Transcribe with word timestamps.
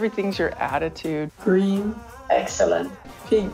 Everything's 0.00 0.38
your 0.38 0.54
attitude. 0.58 1.30
Green, 1.44 1.94
excellent. 2.30 2.90
Pink, 3.28 3.52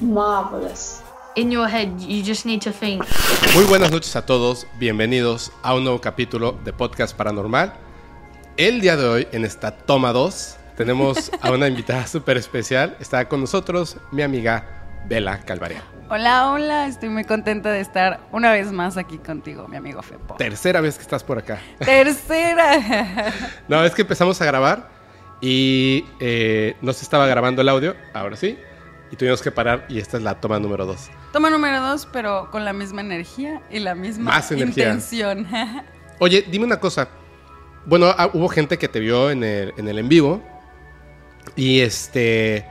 marvelous. 0.00 1.02
In 1.34 1.50
your 1.50 1.66
head, 1.66 2.00
you 2.00 2.22
just 2.22 2.46
need 2.46 2.62
to 2.62 2.70
think. 2.70 3.04
Muy 3.56 3.64
buenas 3.64 3.90
noches 3.90 4.14
a 4.14 4.24
todos, 4.24 4.64
bienvenidos 4.78 5.50
a 5.64 5.74
un 5.74 5.82
nuevo 5.82 6.00
capítulo 6.00 6.52
de 6.62 6.72
Podcast 6.72 7.16
Paranormal. 7.16 7.72
El 8.56 8.80
día 8.80 8.96
de 8.96 9.08
hoy, 9.08 9.28
en 9.32 9.44
esta 9.44 9.72
toma 9.72 10.12
2, 10.12 10.56
tenemos 10.76 11.32
a 11.42 11.50
una 11.50 11.66
invitada 11.66 12.06
súper 12.06 12.36
especial. 12.36 12.96
Está 13.00 13.28
con 13.28 13.40
nosotros 13.40 13.96
mi 14.12 14.22
amiga 14.22 15.02
Bela 15.08 15.40
Calvaria. 15.40 15.82
Hola, 16.10 16.52
hola, 16.52 16.86
estoy 16.86 17.08
muy 17.08 17.24
contenta 17.24 17.72
de 17.72 17.80
estar 17.80 18.20
una 18.30 18.52
vez 18.52 18.70
más 18.70 18.96
aquí 18.96 19.18
contigo, 19.18 19.66
mi 19.66 19.78
amigo 19.78 20.00
Fepo. 20.00 20.36
Tercera 20.36 20.80
vez 20.80 20.94
que 20.94 21.02
estás 21.02 21.24
por 21.24 21.38
acá. 21.38 21.58
Tercera. 21.80 23.32
No, 23.66 23.84
es 23.84 23.96
que 23.96 24.02
empezamos 24.02 24.40
a 24.40 24.44
grabar 24.44 24.93
y 25.40 26.04
eh, 26.20 26.76
no 26.80 26.92
se 26.92 27.04
estaba 27.04 27.26
grabando 27.26 27.62
el 27.62 27.68
audio, 27.68 27.94
ahora 28.12 28.36
sí, 28.36 28.58
y 29.10 29.16
tuvimos 29.16 29.42
que 29.42 29.50
parar 29.50 29.86
y 29.88 29.98
esta 29.98 30.16
es 30.16 30.22
la 30.22 30.40
toma 30.40 30.58
número 30.58 30.86
2. 30.86 31.10
Toma 31.32 31.50
número 31.50 31.80
dos, 31.82 32.06
pero 32.12 32.48
con 32.50 32.64
la 32.64 32.72
misma 32.72 33.00
energía 33.00 33.60
y 33.70 33.80
la 33.80 33.94
misma 33.94 34.30
Más 34.30 34.52
intención. 34.52 35.46
Oye, 36.20 36.44
dime 36.48 36.64
una 36.64 36.78
cosa. 36.78 37.08
Bueno, 37.86 38.06
ah, 38.16 38.30
hubo 38.32 38.48
gente 38.48 38.78
que 38.78 38.88
te 38.88 39.00
vio 39.00 39.30
en 39.30 39.42
el 39.42 39.74
en, 39.76 39.88
el 39.88 39.98
en 39.98 40.08
vivo 40.08 40.42
y 41.56 41.80
este... 41.80 42.66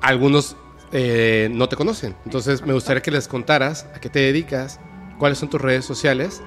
Algunos 0.00 0.56
eh, 0.92 1.48
no 1.50 1.68
te 1.68 1.76
conocen. 1.76 2.14
Entonces 2.24 2.62
me 2.62 2.72
gustaría 2.72 3.02
que 3.02 3.10
les 3.10 3.28
contaras 3.28 3.86
a 3.94 4.00
qué 4.00 4.08
te 4.08 4.20
dedicas, 4.20 4.78
cuáles 5.18 5.38
son 5.38 5.50
tus 5.50 5.60
redes 5.60 5.84
sociales 5.84 6.42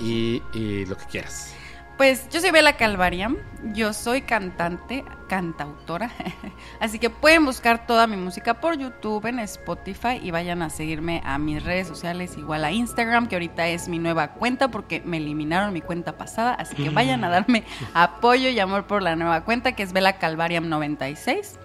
y, 0.00 0.42
y 0.52 0.86
lo 0.86 0.96
que 0.96 1.04
quieras. 1.04 1.54
Pues 1.98 2.28
yo 2.28 2.40
soy 2.40 2.52
Bela 2.52 2.76
Calvaria, 2.76 3.34
yo 3.74 3.92
soy 3.92 4.22
cantante, 4.22 5.04
cantautora, 5.28 6.12
así 6.80 7.00
que 7.00 7.10
pueden 7.10 7.44
buscar 7.44 7.88
toda 7.88 8.06
mi 8.06 8.16
música 8.16 8.60
por 8.60 8.78
YouTube, 8.78 9.26
en 9.26 9.40
Spotify 9.40 10.20
y 10.22 10.30
vayan 10.30 10.62
a 10.62 10.70
seguirme 10.70 11.20
a 11.24 11.38
mis 11.38 11.64
redes 11.64 11.88
sociales, 11.88 12.38
igual 12.38 12.64
a 12.64 12.70
Instagram, 12.70 13.26
que 13.26 13.34
ahorita 13.34 13.66
es 13.66 13.88
mi 13.88 13.98
nueva 13.98 14.28
cuenta 14.28 14.68
porque 14.68 15.02
me 15.04 15.16
eliminaron 15.16 15.72
mi 15.72 15.80
cuenta 15.80 16.16
pasada, 16.16 16.54
así 16.54 16.76
que 16.76 16.90
vayan 16.90 17.24
a 17.24 17.30
darme 17.30 17.64
apoyo 17.94 18.48
y 18.48 18.60
amor 18.60 18.86
por 18.86 19.02
la 19.02 19.16
nueva 19.16 19.44
cuenta 19.44 19.72
que 19.72 19.82
es 19.82 19.92
Bela 19.92 20.18
Calvariam 20.18 20.68
96. 20.68 21.58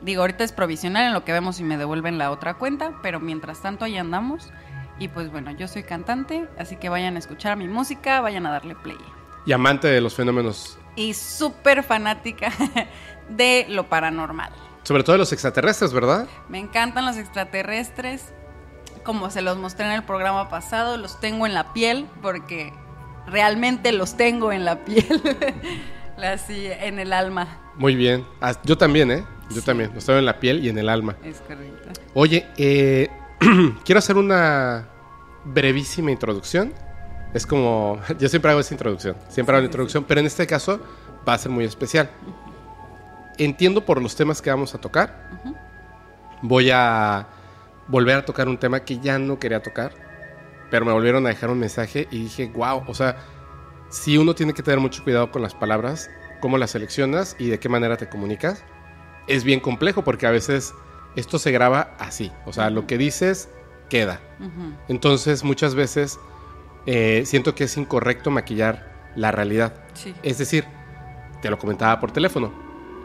Digo, 0.00 0.20
ahorita 0.20 0.44
es 0.44 0.52
provisional 0.52 1.06
en 1.06 1.12
lo 1.12 1.24
que 1.24 1.32
vemos 1.32 1.56
si 1.56 1.64
me 1.64 1.76
devuelven 1.76 2.18
la 2.18 2.30
otra 2.30 2.54
cuenta, 2.54 2.92
pero 3.02 3.18
mientras 3.18 3.60
tanto 3.60 3.84
ahí 3.84 3.98
andamos. 3.98 4.52
Y 5.00 5.08
pues 5.08 5.32
bueno, 5.32 5.50
yo 5.50 5.66
soy 5.66 5.82
cantante, 5.82 6.48
así 6.56 6.76
que 6.76 6.88
vayan 6.88 7.16
a 7.16 7.18
escuchar 7.18 7.56
mi 7.56 7.66
música, 7.66 8.20
vayan 8.20 8.46
a 8.46 8.52
darle 8.52 8.76
play 8.76 8.96
Y 9.44 9.52
amante 9.52 9.88
de 9.88 10.00
los 10.00 10.14
fenómenos, 10.14 10.78
y 10.96 11.14
súper 11.14 11.82
fanática 11.82 12.52
de 13.28 13.66
lo 13.68 13.88
paranormal. 13.88 14.52
sobre 14.84 15.02
todo 15.02 15.14
de 15.14 15.18
los 15.18 15.32
extraterrestres, 15.32 15.92
¿verdad? 15.92 16.28
Me 16.48 16.58
encantan 16.58 17.04
los 17.06 17.16
extraterrestres, 17.16 18.32
como 19.04 19.30
se 19.30 19.42
los 19.42 19.56
mostré 19.56 19.86
en 19.86 19.92
el 19.92 20.02
programa 20.04 20.48
pasado, 20.48 20.96
los 20.96 21.18
tengo 21.20 21.46
en 21.46 21.54
la 21.54 21.72
piel 21.72 22.06
porque 22.20 22.72
realmente 23.26 23.92
los 23.92 24.16
tengo 24.16 24.52
en 24.52 24.64
la 24.64 24.84
piel, 24.84 25.22
así 26.22 26.66
en 26.66 26.98
el 26.98 27.12
alma. 27.12 27.58
Muy 27.76 27.94
bien. 27.96 28.26
Yo 28.64 28.76
también, 28.76 29.10
¿eh? 29.10 29.24
Yo 29.50 29.62
también. 29.62 29.90
Lo 29.92 29.98
estoy 29.98 30.18
en 30.18 30.26
la 30.26 30.38
piel 30.40 30.64
y 30.64 30.68
en 30.68 30.78
el 30.78 30.88
alma. 30.88 31.16
Es 31.24 31.40
correcto. 31.40 31.88
Oye, 32.14 32.46
eh, 32.56 33.08
quiero 33.84 33.98
hacer 33.98 34.16
una 34.16 34.88
brevísima 35.44 36.10
introducción. 36.10 36.72
Es 37.34 37.46
como, 37.46 38.00
yo 38.18 38.28
siempre 38.28 38.50
hago 38.50 38.60
esa 38.60 38.74
introducción, 38.74 39.16
siempre 39.28 39.54
hago 39.54 39.62
la 39.62 39.66
introducción, 39.66 40.04
pero 40.04 40.20
en 40.20 40.26
este 40.26 40.46
caso 40.46 40.80
va 41.26 41.34
a 41.34 41.38
ser 41.38 41.50
muy 41.50 41.64
especial. 41.64 42.10
Entiendo 43.38 43.84
por 43.84 44.00
los 44.02 44.14
temas 44.14 44.42
que 44.42 44.50
vamos 44.50 44.74
a 44.74 44.78
tocar. 44.78 45.30
Voy 46.42 46.70
a 46.70 47.26
volver 47.88 48.16
a 48.16 48.24
tocar 48.24 48.48
un 48.48 48.58
tema 48.58 48.80
que 48.80 48.98
ya 48.98 49.18
no 49.18 49.38
quería 49.38 49.62
tocar, 49.62 49.92
pero 50.70 50.84
me 50.84 50.92
volvieron 50.92 51.24
a 51.26 51.30
dejar 51.30 51.50
un 51.50 51.58
mensaje 51.58 52.08
y 52.10 52.24
dije, 52.24 52.50
wow, 52.54 52.84
o 52.86 52.94
sea, 52.94 53.16
si 53.90 54.18
uno 54.18 54.34
tiene 54.34 54.52
que 54.52 54.62
tener 54.62 54.80
mucho 54.80 55.02
cuidado 55.04 55.30
con 55.30 55.42
las 55.42 55.54
palabras, 55.54 56.10
cómo 56.40 56.58
las 56.58 56.72
seleccionas 56.72 57.36
y 57.38 57.48
de 57.48 57.58
qué 57.58 57.68
manera 57.68 57.96
te 57.96 58.08
comunicas, 58.08 58.64
es 59.28 59.44
bien 59.44 59.60
complejo 59.60 60.02
porque 60.02 60.26
a 60.26 60.30
veces 60.30 60.74
esto 61.16 61.38
se 61.38 61.52
graba 61.52 61.94
así, 61.98 62.32
o 62.46 62.52
sea, 62.52 62.70
lo 62.70 62.86
que 62.86 62.98
dices 62.98 63.48
queda. 63.88 64.20
Entonces 64.88 65.44
muchas 65.44 65.74
veces 65.74 66.18
eh, 66.86 67.22
siento 67.26 67.54
que 67.54 67.64
es 67.64 67.76
incorrecto 67.76 68.30
maquillar 68.30 68.90
la 69.16 69.30
realidad. 69.32 69.74
Sí. 69.94 70.14
Es 70.22 70.38
decir, 70.38 70.64
te 71.40 71.50
lo 71.50 71.58
comentaba 71.58 72.00
por 72.00 72.10
teléfono. 72.12 72.52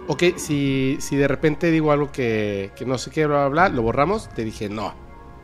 Ok, 0.08 0.24
si, 0.38 0.98
si 1.02 1.16
de 1.18 1.28
repente 1.28 1.70
digo 1.70 1.92
algo 1.92 2.12
que, 2.12 2.72
que 2.76 2.86
no 2.86 2.98
sé 2.98 3.12
qué, 3.12 3.26
bla, 3.26 3.48
bla, 3.50 3.68
bla, 3.68 3.76
lo 3.76 3.82
borramos, 3.82 4.30
te 4.30 4.44
dije, 4.46 4.70
no, 4.70 4.94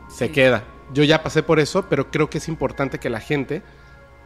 se 0.08 0.30
queda. 0.30 0.64
Yo 0.92 1.04
ya 1.04 1.22
pasé 1.22 1.42
por 1.42 1.60
eso, 1.60 1.86
pero 1.90 2.10
creo 2.10 2.30
que 2.30 2.38
es 2.38 2.48
importante 2.48 2.98
que 2.98 3.10
la 3.10 3.20
gente, 3.20 3.62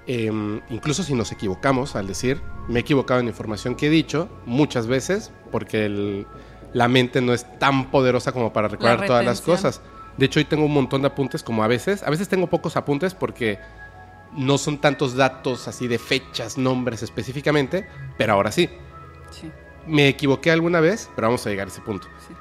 eh, 0.07 0.31
incluso 0.71 1.03
si 1.03 1.15
nos 1.15 1.33
equivocamos 1.33 1.97
al 1.97 2.07
decir, 2.07 2.41
me 2.69 2.79
he 2.79 2.83
equivocado 2.83 3.19
en 3.21 3.27
la 3.27 3.31
información 3.31 3.75
que 3.75 3.89
he 3.89 3.91
dicho 3.91 4.29
muchas 4.47 4.87
veces, 4.87 5.33
porque 5.51 5.87
el- 5.87 6.27
la 6.73 6.87
mente 6.87 7.21
no 7.21 7.33
es 7.33 7.47
tan 7.59 7.91
poderosa 7.91 8.31
como 8.33 8.53
para 8.53 8.69
recordar 8.69 9.07
todas 9.07 9.25
las 9.25 9.41
cosas. 9.41 9.81
De 10.19 10.27
hecho, 10.27 10.39
hoy 10.41 10.45
tengo 10.45 10.65
un 10.67 10.75
montón 10.75 11.03
de 11.03 11.09
apuntes 11.09 11.43
como 11.43 11.65
a 11.65 11.69
veces. 11.69 12.03
A 12.03 12.11
veces 12.11 12.29
tengo 12.29 12.49
pocos 12.49 12.77
apuntes 12.77 13.15
porque 13.15 13.59
no 14.33 14.59
son 14.59 14.79
tantos 14.81 15.15
datos 15.15 15.69
así 15.69 15.89
de 15.89 15.99
fechas, 15.99 16.59
nombres 16.59 17.03
específicamente, 17.03 17.87
pero 18.17 18.35
ahora 18.35 18.53
sí. 18.53 18.69
Sí, 19.31 19.51
Me 19.87 20.09
equivoqué 20.09 20.51
alguna 20.51 20.81
vez, 20.81 21.11
pero 21.15 21.29
vamos 21.29 21.47
a 21.47 21.51
llegar 21.51 21.67
a 21.69 21.71
ese 21.71 21.81
punto. 21.81 22.09
sí. 22.27 22.35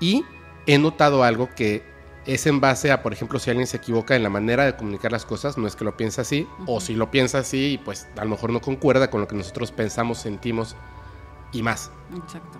Y 0.00 0.24
he 0.66 0.78
notado 0.78 1.24
algo 1.24 1.48
que 1.54 1.82
es 2.26 2.46
en 2.46 2.60
base 2.60 2.92
a, 2.92 3.02
por 3.02 3.12
ejemplo, 3.12 3.38
si 3.38 3.50
alguien 3.50 3.66
se 3.66 3.78
equivoca 3.78 4.14
en 4.14 4.22
la 4.22 4.28
manera 4.28 4.64
de 4.64 4.76
comunicar 4.76 5.10
las 5.10 5.24
cosas, 5.24 5.58
no 5.58 5.66
es 5.66 5.74
que 5.74 5.84
lo 5.84 5.96
piensa 5.96 6.22
así, 6.22 6.46
o 6.66 6.80
si 6.80 6.94
lo 6.94 7.10
piensa 7.10 7.38
así, 7.38 7.80
pues 7.84 8.08
a 8.16 8.24
lo 8.24 8.30
mejor 8.30 8.50
no 8.52 8.60
concuerda 8.60 9.10
con 9.10 9.20
lo 9.20 9.28
que 9.28 9.36
nosotros 9.36 9.72
pensamos, 9.72 10.18
sentimos 10.18 10.76
y 11.52 11.62
más. 11.62 11.90
Exacto. 12.14 12.58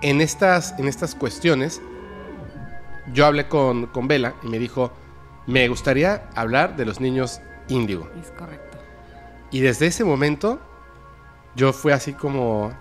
En 0.00 0.20
estas, 0.20 0.78
en 0.78 0.86
estas 0.88 1.14
cuestiones, 1.14 1.82
yo 3.12 3.26
hablé 3.26 3.48
con, 3.48 3.86
con 3.86 4.06
Vela 4.08 4.34
y 4.42 4.48
me 4.48 4.58
dijo, 4.58 4.92
me 5.46 5.66
gustaría 5.68 6.28
hablar 6.34 6.76
de 6.76 6.84
los 6.84 7.00
niños 7.00 7.40
índigo. 7.68 8.08
Es 8.20 8.30
correcto. 8.32 8.78
Y 9.50 9.60
desde 9.60 9.86
ese 9.86 10.04
momento, 10.04 10.60
yo 11.54 11.72
fui 11.72 11.92
así 11.92 12.12
como 12.12 12.72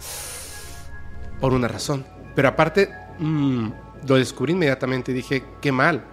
por 1.40 1.53
una 1.53 1.68
razón. 1.68 2.06
Pero 2.36 2.50
aparte, 2.50 2.90
mm, 3.20 3.70
lo 4.08 4.16
descubrí 4.16 4.53
inmediatamente 4.53 5.12
y 5.12 5.16
dije, 5.16 5.44
qué 5.62 5.72
mal. 5.72 6.03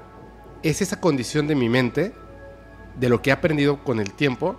Es 0.62 0.81
esa 0.81 1.01
condición 1.01 1.47
de 1.47 1.55
mi 1.55 1.69
mente, 1.69 2.15
de 2.97 3.09
lo 3.09 3.21
que 3.21 3.31
he 3.31 3.33
aprendido 3.33 3.83
con 3.85 4.01
el 4.01 4.12
tiempo, 4.12 4.57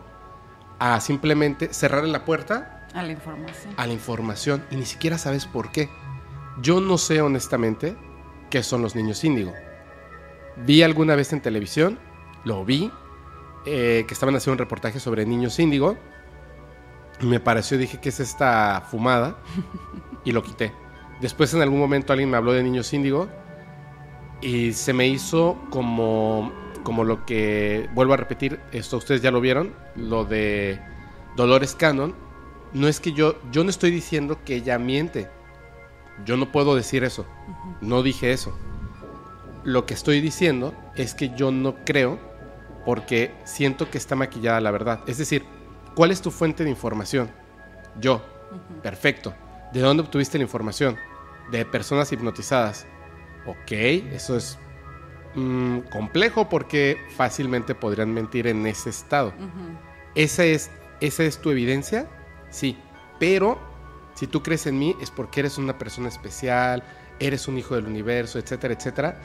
a 0.79 0.99
simplemente 0.99 1.73
cerrar 1.73 2.03
la 2.03 2.25
puerta 2.25 2.85
A 2.93 3.01
la 3.01 3.13
información. 3.13 3.73
a 3.77 3.87
la 3.87 3.93
información 3.93 4.63
y 4.69 4.75
ni 4.75 4.85
siquiera 4.85 5.17
sabes 5.17 5.45
por 5.45 5.71
qué. 5.71 5.89
Yo 6.61 6.81
no 6.81 6.97
sé 6.97 7.21
honestamente 7.21 7.95
qué 8.49 8.61
son 8.61 8.81
los 8.81 8.95
niños 8.95 9.23
índigo. 9.23 9.53
Vi 10.57 10.83
alguna 10.83 11.15
vez 11.15 11.33
en 11.33 11.41
televisión, 11.41 11.97
lo 12.43 12.63
vi, 12.65 12.91
eh, 13.65 14.05
que 14.07 14.13
estaban 14.13 14.35
haciendo 14.35 14.53
un 14.53 14.59
reportaje 14.59 14.99
sobre 14.99 15.25
niños 15.25 15.59
índigo. 15.59 15.97
Me 17.21 17.39
pareció, 17.39 17.77
dije, 17.77 17.99
¿qué 17.99 18.09
es 18.09 18.19
esta 18.19 18.85
fumada? 18.89 19.37
Y 20.23 20.31
lo 20.31 20.43
quité. 20.43 20.73
Después 21.21 21.53
en 21.53 21.61
algún 21.61 21.79
momento 21.79 22.13
alguien 22.13 22.29
me 22.29 22.37
habló 22.37 22.51
de 22.51 22.63
niños 22.63 22.93
índigo 22.93 23.29
y 24.41 24.73
se 24.73 24.93
me 24.93 25.07
hizo 25.07 25.57
como, 25.69 26.51
como 26.83 27.03
lo 27.03 27.25
que, 27.25 27.89
vuelvo 27.93 28.13
a 28.13 28.17
repetir, 28.17 28.59
esto 28.71 28.97
ustedes 28.97 29.21
ya 29.21 29.31
lo 29.31 29.39
vieron, 29.39 29.73
lo 29.95 30.25
de 30.25 30.79
Dolores 31.35 31.75
Cannon. 31.75 32.13
No 32.73 32.87
es 32.87 32.99
que 32.99 33.13
yo, 33.13 33.35
yo 33.51 33.63
no 33.63 33.69
estoy 33.69 33.91
diciendo 33.91 34.39
que 34.43 34.55
ella 34.55 34.77
miente. 34.77 35.29
Yo 36.25 36.37
no 36.37 36.51
puedo 36.51 36.75
decir 36.75 37.03
eso. 37.03 37.25
No 37.81 38.03
dije 38.03 38.31
eso. 38.31 38.57
Lo 39.63 39.85
que 39.85 39.93
estoy 39.93 40.21
diciendo 40.21 40.73
es 40.95 41.13
que 41.13 41.33
yo 41.35 41.51
no 41.51 41.75
creo 41.85 42.19
porque 42.85 43.33
siento 43.43 43.89
que 43.89 43.97
está 43.97 44.15
maquillada 44.15 44.61
la 44.61 44.71
verdad. 44.71 45.01
Es 45.07 45.17
decir, 45.17 45.43
¿cuál 45.95 46.11
es 46.11 46.21
tu 46.21 46.31
fuente 46.31 46.63
de 46.63 46.69
información? 46.69 47.29
Yo. 47.99 48.23
Perfecto. 48.83 49.33
¿De 49.73 49.81
dónde 49.81 50.03
obtuviste 50.03 50.37
la 50.37 50.43
información? 50.43 50.95
De 51.51 51.65
personas 51.65 52.11
hipnotizadas. 52.11 52.85
Ok, 53.45 53.71
eso 53.71 54.37
es 54.37 54.57
mm, 55.33 55.79
complejo 55.91 56.47
porque 56.47 56.97
fácilmente 57.15 57.75
podrían 57.75 58.13
mentir 58.13 58.47
en 58.47 58.65
ese 58.65 58.89
estado. 58.89 59.33
¿Esa 60.13 60.45
es, 60.45 60.71
¿Esa 61.01 61.23
es 61.23 61.39
tu 61.39 61.51
evidencia? 61.51 62.07
Sí. 62.49 62.77
Pero 63.19 63.59
si 64.15 64.27
tú 64.27 64.41
crees 64.41 64.65
en 64.67 64.79
mí 64.79 64.95
es 65.01 65.11
porque 65.11 65.41
eres 65.41 65.57
una 65.57 65.77
persona 65.77 66.07
especial, 66.07 66.83
eres 67.19 67.47
un 67.47 67.57
hijo 67.57 67.75
del 67.75 67.85
universo, 67.85 68.39
etcétera, 68.39 68.73
etcétera. 68.73 69.21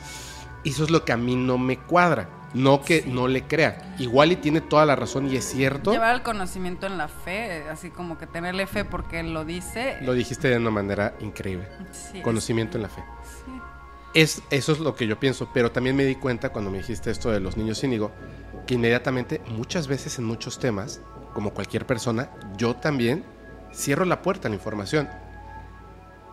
Eso 0.65 0.85
es 0.85 0.91
lo 0.91 1.05
que 1.05 1.13
a 1.13 1.17
mí 1.17 1.37
no 1.37 1.59
me 1.59 1.79
cuadra. 1.79 2.29
No 2.53 2.83
que 2.83 3.05
no 3.07 3.29
le 3.29 3.45
crea. 3.45 3.95
Igual 3.99 4.33
y 4.33 4.37
tiene 4.37 4.61
toda 4.61 4.85
la 4.85 4.97
razón 4.97 5.31
y 5.31 5.37
es 5.37 5.45
cierto. 5.45 5.93
Llevar 5.93 6.17
el 6.17 6.23
conocimiento 6.23 6.87
en 6.87 6.99
la 6.99 7.07
fe, 7.07 7.69
así 7.71 7.91
como 7.91 8.19
que 8.19 8.27
tenerle 8.27 8.67
fe 8.67 8.85
porque 8.85 9.21
él 9.21 9.33
lo 9.33 9.45
dice. 9.45 9.99
Lo 10.03 10.15
dijiste 10.15 10.49
de 10.49 10.57
una 10.57 10.71
manera 10.71 11.15
increíble. 11.21 11.69
Sí, 11.93 12.21
Conocimiento 12.23 12.77
en 12.77 12.83
la 12.83 12.89
fe. 12.89 13.03
sí. 13.23 13.53
Es, 14.13 14.43
eso 14.51 14.73
es 14.73 14.81
lo 14.81 14.97
que 14.97 15.07
yo 15.07 15.21
pienso, 15.21 15.51
pero 15.55 15.71
también 15.71 15.95
me 15.95 16.03
di 16.05 16.17
cuenta 16.17 16.49
cuando 16.49 16.69
me 16.69 16.79
dijiste 16.79 17.13
esto 17.13 17.31
de 17.31 17.39
los 17.39 17.57
niños 17.57 17.85
índigo, 17.85 18.11
que 18.67 18.75
inmediatamente, 18.75 19.41
muchas 19.47 19.87
veces 19.87 20.19
en 20.19 20.25
muchos 20.25 20.59
temas, 20.59 21.01
como 21.33 21.55
cualquier 21.55 21.87
persona, 21.87 22.29
yo 22.57 22.75
también 22.75 23.25
cierro 23.73 24.05
la 24.05 24.21
puerta 24.21 24.49
a 24.49 24.51
la 24.51 24.57
información. 24.57 25.09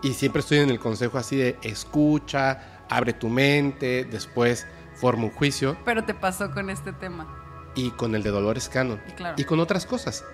Y 0.02 0.14
siempre 0.14 0.40
estoy 0.40 0.58
en 0.58 0.72
el 0.72 0.80
consejo 0.80 1.20
así 1.20 1.36
de 1.36 1.58
escucha, 1.62 2.77
abre 2.90 3.14
tu 3.14 3.30
mente, 3.30 4.06
después 4.06 4.66
forma 4.96 5.24
un 5.26 5.32
juicio. 5.32 5.78
Pero 5.86 6.04
te 6.04 6.14
pasó 6.14 6.52
con 6.52 6.70
este 6.70 6.94
tema. 6.94 7.28
Y 7.76 7.92
con 7.92 8.16
el 8.16 8.24
de 8.24 8.32
Dolores 8.32 8.70
Cannon. 8.70 9.00
Claro. 9.16 9.36
Y 9.38 9.44
con 9.44 9.60
otras 9.60 9.86
cosas. 9.86 10.26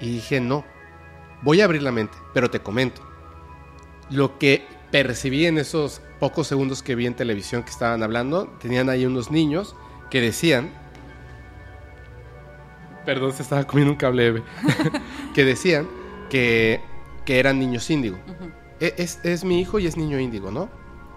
Y 0.00 0.10
dije, 0.14 0.40
no, 0.40 0.64
voy 1.42 1.60
a 1.60 1.64
abrir 1.64 1.82
la 1.82 1.92
mente, 1.92 2.16
pero 2.34 2.50
te 2.50 2.60
comento. 2.60 3.02
Lo 4.10 4.38
que 4.38 4.66
percibí 4.90 5.46
en 5.46 5.58
esos 5.58 6.02
pocos 6.18 6.48
segundos 6.48 6.82
que 6.82 6.94
vi 6.96 7.06
en 7.06 7.14
televisión 7.14 7.62
que 7.62 7.70
estaban 7.70 8.02
hablando, 8.02 8.46
tenían 8.60 8.88
ahí 8.88 9.06
unos 9.06 9.30
niños 9.30 9.76
que 10.10 10.20
decían... 10.20 10.70
Perdón, 13.06 13.32
se 13.32 13.42
estaba 13.42 13.64
comiendo 13.64 13.92
un 13.92 13.98
cable, 13.98 14.42
que 15.34 15.44
decían 15.44 15.88
que, 16.28 16.80
que 17.24 17.38
eran 17.38 17.58
niños 17.58 17.88
índigo. 17.90 18.18
E- 18.78 18.94
Es, 18.98 19.24
es 19.24 19.44
mi 19.44 19.60
hijo 19.60 19.78
y 19.78 19.86
es 19.86 19.96
niño 19.96 20.18
índigo, 20.18 20.50
¿no? 20.50 20.68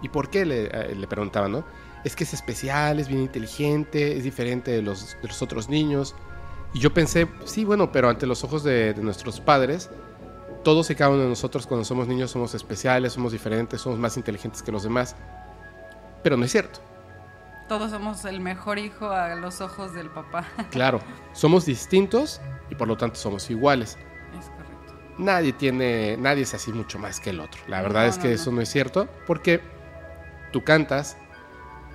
¿Y 0.04 0.10
por 0.10 0.30
qué? 0.30 0.46
Le, 0.46 0.66
eh, 0.66 0.96
le 0.96 1.08
preguntaban, 1.08 1.52
¿no? 1.52 1.66
Es 2.04 2.16
que 2.16 2.24
es 2.26 2.34
especial, 2.34 3.00
es 3.00 3.08
bien 3.08 3.22
inteligente, 3.22 4.16
es 4.18 4.24
diferente 4.24 4.70
de 4.72 4.84
los, 4.84 5.18
de 5.22 5.28
los 5.28 5.42
otros 5.42 5.70
niños. 5.70 6.16
Y 6.74 6.80
yo 6.80 6.94
pensé, 6.94 7.28
sí, 7.46 7.66
bueno, 7.66 7.92
pero 7.92 8.10
ante 8.10 8.28
los 8.28 8.44
ojos 8.44 8.64
de, 8.64 8.94
de 8.94 9.02
nuestros 9.02 9.40
padres, 9.40 9.90
todos 10.64 10.90
y 10.92 10.96
cada 10.96 11.10
uno 11.12 11.24
de 11.24 11.30
nosotros 11.30 11.66
cuando 11.68 11.86
somos 11.86 12.08
niños 12.08 12.32
somos 12.32 12.54
especiales, 12.54 13.14
somos 13.14 13.32
diferentes, 13.32 13.82
somos 13.82 13.98
más 14.00 14.18
inteligentes 14.18 14.62
que 14.62 14.72
los 14.72 14.84
demás. 14.84 15.16
Pero 16.24 16.38
no 16.38 16.46
es 16.46 16.52
cierto. 16.52 16.80
Todos 17.68 17.92
somos 17.92 18.26
el 18.26 18.40
mejor 18.42 18.78
hijo 18.80 19.10
a 19.10 19.36
los 19.36 19.62
ojos 19.62 19.94
del 19.94 20.12
papá. 20.12 20.48
Claro, 20.70 21.04
somos 21.34 21.66
distintos 21.66 22.42
y 22.70 22.76
por 22.76 22.88
lo 22.88 22.98
tanto 22.98 23.16
somos 23.18 23.50
iguales. 23.50 24.00
es 24.38 24.50
correcto. 24.50 24.94
Nadie 25.18 25.54
tiene, 25.54 26.18
nadie 26.18 26.44
es 26.44 26.54
así 26.54 26.74
mucho 26.74 27.00
más 27.00 27.20
que 27.20 27.30
el 27.32 27.40
otro. 27.40 27.62
La 27.68 27.82
verdad 27.82 28.06
No, 28.06 28.10
es 28.10 28.18
que 28.18 28.30
no, 28.30 28.36
no. 28.36 28.36
eso 28.36 28.52
no 28.52 28.62
es 28.62 28.70
cierto 28.70 29.10
porque 29.26 29.73
tú 30.54 30.64
cantas, 30.64 31.18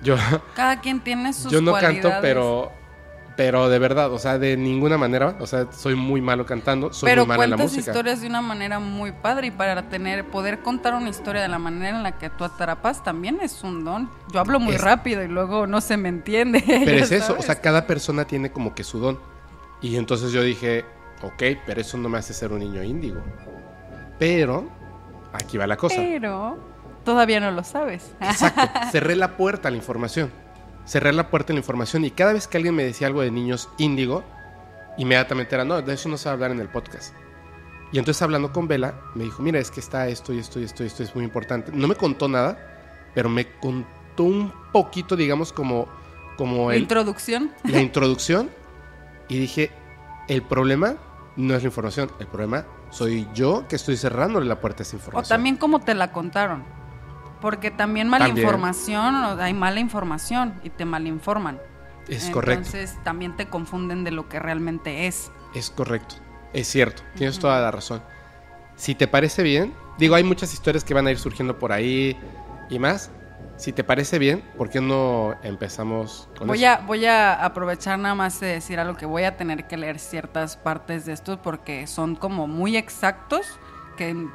yo, 0.03 0.15
Cada 0.55 0.79
quien 0.79 0.99
tiene 1.01 1.33
sus 1.33 1.51
yo 1.51 1.59
no 1.61 1.71
cualidades. 1.71 2.01
canto, 2.03 2.17
pero, 2.21 2.71
pero 3.35 3.67
de 3.69 3.79
verdad, 3.79 4.11
o 4.13 4.19
sea, 4.19 4.37
de 4.37 4.55
ninguna 4.57 4.97
manera, 4.97 5.35
o 5.39 5.47
sea, 5.47 5.71
soy 5.71 5.95
muy 5.95 6.21
malo 6.21 6.45
cantando, 6.45 6.93
soy 6.93 7.09
Pero 7.09 7.21
muy 7.23 7.29
malo 7.29 7.43
en 7.45 7.49
la 7.49 7.55
cuentas 7.57 7.73
música. 7.73 7.91
historias 7.91 8.21
de 8.21 8.27
una 8.27 8.41
manera 8.41 8.79
muy 8.79 9.11
padre 9.11 9.47
y 9.47 9.51
para 9.51 9.89
tener 9.89 10.25
poder 10.25 10.59
contar 10.59 10.93
una 10.93 11.09
historia 11.09 11.41
de 11.41 11.47
la 11.47 11.57
manera 11.59 11.97
en 11.97 12.03
la 12.03 12.11
que 12.19 12.29
tú 12.29 12.43
atrapas 12.43 13.03
también 13.03 13.39
es 13.41 13.63
un 13.63 13.83
don. 13.83 14.09
Yo 14.31 14.39
hablo 14.39 14.59
muy 14.59 14.75
Es- 14.75 14.81
rápido 14.81 15.23
y 15.23 15.27
luego 15.27 15.65
no 15.67 15.81
se 15.81 15.97
me 15.97 16.09
entiende. 16.09 16.63
Pero 16.67 16.91
es 17.03 17.11
eso, 17.11 17.25
o 17.25 17.27
sabes. 17.29 17.45
sea, 17.45 17.55
cada 17.61 17.87
persona 17.87 18.25
tiene 18.25 18.51
como 18.51 18.75
que 18.75 18.83
su 18.83 18.99
don. 18.99 19.19
Y 19.81 19.95
entonces 19.95 20.31
yo 20.33 20.43
dije, 20.43 20.83
ok, 21.21 21.43
pero 21.65 21.79
eso 21.81 21.97
no 21.97 22.09
me 22.09 22.17
hace 22.17 22.33
ser 22.33 22.51
un 22.51 22.59
niño 22.59 22.83
índigo. 22.83 23.21
Pero, 24.17 24.67
aquí 25.33 25.57
va 25.57 25.67
la 25.67 25.77
cosa. 25.77 25.95
Pero 25.97 26.57
todavía 27.03 27.39
no 27.39 27.51
lo 27.51 27.63
sabes. 27.63 28.11
Exacto. 28.19 28.61
Cerré 28.91 29.15
la 29.15 29.37
puerta 29.37 29.67
a 29.67 29.71
la 29.71 29.77
información. 29.77 30.31
Cerré 30.85 31.13
la 31.13 31.29
puerta 31.29 31.53
a 31.53 31.55
la 31.55 31.59
información 31.59 32.03
y 32.05 32.11
cada 32.11 32.33
vez 32.33 32.47
que 32.47 32.57
alguien 32.57 32.75
me 32.75 32.83
decía 32.83 33.07
algo 33.07 33.21
de 33.21 33.31
niños 33.31 33.69
índigo, 33.77 34.23
inmediatamente 34.97 35.55
era, 35.55 35.63
no, 35.65 35.81
de 35.81 35.93
eso 35.93 36.09
no 36.09 36.17
se 36.17 36.25
va 36.25 36.31
a 36.31 36.33
hablar 36.33 36.51
en 36.51 36.59
el 36.59 36.67
podcast. 36.69 37.13
Y 37.91 37.99
entonces 37.99 38.21
hablando 38.21 38.51
con 38.53 38.67
Vela, 38.67 38.95
me 39.15 39.23
dijo, 39.23 39.41
mira, 39.41 39.59
es 39.59 39.71
que 39.71 39.79
está 39.79 40.07
esto 40.07 40.33
y 40.33 40.39
esto 40.39 40.59
y 40.59 40.63
esto 40.63 40.83
y 40.83 40.87
esto 40.87 41.03
es 41.03 41.15
muy 41.15 41.23
importante. 41.23 41.71
No 41.73 41.87
me 41.87 41.95
contó 41.95 42.27
nada, 42.27 42.57
pero 43.13 43.29
me 43.29 43.47
contó 43.59 44.23
un 44.23 44.53
poquito, 44.71 45.15
digamos, 45.15 45.51
como, 45.53 45.87
como 46.37 46.69
La 46.69 46.75
el, 46.75 46.81
introducción. 46.83 47.51
la 47.63 47.81
introducción 47.81 48.49
y 49.27 49.39
dije, 49.39 49.71
el 50.27 50.41
problema 50.43 50.95
no 51.35 51.55
es 51.55 51.63
la 51.63 51.67
información, 51.67 52.11
el 52.19 52.27
problema 52.27 52.65
soy 52.91 53.27
yo 53.33 53.67
que 53.67 53.75
estoy 53.75 53.95
cerrándole 53.97 54.47
la 54.47 54.59
puerta 54.59 54.81
a 54.81 54.83
esa 54.83 54.95
O 54.95 54.99
información. 54.99 55.29
también 55.29 55.55
cómo 55.57 55.79
te 55.79 55.93
la 55.95 56.11
contaron. 56.11 56.63
Porque 57.41 57.71
también 57.71 58.09
mala 58.09 58.25
También. 58.25 58.45
información, 58.45 59.39
hay 59.39 59.53
mala 59.53 59.79
información 59.79 60.53
y 60.63 60.69
te 60.69 60.85
malinforman. 60.85 61.59
es 62.07 62.29
correcto. 62.31 62.65
Entonces 62.65 62.97
también 63.03 63.35
te 63.37 63.47
confunden 63.47 64.03
de 64.03 64.11
lo 64.11 64.27
que 64.27 64.39
realmente 64.39 65.07
es. 65.07 65.31
Es 65.53 65.69
correcto, 65.69 66.15
es 66.53 66.67
cierto, 66.67 67.01
tienes 67.15 67.39
toda 67.39 67.59
la 67.61 67.71
razón. 67.71 68.01
Si 68.75 68.95
te 68.95 69.07
parece 69.07 69.43
bien, 69.43 69.73
digo, 69.97 70.15
hay 70.15 70.23
muchas 70.23 70.53
historias 70.53 70.83
que 70.83 70.93
van 70.93 71.07
a 71.07 71.11
ir 71.11 71.19
surgiendo 71.19 71.57
por 71.59 71.71
ahí 71.71 72.17
y 72.69 72.79
más. 72.79 73.11
Si 73.57 73.73
te 73.73 73.83
parece 73.83 74.19
bien, 74.19 74.41
¿por 74.57 74.69
qué 74.69 74.79
no 74.79 75.35
empezamos 75.43 76.29
con 76.37 76.47
Voy 76.47 76.63
eso? 76.63 76.73
a, 76.73 76.77
voy 76.85 77.05
a 77.05 77.43
aprovechar 77.43 77.99
nada 77.99 78.15
más 78.15 78.39
de 78.39 78.47
decir 78.47 78.79
algo 78.79 78.95
que 78.95 79.05
voy 79.05 79.23
a 79.23 79.35
tener 79.35 79.67
que 79.67 79.75
leer 79.75 79.99
ciertas 79.99 80.55
partes 80.55 81.05
de 81.05 81.11
estos 81.13 81.39
porque 81.39 81.85
son 81.85 82.15
como 82.15 82.47
muy 82.47 82.77
exactos, 82.77 83.59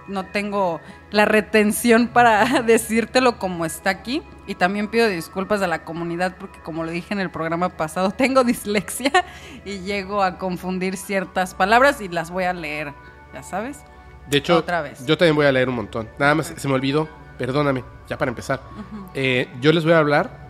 no 0.08 0.26
tengo 0.26 0.80
la 1.10 1.24
retención 1.24 2.08
para 2.08 2.62
decírtelo 2.66 3.38
como 3.38 3.64
está 3.64 3.90
aquí. 3.90 4.22
Y 4.46 4.56
también 4.56 4.88
pido 4.88 5.08
disculpas 5.08 5.62
a 5.62 5.66
la 5.66 5.84
comunidad 5.84 6.36
porque 6.38 6.60
como 6.60 6.84
lo 6.84 6.90
dije 6.90 7.14
en 7.14 7.20
el 7.20 7.30
programa 7.30 7.70
pasado, 7.70 8.10
tengo 8.16 8.44
dislexia 8.44 9.24
y 9.64 9.80
llego 9.80 10.22
a 10.22 10.38
confundir 10.38 10.96
ciertas 10.96 11.54
palabras 11.54 12.00
y 12.00 12.08
las 12.08 12.30
voy 12.30 12.44
a 12.44 12.52
leer, 12.52 12.92
ya 13.32 13.42
sabes. 13.42 13.80
De 14.28 14.38
hecho, 14.38 14.56
otra 14.56 14.80
vez. 14.80 15.04
yo 15.06 15.18
también 15.18 15.36
voy 15.36 15.46
a 15.46 15.52
leer 15.52 15.68
un 15.68 15.76
montón. 15.76 16.08
Nada 16.18 16.34
más 16.34 16.52
se 16.56 16.68
me 16.68 16.74
olvidó, 16.74 17.08
perdóname, 17.38 17.84
ya 18.08 18.16
para 18.16 18.30
empezar. 18.30 18.60
Eh, 19.12 19.48
yo 19.60 19.72
les 19.72 19.84
voy 19.84 19.92
a 19.92 19.98
hablar. 19.98 20.44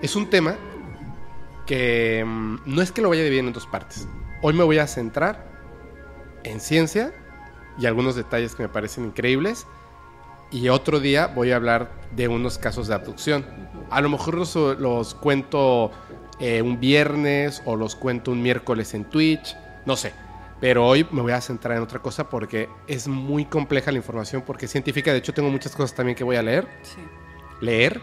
Es 0.00 0.14
un 0.16 0.28
tema 0.28 0.56
que 1.66 2.24
mm, 2.24 2.58
no 2.66 2.82
es 2.82 2.92
que 2.92 3.02
lo 3.02 3.08
vaya 3.08 3.22
a 3.22 3.24
dividir 3.24 3.44
en 3.44 3.52
dos 3.52 3.66
partes. 3.66 4.06
Hoy 4.42 4.54
me 4.54 4.62
voy 4.62 4.78
a 4.78 4.86
centrar 4.86 5.44
en 6.44 6.60
ciencia 6.60 7.12
y 7.78 7.86
algunos 7.86 8.14
detalles 8.16 8.54
que 8.54 8.62
me 8.64 8.68
parecen 8.68 9.04
increíbles. 9.06 9.66
Y 10.50 10.68
otro 10.68 11.00
día 11.00 11.26
voy 11.28 11.50
a 11.52 11.56
hablar 11.56 11.90
de 12.14 12.28
unos 12.28 12.58
casos 12.58 12.86
de 12.86 12.94
abducción. 12.94 13.44
A 13.90 14.00
lo 14.00 14.08
mejor 14.08 14.34
los, 14.34 14.54
los 14.54 15.14
cuento 15.14 15.90
eh, 16.38 16.62
un 16.62 16.78
viernes 16.78 17.62
o 17.64 17.74
los 17.76 17.96
cuento 17.96 18.30
un 18.30 18.42
miércoles 18.42 18.94
en 18.94 19.04
Twitch, 19.04 19.56
no 19.84 19.96
sé. 19.96 20.12
Pero 20.60 20.86
hoy 20.86 21.06
me 21.10 21.20
voy 21.20 21.32
a 21.32 21.40
centrar 21.40 21.76
en 21.76 21.82
otra 21.82 21.98
cosa 21.98 22.28
porque 22.30 22.68
es 22.86 23.08
muy 23.08 23.44
compleja 23.46 23.90
la 23.90 23.98
información, 23.98 24.42
porque 24.46 24.66
es 24.66 24.70
científica. 24.72 25.10
De 25.12 25.18
hecho, 25.18 25.34
tengo 25.34 25.50
muchas 25.50 25.74
cosas 25.74 25.94
también 25.96 26.16
que 26.16 26.22
voy 26.24 26.36
a 26.36 26.42
leer. 26.42 26.68
Sí. 26.82 27.00
Leer. 27.60 28.00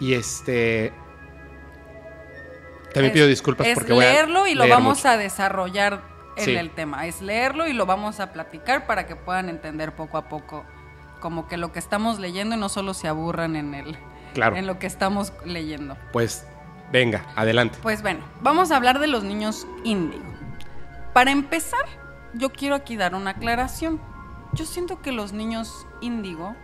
Y 0.00 0.14
este. 0.14 0.92
También 2.92 3.10
Es- 3.10 3.12
pido 3.12 3.26
disculpas 3.26 3.66
es 3.68 3.74
porque 3.74 3.92
voy 3.92 4.04
a 4.04 4.12
leerlo 4.12 4.46
y 4.46 4.54
lo 4.54 4.64
leer 4.64 4.74
vamos 4.76 4.98
mucho. 4.98 5.08
a 5.08 5.16
desarrollar 5.16 6.00
en 6.36 6.44
Sí. 6.44 6.56
el 6.56 6.70
tema. 6.70 7.06
Es 7.06 7.20
leerlo 7.22 7.66
y 7.66 7.72
lo 7.72 7.86
vamos 7.86 8.20
a 8.20 8.32
platicar 8.32 8.86
para 8.86 9.06
que 9.06 9.16
puedan 9.16 9.48
entender 9.48 9.94
poco 9.94 10.16
a 10.18 10.28
poco 10.28 10.64
como 11.20 11.46
que 11.48 11.56
lo 11.56 11.72
que 11.72 11.78
estamos 11.78 12.18
leyendo 12.18 12.54
y 12.56 12.58
no 12.58 12.68
solo 12.68 12.92
se 12.94 13.08
aburran 13.08 13.56
en 13.56 13.74
el 13.74 13.96
Claro. 14.34 14.56
en 14.56 14.66
lo 14.66 14.78
que 14.78 14.86
estamos 14.86 15.32
leyendo. 15.44 15.96
Pues 16.12 16.46
venga, 16.92 17.24
adelante. 17.36 17.78
Pues 17.82 18.02
bueno, 18.02 18.20
vamos 18.42 18.70
a 18.72 18.76
hablar 18.76 18.98
de 18.98 19.06
los 19.06 19.24
niños 19.24 19.66
índigo. 19.84 20.24
Para 21.12 21.30
empezar, 21.30 21.80
yo 22.34 22.50
quiero 22.50 22.74
aquí 22.74 22.96
dar 22.96 23.14
una 23.14 23.30
aclaración. 23.30 24.00
Yo 24.52 24.66
siento 24.66 25.00
que 25.00 25.12
los 25.12 25.32
niños 25.32 25.86
índigo 26.00 26.54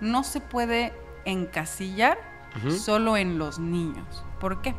no 0.00 0.22
se 0.24 0.40
puede 0.40 0.92
encasillar 1.24 2.18
solo 2.70 3.16
en 3.16 3.38
los 3.38 3.58
niños. 3.58 4.24
¿Por 4.38 4.60
qué? 4.62 4.74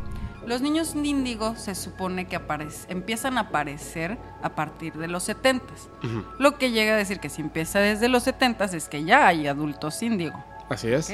Los 0.46 0.62
niños 0.62 0.96
índigo 0.96 1.56
se 1.56 1.76
supone 1.76 2.28
que 2.28 2.40
empiezan 2.88 3.38
a 3.38 3.42
aparecer 3.42 4.18
a 4.42 4.50
partir 4.56 4.94
de 4.94 5.08
los 5.08 5.24
70 5.24 5.66
Ujú. 6.04 6.24
Lo 6.40 6.58
que 6.58 6.72
llega 6.72 6.94
a 6.94 6.98
decir 6.98 7.20
que 7.20 7.30
si 7.30 7.42
empieza 7.42 7.80
desde 7.80 8.10
los 8.10 8.24
70 8.24 8.66
es 8.66 8.90
que 8.90 9.04
ya 9.04 9.28
hay 9.28 9.48
adultos 9.48 10.02
índigo. 10.04 10.44
Así 10.70 10.92
es. 10.92 11.14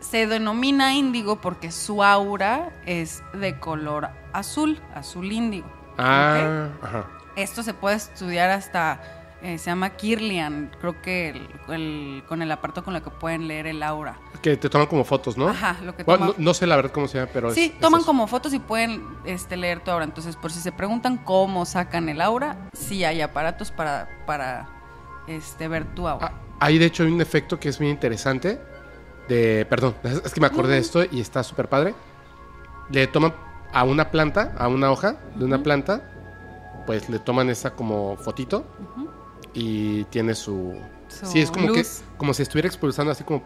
Se 0.00 0.26
denomina 0.26 0.94
índigo 0.94 1.40
porque 1.40 1.70
su 1.72 2.02
aura 2.02 2.70
es 2.84 3.22
de 3.32 3.58
color 3.58 4.10
azul, 4.32 4.80
azul 4.94 5.32
índigo. 5.32 5.66
Ah, 5.96 6.68
ajá. 6.82 7.06
Esto 7.36 7.62
se 7.62 7.74
puede 7.74 7.96
estudiar 7.96 8.50
hasta, 8.50 9.00
eh, 9.44 9.58
se 9.58 9.66
llama 9.66 9.90
Kirlian, 9.90 10.74
creo 10.80 11.00
que 11.02 11.28
el- 11.28 11.48
el- 11.68 12.24
con 12.26 12.40
el 12.40 12.50
aparato 12.50 12.82
con 12.82 12.96
el 12.96 13.02
que 13.02 13.10
pueden 13.10 13.46
leer 13.46 13.66
el 13.66 13.82
aura. 13.82 14.16
Que 14.40 14.56
te 14.56 14.70
toman 14.70 14.86
como 14.86 15.04
fotos, 15.04 15.36
¿no? 15.36 15.48
Ajá, 15.48 15.76
lo 15.84 15.94
que 15.94 16.02
toman. 16.02 16.28
no, 16.30 16.34
no 16.38 16.54
sé 16.54 16.66
la 16.66 16.76
verdad 16.76 16.90
cómo 16.92 17.06
se 17.08 17.18
llama, 17.18 17.30
pero 17.32 17.50
Sí, 17.52 17.72
es 17.74 17.78
toman 17.78 18.02
como 18.04 18.26
fotos 18.26 18.54
y 18.54 18.58
pueden 18.58 19.04
este, 19.26 19.56
leer 19.58 19.80
tu 19.80 19.90
aura. 19.90 20.04
Entonces, 20.06 20.34
por 20.36 20.50
si 20.50 20.60
se 20.60 20.72
preguntan 20.72 21.18
cómo 21.18 21.66
sacan 21.66 22.08
el 22.08 22.20
aura, 22.22 22.56
sí 22.72 23.04
hay 23.04 23.20
aparatos 23.20 23.70
para, 23.70 24.08
para 24.26 24.66
este, 25.26 25.68
ver 25.68 25.84
tu 25.94 26.08
aura. 26.08 26.26
Ah, 26.32 26.40
Ahí 26.60 26.78
de 26.78 26.86
hecho 26.86 27.02
hay 27.02 27.12
un 27.12 27.20
efecto 27.20 27.60
que 27.60 27.68
es 27.68 27.78
muy 27.80 27.90
interesante 27.90 28.58
de, 29.28 29.66
perdón, 29.68 29.94
es 30.24 30.32
que 30.32 30.40
me 30.40 30.46
acordé 30.46 30.72
de 30.74 30.78
esto 30.78 31.04
y 31.04 31.20
está 31.20 31.42
súper 31.42 31.68
padre. 31.68 31.94
Le 32.90 33.06
toman 33.08 33.34
a 33.74 33.84
una 33.84 34.10
planta, 34.10 34.54
a 34.56 34.68
una 34.68 34.90
hoja 34.90 35.16
de 35.34 35.44
una 35.44 35.62
planta, 35.62 36.00
pues 36.86 37.08
le 37.10 37.18
toman 37.18 37.50
esa 37.50 37.70
como 37.74 38.16
fotito 38.16 38.64
y 39.54 40.04
tiene 40.04 40.34
su... 40.34 40.78
Su 41.08 41.26
sí, 41.26 41.40
es 41.40 41.50
como 41.50 41.68
que 41.72 41.78
luz. 41.78 42.02
como 42.16 42.34
si 42.34 42.42
estuviera 42.42 42.66
expulsando 42.68 43.12
así 43.12 43.24
como 43.24 43.42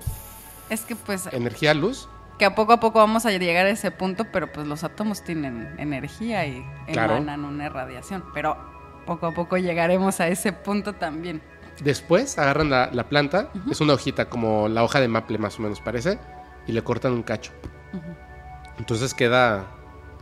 Es 0.70 0.82
que 0.82 0.96
pues 0.96 1.26
energía, 1.32 1.74
luz. 1.74 2.08
que 2.38 2.44
a 2.46 2.54
poco 2.54 2.72
a 2.72 2.80
poco 2.80 2.98
vamos 2.98 3.26
a 3.26 3.30
llegar 3.30 3.66
a 3.66 3.70
ese 3.70 3.90
punto, 3.90 4.24
pero 4.32 4.50
pues 4.52 4.66
los 4.66 4.84
átomos 4.84 5.22
tienen 5.22 5.74
energía 5.78 6.46
y 6.46 6.64
Claro. 6.92 7.16
emanan 7.16 7.44
una 7.44 7.68
radiación. 7.68 8.24
Pero 8.32 8.56
poco 9.06 9.26
a 9.26 9.32
poco 9.34 9.56
llegaremos 9.58 10.20
a 10.20 10.28
ese 10.28 10.52
punto 10.52 10.94
también. 10.94 11.42
Después 11.82 12.38
agarran 12.38 12.70
la, 12.70 12.90
la 12.92 13.08
planta, 13.08 13.50
es 13.70 13.80
una 13.80 13.92
hojita 13.94 14.28
como 14.28 14.68
la 14.68 14.82
hoja 14.82 15.00
de 15.00 15.08
maple 15.08 15.38
más 15.38 15.58
o 15.58 15.62
menos 15.62 15.80
parece, 15.80 16.18
y 16.66 16.72
le 16.72 16.82
cortan 16.82 17.12
un 17.12 17.22
cacho. 17.22 17.52
Entonces 18.78 19.14
queda 19.14 19.66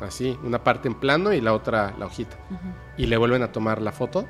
así, 0.01 0.39
una 0.43 0.63
parte 0.63 0.89
en 0.89 0.95
plano 0.95 1.33
y 1.33 1.41
la 1.41 1.53
otra 1.53 1.95
la 1.99 2.07
hojita. 2.07 2.37
Y 2.97 3.07
le 3.07 3.17
vuelven 3.17 3.43
a 3.43 3.53
tomar 3.53 3.81
la 3.81 3.93
foto 3.93 4.27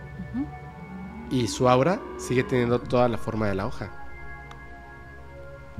y 1.30 1.46
su 1.48 1.68
aura 1.68 2.00
sigue 2.18 2.42
teniendo 2.44 2.80
toda 2.80 3.08
la 3.08 3.18
forma 3.18 3.48
de 3.48 3.54
la 3.54 3.66
hoja. 3.66 3.90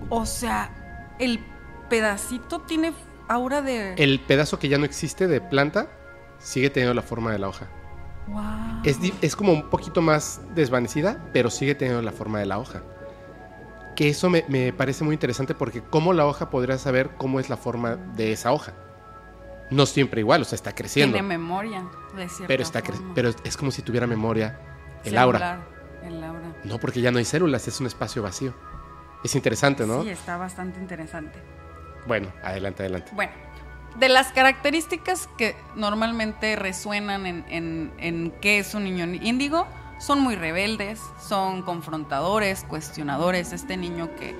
O 0.08 0.26
sea, 0.26 0.70
el 1.18 1.40
pedacito 1.88 2.60
tiene 2.60 2.92
aura 3.28 3.62
de... 3.62 3.94
El 3.94 4.20
pedazo 4.20 4.58
que 4.58 4.68
ya 4.68 4.78
no 4.78 4.84
existe 4.84 5.26
de 5.26 5.40
planta 5.40 5.88
sigue 6.38 6.70
teniendo 6.70 6.94
la 6.94 7.02
forma 7.02 7.32
de 7.32 7.38
la 7.38 7.48
hoja. 7.48 7.68
Wow. 8.28 8.82
Es, 8.84 8.98
es 9.22 9.36
como 9.36 9.52
un 9.52 9.70
poquito 9.70 10.02
más 10.02 10.40
desvanecida, 10.54 11.24
pero 11.32 11.48
sigue 11.50 11.74
teniendo 11.74 12.02
la 12.02 12.12
forma 12.12 12.40
de 12.40 12.46
la 12.46 12.58
hoja. 12.58 12.82
Que 13.94 14.08
eso 14.10 14.28
me, 14.28 14.44
me 14.48 14.72
parece 14.72 15.04
muy 15.04 15.14
interesante 15.14 15.54
porque 15.54 15.80
cómo 15.80 16.12
la 16.12 16.26
hoja 16.26 16.50
podría 16.50 16.76
saber 16.76 17.10
cómo 17.16 17.40
es 17.40 17.48
la 17.48 17.56
forma 17.56 17.96
de 17.96 18.32
esa 18.32 18.52
hoja. 18.52 18.74
No 19.70 19.86
siempre 19.86 20.20
igual, 20.20 20.42
o 20.42 20.44
sea, 20.44 20.56
está 20.56 20.74
creciendo. 20.74 21.14
Tiene 21.14 21.26
memoria, 21.26 21.88
de 22.14 22.28
cierta 22.28 22.46
Pero, 22.46 22.62
está 22.62 22.82
forma. 22.82 23.12
pero 23.14 23.30
es 23.42 23.56
como 23.56 23.70
si 23.70 23.82
tuviera 23.82 24.06
memoria 24.06 24.58
el 25.06 25.18
aura. 25.18 25.60
El 26.04 26.22
aura. 26.22 26.54
No, 26.64 26.78
porque 26.78 27.00
ya 27.00 27.10
no 27.10 27.18
hay 27.18 27.24
células, 27.24 27.66
es 27.68 27.80
un 27.80 27.86
espacio 27.86 28.22
vacío. 28.22 28.54
Es 29.24 29.34
interesante, 29.34 29.86
¿no? 29.86 30.02
Sí, 30.02 30.10
está 30.10 30.36
bastante 30.36 30.78
interesante. 30.78 31.38
Bueno, 32.06 32.28
adelante, 32.42 32.82
adelante. 32.84 33.10
Bueno, 33.14 33.32
de 33.98 34.08
las 34.08 34.28
características 34.32 35.28
que 35.38 35.56
normalmente 35.74 36.54
resuenan 36.56 37.26
en, 37.26 37.44
en- 37.48 37.92
en 37.98 38.30
qué 38.40 38.58
es 38.58 38.74
un 38.74 38.84
niño 38.84 39.04
índigo, 39.06 39.66
son 39.98 40.20
muy 40.20 40.36
rebeldes, 40.36 41.00
son 41.20 41.62
confrontadores, 41.62 42.64
cuestionadores. 42.68 43.52
Este 43.52 43.76
niño 43.76 44.14
que, 44.16 44.36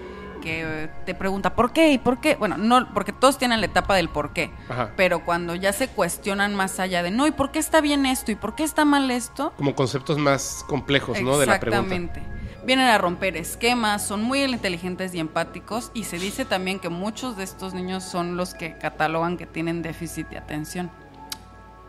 que 0.47 0.89
te 1.05 1.15
pregunta 1.15 1.57
¿por 1.57 1.73
qué? 1.73 1.91
¿Y 1.91 1.99
por 1.99 2.21
qué? 2.21 2.37
Bueno, 2.37 2.57
no, 2.57 2.95
porque 2.95 3.13
todos 3.13 3.37
tienen 3.37 3.61
la 3.61 3.67
etapa 3.67 3.97
del 3.97 4.09
por 4.09 4.33
qué. 4.33 4.53
Ajá. 4.69 4.93
Pero 4.97 5.25
cuando 5.25 5.57
ya 5.57 5.73
se 5.73 5.89
cuestionan 5.89 6.55
más 6.55 6.79
allá 6.79 7.03
de 7.03 7.11
no, 7.11 7.27
¿y 7.27 7.33
por 7.33 7.51
qué 7.51 7.59
está 7.59 7.81
bien 7.81 8.07
esto? 8.07 8.31
¿Y 8.31 8.37
por 8.37 8.55
qué 8.55 8.63
está 8.63 8.85
mal 8.85 9.11
esto? 9.11 9.53
Como 9.57 9.75
conceptos 9.75 10.19
más 10.19 10.65
complejos, 10.69 11.21
¿no? 11.21 11.37
De 11.39 11.47
la 11.47 11.59
pregunta. 11.59 11.95
Exactamente. 11.95 12.37
Vienen 12.65 12.87
a 12.87 12.99
romper 12.99 13.37
esquemas, 13.37 14.07
son 14.07 14.23
muy 14.23 14.43
inteligentes 14.45 15.15
y 15.15 15.19
empáticos 15.19 15.91
y 15.95 16.05
se 16.05 16.19
dice 16.19 16.45
también 16.45 16.79
que 16.79 16.89
muchos 16.89 17.37
de 17.37 17.43
estos 17.45 17.75
niños 17.75 18.05
son 18.05 18.37
los 18.37 18.55
que 18.55 18.79
catalogan 18.79 19.37
que 19.37 19.47
tienen 19.47 19.83
déficit 19.83 20.29
de 20.29 20.39
atención. 20.39 20.91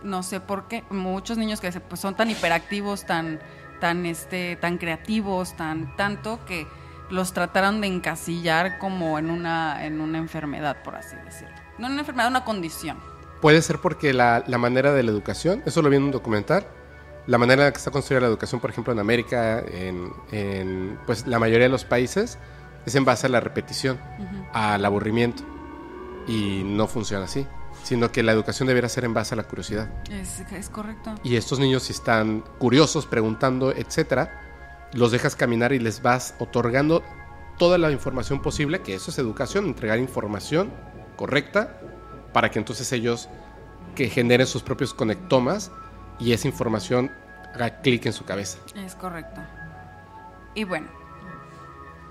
No 0.04 0.24
sé 0.24 0.40
por 0.40 0.68
qué, 0.68 0.84
muchos 0.90 1.38
niños 1.38 1.62
que 1.62 1.72
pues, 1.72 2.02
son 2.02 2.16
tan 2.16 2.30
hiperactivos, 2.32 3.06
tan 3.06 3.40
tan 3.80 4.08
este 4.08 4.56
tan 4.56 4.80
creativos, 4.80 5.56
tan 5.56 5.96
tanto 5.96 6.44
que 6.46 6.68
los 7.10 7.34
trataron 7.34 7.82
de 7.82 7.88
encasillar 7.88 8.80
como 8.80 9.18
en 9.20 9.30
una 9.30 9.86
en 9.86 10.02
una 10.02 10.18
enfermedad, 10.18 10.84
por 10.84 10.96
así 10.96 11.16
decirlo. 11.26 11.56
No 11.78 11.88
en 11.88 11.94
una 11.94 12.02
enfermedad, 12.02 12.30
una 12.30 12.44
condición. 12.44 12.98
Puede 13.42 13.62
ser 13.62 13.80
porque 13.80 14.14
la, 14.14 14.44
la 14.48 14.58
manera 14.58 14.94
de 14.94 15.04
la 15.04 15.12
educación, 15.12 15.62
eso 15.66 15.82
lo 15.82 15.90
vi 15.90 15.98
en 15.98 16.04
un 16.04 16.12
documental, 16.12 16.66
la 17.28 17.38
manera 17.38 17.64
en 17.64 17.68
la 17.68 17.72
que 17.72 17.78
está 17.78 17.92
construida 17.92 18.22
la 18.22 18.28
educación, 18.28 18.60
por 18.60 18.70
ejemplo, 18.70 18.94
en 18.94 19.00
América, 19.00 19.60
en, 19.60 20.12
en, 20.32 20.98
pues 21.06 21.28
la 21.28 21.38
mayoría 21.40 21.66
de 21.66 21.70
los 21.70 21.86
países, 21.86 22.40
es 22.86 22.96
en 22.96 23.06
base 23.06 23.28
a 23.28 23.30
la 23.30 23.40
repetición, 23.40 24.00
al 24.54 24.84
aburrimiento. 24.86 25.44
Y 26.26 26.64
no 26.66 26.88
funciona 26.88 27.26
así, 27.26 27.46
sino 27.84 28.12
que 28.12 28.24
la 28.24 28.32
educación 28.32 28.68
debería 28.68 28.90
ser 28.90 29.06
en 29.06 29.14
base 29.14 29.36
a 29.36 29.38
la 29.38 29.44
curiosidad. 29.44 29.90
Es, 30.10 30.40
es 30.52 30.70
correcto. 30.70 31.16
Y 31.24 31.36
estos 31.36 31.60
niños, 31.60 31.84
si 31.84 31.94
están 31.94 32.44
curiosos, 32.58 33.06
preguntando, 33.06 33.72
etcétera, 33.72 34.47
los 34.98 35.12
dejas 35.12 35.36
caminar 35.36 35.74
y 35.74 35.80
les 35.80 36.01
vas 36.01 36.34
otorgando 36.39 37.04
toda 37.60 37.77
la 37.77 37.92
información 37.92 38.42
posible, 38.42 38.82
que 38.82 38.96
eso 38.96 39.12
es 39.12 39.20
educación, 39.20 39.66
entregar 39.66 40.00
información 40.00 40.72
correcta 41.16 41.80
para 42.34 42.50
que 42.50 42.58
entonces 42.58 42.92
ellos 42.92 43.30
que 43.96 44.10
generen 44.10 44.48
sus 44.48 44.63
propios 44.63 44.96
conectomas 44.96 45.72
y 46.20 46.34
esa 46.34 46.48
información 46.48 47.12
haga 47.54 47.80
clic 47.82 48.08
en 48.08 48.13
su 48.13 48.25
cabeza. 48.25 48.58
Es 48.75 48.96
correcto. 48.96 49.39
Y 50.56 50.63
bueno, 50.63 50.88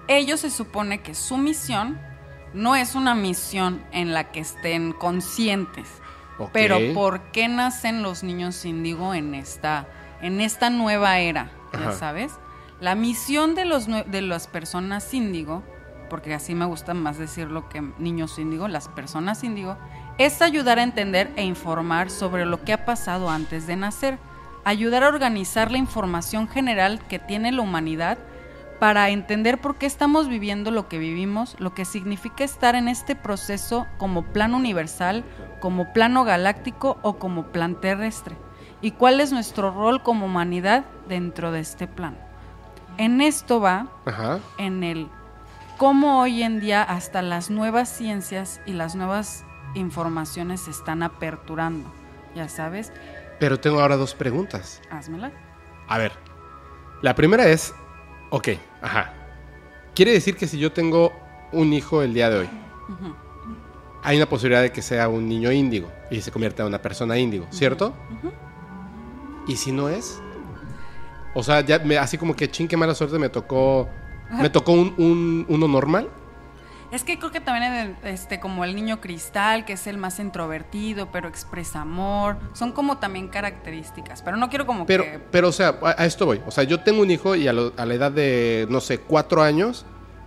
ellos 0.07 0.41
se 0.41 0.51
supone 0.51 1.03
que 1.03 1.17
su 1.17 1.39
misión 1.39 1.99
no 2.55 2.77
es 2.77 2.95
una 2.95 3.17
misión 3.17 3.85
en 3.91 4.15
la 4.15 4.31
que 4.31 4.39
estén 4.39 4.93
conscientes. 4.93 5.89
Pero 6.53 6.79
¿por 6.95 7.33
qué 7.33 7.49
nacen 7.49 8.05
los 8.05 8.23
niños 8.23 8.65
índigo 8.65 9.13
en 9.13 9.35
esta, 9.35 9.89
en 10.23 10.41
esta 10.41 10.71
nueva 10.71 11.19
era? 11.19 11.51
Ya 11.73 11.91
sabes. 11.91 12.33
La 12.81 12.95
misión 12.95 13.55
de, 13.55 13.65
los, 13.65 13.87
de 13.87 14.21
las 14.21 14.49
personas 14.49 15.15
índigo, 15.15 15.63
porque 16.11 16.35
así 16.35 16.55
me 16.55 16.67
gusta 16.67 16.93
más 16.93 17.17
decirlo 17.17 17.71
que 17.71 17.81
niños 17.99 18.39
índigo, 18.39 18.69
las 18.69 18.89
personas 18.89 19.43
índigo, 19.45 19.79
es 20.19 20.43
ayudar 20.43 20.79
a 20.79 20.83
entender 20.83 21.33
e 21.37 21.45
informar 21.45 22.11
sobre 22.11 22.45
lo 22.45 22.63
que 22.65 22.75
ha 22.75 22.85
pasado 22.85 23.31
antes 23.31 23.67
de 23.67 23.77
nacer, 23.77 24.19
ayudar 24.65 25.05
a 25.05 25.09
organizar 25.09 25.71
la 25.71 25.79
información 25.79 26.49
general 26.49 27.01
que 27.09 27.19
tiene 27.19 27.51
la 27.51 27.63
humanidad 27.63 28.19
para 28.79 29.09
entender 29.09 29.59
por 29.59 29.77
qué 29.77 29.87
estamos 29.87 30.29
viviendo 30.29 30.71
lo 30.71 30.87
que 30.87 30.99
vivimos, 30.99 31.57
lo 31.59 31.73
que 31.73 31.87
significa 31.87 32.45
estar 32.45 32.75
en 32.75 32.89
este 32.89 33.17
proceso 33.17 33.87
como 33.97 34.33
plan 34.33 34.55
universal, 34.55 35.25
como 35.61 35.95
plano 35.95 36.25
galáctico 36.25 36.99
o 37.01 37.19
como 37.19 37.47
plan 37.53 37.81
terrestre, 37.81 38.37
y 38.83 38.91
cuál 38.91 39.21
es 39.21 39.33
nuestro 39.33 39.71
rol 39.71 40.03
como 40.03 40.27
humanidad 40.27 40.85
dentro 41.09 41.53
de 41.53 41.61
este 41.61 41.87
plano. 41.87 42.26
En 42.99 43.21
esto 43.21 43.61
va 43.61 43.89
Ajá. 44.05 44.39
en 44.59 44.83
el 44.85 45.09
cómo 45.77 46.21
hoy 46.21 46.43
en 46.43 46.61
día 46.61 46.83
hasta 46.83 47.23
las 47.23 47.51
nuevas 47.51 47.89
ciencias 47.89 48.61
y 48.67 48.73
las 48.73 48.95
nuevas 48.95 49.45
informaciones 49.75 50.63
se 50.63 50.71
están 50.71 51.03
aperturando. 51.03 51.93
Ya 52.35 52.49
sabes, 52.49 52.93
Pero 53.39 53.61
tengo 53.61 53.81
ahora 53.81 53.97
dos 53.97 54.15
preguntas. 54.15 54.81
házmela. 54.91 55.31
A 55.89 55.99
ver, 55.99 56.13
la 57.03 57.15
primera 57.15 57.47
es, 57.49 57.75
ok, 58.31 58.49
ajá. 58.83 59.13
Quiere 59.95 60.13
decir 60.13 60.37
que 60.37 60.47
si 60.47 60.59
yo 60.59 60.73
tengo 60.73 61.13
un 61.53 61.73
hijo 61.73 62.03
el 62.03 62.13
día 62.15 62.29
de 62.31 62.39
hoy, 62.41 62.49
hay 64.03 64.17
una 64.17 64.27
posibilidad 64.27 64.63
de 64.63 64.73
que 64.73 64.83
sea 64.83 65.09
un 65.09 65.29
niño 65.29 65.51
índigo 65.53 65.91
y 66.11 66.21
se 66.23 66.31
convierta 66.31 66.63
en 66.63 66.69
una 66.69 66.81
persona 66.83 67.19
índigo, 67.19 67.47
¿cierto? 67.51 67.95
¿Y 69.47 69.57
si 69.57 69.73
no 69.73 69.89
es? 69.89 70.21
O 71.39 71.43
sea, 71.43 71.61
ya 71.61 71.79
me- 71.79 71.99
así 71.99 72.17
como 72.17 72.35
que 72.35 72.51
chin, 72.51 72.67
qué 72.67 72.77
mala 72.79 72.95
suerte 72.95 73.19
me 73.19 73.29
tocó, 73.29 73.89
me 74.31 74.49
tocó 74.49 74.73
un, 74.73 74.95
un- 74.97 75.45
uno 75.49 75.69
normal. 75.69 76.09
Es 76.93 77.03
que 77.05 77.19
creo 77.19 77.31
que 77.31 77.41
también 77.41 77.97
este 78.05 78.41
como 78.41 78.65
el 78.65 78.75
niño 78.75 79.01
cristal, 79.01 79.65
que 79.65 79.73
es 79.75 79.87
el 79.87 79.99
más 79.99 80.19
introvertido, 80.21 81.11
pero 81.13 81.29
expresa 81.29 81.83
amor, 81.83 82.37
son 82.55 82.73
como 82.73 82.99
también 82.99 83.29
características, 83.29 84.23
pero 84.23 84.37
no 84.37 84.49
quiero 84.49 84.67
como 84.67 84.87
Pero, 84.87 85.03
que 85.05 85.19
pero 85.31 85.49
o 85.49 85.53
sea, 85.53 85.79
a, 85.83 86.01
a 86.03 86.07
esto 86.07 86.25
voy. 86.27 86.41
O 86.47 86.51
sea, 86.51 86.65
yo 86.65 86.81
tengo 86.81 87.03
un 87.03 87.11
hijo 87.11 87.35
y 87.35 87.49
a, 87.49 87.53
lo- 87.53 87.73
a 87.77 87.85
la 87.85 87.95
edad 87.95 88.13
de, 88.13 88.67
no 88.71 88.81
sé, 88.81 88.99
cuatro 88.99 89.43
años, 89.43 89.85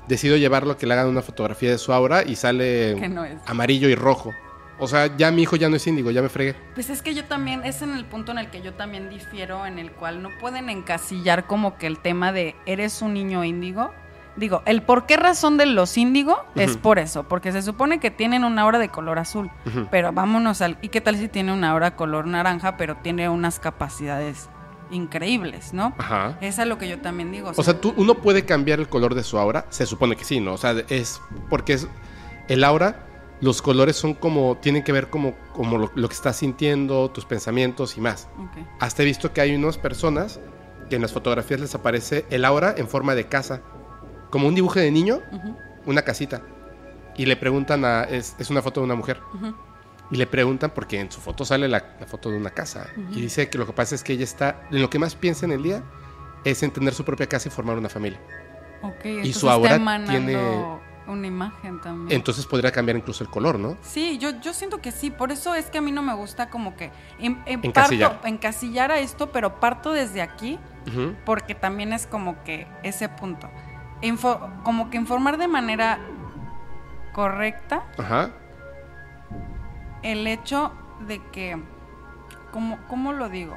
decido 0.07 0.35
llevarlo 0.37 0.73
a 0.73 0.77
que 0.77 0.85
le 0.85 0.93
hagan 0.93 1.07
una 1.07 1.21
fotografía 1.21 1.71
de 1.71 1.77
su 1.77 1.93
aura 1.93 2.23
y 2.23 2.35
sale 2.35 2.95
no 3.09 3.25
amarillo 3.47 3.87
y 3.89 3.95
rojo. 3.95 4.33
O 4.79 4.87
sea, 4.87 5.15
ya 5.17 5.31
mi 5.31 5.43
hijo 5.43 5.55
ya 5.55 5.69
no 5.69 5.75
es 5.75 5.85
índigo, 5.85 6.11
ya 6.11 6.21
me 6.21 6.29
fregué. 6.29 6.55
Pues 6.73 6.89
es 6.89 7.01
que 7.01 7.13
yo 7.13 7.25
también, 7.25 7.65
es 7.65 7.81
en 7.81 7.93
el 7.93 8.05
punto 8.05 8.31
en 8.31 8.37
el 8.37 8.49
que 8.49 8.61
yo 8.61 8.73
también 8.73 9.09
difiero, 9.09 9.65
en 9.65 9.77
el 9.77 9.91
cual 9.91 10.21
no 10.21 10.29
pueden 10.39 10.69
encasillar 10.69 11.47
como 11.47 11.77
que 11.77 11.87
el 11.87 11.99
tema 11.99 12.31
de 12.31 12.55
eres 12.65 13.01
un 13.01 13.13
niño 13.13 13.43
índigo. 13.43 13.91
Digo, 14.35 14.61
el 14.65 14.81
por 14.81 15.05
qué 15.05 15.17
razón 15.17 15.57
de 15.57 15.65
los 15.65 15.97
índigo 15.97 16.45
es 16.55 16.77
por 16.77 16.97
eso, 16.97 17.23
porque 17.23 17.51
se 17.51 17.61
supone 17.61 17.99
que 17.99 18.09
tienen 18.09 18.45
una 18.45 18.61
aura 18.61 18.79
de 18.79 18.87
color 18.87 19.19
azul, 19.19 19.51
pero 19.91 20.13
vámonos 20.13 20.61
al... 20.61 20.77
¿Y 20.81 20.89
qué 20.89 21.01
tal 21.01 21.17
si 21.17 21.27
tiene 21.27 21.51
una 21.51 21.71
aura 21.71 21.97
color 21.97 22.25
naranja, 22.25 22.77
pero 22.77 22.95
tiene 22.97 23.27
unas 23.27 23.59
capacidades 23.59 24.47
increíbles, 24.91 25.73
¿no? 25.73 25.93
Ajá. 25.97 26.37
Es 26.41 26.59
a 26.59 26.65
lo 26.65 26.77
que 26.77 26.87
yo 26.87 26.99
también 26.99 27.31
digo. 27.31 27.51
O 27.55 27.63
sea, 27.63 27.79
tú, 27.79 27.93
uno 27.97 28.15
puede 28.15 28.45
cambiar 28.45 28.79
el 28.79 28.87
color 28.87 29.13
de 29.13 29.23
su 29.23 29.37
aura. 29.37 29.65
Se 29.69 29.85
supone 29.85 30.15
que 30.15 30.23
sí, 30.23 30.39
¿no? 30.39 30.53
O 30.53 30.57
sea, 30.57 30.73
es 30.87 31.21
porque 31.49 31.73
es 31.73 31.87
el 32.47 32.63
aura. 32.63 33.05
Los 33.41 33.61
colores 33.61 33.95
son 33.95 34.13
como, 34.15 34.57
tienen 34.61 34.83
que 34.83 34.91
ver 34.91 35.09
como, 35.09 35.33
como 35.53 35.77
lo, 35.77 35.91
lo 35.95 36.07
que 36.09 36.13
estás 36.15 36.35
sintiendo, 36.37 37.09
tus 37.09 37.25
pensamientos 37.25 37.97
y 37.97 38.01
más. 38.01 38.27
Ok. 38.37 38.65
Hasta 38.79 39.03
he 39.03 39.05
visto 39.05 39.31
que 39.31 39.39
hay 39.41 39.55
unas 39.55 39.77
personas 39.77 40.39
que 40.89 40.97
en 40.97 41.01
las 41.01 41.13
fotografías 41.13 41.59
les 41.61 41.73
aparece 41.75 42.25
el 42.29 42.43
aura 42.43 42.73
en 42.77 42.87
forma 42.87 43.15
de 43.15 43.27
casa. 43.27 43.61
Como 44.29 44.47
un 44.47 44.55
dibujo 44.55 44.79
de 44.79 44.91
niño, 44.91 45.21
Ujú. 45.31 45.55
una 45.85 46.01
casita. 46.01 46.41
y 47.15 47.25
le 47.25 47.35
preguntan 47.35 47.83
a. 47.85 48.03
Es, 48.03 48.35
es 48.39 48.49
una 48.49 48.61
foto 48.61 48.79
de 48.81 48.85
una 48.85 48.95
mujer. 48.95 49.19
Y 50.11 50.15
le 50.17 50.25
preguntan, 50.25 50.71
porque 50.73 50.99
en 50.99 51.11
su 51.11 51.19
foto 51.21 51.43
sale 51.45 51.67
la, 51.67 51.95
la 51.99 52.07
foto 52.07 52.31
de 52.31 52.37
una 52.37 52.49
casa. 52.49 52.87
Y 53.11 53.21
dice 53.21 53.49
que 53.49 53.57
lo 53.57 53.65
que 53.67 53.73
pasa 53.73 53.93
es 53.95 54.03
que 54.03 54.13
ella 54.13 54.23
está. 54.23 54.61
En 54.71 54.81
lo 54.81 54.89
que 54.89 54.99
más 54.99 55.15
piensa 55.15 55.45
en 55.45 55.51
el 55.51 55.61
día 55.63 55.83
es 56.45 56.63
en 56.63 56.71
tener 56.71 56.93
su 56.93 57.03
propia 57.05 57.27
casa 57.27 57.47
y 57.49 57.51
formar 57.51 57.77
una 57.77 57.89
familia. 57.89 58.19
Ok, 58.81 59.05
Y 59.23 59.33
su 59.33 59.49
aura 59.49 59.75
emanando 59.75 60.11
tiene- 60.11 60.37
una 61.09 61.27
imagen 61.27 61.81
también. 61.81 62.15
Entonces 62.17 62.45
podría 62.45 62.71
cambiar 62.71 62.97
incluso 62.97 63.23
el 63.23 63.29
color, 63.29 63.57
¿no? 63.59 63.77
Sí, 63.81 64.17
yo, 64.17 64.29
yo 64.41 64.53
siento 64.53 64.79
que 64.81 64.91
sí, 64.91 65.09
por 65.11 65.31
eso 65.31 65.55
es 65.55 65.69
que 65.69 65.79
a 65.79 65.81
mí 65.81 65.91
no 65.91 66.01
me 66.01 66.13
gusta 66.13 66.49
como 66.49 66.75
que 66.75 66.91
en, 67.19 67.41
en 67.45 67.59
Encasillar. 67.65 68.11
parto- 68.21 68.27
encasillar 68.27 68.91
a 68.91 68.99
esto, 68.99 69.31
pero 69.31 69.59
parto 69.59 69.91
desde 69.91 70.21
aquí 70.21 70.59
Ujú. 70.87 71.15
porque 71.25 71.55
también 71.55 71.93
es 71.93 72.07
como 72.07 72.43
que 72.43 72.67
ese 72.83 73.09
punto. 73.09 73.49
Info- 74.01 74.39
como 74.63 74.89
que 74.89 74.97
informar 74.97 75.37
de 75.37 75.47
manera 75.47 75.99
correcta 77.13 77.83
Ajá. 77.97 78.29
el 80.03 80.25
hecho 80.27 80.71
de 81.07 81.21
que, 81.31 81.61
¿cómo, 82.51 82.77
cómo 82.87 83.13
lo 83.13 83.29
digo? 83.29 83.55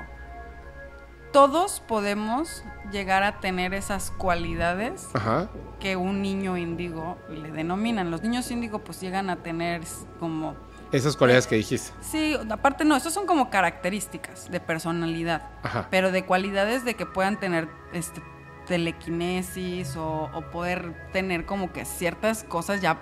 Todos 1.33 1.81
podemos 1.81 2.63
llegar 2.91 3.23
a 3.23 3.41
tener 3.41 3.73
esas 3.73 4.11
cualidades 4.11 5.09
Ajá. 5.15 5.49
que 5.81 5.97
un 5.97 6.21
niño 6.21 6.57
índigo 6.59 7.17
le 7.31 7.51
denominan. 7.51 8.11
Los 8.11 8.23
niños 8.23 8.51
índigo 8.51 8.81
pues 8.81 9.01
llegan 9.01 9.31
a 9.31 9.37
tener 9.37 9.83
como... 10.21 10.55
Esas 10.93 11.17
cualidades 11.17 11.47
que 11.47 11.55
dijiste. 11.57 11.91
Sí, 12.03 12.37
aparte 12.51 12.85
no, 12.85 12.95
estos 12.95 13.15
son 13.15 13.27
como 13.27 13.49
características 13.49 14.51
de 14.51 14.61
personalidad, 14.61 15.49
Ajá. 15.63 15.89
pero 15.91 16.13
de 16.13 16.27
cualidades 16.27 16.85
de 16.85 16.95
que 16.95 17.07
puedan 17.07 17.41
tener 17.41 17.67
este, 17.95 18.23
telequinesis 18.67 19.97
o, 19.97 20.31
o 20.35 20.43
poder 20.51 21.09
tener 21.13 21.47
como 21.47 21.73
que 21.73 21.87
ciertas 21.87 22.45
cosas 22.45 22.83
ya 22.83 22.99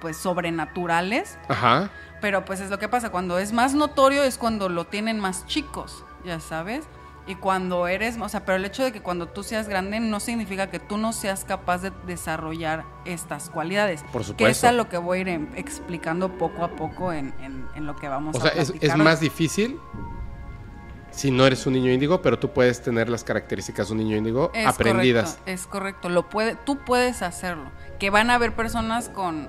pues 0.00 0.16
sobrenaturales, 0.16 1.38
Ajá. 1.48 1.90
pero 2.20 2.44
pues 2.44 2.60
es 2.60 2.70
lo 2.70 2.78
que 2.78 2.88
pasa, 2.88 3.10
cuando 3.10 3.38
es 3.38 3.52
más 3.52 3.74
notorio 3.74 4.22
es 4.24 4.38
cuando 4.38 4.68
lo 4.68 4.86
tienen 4.86 5.20
más 5.20 5.46
chicos, 5.46 6.04
ya 6.24 6.40
sabes. 6.40 6.86
Y 7.24 7.36
cuando 7.36 7.86
eres, 7.86 8.16
o 8.20 8.28
sea, 8.28 8.44
pero 8.44 8.56
el 8.56 8.64
hecho 8.64 8.82
de 8.82 8.90
que 8.90 9.00
cuando 9.00 9.28
tú 9.28 9.44
seas 9.44 9.68
grande 9.68 10.00
no 10.00 10.18
significa 10.18 10.70
que 10.70 10.80
tú 10.80 10.96
no 10.98 11.12
seas 11.12 11.44
capaz 11.44 11.78
de 11.78 11.92
desarrollar 12.06 12.84
estas 13.04 13.48
cualidades. 13.48 14.02
Por 14.12 14.22
Que 14.22 14.26
supuesto. 14.28 14.50
es 14.50 14.64
a 14.64 14.72
lo 14.72 14.88
que 14.88 14.96
voy 14.98 15.18
a 15.18 15.20
ir 15.20 15.28
em- 15.28 15.48
explicando 15.54 16.36
poco 16.36 16.64
a 16.64 16.70
poco 16.70 17.12
en, 17.12 17.32
en- 17.40 17.64
en 17.76 17.86
lo 17.86 17.94
que 17.94 18.08
vamos 18.08 18.34
O 18.34 18.38
a 18.38 18.42
sea, 18.42 18.50
es, 18.52 18.58
es 18.60 18.66
platicar. 18.72 18.98
más 18.98 19.20
difícil 19.20 19.78
si 21.12 21.30
no 21.30 21.46
eres 21.46 21.66
un 21.66 21.74
niño 21.74 21.92
índigo, 21.92 22.22
pero 22.22 22.38
tú 22.38 22.50
puedes 22.52 22.82
tener 22.82 23.08
las 23.08 23.22
características 23.22 23.88
de 23.88 23.92
un 23.92 23.98
niño 23.98 24.16
índigo 24.16 24.50
Es 24.54 24.66
aprendidas. 24.66 25.32
correcto, 25.34 25.50
es 25.52 25.66
correcto, 25.66 26.08
lo 26.08 26.28
puede, 26.28 26.56
tú 26.56 26.78
puedes 26.78 27.20
hacerlo. 27.22 27.70
Que 28.00 28.08
van 28.10 28.30
a 28.30 28.34
haber 28.34 28.54
personas 28.54 29.10
con, 29.10 29.48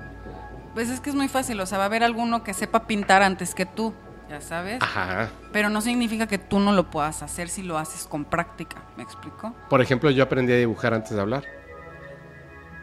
pues 0.76 0.90
es 0.90 1.00
que 1.00 1.10
es 1.10 1.16
muy 1.16 1.30
fácil, 1.30 1.60
o 1.62 1.66
sea, 1.66 1.78
va 1.78 1.86
a 1.86 1.88
haber 1.88 2.04
alguno 2.04 2.44
que 2.44 2.54
sepa 2.54 2.86
pintar 2.86 3.24
antes 3.24 3.56
que 3.56 3.66
tú, 3.66 3.94
ya 4.34 4.42
sabes. 4.42 4.82
Ajá. 4.82 5.30
Pero 5.52 5.70
no 5.70 5.80
significa 5.80 6.26
que 6.26 6.40
tú 6.40 6.60
no 6.60 6.72
lo 6.72 6.90
puedas 6.90 7.22
hacer 7.22 7.50
si 7.50 7.62
lo 7.62 7.78
haces 7.78 8.08
con 8.08 8.26
práctica, 8.26 8.78
¿me 8.98 9.04
explico? 9.04 9.54
Por 9.70 9.80
ejemplo, 9.80 10.10
yo 10.10 10.24
aprendí 10.24 10.54
a 10.54 10.58
dibujar 10.58 10.96
antes 10.96 11.12
de 11.12 11.22
hablar. 11.22 11.44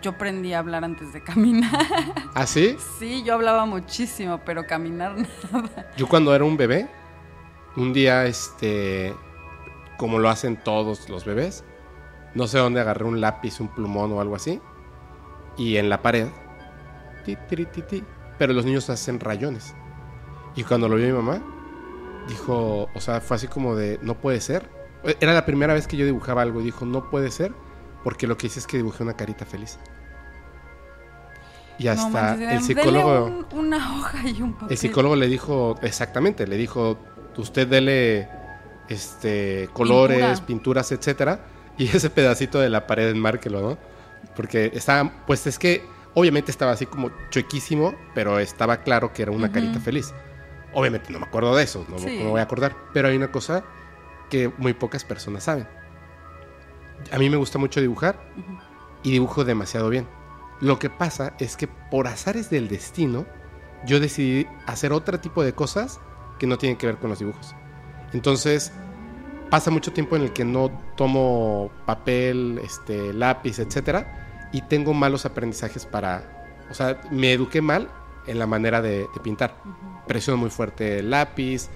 Yo 0.00 0.12
aprendí 0.12 0.52
a 0.52 0.60
hablar 0.60 0.84
antes 0.84 1.12
de 1.12 1.20
caminar. 1.22 1.70
¿Ah, 2.34 2.46
sí? 2.46 2.76
sí, 3.00 3.24
yo 3.24 3.34
hablaba 3.34 3.66
muchísimo, 3.66 4.40
pero 4.44 4.64
caminar 4.64 5.16
nada. 5.52 5.90
Yo 5.96 6.06
cuando 6.06 6.34
era 6.34 6.44
un 6.44 6.56
bebé, 6.56 6.88
un 7.76 7.92
día, 7.92 8.26
este, 8.26 9.12
como 9.98 10.20
lo 10.20 10.30
hacen 10.30 10.56
todos 10.56 11.08
los 11.08 11.24
bebés, 11.24 11.64
no 12.34 12.46
sé 12.46 12.58
dónde 12.58 12.80
agarré 12.80 13.04
un 13.04 13.20
lápiz, 13.20 13.58
un 13.58 13.68
plumón 13.68 14.12
o 14.12 14.20
algo 14.20 14.36
así, 14.36 14.60
y 15.58 15.78
en 15.78 15.88
la 15.88 16.00
pared, 16.00 16.28
ti, 17.24 17.36
tiri, 17.48 17.66
ti, 17.66 17.82
ti, 17.82 18.04
pero 18.38 18.52
los 18.52 18.64
niños 18.64 18.88
hacen 18.88 19.18
rayones. 19.18 19.74
Y 20.60 20.64
cuando 20.64 20.90
lo 20.90 20.96
vio 20.96 21.06
mi 21.06 21.12
mamá, 21.14 21.40
dijo, 22.28 22.90
o 22.92 23.00
sea, 23.00 23.22
fue 23.22 23.36
así 23.36 23.46
como 23.48 23.74
de, 23.76 23.98
no 24.02 24.14
puede 24.14 24.42
ser. 24.42 24.68
Era 25.20 25.32
la 25.32 25.46
primera 25.46 25.72
vez 25.72 25.86
que 25.86 25.96
yo 25.96 26.04
dibujaba 26.04 26.42
algo 26.42 26.60
y 26.60 26.64
dijo, 26.64 26.84
no 26.84 27.08
puede 27.08 27.30
ser, 27.30 27.52
porque 28.04 28.26
lo 28.26 28.36
que 28.36 28.48
hice 28.48 28.58
es 28.60 28.66
que 28.66 28.76
dibujé 28.76 29.02
una 29.02 29.14
carita 29.14 29.46
feliz. 29.46 29.78
Y 31.78 31.88
hasta 31.88 32.04
No 32.04 32.10
manches, 32.10 32.52
el 32.52 32.62
psicólogo... 32.62 33.24
un- 33.24 33.46
una 33.58 33.98
hoja 33.98 34.28
y 34.28 34.42
un 34.42 34.52
papel. 34.52 34.68
El 34.72 34.76
psicólogo 34.76 35.16
le 35.16 35.28
dijo, 35.28 35.76
exactamente, 35.80 36.46
le 36.46 36.58
dijo, 36.58 36.98
usted 37.38 37.66
dele 37.66 38.28
este 38.90 39.70
colores, 39.72 40.18
Pintura. 40.40 40.46
pinturas, 40.46 40.92
etcétera, 40.92 41.40
y 41.78 41.86
ese 41.88 42.10
pedacito 42.10 42.58
de 42.58 42.68
la 42.68 42.86
pared 42.86 43.08
enmárquelo, 43.08 43.62
¿no? 43.62 43.78
Porque 44.36 44.70
estaba, 44.74 45.10
pues 45.26 45.46
es 45.46 45.58
que 45.58 45.82
obviamente 46.12 46.50
estaba 46.50 46.72
así 46.72 46.84
como 46.84 47.10
chuequísimo, 47.30 47.94
pero 48.14 48.38
estaba 48.38 48.78
claro 48.82 49.14
que 49.14 49.22
era 49.22 49.32
una 49.32 49.50
carita 49.50 49.80
feliz. 49.80 50.12
Obviamente 50.72 51.12
no 51.12 51.18
me 51.18 51.26
acuerdo 51.26 51.54
de 51.56 51.64
eso, 51.64 51.84
no 51.88 51.96
me- 51.96 52.00
Sí. 52.02 52.18
me 52.22 52.28
voy 52.30 52.40
a 52.40 52.44
acordar, 52.44 52.76
pero 52.92 53.08
hay 53.08 53.16
una 53.16 53.30
cosa 53.32 53.64
que 54.28 54.52
muy 54.58 54.72
pocas 54.72 55.04
personas 55.04 55.44
saben. 55.44 55.66
A 57.12 57.18
mí 57.18 57.28
me 57.30 57.36
gusta 57.36 57.58
mucho 57.58 57.80
dibujar 57.80 58.20
y 59.02 59.10
dibujo 59.10 59.44
demasiado 59.44 59.88
bien. 59.88 60.06
Lo 60.60 60.78
que 60.78 60.90
pasa 60.90 61.34
es 61.38 61.56
que 61.56 61.66
por 61.66 62.06
azares 62.06 62.50
del 62.50 62.68
destino, 62.68 63.24
yo 63.86 63.98
decidí 63.98 64.46
hacer 64.66 64.92
otro 64.92 65.18
tipo 65.18 65.42
de 65.42 65.54
cosas 65.54 65.98
que 66.38 66.46
no 66.46 66.58
tienen 66.58 66.76
que 66.76 66.86
ver 66.86 66.96
con 66.98 67.08
los 67.10 67.18
dibujos. 67.18 67.54
Entonces, 68.12 68.72
pasa 69.48 69.70
mucho 69.70 69.92
tiempo 69.92 70.16
en 70.16 70.22
el 70.22 70.32
que 70.32 70.44
no 70.44 70.70
tomo 70.96 71.70
papel, 71.86 72.60
este, 72.62 73.12
lápiz, 73.14 73.58
etcétera, 73.58 74.48
y 74.52 74.62
tengo 74.62 74.92
malos 74.94 75.24
aprendizajes 75.26 75.86
para, 75.86 76.60
o 76.70 76.74
sea, 76.74 77.00
me 77.10 77.32
eduqué 77.32 77.62
mal 77.62 77.88
en 78.26 78.38
la 78.38 78.46
manera 78.46 78.82
de, 78.82 79.08
de 79.12 79.20
pintar. 79.22 79.56
Presiono 80.10 80.38
muy 80.38 80.50
fuerte 80.50 80.98
el 80.98 81.10
lápiz, 81.10 81.68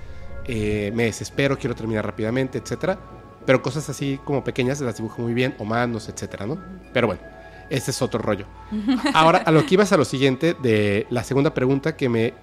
eh, 0.45 0.91
me 0.93 1.05
desespero, 1.05 1.57
quiero 1.57 1.77
terminar 1.77 2.05
rápidamente, 2.05 2.59
etcétera. 2.59 2.99
Pero 3.47 3.63
cosas 3.63 3.89
así 3.89 4.19
como 4.25 4.43
pequeñas 4.43 4.81
las 4.81 4.97
dibujo 4.97 5.23
muy 5.23 5.35
bien, 5.35 5.55
o 5.61 5.65
manos, 5.65 6.09
etcétera, 6.09 6.45
¿no? 6.45 6.59
Pero 6.93 7.07
bueno, 7.07 7.23
ese 7.71 7.93
es 7.93 8.03
otro 8.03 8.21
rollo. 8.21 8.47
Ahora, 9.15 9.39
a 9.39 9.53
lo 9.53 9.65
que 9.65 9.75
ibas 9.75 9.93
a 9.93 9.97
lo 9.97 10.05
siguiente 10.05 10.57
de 10.61 11.07
la 11.11 11.23
segunda 11.23 11.55
pregunta 11.55 11.97
que 11.97 12.09
me... 12.09 12.35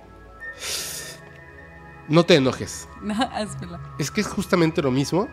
No 2.07 2.23
te 2.23 2.35
enojes. 2.35 2.87
No. 3.01 3.13
Es 3.99 4.11
que 4.11 4.21
es 4.21 4.27
justamente 4.27 4.81
lo 4.81 4.91
mismo, 4.91 5.27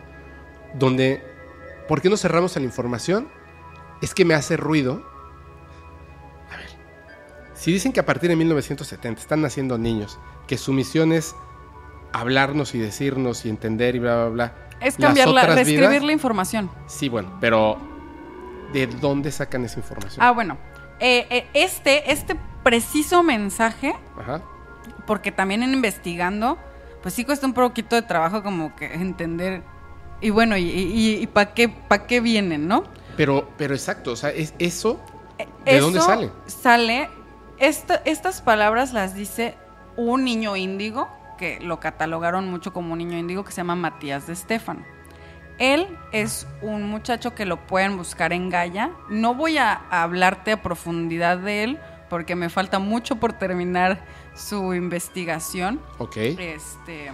donde, 0.73 1.23
¿por 1.87 2.01
qué 2.01 2.09
no 2.09 2.17
cerramos 2.17 2.57
a 2.57 2.59
la 2.59 2.65
información? 2.65 3.29
Es 4.01 4.13
que 4.13 4.25
me 4.25 4.33
hace 4.33 4.57
ruido. 4.57 5.08
Si 7.59 7.73
dicen 7.73 7.91
que 7.91 7.99
a 7.99 8.05
partir 8.05 8.29
de 8.29 8.37
1970 8.37 9.19
están 9.19 9.41
naciendo 9.41 9.77
niños, 9.77 10.17
que 10.47 10.57
su 10.57 10.71
misión 10.71 11.11
es 11.11 11.35
hablarnos 12.13 12.73
y 12.73 12.79
decirnos 12.79 13.45
y 13.45 13.49
entender 13.49 13.95
y 13.95 13.99
bla, 13.99 14.15
bla, 14.15 14.29
bla. 14.29 14.53
Es 14.79 14.97
las 14.97 15.07
cambiarla, 15.09 15.41
otras 15.41 15.55
reescribir 15.55 15.89
vidas- 15.89 16.03
la 16.03 16.13
información. 16.13 16.71
Sí, 16.87 17.09
bueno, 17.09 17.37
pero 17.41 17.77
¿de 18.71 18.87
dónde 18.87 19.29
sacan 19.33 19.65
esa 19.65 19.77
información? 19.77 20.23
Ah, 20.23 20.31
bueno. 20.31 20.57
Eh, 21.01 21.27
eh, 21.29 21.47
este, 21.53 22.09
este 22.13 22.37
preciso 22.63 23.23
mensaje, 23.23 23.93
Ajá. 24.17 24.41
porque 25.05 25.33
también 25.33 25.61
en 25.61 25.73
investigando, 25.73 26.57
pues 27.01 27.13
sí 27.13 27.25
cuesta 27.25 27.45
un 27.45 27.53
poquito 27.53 27.97
de 27.97 28.03
trabajo 28.03 28.41
como 28.41 28.73
que 28.77 28.85
entender. 28.93 29.63
Y 30.21 30.29
bueno, 30.29 30.55
y, 30.55 30.63
y, 30.63 31.27
para 31.27 31.53
qué, 31.53 31.67
pa 31.67 32.07
qué 32.07 32.21
vienen, 32.21 32.69
¿no? 32.69 32.85
Pero, 33.17 33.49
pero 33.57 33.73
exacto, 33.73 34.13
o 34.13 34.15
sea, 34.15 34.29
es 34.29 34.53
eso. 34.59 34.97
¿De 35.65 35.75
Eso 35.75 35.85
dónde 35.85 35.99
sale? 36.01 36.31
Sale. 36.47 37.09
Esta- 37.59 38.01
estas 38.05 38.41
palabras 38.41 38.93
las 38.93 39.13
dice 39.15 39.55
un 39.95 40.23
niño 40.23 40.55
índigo, 40.55 41.09
que 41.37 41.59
lo 41.61 41.79
catalogaron 41.79 42.49
mucho 42.49 42.73
como 42.73 42.93
un 42.93 42.99
niño 42.99 43.17
índigo, 43.17 43.43
que 43.43 43.51
se 43.51 43.57
llama 43.57 43.75
Matías 43.75 44.27
de 44.27 44.33
Estefano. 44.33 44.83
Él 45.57 45.87
es 46.13 46.47
un 46.61 46.89
muchacho 46.89 47.35
que 47.35 47.45
lo 47.45 47.65
pueden 47.67 47.97
buscar 47.97 48.31
en 48.33 48.49
Gaia. 48.49 48.91
No 49.09 49.35
voy 49.35 49.57
a 49.57 49.73
hablarte 49.89 50.53
a 50.53 50.61
profundidad 50.61 51.37
de 51.37 51.63
él, 51.63 51.79
porque 52.09 52.35
me 52.35 52.49
falta 52.49 52.79
mucho 52.79 53.17
por 53.17 53.33
terminar 53.33 53.99
su 54.35 54.73
investigación. 54.73 55.81
Ok. 55.97 56.15
Este, 56.17 57.11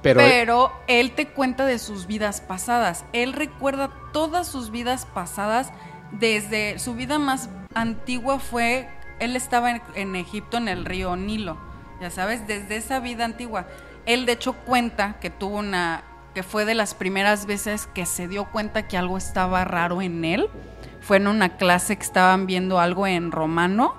Pero, 0.00 0.20
pero 0.20 0.72
él 0.88 1.12
te 1.12 1.28
cuenta 1.28 1.66
de 1.66 1.78
sus 1.78 2.06
vidas 2.06 2.40
pasadas. 2.40 3.04
Él 3.12 3.32
recuerda 3.32 3.90
todas 4.12 4.46
sus 4.48 4.70
vidas 4.70 5.06
pasadas. 5.06 5.72
Desde 6.12 6.78
su 6.78 6.94
vida 6.94 7.18
más 7.18 7.48
antigua 7.74 8.38
fue, 8.38 8.88
él 9.22 9.36
estaba 9.36 9.70
en, 9.70 9.82
en 9.94 10.16
Egipto 10.16 10.56
en 10.56 10.68
el 10.68 10.84
río 10.84 11.16
Nilo, 11.16 11.56
ya 12.00 12.10
sabes, 12.10 12.46
desde 12.46 12.76
esa 12.76 13.00
vida 13.00 13.24
antigua. 13.24 13.66
Él 14.06 14.26
de 14.26 14.32
hecho 14.32 14.54
cuenta 14.54 15.20
que 15.20 15.30
tuvo 15.30 15.58
una, 15.58 16.02
que 16.34 16.42
fue 16.42 16.64
de 16.64 16.74
las 16.74 16.94
primeras 16.94 17.46
veces 17.46 17.88
que 17.94 18.06
se 18.06 18.26
dio 18.26 18.46
cuenta 18.46 18.88
que 18.88 18.96
algo 18.96 19.16
estaba 19.16 19.64
raro 19.64 20.02
en 20.02 20.24
él. 20.24 20.48
Fue 21.00 21.16
en 21.16 21.28
una 21.28 21.56
clase 21.56 21.96
que 21.96 22.02
estaban 22.02 22.46
viendo 22.46 22.78
algo 22.78 23.06
en 23.06 23.32
romano 23.32 23.94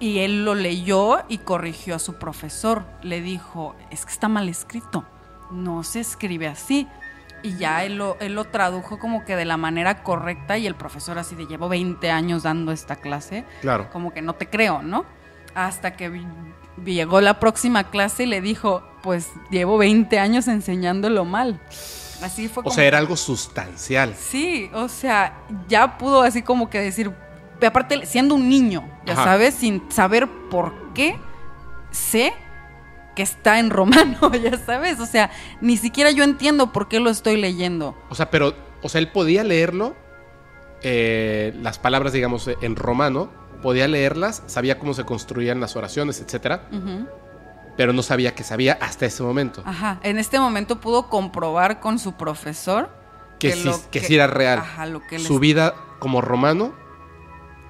y 0.00 0.20
él 0.20 0.44
lo 0.44 0.54
leyó 0.54 1.22
y 1.28 1.38
corrigió 1.38 1.94
a 1.94 1.98
su 1.98 2.14
profesor. 2.14 2.84
Le 3.02 3.20
dijo, 3.20 3.76
es 3.90 4.04
que 4.04 4.12
está 4.12 4.28
mal 4.28 4.48
escrito, 4.48 5.04
no 5.50 5.82
se 5.82 6.00
escribe 6.00 6.48
así. 6.48 6.88
Y 7.42 7.56
ya 7.56 7.84
él 7.84 7.96
lo, 7.96 8.16
él 8.20 8.34
lo 8.34 8.44
tradujo 8.44 8.98
como 8.98 9.24
que 9.24 9.34
de 9.34 9.44
la 9.44 9.56
manera 9.56 10.02
correcta 10.04 10.58
y 10.58 10.66
el 10.66 10.74
profesor 10.76 11.18
así 11.18 11.34
de 11.34 11.46
llevo 11.46 11.68
20 11.68 12.10
años 12.10 12.44
dando 12.44 12.70
esta 12.72 12.96
clase, 12.96 13.44
claro. 13.60 13.90
como 13.90 14.12
que 14.12 14.22
no 14.22 14.34
te 14.34 14.48
creo, 14.48 14.82
¿no? 14.82 15.04
Hasta 15.54 15.96
que 15.96 16.22
llegó 16.84 17.20
la 17.20 17.40
próxima 17.40 17.90
clase 17.90 18.22
y 18.22 18.26
le 18.26 18.40
dijo, 18.40 18.82
pues 19.02 19.28
llevo 19.50 19.76
20 19.78 20.18
años 20.18 20.46
enseñándolo 20.48 21.24
mal. 21.24 21.60
Así 22.22 22.46
fue 22.48 22.60
O 22.60 22.64
como... 22.64 22.74
sea, 22.74 22.84
era 22.84 22.98
algo 22.98 23.16
sustancial. 23.16 24.14
Sí, 24.16 24.70
o 24.72 24.88
sea, 24.88 25.38
ya 25.68 25.98
pudo 25.98 26.22
así 26.22 26.42
como 26.42 26.70
que 26.70 26.78
decir, 26.80 27.12
aparte 27.66 28.06
siendo 28.06 28.36
un 28.36 28.48
niño, 28.48 28.88
ya 29.04 29.14
Ajá. 29.14 29.24
sabes, 29.24 29.54
sin 29.54 29.90
saber 29.90 30.28
por 30.48 30.92
qué, 30.94 31.18
sé 31.90 32.32
que 33.14 33.22
está 33.22 33.58
en 33.58 33.70
romano, 33.70 34.32
ya 34.42 34.56
sabes, 34.58 35.00
o 35.00 35.06
sea, 35.06 35.30
ni 35.60 35.76
siquiera 35.76 36.10
yo 36.10 36.24
entiendo 36.24 36.72
por 36.72 36.88
qué 36.88 37.00
lo 37.00 37.10
estoy 37.10 37.36
leyendo. 37.36 37.96
O 38.08 38.14
sea, 38.14 38.30
pero, 38.30 38.54
o 38.82 38.88
sea, 38.88 39.00
él 39.00 39.08
podía 39.08 39.44
leerlo, 39.44 39.94
eh, 40.82 41.54
las 41.60 41.78
palabras, 41.78 42.12
digamos, 42.12 42.48
en 42.60 42.76
romano, 42.76 43.30
podía 43.62 43.88
leerlas, 43.88 44.42
sabía 44.46 44.78
cómo 44.78 44.94
se 44.94 45.04
construían 45.04 45.60
las 45.60 45.76
oraciones, 45.76 46.20
etcétera, 46.20 46.68
pero 47.76 47.92
no 47.92 48.02
sabía 48.02 48.34
que 48.34 48.44
sabía 48.44 48.76
hasta 48.80 49.06
ese 49.06 49.22
momento. 49.22 49.62
Ajá, 49.64 50.00
en 50.02 50.18
este 50.18 50.38
momento 50.38 50.80
pudo 50.80 51.08
comprobar 51.08 51.80
con 51.80 51.98
su 51.98 52.14
profesor 52.14 52.90
que, 53.38 53.52
sí, 53.52 53.64
lo 53.64 53.78
que 53.90 54.00
sí 54.00 54.16
era 54.16 54.26
real. 54.26 54.58
Ajá, 54.58 54.86
lo 54.86 55.00
que 55.06 55.16
él 55.16 55.22
Su 55.22 55.38
vida 55.38 55.74
como 55.98 56.20
romano, 56.20 56.74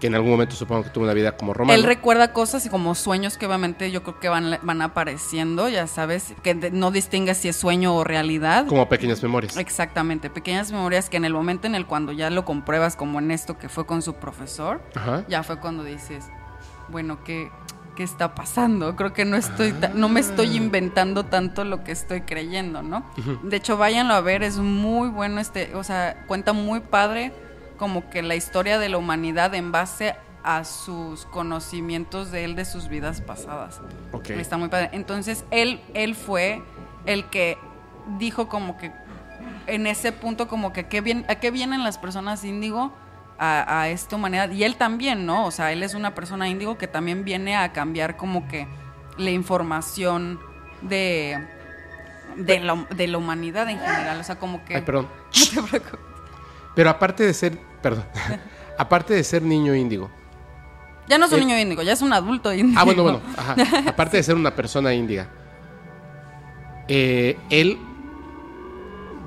que 0.02 0.08
en 0.08 0.16
algún 0.16 0.32
momento 0.32 0.56
supongo 0.56 0.82
que 0.82 0.90
tuvo 0.90 1.04
una 1.04 1.14
vida 1.14 1.36
como 1.36 1.54
romano. 1.54 1.78
Él 1.78 1.84
recuerda 1.84 2.32
cosas 2.32 2.66
y 2.66 2.68
como 2.68 2.96
sueños 2.96 3.38
que 3.38 3.46
obviamente 3.46 3.88
yo 3.92 4.02
creo 4.02 4.18
que 4.18 4.28
van, 4.28 4.58
van 4.62 4.82
apareciendo, 4.82 5.68
ya 5.68 5.86
sabes, 5.86 6.34
que 6.42 6.54
no 6.56 6.90
distingue 6.90 7.36
si 7.36 7.46
es 7.46 7.54
sueño 7.54 7.94
o 7.94 8.02
realidad. 8.02 8.66
como 8.66 8.88
pequeñas 8.88 9.22
memorias. 9.22 9.56
Exactamente, 9.56 10.28
pequeñas 10.28 10.72
memorias 10.72 11.08
que 11.08 11.18
en 11.18 11.24
el 11.24 11.32
momento 11.32 11.68
en 11.68 11.76
el 11.76 11.86
cuando 11.86 12.10
ya 12.10 12.30
lo 12.30 12.44
compruebas 12.44 12.96
como 12.96 13.20
en 13.20 13.30
esto 13.30 13.58
que 13.58 13.68
fue 13.68 13.86
con 13.86 14.02
su 14.02 14.14
profesor, 14.14 14.82
Ajá. 14.96 15.24
ya 15.28 15.44
fue 15.44 15.60
cuando 15.60 15.84
dices, 15.84 16.24
bueno, 16.88 17.22
¿qué, 17.22 17.52
qué 17.94 18.02
está 18.02 18.34
pasando? 18.34 18.96
Creo 18.96 19.12
que 19.12 19.24
no 19.24 19.36
estoy 19.36 19.72
no 19.94 20.08
me 20.08 20.18
estoy 20.18 20.56
inventando 20.56 21.26
tanto 21.26 21.62
lo 21.62 21.84
que 21.84 21.92
estoy 21.92 22.22
creyendo, 22.22 22.82
¿no? 22.82 23.06
De 23.44 23.56
hecho, 23.56 23.76
váyanlo 23.76 24.14
a 24.14 24.20
ver, 24.20 24.42
es 24.42 24.58
muy 24.58 25.10
bueno 25.10 25.40
este, 25.40 25.76
o 25.76 25.84
sea, 25.84 26.24
cuenta 26.26 26.52
muy 26.52 26.80
padre 26.80 27.32
como 27.82 28.08
que 28.10 28.22
la 28.22 28.36
historia 28.36 28.78
de 28.78 28.88
la 28.88 28.96
humanidad 28.96 29.52
en 29.56 29.72
base 29.72 30.14
a 30.44 30.62
sus 30.62 31.26
conocimientos 31.26 32.30
de 32.30 32.44
él 32.44 32.54
de 32.54 32.64
sus 32.64 32.86
vidas 32.86 33.20
pasadas. 33.20 33.80
Ok. 34.12 34.30
Está 34.30 34.56
muy 34.56 34.68
padre. 34.68 34.90
Entonces, 34.92 35.44
él, 35.50 35.80
él 35.94 36.14
fue 36.14 36.62
el 37.06 37.24
que 37.28 37.58
dijo 38.20 38.48
como 38.48 38.76
que 38.76 38.92
en 39.66 39.88
ese 39.88 40.12
punto 40.12 40.46
como 40.46 40.72
que 40.72 40.86
¿qué 40.86 41.02
vien- 41.02 41.24
a 41.28 41.34
qué 41.40 41.50
vienen 41.50 41.82
las 41.82 41.98
personas 41.98 42.44
índigo 42.44 42.92
a, 43.36 43.80
a 43.80 43.88
esta 43.88 44.14
humanidad. 44.14 44.48
Y 44.52 44.62
él 44.62 44.76
también, 44.76 45.26
¿no? 45.26 45.44
O 45.44 45.50
sea, 45.50 45.72
él 45.72 45.82
es 45.82 45.94
una 45.94 46.14
persona 46.14 46.48
índigo 46.48 46.78
que 46.78 46.86
también 46.86 47.24
viene 47.24 47.56
a 47.56 47.72
cambiar 47.72 48.16
como 48.16 48.46
que 48.46 48.68
la 49.18 49.30
información 49.30 50.38
de, 50.82 51.36
de, 52.36 52.60
la, 52.60 52.86
de 52.94 53.08
la 53.08 53.18
humanidad 53.18 53.68
en 53.68 53.80
general. 53.80 54.20
O 54.20 54.22
sea, 54.22 54.38
como 54.38 54.64
que... 54.64 54.76
Ay, 54.76 54.82
perdón. 54.82 55.08
No 55.56 55.64
te 55.64 55.68
preocupes. 55.80 55.98
Pero 56.76 56.88
aparte 56.90 57.24
de 57.26 57.34
ser, 57.34 57.58
perdón, 57.82 58.04
aparte 58.78 59.14
de 59.14 59.24
ser 59.24 59.42
niño 59.42 59.74
índigo. 59.74 60.10
Ya 61.08 61.18
no 61.18 61.26
es 61.26 61.32
un 61.32 61.40
Él- 61.40 61.46
niño 61.46 61.58
índigo, 61.58 61.82
ya 61.82 61.92
es 61.92 62.00
un 62.02 62.12
adulto 62.12 62.52
índigo. 62.52 62.80
Ah, 62.80 62.84
bueno, 62.84 63.02
bueno, 63.02 63.20
ajá. 63.36 63.56
Aparte 63.88 64.16
de 64.16 64.22
ser 64.22 64.36
una 64.36 64.54
persona 64.54 64.94
índiga, 64.94 65.28
eh, 66.88 67.36
él 67.50 67.78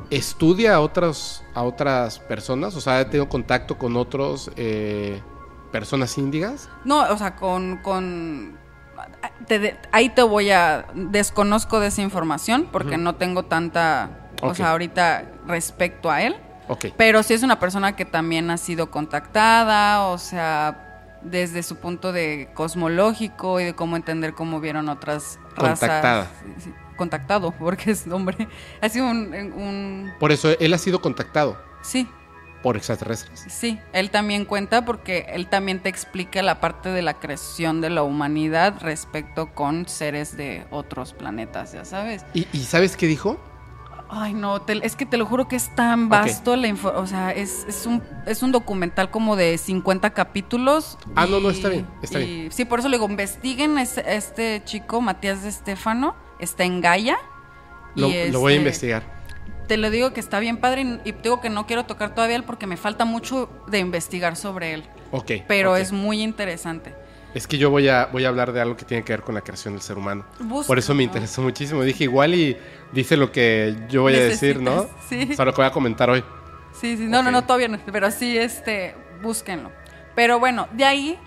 estudia 0.09 0.75
a 0.75 0.79
otras, 0.79 1.43
a 1.53 1.63
otras 1.63 2.19
personas, 2.19 2.75
o 2.75 2.81
sea, 2.81 2.99
ha 2.99 3.05
tenido 3.05 3.27
contacto 3.27 3.77
con 3.77 3.97
otros 3.97 4.51
eh, 4.55 5.21
personas 5.71 6.17
índigas. 6.17 6.69
No, 6.85 7.01
o 7.01 7.17
sea, 7.17 7.35
con... 7.35 7.77
con 7.77 8.57
te 9.47 9.59
de- 9.59 9.77
ahí 9.91 10.09
te 10.09 10.21
voy 10.23 10.51
a... 10.51 10.85
Desconozco 10.93 11.79
de 11.79 11.87
esa 11.87 12.01
información 12.01 12.69
porque 12.71 12.97
no 12.97 13.15
tengo 13.15 13.43
tanta... 13.43 14.29
O 14.41 14.53
sea, 14.55 14.71
ahorita 14.71 15.25
respecto 15.47 16.11
a 16.11 16.21
él. 16.21 16.35
Pero 16.97 17.23
sí 17.23 17.34
es 17.34 17.43
una 17.43 17.60
persona 17.60 17.95
que 17.95 18.06
también 18.06 18.49
ha 18.49 18.58
sido 18.58 18.91
contactada, 18.91 20.08
o 20.08 20.17
sea, 20.17 21.17
desde 21.21 21.63
su 21.63 21.78
punto 21.78 22.12
de 22.12 22.49
cosmológico 22.54 23.60
y 23.60 23.65
de 23.65 23.73
cómo 23.73 23.95
entender 23.95 24.34
cómo 24.34 24.60
vieron 24.60 24.89
otras 24.89 25.39
razas. 25.56 25.80
Contactada. 25.80 26.28
Sí, 26.63 26.73
Contactado, 26.95 27.51
porque 27.60 27.91
es 27.91 28.08
nombre. 28.08 28.47
Ha 28.82 28.89
sido 28.89 29.08
un, 29.10 29.34
un... 29.34 30.13
Por 30.19 30.32
eso 30.32 30.49
él 30.60 30.73
ha 30.73 30.78
sido 30.78 31.01
contactado 31.01 31.58
Sí, 31.82 32.08
por 32.63 32.78
extraterrestres. 32.78 33.45
Sí, 33.47 33.80
él 33.93 34.10
también 34.10 34.45
cuenta 34.45 34.86
porque 34.86 35.28
él 35.30 35.47
también 35.47 35.82
te 35.82 35.89
explica 35.89 36.41
la 36.41 36.60
parte 36.60 36.89
de 36.89 37.04
la 37.04 37.13
creación 37.19 37.80
de 37.80 37.91
la 37.91 38.01
humanidad 38.01 38.75
respecto 38.82 39.54
con 39.54 39.88
seres 39.88 40.36
de 40.36 40.65
otros 40.71 41.13
planetas, 41.13 41.73
ya 41.73 41.86
sabes. 41.86 42.25
¿Y, 42.34 42.47
y 42.54 42.63
sabes 42.63 42.97
qué 42.97 43.06
dijo? 43.06 43.39
Ay, 44.09 44.33
no, 44.33 44.61
te- 44.61 44.85
es 44.85 44.95
que 44.95 45.05
te 45.05 45.17
lo 45.17 45.25
juro 45.25 45.47
que 45.47 45.55
es 45.55 45.73
tan 45.75 46.09
vasto 46.09 46.55
la 46.55 46.67
info, 46.67 46.93
o 46.95 47.07
sea, 47.07 47.31
es, 47.31 47.65
es 47.67 47.85
un 47.87 48.03
es 48.27 48.43
un 48.43 48.51
documental 48.51 49.09
como 49.09 49.35
de 49.35 49.57
50 49.57 50.11
capítulos. 50.11 50.97
Ah, 51.15 51.25
no, 51.25 51.39
no, 51.39 51.49
está 51.49 51.69
bien, 51.69 51.87
está 52.03 52.19
y- 52.21 52.25
bien. 52.25 52.51
Sí, 52.51 52.65
por 52.65 52.79
eso 52.79 52.87
le 52.89 52.97
digo, 52.97 53.09
investiguen 53.09 53.77
este, 53.79 54.15
este 54.15 54.61
chico, 54.63 55.01
Matías 55.01 55.41
de 55.43 55.49
Estefano, 55.49 56.15
está 56.39 56.63
en 56.63 56.81
Gaia. 56.81 57.17
Lo, 57.95 58.07
voy 58.09 58.13
a 58.15 58.25
este, 58.25 58.55
investigar. 58.55 59.03
Te 59.67 59.77
lo 59.77 59.89
digo 59.89 60.13
que 60.13 60.19
está 60.19 60.39
bien 60.39 60.57
padre 60.57 60.81
y, 60.83 61.09
y 61.09 61.13
te 61.13 61.23
digo 61.23 61.41
que 61.41 61.49
no 61.49 61.65
quiero 61.65 61.85
tocar 61.85 62.13
todavía 62.13 62.35
él 62.35 62.43
porque 62.43 62.67
me 62.67 62.77
falta 62.77 63.05
mucho 63.05 63.49
de 63.67 63.79
investigar 63.79 64.35
sobre 64.35 64.73
él. 64.73 64.83
Ok. 65.11 65.31
Pero 65.47 65.75
es 65.77 65.91
muy 65.91 66.21
interesante. 66.21 66.93
Es 67.36 67.48
que 67.48 67.58
yo 67.58 67.69
voy 67.69 67.89
a, 67.89 68.06
voy 68.06 68.24
a 68.24 68.30
hablar 68.30 68.54
de 68.54 68.62
algo 68.62 68.78
que 68.78 68.86
tiene 68.86 69.04
que 69.04 69.12
ver 69.12 69.21
con 69.21 69.36
la 69.36 69.41
creación 69.41 69.74
del 69.74 69.82
ser 69.82 69.98
humano. 69.98 70.26
Por 70.65 70.80
eso 70.80 70.95
me 70.95 71.04
interesó 71.04 71.41
muchísimo. 71.41 71.82
Dije 71.84 72.06
igual 72.06 72.34
y 72.34 72.58
dice 72.93 73.17
lo 73.17 73.34
que 73.34 73.76
yo 73.89 74.04
voy 74.04 74.15
a 74.15 74.24
decir, 74.24 74.62
¿no? 74.62 74.88
Sí. 75.10 75.28
O 75.34 75.36
sea, 75.36 75.43
lo 75.43 75.52
que 75.52 75.58
voy 75.58 75.65
a 75.65 75.71
comentar 75.71 76.10
hoy. 76.10 76.24
Sí, 76.71 76.95
sí, 76.95 77.08
no, 77.08 77.21
no, 77.21 77.32
no, 77.32 77.43
todavía 77.43 77.67
no, 77.67 77.78
pero 77.91 78.10
sí, 78.10 78.38
este, 78.38 78.95
búsquenlo. 79.21 79.69
Pero 80.15 80.39
bueno, 80.39 80.69
de 80.71 80.86
ahí, 80.86 81.19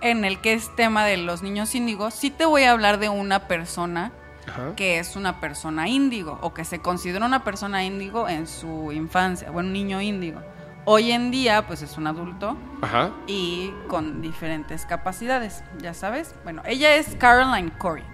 en 0.00 0.24
el 0.24 0.40
que 0.40 0.54
es 0.54 0.74
tema 0.74 1.04
de 1.04 1.18
los 1.18 1.42
niños 1.42 1.74
índigos, 1.74 2.14
sí 2.14 2.30
te 2.30 2.46
voy 2.46 2.62
a 2.62 2.72
hablar 2.72 2.98
de 2.98 3.10
una 3.10 3.46
persona 3.46 4.12
Ajá. 4.48 4.74
que 4.74 4.98
es 4.98 5.16
una 5.16 5.38
persona 5.38 5.86
índigo 5.86 6.38
o 6.40 6.54
que 6.54 6.64
se 6.64 6.78
considera 6.78 7.26
una 7.26 7.44
persona 7.44 7.84
índigo 7.84 8.26
en 8.26 8.46
su 8.46 8.90
infancia, 8.90 9.50
bueno, 9.50 9.68
un 9.68 9.74
niño 9.74 10.00
índigo. 10.00 10.40
Hoy 10.88 11.10
en 11.10 11.32
día, 11.32 11.66
pues 11.66 11.82
es 11.82 11.98
un 11.98 12.06
adulto 12.06 12.56
Ajá. 12.80 13.10
y 13.26 13.72
con 13.88 14.22
diferentes 14.22 14.86
capacidades, 14.86 15.64
ya 15.78 15.92
sabes. 15.94 16.32
Bueno, 16.44 16.62
ella 16.64 16.94
es 16.94 17.16
Caroline 17.16 17.72
Corey. 17.76 18.04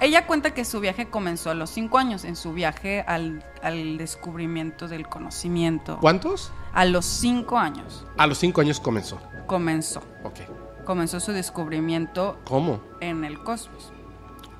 Ella 0.00 0.24
cuenta 0.26 0.52
que 0.54 0.64
su 0.64 0.78
viaje 0.78 1.10
comenzó 1.10 1.50
a 1.50 1.54
los 1.54 1.70
cinco 1.70 1.98
años, 1.98 2.24
en 2.24 2.36
su 2.36 2.52
viaje 2.52 3.04
al, 3.08 3.44
al 3.62 3.98
descubrimiento 3.98 4.86
del 4.86 5.08
conocimiento. 5.08 5.98
¿Cuántos? 6.00 6.52
A 6.72 6.84
los 6.84 7.04
cinco 7.04 7.58
años 7.58 8.04
A 8.16 8.26
los 8.26 8.38
cinco 8.38 8.60
años 8.60 8.78
comenzó. 8.80 9.18
comenzó. 9.46 10.00
Ok. 10.22 10.40
Comenzó 10.84 11.18
su 11.18 11.32
descubrimiento 11.32 12.38
¿Cómo? 12.44 12.80
en 13.00 13.24
el 13.24 13.42
cosmos. 13.42 13.92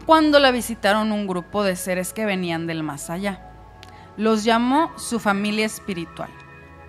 Cuando 0.07 0.40
la 0.40 0.51
visitaron 0.51 1.12
un 1.12 1.27
grupo 1.29 1.62
de 1.62 1.77
seres 1.77 2.12
que 2.12 2.27
venían 2.27 2.67
del 2.67 2.83
más 2.83 3.11
allá. 3.11 3.53
Los 4.17 4.43
llamó 4.45 4.90
su 4.99 5.21
familia 5.21 5.67
espiritual. 5.67 6.31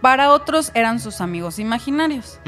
Para 0.02 0.32
otros 0.32 0.72
eran 0.76 1.00
sus 1.00 1.22
amigos 1.22 1.60
imaginarios. 1.60 2.40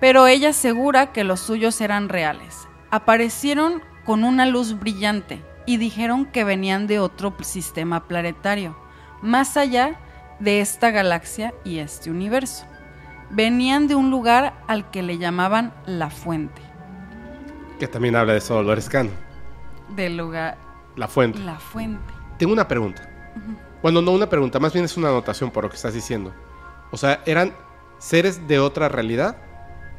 Pero 0.00 0.26
ella 0.26 0.50
asegura 0.50 1.12
que 1.12 1.24
los 1.24 1.40
suyos 1.40 1.80
eran 1.80 2.08
reales. 2.08 2.68
Aparecieron 2.90 3.82
con 4.04 4.22
una 4.24 4.46
luz 4.46 4.78
brillante 4.78 5.42
y 5.66 5.78
dijeron 5.78 6.26
que 6.26 6.44
venían 6.44 6.86
de 6.86 6.98
otro 6.98 7.34
sistema 7.42 8.06
planetario, 8.06 8.76
más 9.22 9.56
allá 9.56 9.98
de 10.40 10.60
esta 10.60 10.90
galaxia 10.90 11.54
y 11.64 11.78
este 11.78 12.10
universo. 12.10 12.66
Venían 13.30 13.88
de 13.88 13.94
un 13.94 14.10
lugar 14.10 14.54
al 14.68 14.90
que 14.90 15.02
le 15.02 15.16
llamaban 15.18 15.72
la 15.86 16.10
fuente. 16.10 16.60
Que 17.80 17.88
también 17.88 18.14
habla 18.14 18.32
de 18.34 18.38
eso 18.38 18.54
Dolores 18.54 18.88
Cano. 18.88 19.10
Del 19.96 20.16
lugar 20.16 20.58
La 20.96 21.08
fuente. 21.08 21.38
la 21.40 21.58
fuente. 21.58 22.12
Tengo 22.38 22.52
una 22.52 22.68
pregunta. 22.68 23.08
Bueno, 23.82 24.00
no 24.02 24.12
una 24.12 24.28
pregunta, 24.28 24.60
más 24.60 24.72
bien 24.72 24.84
es 24.84 24.96
una 24.96 25.08
anotación 25.08 25.50
por 25.50 25.64
lo 25.64 25.70
que 25.70 25.76
estás 25.76 25.94
diciendo. 25.94 26.32
O 26.94 26.96
sea, 26.96 27.20
eran 27.26 27.52
seres 27.98 28.46
de 28.46 28.60
otra 28.60 28.88
realidad 28.88 29.36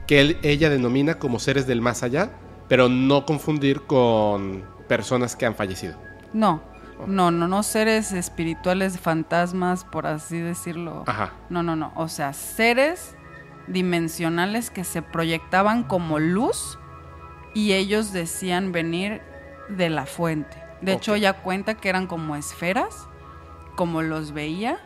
que 0.08 0.22
él- 0.22 0.40
ella 0.44 0.70
denomina 0.70 1.16
como 1.20 1.40
seres 1.40 1.68
del 1.68 1.82
más 1.82 2.04
allá, 2.04 2.30
pero 2.70 2.88
no 2.88 3.26
confundir 3.26 3.82
con 3.82 4.64
personas 4.88 5.36
que 5.36 5.46
han 5.46 5.56
fallecido. 5.56 5.98
No, 6.32 6.62
no, 7.06 7.32
no, 7.32 7.50
no 7.50 7.64
seres 7.64 8.14
espirituales, 8.14 8.98
fantasmas, 8.98 9.84
por 9.84 10.08
así 10.08 10.40
decirlo. 10.40 11.04
Ajá. 11.06 11.34
No, 11.50 11.64
no, 11.64 11.76
no. 11.76 11.92
O 11.96 12.08
sea, 12.08 12.32
seres 12.32 13.16
dimensionales 13.68 14.70
que 14.70 14.86
se 14.86 15.02
proyectaban 15.02 15.84
como 15.84 16.20
luz 16.20 16.80
y 17.54 17.74
ellos 17.74 18.14
decían 18.14 18.72
venir 18.72 19.22
de 19.68 19.90
la 19.90 20.06
fuente. 20.06 20.58
De 20.82 20.94
hecho, 20.94 21.16
ella 21.16 21.34
cuenta 21.34 21.76
que 21.76 21.90
eran 21.90 22.08
como 22.08 22.36
esferas, 22.38 23.08
como 23.76 24.02
los 24.02 24.32
veía, 24.32 24.78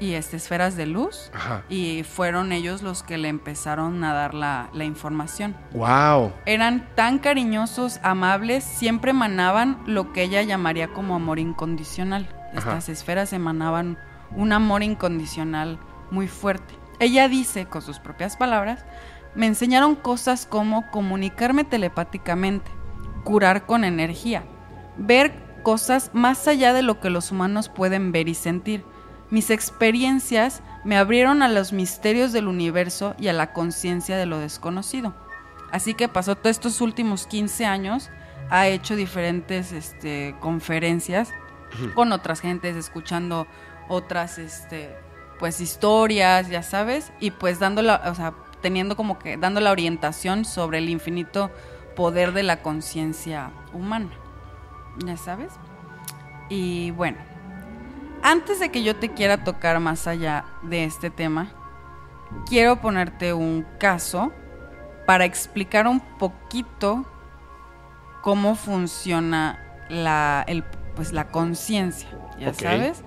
y 0.00 0.14
este, 0.14 0.36
esferas 0.36 0.76
de 0.76 0.86
luz. 0.86 1.30
Ajá. 1.34 1.62
Y 1.68 2.02
fueron 2.02 2.50
ellos 2.52 2.82
los 2.82 3.02
que 3.02 3.18
le 3.18 3.28
empezaron 3.28 4.02
a 4.02 4.12
dar 4.12 4.34
la, 4.34 4.70
la 4.72 4.84
información. 4.84 5.54
Wow. 5.72 6.32
Eran 6.46 6.88
tan 6.96 7.18
cariñosos, 7.18 8.00
amables, 8.02 8.64
siempre 8.64 9.12
emanaban 9.12 9.80
lo 9.86 10.12
que 10.12 10.22
ella 10.22 10.42
llamaría 10.42 10.88
como 10.88 11.14
amor 11.14 11.38
incondicional. 11.38 12.28
Ajá. 12.56 12.58
Estas 12.58 12.88
esferas 12.88 13.32
emanaban 13.32 13.98
un 14.34 14.52
amor 14.52 14.82
incondicional 14.82 15.78
muy 16.10 16.26
fuerte. 16.26 16.74
Ella 16.98 17.28
dice, 17.28 17.66
con 17.66 17.82
sus 17.82 17.98
propias 17.98 18.36
palabras, 18.36 18.84
me 19.34 19.46
enseñaron 19.46 19.94
cosas 19.94 20.46
como 20.46 20.90
comunicarme 20.90 21.64
telepáticamente, 21.64 22.70
curar 23.24 23.64
con 23.66 23.84
energía, 23.84 24.44
ver 24.96 25.32
cosas 25.62 26.10
más 26.14 26.48
allá 26.48 26.72
de 26.72 26.82
lo 26.82 27.00
que 27.00 27.10
los 27.10 27.30
humanos 27.30 27.68
pueden 27.68 28.12
ver 28.12 28.28
y 28.28 28.34
sentir. 28.34 28.84
Mis 29.30 29.50
experiencias 29.50 30.62
me 30.84 30.96
abrieron 30.96 31.42
a 31.42 31.48
los 31.48 31.72
misterios 31.72 32.32
del 32.32 32.48
universo 32.48 33.14
y 33.18 33.28
a 33.28 33.32
la 33.32 33.52
conciencia 33.52 34.16
de 34.16 34.26
lo 34.26 34.38
desconocido. 34.38 35.14
Así 35.70 35.94
que 35.94 36.08
pasó 36.08 36.34
todos 36.36 36.56
estos 36.56 36.80
últimos 36.80 37.26
15 37.26 37.64
años, 37.64 38.10
ha 38.50 38.66
hecho 38.66 38.96
diferentes 38.96 39.72
este, 39.72 40.34
conferencias 40.40 41.30
con 41.94 42.10
otras 42.12 42.40
gentes, 42.40 42.76
escuchando 42.76 43.46
otras 43.88 44.38
este, 44.38 44.96
pues 45.38 45.60
historias, 45.60 46.48
ya 46.48 46.62
sabes, 46.62 47.12
y 47.20 47.30
pues 47.30 47.60
dando 47.60 47.82
la, 47.82 48.02
o 48.06 48.14
sea, 48.14 48.34
teniendo 48.60 48.96
como 48.96 49.18
que 49.18 49.36
dando 49.36 49.60
la 49.60 49.70
orientación 49.70 50.44
sobre 50.44 50.78
el 50.78 50.88
infinito 50.88 51.50
poder 51.94 52.32
de 52.32 52.42
la 52.42 52.62
conciencia 52.62 53.52
humana. 53.72 54.10
¿Ya 55.04 55.16
sabes? 55.16 55.52
Y 56.48 56.90
bueno, 56.90 57.18
antes 58.22 58.60
de 58.60 58.70
que 58.70 58.82
yo 58.82 58.96
te 58.96 59.10
quiera 59.10 59.44
tocar 59.44 59.80
más 59.80 60.06
allá 60.06 60.44
de 60.62 60.84
este 60.84 61.10
tema, 61.10 61.52
quiero 62.46 62.80
ponerte 62.80 63.32
un 63.32 63.66
caso 63.78 64.32
para 65.06 65.24
explicar 65.24 65.86
un 65.86 66.00
poquito 66.00 67.04
cómo 68.22 68.54
funciona 68.54 69.58
la, 69.88 70.44
el, 70.46 70.64
pues, 70.94 71.12
la 71.12 71.28
conciencia, 71.28 72.08
¿ya 72.38 72.54
sabes? 72.54 73.02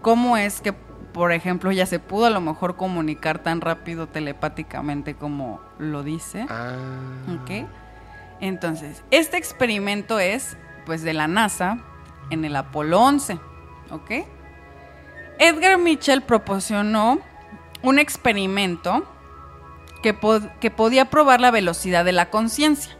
¿Cómo 0.00 0.36
es 0.36 0.60
que, 0.60 0.72
por 0.72 1.32
ejemplo, 1.32 1.72
ya 1.72 1.86
se 1.86 1.98
pudo 1.98 2.26
a 2.26 2.30
lo 2.30 2.40
mejor 2.40 2.76
comunicar 2.76 3.40
tan 3.40 3.60
rápido 3.60 4.08
telepáticamente 4.08 5.16
como 5.16 5.60
lo 5.78 6.02
dice? 6.02 6.46
Ah. 6.48 6.76
¿Ok? 7.42 7.66
Entonces, 8.40 9.02
este 9.10 9.36
experimento 9.36 10.18
es, 10.18 10.56
pues, 10.84 11.02
de 11.02 11.14
la 11.14 11.26
NASA 11.26 11.78
en 12.30 12.44
el 12.44 12.54
Apolo 12.56 13.00
11, 13.00 13.38
¿ok? 13.90 14.26
Edgar 15.38 15.78
Mitchell 15.78 16.22
proporcionó 16.22 17.18
un 17.82 17.98
experimento 17.98 19.04
que, 20.02 20.16
que 20.60 20.70
podía 20.70 21.10
probar 21.10 21.40
la 21.40 21.50
velocidad 21.50 22.04
de 22.04 22.12
la 22.12 22.30
conciencia. 22.30 22.96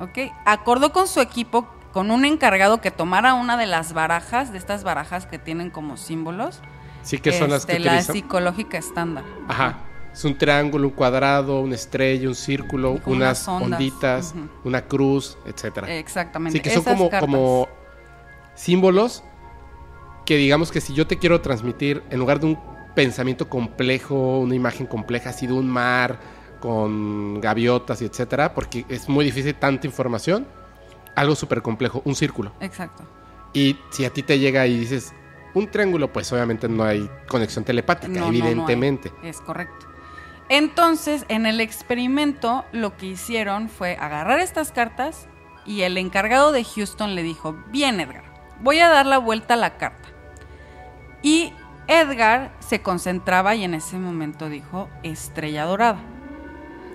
¿ok? 0.00 0.32
Acordó 0.44 0.92
con 0.92 1.08
su 1.08 1.20
equipo, 1.20 1.68
con 1.92 2.10
un 2.10 2.24
encargado 2.24 2.80
que 2.80 2.90
tomara 2.90 3.34
una 3.34 3.56
de 3.56 3.66
las 3.66 3.92
barajas, 3.92 4.52
de 4.52 4.58
estas 4.58 4.84
barajas 4.84 5.26
que 5.26 5.38
tienen 5.38 5.70
como 5.70 5.96
símbolos, 5.96 6.60
Sí 7.02 7.18
que 7.18 7.32
son 7.32 7.50
las 7.50 7.64
que 7.64 7.72
este, 7.72 7.84
la 7.84 7.92
utilizan. 7.92 8.14
psicológica 8.14 8.76
estándar. 8.76 9.24
Ajá. 9.48 9.78
Es 10.12 10.24
un 10.24 10.36
triángulo, 10.36 10.88
un 10.88 10.94
cuadrado, 10.94 11.60
una 11.60 11.74
estrella, 11.74 12.28
un 12.28 12.34
círculo, 12.34 12.92
unas 12.92 13.06
unas 13.06 13.48
ondas. 13.48 13.72
onditas, 13.72 14.34
una 14.64 14.82
cruz, 14.82 15.38
etcétera. 15.46 15.88
Exactamente. 15.94 16.58
Sí, 16.58 16.62
que 16.62 16.70
son 16.70 16.80
esas 16.80 16.94
como, 16.94 17.08
cartas. 17.08 17.20
como 17.20 17.68
símbolos 18.54 19.22
que 20.28 20.36
digamos 20.36 20.70
que 20.70 20.82
si 20.82 20.92
yo 20.92 21.06
te 21.06 21.18
quiero 21.18 21.40
transmitir, 21.40 22.02
en 22.10 22.18
lugar 22.18 22.38
de 22.38 22.44
un 22.44 22.58
pensamiento 22.94 23.48
complejo, 23.48 24.40
una 24.40 24.54
imagen 24.54 24.86
compleja, 24.86 25.30
así 25.30 25.46
de 25.46 25.54
un 25.54 25.66
mar 25.66 26.20
con 26.60 27.40
gaviotas 27.40 28.02
y 28.02 28.04
etcétera, 28.04 28.52
porque 28.52 28.84
es 28.90 29.08
muy 29.08 29.24
difícil 29.24 29.54
tanta 29.54 29.86
información, 29.86 30.46
algo 31.16 31.34
súper 31.34 31.62
complejo, 31.62 32.02
un 32.04 32.14
círculo. 32.14 32.52
Exacto. 32.60 33.04
Y 33.54 33.78
si 33.88 34.04
a 34.04 34.10
ti 34.10 34.22
te 34.22 34.38
llega 34.38 34.66
y 34.66 34.78
dices 34.78 35.14
un 35.54 35.66
triángulo, 35.70 36.12
pues 36.12 36.30
obviamente 36.30 36.68
no 36.68 36.84
hay 36.84 37.08
conexión 37.26 37.64
telepática, 37.64 38.12
No, 38.12 38.20
no, 38.20 38.26
no 38.26 38.30
hay. 38.32 38.38
evidentemente. 38.40 39.10
Es 39.22 39.40
correcto. 39.40 39.86
Entonces, 40.50 41.24
en 41.28 41.46
el 41.46 41.58
experimento, 41.62 42.66
lo 42.72 42.94
que 42.98 43.06
hicieron 43.06 43.70
fue 43.70 43.96
agarrar 43.98 44.40
estas 44.40 44.72
cartas 44.72 45.26
y 45.64 45.84
el 45.84 45.96
encargado 45.96 46.52
de 46.52 46.64
Houston 46.64 47.14
le 47.14 47.22
dijo, 47.22 47.56
bien 47.70 47.98
Edgar, 47.98 48.24
voy 48.60 48.80
a 48.80 48.88
dar 48.90 49.06
la 49.06 49.16
vuelta 49.16 49.54
a 49.54 49.56
la 49.56 49.78
carta. 49.78 50.10
Y 51.22 51.52
Edgar 51.86 52.52
se 52.60 52.82
concentraba 52.82 53.54
y 53.54 53.64
en 53.64 53.74
ese 53.74 53.98
momento 53.98 54.48
dijo, 54.48 54.88
estrella 55.02 55.64
dorada. 55.64 55.98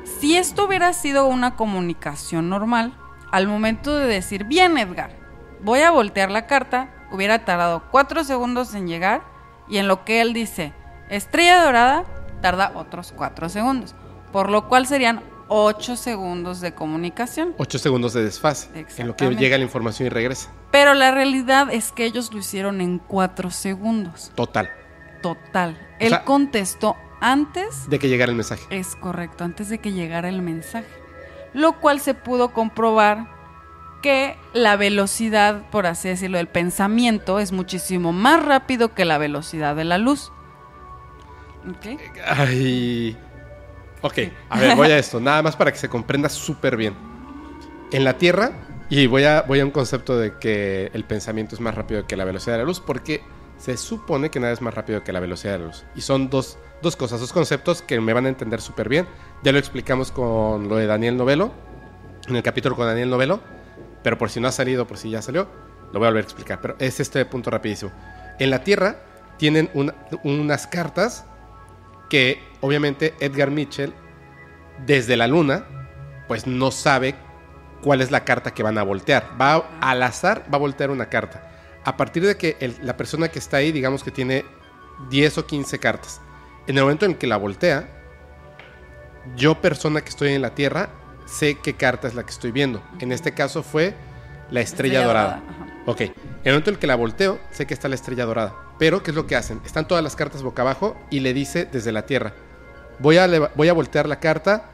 Si 0.04 0.38
esto 0.38 0.66
hubiera 0.66 0.94
sido 0.94 1.26
una 1.26 1.56
comunicación 1.56 2.50
normal, 2.50 2.94
al 3.32 3.48
momento 3.48 3.96
de 3.98 4.06
decir, 4.06 4.44
bien 4.44 4.78
Edgar, 4.78 5.16
voy 5.64 5.80
a 5.82 5.92
voltear 5.92 6.30
la 6.30 6.46
carta, 6.46 6.94
hubiera 7.12 7.46
tardado 7.46 7.84
cuatro 7.90 8.24
segundos 8.24 8.76
en 8.76 8.88
llegar 8.88 9.24
y 9.68 9.78
en 9.78 9.88
lo 9.88 10.06
que 10.06 10.22
él 10.22 10.34
dice, 10.34 10.74
estrella 11.10 11.64
dorada, 11.64 12.04
tarda 12.42 12.74
otros 12.76 13.14
cuatro 13.16 13.50
segundos, 13.50 13.96
por 14.32 14.50
lo 14.50 14.68
cual 14.68 14.86
serían 14.86 15.22
ocho 15.48 15.96
segundos 15.96 16.62
de 16.62 16.74
comunicación. 16.74 17.54
Ocho 17.58 17.78
segundos 17.80 18.14
de 18.14 18.24
desfase, 18.24 18.70
en 18.98 19.08
lo 19.08 19.16
que 19.16 19.30
llega 19.36 19.58
la 19.58 19.64
información 19.64 20.08
y 20.08 20.10
regresa. 20.10 20.52
Pero 20.72 20.94
la 20.94 21.12
realidad 21.12 21.68
es 21.72 21.92
que 21.92 22.06
ellos 22.06 22.32
lo 22.34 22.40
hicieron 22.40 22.82
en 22.82 23.00
cuatro 23.00 23.52
segundos, 23.52 24.32
Total, 24.36 24.70
total. 25.22 25.78
O 25.80 25.96
Él 26.00 26.10
sea- 26.10 26.24
contestó 26.26 26.96
antes 27.22 27.90
de 27.90 28.00
que 28.00 28.10
llegara 28.10 28.30
el 28.32 28.36
mensaje. 28.36 28.64
Es 28.70 28.96
correcto, 28.96 29.44
antes 29.44 29.70
de 29.70 29.78
que 29.80 29.92
llegara 29.94 30.28
el 30.30 30.42
mensaje. 30.42 30.88
Lo 31.54 31.80
cual 31.80 32.00
se 32.00 32.14
pudo 32.16 32.52
comprobar 32.52 33.28
que 34.02 34.36
la 34.54 34.76
velocidad, 34.76 35.70
por 35.70 35.86
así 35.86 36.10
decirlo, 36.10 36.38
del 36.38 36.48
pensamiento 36.48 37.40
es 37.40 37.52
muchísimo 37.54 38.12
más 38.12 38.44
rápido 38.44 38.94
que 38.94 39.06
la 39.06 39.18
velocidad 39.18 39.76
de 39.76 39.86
la 39.86 39.98
luz. 39.98 40.32
¿Ok? 41.70 42.00
Ay. 42.28 43.18
Ok, 44.04 44.20
a 44.50 44.60
ver, 44.60 44.76
voy 44.76 44.92
a 44.92 44.98
esto, 45.00 45.20
nada 45.20 45.42
más 45.42 45.56
para 45.56 45.72
que 45.72 45.78
se 45.78 45.88
comprenda 45.89 46.28
súper 46.30 46.76
bien. 46.76 46.94
En 47.92 48.04
la 48.04 48.18
Tierra, 48.18 48.52
y 48.89 49.08
voy 49.08 49.24
a, 49.24 49.46
un 49.48 49.72
concepto 49.72 50.18
de 50.18 50.38
que 50.39 50.92
el 50.94 51.06
pensamiento 51.06 51.56
es 51.56 51.62
más 51.62 51.74
rápido 51.74 52.06
que 52.06 52.18
la 52.18 52.26
velocidad 52.26 52.56
de 52.56 52.60
la 52.60 52.66
luz, 52.66 52.82
porque 52.82 53.24
se 53.58 53.78
supone 53.78 54.30
que 54.30 54.42
nada 54.42 54.52
es 54.52 54.62
más 54.62 54.74
rápido 54.74 55.04
que 55.06 55.13
la 55.13 55.22
velocidad 55.22 55.54
de 55.54 55.60
la 55.60 55.66
luz. 55.68 55.86
Y 55.96 56.02
son 56.02 56.30
dos, 56.30 56.58
dos 56.82 56.98
cosas, 56.98 57.22
dos 57.22 57.32
conceptos 57.32 57.82
que 57.82 58.00
me 58.02 58.12
van 58.12 58.26
a 58.26 58.30
entender 58.30 58.60
súper 58.60 58.89
bien. 58.89 59.08
Ya 59.42 59.54
lo 59.54 59.58
explicamos 59.58 60.12
con 60.12 60.68
lo 60.68 60.76
de 60.76 60.86
Daniel 60.86 61.16
Novelo, 61.16 61.54
en 62.28 62.36
el 62.36 62.44
capítulo 62.44 62.76
con 62.76 62.86
Daniel 62.88 63.10
Novelo, 63.10 63.39
pero 64.04 64.18
por 64.18 64.30
si 64.30 64.42
no 64.42 64.50
ha 64.50 64.52
salido, 64.52 64.86
por 64.86 64.98
si 64.98 65.12
ya 65.12 65.22
salió, 65.22 65.48
lo 65.94 66.00
voy 66.00 66.08
a 66.08 66.10
volver 66.10 66.24
a 66.24 66.28
explicar. 66.28 66.60
Pero 66.62 66.76
es 66.80 67.00
este 67.00 67.24
punto 67.26 67.50
rapidísimo. 67.52 67.92
En 68.38 68.50
la 68.50 68.66
Tierra 68.66 68.98
tienen 69.38 69.70
una- 69.74 69.96
unas 70.24 70.68
cartas 70.68 71.26
que 72.13 72.39
obviamente 72.62 73.15
Edgar 73.19 73.49
Mitchell 73.49 73.91
desde 74.86 75.17
la 75.17 75.26
luna 75.26 75.65
pues 76.28 76.45
no 76.45 76.69
sabe 76.69 77.15
cuál 77.82 78.02
es 78.02 78.12
la 78.12 78.23
carta 78.23 78.54
que 78.54 78.62
van 78.62 78.78
a 78.78 78.84
voltear. 78.84 79.32
Va 79.41 79.56
al 79.82 80.04
azar, 80.04 80.43
va 80.54 80.58
a 80.58 80.60
voltear 80.60 80.91
una 80.91 81.10
carta. 81.10 81.49
A 81.84 81.97
partir 81.97 82.23
de 82.23 82.38
que 82.38 82.56
el- 82.60 82.78
la 82.84 82.95
persona 82.97 83.30
que 83.30 83.39
está 83.39 83.58
ahí, 83.58 83.71
digamos 83.71 84.04
que 84.04 84.12
tiene 84.12 84.45
10 85.10 85.39
o 85.39 85.47
15 85.47 85.80
cartas. 85.80 86.21
En 86.67 86.78
el 86.78 86.84
momento 86.84 87.08
en 87.08 87.15
que 87.15 87.26
la 87.26 87.38
voltea, 87.38 87.89
yo 89.36 89.60
persona 89.60 90.02
que 90.02 90.10
estoy 90.10 90.34
en 90.34 90.43
la 90.43 90.54
Tierra, 90.54 90.89
sé 91.26 91.58
qué 91.63 91.73
carta 91.73 92.08
es 92.08 92.13
la 92.13 92.21
que 92.23 92.30
estoy 92.30 92.52
viendo. 92.52 92.84
En 92.99 93.12
este 93.12 93.32
caso 93.34 93.63
fue 93.63 93.95
la 94.52 94.62
estrella, 94.62 94.99
dorada. 95.08 95.41
Ok, 95.86 96.02
en 96.02 96.13
el 96.46 96.54
momento 96.54 96.69
en 96.72 96.78
que 96.78 96.88
la 96.88 96.96
volteo, 96.96 97.39
sé 97.52 97.65
que 97.65 97.74
está 97.74 97.89
la 97.89 97.96
estrella 97.96 98.26
dorada. 98.26 98.56
Pero, 98.80 99.04
¿qué 99.04 99.12
es 99.12 99.15
lo 99.15 99.28
que 99.28 99.36
hacen? 99.36 99.62
Están 99.65 99.88
todas 99.88 100.04
las 100.04 100.15
cartas 100.15 100.41
boca 100.41 100.62
abajo 100.62 100.96
y 101.10 101.19
le 101.19 101.34
dice 101.34 101.65
desde 101.65 101.91
la 101.91 102.06
Tierra, 102.06 102.34
voy 103.00 103.17
a, 103.17 103.28
voy 103.56 103.67
a 103.67 103.74
voltear 103.74 104.08
la 104.08 104.19
carta 104.19 104.69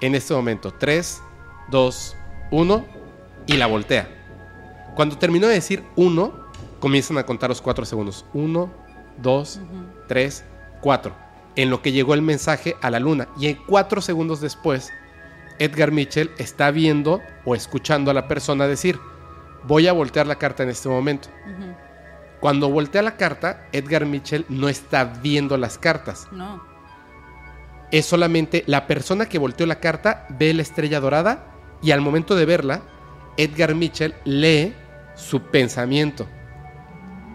en 0.00 0.14
este 0.14 0.32
momento. 0.32 0.72
3, 0.72 1.22
2, 1.70 2.16
1 2.52 2.86
y 3.46 3.56
la 3.56 3.66
voltea. 3.66 4.08
Cuando 4.94 5.18
terminó 5.18 5.48
de 5.48 5.54
decir 5.54 5.82
1, 5.96 6.32
comienzan 6.78 7.18
a 7.18 7.26
contar 7.26 7.50
los 7.50 7.60
4 7.60 7.84
segundos. 7.84 8.24
1, 8.32 8.72
2, 9.18 9.60
3, 10.06 10.44
4. 10.80 11.12
En 11.56 11.70
lo 11.70 11.82
que 11.82 11.90
llegó 11.90 12.14
el 12.14 12.22
mensaje 12.22 12.76
a 12.80 12.90
la 12.90 13.00
luna. 13.00 13.28
Y 13.38 13.48
en 13.48 13.56
4 13.66 14.00
segundos 14.00 14.40
después, 14.40 14.92
Edgar 15.58 15.90
Mitchell 15.90 16.30
está 16.38 16.70
viendo 16.70 17.20
o 17.44 17.56
escuchando 17.56 18.10
a 18.10 18.14
la 18.14 18.28
persona 18.28 18.68
decir, 18.68 19.00
voy 19.66 19.88
a 19.88 19.92
voltear 19.92 20.26
la 20.26 20.36
carta 20.36 20.62
en 20.62 20.70
este 20.70 20.88
momento. 20.88 21.28
Cuando 22.40 22.68
voltea 22.68 23.02
la 23.02 23.16
carta, 23.16 23.66
Edgar 23.72 24.04
Mitchell 24.06 24.44
no 24.48 24.68
está 24.68 25.04
viendo 25.04 25.56
las 25.56 25.78
cartas. 25.78 26.28
No. 26.30 26.62
Es 27.90 28.06
solamente 28.06 28.64
la 28.66 28.86
persona 28.86 29.26
que 29.26 29.38
volteó 29.38 29.66
la 29.66 29.80
carta 29.80 30.26
ve 30.30 30.52
la 30.52 30.62
estrella 30.62 31.00
dorada 31.00 31.46
y 31.82 31.90
al 31.90 32.00
momento 32.00 32.34
de 32.34 32.44
verla, 32.44 32.82
Edgar 33.36 33.74
Mitchell 33.74 34.14
lee 34.24 34.74
su 35.14 35.40
pensamiento. 35.42 36.26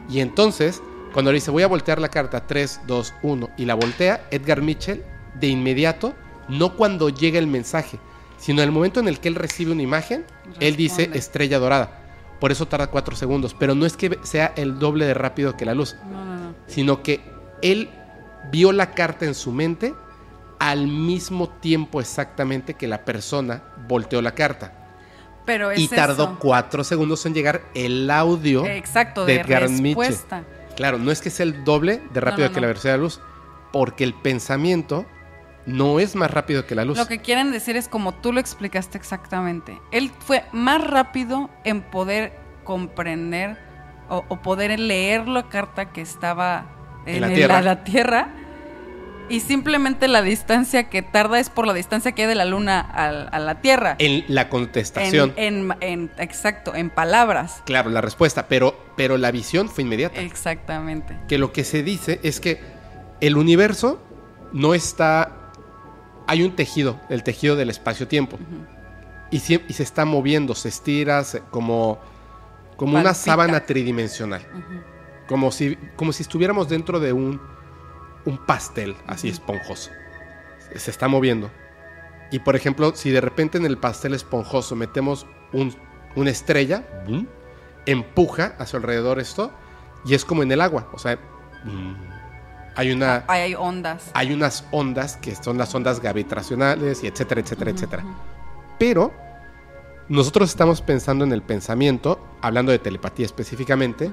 Y 0.09 0.19
entonces, 0.21 0.81
Cuando 1.13 1.31
le 1.31 1.37
dice 1.37 1.51
voy 1.51 1.63
a 1.63 1.67
voltear 1.67 1.99
la 1.99 2.09
carta 2.09 2.45
3, 2.45 2.81
2, 2.85 3.13
1 3.23 3.49
y 3.57 3.65
la 3.65 3.73
voltea, 3.73 4.27
Edgar 4.31 4.61
Mitchell 4.61 5.03
de 5.39 5.47
inmediato, 5.47 6.13
no 6.47 6.75
cuando 6.75 7.09
llega 7.09 7.39
el 7.39 7.47
mensaje, 7.47 7.99
sino 8.37 8.61
en 8.61 8.69
el 8.69 8.71
momento 8.71 8.99
en 8.99 9.07
el 9.07 9.19
que 9.19 9.27
él 9.27 9.35
recibe 9.35 9.71
una 9.71 9.81
imagen, 9.81 10.25
él 10.59 10.75
dice 10.75 11.09
estrella 11.13 11.59
dorada. 11.59 11.98
Por 12.39 12.51
eso 12.51 12.67
tarda 12.67 12.87
4 12.87 13.15
segundos, 13.15 13.53
pero 13.57 13.75
no 13.75 13.85
es 13.85 13.97
que 13.97 14.17
sea 14.23 14.53
el 14.55 14.79
doble 14.79 15.05
de 15.05 15.13
rápido 15.13 15.57
que 15.57 15.65
la 15.65 15.73
luz, 15.73 15.95
No, 16.09 16.25
no, 16.25 16.35
no. 16.35 16.53
sino 16.67 17.03
que 17.03 17.19
él 17.61 17.89
vio 18.51 18.71
la 18.71 18.91
carta 18.91 19.25
en 19.25 19.35
su 19.35 19.51
mente 19.51 19.93
al 20.59 20.87
mismo 20.87 21.49
tiempo 21.49 21.99
exactamente 22.01 22.73
que 22.75 22.87
la 22.87 23.03
persona 23.05 23.63
volteó 23.87 24.21
la 24.21 24.33
carta. 24.35 24.73
Pero 25.45 25.71
es 25.71 25.79
Y 25.79 25.87
tardó 25.87 26.23
eso. 26.23 26.37
4 26.39 26.83
segundos 26.83 27.25
en 27.25 27.33
llegar 27.33 27.61
el 27.73 28.09
audio 28.11 28.65
Exacto, 28.65 29.25
de 29.25 29.33
de, 29.37 29.39
Mitchell. 29.43 29.59
respuesta. 29.95 30.43
Claro, 30.75 30.97
no 30.97 31.11
es 31.11 31.21
que 31.21 31.29
sea 31.29 31.43
el 31.45 31.63
doble 31.63 32.01
de 32.13 32.19
rápido 32.21 32.47
no, 32.47 32.53
que 32.53 32.59
no. 32.59 32.61
la 32.61 32.67
velocidad 32.67 32.93
de 32.93 32.97
la 32.99 33.03
luz, 33.03 33.19
porque 33.73 34.03
el 34.03 34.13
pensamiento 34.13 35.05
no 35.69 35.99
es 35.99 36.15
más 36.15 36.31
rápido 36.31 36.65
que 36.65 36.75
la 36.75 36.83
luz. 36.85 36.97
Lo 36.97 37.07
que 37.07 37.19
quieren 37.19 37.51
decir 37.51 37.77
es 37.77 37.87
como 37.87 38.13
tú 38.13 38.33
lo 38.33 38.39
explicaste 38.39 38.97
exactamente. 38.97 39.79
Él 39.91 40.11
fue 40.19 40.43
más 40.51 40.83
rápido 40.85 41.49
en 41.63 41.81
poder 41.81 42.33
comprender 42.63 43.57
o, 44.09 44.25
o 44.27 44.41
poder 44.41 44.79
leer 44.79 45.27
la 45.27 45.49
carta 45.49 45.91
que 45.91 46.01
estaba 46.01 46.65
en, 47.05 47.15
En 47.15 47.21
la 47.21 47.27
el- 47.27 47.33
Tierra. 47.35 47.61
la 47.61 47.83
Tierra. 47.83 48.29
Y 49.31 49.41
simplemente 49.41 50.07
la 50.07 50.23
distancia 50.23 50.89
que 50.89 51.03
tarda 51.03 51.39
es 51.39 51.51
por 51.51 51.67
la 51.67 51.73
distancia 51.75 52.13
que 52.13 52.23
hay 52.23 52.27
de 52.27 52.33
la 52.33 52.45
Luna 52.45 52.79
a, 52.79 53.37
la 53.39 53.61
Tierra. 53.61 53.95
En 53.99 54.25
la 54.27 54.49
contestación, 54.49 55.33
en- 55.37 56.09
exacto, 56.17 56.73
en 56.73 56.89
palabras. 56.89 57.61
claro, 57.65 57.91
la 57.91 58.01
respuesta, 58.01 58.47
pero, 58.47 58.75
pero 58.97 59.19
la 59.19 59.29
visión 59.29 59.69
fue 59.69 59.83
inmediata. 59.83 60.19
Exactamente. 60.19 61.15
Que 61.27 61.37
lo 61.37 61.51
que 61.53 61.63
se 61.63 61.83
dice 61.83 62.19
es 62.23 62.39
que 62.39 62.59
el 63.21 63.37
universo 63.37 64.01
no 64.51 64.73
está... 64.73 65.35
Hay 66.29 66.43
un 66.43 66.55
tejido, 66.55 66.99
el 67.09 67.23
tejido 67.23 67.55
del 67.55 67.69
espacio-tiempo. 67.69 68.37
y, 69.31 69.39
se 69.39 69.83
está 69.83 70.05
moviendo, 70.05 70.55
se 70.55 70.69
estira 70.69 71.23
se- 71.23 71.41
como, 71.51 71.99
como 72.77 72.93
una 72.93 73.13
sábana 73.13 73.59
tridimensional. 73.65 74.41
como, 75.27 75.51
si, 75.51 75.75
como 75.95 76.11
si 76.13 76.23
estuviéramos 76.23 76.67
dentro 76.69 76.99
de 76.99 77.13
un, 77.13 77.39
un 78.25 78.37
pastel 78.45 78.95
así 79.05 79.29
esponjoso. 79.29 79.91
Se, 80.71 80.79
se 80.79 80.89
está 80.91 81.07
moviendo. 81.07 81.51
Y 82.31 82.39
por 82.39 82.55
ejemplo, 82.55 82.93
si 82.95 83.09
de 83.11 83.21
repente 83.21 83.57
en 83.59 83.65
el 83.65 83.77
pastel 83.77 84.13
esponjoso 84.15 84.75
metemos 84.75 85.25
un- 85.53 85.75
una 86.15 86.29
estrella, 86.31 86.83
empuja 87.85 88.55
a 88.57 88.65
su 88.65 88.77
alrededor 88.77 89.19
esto 89.19 89.51
y 90.05 90.13
es 90.15 90.25
como 90.25 90.41
en 90.43 90.51
el 90.51 90.61
agua. 90.61 90.89
O 90.93 90.97
sea, 90.99 91.19
¡bum! 91.65 91.95
Hay 92.75 92.91
una 92.91 93.23
Ahí 93.27 93.41
hay 93.41 93.55
ondas. 93.55 94.11
hay 94.13 94.33
unas 94.33 94.65
ondas 94.71 95.17
que 95.17 95.35
son 95.35 95.57
las 95.57 95.73
ondas 95.75 95.99
gravitacionales 95.99 97.03
y 97.03 97.07
etcétera, 97.07 97.41
etcétera, 97.41 97.71
etcétera. 97.71 98.03
Pero 98.77 99.11
nosotros 100.07 100.49
estamos 100.49 100.81
pensando 100.81 101.23
en 101.23 101.31
el 101.31 101.43
pensamiento, 101.43 102.19
hablando 102.41 102.71
de 102.71 102.79
telepatía 102.79 103.25
específicamente, 103.25 104.11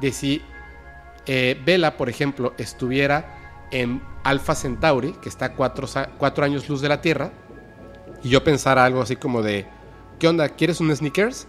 de 0.00 0.12
si 0.12 0.42
eh, 1.26 1.60
Vela, 1.64 1.96
por 1.96 2.08
ejemplo, 2.08 2.54
estuviera 2.58 3.66
en 3.70 4.02
Alpha 4.24 4.54
Centauri, 4.54 5.12
que 5.12 5.28
está 5.28 5.46
a 5.46 5.52
cuatro 5.54 6.44
años 6.44 6.68
luz 6.68 6.80
de 6.80 6.88
la 6.88 7.00
Tierra, 7.00 7.30
y 8.22 8.28
yo 8.28 8.42
pensara 8.44 8.84
algo 8.84 9.00
así 9.00 9.16
como 9.16 9.42
de, 9.42 9.66
¿qué 10.18 10.28
onda? 10.28 10.48
¿Quieres 10.50 10.80
un 10.80 10.94
sneakers? 10.94 11.46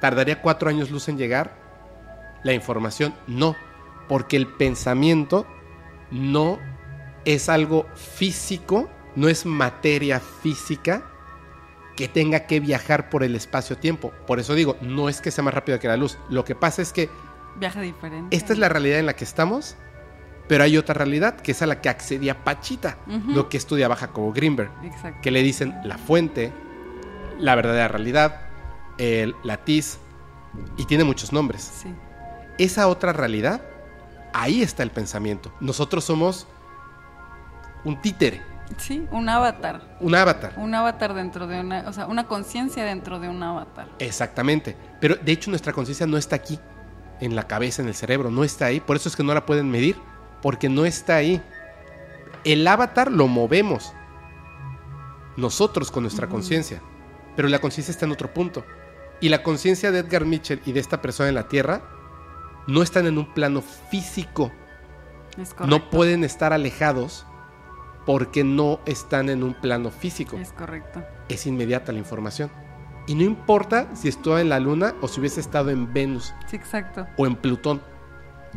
¿Tardaría 0.00 0.40
cuatro 0.40 0.70
años 0.70 0.90
luz 0.90 1.08
en 1.08 1.18
llegar? 1.18 1.56
La 2.44 2.52
información, 2.52 3.14
no, 3.26 3.56
porque 4.08 4.36
el 4.36 4.46
pensamiento 4.46 5.46
no 6.10 6.58
es 7.24 7.48
algo 7.48 7.86
físico, 7.94 8.88
no 9.16 9.28
es 9.28 9.44
materia 9.46 10.20
física 10.20 11.04
que 11.96 12.08
tenga 12.08 12.46
que 12.46 12.60
viajar 12.60 13.10
por 13.10 13.22
el 13.24 13.34
espacio-tiempo. 13.34 14.12
Por 14.26 14.38
eso 14.38 14.54
digo, 14.54 14.76
no 14.80 15.08
es 15.08 15.20
que 15.20 15.30
sea 15.30 15.42
más 15.44 15.52
rápido 15.54 15.78
que 15.80 15.88
la 15.88 15.96
luz. 15.96 16.16
Lo 16.30 16.44
que 16.44 16.54
pasa 16.54 16.80
es 16.80 16.92
que 16.92 17.10
Viaje 17.56 17.80
diferente. 17.80 18.36
esta 18.36 18.52
es 18.52 18.58
la 18.58 18.68
realidad 18.68 19.00
en 19.00 19.06
la 19.06 19.16
que 19.16 19.24
estamos, 19.24 19.76
pero 20.46 20.62
hay 20.64 20.78
otra 20.78 20.94
realidad 20.94 21.36
que 21.40 21.50
es 21.52 21.60
a 21.60 21.66
la 21.66 21.80
que 21.80 21.88
accedía 21.88 22.44
Pachita, 22.44 22.98
lo 23.26 23.48
que 23.48 23.56
estudiaba 23.56 23.96
Jacobo 23.96 24.32
Greenberg, 24.32 24.70
Exacto. 24.84 25.18
que 25.22 25.30
le 25.32 25.42
dicen 25.42 25.74
la 25.84 25.98
fuente, 25.98 26.52
la 27.38 27.54
verdadera 27.56 27.88
realidad, 27.88 28.42
el 28.96 29.34
latiz, 29.42 29.98
y 30.76 30.84
tiene 30.86 31.04
muchos 31.04 31.32
nombres. 31.32 31.62
Sí. 31.82 31.92
Esa 32.58 32.86
otra 32.88 33.12
realidad, 33.12 33.60
ahí 34.32 34.62
está 34.62 34.82
el 34.82 34.90
pensamiento. 34.90 35.52
Nosotros 35.60 36.04
somos 36.04 36.46
un 37.84 38.00
títere, 38.00 38.42
Sí, 38.76 39.06
un 39.10 39.28
avatar. 39.28 39.96
un 40.00 40.14
avatar. 40.14 40.52
Un 40.56 40.74
avatar 40.74 41.14
dentro 41.14 41.46
de 41.46 41.60
una, 41.60 41.88
o 41.88 41.92
sea, 41.92 42.06
una 42.06 42.26
conciencia 42.26 42.84
dentro 42.84 43.18
de 43.18 43.28
un 43.28 43.42
avatar. 43.42 43.88
Exactamente. 43.98 44.76
Pero 45.00 45.16
de 45.16 45.32
hecho 45.32 45.50
nuestra 45.50 45.72
conciencia 45.72 46.06
no 46.06 46.18
está 46.18 46.36
aquí, 46.36 46.58
en 47.20 47.34
la 47.34 47.46
cabeza, 47.46 47.82
en 47.82 47.88
el 47.88 47.94
cerebro, 47.94 48.30
no 48.30 48.44
está 48.44 48.66
ahí. 48.66 48.80
Por 48.80 48.96
eso 48.96 49.08
es 49.08 49.16
que 49.16 49.24
no 49.24 49.34
la 49.34 49.46
pueden 49.46 49.70
medir, 49.70 49.96
porque 50.42 50.68
no 50.68 50.84
está 50.84 51.16
ahí. 51.16 51.42
El 52.44 52.66
avatar 52.66 53.10
lo 53.10 53.26
movemos 53.26 53.92
nosotros 55.36 55.90
con 55.90 56.02
nuestra 56.02 56.28
conciencia, 56.28 56.80
pero 57.36 57.48
la 57.48 57.60
conciencia 57.60 57.92
está 57.92 58.06
en 58.06 58.12
otro 58.12 58.32
punto. 58.32 58.64
Y 59.20 59.30
la 59.30 59.42
conciencia 59.42 59.90
de 59.90 60.00
Edgar 60.00 60.24
Mitchell 60.24 60.60
y 60.64 60.72
de 60.72 60.80
esta 60.80 61.02
persona 61.02 61.28
en 61.28 61.34
la 61.34 61.48
Tierra 61.48 61.82
no 62.68 62.82
están 62.82 63.06
en 63.06 63.18
un 63.18 63.34
plano 63.34 63.62
físico. 63.62 64.52
Es. 65.36 65.54
No 65.66 65.90
pueden 65.90 66.22
estar 66.22 66.52
alejados 66.52 67.26
porque 68.06 68.44
no 68.44 68.80
están 68.86 69.28
en 69.28 69.42
un 69.42 69.54
plano 69.54 69.90
físico. 69.90 70.36
Es 70.36 70.52
correcto. 70.52 71.02
es 71.28 71.46
inmediata 71.46 71.92
la 71.92 71.98
información. 71.98 72.50
Y 73.06 73.14
no 73.14 73.22
importa 73.22 73.88
si 73.94 74.08
estuvo 74.08 74.38
en 74.38 74.50
la 74.50 74.60
Luna 74.60 74.94
o 75.00 75.08
si 75.08 75.18
hubiese 75.20 75.40
estado 75.40 75.70
en 75.70 75.92
Venus 75.92 76.34
Sí, 76.46 76.56
exacto. 76.56 77.06
o 77.16 77.26
en 77.26 77.36
Plutón. 77.36 77.80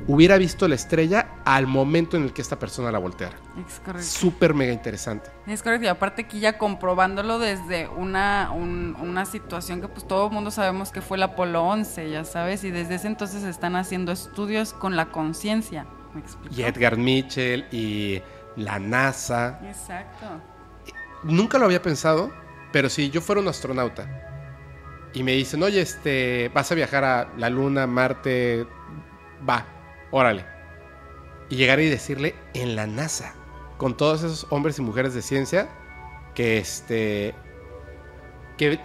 Hubiera 0.07 0.37
visto 0.37 0.67
la 0.67 0.75
estrella 0.75 1.27
al 1.45 1.67
momento 1.67 2.17
en 2.17 2.23
el 2.23 2.33
que 2.33 2.41
esta 2.41 2.57
persona 2.57 2.91
la 2.91 2.97
volteara. 2.99 3.35
Es 3.67 3.79
correcto. 3.79 4.07
Súper 4.07 4.53
mega 4.53 4.73
interesante. 4.73 5.29
Es 5.47 5.61
correcto. 5.61 5.85
Y 5.85 5.89
aparte 5.89 6.23
aquí 6.23 6.39
ya 6.39 6.57
comprobándolo 6.57 7.37
desde 7.39 7.87
una, 7.87 8.51
un- 8.51 8.97
una 8.99 9.25
situación 9.25 9.79
que 9.79 9.87
pues 9.87 10.07
todo 10.07 10.27
el 10.27 10.33
mundo 10.33 10.49
sabemos 10.51 10.91
que 10.91 11.01
fue 11.01 11.17
el 11.17 11.23
Apolo 11.23 11.63
11, 11.63 12.09
ya 12.09 12.23
sabes, 12.25 12.63
y 12.63 12.71
desde 12.71 12.95
ese 12.95 13.07
entonces 13.07 13.43
están 13.43 13.75
haciendo 13.75 14.11
estudios 14.11 14.73
con 14.73 14.95
la 14.95 15.07
conciencia. 15.11 15.85
¿Me 16.13 16.21
explico? 16.21 16.53
Y 16.55 16.63
Edgar 16.63 16.97
Mitchell 16.97 17.65
y 17.71 18.21
la 18.55 18.79
NASA. 18.79 19.59
Exacto. 19.63 20.25
Nunca 21.23 21.57
lo 21.59 21.65
había 21.65 21.81
pensado, 21.81 22.31
pero 22.71 22.89
si 22.89 23.09
yo 23.11 23.21
fuera 23.21 23.39
un 23.41 23.47
astronauta 23.47 24.07
y 25.13 25.23
me 25.23 25.33
dicen, 25.33 25.61
oye, 25.61 25.79
este, 25.81 26.49
vas 26.53 26.71
a 26.71 26.75
viajar 26.75 27.03
a 27.03 27.29
la 27.37 27.49
Luna, 27.49 27.85
Marte, 27.85 28.65
va, 29.47 29.65
órale. 30.11 30.45
Y 31.49 31.55
llegar 31.55 31.79
y 31.79 31.89
decirle 31.89 32.35
en 32.53 32.75
la 32.75 32.87
NASA, 32.87 33.33
con 33.77 33.97
todos 33.97 34.23
esos 34.23 34.47
hombres 34.49 34.77
y 34.79 34.81
mujeres 34.81 35.13
de 35.13 35.21
ciencia, 35.21 35.69
que 36.35 36.57
este, 36.57 37.33
que 38.57 38.79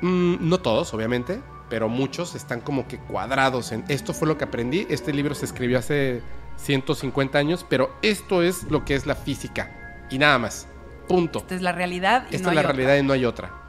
mm, 0.00 0.48
no 0.48 0.60
todos, 0.60 0.94
obviamente, 0.94 1.40
pero 1.68 1.88
muchos 1.88 2.34
están 2.34 2.60
como 2.60 2.86
que 2.86 2.98
cuadrados 2.98 3.72
en 3.72 3.84
esto 3.88 4.14
fue 4.14 4.28
lo 4.28 4.38
que 4.38 4.44
aprendí. 4.44 4.86
Este 4.88 5.12
libro 5.12 5.34
se 5.34 5.44
escribió 5.46 5.78
hace 5.78 6.22
150 6.56 7.38
años, 7.38 7.66
pero 7.68 7.94
esto 8.02 8.42
es 8.42 8.64
lo 8.70 8.84
que 8.84 8.94
es 8.94 9.06
la 9.06 9.14
física 9.14 10.06
y 10.10 10.18
nada 10.18 10.38
más. 10.38 10.68
Punto. 11.08 11.40
Esta 11.40 11.54
es 11.54 11.62
la 11.62 11.72
realidad 11.72 12.26
y 12.30 12.36
Esta 12.36 12.46
no 12.46 12.50
es 12.52 12.54
la 12.56 12.60
otra. 12.62 12.72
realidad 12.72 12.96
y 12.96 13.02
no 13.02 13.12
hay 13.12 13.24
otra. 13.24 13.65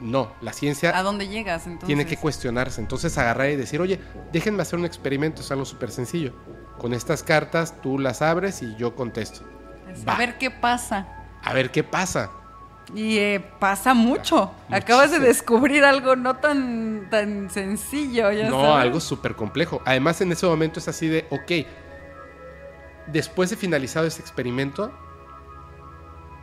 No, 0.00 0.32
la 0.40 0.52
ciencia 0.52 0.96
¿A 0.96 1.02
dónde 1.02 1.26
llegas 1.28 1.66
entonces? 1.66 1.86
tiene 1.86 2.06
que 2.06 2.16
cuestionarse. 2.16 2.80
Entonces 2.80 3.16
agarrar 3.18 3.50
y 3.50 3.56
decir, 3.56 3.80
oye, 3.80 3.98
déjenme 4.32 4.62
hacer 4.62 4.78
un 4.78 4.84
experimento, 4.84 5.42
es 5.42 5.50
algo 5.50 5.64
súper 5.64 5.90
sencillo. 5.90 6.32
Con 6.78 6.94
estas 6.94 7.22
cartas 7.24 7.80
tú 7.82 7.98
las 7.98 8.22
abres 8.22 8.62
y 8.62 8.76
yo 8.76 8.94
contesto. 8.94 9.40
Va. 10.08 10.14
A 10.14 10.18
ver 10.18 10.38
qué 10.38 10.50
pasa. 10.50 11.08
A 11.42 11.52
ver 11.52 11.70
qué 11.72 11.82
pasa. 11.82 12.30
Y 12.94 13.18
eh, 13.18 13.44
pasa 13.58 13.92
mucho. 13.92 14.52
Acabas 14.70 15.10
de 15.10 15.18
descubrir 15.18 15.84
algo 15.84 16.16
no 16.16 16.36
tan, 16.36 17.08
tan 17.10 17.50
sencillo. 17.50 18.30
Ya 18.32 18.48
No, 18.48 18.60
sabes. 18.62 18.82
algo 18.84 19.00
súper 19.00 19.34
complejo. 19.34 19.82
Además, 19.84 20.20
en 20.20 20.32
ese 20.32 20.46
momento 20.46 20.78
es 20.78 20.88
así 20.88 21.06
de, 21.08 21.26
ok, 21.30 21.66
después 23.08 23.50
de 23.50 23.56
finalizado 23.56 24.06
ese 24.06 24.20
experimento, 24.22 24.92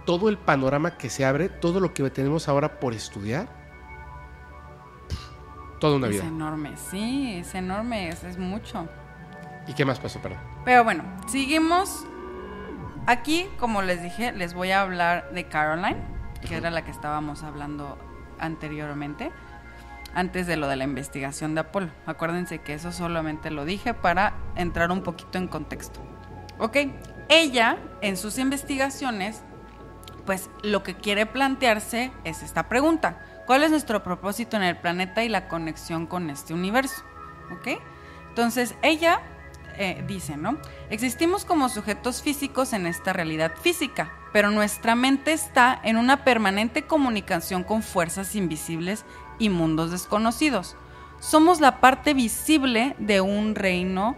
todo 0.05 0.29
el 0.29 0.37
panorama 0.37 0.97
que 0.97 1.09
se 1.09 1.25
abre, 1.25 1.49
todo 1.49 1.79
lo 1.79 1.93
que 1.93 2.09
tenemos 2.09 2.47
ahora 2.47 2.79
por 2.79 2.93
estudiar, 2.93 3.47
toda 5.79 5.97
una 5.97 6.07
Es 6.07 6.13
vida. 6.13 6.25
enorme, 6.25 6.73
sí, 6.77 7.35
es 7.39 7.53
enorme, 7.55 8.09
es, 8.09 8.23
es 8.23 8.37
mucho. 8.37 8.87
¿Y 9.67 9.73
qué 9.73 9.83
más 9.85 9.99
pasó, 9.99 10.19
perdón? 10.21 10.39
Pero 10.63 10.83
bueno, 10.83 11.03
seguimos. 11.27 12.05
Aquí, 13.07 13.47
como 13.59 13.81
les 13.81 14.01
dije, 14.01 14.31
les 14.31 14.53
voy 14.53 14.71
a 14.71 14.81
hablar 14.81 15.31
de 15.31 15.47
Caroline, 15.47 15.97
que 16.47 16.55
era 16.55 16.71
la 16.71 16.83
que 16.83 16.91
estábamos 16.91 17.43
hablando 17.43 17.97
anteriormente. 18.39 19.31
antes 20.17 20.47
de 20.47 20.55
lo 20.55 20.69
de 20.69 20.77
la 20.77 20.85
investigación 20.85 21.55
de 21.55 21.61
Apolo. 21.61 21.89
Acuérdense 22.05 22.59
que 22.59 22.73
eso 22.73 22.93
solamente 22.93 23.51
lo 23.51 23.65
dije 23.65 23.93
para 23.93 24.33
entrar 24.55 24.89
un 24.91 25.03
poquito 25.03 25.37
en 25.37 25.49
contexto. 25.49 25.99
Ok, 26.57 26.77
ella 27.27 27.77
en 27.99 28.15
sus 28.15 28.37
investigaciones, 28.37 29.43
pues 30.25 30.49
lo 30.63 30.83
que 30.83 30.95
quiere 30.95 31.25
plantearse 31.25 32.11
es 32.23 32.43
esta 32.43 32.67
pregunta. 32.67 33.21
¿Cuál 33.45 33.63
es 33.63 33.71
nuestro 33.71 34.03
propósito 34.03 34.57
en 34.57 34.63
el 34.63 34.77
planeta 34.77 35.23
y 35.23 35.29
la 35.29 35.47
conexión 35.47 36.07
con 36.07 36.29
este 36.29 36.53
universo? 36.53 37.03
¿Ok? 37.51 37.79
Entonces 38.29 38.75
ella 38.81 39.21
eh, 39.77 40.03
dice, 40.07 40.37
¿no? 40.37 40.57
Existimos 40.89 41.45
como 41.45 41.69
sujetos 41.69 42.21
físicos 42.21 42.73
en 42.73 42.87
esta 42.87 43.13
realidad 43.13 43.51
física, 43.61 44.11
pero 44.33 44.49
nuestra 44.49 44.95
mente 44.95 45.33
está 45.33 45.79
en 45.83 45.97
una 45.97 46.23
permanente 46.23 46.83
comunicación 46.83 47.63
con 47.63 47.83
fuerzas 47.83 48.35
invisibles 48.35 49.05
y 49.37 49.49
mundos 49.49 49.91
desconocidos. 49.91 50.75
Somos 51.19 51.59
la 51.59 51.79
parte 51.81 52.13
visible 52.13 52.95
de 52.99 53.21
un 53.21 53.55
reino 53.55 54.15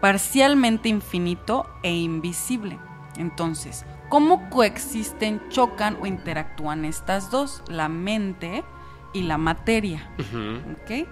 parcialmente 0.00 0.88
infinito 0.88 1.66
e 1.82 1.92
invisible. 1.92 2.78
Entonces, 3.16 3.84
¿cómo 4.08 4.48
coexisten, 4.50 5.40
chocan 5.48 5.98
o 6.00 6.06
interactúan 6.06 6.84
estas 6.84 7.30
dos? 7.30 7.62
La 7.68 7.88
mente 7.88 8.64
y 9.12 9.22
la 9.22 9.38
materia. 9.38 10.08
¿Ok? 10.18 11.08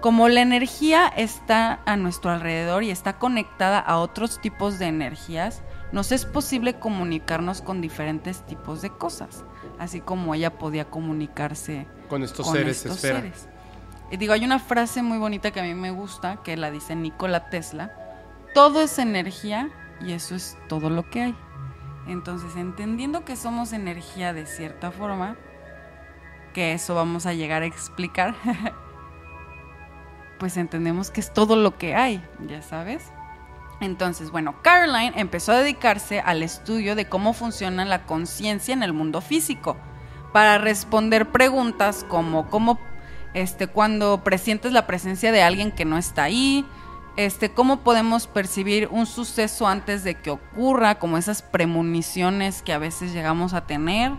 Como 0.00 0.28
la 0.28 0.42
energía 0.42 1.08
está 1.08 1.80
a 1.86 1.96
nuestro 1.96 2.30
alrededor 2.30 2.82
y 2.82 2.90
está 2.90 3.18
conectada 3.18 3.78
a 3.78 3.98
otros 3.98 4.38
tipos 4.38 4.78
de 4.78 4.86
energías, 4.86 5.62
nos 5.92 6.12
es 6.12 6.26
posible 6.26 6.74
comunicarnos 6.74 7.62
con 7.62 7.80
diferentes 7.80 8.44
tipos 8.44 8.82
de 8.82 8.90
cosas, 8.90 9.44
así 9.78 10.00
como 10.02 10.34
ella 10.34 10.58
podía 10.58 10.90
comunicarse 10.90 11.86
con 12.08 12.22
estos 12.22 12.50
seres 12.50 12.84
esfera. 12.84 13.22
Y 14.10 14.18
digo, 14.18 14.34
hay 14.34 14.44
una 14.44 14.58
frase 14.58 15.02
muy 15.02 15.16
bonita 15.16 15.52
que 15.52 15.60
a 15.60 15.62
mí 15.62 15.74
me 15.74 15.90
gusta, 15.90 16.42
que 16.42 16.58
la 16.58 16.70
dice 16.70 16.94
Nikola 16.94 17.48
Tesla, 17.48 17.96
todo 18.52 18.82
es 18.82 18.98
energía 18.98 19.70
y 20.02 20.12
eso 20.12 20.34
es 20.34 20.58
todo 20.68 20.90
lo 20.90 21.08
que 21.08 21.22
hay. 21.22 21.36
Entonces, 22.06 22.56
entendiendo 22.56 23.24
que 23.24 23.36
somos 23.36 23.72
energía 23.72 24.32
de 24.32 24.46
cierta 24.46 24.90
forma, 24.90 25.36
que 26.52 26.72
eso 26.72 26.94
vamos 26.94 27.26
a 27.26 27.32
llegar 27.32 27.62
a 27.62 27.66
explicar, 27.66 28.34
pues 30.38 30.56
entendemos 30.56 31.10
que 31.10 31.20
es 31.20 31.32
todo 31.32 31.56
lo 31.56 31.78
que 31.78 31.94
hay, 31.94 32.22
ya 32.46 32.62
sabes. 32.62 33.10
Entonces, 33.80 34.30
bueno, 34.30 34.54
Caroline 34.62 35.12
empezó 35.16 35.52
a 35.52 35.58
dedicarse 35.58 36.20
al 36.20 36.42
estudio 36.42 36.94
de 36.94 37.08
cómo 37.08 37.32
funciona 37.32 37.84
la 37.84 38.04
conciencia 38.04 38.72
en 38.72 38.82
el 38.82 38.92
mundo 38.92 39.20
físico 39.20 39.76
para 40.32 40.58
responder 40.58 41.30
preguntas 41.30 42.04
como 42.08 42.48
cómo 42.50 42.78
este 43.34 43.66
cuando 43.66 44.22
presientes 44.22 44.72
la 44.72 44.86
presencia 44.86 45.32
de 45.32 45.42
alguien 45.42 45.72
que 45.72 45.84
no 45.84 45.98
está 45.98 46.24
ahí, 46.24 46.64
este 47.16 47.52
cómo 47.52 47.80
podemos 47.80 48.26
percibir 48.26 48.88
un 48.90 49.06
suceso 49.06 49.66
antes 49.66 50.04
de 50.04 50.14
que 50.16 50.30
ocurra, 50.30 50.98
como 50.98 51.18
esas 51.18 51.42
premoniciones 51.42 52.62
que 52.62 52.72
a 52.72 52.78
veces 52.78 53.12
llegamos 53.12 53.54
a 53.54 53.66
tener, 53.66 54.12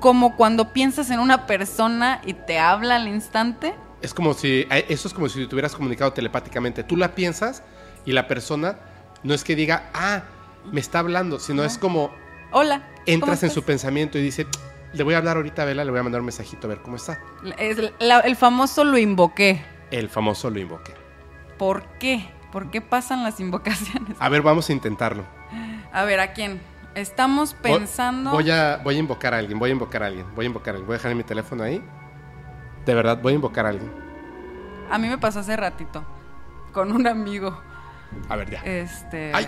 como 0.00 0.36
cuando 0.36 0.72
piensas 0.72 1.10
en 1.10 1.20
una 1.20 1.46
persona 1.46 2.20
y 2.24 2.34
te 2.34 2.58
habla 2.58 2.96
al 2.96 3.08
instante 3.08 3.74
es 4.02 4.14
como 4.14 4.34
si, 4.34 4.66
eh, 4.70 4.86
eso 4.88 5.08
es 5.08 5.14
como 5.14 5.28
si 5.28 5.46
te 5.46 5.54
hubieras 5.54 5.74
comunicado 5.74 6.12
telepáticamente. 6.12 6.84
Tú 6.84 6.96
la 6.96 7.14
piensas 7.14 7.62
y 8.04 8.12
la 8.12 8.28
persona 8.28 8.78
no 9.22 9.34
es 9.34 9.42
que 9.44 9.56
diga, 9.56 9.90
ah, 9.94 10.22
me 10.70 10.80
está 10.80 11.00
hablando, 11.00 11.38
sino 11.38 11.64
es 11.64 11.78
como, 11.78 12.12
hola. 12.52 12.82
Entras 13.06 13.42
en 13.42 13.50
su 13.50 13.62
pensamiento 13.62 14.18
y 14.18 14.22
dice, 14.22 14.46
le 14.92 15.02
voy 15.02 15.14
a 15.14 15.18
hablar 15.18 15.36
ahorita 15.36 15.62
a 15.62 15.64
Vela, 15.64 15.84
le 15.84 15.90
voy 15.90 16.00
a 16.00 16.02
mandar 16.02 16.20
un 16.20 16.26
mensajito 16.26 16.66
a 16.66 16.70
ver 16.70 16.78
cómo 16.82 16.96
está. 16.96 17.18
el 17.58 18.36
famoso 18.36 18.84
lo 18.84 18.98
invoqué. 18.98 19.64
El 19.90 20.08
famoso 20.08 20.50
lo 20.50 20.58
invoqué. 20.58 21.05
¿Por 21.58 21.84
qué? 21.98 22.28
¿Por 22.52 22.70
qué 22.70 22.80
pasan 22.80 23.22
las 23.22 23.40
invocaciones? 23.40 24.16
A 24.18 24.28
ver, 24.28 24.42
vamos 24.42 24.68
a 24.68 24.72
intentarlo. 24.72 25.24
A 25.92 26.04
ver, 26.04 26.20
¿a 26.20 26.32
quién? 26.32 26.60
Estamos 26.94 27.54
pensando. 27.54 28.30
Voy 28.30 28.50
a, 28.50 28.80
voy 28.82 28.96
a 28.96 28.98
invocar 28.98 29.34
a 29.34 29.38
alguien, 29.38 29.58
voy 29.58 29.70
a 29.70 29.72
invocar 29.72 30.02
a 30.02 30.06
alguien, 30.06 30.26
voy 30.34 30.46
a 30.46 30.48
invocar 30.48 30.74
a 30.74 30.76
alguien. 30.76 30.86
Voy 30.86 30.94
a 30.94 30.98
dejar 30.98 31.14
mi 31.14 31.24
teléfono 31.24 31.62
ahí. 31.62 31.84
De 32.86 32.94
verdad, 32.94 33.18
voy 33.20 33.32
a 33.32 33.36
invocar 33.36 33.66
a 33.66 33.70
alguien. 33.70 33.92
A 34.90 34.98
mí 34.98 35.08
me 35.08 35.18
pasó 35.18 35.40
hace 35.40 35.56
ratito. 35.56 36.04
Con 36.72 36.92
un 36.92 37.06
amigo. 37.06 37.60
A 38.28 38.36
ver, 38.36 38.50
ya. 38.50 38.60
Este. 38.62 39.32
¡Ay! 39.34 39.46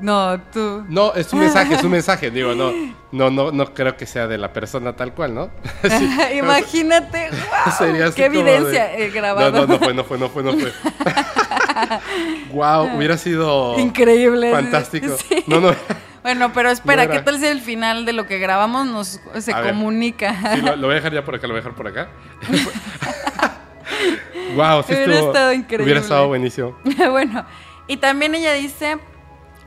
No, 0.00 0.40
tú. 0.52 0.84
No, 0.88 1.14
es 1.14 1.32
un 1.32 1.40
mensaje, 1.40 1.74
es 1.74 1.84
un 1.84 1.90
mensaje. 1.92 2.30
Digo, 2.30 2.54
no, 2.54 2.72
no, 3.12 3.30
no, 3.30 3.52
no 3.52 3.74
creo 3.74 3.96
que 3.96 4.06
sea 4.06 4.26
de 4.26 4.38
la 4.38 4.52
persona 4.52 4.94
tal 4.94 5.14
cual, 5.14 5.34
¿no? 5.34 5.50
Imagínate, 6.34 7.30
wow, 7.30 8.12
qué 8.14 8.24
evidencia 8.24 8.96
he 8.96 9.10
grabado. 9.10 9.50
No, 9.52 9.66
no, 9.66 9.66
no 9.66 9.78
fue, 9.78 9.94
no 9.94 10.04
fue, 10.04 10.18
no 10.18 10.28
fue, 10.28 10.42
no 10.42 10.52
fue. 10.54 10.72
wow, 12.52 12.96
hubiera 12.96 13.16
sido 13.16 13.78
increíble, 13.78 14.50
fantástico. 14.50 15.16
No, 15.46 15.60
no. 15.60 15.74
Bueno, 16.22 16.52
pero 16.52 16.70
espera, 16.70 17.08
¿qué 17.08 17.20
tal 17.20 17.38
si 17.38 17.46
el 17.46 17.60
final 17.60 18.04
de 18.04 18.12
lo 18.12 18.26
que 18.26 18.38
grabamos 18.38 18.86
nos 18.86 19.20
se 19.40 19.52
comunica? 19.52 20.54
Sí, 20.54 20.60
lo, 20.60 20.76
voy 20.76 20.92
a 20.92 20.94
dejar 20.94 21.12
ya 21.12 21.24
por 21.24 21.34
acá, 21.34 21.46
lo 21.48 21.54
voy 21.54 21.60
a 21.60 21.62
dejar 21.62 21.74
por 21.74 21.88
acá. 21.88 22.08
wow, 24.54 24.84
sí 24.86 24.94
hubiera 24.94 25.18
estado 25.18 25.52
increíble. 25.52 25.84
Hubiera 25.84 26.00
estado 26.00 26.28
buenísimo. 26.28 26.78
bueno, 27.10 27.44
y 27.88 27.96
también 27.96 28.36
ella 28.36 28.52
dice, 28.52 28.98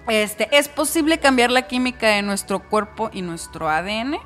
este, 0.08 0.48
¿es 0.58 0.70
posible 0.70 1.20
cambiar 1.20 1.52
la 1.52 1.68
química 1.68 2.08
de 2.08 2.22
nuestro 2.22 2.68
cuerpo 2.68 3.10
y 3.12 3.22
nuestro 3.22 3.70
ADN? 3.70 4.18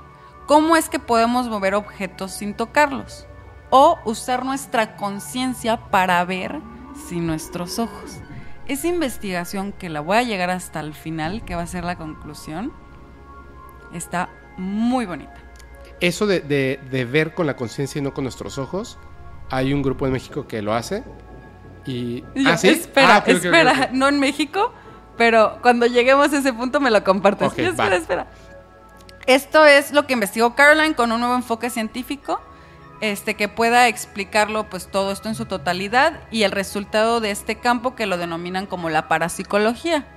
¿Cómo 0.46 0.76
es 0.76 0.90
que 0.90 1.00
podemos 1.00 1.48
mover 1.48 1.76
objetos 1.76 2.32
sin 2.32 2.54
tocarlos? 2.54 3.28
O 3.70 4.00
usar 4.06 4.46
nuestra 4.46 4.96
conciencia 4.96 5.78
para 5.90 6.24
ver 6.26 6.60
sin 7.08 7.28
nuestros 7.28 7.80
ojos 7.80 8.20
esa 8.70 8.88
investigación 8.88 9.72
que 9.74 9.90
la 9.90 10.00
voy 10.00 10.18
a 10.18 10.24
llegar 10.24 10.52
hasta 10.52 10.80
el 10.80 10.94
final, 10.94 11.44
que 11.44 11.56
va 11.56 11.64
a 11.64 11.68
ser 11.68 11.84
la 11.84 11.98
conclusión, 11.98 12.72
está 13.94 14.30
muy 14.58 15.06
bonita. 15.08 15.34
Eso 16.00 16.28
de, 16.28 17.08
ver 17.12 17.34
con 17.34 17.48
la 17.48 17.56
conciencia 17.56 18.00
y 18.00 18.04
no 18.04 18.14
con 18.14 18.24
nuestros 18.24 18.60
ojos, 18.60 19.00
hay 19.50 19.74
un 19.74 19.82
grupo 19.82 20.06
en 20.06 20.14
México 20.14 20.48
que 20.48 20.62
lo 20.62 20.74
hace. 20.74 21.04
Y, 21.86 22.24
¿Ah, 22.46 22.54
Espera, 22.62 23.16
ah, 23.16 23.24
espera, 23.26 23.90
no 23.92 24.08
en 24.08 24.20
México, 24.20 24.72
pero 25.20 25.60
cuando 25.62 25.86
lleguemos 25.86 26.32
a 26.32 26.38
ese 26.38 26.54
punto 26.54 26.80
me 26.80 26.90
lo 26.90 27.04
compartes. 27.04 27.52
espera, 27.60 27.96
espera. 27.98 28.28
Esto 29.28 29.66
es 29.66 29.92
lo 29.92 30.08
que 30.08 30.14
investigó 30.14 30.56
Caroline 30.56 30.96
con 30.96 31.12
un 31.12 31.20
nuevo 31.20 31.36
enfoque 31.36 31.70
científico 31.70 32.42
este, 33.02 33.36
que 33.36 33.50
pueda 33.50 33.90
explicarlo 33.90 34.70
pues 34.70 34.88
todo 34.88 35.12
esto 35.12 35.28
en 35.28 35.36
su 35.36 35.46
totalidad 35.46 36.22
y 36.32 36.44
el 36.44 36.52
resultado 36.52 37.20
de 37.20 37.32
este 37.32 37.56
campo 37.56 37.96
que 37.96 38.06
lo 38.06 38.18
denominan 38.18 38.66
como 38.66 38.90
la 38.90 39.10
parapsicología. 39.10 40.08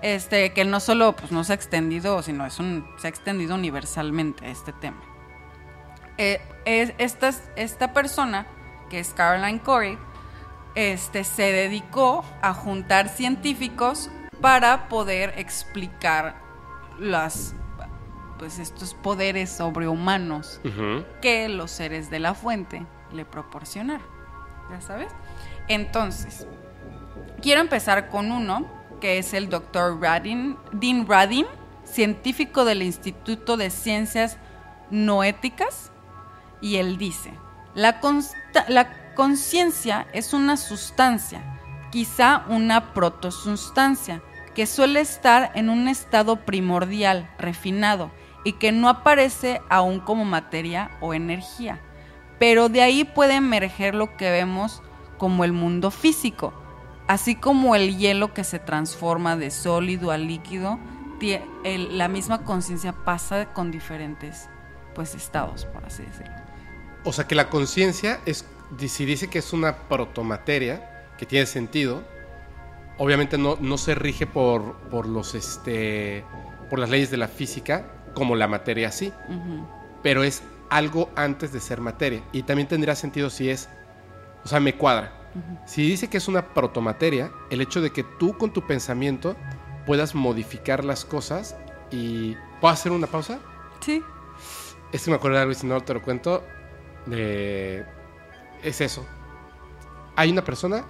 Este, 0.00 0.52
que 0.52 0.64
no 0.64 0.78
solo 0.78 1.16
pues, 1.16 1.32
no 1.32 1.42
se 1.42 1.52
ha 1.52 1.56
extendido, 1.56 2.22
sino 2.22 2.46
es 2.46 2.60
un, 2.60 2.86
se 2.98 3.08
ha 3.08 3.10
extendido 3.10 3.56
universalmente 3.56 4.48
este 4.48 4.72
tema. 4.72 5.02
Eh, 6.18 6.40
esta, 6.66 7.32
esta 7.56 7.92
persona, 7.92 8.46
que 8.90 9.00
es 9.00 9.12
Caroline 9.12 9.58
Corey, 9.58 9.98
este, 10.74 11.24
se 11.24 11.52
dedicó 11.52 12.24
a 12.42 12.52
juntar 12.54 13.08
científicos 13.08 14.10
para 14.40 14.88
poder 14.88 15.34
explicar 15.36 16.36
las 16.98 17.54
pues 18.38 18.58
estos 18.58 18.94
poderes 18.94 19.50
sobrehumanos 19.50 20.60
que 21.22 21.48
los 21.48 21.70
seres 21.70 22.10
de 22.10 22.18
la 22.18 22.34
fuente 22.34 22.84
le 23.12 23.24
proporcionaron. 23.24 24.06
¿Ya 24.70 24.80
sabes? 24.80 25.12
Entonces, 25.68 26.46
quiero 27.40 27.60
empezar 27.60 28.08
con 28.08 28.32
uno 28.32 28.66
que 29.00 29.18
es 29.18 29.34
el 29.34 29.48
doctor 29.48 30.00
Dean 30.00 31.06
Radin, 31.06 31.46
científico 31.84 32.64
del 32.64 32.82
Instituto 32.82 33.56
de 33.56 33.70
Ciencias 33.70 34.38
Noéticas, 34.90 35.92
y 36.60 36.76
él 36.76 36.96
dice, 36.96 37.32
la 37.74 38.00
conciencia 39.14 40.06
es 40.12 40.32
una 40.32 40.56
sustancia, 40.56 41.42
quizá 41.90 42.44
una 42.48 42.92
protosustancia, 42.92 44.22
que 44.54 44.66
suele 44.66 45.00
estar 45.00 45.50
en 45.54 45.68
un 45.68 45.88
estado 45.88 46.44
primordial, 46.44 47.28
refinado, 47.38 48.10
y 48.44 48.52
que 48.52 48.72
no 48.72 48.88
aparece 48.88 49.60
aún 49.68 50.00
como 50.00 50.24
materia 50.24 50.90
o 51.00 51.14
energía. 51.14 51.80
Pero 52.38 52.68
de 52.68 52.82
ahí 52.82 53.04
puede 53.04 53.34
emerger 53.34 53.94
lo 53.94 54.16
que 54.16 54.30
vemos 54.30 54.82
como 55.18 55.44
el 55.44 55.52
mundo 55.52 55.90
físico, 55.90 56.52
así 57.08 57.34
como 57.34 57.74
el 57.74 57.96
hielo 57.96 58.34
que 58.34 58.44
se 58.44 58.58
transforma 58.58 59.36
de 59.36 59.50
sólido 59.50 60.10
a 60.10 60.18
líquido, 60.18 60.78
la 61.64 62.08
misma 62.08 62.44
conciencia 62.44 62.92
pasa 62.92 63.46
con 63.54 63.70
diferentes 63.70 64.48
pues 64.94 65.14
estados, 65.14 65.64
por 65.66 65.84
así 65.84 66.02
decirlo. 66.02 66.34
O 67.04 67.12
sea 67.12 67.26
que 67.26 67.34
la 67.34 67.48
conciencia 67.48 68.20
es, 68.26 68.44
si 68.78 69.04
dice 69.04 69.28
que 69.28 69.38
es 69.38 69.52
una 69.52 69.88
protomateria, 69.88 71.12
que 71.18 71.26
tiene 71.26 71.46
sentido, 71.46 72.02
obviamente 72.98 73.38
no, 73.38 73.56
no 73.60 73.78
se 73.78 73.94
rige 73.94 74.26
por, 74.26 74.74
por 74.90 75.06
los 75.06 75.34
este 75.34 76.24
por 76.70 76.78
las 76.78 76.90
leyes 76.90 77.10
de 77.10 77.16
la 77.16 77.28
física, 77.28 77.86
como 78.14 78.36
la 78.36 78.48
materia 78.48 78.90
sí, 78.90 79.12
pero 80.02 80.24
es 80.24 80.42
algo 80.70 81.10
antes 81.14 81.52
de 81.52 81.60
ser 81.60 81.80
materia. 81.80 82.22
Y 82.32 82.42
también 82.42 82.68
tendría 82.68 82.94
sentido 82.94 83.30
si 83.30 83.50
es, 83.50 83.68
o 84.44 84.48
sea, 84.48 84.60
me 84.60 84.74
cuadra. 84.74 85.12
Si 85.66 85.82
dice 85.86 86.08
que 86.08 86.16
es 86.16 86.28
una 86.28 86.54
protomateria, 86.54 87.32
el 87.50 87.60
hecho 87.60 87.80
de 87.80 87.90
que 87.90 88.04
tú 88.04 88.38
con 88.38 88.52
tu 88.52 88.66
pensamiento 88.66 89.36
puedas 89.84 90.14
modificar 90.14 90.84
las 90.84 91.04
cosas 91.04 91.56
y... 91.90 92.36
¿Puedo 92.60 92.72
hacer 92.72 92.92
una 92.92 93.06
pausa? 93.06 93.40
Sí. 93.80 94.02
Es 94.92 95.04
que 95.04 95.10
me 95.10 95.16
acuerdo 95.16 95.36
de 95.36 95.42
algo 95.42 95.52
y 95.52 95.56
si 95.56 95.66
no 95.66 95.80
te 95.80 95.92
lo 95.92 96.02
cuento, 96.02 96.44
de... 97.06 97.84
es 98.64 98.80
eso. 98.80 99.04
Hay 100.16 100.30
una 100.30 100.44
persona 100.44 100.84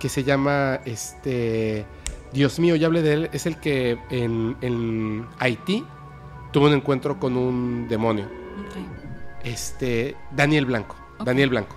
que 0.00 0.08
se 0.08 0.24
llama, 0.24 0.80
este... 0.84 1.86
Dios 2.32 2.58
mío, 2.58 2.76
ya 2.76 2.88
hablé 2.88 3.00
de 3.02 3.12
él, 3.14 3.30
es 3.32 3.46
el 3.46 3.56
que 3.58 3.98
en, 4.10 4.56
en 4.60 5.26
Haití 5.38 5.82
tuvo 6.52 6.66
un 6.66 6.74
encuentro 6.74 7.18
con 7.18 7.36
un 7.38 7.88
demonio. 7.88 8.28
Este, 9.42 10.14
Daniel 10.32 10.66
Blanco. 10.66 10.94
Daniel 11.24 11.48
Blanco. 11.48 11.74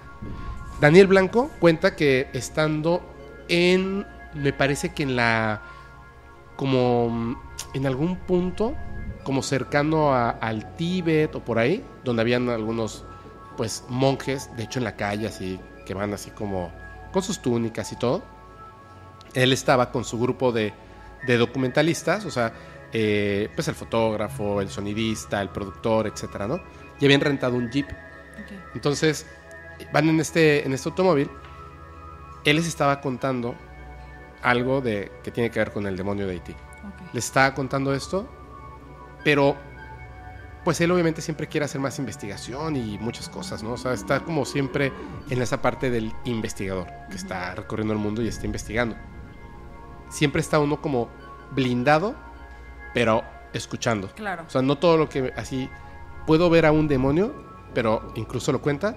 Daniel 0.82 1.08
Blanco 1.08 1.50
cuenta 1.60 1.96
que 1.96 2.28
estando 2.34 3.02
en, 3.48 4.06
me 4.34 4.52
parece 4.52 4.94
que 4.94 5.04
en 5.04 5.16
la, 5.16 5.62
como 6.58 7.38
en 7.74 7.86
algún 7.88 8.18
punto, 8.18 8.76
como 9.24 9.44
cercano 9.44 10.14
a- 10.14 10.32
al 10.32 10.76
Tíbet 10.76 11.34
o 11.36 11.40
por 11.46 11.60
ahí, 11.60 11.82
donde 12.04 12.24
habían 12.24 12.50
algunos, 12.50 13.06
pues, 13.58 13.84
monjes, 13.90 14.50
de 14.56 14.64
hecho 14.64 14.80
en 14.80 14.86
la 14.86 14.96
calle, 14.96 15.28
así, 15.28 15.60
que 15.86 15.94
van 15.94 16.14
así 16.14 16.32
como 16.32 16.72
con 17.12 17.24
sus 17.24 17.42
túnicas 17.42 17.92
y 17.92 17.96
todo. 17.96 18.24
Él 19.34 19.54
estaba 19.54 19.92
con 19.92 20.04
su 20.04 20.20
grupo 20.20 20.52
de, 20.52 20.74
de 21.26 21.38
documentalistas, 21.38 22.26
o 22.26 22.32
sea, 22.32 22.54
eh, 22.94 23.50
pues 23.56 23.68
el 23.68 23.76
fotógrafo, 23.76 24.62
el 24.62 24.70
sonidista, 24.70 25.42
el 25.42 25.50
productor, 25.50 26.08
etcétera, 26.08 26.48
¿no? 26.48 26.60
Y 27.00 27.06
habían 27.06 27.22
rentado 27.22 27.56
un 27.56 27.70
jeep. 27.70 27.88
Entonces, 28.74 29.26
van 29.94 30.10
en 30.10 30.20
este, 30.20 30.66
en 30.66 30.74
este 30.74 30.90
automóvil. 30.90 31.30
Él 32.44 32.56
les 32.58 32.68
estaba 32.68 33.00
contando 33.00 33.56
algo 34.42 34.82
de, 34.82 35.12
que 35.24 35.32
tiene 35.32 35.52
que 35.52 35.60
ver 35.60 35.72
con 35.72 35.88
el 35.88 35.96
demonio 35.96 36.26
de 36.28 36.34
Haití. 36.34 36.52
Ok. 36.52 37.14
Les 37.14 37.26
estaba 37.26 37.54
contando 37.54 37.94
esto, 37.94 38.28
pero 39.24 39.56
pues 40.64 40.80
él 40.82 40.92
obviamente 40.92 41.22
siempre 41.22 41.48
quiere 41.48 41.66
hacer 41.66 41.82
más 41.82 41.98
investigación 41.98 42.76
y 42.76 42.98
muchas 43.00 43.30
cosas, 43.30 43.64
¿no? 43.64 43.74
O 43.74 43.78
sea, 43.78 43.94
está 43.94 44.20
como 44.20 44.46
siempre 44.46 44.94
en 45.30 45.42
esa 45.42 45.62
parte 45.62 45.90
del 45.90 46.14
investigador, 46.26 46.88
que 47.10 47.16
está 47.16 47.56
recorriendo 47.56 47.94
el 47.94 48.00
mundo 48.00 48.22
y 48.22 48.28
está 48.28 48.46
investigando. 48.46 48.96
Siempre 50.10 50.42
está 50.42 50.60
uno 50.60 50.82
como 50.82 51.10
blindado, 51.52 52.16
pero 52.94 53.24
escuchando. 53.54 54.10
Claro. 54.10 54.44
O 54.48 54.50
sea, 54.50 54.62
no 54.62 54.78
todo 54.78 54.98
lo 54.98 55.10
que 55.10 55.34
así 55.36 55.70
puedo 56.28 56.50
ver 56.50 56.66
a 56.66 56.72
un 56.72 56.88
demonio, 56.88 57.34
pero 57.74 58.12
incluso 58.16 58.52
lo 58.52 58.62
cuenta. 58.62 58.96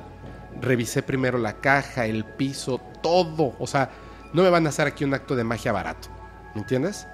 Revisé 0.60 1.02
primero 1.02 1.38
la 1.38 1.60
caja, 1.60 2.06
el 2.06 2.24
piso, 2.24 2.80
todo. 3.02 3.54
O 3.58 3.66
sea, 3.66 3.90
no 4.32 4.42
me 4.42 4.50
van 4.50 4.66
a 4.66 4.68
hacer 4.68 4.86
aquí 4.86 5.04
un 5.04 5.14
acto 5.14 5.34
de 5.34 5.44
magia 5.44 5.72
barato. 5.72 6.08
¿Me 6.54 6.60
entiendes? 6.60 7.06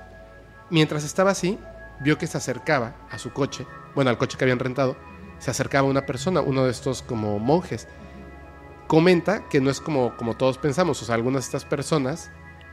Mientras 0.70 1.04
estaba 1.04 1.30
así, 1.30 1.58
vio 2.00 2.18
que 2.18 2.26
se 2.26 2.38
acercaba 2.38 2.94
a 3.10 3.18
su 3.18 3.32
coche, 3.32 3.66
bueno, 4.00 4.08
al 4.10 4.16
coche 4.16 4.38
que 4.38 4.44
habían 4.44 4.58
rentado, 4.58 4.96
se 5.38 5.50
acercaba 5.50 5.86
una 5.86 6.06
persona, 6.06 6.40
uno 6.40 6.64
de 6.64 6.70
estos 6.70 7.02
como 7.02 7.38
monjes. 7.38 7.86
Comenta 8.86 9.46
que 9.50 9.60
no 9.60 9.68
es 9.70 9.78
como, 9.78 10.16
como 10.16 10.34
todos 10.38 10.56
pensamos, 10.56 11.00
o 11.02 11.04
sea, 11.04 11.16
algunas 11.16 11.42
de 11.42 11.46
estas 11.48 11.66
personas 11.66 12.30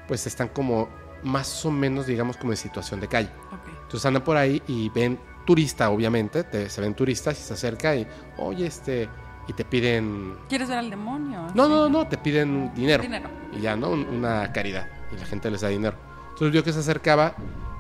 pues 0.08 0.26
están 0.26 0.48
como 0.48 0.88
más 1.22 1.66
o 1.66 1.72
menos, 1.72 2.08
digamos, 2.08 2.38
como 2.38 2.54
en 2.54 2.58
situación 2.58 3.02
de 3.02 3.10
calle. 3.10 3.30
Ok. 3.52 3.68
Entonces 3.84 4.06
andan 4.06 4.24
por 4.24 4.38
ahí 4.38 4.64
y 4.68 4.88
ven 4.90 5.20
turista, 5.46 5.90
obviamente, 5.90 6.46
te- 6.46 6.70
se 6.70 6.80
ven 6.80 6.94
turistas 6.96 7.38
y 7.38 7.44
se 7.44 7.54
acerca 7.56 7.94
y, 7.94 8.08
oye, 8.38 8.66
este, 8.68 9.10
y 9.50 9.54
te 9.54 9.66
piden... 9.66 10.38
¿Quieres 10.48 10.70
ver 10.70 10.78
al 10.78 10.90
demonio? 10.90 11.42
No, 11.54 11.66
Sí. 11.66 11.70
no, 11.72 11.90
no, 11.90 12.08
te 12.08 12.18
piden 12.18 12.74
dinero. 12.74 13.04
Dinero. 13.04 13.30
Y 13.52 13.60
ya, 13.60 13.76
¿no? 13.76 13.90
Un- 13.90 14.08
Una 14.08 14.52
caridad. 14.54 14.88
Y 15.12 15.18
la 15.20 15.26
gente 15.26 15.52
les 15.52 15.60
da 15.60 15.68
dinero. 15.68 15.98
Entonces 16.30 16.52
vio 16.54 16.64
que 16.64 16.72
se 16.72 16.80
acercaba 16.80 17.36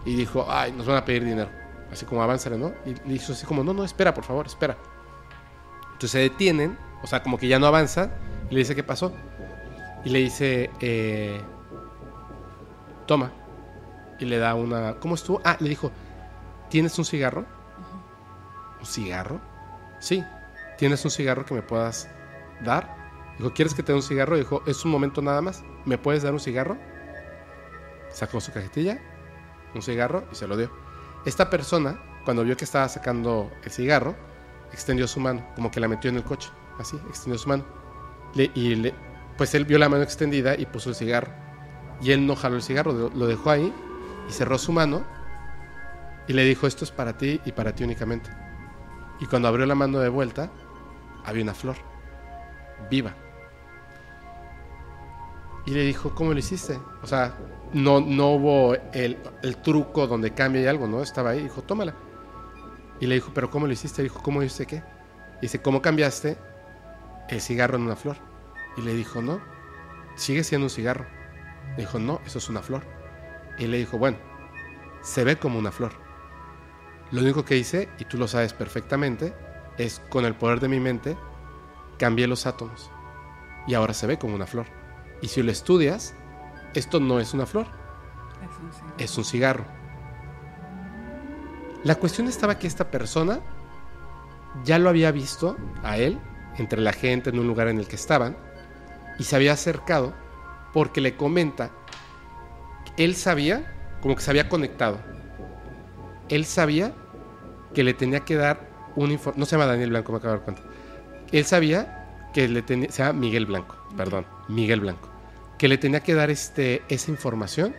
y 0.05 0.15
dijo, 0.15 0.45
ay, 0.49 0.73
nos 0.73 0.85
van 0.85 0.97
a 0.97 1.05
pedir 1.05 1.23
dinero. 1.23 1.49
Así 1.91 2.05
como 2.05 2.21
avánzale, 2.21 2.57
¿no? 2.57 2.73
Y 2.85 2.95
le 3.07 3.13
hizo 3.13 3.33
así 3.33 3.45
como, 3.45 3.63
no, 3.63 3.73
no, 3.73 3.83
espera, 3.83 4.13
por 4.13 4.23
favor, 4.23 4.45
espera. 4.45 4.77
Entonces 5.85 6.11
se 6.11 6.19
detienen, 6.19 6.77
o 7.01 7.07
sea, 7.07 7.23
como 7.23 7.37
que 7.37 7.47
ya 7.47 7.59
no 7.59 7.67
avanza, 7.67 8.11
y 8.49 8.53
le 8.53 8.59
dice, 8.59 8.75
¿qué 8.75 8.83
pasó? 8.83 9.13
Y 10.03 10.09
le 10.09 10.19
dice, 10.19 10.69
eh, 10.79 11.41
toma. 13.05 13.31
Y 14.19 14.25
le 14.25 14.37
da 14.37 14.55
una, 14.55 14.95
¿cómo 14.95 15.15
estuvo? 15.15 15.41
Ah, 15.43 15.57
le 15.59 15.69
dijo, 15.69 15.91
¿tienes 16.69 16.97
un 16.97 17.05
cigarro? 17.05 17.45
¿Un 18.79 18.85
cigarro? 18.85 19.39
Sí. 19.99 20.23
¿Tienes 20.77 21.03
un 21.05 21.11
cigarro 21.11 21.45
que 21.45 21.53
me 21.53 21.61
puedas 21.61 22.09
dar? 22.63 22.95
Dijo, 23.37 23.53
¿quieres 23.53 23.73
que 23.73 23.83
te 23.83 23.91
dé 23.91 23.95
un 23.95 24.03
cigarro? 24.03 24.37
Dijo, 24.37 24.63
es 24.65 24.85
un 24.85 24.91
momento 24.91 25.21
nada 25.21 25.41
más. 25.41 25.63
¿Me 25.85 25.97
puedes 25.97 26.23
dar 26.23 26.33
un 26.33 26.39
cigarro? 26.39 26.77
Sacó 28.11 28.39
su 28.41 28.51
cajetilla, 28.51 28.99
un 29.75 29.81
cigarro 29.81 30.25
y 30.31 30.35
se 30.35 30.47
lo 30.47 30.57
dio. 30.57 30.71
Esta 31.27 31.49
persona, 31.49 31.99
cuando 32.23 32.45
vio 32.45 32.55
que 32.55 32.63
estaba 32.63 32.87
sacando 32.87 33.51
el 33.61 33.69
cigarro, 33.69 34.15
extendió 34.71 35.09
su 35.09 35.19
mano, 35.19 35.45
como 35.55 35.69
que 35.69 35.81
la 35.81 35.89
metió 35.89 36.09
en 36.09 36.15
el 36.15 36.23
coche. 36.23 36.49
Así, 36.79 36.95
extendió 37.09 37.37
su 37.37 37.49
mano. 37.49 37.65
Le- 38.33 38.49
y 38.55 38.75
le, 38.75 38.93
pues 39.37 39.53
él 39.53 39.65
vio 39.65 39.77
la 39.77 39.89
mano 39.89 40.03
extendida 40.03 40.55
y 40.57 40.65
puso 40.65 40.87
el 40.89 40.95
cigarro. 40.95 41.29
Y 42.01 42.11
él 42.11 42.25
no 42.25 42.37
jaló 42.37 42.55
el 42.55 42.61
cigarro, 42.61 42.93
lo, 43.13 43.27
dejó 43.27 43.49
ahí 43.49 43.73
y 44.29 44.31
cerró 44.31 44.57
su 44.57 44.71
mano 44.71 45.03
y 46.29 46.33
le 46.33 46.45
dijo, 46.45 46.65
esto 46.65 46.85
es 46.85 46.91
para 46.91 47.17
ti 47.17 47.41
y 47.43 47.51
para 47.51 47.75
ti 47.75 47.83
únicamente. 47.83 48.29
Y 49.19 49.25
cuando 49.25 49.49
abrió 49.49 49.65
la 49.65 49.75
mano 49.75 49.99
de 49.99 50.07
vuelta, 50.07 50.49
había 51.25 51.43
una 51.43 51.53
flor, 51.53 51.75
viva. 52.89 53.13
Y 55.65 55.71
le 55.71 55.81
dijo, 55.81 56.15
¿cómo 56.15 56.31
lo 56.31 56.39
hiciste? 56.39 56.79
O 57.03 57.07
sea, 57.07 57.35
no, 57.73 57.99
no 58.01 58.31
hubo 58.31 58.75
el, 58.93 59.17
el 59.43 59.57
truco 59.57 60.07
donde 60.07 60.31
cambia 60.31 60.61
y 60.61 60.65
algo, 60.67 60.87
¿no? 60.87 61.01
Estaba 61.01 61.31
ahí, 61.31 61.43
dijo, 61.43 61.61
tómala. 61.61 61.95
Y 62.99 63.07
le 63.07 63.15
dijo, 63.15 63.31
¿pero 63.33 63.49
cómo 63.49 63.67
lo 63.67 63.73
hiciste? 63.73 64.03
Dijo, 64.03 64.21
¿cómo 64.21 64.41
hiciste 64.41 64.65
qué? 64.65 64.83
Dice, 65.41 65.61
¿cómo 65.61 65.81
cambiaste 65.81 66.37
el 67.29 67.41
cigarro 67.41 67.77
en 67.77 67.83
una 67.83 67.95
flor? 67.95 68.17
Y 68.77 68.81
le 68.81 68.93
dijo, 68.93 69.21
no, 69.21 69.39
sigue 70.15 70.43
siendo 70.43 70.65
un 70.65 70.69
cigarro. 70.69 71.05
Le 71.71 71.83
dijo, 71.83 71.99
no, 71.99 72.21
eso 72.25 72.39
es 72.39 72.49
una 72.49 72.61
flor. 72.61 72.83
Y 73.59 73.67
le 73.67 73.77
dijo, 73.77 73.97
bueno, 73.97 74.17
se 75.01 75.23
ve 75.23 75.37
como 75.37 75.59
una 75.59 75.71
flor. 75.71 75.93
Lo 77.11 77.21
único 77.21 77.45
que 77.45 77.55
hice, 77.55 77.89
y 77.99 78.05
tú 78.05 78.17
lo 78.17 78.27
sabes 78.27 78.53
perfectamente, 78.53 79.33
es 79.77 80.01
con 80.09 80.25
el 80.25 80.35
poder 80.35 80.59
de 80.59 80.67
mi 80.67 80.79
mente, 80.79 81.17
cambié 81.97 82.27
los 82.27 82.45
átomos. 82.45 82.91
Y 83.67 83.73
ahora 83.73 83.93
se 83.93 84.07
ve 84.07 84.17
como 84.17 84.35
una 84.35 84.47
flor. 84.47 84.65
Y 85.21 85.27
si 85.27 85.41
lo 85.41 85.51
estudias, 85.51 86.15
esto 86.77 86.99
no 86.99 87.19
es 87.19 87.33
una 87.33 87.45
flor, 87.45 87.65
Es 88.97 89.17
un 89.17 89.25
cigarro. 89.25 89.65
La 91.83 91.95
cuestión 91.95 92.27
estaba 92.27 92.59
que 92.59 92.67
esta 92.67 92.91
persona 92.91 93.39
ya 94.63 94.79
lo 94.79 94.89
había 94.89 95.11
visto 95.11 95.57
a 95.83 95.97
él, 95.97 96.19
entre 96.57 96.81
la 96.81 96.93
gente 96.93 97.29
en 97.29 97.39
un 97.39 97.47
lugar 97.47 97.67
en 97.67 97.79
el 97.79 97.87
que 97.87 97.95
estaban, 97.95 98.37
y 99.19 99.23
se 99.23 99.35
había 99.35 99.53
acercado 99.53 100.13
porque 100.73 101.01
le 101.01 101.15
comenta, 101.15 101.71
él 102.97 103.15
sabía, 103.15 103.97
como 104.01 104.15
que 104.15 104.21
se 104.21 104.29
había 104.29 104.49
conectado, 104.49 104.99
él 106.29 106.45
sabía 106.45 106.93
que 107.73 107.83
le 107.83 107.93
tenía 107.93 108.21
que 108.21 108.35
dar 108.35 108.69
un 108.95 109.11
informe, 109.11 109.39
no 109.39 109.45
se 109.45 109.55
llama 109.55 109.65
Daniel 109.65 109.89
Blanco, 109.89 110.11
me 110.11 110.17
acabo 110.19 110.33
de 110.33 110.39
dar 110.39 110.45
cuenta, 110.45 110.63
él 111.31 111.45
sabía 111.45 112.29
que 112.33 112.47
le 112.47 112.61
tenía, 112.61 112.91
se 112.91 113.03
llama 113.03 113.19
Miguel 113.19 113.45
Blanco, 113.45 113.75
perdón, 113.95 114.25
Miguel 114.47 114.81
Blanco, 114.81 115.06
que 115.57 115.67
le 115.67 115.77
tenía 115.77 116.01
que 116.01 116.13
dar 116.13 116.29
este, 116.29 116.83
esa 116.89 117.11
información 117.11 117.75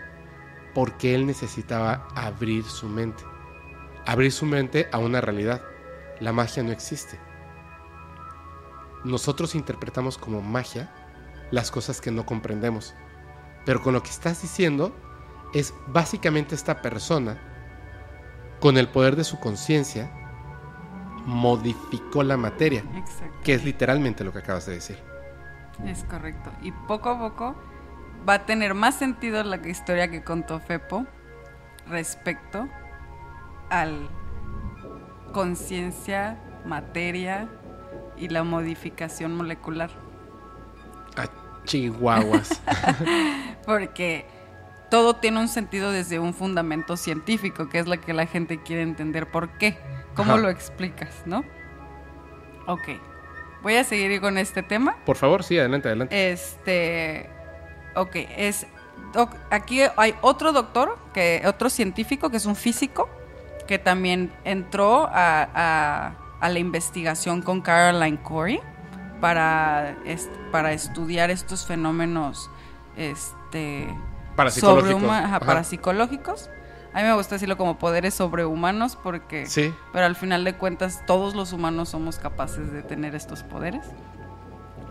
porque 0.74 1.14
él 1.14 1.26
necesitaba 1.26 2.08
abrir 2.14 2.64
su 2.64 2.88
mente, 2.88 3.24
abrir 4.06 4.32
su 4.32 4.46
mente 4.46 4.88
a 4.92 4.98
una 4.98 5.20
realidad. 5.20 5.62
La 6.20 6.32
magia 6.32 6.62
no 6.62 6.72
existe. 6.72 7.18
Nosotros 9.04 9.54
interpretamos 9.54 10.18
como 10.18 10.40
magia 10.40 10.92
las 11.50 11.70
cosas 11.70 12.00
que 12.00 12.10
no 12.10 12.26
comprendemos. 12.26 12.94
Pero 13.64 13.82
con 13.82 13.94
lo 13.94 14.02
que 14.02 14.10
estás 14.10 14.42
diciendo 14.42 14.94
es 15.54 15.72
básicamente 15.86 16.54
esta 16.54 16.82
persona, 16.82 17.38
con 18.60 18.76
el 18.76 18.88
poder 18.88 19.16
de 19.16 19.24
su 19.24 19.38
conciencia, 19.38 20.12
modificó 21.24 22.22
la 22.22 22.36
materia, 22.36 22.82
Exacto. 22.94 23.36
que 23.44 23.54
es 23.54 23.64
literalmente 23.64 24.24
lo 24.24 24.32
que 24.32 24.38
acabas 24.38 24.66
de 24.66 24.74
decir. 24.74 24.98
Es 25.84 26.04
correcto. 26.04 26.50
Y 26.62 26.72
poco 26.72 27.10
a 27.10 27.18
poco 27.18 27.56
va 28.28 28.34
a 28.34 28.46
tener 28.46 28.74
más 28.74 28.96
sentido 28.96 29.42
la 29.42 29.56
historia 29.66 30.10
que 30.10 30.22
contó 30.22 30.60
Fepo 30.60 31.06
respecto 31.88 32.68
al 33.70 34.08
conciencia, 35.32 36.38
materia 36.64 37.48
y 38.16 38.28
la 38.28 38.42
modificación 38.42 39.34
molecular. 39.34 39.90
A 41.16 41.28
chihuahuas. 41.64 42.60
Porque 43.66 44.26
todo 44.90 45.16
tiene 45.16 45.40
un 45.40 45.48
sentido 45.48 45.92
desde 45.92 46.18
un 46.18 46.34
fundamento 46.34 46.96
científico, 46.96 47.68
que 47.68 47.78
es 47.78 47.86
lo 47.86 48.00
que 48.00 48.12
la 48.12 48.26
gente 48.26 48.62
quiere 48.62 48.82
entender. 48.82 49.30
¿Por 49.30 49.50
qué? 49.58 49.78
¿Cómo 50.14 50.32
Ajá. 50.32 50.42
lo 50.42 50.50
explicas, 50.50 51.22
no? 51.24 51.44
Ok. 52.66 52.88
Voy 53.62 53.76
a 53.76 53.84
seguir 53.84 54.20
con 54.20 54.38
este 54.38 54.62
tema. 54.62 54.96
Por 55.04 55.16
favor, 55.16 55.42
sí, 55.42 55.58
adelante, 55.58 55.88
adelante. 55.88 56.32
Este. 56.32 57.37
Ok, 58.00 58.16
es. 58.36 58.66
doc- 59.12 59.36
aquí 59.50 59.80
hay 59.96 60.14
otro 60.20 60.52
doctor, 60.52 60.98
que, 61.14 61.42
otro 61.46 61.70
científico, 61.70 62.30
que 62.30 62.36
es 62.36 62.46
un 62.46 62.56
físico, 62.56 63.08
que 63.66 63.78
también 63.78 64.32
entró 64.44 65.06
a, 65.12 65.48
a- 65.54 66.12
a 66.40 66.48
la 66.48 66.58
investigación 66.58 67.42
con 67.42 67.60
Caroline 67.60 68.22
Corey 68.22 68.60
para, 69.20 69.96
est- 70.04 70.30
para 70.52 70.72
estudiar 70.72 71.30
estos 71.30 71.66
fenómenos 71.66 72.50
este, 72.96 73.88
Parapsicológicos. 74.36 75.10
Ajá. 75.10 75.40
parapsicológicos. 75.40 76.50
A 76.94 76.98
mí 76.98 77.04
me 77.04 77.14
gusta 77.14 77.34
decirlo 77.34 77.56
como 77.56 77.78
poderes 77.78 78.14
sobrehumanos 78.14 78.96
porque 78.96 79.46
Sí. 79.46 79.74
pero 79.92 80.06
al 80.06 80.16
final 80.16 80.44
de 80.44 80.54
cuentas 80.54 81.02
todos 81.06 81.34
los 81.34 81.52
humanos 81.52 81.90
somos 81.90 82.18
capaces 82.18 82.72
de 82.72 82.82
tener 82.82 83.14
estos 83.14 83.42
poderes. 83.42 83.84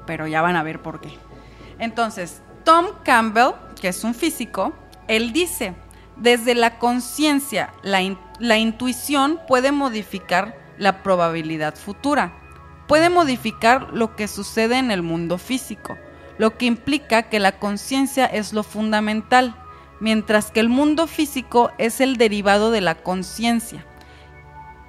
Pero 0.06 0.28
ya 0.28 0.42
van 0.42 0.56
a 0.56 0.64
ver 0.64 0.82
por 0.82 1.00
qué. 1.02 1.10
Entonces, 1.80 2.42
Tom 2.68 2.88
Campbell, 3.06 3.54
que 3.80 3.88
es 3.88 4.04
un 4.04 4.14
físico, 4.14 4.74
él 5.08 5.32
dice, 5.32 5.74
desde 6.18 6.54
la 6.54 6.80
conciencia, 6.80 7.72
la, 7.82 8.02
la 8.40 8.58
intuición 8.58 9.40
puede 9.48 9.72
modificar 9.72 10.60
la 10.78 11.02
probabilidad 11.02 11.76
futura, 11.76 12.34
puede 12.90 13.10
modificar 13.10 13.94
lo 13.94 14.18
que 14.18 14.28
sucede 14.28 14.80
en 14.80 14.92
el 14.92 15.02
mundo 15.02 15.38
físico, 15.38 15.98
lo 16.38 16.58
que 16.58 16.66
implica 16.66 17.30
que 17.30 17.40
la 17.40 17.58
conciencia 17.58 18.26
es 18.26 18.52
lo 18.52 18.64
fundamental, 18.64 19.56
mientras 20.02 20.52
que 20.52 20.60
el 20.60 20.68
mundo 20.68 21.08
físico 21.08 21.72
es 21.78 22.02
el 22.02 22.18
derivado 22.18 22.70
de 22.72 22.82
la 22.82 22.96
conciencia 22.96 23.86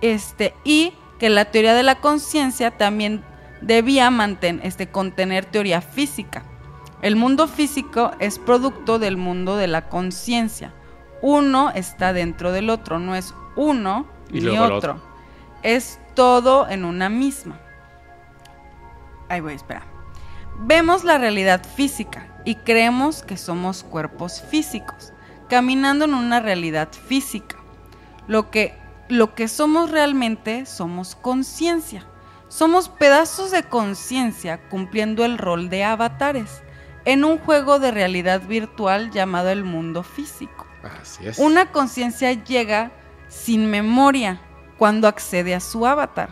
este, 0.00 0.52
y 0.64 0.94
que 1.20 1.30
la 1.30 1.44
teoría 1.44 1.74
de 1.74 1.84
la 1.84 2.00
conciencia 2.00 2.72
también 2.72 3.22
debía 3.60 4.10
este, 4.64 4.88
contener 4.88 5.44
teoría 5.44 5.80
física. 5.80 6.42
El 7.00 7.14
mundo 7.14 7.46
físico 7.46 8.10
es 8.18 8.40
producto 8.40 8.98
del 8.98 9.16
mundo 9.16 9.56
de 9.56 9.68
la 9.68 9.88
conciencia. 9.88 10.74
Uno 11.22 11.70
está 11.70 12.12
dentro 12.12 12.50
del 12.50 12.70
otro, 12.70 12.98
no 12.98 13.14
es 13.14 13.34
uno 13.54 14.06
Y 14.32 14.40
ni 14.40 14.58
otro. 14.58 14.76
otro. 14.76 15.02
Es 15.62 16.00
todo 16.14 16.68
en 16.68 16.84
una 16.84 17.08
misma. 17.08 17.60
Ahí 19.28 19.40
voy, 19.40 19.54
espera. 19.54 19.82
Vemos 20.60 21.04
la 21.04 21.18
realidad 21.18 21.64
física 21.64 22.26
y 22.44 22.56
creemos 22.56 23.22
que 23.22 23.36
somos 23.36 23.84
cuerpos 23.84 24.42
físicos, 24.42 25.12
caminando 25.48 26.04
en 26.04 26.14
una 26.14 26.40
realidad 26.40 26.88
física. 26.90 27.56
Lo 28.26 28.50
que, 28.50 28.76
lo 29.08 29.34
que 29.36 29.46
somos 29.46 29.92
realmente 29.92 30.66
somos 30.66 31.14
conciencia. 31.14 32.06
Somos 32.48 32.88
pedazos 32.88 33.52
de 33.52 33.62
conciencia 33.62 34.68
cumpliendo 34.68 35.24
el 35.24 35.38
rol 35.38 35.68
de 35.68 35.84
avatares 35.84 36.62
en 37.04 37.24
un 37.24 37.38
juego 37.38 37.78
de 37.78 37.90
realidad 37.90 38.42
virtual 38.42 39.10
llamado 39.10 39.50
el 39.50 39.64
mundo 39.64 40.02
físico. 40.02 40.66
Así 41.00 41.26
es. 41.26 41.38
Una 41.38 41.72
conciencia 41.72 42.32
llega 42.32 42.92
sin 43.28 43.70
memoria 43.70 44.40
cuando 44.78 45.08
accede 45.08 45.54
a 45.54 45.60
su 45.60 45.86
avatar. 45.86 46.30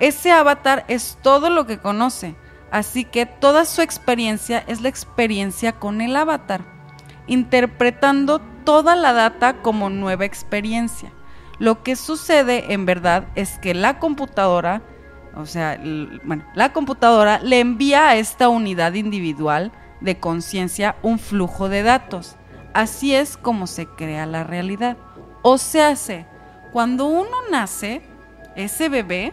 Ese 0.00 0.32
avatar 0.32 0.84
es 0.88 1.18
todo 1.22 1.50
lo 1.50 1.66
que 1.66 1.78
conoce, 1.78 2.34
así 2.70 3.04
que 3.04 3.26
toda 3.26 3.64
su 3.64 3.82
experiencia 3.82 4.64
es 4.66 4.80
la 4.80 4.88
experiencia 4.88 5.72
con 5.72 6.00
el 6.00 6.16
avatar, 6.16 6.64
interpretando 7.26 8.40
toda 8.64 8.96
la 8.96 9.12
data 9.12 9.62
como 9.62 9.90
nueva 9.90 10.24
experiencia. 10.24 11.12
Lo 11.58 11.82
que 11.82 11.94
sucede 11.96 12.72
en 12.72 12.86
verdad 12.86 13.28
es 13.34 13.58
que 13.58 13.74
la 13.74 13.98
computadora, 13.98 14.82
o 15.36 15.46
sea, 15.46 15.78
bueno, 16.24 16.44
la 16.54 16.72
computadora 16.72 17.38
le 17.38 17.60
envía 17.60 18.08
a 18.08 18.16
esta 18.16 18.48
unidad 18.48 18.94
individual 18.94 19.70
de 20.02 20.18
conciencia 20.18 20.96
un 21.02 21.18
flujo 21.18 21.68
de 21.68 21.82
datos. 21.82 22.36
Así 22.74 23.14
es 23.14 23.36
como 23.36 23.66
se 23.66 23.86
crea 23.86 24.26
la 24.26 24.44
realidad. 24.44 24.96
O 25.42 25.58
se 25.58 25.82
hace, 25.82 26.26
cuando 26.72 27.06
uno 27.06 27.36
nace, 27.50 28.02
ese 28.56 28.88
bebé 28.88 29.32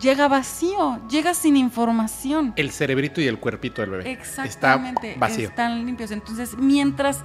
llega 0.00 0.28
vacío, 0.28 1.00
llega 1.08 1.34
sin 1.34 1.56
información. 1.56 2.52
El 2.56 2.70
cerebrito 2.70 3.20
y 3.20 3.26
el 3.26 3.38
cuerpito 3.38 3.82
del 3.82 3.90
bebé. 3.90 4.12
Exactamente, 4.12 5.08
Está 5.12 5.20
vacío. 5.20 5.48
están 5.48 5.84
limpios. 5.86 6.10
Entonces, 6.10 6.56
mientras 6.56 7.24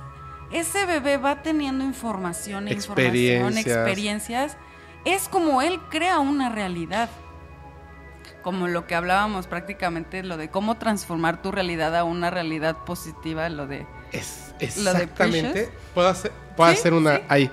ese 0.52 0.86
bebé 0.86 1.18
va 1.18 1.42
teniendo 1.42 1.84
información, 1.84 2.68
información, 2.68 3.58
experiencias, 3.58 4.58
es 5.06 5.28
como 5.28 5.62
él 5.62 5.80
crea 5.90 6.20
una 6.20 6.50
realidad. 6.50 7.10
Como 8.42 8.68
lo 8.68 8.88
que 8.88 8.96
hablábamos 8.96 9.46
prácticamente, 9.48 10.24
lo 10.24 10.38
de 10.38 10.50
cómo 10.50 10.78
transformar 10.78 11.42
tu 11.42 11.52
realidad 11.52 11.96
a 11.96 12.04
una 12.04 12.30
realidad 12.32 12.78
positiva, 12.86 13.48
lo 13.50 13.68
de... 13.68 13.86
Es 14.12 14.54
Lo 14.78 14.94
de 14.94 15.04
exactamente. 15.04 15.72
Puedo 15.94 16.08
hacer, 16.10 16.32
puedo 16.58 16.72
Sí, 16.72 16.78
hacer 16.80 16.94
una. 16.94 17.18
sí. 17.18 17.24
Ahí. 17.30 17.52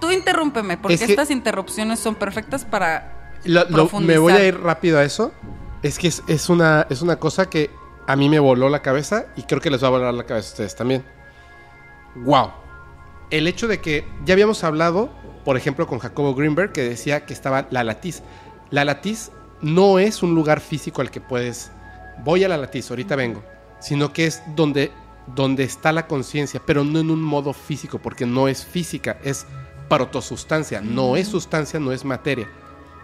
Tú 0.00 0.10
interrúmpeme, 0.10 0.76
porque 0.78 0.94
Es 0.94 1.00
que- 1.02 1.12
estas 1.12 1.30
interrupciones 1.30 2.00
son 2.00 2.14
perfectas 2.14 2.64
para... 2.64 3.30
Lo- 3.44 3.64
lo- 3.68 3.88
me 4.00 4.18
voy 4.18 4.32
a 4.32 4.44
ir 4.44 4.58
rápido 4.60 4.98
a 4.98 5.04
eso. 5.04 5.32
Es 5.82 5.98
que 5.98 6.08
es, 6.08 6.22
es 6.28 6.48
una, 6.48 6.86
es 6.90 7.02
una 7.02 7.16
cosa 7.16 7.48
que 7.50 7.70
a 8.06 8.16
mí 8.16 8.28
me 8.28 8.38
voló 8.38 8.68
la 8.68 8.82
cabeza 8.82 9.26
y 9.36 9.42
creo 9.44 9.60
que 9.60 9.70
les 9.70 9.82
va 9.82 9.88
a 9.88 9.90
volar 9.90 10.14
la 10.14 10.24
cabeza 10.24 10.48
a 10.48 10.52
ustedes 10.52 10.76
también. 10.76 11.04
Wow. 12.16 12.50
El 13.30 13.46
hecho 13.46 13.68
de 13.68 13.80
que 13.80 14.06
ya 14.24 14.34
habíamos 14.34 14.62
hablado, 14.64 15.10
por 15.44 15.56
ejemplo, 15.56 15.86
con 15.86 15.98
Jacobo 15.98 16.34
Greenberg, 16.34 16.72
que 16.72 16.82
decía 16.82 17.24
que 17.26 17.32
estaba 17.32 17.66
la 17.70 17.82
latiz. 17.84 18.22
La 18.70 18.84
latiz 18.84 19.30
no 19.62 19.98
es 19.98 20.22
un 20.22 20.34
lugar 20.34 20.60
físico 20.60 21.00
al 21.00 21.10
que 21.10 21.20
puedes. 21.20 21.70
Voy 22.24 22.44
a 22.44 22.48
la 22.48 22.56
latiz, 22.56 22.90
ahorita 22.90 23.16
vengo. 23.16 23.42
Sino 23.80 24.12
que 24.12 24.26
es 24.26 24.42
donde, 24.54 24.92
donde 25.34 25.64
está 25.64 25.92
la 25.92 26.06
conciencia, 26.06 26.60
pero 26.64 26.84
no 26.84 26.98
en 26.98 27.10
un 27.10 27.22
modo 27.22 27.52
físico, 27.52 27.98
porque 27.98 28.26
no 28.26 28.48
es 28.48 28.64
física, 28.64 29.18
es 29.24 29.46
protosustancia. 29.88 30.80
No 30.80 31.16
es 31.16 31.28
sustancia, 31.28 31.80
no 31.80 31.92
es 31.92 32.04
materia. 32.04 32.48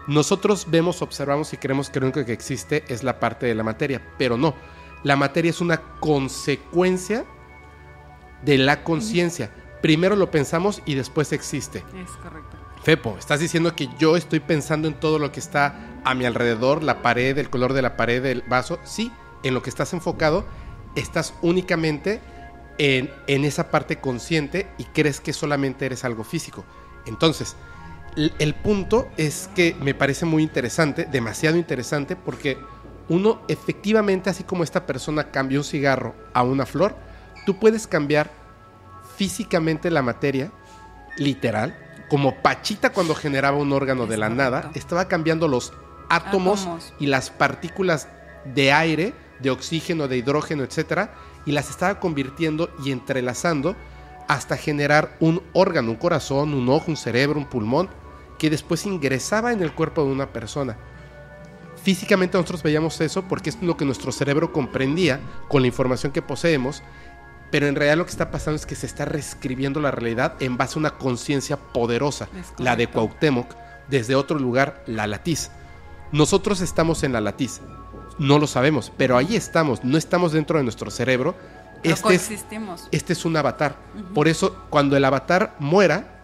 Nosotros 0.07 0.67
vemos, 0.69 1.01
observamos 1.01 1.53
y 1.53 1.57
creemos 1.57 1.89
que 1.89 1.99
lo 1.99 2.07
único 2.07 2.25
que 2.25 2.33
existe 2.33 2.83
es 2.87 3.03
la 3.03 3.19
parte 3.19 3.45
de 3.45 3.55
la 3.55 3.63
materia, 3.63 4.01
pero 4.17 4.37
no. 4.37 4.55
La 5.03 5.15
materia 5.15 5.51
es 5.51 5.61
una 5.61 5.81
consecuencia 5.99 7.25
de 8.43 8.57
la 8.57 8.83
conciencia. 8.83 9.51
Primero 9.81 10.15
lo 10.15 10.31
pensamos 10.31 10.81
y 10.85 10.95
después 10.95 11.31
existe. 11.31 11.83
Es 11.95 12.11
correcto. 12.23 12.48
Fepo, 12.83 13.17
estás 13.19 13.41
diciendo 13.41 13.75
que 13.75 13.89
yo 13.99 14.15
estoy 14.15 14.39
pensando 14.39 14.87
en 14.87 14.93
todo 14.93 15.19
lo 15.19 15.31
que 15.31 15.39
está 15.39 15.75
a 16.05 16.15
mi 16.15 16.25
alrededor, 16.25 16.81
la 16.81 17.01
pared, 17.01 17.37
el 17.37 17.49
color 17.49 17.73
de 17.73 17.81
la 17.81 17.97
pared, 17.97 18.25
el 18.25 18.41
vaso. 18.43 18.79
Sí, 18.85 19.11
en 19.43 19.53
lo 19.53 19.61
que 19.61 19.69
estás 19.69 19.93
enfocado, 19.93 20.45
estás 20.95 21.33
únicamente 21.41 22.21
en, 22.77 23.11
esa 23.27 23.69
parte 23.69 23.97
consciente 23.97 24.67
y 24.77 24.85
crees 24.85 25.19
que 25.19 25.33
solamente 25.33 25.85
eres 25.85 26.05
algo 26.05 26.23
físico. 26.23 26.63
Entonces, 27.05 27.57
el, 28.15 28.33
el 28.39 28.55
punto 28.55 29.09
es 29.17 29.49
que 29.55 29.75
me 29.81 29.93
parece 29.93 30.25
muy 30.25 30.41
interesante, 30.41 31.05
demasiado 31.05 31.57
interesante, 31.57 32.15
porque 32.15 32.57
uno 33.09 33.41
efectivamente, 33.49 34.29
así 34.29 34.45
como 34.45 34.63
esta 34.63 34.85
persona 34.85 35.31
cambió 35.31 35.59
un 35.59 35.65
cigarro 35.65 36.15
a 36.33 36.43
una 36.43 36.65
flor, 36.65 36.95
tú 37.45 37.59
puedes 37.59 37.87
cambiar 37.87 38.31
físicamente 39.17 39.91
la 39.91 40.01
materia, 40.01 40.51
literal, 41.17 41.88
como 42.09 42.41
Pachita 42.41 42.91
cuando 42.91 43.15
generaba 43.15 43.57
un 43.57 43.71
órgano 43.71 44.07
de 44.07 44.17
la 44.17 44.29
nada, 44.29 44.71
estaba 44.73 45.07
cambiando 45.07 45.47
los 45.47 45.73
átomos, 46.09 46.61
Átomos. 46.61 46.93
y 46.99 47.05
las 47.05 47.29
partículas 47.29 48.07
de 48.45 48.71
aire, 48.71 49.13
de 49.39 49.51
oxígeno, 49.51 50.07
de 50.07 50.17
hidrógeno, 50.17 50.63
etcétera, 50.63 51.13
y 51.45 51.51
las 51.51 51.69
estaba 51.69 51.99
convirtiendo 51.99 52.69
y 52.83 52.91
entrelazando 52.91 53.75
hasta 54.27 54.57
generar 54.57 55.15
un 55.19 55.41
órgano, 55.53 55.91
un 55.91 55.97
corazón, 55.97 56.53
un 56.53 56.69
ojo, 56.69 56.85
un 56.87 56.97
cerebro, 56.97 57.39
un 57.39 57.45
pulmón, 57.45 57.89
que 58.37 58.49
después 58.49 58.85
ingresaba 58.85 59.51
en 59.51 59.61
el 59.61 59.73
cuerpo 59.73 60.03
de 60.03 60.11
una 60.11 60.31
persona. 60.33 60.77
Físicamente 61.81 62.37
nosotros 62.37 62.61
veíamos 62.61 62.99
eso 63.01 63.23
porque 63.23 63.49
es 63.49 63.61
lo 63.61 63.77
que 63.77 63.85
nuestro 63.85 64.11
cerebro 64.11 64.51
comprendía 64.51 65.19
con 65.47 65.61
la 65.61 65.67
información 65.67 66.11
que 66.11 66.21
poseemos, 66.21 66.83
pero 67.51 67.67
en 67.67 67.75
realidad 67.75 67.97
lo 67.97 68.05
que 68.05 68.11
está 68.11 68.31
pasando 68.31 68.55
es 68.55 68.65
que 68.65 68.75
se 68.75 68.85
está 68.85 69.05
reescribiendo 69.05 69.79
la 69.79 69.91
realidad 69.91 70.35
en 70.39 70.57
base 70.57 70.77
a 70.77 70.79
una 70.79 70.91
conciencia 70.91 71.57
poderosa, 71.57 72.27
la 72.57 72.75
de. 72.75 72.87
Cuauhtémoc, 72.87 73.55
desde 73.87 74.15
otro 74.15 74.37
lugar, 74.37 74.83
la 74.85 75.07
latiz. 75.07 75.51
Nosotros 76.11 76.61
estamos 76.61 77.03
en 77.03 77.13
la 77.13 77.21
latiz, 77.21 77.61
no 78.17 78.39
lo 78.39 78.47
sabemos, 78.47 78.91
pero 78.97 79.17
ahí 79.17 79.35
estamos, 79.35 79.83
no 79.83 79.97
estamos 79.97 80.31
dentro 80.31 80.57
de 80.57 80.63
nuestro 80.63 80.91
cerebro. 80.91 81.35
Pero 81.81 81.95
Este 81.95 82.15
es, 82.15 82.45
este 82.91 83.13
es 83.13 83.25
un 83.25 83.37
avatar. 83.37 83.77
Por 84.13 84.27
eso, 84.27 84.65
cuando 84.69 84.97
el 84.97 85.05
avatar 85.05 85.55
muera, 85.59 86.19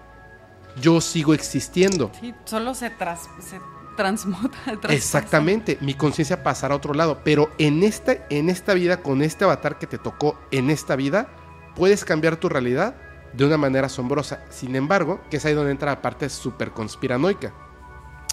yo 0.82 1.00
sigo 1.00 1.34
existiendo. 1.34 2.12
Sí, 2.20 2.34
solo 2.44 2.76
se, 2.76 2.90
tras, 2.90 3.30
se 3.40 3.60
transmuta. 3.96 4.58
Exactamente, 4.90 5.78
mi 5.82 5.94
conciencia 5.94 6.44
pasará 6.44 6.74
a 6.74 6.78
otro 6.78 6.94
lado, 6.94 7.22
pero 7.24 7.50
en 7.58 7.84
esta, 7.84 8.26
en 8.30 8.50
esta 8.50 8.74
vida, 8.74 9.02
con 9.02 9.22
este 9.22 9.44
avatar 9.44 9.78
que 9.80 9.88
te 9.88 9.98
tocó 9.98 10.40
en 10.52 10.70
esta 10.70 10.96
vida, 10.96 11.28
puedes 11.76 12.06
cambiar 12.06 12.38
tu 12.38 12.50
realidad 12.50 12.96
de 13.34 13.46
una 13.46 13.58
manera 13.58 13.88
asombrosa. 13.88 14.46
Sin 14.50 14.76
embargo, 14.76 15.22
que 15.30 15.38
es 15.38 15.46
ahí 15.46 15.54
donde 15.54 15.72
entra 15.72 15.92
la 15.92 16.02
parte 16.02 16.30
súper 16.30 16.72
conspiranoica. 16.72 17.54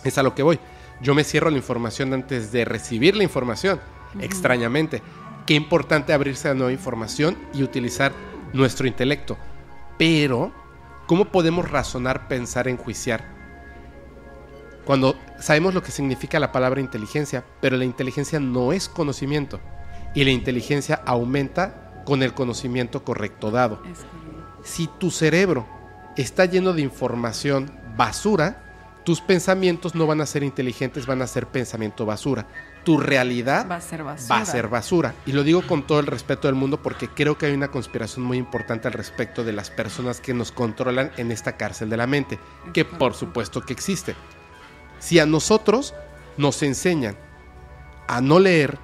Es 0.05 0.19
a 0.19 0.23
lo 0.23 0.35
que 0.35 0.43
voy. 0.43 0.59
Yo 1.01 1.15
me 1.15 1.25
cierro 1.25 1.51
la 1.51 1.57
información 1.57 2.13
antes 2.15 2.53
de 2.53 2.65
recibir 2.65 3.17
la 3.17 3.25
información, 3.25 3.81
extrañamente. 4.21 5.03
Qué 5.47 5.55
importante 5.55 6.13
abrirse 6.13 6.49
a 6.49 6.55
nueva 6.55 6.73
información 6.73 7.37
y 7.53 7.63
utilizar 7.63 8.13
nuestro 8.53 8.87
intelecto. 8.87 9.37
Pero, 9.99 10.53
¿cómo 11.07 11.27
podemos 11.27 11.69
razonar, 11.69 12.29
pensar, 12.29 12.69
enjuiciar? 12.69 13.42
Cuando 14.85 15.17
sabemos 15.39 15.75
lo 15.75 15.83
que 15.83 15.93
significa 15.93 16.41
la 16.41 16.53
palabra 16.53 16.81
inteligencia, 16.81 17.45
pero 17.61 17.77
la 17.77 17.85
inteligencia 17.85 18.41
no 18.41 18.73
es 18.73 18.89
conocimiento. 18.89 19.61
Y 20.15 20.25
la 20.25 20.31
inteligencia 20.31 21.03
aumenta 21.07 22.03
con 22.05 22.23
el 22.23 22.35
conocimiento 22.35 23.05
correcto 23.05 23.51
dado. 23.51 23.83
Si 24.63 24.89
tu 24.99 25.11
cerebro 25.11 25.67
está 26.17 26.45
lleno 26.45 26.73
de 26.73 26.83
información 26.83 27.71
basura, 27.97 28.59
tus 29.05 29.21
pensamientos 29.21 29.95
no 29.95 30.07
van 30.07 30.21
a 30.21 30.27
ser 30.27 30.43
inteligentes, 30.45 31.07
van 31.07 31.23
a 31.23 31.27
ser 31.27 31.47
pensamiento 31.49 32.07
basura. 32.07 32.47
Tu 32.85 32.99
realidad 32.99 33.69
Va 33.71 33.77
a 33.77 33.81
ser 33.81 34.03
basura. 34.05 34.35
va 34.37 34.43
a 34.43 34.45
ser 34.47 34.69
basura. 34.69 35.15
Y 35.27 35.33
lo 35.33 35.45
digo 35.45 35.63
con 35.67 35.87
todo 35.87 36.01
el 36.01 36.07
respeto 36.07 36.49
del 36.49 36.55
mundo 36.57 36.83
porque 36.83 37.09
creo 37.09 37.39
que 37.39 37.47
hay 37.47 37.53
una 37.53 37.69
conspiración 37.69 38.25
muy 38.25 38.39
importante 38.39 38.89
al 38.89 38.95
respecto 38.95 39.45
de 39.45 39.53
las 39.53 39.71
personas 39.71 40.21
que 40.21 40.35
nos 40.35 40.53
controlan 40.53 41.11
en 41.17 41.33
esta 41.33 41.57
cárcel 41.57 41.91
de 41.91 41.97
la 41.97 42.07
mente, 42.07 42.39
que 42.73 42.85
por 42.85 43.15
supuesto 43.15 43.61
que 43.63 43.73
existe. 43.73 44.15
Si 45.03 45.19
a 45.19 45.27
nosotros 45.27 45.95
nos 46.37 46.63
enseñan 46.63 47.17
a 48.07 48.21
no 48.21 48.39
leer 48.39 48.79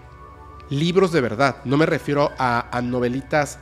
libros 0.68 1.12
de 1.12 1.20
verdad, 1.20 1.58
no 1.64 1.76
me 1.76 1.86
refiero 1.86 2.32
a, 2.38 2.66
a 2.76 2.82
novelitas 2.82 3.60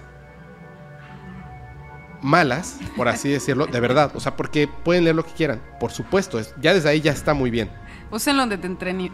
malas, 2.22 2.78
por 2.96 3.08
así 3.08 3.28
decirlo, 3.28 3.66
de 3.66 3.78
verdad, 3.78 4.10
o 4.14 4.20
sea, 4.20 4.36
porque 4.36 4.66
pueden 4.68 5.04
leer 5.04 5.14
lo 5.16 5.24
que 5.24 5.32
quieran, 5.32 5.60
por 5.78 5.92
supuesto, 5.92 6.38
es- 6.38 6.54
ya 6.60 6.72
desde 6.72 6.88
ahí 6.88 7.00
ya 7.00 7.12
está 7.12 7.34
muy 7.34 7.50
bien. 7.50 7.70
Úsenlo 8.10 8.46
de 8.46 8.54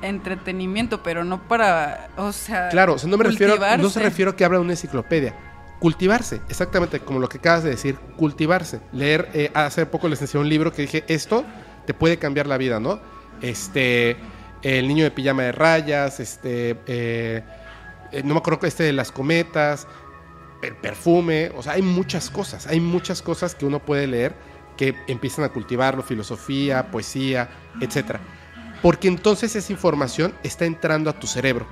entretenimiento, 0.03 1.03
pero 1.03 1.25
no 1.25 1.43
para, 1.49 2.09
o 2.17 2.31
sea, 2.33 2.69
Claro, 2.69 2.95
o 2.95 2.99
sea, 2.99 3.11
no 3.11 3.17
me 3.19 3.25
refiero, 3.25 3.57
no 3.79 3.91
se 3.91 4.01
refiero 4.01 4.31
a 4.31 4.37
que 4.37 4.45
abra 4.45 4.61
una 4.61 4.73
enciclopedia. 4.73 5.35
Cultivarse, 5.81 6.41
exactamente 6.49 7.01
como 7.01 7.19
lo 7.19 7.29
que 7.29 7.39
acabas 7.39 7.65
de 7.65 7.71
decir, 7.71 7.97
cultivarse. 8.17 8.81
Leer, 8.93 9.29
eh, 9.35 9.51
hace 9.53 9.85
poco 9.85 10.09
les 10.09 10.21
enseñé 10.23 10.43
un 10.43 10.49
libro 10.49 10.73
que 10.73 10.83
dije, 10.83 11.05
esto 11.09 11.45
te 11.87 11.93
puede 11.95 12.19
cambiar 12.19 12.47
la 12.47 12.57
vida, 12.57 12.79
¿no? 12.79 13.01
Este, 13.43 14.17
El 14.63 14.87
niño 14.89 15.05
de 15.05 15.11
pijama 15.11 15.43
de 15.43 15.53
rayas, 15.53 16.21
este, 16.21 16.79
eh, 16.87 17.43
eh, 18.13 18.23
no 18.25 18.35
me 18.35 18.39
acuerdo 18.39 18.61
que 18.61 18.69
este 18.69 18.85
de 18.85 18.93
las 18.93 19.11
cometas, 19.11 19.89
el 20.63 20.77
perfume, 20.77 21.51
o 21.57 21.63
sea, 21.63 21.73
hay 21.73 21.83
muchas 21.83 22.31
cosas, 22.31 22.69
hay 22.69 22.79
muchas 22.79 23.21
cosas 23.23 23.55
que 23.57 23.67
uno 23.67 23.81
puede 23.81 24.07
leer 24.07 24.35
que 24.77 24.95
empiezan 25.09 25.45
a 25.45 25.49
cultivarlo, 25.49 26.03
filosofía, 26.03 26.91
poesía, 26.91 27.51
etcétera. 27.81 28.21
Porque 28.81 29.09
entonces 29.09 29.55
esa 29.57 29.73
información 29.73 30.35
está 30.43 30.65
entrando 30.65 31.11
a 31.11 31.19
tu 31.19 31.27
cerebro 31.27 31.67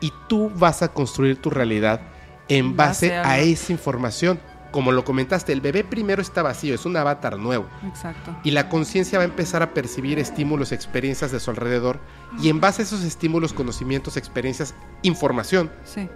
y 0.00 0.12
tú 0.28 0.50
vas 0.54 0.82
a 0.82 0.88
construir 0.88 1.40
tu 1.40 1.50
realidad 1.50 2.00
en 2.48 2.76
Base 2.76 3.08
base 3.08 3.28
a 3.28 3.38
esa 3.40 3.72
información. 3.72 4.40
Como 4.76 4.92
lo 4.92 5.06
comentaste, 5.06 5.54
el 5.54 5.62
bebé 5.62 5.84
primero 5.84 6.20
está 6.20 6.42
vacío, 6.42 6.74
es 6.74 6.84
un 6.84 6.98
avatar 6.98 7.38
nuevo. 7.38 7.64
Exacto. 7.88 8.36
Y 8.44 8.50
la 8.50 8.68
conciencia 8.68 9.18
va 9.18 9.22
a 9.22 9.26
empezar 9.26 9.62
a 9.62 9.72
percibir 9.72 10.18
estímulos, 10.18 10.70
experiencias 10.70 11.32
de 11.32 11.40
su 11.40 11.48
alrededor. 11.50 11.98
Y 12.42 12.50
en 12.50 12.60
base 12.60 12.82
a 12.82 12.84
esos 12.84 13.02
estímulos, 13.02 13.54
conocimientos, 13.54 14.18
experiencias, 14.18 14.74
información, 15.00 15.70
Sí, 15.84 16.10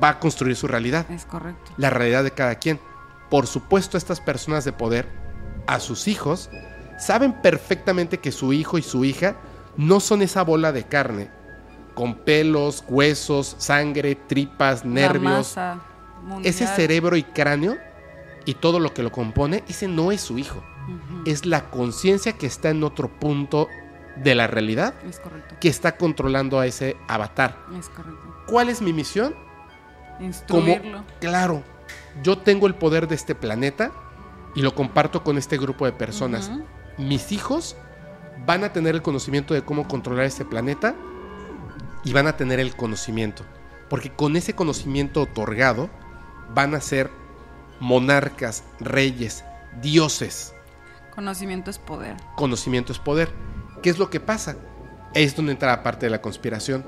va 0.00 0.10
a 0.10 0.20
construir 0.20 0.54
su 0.54 0.68
realidad 0.68 1.10
es 1.10 1.24
correcto. 1.24 1.72
la 1.76 1.90
realidad 1.90 2.22
de 2.22 2.30
cada 2.30 2.54
quien. 2.54 2.78
Por 3.30 3.48
supuesto, 3.48 3.98
estas 3.98 4.20
personas 4.20 4.64
de 4.64 4.72
poder, 4.72 5.08
a 5.66 5.80
sus 5.80 6.06
hijos, 6.06 6.50
saben 7.00 7.32
perfectamente 7.42 8.18
que 8.18 8.30
su 8.30 8.52
hijo 8.52 8.78
y 8.78 8.82
su 8.82 9.04
hija 9.04 9.34
no 9.76 9.98
son 9.98 10.22
esa 10.22 10.42
bola 10.44 10.70
de 10.70 10.84
carne, 10.84 11.30
con 11.94 12.14
pelos, 12.14 12.84
huesos, 12.86 13.56
sangre, 13.58 14.14
tripas, 14.14 14.84
nervios. 14.84 15.32
masa 15.56 15.80
mundial. 16.22 16.46
Ese 16.48 16.64
cerebro 16.68 17.16
y 17.16 17.24
cráneo 17.24 17.76
y 18.48 18.54
todo 18.54 18.80
lo 18.80 18.94
que 18.94 19.02
lo 19.02 19.12
compone, 19.12 19.62
ese 19.68 19.88
no 19.88 20.10
es 20.10 20.22
su 20.22 20.38
hijo. 20.38 20.64
Es 21.26 21.44
la 21.44 21.68
conciencia 21.68 22.32
que 22.32 22.46
está 22.46 22.70
en 22.70 22.82
otro 22.82 23.08
punto 23.08 23.68
de 24.16 24.34
la 24.34 24.46
realidad 24.46 24.94
Es 25.06 25.20
que 25.60 25.68
está 25.68 25.98
controlando 25.98 26.58
a 26.58 26.64
ese 26.66 26.96
avatar. 27.08 27.58
Es. 27.78 27.90
¿Cuál 28.46 28.70
es 28.70 28.80
mi 28.80 28.94
misión? 28.94 29.34
como 30.48 30.66
Instruirlo. 30.66 31.04
claro, 31.20 31.62
yo 32.22 32.38
tengo 32.38 32.66
el 32.66 32.74
poder 32.74 33.06
de 33.06 33.16
este 33.16 33.34
planeta 33.34 33.92
y 34.54 34.62
lo 34.62 34.74
comparto 34.74 35.22
con 35.22 35.36
este 35.36 35.58
grupo 35.58 35.84
de 35.84 35.92
personas. 35.92 36.50
Mis 36.96 37.32
hijos 37.32 37.76
van 38.46 38.64
a 38.64 38.72
tener 38.72 38.94
el 38.94 39.02
conocimiento 39.02 39.52
de 39.52 39.62
cómo 39.62 39.86
controlar 39.86 40.24
este 40.24 40.46
planeta 40.46 40.94
y 42.02 42.14
van 42.14 42.26
a 42.26 42.38
tener 42.38 42.60
el 42.60 42.74
conocimiento, 42.74 43.44
porque 43.90 44.10
con 44.10 44.36
ese 44.36 44.54
conocimiento 44.54 45.20
otorgado 45.20 45.90
van 46.54 46.74
a 46.74 46.80
ser 46.80 47.10
monarcas, 47.80 48.64
reyes, 48.80 49.44
dioses. 49.80 50.54
Conocimiento 51.14 51.70
es 51.70 51.78
poder. 51.78 52.16
Conocimiento 52.36 52.92
es 52.92 52.98
poder. 52.98 53.30
¿Qué 53.82 53.90
es 53.90 53.98
lo 53.98 54.10
que 54.10 54.20
pasa? 54.20 54.56
Es 55.14 55.34
donde 55.36 55.52
entra 55.52 55.68
la 55.68 55.82
parte 55.82 56.06
de 56.06 56.10
la 56.10 56.20
conspiración. 56.20 56.84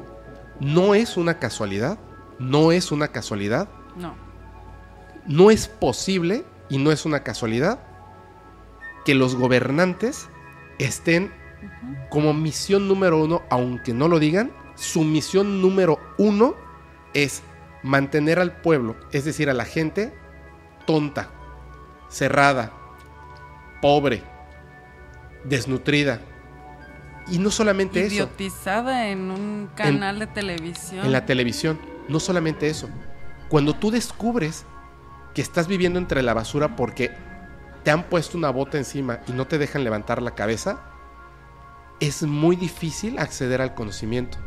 No 0.60 0.94
es 0.94 1.16
una 1.16 1.38
casualidad, 1.38 1.98
no 2.38 2.72
es 2.72 2.92
una 2.92 3.08
casualidad 3.08 3.68
No. 3.96 4.14
no 5.26 5.50
es 5.50 5.68
posible 5.68 6.44
y 6.68 6.78
no 6.78 6.92
es 6.92 7.04
una 7.04 7.22
casualidad 7.22 7.80
que 9.04 9.14
los 9.14 9.34
gobernantes 9.34 10.28
estén 10.78 11.32
como 12.08 12.32
misión 12.34 12.88
número 12.88 13.22
uno, 13.22 13.42
aunque 13.50 13.92
no 13.92 14.08
lo 14.08 14.18
digan, 14.18 14.52
su 14.74 15.02
misión 15.02 15.60
número 15.60 15.98
uno 16.18 16.54
es 17.14 17.42
mantener 17.82 18.38
al 18.38 18.60
pueblo, 18.60 18.96
es 19.12 19.24
decir, 19.24 19.50
a 19.50 19.54
la 19.54 19.64
gente 19.64 20.14
tonta, 20.90 21.28
cerrada, 22.08 22.72
pobre, 23.80 24.24
desnutrida. 25.44 26.20
Y 27.28 27.38
no 27.38 27.52
solamente 27.52 28.00
eso, 28.04 28.14
Idiotizada 28.14 29.06
en 29.06 29.30
un 29.30 29.70
canal 29.76 30.18
de 30.18 30.26
televisión. 30.26 31.06
en 31.06 31.12
la 31.12 31.26
televisión. 31.26 31.78
No 32.08 32.18
solamente 32.18 32.68
eso. 32.68 32.88
Cuando 33.48 33.74
tú 33.74 33.92
descubres 33.92 34.64
que 35.32 35.42
estás 35.42 35.68
viviendo 35.68 36.00
entre 36.00 36.22
la 36.22 36.34
basura 36.34 36.74
porque 36.74 37.12
te 37.84 37.92
han 37.92 38.02
puesto 38.02 38.36
una 38.36 38.50
bota 38.50 38.76
encima 38.76 39.20
y 39.28 39.32
no 39.32 39.46
te 39.46 39.58
dejan 39.58 39.84
levantar 39.84 40.20
la 40.20 40.34
cabeza, 40.34 40.80
es 42.00 42.24
muy 42.24 42.56
difícil 42.56 43.20
acceder 43.20 43.62
al 43.62 43.74
conocimiento. 43.74 44.38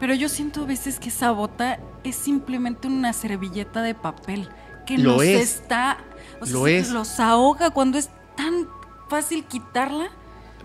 Pero 0.00 0.14
yo 0.14 0.28
siento 0.28 0.62
a 0.62 0.66
veces 0.66 0.98
que 0.98 1.10
esa 1.10 1.30
bota 1.30 1.78
es 2.02 2.16
simplemente 2.16 2.88
una 2.88 3.12
servilleta 3.12 3.82
de 3.82 3.94
papel 3.94 4.48
que 4.86 4.96
Lo 4.98 5.12
nos 5.12 5.22
es. 5.24 5.56
está. 5.56 5.98
o 6.40 6.46
sea, 6.46 6.54
Lo 6.54 6.66
es. 6.66 6.90
Los 6.90 7.20
ahoga 7.20 7.70
cuando 7.70 7.98
es 7.98 8.08
tan 8.36 8.68
fácil 9.08 9.44
quitarla. 9.44 10.08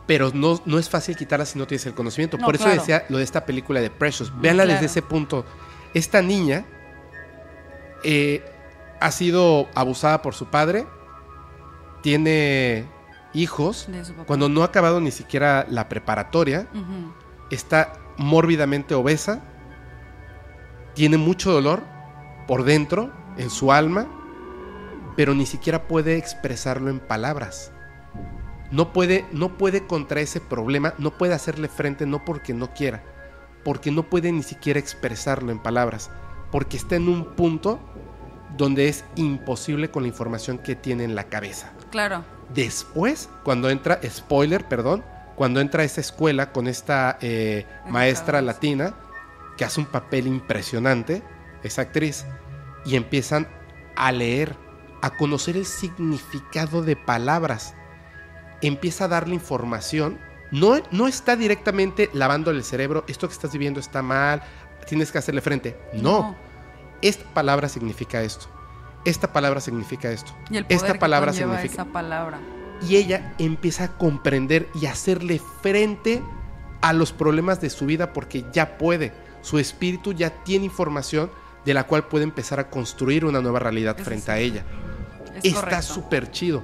Pero 0.07 0.31
no, 0.33 0.61
no 0.65 0.79
es 0.79 0.89
fácil 0.89 1.15
quitarla 1.15 1.45
si 1.45 1.59
no 1.59 1.67
tienes 1.67 1.85
el 1.85 1.93
conocimiento. 1.93 2.37
No, 2.37 2.45
Por 2.45 2.55
eso 2.55 2.65
claro. 2.65 2.79
decía 2.79 3.05
lo 3.09 3.17
de 3.17 3.23
esta 3.23 3.45
película 3.45 3.81
de 3.81 3.89
Precious. 3.89 4.31
Véanla 4.39 4.63
claro. 4.63 4.73
desde 4.81 4.85
ese 4.87 5.01
punto. 5.01 5.45
Esta 5.93 6.21
niña 6.21 6.65
eh, 8.03 8.43
ha 8.99 9.11
sido 9.11 9.67
abusada 9.75 10.21
por 10.21 10.33
su 10.33 10.47
padre, 10.47 10.85
tiene 12.01 12.85
hijos, 13.33 13.87
cuando 14.25 14.49
no 14.49 14.61
ha 14.61 14.65
acabado 14.65 14.99
ni 14.99 15.11
siquiera 15.11 15.65
la 15.69 15.87
preparatoria, 15.89 16.67
está 17.49 17.93
mórbidamente 18.17 18.93
obesa, 18.93 19.41
tiene 20.93 21.17
mucho 21.17 21.51
dolor 21.51 21.83
por 22.47 22.63
dentro, 22.63 23.11
en 23.37 23.49
su 23.49 23.71
alma, 23.71 24.07
pero 25.15 25.33
ni 25.33 25.45
siquiera 25.45 25.87
puede 25.87 26.17
expresarlo 26.17 26.89
en 26.89 26.99
palabras. 26.99 27.71
No 28.71 28.93
puede, 28.93 29.25
no 29.31 29.57
puede 29.57 29.85
contra 29.85 30.21
ese 30.21 30.39
problema, 30.39 30.93
no 30.97 31.11
puede 31.17 31.33
hacerle 31.33 31.67
frente 31.67 32.05
no 32.05 32.23
porque 32.23 32.53
no 32.53 32.73
quiera, 32.73 33.03
porque 33.65 33.91
no 33.91 34.03
puede 34.03 34.31
ni 34.31 34.43
siquiera 34.43 34.79
expresarlo 34.79 35.51
en 35.51 35.59
palabras, 35.59 36.09
porque 36.51 36.77
está 36.77 36.95
en 36.95 37.09
un 37.09 37.35
punto 37.35 37.79
donde 38.57 38.87
es 38.87 39.03
imposible 39.15 39.91
con 39.91 40.03
la 40.03 40.09
información 40.09 40.57
que 40.57 40.75
tiene 40.75 41.03
en 41.03 41.15
la 41.15 41.25
cabeza. 41.25 41.71
Claro. 41.89 42.23
Después, 42.53 43.29
cuando 43.43 43.69
entra, 43.69 43.99
spoiler, 44.09 44.67
perdón, 44.67 45.03
cuando 45.35 45.59
entra 45.59 45.83
a 45.83 45.85
esa 45.85 46.01
escuela 46.01 46.51
con 46.51 46.67
esta 46.67 47.17
eh, 47.21 47.65
maestra 47.89 48.41
latina, 48.41 48.93
que 49.57 49.65
hace 49.65 49.79
un 49.79 49.85
papel 49.85 50.27
impresionante, 50.27 51.23
esa 51.63 51.83
actriz, 51.83 52.25
y 52.85 52.95
empiezan 52.95 53.47
a 53.95 54.11
leer, 54.11 54.55
a 55.01 55.11
conocer 55.11 55.57
el 55.57 55.65
significado 55.65 56.81
de 56.81 56.95
palabras. 56.95 57.75
Empieza 58.61 59.05
a 59.05 59.07
darle 59.07 59.35
información. 59.35 60.19
No, 60.51 60.81
no 60.91 61.07
está 61.07 61.35
directamente 61.35 62.09
lavándole 62.13 62.59
el 62.59 62.65
cerebro, 62.65 63.05
esto 63.07 63.27
que 63.27 63.33
estás 63.33 63.51
viviendo 63.53 63.79
está 63.79 64.01
mal, 64.01 64.43
tienes 64.85 65.11
que 65.11 65.17
hacerle 65.17 65.41
frente. 65.41 65.77
no 65.93 66.35
esta 67.01 67.25
palabra 67.33 67.67
significa 67.67 68.21
esto. 68.21 68.47
Esta 69.05 69.33
palabra 69.33 69.59
significa 69.59 70.11
esto. 70.11 70.33
Y 70.49 70.57
el 70.57 70.65
poder 70.65 70.77
esta 70.77 70.93
que 70.93 70.99
palabra 70.99 71.33
significa. 71.33 71.73
esa 71.73 71.85
palabra. 71.85 72.39
Y 72.87 72.95
ella 72.95 73.33
empieza 73.39 73.85
a 73.85 73.97
comprender 73.97 74.69
y 74.79 74.85
hacerle 74.85 75.41
frente 75.61 76.21
a 76.81 76.93
los 76.93 77.11
problemas 77.11 77.61
de 77.61 77.69
su 77.69 77.85
vida 77.85 78.13
porque 78.13 78.45
ya 78.51 78.77
puede. 78.77 79.13
Su 79.41 79.57
espíritu 79.57 80.13
ya 80.13 80.43
tiene 80.43 80.65
información 80.65 81.31
de 81.65 81.73
la 81.73 81.85
cual 81.85 82.07
puede 82.07 82.23
empezar 82.23 82.59
a 82.59 82.69
construir 82.69 83.25
una 83.25 83.41
nueva 83.41 83.59
realidad 83.59 83.95
Eso 83.95 84.05
frente 84.05 84.25
sí. 84.25 84.31
a 84.31 84.37
ella. 84.37 84.65
Es 85.35 85.45
Está 85.45 85.81
súper 85.81 86.31
chido. 86.31 86.63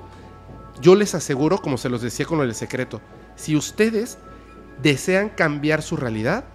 Yo 0.82 0.95
les 0.95 1.16
aseguro, 1.16 1.60
como 1.60 1.78
se 1.78 1.89
los 1.89 2.02
decía 2.02 2.26
con 2.26 2.41
el 2.41 2.54
secreto, 2.54 3.02
si 3.36 3.56
ustedes 3.56 4.18
desean 4.82 5.30
cambiar 5.30 5.82
su 5.82 5.98
realidad, 5.98 6.45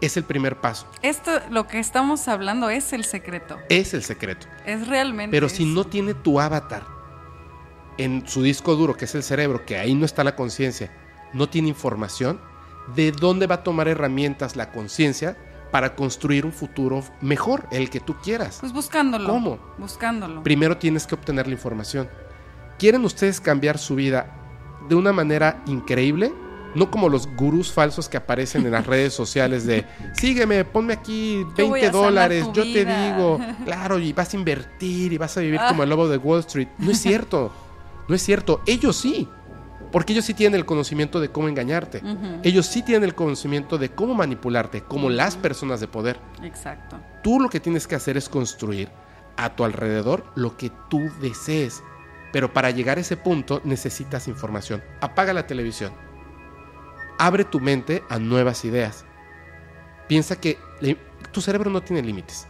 es 0.00 0.16
el 0.16 0.24
primer 0.24 0.60
paso. 0.60 0.86
Esto, 1.02 1.30
lo 1.50 1.66
que 1.66 1.78
estamos 1.78 2.28
hablando 2.28 2.68
es 2.70 2.92
el 2.92 3.04
secreto. 3.04 3.56
Es 3.68 3.94
el 3.94 4.02
secreto. 4.02 4.46
Es 4.64 4.86
realmente. 4.86 5.34
Pero 5.34 5.48
si 5.48 5.64
no 5.64 5.84
tiene 5.84 6.14
tu 6.14 6.40
avatar 6.40 6.84
en 7.98 8.28
su 8.28 8.42
disco 8.42 8.76
duro, 8.76 8.96
que 8.96 9.06
es 9.06 9.14
el 9.14 9.22
cerebro, 9.22 9.64
que 9.64 9.78
ahí 9.78 9.94
no 9.94 10.04
está 10.04 10.22
la 10.22 10.36
conciencia, 10.36 10.92
no 11.32 11.48
tiene 11.48 11.68
información, 11.68 12.40
¿de 12.94 13.10
dónde 13.10 13.46
va 13.46 13.56
a 13.56 13.62
tomar 13.62 13.88
herramientas 13.88 14.54
la 14.54 14.70
conciencia 14.70 15.36
para 15.70 15.94
construir 15.94 16.46
un 16.46 16.52
futuro 16.52 17.02
mejor, 17.20 17.66
el 17.70 17.90
que 17.90 18.00
tú 18.00 18.14
quieras? 18.22 18.58
Pues 18.60 18.72
buscándolo. 18.72 19.28
¿Cómo? 19.28 19.58
Buscándolo. 19.78 20.42
Primero 20.42 20.76
tienes 20.76 21.06
que 21.06 21.14
obtener 21.14 21.46
la 21.46 21.52
información. 21.54 22.08
¿Quieren 22.78 23.04
ustedes 23.04 23.40
cambiar 23.40 23.78
su 23.78 23.94
vida 23.94 24.26
de 24.88 24.94
una 24.94 25.12
manera 25.12 25.62
increíble? 25.66 26.32
No 26.74 26.90
como 26.90 27.08
los 27.08 27.26
gurús 27.36 27.72
falsos 27.72 28.06
que 28.08 28.18
aparecen 28.18 28.66
en 28.66 28.72
las 28.72 28.86
redes 28.92 29.14
sociales 29.14 29.64
de 29.66 29.86
sígueme, 30.12 30.64
ponme 30.64 30.92
aquí 30.92 31.44
Yo 31.56 31.68
voy 31.68 31.80
20 31.80 31.86
a 31.86 31.92
sanar 31.92 32.04
dólares, 32.04 32.44
yo 32.52 32.62
te 32.62 32.84
vida". 32.84 33.14
digo, 33.14 33.40
claro, 33.64 33.98
y 33.98 34.12
vas 34.12 34.32
a 34.34 34.36
invertir 34.36 35.12
y 35.12 35.18
vas 35.18 35.36
a 35.36 35.40
vivir 35.40 35.58
Ah. 35.60 35.68
como 35.68 35.82
el 35.84 35.88
lobo 35.90 36.06
de 36.08 36.18
Wall 36.18 36.40
Street. 36.40 36.68
No 36.78 36.90
es 36.90 37.00
cierto, 37.00 37.50
no 38.08 38.14
es 38.14 38.22
cierto. 38.22 38.60
Ellos 38.66 38.94
sí, 38.96 39.26
porque 39.96 40.12
ellos 40.12 40.26
sí 40.26 40.34
tienen 40.34 40.60
el 40.60 40.66
conocimiento 40.66 41.20
de 41.20 41.30
cómo 41.30 41.48
engañarte. 41.48 42.02
Ellos 42.42 42.66
sí 42.66 42.82
tienen 42.82 43.02
el 43.04 43.14
conocimiento 43.14 43.78
de 43.78 43.88
cómo 43.88 44.12
manipularte, 44.12 44.82
como 44.82 45.08
las 45.08 45.36
personas 45.36 45.80
de 45.80 45.88
poder. 45.88 46.20
Exacto. 46.42 46.98
Tú 47.22 47.40
lo 47.40 47.48
que 47.48 47.60
tienes 47.60 47.86
que 47.86 47.94
hacer 47.94 48.18
es 48.18 48.28
construir 48.28 48.90
a 49.38 49.56
tu 49.56 49.64
alrededor 49.64 50.24
lo 50.34 50.54
que 50.58 50.70
tú 50.90 51.10
desees. 51.22 51.82
Pero 52.30 52.52
para 52.52 52.70
llegar 52.72 52.98
a 52.98 53.00
ese 53.00 53.16
punto 53.16 53.62
necesitas 53.64 54.28
información. 54.28 54.82
Apaga 55.00 55.32
la 55.32 55.46
televisión. 55.46 55.92
Abre 57.18 57.44
tu 57.44 57.58
mente 57.58 58.04
a 58.10 58.18
nuevas 58.18 58.66
ideas. 58.66 59.06
Piensa 60.08 60.38
que 60.38 60.58
le- 60.82 60.98
tu 61.32 61.40
cerebro 61.40 61.70
no 61.70 61.80
tiene 61.80 62.02
límites. 62.02 62.46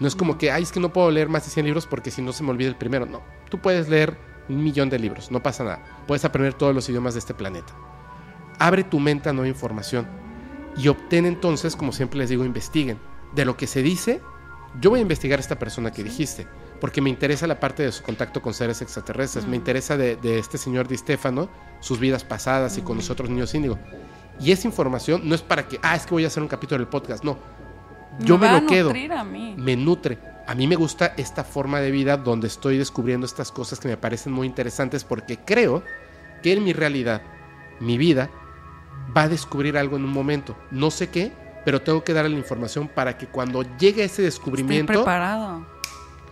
No 0.00 0.06
es 0.06 0.14
como 0.14 0.36
que, 0.36 0.50
ay, 0.50 0.64
es 0.64 0.70
que 0.72 0.80
no 0.80 0.92
puedo 0.92 1.10
leer 1.10 1.30
más 1.30 1.44
de 1.46 1.50
100 1.50 1.64
libros 1.64 1.86
porque 1.86 2.10
si 2.10 2.20
no 2.20 2.32
se 2.34 2.42
me 2.42 2.50
olvida 2.50 2.68
el 2.68 2.76
primero. 2.76 3.06
No, 3.06 3.22
tú 3.48 3.58
puedes 3.58 3.88
leer 3.88 4.18
un 4.48 4.62
millón 4.62 4.90
de 4.90 4.98
libros, 4.98 5.30
no 5.30 5.42
pasa 5.42 5.64
nada. 5.64 5.84
Puedes 6.06 6.24
aprender 6.24 6.54
todos 6.54 6.74
los 6.74 6.88
idiomas 6.88 7.14
de 7.14 7.20
este 7.20 7.34
planeta. 7.34 7.72
Abre 8.58 8.84
tu 8.84 9.00
mente 9.00 9.28
a 9.28 9.32
nueva 9.32 9.48
información 9.48 10.06
y 10.76 10.88
obtén 10.88 11.26
entonces, 11.26 11.76
como 11.76 11.92
siempre 11.92 12.18
les 12.18 12.28
digo, 12.28 12.44
investiguen. 12.44 12.98
De 13.34 13.44
lo 13.44 13.56
que 13.56 13.66
se 13.66 13.82
dice, 13.82 14.20
yo 14.80 14.90
voy 14.90 15.00
a 15.00 15.02
investigar 15.02 15.38
a 15.38 15.42
esta 15.42 15.58
persona 15.58 15.90
que 15.90 16.04
dijiste, 16.04 16.46
porque 16.80 17.00
me 17.00 17.10
interesa 17.10 17.46
la 17.46 17.58
parte 17.58 17.82
de 17.82 17.90
su 17.90 18.02
contacto 18.02 18.42
con 18.42 18.54
seres 18.54 18.80
extraterrestres, 18.80 19.46
me 19.46 19.56
interesa 19.56 19.96
de, 19.96 20.16
de 20.16 20.38
este 20.38 20.56
señor 20.56 20.86
Di 20.86 20.96
Stefano, 20.96 21.48
sus 21.80 21.98
vidas 21.98 22.24
pasadas 22.24 22.78
y 22.78 22.82
con 22.82 22.96
nosotros 22.96 23.28
niños 23.28 23.54
índigo. 23.54 23.78
Y 24.40 24.52
esa 24.52 24.66
información 24.66 25.22
no 25.28 25.34
es 25.34 25.42
para 25.42 25.66
que, 25.66 25.78
ah, 25.82 25.96
es 25.96 26.06
que 26.06 26.14
voy 26.14 26.24
a 26.24 26.28
hacer 26.28 26.42
un 26.42 26.48
capítulo 26.48 26.78
del 26.78 26.88
podcast, 26.88 27.24
no. 27.24 27.38
Yo 28.20 28.38
me, 28.38 28.46
va 28.46 28.56
a 28.56 28.60
lo 28.60 28.66
quedo 28.66 28.88
nutrir 28.88 29.12
a 29.12 29.24
mí. 29.24 29.54
me 29.56 29.76
nutre. 29.76 30.18
A 30.46 30.54
mí 30.54 30.66
me 30.66 30.76
gusta 30.76 31.14
esta 31.16 31.42
forma 31.42 31.80
de 31.80 31.90
vida 31.90 32.16
donde 32.16 32.48
estoy 32.48 32.76
descubriendo 32.76 33.24
estas 33.26 33.50
cosas 33.50 33.80
que 33.80 33.88
me 33.88 33.96
parecen 33.96 34.32
muy 34.32 34.46
interesantes 34.46 35.02
porque 35.04 35.38
creo 35.38 35.82
que 36.42 36.52
en 36.52 36.64
mi 36.64 36.72
realidad, 36.74 37.22
mi 37.80 37.96
vida, 37.96 38.30
va 39.16 39.22
a 39.22 39.28
descubrir 39.28 39.78
algo 39.78 39.96
en 39.96 40.04
un 40.04 40.12
momento. 40.12 40.54
No 40.70 40.90
sé 40.90 41.08
qué, 41.08 41.32
pero 41.64 41.80
tengo 41.80 42.04
que 42.04 42.12
darle 42.12 42.30
la 42.30 42.38
información 42.38 42.88
para 42.88 43.16
que 43.16 43.26
cuando 43.26 43.62
llegue 43.78 44.02
ese 44.04 44.04
Estoy 44.04 44.24
descubrimiento 44.26 44.92
preparado. 44.92 45.66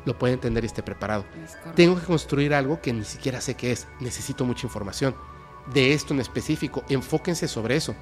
lo 0.04 0.18
pueda 0.18 0.34
entender 0.34 0.62
y 0.64 0.66
esté 0.66 0.82
preparado. 0.82 1.24
Es. 1.42 1.56
Tengo 1.74 1.98
que 1.98 2.04
construir 2.04 2.52
algo 2.52 2.82
que 2.82 2.92
ni 2.92 3.04
siquiera 3.04 3.40
sé 3.40 3.54
qué 3.54 3.72
es. 3.72 3.88
Necesito 4.00 4.44
mucha 4.44 4.66
información. 4.66 5.14
De 5.72 5.94
esto 5.94 6.12
en 6.12 6.20
específico, 6.20 6.84
enfóquense 6.90 7.48
sobre 7.48 7.76
eso. 7.76 7.94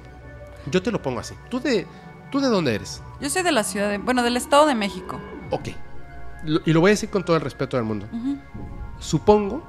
Yo 0.69 0.81
te 0.81 0.91
lo 0.91 1.01
pongo 1.01 1.21
así. 1.21 1.35
¿Tú 1.49 1.61
de, 1.61 1.87
¿tú 2.31 2.41
de 2.41 2.47
dónde 2.49 2.75
eres? 2.75 3.01
Yo 3.21 3.29
soy 3.29 3.43
de 3.43 3.51
la 3.53 3.63
ciudad 3.63 3.89
de. 3.89 3.97
Bueno, 3.97 4.23
del 4.23 4.35
Estado 4.35 4.65
de 4.65 4.75
México. 4.75 5.19
Ok. 5.51 5.69
Y 6.45 6.73
lo 6.73 6.81
voy 6.81 6.89
a 6.89 6.93
decir 6.93 7.09
con 7.09 7.23
todo 7.23 7.35
el 7.35 7.41
respeto 7.41 7.77
del 7.77 7.85
mundo. 7.85 8.07
Supongo, 8.99 9.63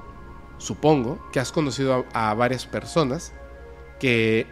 supongo 0.57 1.29
que 1.31 1.39
has 1.39 1.51
conocido 1.51 2.05
a, 2.13 2.29
a 2.29 2.33
varias 2.33 2.65
personas 2.65 3.33
que 3.99 4.47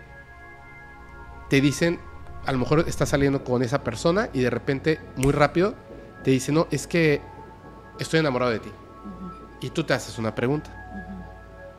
te 1.49 1.61
dicen, 1.61 1.99
a 2.45 2.51
lo 2.51 2.59
mejor 2.59 2.85
estás 2.87 3.09
saliendo 3.09 3.43
con 3.43 3.63
esa 3.63 3.83
persona 3.83 4.29
y 4.33 4.41
de 4.41 4.49
repente, 4.49 4.99
muy 5.17 5.31
rápido, 5.31 5.75
te 6.23 6.31
dicen, 6.31 6.55
no, 6.55 6.67
es 6.71 6.87
que 6.87 7.21
estoy 7.99 8.19
enamorado 8.19 8.51
de 8.51 8.59
ti. 8.59 8.71
Y 9.59 9.69
tú 9.69 9.83
te 9.83 9.93
haces 9.93 10.17
una 10.17 10.33
pregunta. 10.33 10.77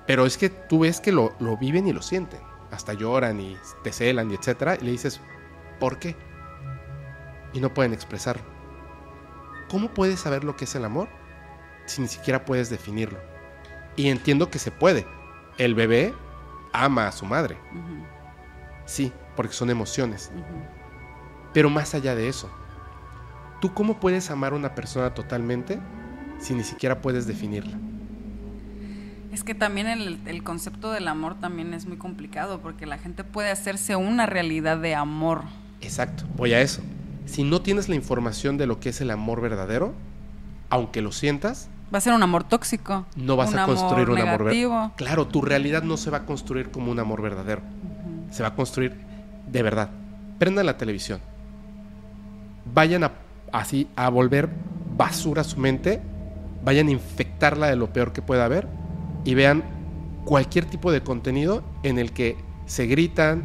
Pero 0.06 0.26
es 0.26 0.36
que 0.36 0.50
tú 0.50 0.80
ves 0.80 1.00
que 1.00 1.12
lo, 1.12 1.32
lo 1.40 1.56
viven 1.56 1.86
y 1.86 1.92
lo 1.92 2.02
sienten. 2.02 2.40
Hasta 2.70 2.92
lloran 2.92 3.40
y 3.40 3.56
te 3.82 3.92
celan 3.92 4.30
y 4.30 4.34
etcétera. 4.34 4.76
Y 4.80 4.84
le 4.84 4.90
dices, 4.92 5.20
¿por 5.80 5.98
qué? 5.98 6.16
Y 7.52 7.60
no 7.60 7.72
pueden 7.72 7.92
expresarlo. 7.92 8.42
¿Cómo 9.72 9.88
puedes 9.88 10.20
saber 10.20 10.44
lo 10.44 10.54
que 10.54 10.66
es 10.66 10.74
el 10.74 10.84
amor 10.84 11.08
si 11.86 12.02
ni 12.02 12.08
siquiera 12.08 12.44
puedes 12.44 12.68
definirlo? 12.68 13.18
Y 13.96 14.08
entiendo 14.08 14.50
que 14.50 14.58
se 14.58 14.70
puede. 14.70 15.06
El 15.56 15.74
bebé 15.74 16.12
ama 16.74 17.08
a 17.08 17.12
su 17.12 17.24
madre. 17.24 17.56
Sí, 18.84 19.10
porque 19.34 19.54
son 19.54 19.70
emociones. 19.70 20.30
Pero 21.54 21.70
más 21.70 21.94
allá 21.94 22.14
de 22.14 22.28
eso, 22.28 22.50
¿tú 23.62 23.72
cómo 23.72 23.98
puedes 23.98 24.30
amar 24.30 24.52
a 24.52 24.56
una 24.56 24.74
persona 24.74 25.14
totalmente 25.14 25.80
si 26.38 26.52
ni 26.52 26.64
siquiera 26.64 27.00
puedes 27.00 27.26
definirla? 27.26 27.78
Es 29.32 29.42
que 29.42 29.54
también 29.54 29.86
el, 29.86 30.20
el 30.26 30.42
concepto 30.44 30.90
del 30.90 31.08
amor 31.08 31.40
también 31.40 31.72
es 31.72 31.86
muy 31.86 31.96
complicado 31.96 32.60
porque 32.60 32.84
la 32.84 32.98
gente 32.98 33.24
puede 33.24 33.50
hacerse 33.50 33.96
una 33.96 34.26
realidad 34.26 34.76
de 34.76 34.94
amor. 34.94 35.44
Exacto, 35.80 36.24
voy 36.36 36.52
a 36.52 36.60
eso. 36.60 36.82
Si 37.26 37.44
no 37.44 37.62
tienes 37.62 37.88
la 37.88 37.94
información 37.94 38.58
de 38.58 38.66
lo 38.66 38.80
que 38.80 38.90
es 38.90 39.00
el 39.00 39.10
amor 39.10 39.40
verdadero, 39.40 39.94
aunque 40.70 41.02
lo 41.02 41.12
sientas, 41.12 41.68
Va 41.92 41.98
a 41.98 42.00
ser 42.00 42.14
un 42.14 42.22
amor 42.22 42.44
tóxico. 42.44 43.04
no 43.16 43.36
vas 43.36 43.52
un 43.52 43.58
a 43.58 43.66
construir 43.66 44.08
un 44.08 44.18
amor 44.18 44.44
verdadero. 44.44 44.92
Claro, 44.96 45.26
tu 45.26 45.42
realidad 45.42 45.82
no 45.82 45.98
se 45.98 46.10
va 46.10 46.18
a 46.18 46.26
construir 46.26 46.70
como 46.70 46.90
un 46.90 46.98
amor 46.98 47.20
verdadero. 47.20 47.60
Se 48.30 48.42
va 48.42 48.48
a 48.50 48.54
construir 48.54 48.96
de 49.50 49.62
verdad. 49.62 49.90
Prendan 50.38 50.64
la 50.64 50.78
televisión. 50.78 51.20
Vayan 52.72 53.04
a, 53.04 53.12
así 53.52 53.88
a 53.94 54.08
volver 54.08 54.48
basura 54.96 55.44
su 55.44 55.60
mente. 55.60 56.00
Vayan 56.64 56.88
a 56.88 56.92
infectarla 56.92 57.66
de 57.66 57.76
lo 57.76 57.92
peor 57.92 58.14
que 58.14 58.22
pueda 58.22 58.46
haber. 58.46 58.66
Y 59.26 59.34
vean 59.34 59.62
cualquier 60.24 60.64
tipo 60.64 60.92
de 60.92 61.02
contenido 61.02 61.62
en 61.82 61.98
el 61.98 62.12
que 62.12 62.38
se 62.64 62.86
gritan. 62.86 63.44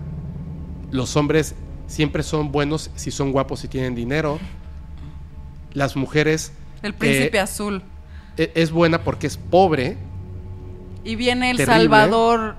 Los 0.92 1.18
hombres 1.18 1.54
siempre 1.88 2.22
son 2.24 2.52
buenos 2.52 2.92
si 2.96 3.12
son 3.12 3.32
guapos 3.32 3.64
y 3.64 3.68
tienen 3.68 3.96
dinero. 3.96 4.40
Las 5.74 5.96
mujeres 5.96 6.52
El 6.82 6.94
príncipe 6.94 7.38
Eh, 7.38 7.42
azul. 7.42 7.84
e- 8.38 8.52
es 8.56 8.72
buena 8.72 9.04
porque 9.04 9.28
es 9.28 9.38
pobre. 9.38 9.98
Y 11.04 11.16
viene 11.16 11.50
el 11.52 11.58
terrible. 11.58 11.82
Salvador 11.82 12.56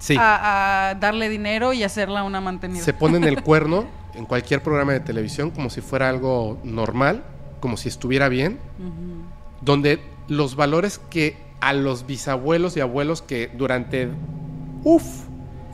Sí. 0.00 0.16
a, 0.18 0.90
a 0.90 0.94
darle 0.94 1.28
dinero 1.28 1.72
y 1.72 1.82
hacerla 1.82 2.22
una 2.22 2.40
mantenida. 2.40 2.82
Se 2.84 2.92
ponen 2.94 3.24
el 3.24 3.42
cuerno 3.42 3.86
en 4.14 4.26
cualquier 4.26 4.62
programa 4.62 4.92
de 4.92 5.00
televisión 5.00 5.50
como 5.50 5.70
si 5.70 5.80
fuera 5.80 6.08
algo 6.08 6.58
normal, 6.64 7.24
como 7.60 7.76
si 7.76 7.88
estuviera 7.88 8.28
bien, 8.28 8.58
donde 9.60 10.00
los 10.28 10.54
valores 10.56 11.00
que 11.10 11.36
a 11.60 11.72
los 11.72 12.06
bisabuelos 12.06 12.76
y 12.76 12.80
abuelos 12.80 13.22
que 13.22 13.50
durante, 13.56 14.08
uff, 14.84 15.04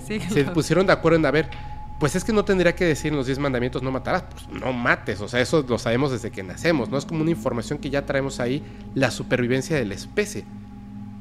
Sí, 0.06 0.20
se 0.20 0.44
pusieron 0.54 0.86
de 0.86 0.92
acuerdo 0.92 1.18
en, 1.18 1.26
a 1.26 1.30
ver, 1.30 1.50
pues 1.98 2.16
es 2.16 2.24
que 2.24 2.32
no 2.32 2.44
tendría 2.44 2.74
que 2.74 2.84
decir 2.84 3.12
en 3.12 3.16
los 3.16 3.26
10 3.26 3.38
mandamientos 3.38 3.82
no 3.82 3.90
matarás, 3.90 4.24
pues 4.24 4.48
no 4.48 4.72
mates, 4.72 5.20
o 5.20 5.28
sea, 5.28 5.40
eso 5.40 5.64
lo 5.66 5.78
sabemos 5.78 6.10
desde 6.10 6.30
que 6.30 6.42
nacemos, 6.42 6.88
¿no? 6.88 6.98
Es 6.98 7.06
como 7.06 7.22
una 7.22 7.30
información 7.30 7.78
que 7.78 7.90
ya 7.90 8.04
traemos 8.04 8.40
ahí, 8.40 8.62
la 8.94 9.10
supervivencia 9.10 9.76
de 9.76 9.84
la 9.84 9.94
especie. 9.94 10.44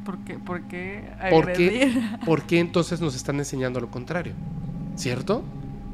¿Por 0.03 0.17
qué, 0.19 0.38
por 0.38 0.63
qué 0.63 1.09
¿Por 1.30 1.53
qué? 1.53 1.93
¿Por 2.26 2.41
qué 2.43 2.59
entonces 2.59 2.99
nos 2.99 3.15
están 3.15 3.38
enseñando 3.38 3.80
lo 3.80 3.89
contrario? 3.89 4.34
¿Cierto? 4.95 5.43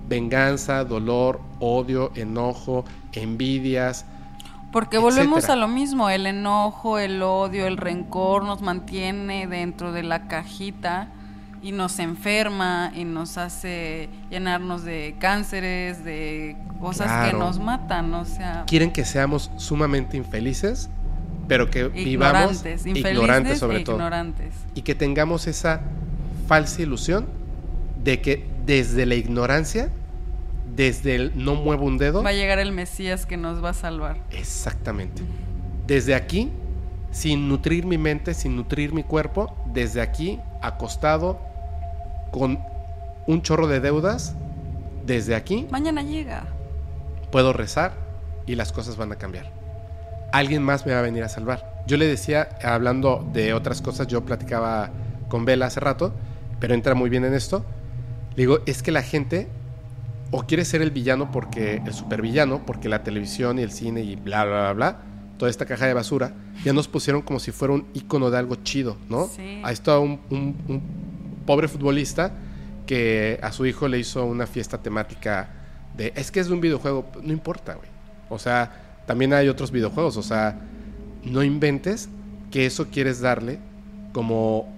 Venganza, 0.07 0.83
dolor, 0.83 1.41
odio, 1.59 2.11
enojo, 2.15 2.85
envidias. 3.11 4.05
Porque 4.71 4.97
volvemos 4.97 5.39
etcétera. 5.39 5.53
a 5.53 5.57
lo 5.57 5.67
mismo, 5.67 6.09
el 6.09 6.25
enojo, 6.25 6.97
el 6.97 7.21
odio, 7.21 7.67
el 7.67 7.77
rencor 7.77 8.43
nos 8.43 8.61
mantiene 8.61 9.45
dentro 9.45 9.91
de 9.91 10.03
la 10.03 10.27
cajita 10.27 11.09
y 11.61 11.71
nos 11.71 11.99
enferma 11.99 12.91
y 12.95 13.03
nos 13.03 13.37
hace 13.37 14.09
llenarnos 14.29 14.83
de 14.83 15.15
cánceres, 15.19 16.03
de 16.03 16.55
cosas 16.79 17.29
que 17.29 17.37
nos 17.37 17.59
matan, 17.59 18.13
o 18.13 18.25
sea, 18.25 18.63
Quieren 18.67 18.91
que 18.91 19.05
seamos 19.05 19.51
sumamente 19.57 20.17
infelices, 20.17 20.89
pero 21.47 21.69
que 21.69 21.87
vivamos 21.87 22.57
ignorantes, 22.57 22.85
infelices 22.85 23.11
ignorantes 23.11 23.59
sobre 23.59 23.77
e 23.77 23.83
todo. 23.83 23.95
ignorantes. 23.95 24.53
Y 24.75 24.81
que 24.83 24.95
tengamos 24.95 25.47
esa 25.47 25.81
falsa 26.47 26.81
ilusión 26.81 27.27
de 28.03 28.21
que 28.21 28.45
desde 28.65 29.05
la 29.05 29.15
ignorancia, 29.15 29.91
desde 30.75 31.15
el 31.15 31.31
no 31.35 31.55
muevo 31.55 31.85
un 31.85 31.97
dedo, 31.97 32.23
Va 32.23 32.29
a 32.29 32.33
llegar 32.33 32.59
el 32.59 32.71
Mesías 32.71 33.25
que 33.25 33.35
nos 33.35 33.63
va 33.63 33.69
a 33.69 33.73
salvar. 33.73 34.23
Exactamente. 34.31 35.23
Desde 35.87 36.15
aquí, 36.15 36.51
sin 37.11 37.49
nutrir 37.49 37.85
mi 37.85 37.97
mente, 37.97 38.33
sin 38.33 38.55
nutrir 38.55 38.93
mi 38.93 39.03
cuerpo, 39.03 39.55
desde 39.73 40.01
aquí, 40.01 40.39
acostado, 40.61 41.48
con 42.31 42.59
un 43.27 43.41
chorro 43.41 43.67
de 43.67 43.79
deudas, 43.79 44.35
desde 45.05 45.35
aquí 45.35 45.67
Mañana 45.71 46.01
llega. 46.03 46.45
puedo 47.31 47.53
rezar 47.53 47.93
y 48.45 48.55
las 48.55 48.71
cosas 48.71 48.97
van 48.97 49.11
a 49.11 49.15
cambiar. 49.15 49.51
Alguien 50.31 50.61
más 50.63 50.85
me 50.85 50.93
va 50.93 50.99
a 50.99 51.03
venir 51.03 51.23
a 51.23 51.29
salvar. 51.29 51.83
Yo 51.87 51.97
le 51.97 52.05
decía, 52.05 52.49
hablando 52.63 53.27
de 53.33 53.53
otras 53.53 53.81
cosas, 53.81 54.07
yo 54.07 54.23
platicaba 54.25 54.91
con 55.27 55.45
Vela 55.45 55.67
hace 55.67 55.79
rato, 55.79 56.13
pero 56.59 56.73
entra 56.73 56.93
muy 56.95 57.09
bien 57.09 57.25
en 57.25 57.33
esto. 57.33 57.65
Le 58.35 58.43
digo, 58.43 58.59
es 58.67 58.83
que 58.83 58.91
la 58.91 59.01
gente 59.01 59.47
o 60.31 60.43
quiere 60.43 60.65
ser 60.65 60.81
el 60.83 60.91
villano 60.91 61.31
porque 61.31 61.81
el 61.85 61.93
supervillano, 61.93 62.63
porque 62.65 62.89
la 62.89 63.01
televisión 63.03 63.57
y 63.57 63.63
el 63.63 63.71
cine 63.71 64.01
y 64.01 64.15
bla 64.15 64.45
bla 64.45 64.59
bla 64.61 64.73
bla, 64.73 64.97
toda 65.39 65.49
esta 65.49 65.65
caja 65.65 65.87
de 65.87 65.93
basura, 65.95 66.33
ya 66.63 66.73
nos 66.73 66.87
pusieron 66.87 67.21
como 67.23 67.39
si 67.39 67.51
fuera 67.51 67.73
un 67.73 67.87
icono 67.95 68.29
de 68.29 68.37
algo 68.37 68.55
chido, 68.57 68.97
¿no? 69.09 69.25
Sí. 69.27 69.61
Ahí 69.63 69.73
está 69.73 69.97
un, 69.97 70.19
un- 70.29 70.55
un 70.67 70.81
pobre 71.49 71.67
futbolista 71.67 72.31
que 72.85 73.39
a 73.41 73.51
su 73.51 73.65
hijo 73.65 73.87
le 73.87 73.97
hizo 73.97 74.23
una 74.23 74.45
fiesta 74.45 74.83
temática 74.83 75.49
de 75.97 76.13
es 76.15 76.29
que 76.29 76.39
es 76.39 76.47
de 76.47 76.53
un 76.53 76.61
videojuego, 76.61 77.07
no 77.23 77.33
importa, 77.33 77.73
güey. 77.73 77.89
O 78.29 78.37
sea, 78.37 79.01
también 79.07 79.33
hay 79.33 79.49
otros 79.49 79.71
videojuegos, 79.71 80.15
o 80.17 80.21
sea, 80.21 80.59
no 81.23 81.41
inventes 81.41 82.07
que 82.51 82.67
eso 82.67 82.89
quieres 82.91 83.19
darle 83.19 83.57
como 84.13 84.71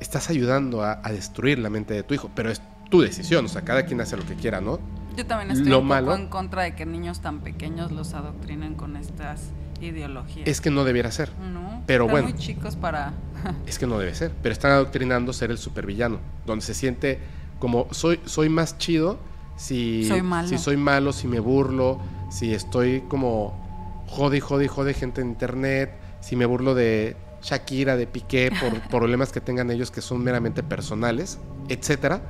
estás 0.00 0.30
ayudando 0.30 0.82
a, 0.82 1.00
a 1.02 1.12
destruir 1.12 1.58
la 1.58 1.68
mente 1.68 1.92
de 1.92 2.02
tu 2.02 2.14
hijo, 2.14 2.30
pero 2.34 2.50
es 2.50 2.62
tu 2.90 3.02
decisión, 3.02 3.44
o 3.44 3.48
sea, 3.48 3.60
cada 3.60 3.84
quien 3.84 4.00
hace 4.00 4.16
lo 4.16 4.24
que 4.24 4.36
quiera, 4.36 4.62
¿no? 4.62 4.80
Yo 5.16 5.26
también 5.26 5.50
estoy 5.50 5.68
Lo 5.70 5.78
un 5.80 5.84
poco 5.88 5.94
malo- 5.94 6.14
en 6.16 6.26
contra 6.28 6.62
de 6.62 6.74
que 6.74 6.86
niños 6.86 7.20
tan 7.20 7.40
pequeños 7.40 7.92
los 7.92 8.14
adoctrinen 8.14 8.74
con 8.74 8.96
estas 8.96 9.50
ideologías. 9.80 10.46
Es 10.48 10.60
que 10.60 10.70
no 10.70 10.84
debiera 10.84 11.10
ser, 11.10 11.30
no, 11.52 11.82
pero 11.86 12.04
están 12.04 12.12
bueno. 12.22 12.28
muy 12.28 12.38
chicos 12.38 12.76
para 12.76 13.12
es 13.66 13.78
que 13.78 13.86
no 13.86 13.98
debe 13.98 14.14
ser, 14.14 14.32
pero 14.42 14.52
están 14.52 14.72
adoctrinando 14.72 15.32
ser 15.32 15.50
el 15.50 15.58
supervillano, 15.58 16.18
donde 16.46 16.64
se 16.64 16.74
siente 16.74 17.18
como 17.58 17.86
soy 17.92 18.20
soy 18.24 18.48
más 18.48 18.78
chido 18.78 19.18
si 19.56 20.04
Soy 20.08 20.22
malo. 20.22 20.48
si 20.48 20.58
soy 20.58 20.76
malo, 20.76 21.12
si 21.12 21.28
me 21.28 21.38
burlo, 21.40 22.00
si 22.30 22.52
estoy 22.54 23.02
como 23.08 24.04
jode 24.08 24.40
jode 24.40 24.66
jode 24.68 24.94
gente 24.94 25.20
en 25.20 25.28
internet, 25.28 25.92
si 26.20 26.34
me 26.36 26.44
burlo 26.46 26.74
de 26.74 27.16
Shakira, 27.42 27.96
de 27.96 28.06
Piqué 28.06 28.50
por 28.58 28.80
problemas 28.88 29.30
que 29.32 29.40
tengan 29.40 29.70
ellos 29.70 29.90
que 29.90 30.00
son 30.00 30.24
meramente 30.24 30.62
personales, 30.62 31.38
etcétera, 31.68 32.22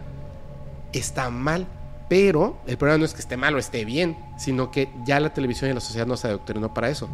está 0.93 1.31
mal. 1.31 1.67
Pero 2.09 2.59
el 2.67 2.77
problema 2.77 2.99
no 2.99 3.05
es 3.05 3.15
que 3.15 3.21
esté 3.21 3.37
mal 3.37 3.55
o 3.55 3.59
esté 3.59 3.85
bien, 3.85 4.17
sino 4.37 4.71
que 4.71 4.91
ya 5.07 5.21
la 5.21 5.33
televisión 5.33 5.71
y 5.71 5.75
la 5.75 5.81
sociedad 5.81 6.07
nos 6.07 6.25
adoctrinó 6.25 6.75
para 6.75 6.91
eso. 6.91 7.09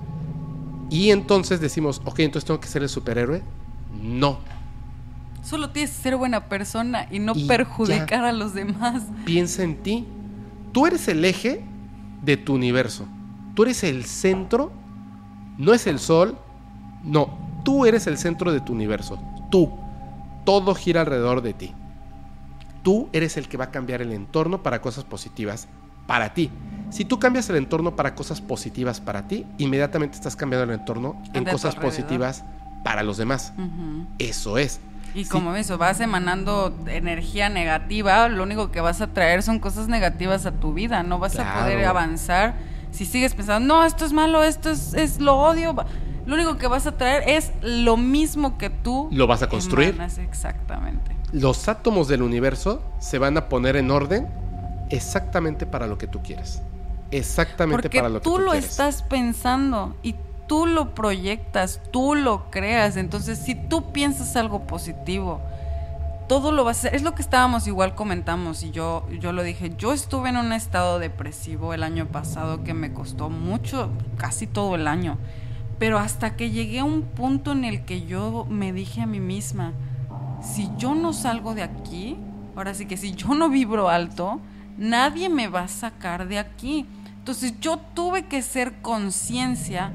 Y 0.91 1.11
entonces 1.11 1.61
decimos, 1.61 2.03
ok, 2.05 2.21
entonces 2.21 2.47
tengo 2.47 2.61
que 2.61 2.67
ser 2.69 2.83
el 2.83 2.89
superhéroe. 2.89 3.43
No, 4.03 4.39
Solo 5.43 5.71
tienes 5.71 5.91
que 5.91 6.03
ser 6.03 6.17
buena 6.17 6.49
persona 6.49 7.07
y 7.11 7.19
no 7.19 7.33
Y 7.35 7.47
perjudicar 7.47 8.25
a 8.25 8.33
los 8.33 8.55
demás. 8.55 9.03
piensa 9.25 9.63
en 9.63 9.77
ti. 9.83 10.07
Tú 10.73 10.87
eres 10.87 11.09
el 11.09 11.25
eje 11.25 11.65
de 12.23 12.37
tu 12.37 12.55
universo. 12.55 13.07
Tú 13.55 13.63
eres 13.63 13.83
el 13.83 14.05
centro. 14.05 14.71
No 15.59 15.73
es 15.73 15.87
el 15.87 15.99
sol. 15.99 16.37
No, 17.03 17.39
tú 17.65 17.87
eres 17.87 18.07
el 18.07 18.19
centro 18.19 18.53
de 18.53 18.61
tu 18.61 18.73
universo. 18.73 19.19
Tú. 19.51 19.71
Todo 20.45 20.75
gira 20.75 21.01
alrededor 21.01 21.43
de 21.43 21.55
ti. 21.55 21.75
Tú 22.83 23.09
eres 23.13 23.37
el 23.37 23.49
que 23.49 23.57
va 23.57 23.65
a 23.67 23.71
cambiar 23.71 24.03
el 24.03 24.13
entorno 24.13 24.63
para 24.63 24.81
cosas 24.81 25.05
positivas 25.05 25.69
para 26.07 26.35
ti. 26.35 26.51
Si 26.91 27.05
tú 27.05 27.19
cambias 27.19 27.49
el 27.51 27.57
entorno 27.57 27.95
para 27.95 28.15
cosas 28.15 28.41
positivas 28.41 29.01
para 29.01 29.29
ti, 29.29 29.47
inmediatamente 29.59 30.17
estás 30.17 30.35
cambiando 30.35 30.73
el 30.73 30.79
entorno 30.81 31.23
en 31.35 31.45
De 31.45 31.53
cosas 31.53 31.77
positivas 31.77 32.45
para 32.83 33.03
los 33.03 33.17
demás. 33.17 33.53
Eso 34.19 34.59
es. 34.59 34.81
Y 35.15 35.25
Sí. 35.25 35.31
como 35.31 35.55
eso, 35.57 35.77
vas 35.77 36.01
emanando 36.01 36.75
energía 36.87 37.49
negativa, 37.49 38.29
lo 38.29 38.43
único 38.45 38.71
que 38.71 38.81
vas 38.81 39.01
a 39.01 39.09
traer 39.09 39.43
son 39.43 39.59
cosas 39.59 39.89
negativas 39.89 40.47
a 40.47 40.53
tu 40.53 40.73
vida, 40.73 41.03
no 41.03 41.19
vas 41.19 41.39
a 41.39 41.61
poder 41.61 41.85
avanzar 41.85 42.55
si 42.93 43.07
sigues 43.07 43.35
pensando, 43.35 43.67
no, 43.75 43.85
esto 43.85 44.05
es 44.05 44.13
malo, 44.13 44.43
esto 44.43 44.71
es, 44.71 44.95
es 44.95 45.21
lo 45.21 45.37
odio. 45.37 45.75
Lo 46.27 46.35
único 46.35 46.59
que 46.59 46.67
vas 46.67 46.87
a 46.87 46.97
traer 46.97 47.29
es 47.29 47.53
lo 47.63 47.97
mismo 47.97 48.59
que 48.59 48.71
tú 48.71 49.09
Lo 49.11 49.27
vas 49.27 49.43
a 49.43 49.49
construir. 49.49 49.91
emanas, 49.91 50.19
exactamente. 50.19 51.17
Los 51.33 51.69
átomos 51.69 52.09
del 52.09 52.23
universo 52.23 52.83
se 52.99 53.19
van 53.19 53.37
a 53.37 53.49
poner 53.49 53.77
en 53.77 53.91
orden 53.91 54.29
exactamente 54.91 55.67
para 55.67 55.87
lo 55.87 55.99
que 55.99 56.07
tú 56.07 56.23
quieres. 56.23 56.63
Exactamente 57.11 57.89
Porque 57.89 57.91
para 57.91 58.09
lo 58.09 58.23
que 58.23 58.31
tú 58.31 58.37
tú 58.37 58.39
lo 58.39 58.53
quieres. 58.53 58.71
estás 58.71 59.03
pensando 59.03 59.97
y 60.03 60.17
tú 60.47 60.67
lo 60.67 60.95
proyectas, 60.95 61.81
tú 61.93 62.15
lo 62.15 62.51
creas. 62.51 62.97
Entonces, 62.97 63.39
si 63.39 63.55
tú 63.55 63.93
piensas 63.93 64.35
algo 64.37 64.67
positivo, 64.67 65.41
todo 66.27 66.53
lo 66.53 66.65
vas 66.65 66.79
a 66.79 66.81
hacer. 66.81 66.95
Es 66.95 67.03
lo 67.03 67.15
que 67.15 67.23
estábamos 67.23 67.67
igual 67.67 67.95
comentamos 67.95 68.63
y 68.63 68.71
yo, 68.71 69.07
yo 69.21 69.33
lo 69.33 69.43
dije. 69.43 69.73
Yo 69.77 69.93
estuve 69.93 70.29
en 70.31 70.37
un 70.37 70.53
estado 70.53 70.99
depresivo 70.99 71.75
el 71.75 71.83
año 71.83 72.07
pasado 72.07 72.65
que 72.65 72.75
me 72.75 72.93
costó 72.93 73.31
mucho, 73.31 73.91
casi 74.17 74.47
todo 74.47 74.75
el 74.77 74.87
año. 74.89 75.19
Pero 75.79 75.99
hasta 75.99 76.37
que 76.37 76.51
llegué 76.51 76.81
a 76.81 76.85
un 76.85 77.03
punto 77.03 77.53
en 77.53 77.65
el 77.65 77.85
que 77.85 78.07
yo 78.07 78.47
me 78.49 78.73
dije 78.73 79.01
a 79.01 79.07
mí 79.07 79.19
misma, 79.21 79.73
si 80.43 80.71
yo 80.77 80.95
no 80.95 81.13
salgo 81.13 81.55
de 81.55 81.63
aquí, 81.63 82.17
ahora 82.57 82.75
sí 82.75 82.87
que 82.87 82.97
si 82.97 83.13
yo 83.13 83.35
no 83.35 83.49
vibro 83.49 83.89
alto, 83.89 84.41
nadie 84.77 85.29
me 85.29 85.49
va 85.49 85.63
a 85.63 85.69
sacar 85.69 86.29
de 86.29 86.39
aquí. 86.39 86.87
Entonces 87.19 87.61
yo 87.61 87.79
tuve 87.95 88.27
que 88.27 88.43
ser 88.43 88.81
conciencia 88.81 89.93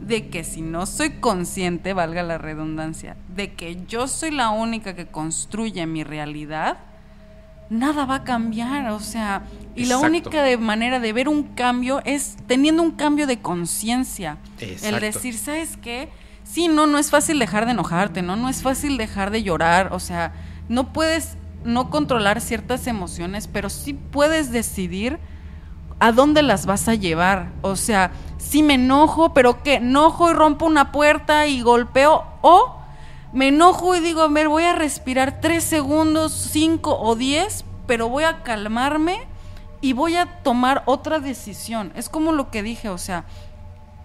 de 0.00 0.28
que 0.28 0.44
si 0.44 0.62
no 0.62 0.86
soy 0.86 1.10
consciente, 1.20 1.92
valga 1.92 2.22
la 2.22 2.38
redundancia, 2.38 3.16
de 3.34 3.52
que 3.52 3.84
yo 3.86 4.08
soy 4.08 4.30
la 4.30 4.50
única 4.50 4.94
que 4.94 5.06
construye 5.06 5.86
mi 5.86 6.02
realidad, 6.02 6.78
nada 7.68 8.06
va 8.06 8.16
a 8.16 8.24
cambiar, 8.24 8.90
o 8.90 9.00
sea, 9.00 9.42
y 9.74 9.84
la 9.84 9.98
única 9.98 10.42
de 10.42 10.56
manera 10.56 10.98
de 11.00 11.12
ver 11.12 11.28
un 11.28 11.42
cambio 11.42 12.00
es 12.04 12.36
teniendo 12.46 12.82
un 12.82 12.92
cambio 12.92 13.26
de 13.26 13.40
conciencia. 13.40 14.38
El 14.58 15.00
decir, 15.00 15.36
¿sabes 15.36 15.76
qué? 15.76 16.08
Sí, 16.48 16.66
no, 16.68 16.86
no 16.86 16.96
es 16.96 17.10
fácil 17.10 17.38
dejar 17.38 17.66
de 17.66 17.72
enojarte, 17.72 18.22
¿no? 18.22 18.34
No 18.34 18.48
es 18.48 18.62
fácil 18.62 18.96
dejar 18.96 19.30
de 19.30 19.42
llorar, 19.42 19.92
o 19.92 20.00
sea, 20.00 20.32
no 20.70 20.94
puedes 20.94 21.36
no 21.62 21.90
controlar 21.90 22.40
ciertas 22.40 22.86
emociones, 22.86 23.46
pero 23.46 23.68
sí 23.68 23.92
puedes 23.92 24.50
decidir 24.50 25.18
a 26.00 26.10
dónde 26.10 26.42
las 26.42 26.64
vas 26.64 26.88
a 26.88 26.94
llevar. 26.94 27.50
O 27.60 27.76
sea, 27.76 28.12
si 28.38 28.62
me 28.62 28.74
enojo, 28.74 29.34
pero 29.34 29.62
¿qué? 29.62 29.74
Enojo 29.74 30.30
y 30.30 30.32
rompo 30.32 30.64
una 30.64 30.90
puerta 30.90 31.46
y 31.46 31.60
golpeo, 31.60 32.24
o 32.40 32.76
me 33.34 33.48
enojo 33.48 33.94
y 33.94 34.00
digo, 34.00 34.22
a 34.22 34.28
ver, 34.28 34.48
voy 34.48 34.64
a 34.64 34.74
respirar 34.74 35.42
tres 35.42 35.64
segundos, 35.64 36.32
cinco 36.32 36.98
o 36.98 37.14
diez, 37.14 37.66
pero 37.86 38.08
voy 38.08 38.24
a 38.24 38.42
calmarme 38.42 39.26
y 39.82 39.92
voy 39.92 40.16
a 40.16 40.24
tomar 40.42 40.82
otra 40.86 41.20
decisión. 41.20 41.92
Es 41.94 42.08
como 42.08 42.32
lo 42.32 42.50
que 42.50 42.62
dije, 42.62 42.88
o 42.88 42.96
sea, 42.96 43.26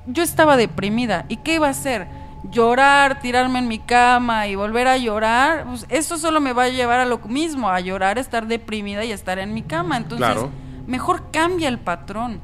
yo 0.08 0.24
estaba 0.24 0.58
deprimida. 0.58 1.24
¿Y 1.30 1.38
qué 1.38 1.56
iba 1.56 1.68
a 1.68 1.72
hacer? 1.72 2.23
Llorar, 2.52 3.20
tirarme 3.22 3.60
en 3.60 3.68
mi 3.68 3.80
cama 3.80 4.48
y 4.48 4.56
volver 4.56 4.88
a 4.88 4.98
llorar. 4.98 5.66
Pues 5.66 5.86
eso 5.90 6.18
solo 6.18 6.42
me 6.42 6.54
va 6.54 6.64
a 6.64 6.70
llevar 6.70 7.00
a 7.00 7.06
lo 7.06 7.18
mismo, 7.20 7.70
a 7.70 7.80
llorar, 7.80 8.18
estar 8.18 8.48
deprimida 8.48 9.06
y 9.06 9.12
estar 9.12 9.40
en 9.40 9.54
mi 9.54 9.62
cama. 9.62 9.98
Entonces, 9.98 10.28
Claro. 10.28 10.52
mejor 10.86 11.32
cambia 11.32 11.70
el 11.70 11.80
patrón. 11.80 12.40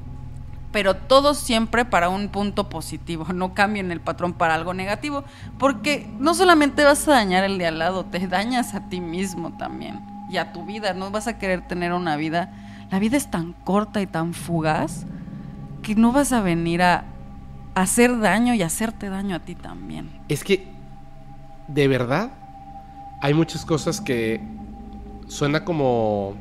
Pero 0.71 0.95
todo 0.95 1.33
siempre 1.33 1.83
para 1.83 2.09
un 2.09 2.29
punto 2.29 2.69
positivo. 2.69 3.25
No 3.33 3.53
cambien 3.53 3.91
el 3.91 3.99
patrón 4.01 4.33
para 4.33 4.55
algo 4.55 4.73
negativo. 4.73 5.23
Porque 5.57 6.09
no 6.19 6.33
solamente 6.33 6.83
vas 6.83 7.07
a 7.07 7.11
dañar 7.11 7.43
el 7.43 7.57
de 7.57 7.67
al 7.67 7.79
lado, 7.79 8.05
te 8.05 8.25
dañas 8.27 8.75
a 8.75 8.87
ti 8.87 9.01
mismo 9.01 9.51
también. 9.57 9.99
Y 10.29 10.37
a 10.37 10.53
tu 10.53 10.63
vida. 10.65 10.93
No 10.93 11.11
vas 11.11 11.27
a 11.27 11.37
querer 11.39 11.67
tener 11.67 11.91
una 11.91 12.15
vida. 12.15 12.53
La 12.91 12.99
vida 12.99 13.17
es 13.17 13.29
tan 13.29 13.53
corta 13.53 13.99
y 14.01 14.07
tan 14.07 14.33
fugaz 14.33 15.05
que 15.81 15.95
no 15.95 16.11
vas 16.11 16.31
a 16.33 16.41
venir 16.41 16.81
a 16.83 17.03
hacer 17.75 18.19
daño 18.19 18.53
y 18.53 18.61
hacerte 18.61 19.09
daño 19.09 19.35
a 19.35 19.39
ti 19.39 19.55
también. 19.55 20.09
Es 20.27 20.43
que, 20.43 20.67
de 21.67 21.87
verdad, 21.87 22.31
hay 23.21 23.33
muchas 23.33 23.65
cosas 23.65 24.01
que 24.01 24.41
suena 25.27 25.63
como, 25.63 26.35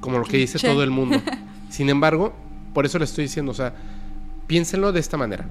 como 0.00 0.18
lo 0.18 0.24
que 0.24 0.38
dice 0.38 0.58
todo 0.58 0.82
el 0.82 0.90
mundo. 0.90 1.20
Sin 1.70 1.88
embargo, 1.88 2.32
por 2.72 2.86
eso 2.86 2.98
le 2.98 3.04
estoy 3.04 3.24
diciendo, 3.24 3.52
o 3.52 3.54
sea, 3.54 3.74
piénsenlo 4.46 4.92
de 4.92 5.00
esta 5.00 5.16
manera. 5.16 5.46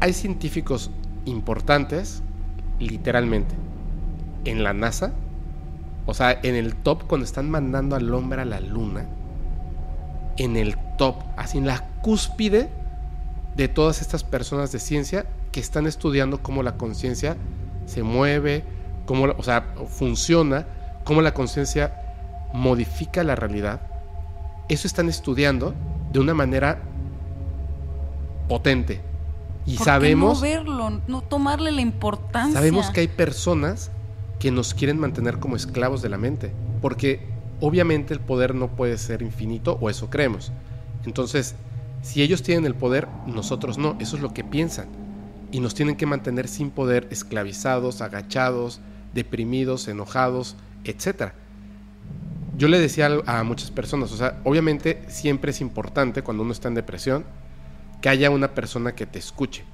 Hay 0.00 0.12
científicos 0.12 0.90
importantes, 1.24 2.22
literalmente, 2.78 3.54
en 4.44 4.62
la 4.62 4.72
NASA, 4.72 5.12
o 6.06 6.14
sea, 6.14 6.38
en 6.42 6.54
el 6.54 6.76
top 6.76 7.06
cuando 7.06 7.24
están 7.24 7.50
mandando 7.50 7.96
al 7.96 8.12
hombre 8.14 8.42
a 8.42 8.44
la 8.44 8.60
luna, 8.60 9.06
en 10.36 10.56
el 10.56 10.76
top, 10.96 11.16
así 11.36 11.58
en 11.58 11.66
la 11.66 11.88
cúspide 12.02 12.68
de 13.56 13.68
todas 13.68 14.02
estas 14.02 14.22
personas 14.22 14.70
de 14.70 14.78
ciencia 14.78 15.26
que 15.50 15.60
están 15.60 15.86
estudiando 15.86 16.42
cómo 16.42 16.62
la 16.62 16.76
conciencia 16.76 17.36
se 17.86 18.02
mueve, 18.02 18.64
cómo, 19.06 19.24
o 19.36 19.42
sea, 19.42 19.74
funciona, 19.88 20.66
cómo 21.04 21.22
la 21.22 21.32
conciencia 21.32 22.02
modifica 22.52 23.24
la 23.24 23.34
realidad, 23.34 23.80
eso 24.68 24.86
están 24.86 25.08
estudiando 25.08 25.74
de 26.12 26.20
una 26.20 26.34
manera 26.34 26.82
potente. 28.48 29.00
Y 29.64 29.76
¿Por 29.76 29.86
sabemos, 29.86 30.38
no 30.38 30.42
verlo, 30.42 31.00
no 31.08 31.22
tomarle 31.22 31.72
la 31.72 31.80
importancia. 31.80 32.52
sabemos 32.52 32.90
que 32.90 33.00
hay 33.00 33.08
personas 33.08 33.90
que 34.38 34.50
nos 34.50 34.74
quieren 34.74 34.98
mantener 34.98 35.38
como 35.38 35.56
esclavos 35.56 36.02
de 36.02 36.08
la 36.08 36.18
mente, 36.18 36.52
porque 36.80 37.20
obviamente 37.60 38.14
el 38.14 38.20
poder 38.20 38.54
no 38.54 38.68
puede 38.68 38.98
ser 38.98 39.22
infinito, 39.22 39.78
o 39.80 39.90
eso 39.90 40.08
creemos. 40.10 40.52
Entonces, 41.04 41.56
si 42.06 42.22
ellos 42.22 42.44
tienen 42.44 42.66
el 42.66 42.76
poder, 42.76 43.08
nosotros 43.26 43.78
no, 43.78 43.96
eso 43.98 44.14
es 44.14 44.22
lo 44.22 44.32
que 44.32 44.44
piensan. 44.44 44.86
Y 45.50 45.58
nos 45.58 45.74
tienen 45.74 45.96
que 45.96 46.06
mantener 46.06 46.46
sin 46.46 46.70
poder, 46.70 47.08
esclavizados, 47.10 48.00
agachados, 48.00 48.80
deprimidos, 49.12 49.88
enojados, 49.88 50.54
etc. 50.84 51.32
Yo 52.56 52.68
le 52.68 52.78
decía 52.78 53.10
a 53.26 53.42
muchas 53.42 53.72
personas, 53.72 54.12
o 54.12 54.16
sea, 54.16 54.40
obviamente 54.44 55.02
siempre 55.08 55.50
es 55.50 55.60
importante 55.60 56.22
cuando 56.22 56.44
uno 56.44 56.52
está 56.52 56.68
en 56.68 56.74
depresión 56.74 57.24
que 58.00 58.08
haya 58.08 58.30
una 58.30 58.54
persona 58.54 58.94
que 58.94 59.06
te 59.06 59.18
escuche. 59.18 59.64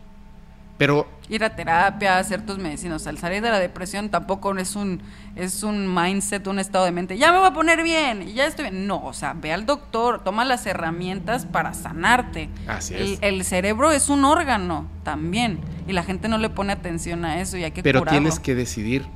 Pero 0.83 1.07
ir 1.29 1.45
a 1.45 1.55
terapia, 1.55 2.19
hacer 2.19 2.45
tus 2.45 2.59
medicinas, 2.59 3.07
al 3.07 3.17
salir 3.17 3.41
de 3.41 3.51
la 3.51 3.61
depresión 3.61 4.09
tampoco 4.09 4.57
es 4.59 4.75
un 4.75 5.01
es 5.37 5.63
un 5.63 5.95
mindset, 5.95 6.45
un 6.49 6.59
estado 6.59 6.85
de 6.87 6.91
mente, 6.91 7.17
ya 7.17 7.31
me 7.31 7.39
voy 7.39 7.47
a 7.47 7.53
poner 7.53 7.85
bien, 7.85 8.29
y 8.29 8.33
ya 8.33 8.47
estoy 8.47 8.65
bien. 8.71 8.89
No, 8.89 9.01
o 9.05 9.13
sea, 9.13 9.33
ve 9.33 9.53
al 9.53 9.65
doctor, 9.65 10.25
toma 10.25 10.45
las 10.45 10.67
herramientas 10.67 11.47
para 11.47 11.73
sanarte. 11.73 12.49
Así 12.67 12.95
El, 12.95 13.13
es. 13.13 13.19
el 13.23 13.45
cerebro 13.45 13.93
es 13.93 14.09
un 14.09 14.25
órgano 14.25 14.89
también, 15.05 15.61
y 15.87 15.93
la 15.93 16.03
gente 16.03 16.27
no 16.29 16.37
le 16.37 16.51
pone 16.51 16.73
atención 16.73 17.25
a 17.25 17.41
eso 17.41 17.57
y 17.57 17.63
hay 17.63 17.71
que 17.71 17.85
pero 17.85 18.01
curarlo. 18.01 18.19
tienes 18.21 18.41
que 18.41 18.55
decidir. 18.57 19.07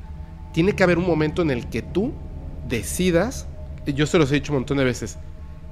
Tiene 0.52 0.72
que 0.72 0.84
haber 0.84 0.98
un 0.98 1.06
momento 1.08 1.42
en 1.42 1.50
el 1.50 1.66
que 1.66 1.82
tú 1.82 2.12
decidas. 2.68 3.46
Yo 3.86 4.06
se 4.06 4.18
los 4.18 4.30
he 4.30 4.34
dicho 4.34 4.52
un 4.52 4.58
montón 4.60 4.78
de 4.78 4.84
veces. 4.84 5.18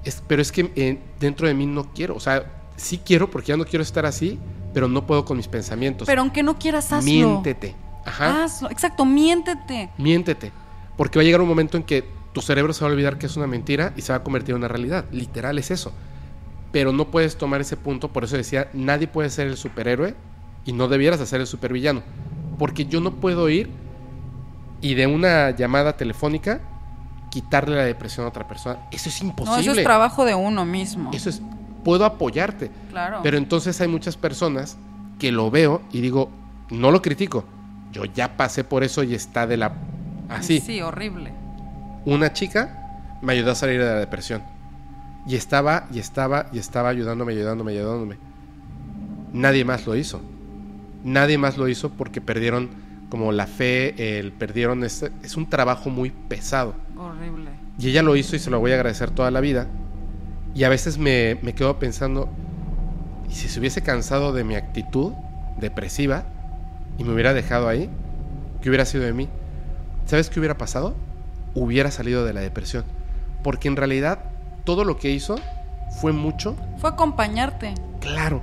es- 0.04 0.22
pero 0.26 0.42
es 0.42 0.52
que 0.52 0.70
eh, 0.76 0.98
dentro 1.20 1.46
de 1.46 1.54
mí 1.54 1.66
no 1.66 1.92
quiero. 1.94 2.14
O 2.16 2.20
sea, 2.20 2.44
sí 2.76 3.00
quiero 3.04 3.30
porque 3.30 3.48
ya 3.48 3.56
no 3.56 3.64
quiero 3.64 3.82
estar 3.82 4.04
así, 4.04 4.38
pero 4.74 4.88
no 4.88 5.06
puedo 5.06 5.24
con 5.24 5.36
mis 5.38 5.48
pensamientos. 5.48 6.06
Pero 6.06 6.20
aunque 6.20 6.42
no 6.42 6.58
quieras, 6.58 6.92
hazlo. 6.92 7.10
Miéntete. 7.10 7.74
Ajá. 8.04 8.44
Hazlo. 8.44 8.70
Exacto, 8.70 9.04
miéntete. 9.06 9.88
Miéntete. 9.96 10.52
Porque 10.96 11.18
va 11.18 11.22
a 11.22 11.24
llegar 11.24 11.40
un 11.40 11.48
momento 11.48 11.76
en 11.78 11.84
que 11.84 12.04
tu 12.32 12.42
cerebro 12.42 12.72
se 12.72 12.84
va 12.84 12.90
a 12.90 12.92
olvidar 12.92 13.16
que 13.16 13.26
es 13.26 13.36
una 13.36 13.46
mentira 13.46 13.92
y 13.96 14.02
se 14.02 14.12
va 14.12 14.18
a 14.18 14.22
convertir 14.24 14.50
en 14.50 14.58
una 14.58 14.68
realidad. 14.68 15.06
Literal 15.12 15.56
es 15.58 15.70
eso. 15.70 15.92
Pero 16.72 16.92
no 16.92 17.06
puedes 17.06 17.36
tomar 17.38 17.60
ese 17.60 17.76
punto, 17.76 18.08
por 18.12 18.24
eso 18.24 18.36
decía, 18.36 18.68
nadie 18.74 19.06
puede 19.06 19.30
ser 19.30 19.46
el 19.46 19.56
superhéroe 19.56 20.14
y 20.66 20.72
no 20.72 20.88
debieras 20.88 21.20
hacer 21.20 21.40
el 21.40 21.46
supervillano. 21.46 22.02
Porque 22.58 22.86
yo 22.86 23.00
no 23.00 23.12
puedo 23.12 23.48
ir 23.48 23.70
y 24.80 24.94
de 24.94 25.06
una 25.06 25.50
llamada 25.52 25.96
telefónica 25.96 26.60
quitarle 27.30 27.76
la 27.76 27.84
depresión 27.84 28.26
a 28.26 28.28
otra 28.28 28.46
persona. 28.46 28.78
Eso 28.90 29.08
es 29.08 29.22
No, 29.22 29.28
imposible. 29.30 29.60
eso 29.60 29.72
es 29.72 29.82
trabajo 29.84 30.24
de 30.24 30.34
uno 30.34 30.64
mismo. 30.64 31.10
Eso 31.12 31.30
es, 31.30 31.40
puedo 31.84 32.04
apoyarte. 32.04 32.70
claro. 32.90 33.20
Pero 33.22 33.36
entonces 33.36 33.80
hay 33.80 33.88
muchas 33.88 34.16
personas 34.16 34.76
que 35.18 35.30
lo 35.30 35.50
veo 35.50 35.82
y 35.92 36.00
digo, 36.00 36.30
no 36.70 36.90
lo 36.90 37.02
critico. 37.02 37.44
Yo 37.92 38.04
ya 38.04 38.36
pasé 38.36 38.64
por 38.64 38.82
eso 38.82 39.02
y 39.02 39.14
está 39.14 39.46
de 39.46 39.56
la... 39.56 39.72
Así. 40.28 40.60
Sí, 40.60 40.80
horrible. 40.80 41.32
Una 42.04 42.32
chica 42.32 43.16
me 43.22 43.34
ayudó 43.34 43.52
a 43.52 43.54
salir 43.54 43.78
de 43.78 43.86
la 43.86 43.94
depresión. 43.94 44.42
Y 45.26 45.36
estaba, 45.36 45.86
y 45.92 46.00
estaba, 46.00 46.46
y 46.52 46.58
estaba 46.58 46.88
ayudándome, 46.88 47.32
ayudándome, 47.32 47.72
ayudándome. 47.72 48.16
Nadie 49.32 49.64
más 49.64 49.86
lo 49.86 49.96
hizo. 49.96 50.20
Nadie 51.04 51.38
más 51.38 51.56
lo 51.56 51.68
hizo 51.68 51.90
porque 51.90 52.20
perdieron 52.20 52.70
como 53.08 53.32
la 53.32 53.46
fe, 53.46 54.18
el, 54.18 54.32
perdieron... 54.32 54.82
Este, 54.84 55.12
es 55.22 55.36
un 55.36 55.48
trabajo 55.48 55.88
muy 55.88 56.10
pesado. 56.10 56.74
Horrible. 56.98 57.50
Y 57.78 57.90
ella 57.90 58.02
lo 58.02 58.16
hizo 58.16 58.36
y 58.36 58.38
se 58.38 58.50
lo 58.50 58.60
voy 58.60 58.72
a 58.72 58.74
agradecer 58.74 59.10
toda 59.10 59.30
la 59.30 59.40
vida. 59.40 59.68
Y 60.54 60.64
a 60.64 60.68
veces 60.68 60.98
me, 60.98 61.36
me 61.42 61.54
quedo 61.54 61.78
pensando, 61.78 62.28
¿y 63.28 63.34
si 63.34 63.48
se 63.48 63.58
hubiese 63.60 63.82
cansado 63.82 64.32
de 64.32 64.44
mi 64.44 64.54
actitud 64.54 65.12
depresiva 65.58 66.24
y 66.98 67.04
me 67.04 67.12
hubiera 67.12 67.32
dejado 67.34 67.68
ahí? 67.68 67.90
¿Qué 68.62 68.68
hubiera 68.68 68.84
sido 68.84 69.04
de 69.04 69.12
mí? 69.12 69.28
¿Sabes 70.06 70.30
qué 70.30 70.38
hubiera 70.38 70.56
pasado? 70.56 70.94
Hubiera 71.54 71.90
salido 71.90 72.24
de 72.24 72.32
la 72.32 72.40
depresión. 72.40 72.84
Porque 73.42 73.68
en 73.68 73.76
realidad 73.76 74.20
todo 74.64 74.84
lo 74.84 74.96
que 74.96 75.10
hizo 75.10 75.36
fue 76.00 76.12
mucho, 76.12 76.56
Fue 76.78 76.90
acompañarte. 76.90 77.74
claro. 78.00 78.42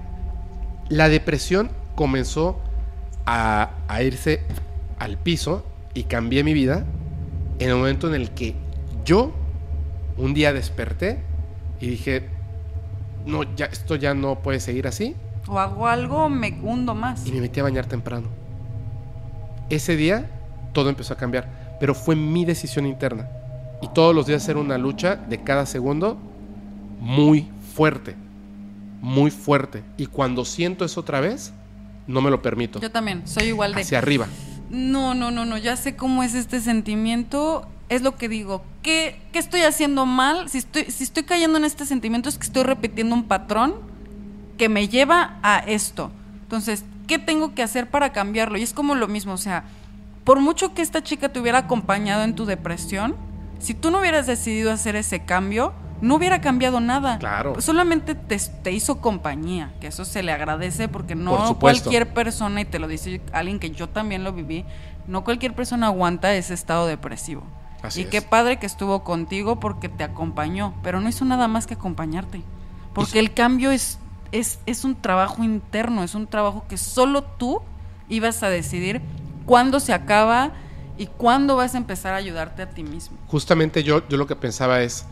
La 0.90 1.08
depresión 1.08 1.72
comenzó 1.96 2.60
a, 3.26 3.72
a 3.88 4.04
irse 4.04 4.42
al 5.00 5.18
piso 5.18 5.66
y 5.94 6.04
cambié 6.04 6.44
mi 6.44 6.54
vida 6.54 6.84
en 7.60 7.70
el 7.70 7.76
momento 7.76 8.08
en 8.10 8.16
el 8.16 8.32
que 8.32 8.56
yo 9.06 9.32
un 10.18 10.34
día 10.34 10.52
desperté 10.52 11.20
y 11.82 11.88
dije, 11.88 12.30
no, 13.26 13.44
ya, 13.56 13.66
esto 13.66 13.96
ya 13.96 14.14
no 14.14 14.40
puede 14.40 14.60
seguir 14.60 14.88
así. 14.88 15.16
O 15.48 15.60
hago 15.60 15.88
algo, 15.88 16.30
me 16.30 16.60
hundo 16.62 16.94
más. 16.94 17.26
Y 17.26 17.32
me 17.32 17.42
metí 17.42 17.60
a 17.60 17.64
bañar 17.64 17.88
temprano. 17.88 18.28
Ese 19.70 19.96
día 19.96 20.30
todo 20.74 20.90
empezó 20.90 21.14
a 21.14 21.18
cambiar, 21.18 21.78
pero 21.80 21.96
fue 21.96 22.16
mi 22.16 22.46
decisión 22.46 22.86
interna. 22.86 23.28
Y 23.82 23.88
todos 23.90 24.14
los 24.14 24.28
días 24.28 24.48
era 24.48 24.60
una 24.60 24.78
lucha 24.78 25.16
de 25.16 25.42
cada 25.44 25.66
segundo 25.66 26.20
muy 27.00 27.50
fuerte, 27.74 28.16
muy 29.02 29.32
fuerte. 29.32 29.84
Y 29.98 30.06
cuando 30.06 30.46
siento 30.46 30.86
eso 30.86 31.00
otra 31.00 31.20
vez, 31.20 31.52
no 32.06 32.22
me 32.22 32.30
lo 32.30 32.44
permito. 32.44 32.80
Yo 32.80 32.92
también, 32.92 33.28
soy 33.28 33.46
igual 33.46 33.74
de... 33.74 33.82
Hacia 33.82 33.98
arriba. 33.98 34.28
No, 34.70 35.16
no, 35.16 35.32
no, 35.32 35.46
no, 35.46 35.58
ya 35.58 35.76
sé 35.76 35.96
cómo 35.96 36.22
es 36.22 36.36
este 36.36 36.62
sentimiento. 36.62 37.68
Es 37.92 38.02
lo 38.02 38.16
que 38.16 38.30
digo. 38.30 38.64
¿Qué, 38.84 39.20
qué 39.34 39.40
estoy 39.40 39.64
haciendo 39.64 40.06
mal? 40.06 40.48
Si 40.48 40.60
estoy, 40.60 40.86
si 40.86 41.04
estoy 41.04 41.24
cayendo 41.24 41.58
en 41.58 41.66
este 41.66 41.86
sentimiento 41.86 42.30
es 42.30 42.38
que 42.38 42.46
estoy 42.46 42.64
repitiendo 42.64 43.14
un 43.14 43.26
patrón 43.26 43.76
que 44.58 44.70
me 44.70 44.88
lleva 44.88 45.38
a 45.44 45.60
esto. 45.60 46.10
Entonces, 46.44 46.86
¿qué 47.06 47.20
tengo 47.20 47.54
que 47.54 47.64
hacer 47.64 47.90
para 47.90 48.14
cambiarlo? 48.14 48.58
Y 48.58 48.64
es 48.64 48.72
como 48.72 48.96
lo 48.96 49.10
mismo, 49.10 49.34
o 49.34 49.38
sea, 49.38 49.66
por 50.24 50.40
mucho 50.40 50.74
que 50.74 50.82
esta 50.82 51.04
chica 51.04 51.34
te 51.34 51.42
hubiera 51.42 51.58
acompañado 51.58 52.24
en 52.24 52.34
tu 52.34 52.46
depresión, 52.46 53.18
si 53.60 53.74
tú 53.74 53.92
no 53.92 54.00
hubieras 54.00 54.26
decidido 54.26 54.72
hacer 54.72 54.96
ese 54.96 55.26
cambio, 55.26 55.74
no 56.00 56.16
hubiera 56.16 56.40
cambiado 56.40 56.80
nada. 56.80 57.18
Claro. 57.18 57.60
Solamente 57.60 58.16
te, 58.16 58.38
te 58.38 58.72
hizo 58.72 59.02
compañía, 59.02 59.74
que 59.82 59.88
eso 59.88 60.06
se 60.06 60.24
le 60.24 60.32
agradece 60.32 60.88
porque 60.88 61.18
Por 61.18 61.26
no 61.26 61.60
cualquier 61.60 62.14
persona, 62.14 62.62
y 62.62 62.66
te 62.66 62.80
lo 62.80 62.88
dice 62.88 63.20
alguien 63.34 63.60
que 63.60 63.72
yo 63.72 63.90
también 63.90 64.24
lo 64.24 64.32
viví, 64.32 64.64
no 65.08 65.26
cualquier 65.26 65.54
persona 65.54 65.88
aguanta 65.88 66.34
ese 66.34 66.54
estado 66.54 66.88
depresivo. 66.88 67.44
Así 67.84 68.02
y 68.02 68.04
es. 68.04 68.10
qué 68.10 68.22
padre 68.22 68.58
que 68.60 68.66
estuvo 68.66 69.04
contigo 69.04 69.60
porque 69.60 69.90
te 69.90 70.04
acompañó, 70.04 70.74
pero 70.84 71.00
no 71.02 71.10
hizo 71.10 71.26
nada 71.26 71.48
más 71.48 71.68
que 71.68 71.74
acompañarte. 71.76 72.42
Porque 72.94 73.12
Hizo- 73.20 73.20
el 73.20 73.34
cambio 73.34 73.72
es, 73.72 73.98
es, 74.32 74.60
es 74.66 74.84
un 74.84 74.96
trabajo 74.96 75.44
interno, 75.44 76.04
es 76.04 76.16
un 76.16 76.28
trabajo 76.28 76.66
que 76.70 76.78
solo 76.78 77.24
tú 77.24 77.62
ibas 78.10 78.44
a 78.44 78.50
decidir 78.50 79.02
cuándo 79.46 79.80
se 79.80 79.94
acaba 79.94 80.52
y 80.98 81.08
cuándo 81.08 81.56
vas 81.56 81.74
a 81.74 81.78
empezar 81.78 82.14
a 82.14 82.18
ayudarte 82.18 82.62
a 82.62 82.70
ti 82.70 82.84
mismo. 82.84 83.18
Justamente 83.28 83.84
yo, 83.84 84.08
yo 84.08 84.18
lo 84.18 84.28
que 84.28 84.36
pensaba 84.36 84.82
es, 84.82 85.06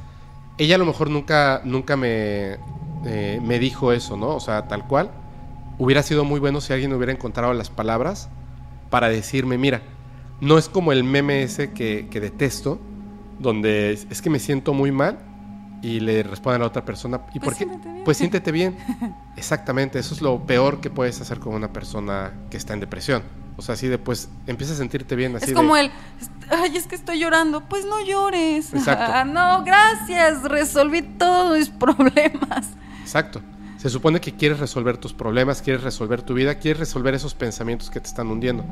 ella 0.58 0.76
a 0.76 0.78
lo 0.78 0.86
mejor 0.86 1.10
nunca, 1.10 1.62
nunca 1.64 1.96
me, 1.96 2.58
eh, 3.06 3.40
me 3.42 3.58
dijo 3.60 3.92
eso, 3.94 4.18
¿no? 4.18 4.36
O 4.36 4.40
sea, 4.40 4.68
tal 4.68 4.86
cual. 4.86 5.10
Hubiera 5.78 6.04
sido 6.04 6.26
muy 6.26 6.42
bueno 6.42 6.60
si 6.60 6.74
alguien 6.74 6.92
hubiera 6.94 7.14
encontrado 7.14 7.54
las 7.54 7.70
palabras 7.70 8.28
para 8.90 9.08
decirme, 9.08 9.58
mira, 9.58 9.82
no 10.42 10.58
es 10.58 10.70
como 10.70 10.92
el 10.92 11.04
meme 11.04 11.44
ese 11.44 11.72
que, 11.72 12.08
que 12.10 12.20
detesto, 12.20 12.80
donde 13.40 13.94
es, 13.94 14.08
es 14.10 14.22
que 14.22 14.30
me 14.30 14.40
siento 14.40 14.74
muy 14.74 14.92
mal 14.92 15.20
y 15.82 16.02
le 16.02 16.24
responde 16.24 16.58
a 16.58 16.60
la 16.60 16.66
otra 16.68 16.84
persona, 16.84 17.22
¿y 17.34 17.40
Pues 17.40 17.44
por 17.44 17.54
qué? 17.58 17.66
siéntete 17.66 17.90
bien. 17.90 18.04
Pues 18.04 18.18
siéntete 18.18 18.52
bien. 18.52 18.78
Exactamente, 19.38 20.00
eso 20.00 20.14
es 20.14 20.22
lo 20.22 20.46
peor 20.46 20.82
que 20.82 20.90
puedes 20.90 21.22
hacer 21.22 21.40
con 21.40 21.54
una 21.54 21.72
persona 21.72 22.34
que 22.50 22.58
está 22.58 22.74
en 22.74 22.82
depresión. 22.82 23.24
O 23.56 23.62
sea, 23.62 23.74
así 23.74 23.88
después 23.88 24.30
empieza 24.48 24.74
a 24.74 24.78
sentirte 24.78 25.16
bien. 25.16 25.36
Así 25.36 25.48
es 25.52 25.54
como 25.54 25.76
de, 25.76 25.82
el, 25.82 25.92
ay, 26.50 26.78
es 26.78 26.88
que 26.88 26.96
estoy 26.96 27.20
llorando. 27.20 27.66
Pues 27.68 27.86
no 27.86 28.02
llores. 28.06 28.74
Exacto. 28.74 29.12
Ah, 29.14 29.26
no, 29.26 29.64
gracias, 29.66 30.44
resolví 30.44 31.02
todos 31.02 31.58
mis 31.58 31.70
problemas. 31.70 32.70
Exacto. 33.02 33.42
Se 33.78 33.90
supone 33.90 34.20
que 34.20 34.34
quieres 34.34 34.60
resolver 34.60 34.98
tus 34.98 35.14
problemas, 35.14 35.62
quieres 35.62 35.84
resolver 35.84 36.22
tu 36.22 36.34
vida, 36.34 36.56
quieres 36.56 36.80
resolver 36.80 37.14
esos 37.14 37.34
pensamientos 37.34 37.90
que 37.90 38.00
te 38.02 38.08
están 38.08 38.28
hundiendo. 38.28 38.66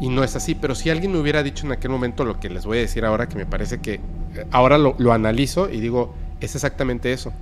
Y 0.00 0.08
no 0.08 0.24
es 0.24 0.34
así, 0.34 0.54
pero 0.54 0.74
si 0.74 0.88
alguien 0.88 1.12
me 1.12 1.18
hubiera 1.18 1.42
dicho 1.42 1.66
en 1.66 1.72
aquel 1.72 1.90
momento 1.90 2.24
lo 2.24 2.40
que 2.40 2.48
les 2.48 2.64
voy 2.64 2.78
a 2.78 2.80
decir 2.80 3.04
ahora, 3.04 3.28
que 3.28 3.36
me 3.36 3.44
parece 3.44 3.80
que 3.80 3.94
eh, 3.94 4.46
ahora 4.50 4.78
lo, 4.78 5.12
analizo 5.12 5.68
y 5.70 5.78
digo, 5.80 6.14
es 6.40 6.54
exactamente 6.54 7.12
eso. 7.12 7.34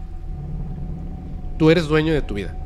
Tú 1.56 1.70
eres 1.70 1.86
dueño 1.86 2.12
de 2.12 2.22
tu 2.22 2.35
vida. 2.35 2.56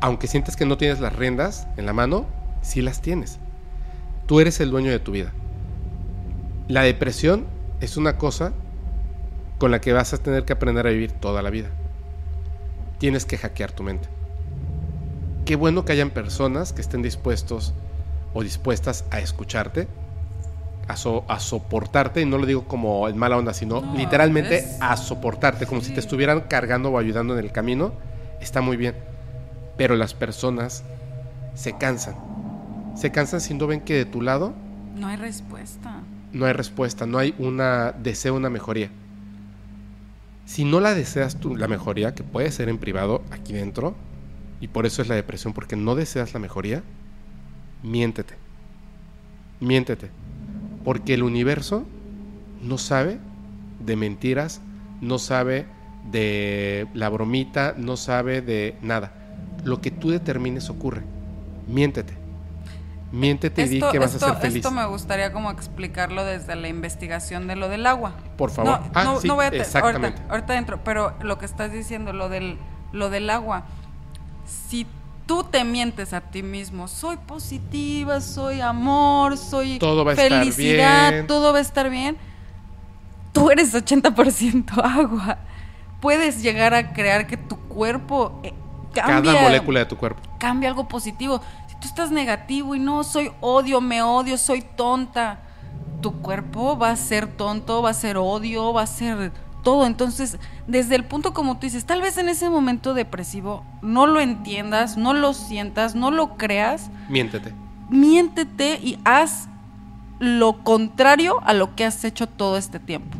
Aunque 0.00 0.28
sientes 0.28 0.54
que 0.54 0.66
no 0.66 0.78
tienes 0.78 1.00
las 1.00 1.14
riendas 1.14 1.66
en 1.76 1.84
la 1.84 1.92
mano, 1.92 2.26
sí 2.62 2.80
las 2.80 3.02
tienes. 3.02 3.40
Tú 4.26 4.38
eres 4.38 4.60
el 4.60 4.70
dueño 4.70 4.92
de 4.92 5.00
tu 5.00 5.10
vida. 5.10 5.32
La 6.68 6.82
depresión 6.82 7.46
es 7.80 7.96
una 7.96 8.18
cosa 8.18 8.52
con 9.58 9.72
la 9.72 9.80
que 9.80 9.92
vas 9.92 10.14
a 10.14 10.18
tener 10.18 10.44
que 10.44 10.52
aprender 10.52 10.86
a 10.86 10.90
vivir 10.90 11.10
toda 11.10 11.42
la 11.42 11.50
vida. 11.50 11.70
Tienes 12.98 13.24
que 13.24 13.36
hackear 13.36 13.72
tu 13.72 13.82
mente. 13.82 14.08
Qué 15.44 15.56
bueno 15.56 15.84
que 15.84 15.92
hayan 15.92 16.10
personas 16.10 16.72
que 16.72 16.80
estén 16.80 17.02
dispuestos 17.02 17.74
o 18.32 18.42
dispuestas 18.42 19.04
a 19.10 19.18
escucharte, 19.20 19.88
a, 20.88 20.96
so- 20.96 21.24
a 21.28 21.38
soportarte, 21.40 22.20
y 22.20 22.26
no 22.26 22.38
lo 22.38 22.46
digo 22.46 22.66
como 22.66 23.08
en 23.08 23.16
mala 23.16 23.36
onda, 23.36 23.54
sino 23.54 23.80
No, 23.80 23.94
literalmente 23.96 24.56
es- 24.58 24.76
a 24.80 24.96
soportarte, 24.96 25.66
como 25.66 25.80
si 25.80 25.92
te 25.92 26.00
estuvieran 26.00 26.42
cargando 26.42 26.90
o 26.90 26.98
ayudando 26.98 27.38
en 27.38 27.44
el 27.44 27.52
camino, 27.52 27.92
está 28.40 28.60
muy 28.60 28.76
bien. 28.76 28.94
Pero 29.76 29.96
las 29.96 30.14
personas 30.14 30.82
se 31.54 31.76
cansan. 31.76 32.14
Se 32.96 33.10
cansan 33.12 33.40
si 33.40 33.54
no 33.54 33.66
ven 33.66 33.80
que 33.80 33.94
de 33.94 34.04
tu 34.04 34.20
lado 34.20 34.52
No 34.96 35.06
hay 35.06 35.16
respuesta. 35.16 36.00
no 36.32 36.46
hay 36.46 36.52
respuesta, 36.52 37.06
no 37.06 37.18
hay 37.18 37.34
una 37.38 37.92
deseo 37.92 38.34
una 38.34 38.50
mejoría. 38.50 38.90
Si 40.44 40.64
no 40.64 40.80
la 40.80 40.94
deseas 40.94 41.36
tú, 41.36 41.56
la 41.56 41.68
mejoría, 41.68 42.14
que 42.14 42.24
puede 42.24 42.50
ser 42.50 42.68
en 42.68 42.78
privado 42.78 43.22
aquí 43.30 43.52
dentro, 43.52 43.94
y 44.60 44.68
por 44.68 44.84
eso 44.86 45.00
es 45.02 45.08
la 45.08 45.14
depresión, 45.14 45.52
porque 45.54 45.76
no 45.76 45.94
deseas 45.94 46.34
la 46.34 46.40
mejoría, 46.40 46.82
miéntete. 47.82 48.34
Miéntete. 49.60 50.10
Porque 50.84 51.14
el 51.14 51.22
universo 51.22 51.84
no 52.62 52.78
sabe 52.78 53.18
de 53.80 53.96
mentiras, 53.96 54.60
no 55.00 55.18
sabe 55.18 55.66
de 56.10 56.86
la 56.94 57.08
bromita, 57.08 57.74
no 57.76 57.96
sabe 57.96 58.40
de 58.40 58.76
nada. 58.82 59.12
Lo 59.64 59.80
que 59.80 59.90
tú 59.90 60.10
determines 60.10 60.70
ocurre. 60.70 61.02
Miéntete. 61.68 62.14
Miéntete 63.12 63.62
y 63.64 63.68
di 63.68 63.80
que 63.90 63.98
vas 63.98 64.14
esto- 64.14 64.26
a 64.26 64.30
ser 64.34 64.38
feliz. 64.38 64.56
esto 64.58 64.70
me 64.70 64.86
gustaría 64.86 65.32
como 65.32 65.50
explicarlo 65.50 66.24
desde 66.24 66.54
la 66.54 66.68
investigación 66.68 67.48
de 67.48 67.56
lo 67.56 67.68
del 67.68 67.84
agua. 67.86 68.14
Por 68.36 68.50
favor. 68.50 68.80
No, 68.80 68.90
Ah, 68.94 69.04
no, 69.04 69.20
sí, 69.20 69.26
no 69.28 69.34
voy 69.34 69.46
a 69.46 69.50
te- 69.50 69.58
exactamente. 69.60 70.06
Ahorita, 70.20 70.32
ahorita 70.32 70.52
dentro, 70.54 70.84
pero 70.84 71.14
lo 71.20 71.36
que 71.36 71.44
estás 71.44 71.72
diciendo, 71.72 72.12
lo 72.12 72.28
del, 72.28 72.56
lo 72.92 73.10
del 73.10 73.28
agua. 73.28 73.64
Si 74.46 74.86
tú 75.30 75.44
te 75.44 75.62
mientes 75.62 76.12
a 76.12 76.20
ti 76.20 76.42
mismo, 76.42 76.88
soy 76.88 77.16
positiva, 77.16 78.20
soy 78.20 78.60
amor, 78.60 79.38
soy 79.38 79.78
Todo 79.78 80.04
va 80.04 80.10
a 80.10 80.14
estar 80.14 80.28
felicidad, 80.28 81.12
bien. 81.12 81.26
todo 81.28 81.52
va 81.52 81.58
a 81.58 81.62
estar 81.62 81.88
bien. 81.88 82.16
Tú 83.32 83.48
eres 83.48 83.72
80% 83.72 84.72
agua. 84.82 85.38
Puedes 86.00 86.42
llegar 86.42 86.74
a 86.74 86.92
crear 86.92 87.28
que 87.28 87.36
tu 87.36 87.56
cuerpo 87.56 88.40
eh, 88.42 88.52
cambie 88.92 89.32
Cada 89.32 89.42
molécula 89.42 89.78
de 89.78 89.86
tu 89.86 89.96
cuerpo. 89.96 90.20
cambia 90.40 90.68
algo 90.68 90.88
positivo. 90.88 91.40
Si 91.68 91.76
tú 91.76 91.86
estás 91.86 92.10
negativo 92.10 92.74
y 92.74 92.80
no, 92.80 93.04
soy 93.04 93.30
odio, 93.40 93.80
me 93.80 94.02
odio, 94.02 94.36
soy 94.36 94.62
tonta, 94.62 95.38
tu 96.00 96.20
cuerpo 96.22 96.76
va 96.76 96.90
a 96.90 96.96
ser 96.96 97.28
tonto, 97.28 97.82
va 97.82 97.90
a 97.90 97.94
ser 97.94 98.16
odio, 98.16 98.72
va 98.72 98.82
a 98.82 98.86
ser 98.88 99.30
todo. 99.62 99.86
Entonces, 99.86 100.38
desde 100.66 100.94
el 100.96 101.04
punto 101.04 101.32
como 101.32 101.54
tú 101.54 101.62
dices, 101.66 101.84
tal 101.84 102.00
vez 102.02 102.16
en 102.18 102.28
ese 102.28 102.48
momento 102.50 102.94
depresivo 102.94 103.64
no 103.82 104.06
lo 104.06 104.20
entiendas, 104.20 104.96
no 104.96 105.14
lo 105.14 105.32
sientas, 105.34 105.94
no 105.94 106.10
lo 106.10 106.36
creas, 106.36 106.90
Miéntete. 107.08 107.52
miéntete 107.88 108.78
y 108.82 108.98
haz 109.04 109.48
lo 110.18 110.62
contrario 110.62 111.40
a 111.44 111.54
lo 111.54 111.74
que 111.74 111.84
has 111.84 112.04
hecho 112.04 112.26
todo 112.26 112.56
este 112.56 112.78
tiempo. 112.78 113.16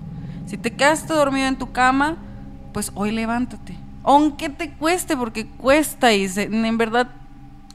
Si 0.46 0.56
te 0.58 0.72
quedaste 0.72 1.12
dormido 1.14 1.46
en 1.46 1.56
tu 1.56 1.70
cama, 1.72 2.16
pues 2.72 2.92
hoy 2.94 3.10
levántate. 3.12 3.76
Aunque 4.02 4.48
te 4.48 4.70
cueste, 4.72 5.16
porque 5.16 5.46
cuesta 5.46 6.12
y 6.12 6.28
se- 6.28 6.42
en 6.44 6.78
verdad 6.78 7.08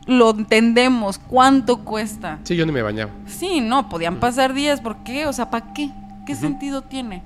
lo 0.07 0.29
entendemos, 0.31 1.17
cuánto 1.17 1.77
cuesta. 1.83 2.37
Sí, 2.43 2.55
yo 2.55 2.65
ni 2.65 2.71
me 2.71 2.81
bañaba. 2.83 3.11
Sí, 3.25 3.61
no, 3.61 3.89
podían 3.89 4.19
pasar 4.19 4.53
días, 4.53 4.79
¿por 4.81 4.97
qué? 4.97 5.25
O 5.25 5.33
sea, 5.33 5.49
¿para 5.49 5.73
qué? 5.73 5.89
¿Qué 6.27 6.35
sentido 6.35 6.81
tiene? 6.83 7.23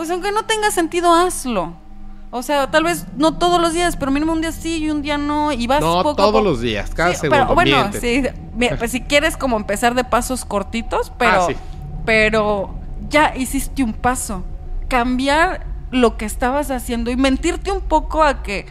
O 0.00 0.04
sea, 0.04 0.14
aunque 0.14 0.30
no 0.32 0.44
tenga 0.44 0.70
sentido, 0.70 1.12
hazlo. 1.12 1.74
O 2.30 2.42
sea, 2.42 2.70
tal 2.70 2.84
vez 2.84 3.06
no 3.16 3.36
todos 3.38 3.60
los 3.60 3.72
días, 3.72 3.96
pero 3.96 4.12
mínimo 4.12 4.32
un 4.32 4.40
día 4.40 4.52
sí 4.52 4.76
y 4.78 4.90
un 4.90 5.02
día 5.02 5.18
no. 5.18 5.50
Y 5.50 5.66
vas 5.66 5.80
No 5.80 5.94
poco 5.96 6.10
a 6.10 6.16
todos 6.16 6.32
poco. 6.32 6.44
los 6.44 6.60
días, 6.60 6.90
cada 6.94 7.10
Sí, 7.14 7.16
segundo. 7.22 7.44
Pero 7.46 7.54
bueno, 7.54 7.90
sí, 7.98 8.22
pues 8.78 8.90
si 8.92 9.00
quieres 9.00 9.36
como 9.36 9.56
empezar 9.56 9.94
de 9.94 10.04
pasos 10.04 10.44
cortitos, 10.44 11.10
pero, 11.18 11.42
Ah, 11.42 11.46
sí. 11.48 11.56
pero 12.04 12.74
ya 13.08 13.34
hiciste 13.36 13.82
un 13.82 13.92
paso. 13.94 14.44
Cambiar 14.88 15.66
lo 15.90 16.16
que 16.16 16.26
estabas 16.26 16.70
haciendo 16.70 17.10
y 17.10 17.16
mentirte 17.16 17.72
un 17.72 17.80
poco 17.80 18.22
a 18.22 18.42
que 18.42 18.66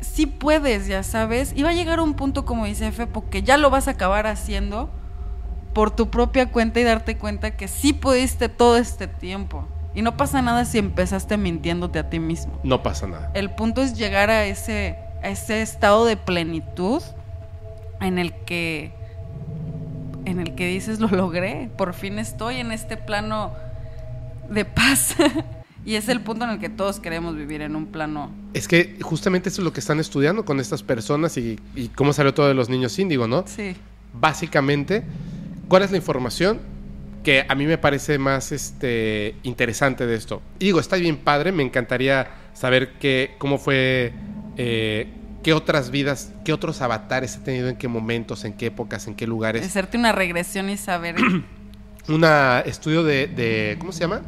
sí 0.00 0.26
puedes, 0.26 0.86
ya 0.88 1.04
sabes. 1.04 1.52
Y 1.56 1.62
va 1.62 1.70
a 1.70 1.74
llegar 1.74 2.00
un 2.00 2.14
punto, 2.14 2.44
como 2.44 2.66
dice 2.66 2.88
Efe, 2.88 3.06
porque 3.06 3.42
ya 3.42 3.56
lo 3.56 3.70
vas 3.70 3.88
a 3.88 3.92
acabar 3.92 4.26
haciendo 4.26 4.90
por 5.74 5.90
tu 5.92 6.10
propia 6.10 6.50
cuenta 6.50 6.80
y 6.80 6.82
darte 6.82 7.16
cuenta 7.16 7.56
que 7.56 7.68
sí 7.68 7.92
pudiste 7.92 8.48
todo 8.48 8.76
este 8.76 9.06
tiempo. 9.06 9.64
Y 9.94 10.02
no 10.02 10.16
pasa 10.16 10.42
nada 10.42 10.64
si 10.64 10.78
empezaste 10.78 11.36
mintiéndote 11.36 11.98
a 11.98 12.10
ti 12.10 12.18
mismo. 12.18 12.60
No 12.62 12.82
pasa 12.82 13.06
nada. 13.06 13.30
El 13.34 13.50
punto 13.50 13.82
es 13.82 13.94
llegar 13.94 14.30
a 14.30 14.44
ese, 14.44 14.98
a 15.22 15.28
ese 15.28 15.62
estado 15.62 16.04
de 16.04 16.16
plenitud 16.16 17.02
en 18.00 18.18
el 18.18 18.32
que 18.44 18.92
en 20.24 20.40
el 20.40 20.54
que 20.54 20.66
dices 20.66 21.00
lo 21.00 21.08
logré, 21.08 21.70
por 21.76 21.94
fin 21.94 22.18
estoy 22.18 22.56
en 22.56 22.70
este 22.70 22.96
plano 22.98 23.52
de 24.50 24.64
paz. 24.66 25.16
y 25.86 25.94
es 25.94 26.08
el 26.08 26.20
punto 26.20 26.44
en 26.44 26.50
el 26.50 26.58
que 26.58 26.68
todos 26.68 27.00
queremos 27.00 27.34
vivir 27.34 27.62
en 27.62 27.74
un 27.74 27.86
plano. 27.86 28.30
Es 28.52 28.68
que 28.68 28.98
justamente 29.00 29.48
eso 29.48 29.62
es 29.62 29.64
lo 29.64 29.72
que 29.72 29.80
están 29.80 30.00
estudiando 30.00 30.44
con 30.44 30.60
estas 30.60 30.82
personas 30.82 31.38
y, 31.38 31.58
y 31.74 31.88
cómo 31.88 32.12
salió 32.12 32.34
todo 32.34 32.46
de 32.46 32.54
los 32.54 32.68
niños 32.68 32.98
índigo, 32.98 33.26
¿no? 33.26 33.44
Sí. 33.46 33.74
Básicamente, 34.12 35.04
¿cuál 35.68 35.82
es 35.82 35.90
la 35.90 35.96
información 35.96 36.60
que 37.24 37.44
a 37.48 37.54
mí 37.54 37.66
me 37.66 37.78
parece 37.78 38.18
más 38.18 38.52
este, 38.52 39.34
interesante 39.42 40.06
de 40.06 40.14
esto? 40.14 40.42
Y 40.58 40.66
digo, 40.66 40.80
está 40.80 40.96
bien 40.96 41.16
padre, 41.18 41.52
me 41.52 41.62
encantaría 41.62 42.28
saber 42.54 42.92
qué, 42.98 43.34
cómo 43.38 43.58
fue, 43.58 44.12
eh, 44.56 45.08
qué 45.42 45.52
otras 45.52 45.90
vidas, 45.90 46.32
qué 46.44 46.52
otros 46.52 46.80
avatares 46.80 47.36
he 47.36 47.40
tenido, 47.40 47.68
en 47.68 47.76
qué 47.76 47.88
momentos, 47.88 48.44
en 48.44 48.52
qué 48.54 48.66
épocas, 48.66 49.06
en 49.06 49.14
qué 49.14 49.26
lugares. 49.26 49.64
Hacerte 49.66 49.98
una 49.98 50.12
regresión 50.12 50.70
y 50.70 50.76
saber. 50.76 51.16
un 52.08 52.24
estudio 52.64 53.02
de, 53.02 53.26
de- 53.26 53.76
¿cómo 53.78 53.92
se 53.92 54.00
llama? 54.00 54.22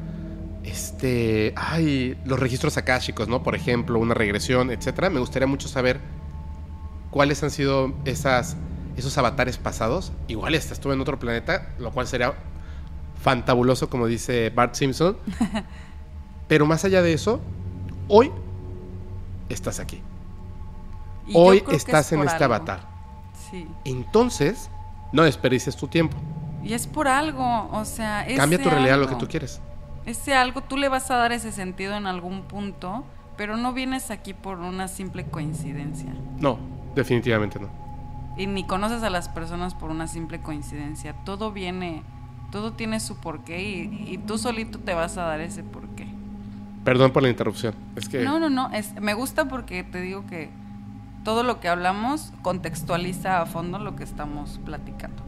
Este, 0.64 1.54
ay, 1.56 2.16
los 2.26 2.38
registros 2.38 2.76
akáshicos, 2.76 3.28
¿no? 3.28 3.42
Por 3.42 3.54
ejemplo, 3.54 3.98
una 3.98 4.14
regresión, 4.14 4.70
etcétera. 4.70 5.08
Me 5.10 5.18
gustaría 5.18 5.46
mucho 5.46 5.68
saber 5.68 5.98
cuáles 7.10 7.42
han 7.42 7.50
sido 7.50 7.94
esas, 8.04 8.56
esos 8.96 9.16
avatares 9.18 9.56
pasados. 9.56 10.12
Igual 10.28 10.54
esta 10.54 10.74
estuve 10.74 10.94
en 10.94 11.00
otro 11.00 11.18
planeta, 11.18 11.70
lo 11.78 11.90
cual 11.90 12.06
sería 12.06 12.34
fantabuloso, 13.20 13.88
como 13.90 14.06
dice 14.06 14.50
Bart 14.50 14.74
Simpson. 14.74 15.16
Pero 16.48 16.66
más 16.66 16.84
allá 16.84 17.02
de 17.02 17.12
eso, 17.12 17.40
hoy 18.08 18.30
estás 19.48 19.78
aquí. 19.80 20.02
y 21.26 21.32
Hoy 21.34 21.62
estás 21.70 22.06
es 22.06 22.12
en 22.12 22.20
este 22.22 22.44
algo. 22.44 22.54
avatar. 22.56 22.80
Sí. 23.50 23.66
Entonces, 23.84 24.70
no 25.12 25.22
desperdicies 25.22 25.76
tu 25.76 25.86
tiempo. 25.88 26.16
Y 26.62 26.74
es 26.74 26.86
por 26.86 27.08
algo, 27.08 27.68
o 27.72 27.84
sea, 27.84 28.26
Cambia 28.36 28.62
tu 28.62 28.68
realidad 28.68 28.94
a 28.94 28.98
lo 28.98 29.08
que 29.08 29.14
tú 29.16 29.26
quieres. 29.28 29.60
Ese 30.06 30.34
algo 30.34 30.62
tú 30.62 30.76
le 30.76 30.88
vas 30.88 31.10
a 31.10 31.16
dar 31.16 31.32
ese 31.32 31.52
sentido 31.52 31.94
en 31.96 32.06
algún 32.06 32.42
punto, 32.42 33.04
pero 33.36 33.56
no 33.56 33.72
vienes 33.72 34.10
aquí 34.10 34.34
por 34.34 34.58
una 34.58 34.88
simple 34.88 35.24
coincidencia. 35.24 36.12
No, 36.38 36.58
definitivamente 36.94 37.58
no. 37.60 37.68
Y 38.36 38.46
ni 38.46 38.64
conoces 38.66 39.02
a 39.02 39.10
las 39.10 39.28
personas 39.28 39.74
por 39.74 39.90
una 39.90 40.06
simple 40.06 40.40
coincidencia. 40.40 41.14
Todo 41.24 41.52
viene, 41.52 42.02
todo 42.50 42.72
tiene 42.72 43.00
su 43.00 43.16
porqué 43.16 43.62
y, 43.62 44.12
y 44.12 44.18
tú 44.18 44.38
solito 44.38 44.78
te 44.78 44.94
vas 44.94 45.16
a 45.18 45.22
dar 45.22 45.40
ese 45.40 45.62
porqué. 45.62 46.08
Perdón 46.84 47.12
por 47.12 47.22
la 47.22 47.28
interrupción. 47.28 47.74
Es 47.96 48.08
que 48.08 48.22
No, 48.22 48.38
no, 48.38 48.50
no. 48.50 48.70
Es, 48.72 48.98
me 49.00 49.14
gusta 49.14 49.46
porque 49.46 49.84
te 49.84 50.00
digo 50.00 50.26
que 50.26 50.50
todo 51.24 51.42
lo 51.42 51.60
que 51.60 51.68
hablamos 51.68 52.32
contextualiza 52.42 53.40
a 53.40 53.46
fondo 53.46 53.78
lo 53.78 53.96
que 53.96 54.04
estamos 54.04 54.58
platicando. 54.64 55.22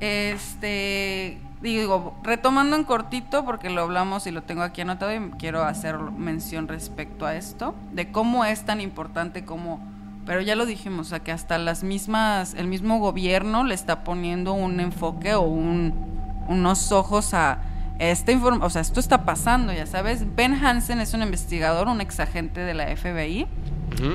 Este, 0.00 1.38
digo, 1.62 2.14
retomando 2.22 2.76
en 2.76 2.84
cortito, 2.84 3.44
porque 3.44 3.70
lo 3.70 3.82
hablamos 3.82 4.26
y 4.26 4.30
lo 4.30 4.42
tengo 4.42 4.62
aquí 4.62 4.82
anotado 4.82 5.14
y 5.14 5.30
quiero 5.38 5.64
hacer 5.64 5.98
mención 5.98 6.68
respecto 6.68 7.26
a 7.26 7.34
esto, 7.34 7.74
de 7.92 8.12
cómo 8.12 8.44
es 8.44 8.64
tan 8.64 8.80
importante 8.80 9.44
como, 9.44 9.80
pero 10.26 10.40
ya 10.40 10.56
lo 10.56 10.66
dijimos, 10.66 11.06
o 11.06 11.10
sea, 11.10 11.20
que 11.20 11.32
hasta 11.32 11.56
las 11.56 11.84
mismas, 11.84 12.54
el 12.54 12.66
mismo 12.66 12.98
gobierno 12.98 13.64
le 13.64 13.74
está 13.74 14.02
poniendo 14.02 14.52
un 14.52 14.80
enfoque 14.80 15.34
o 15.34 15.42
un, 15.42 15.94
unos 16.48 16.90
ojos 16.92 17.32
a 17.32 17.60
esta 17.98 18.32
información, 18.32 18.66
o 18.66 18.70
sea, 18.70 18.82
esto 18.82 19.00
está 19.00 19.24
pasando, 19.24 19.72
ya 19.72 19.86
sabes. 19.86 20.34
Ben 20.34 20.52
Hansen 20.52 21.00
es 21.00 21.14
un 21.14 21.22
investigador, 21.22 21.88
un 21.88 22.00
exagente 22.00 22.60
de 22.60 22.74
la 22.74 22.94
FBI. 22.94 23.46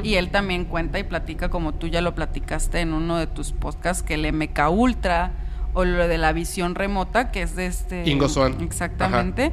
Y 0.04 0.16
él 0.16 0.30
también 0.30 0.66
cuenta 0.66 1.00
y 1.00 1.04
platica, 1.04 1.50
como 1.50 1.74
tú 1.74 1.88
ya 1.88 2.02
lo 2.02 2.14
platicaste 2.14 2.82
en 2.82 2.94
uno 2.94 3.18
de 3.18 3.26
tus 3.26 3.52
podcasts, 3.52 4.04
que 4.04 4.14
el 4.14 4.32
MK 4.32 4.70
Ultra 4.70 5.32
o 5.74 5.86
lo 5.86 6.08
de 6.08 6.20
la 6.20 6.34
visión 6.34 6.76
remota, 6.76 7.32
que 7.32 7.42
es 7.42 7.56
de 7.56 7.66
este. 7.66 8.08
Ingo 8.08 8.30
Swann. 8.30 8.62
Exactamente. 8.62 9.52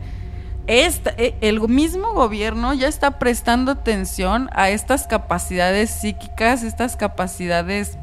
Esta- 0.69 1.15
eh, 1.17 1.35
el 1.41 1.61
mismo 1.69 2.13
gobierno 2.13 2.75
ya 2.75 2.87
está 2.89 3.19
prestando 3.19 3.73
atención 3.73 4.49
a 4.53 4.71
estas 4.71 5.07
capacidades 5.07 5.91
psíquicas, 5.91 6.63
estas 6.63 6.97
capacidades 6.97 7.97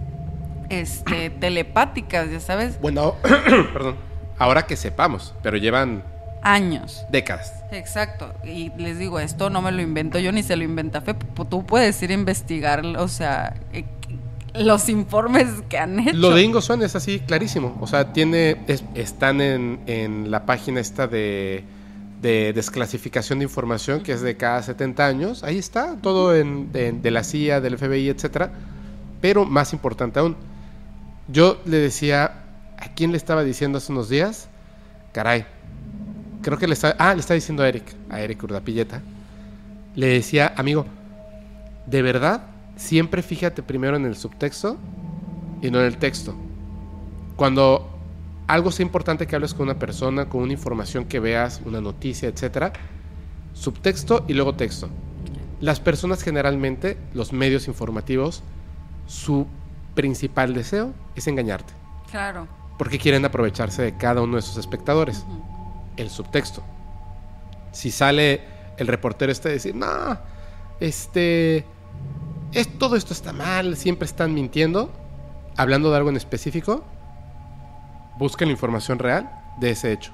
este, 0.70 1.30
telepáticas, 1.40 2.30
ya 2.32 2.40
sabes, 2.40 2.82
Bueno, 2.82 3.16
perdón. 3.74 3.96
Ahora 4.38 4.66
que 4.66 4.76
sepamos, 4.76 5.34
pero 5.44 5.56
llevan 5.58 6.04
años. 6.42 7.06
décadas. 7.10 7.54
Exacto, 7.72 8.34
y 8.44 8.72
les 8.78 8.98
digo, 9.00 9.20
esto 9.20 9.50
no 9.50 9.62
me 9.62 9.72
lo 9.72 9.82
invento 9.82 10.20
yo 10.20 10.32
ni 10.32 10.44
se 10.44 10.56
lo 10.56 10.64
inventa 10.64 11.02
Fe, 11.02 11.14
P- 11.14 11.46
tú 11.50 11.66
puedes 11.66 12.02
ir 12.04 12.12
a 12.12 12.14
investigar, 12.16 12.86
o 12.86 13.08
sea, 13.08 13.54
eh, 13.74 13.86
los 14.54 14.90
informes 14.90 15.48
que 15.70 15.78
han 15.78 16.00
hecho. 16.00 16.18
Lo 16.18 16.32
de 16.32 16.42
Ingo 16.44 16.62
Swan 16.62 16.82
es 16.82 16.96
así 16.96 17.20
clarísimo. 17.20 17.76
O 17.82 17.88
sea, 17.88 18.14
tiene. 18.14 18.58
es- 18.68 18.84
están 18.96 19.42
en, 19.42 19.82
en 19.86 20.32
la 20.32 20.46
página 20.46 20.80
esta 20.80 21.08
de, 21.08 21.64
de 22.26 22.54
desclasificación 22.54 23.38
de 23.38 23.46
información, 23.46 24.02
que 24.02 24.12
es 24.12 24.22
de 24.22 24.36
cada 24.36 24.64
70 24.64 25.06
años. 25.06 25.44
Ahí 25.44 25.60
está, 25.60 25.96
todo 26.02 26.36
en, 26.36 26.72
de, 26.72 26.92
de 26.92 27.12
la 27.12 27.24
CIA, 27.24 27.62
del 27.62 27.78
FBI, 27.78 28.10
etcétera. 28.10 28.52
Pero 29.22 29.46
más 29.46 29.74
importante 29.74 30.20
aún, 30.20 30.36
yo 31.28 31.62
le 31.66 31.78
decía. 31.78 32.42
¿A 32.78 32.94
quién 32.94 33.12
le 33.12 33.18
estaba 33.18 33.44
diciendo 33.44 33.78
hace 33.78 33.92
unos 33.92 34.10
días? 34.10 34.50
Caray. 35.14 35.46
Creo 36.42 36.58
que 36.58 36.68
le 36.68 36.74
está. 36.74 36.96
Ah, 37.00 37.14
le 37.14 37.20
está 37.20 37.36
diciendo 37.36 37.62
a 37.62 37.70
Eric, 37.70 37.86
a 38.10 38.20
Eric 38.20 38.44
Urdapilleta. 38.44 39.02
Le 39.96 40.08
decía, 40.08 40.54
amigo, 40.58 40.86
de 41.86 42.02
verdad, 42.02 42.48
siempre 42.76 43.22
fíjate 43.22 43.64
primero 43.64 43.96
en 43.96 44.06
el 44.06 44.16
subtexto 44.18 44.78
y 45.62 45.70
no 45.70 45.80
en 45.80 45.86
el 45.86 45.98
texto. 45.98 46.36
Cuando 47.36 47.95
algo 48.48 48.72
sea 48.72 48.86
importante 48.86 49.26
que 49.28 49.36
hables 49.36 49.54
con 49.54 49.64
una 49.64 49.80
persona, 49.80 50.30
con 50.30 50.42
una 50.42 50.54
información 50.54 51.06
que 51.06 51.20
veas, 51.20 51.62
una 51.66 51.82
noticia, 51.82 52.30
etcétera, 52.30 52.74
subtexto 53.54 54.26
y 54.28 54.34
luego 54.34 54.56
texto. 54.56 54.90
Las 55.62 55.80
personas 55.80 56.22
generalmente, 56.22 56.98
los 57.14 57.34
medios 57.34 57.68
informativos, 57.68 58.44
su 59.08 59.48
principal 59.96 60.54
deseo 60.54 60.94
es 61.16 61.28
engañarte, 61.28 61.74
Claro. 62.12 62.48
porque 62.78 63.00
quieren 63.00 63.24
aprovecharse 63.26 63.82
de 63.82 63.96
cada 63.98 64.22
uno 64.22 64.36
de 64.36 64.42
sus 64.42 64.58
espectadores. 64.58 65.26
El 65.98 66.10
subtexto. 66.10 66.62
Si 67.72 67.90
sale 67.92 68.42
el 68.78 68.88
reportero 68.88 69.32
este 69.32 69.48
a 69.50 69.52
decir, 69.54 69.74
no, 69.76 70.18
este, 70.82 71.66
es, 72.52 72.78
todo 72.78 72.96
esto 72.98 73.14
está 73.14 73.32
mal, 73.32 73.78
siempre 73.78 74.06
están 74.06 74.34
mintiendo, 74.34 74.92
hablando 75.56 75.90
de 75.92 75.98
algo 75.98 76.10
en 76.10 76.18
específico, 76.18 76.84
busca 78.18 78.46
la 78.46 78.52
información 78.52 79.00
real 79.00 79.30
de 79.60 79.72
ese 79.72 79.92
hecho. 79.92 80.14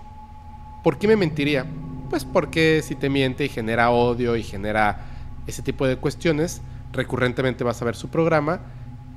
¿Por 0.84 0.98
qué 0.98 1.08
me 1.08 1.16
mentiría? 1.16 1.66
Pues 2.10 2.26
porque 2.26 2.82
si 2.84 2.96
te 2.96 3.10
miente 3.10 3.46
y 3.46 3.50
genera 3.50 3.92
odio 3.92 4.36
y 4.36 4.44
genera 4.44 5.06
ese 5.48 5.62
tipo 5.62 5.88
de 5.88 5.98
cuestiones, 5.98 6.62
recurrentemente 6.92 7.64
vas 7.64 7.82
a 7.82 7.86
ver 7.86 7.96
su 7.96 8.10
programa 8.10 8.62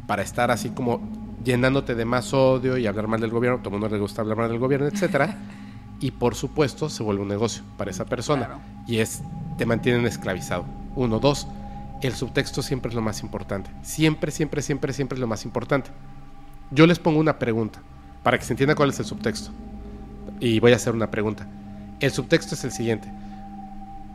para 0.06 0.22
estar 0.22 0.50
así 0.50 0.70
como 0.70 1.00
llenándote 1.42 1.94
de 1.94 2.04
más 2.04 2.32
odio 2.32 2.76
y 2.78 2.86
hablar 2.86 3.06
mal 3.06 3.20
del 3.20 3.30
gobierno, 3.30 3.58
todo 3.58 3.68
el 3.74 3.80
mundo 3.80 3.94
le 3.94 4.00
gusta 4.00 4.22
hablar 4.22 4.36
mal 4.36 4.48
del 4.48 4.58
gobierno, 4.58 4.86
etcétera. 4.86 5.36
y 6.00 6.10
por 6.10 6.34
supuesto 6.34 6.88
se 6.88 7.02
vuelve 7.02 7.22
un 7.22 7.28
negocio 7.28 7.62
para 7.76 7.90
esa 7.90 8.04
persona 8.04 8.46
Claro. 8.46 8.60
y 8.86 8.98
es 8.98 9.22
te 9.56 9.66
mantienen 9.66 10.06
esclavizado. 10.06 10.64
Uno, 10.96 11.18
dos, 11.18 11.46
el 12.02 12.14
subtexto 12.14 12.62
siempre 12.62 12.90
es 12.90 12.94
lo 12.94 13.00
más 13.00 13.22
importante. 13.22 13.70
Siempre, 13.82 14.30
siempre, 14.30 14.62
siempre, 14.62 14.92
siempre 14.92 15.16
es 15.16 15.20
lo 15.20 15.26
más 15.26 15.44
importante. 15.44 15.90
Yo 16.70 16.86
les 16.86 16.98
pongo 16.98 17.20
una 17.20 17.38
pregunta 17.38 17.80
para 18.24 18.38
que 18.38 18.44
se 18.44 18.52
entienda 18.54 18.74
cuál 18.74 18.90
es 18.90 18.98
el 18.98 19.04
subtexto. 19.04 19.52
Y 20.40 20.58
voy 20.58 20.72
a 20.72 20.76
hacer 20.76 20.94
una 20.94 21.10
pregunta. 21.10 21.46
El 22.00 22.10
subtexto 22.10 22.56
es 22.56 22.64
el 22.64 22.72
siguiente. 22.72 23.08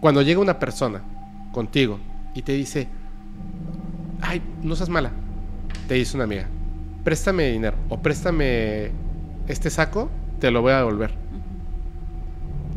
Cuando 0.02 0.22
llega 0.22 0.42
una 0.42 0.60
persona 0.60 1.02
contigo 1.54 2.00
y 2.34 2.42
te 2.42 2.52
dice, 2.52 2.90
ay, 4.22 4.42
no 4.62 4.76
seas 4.76 4.90
mala, 4.90 5.12
te 5.88 5.94
dice 5.94 6.18
una 6.18 6.26
amiga, 6.26 6.48
préstame 7.04 7.50
dinero 7.52 7.78
o 7.88 8.02
préstame 8.02 8.92
este 9.48 9.70
saco, 9.70 10.10
te 10.40 10.52
lo 10.52 10.62
voy 10.62 10.74
a 10.74 10.78
devolver. 10.78 11.14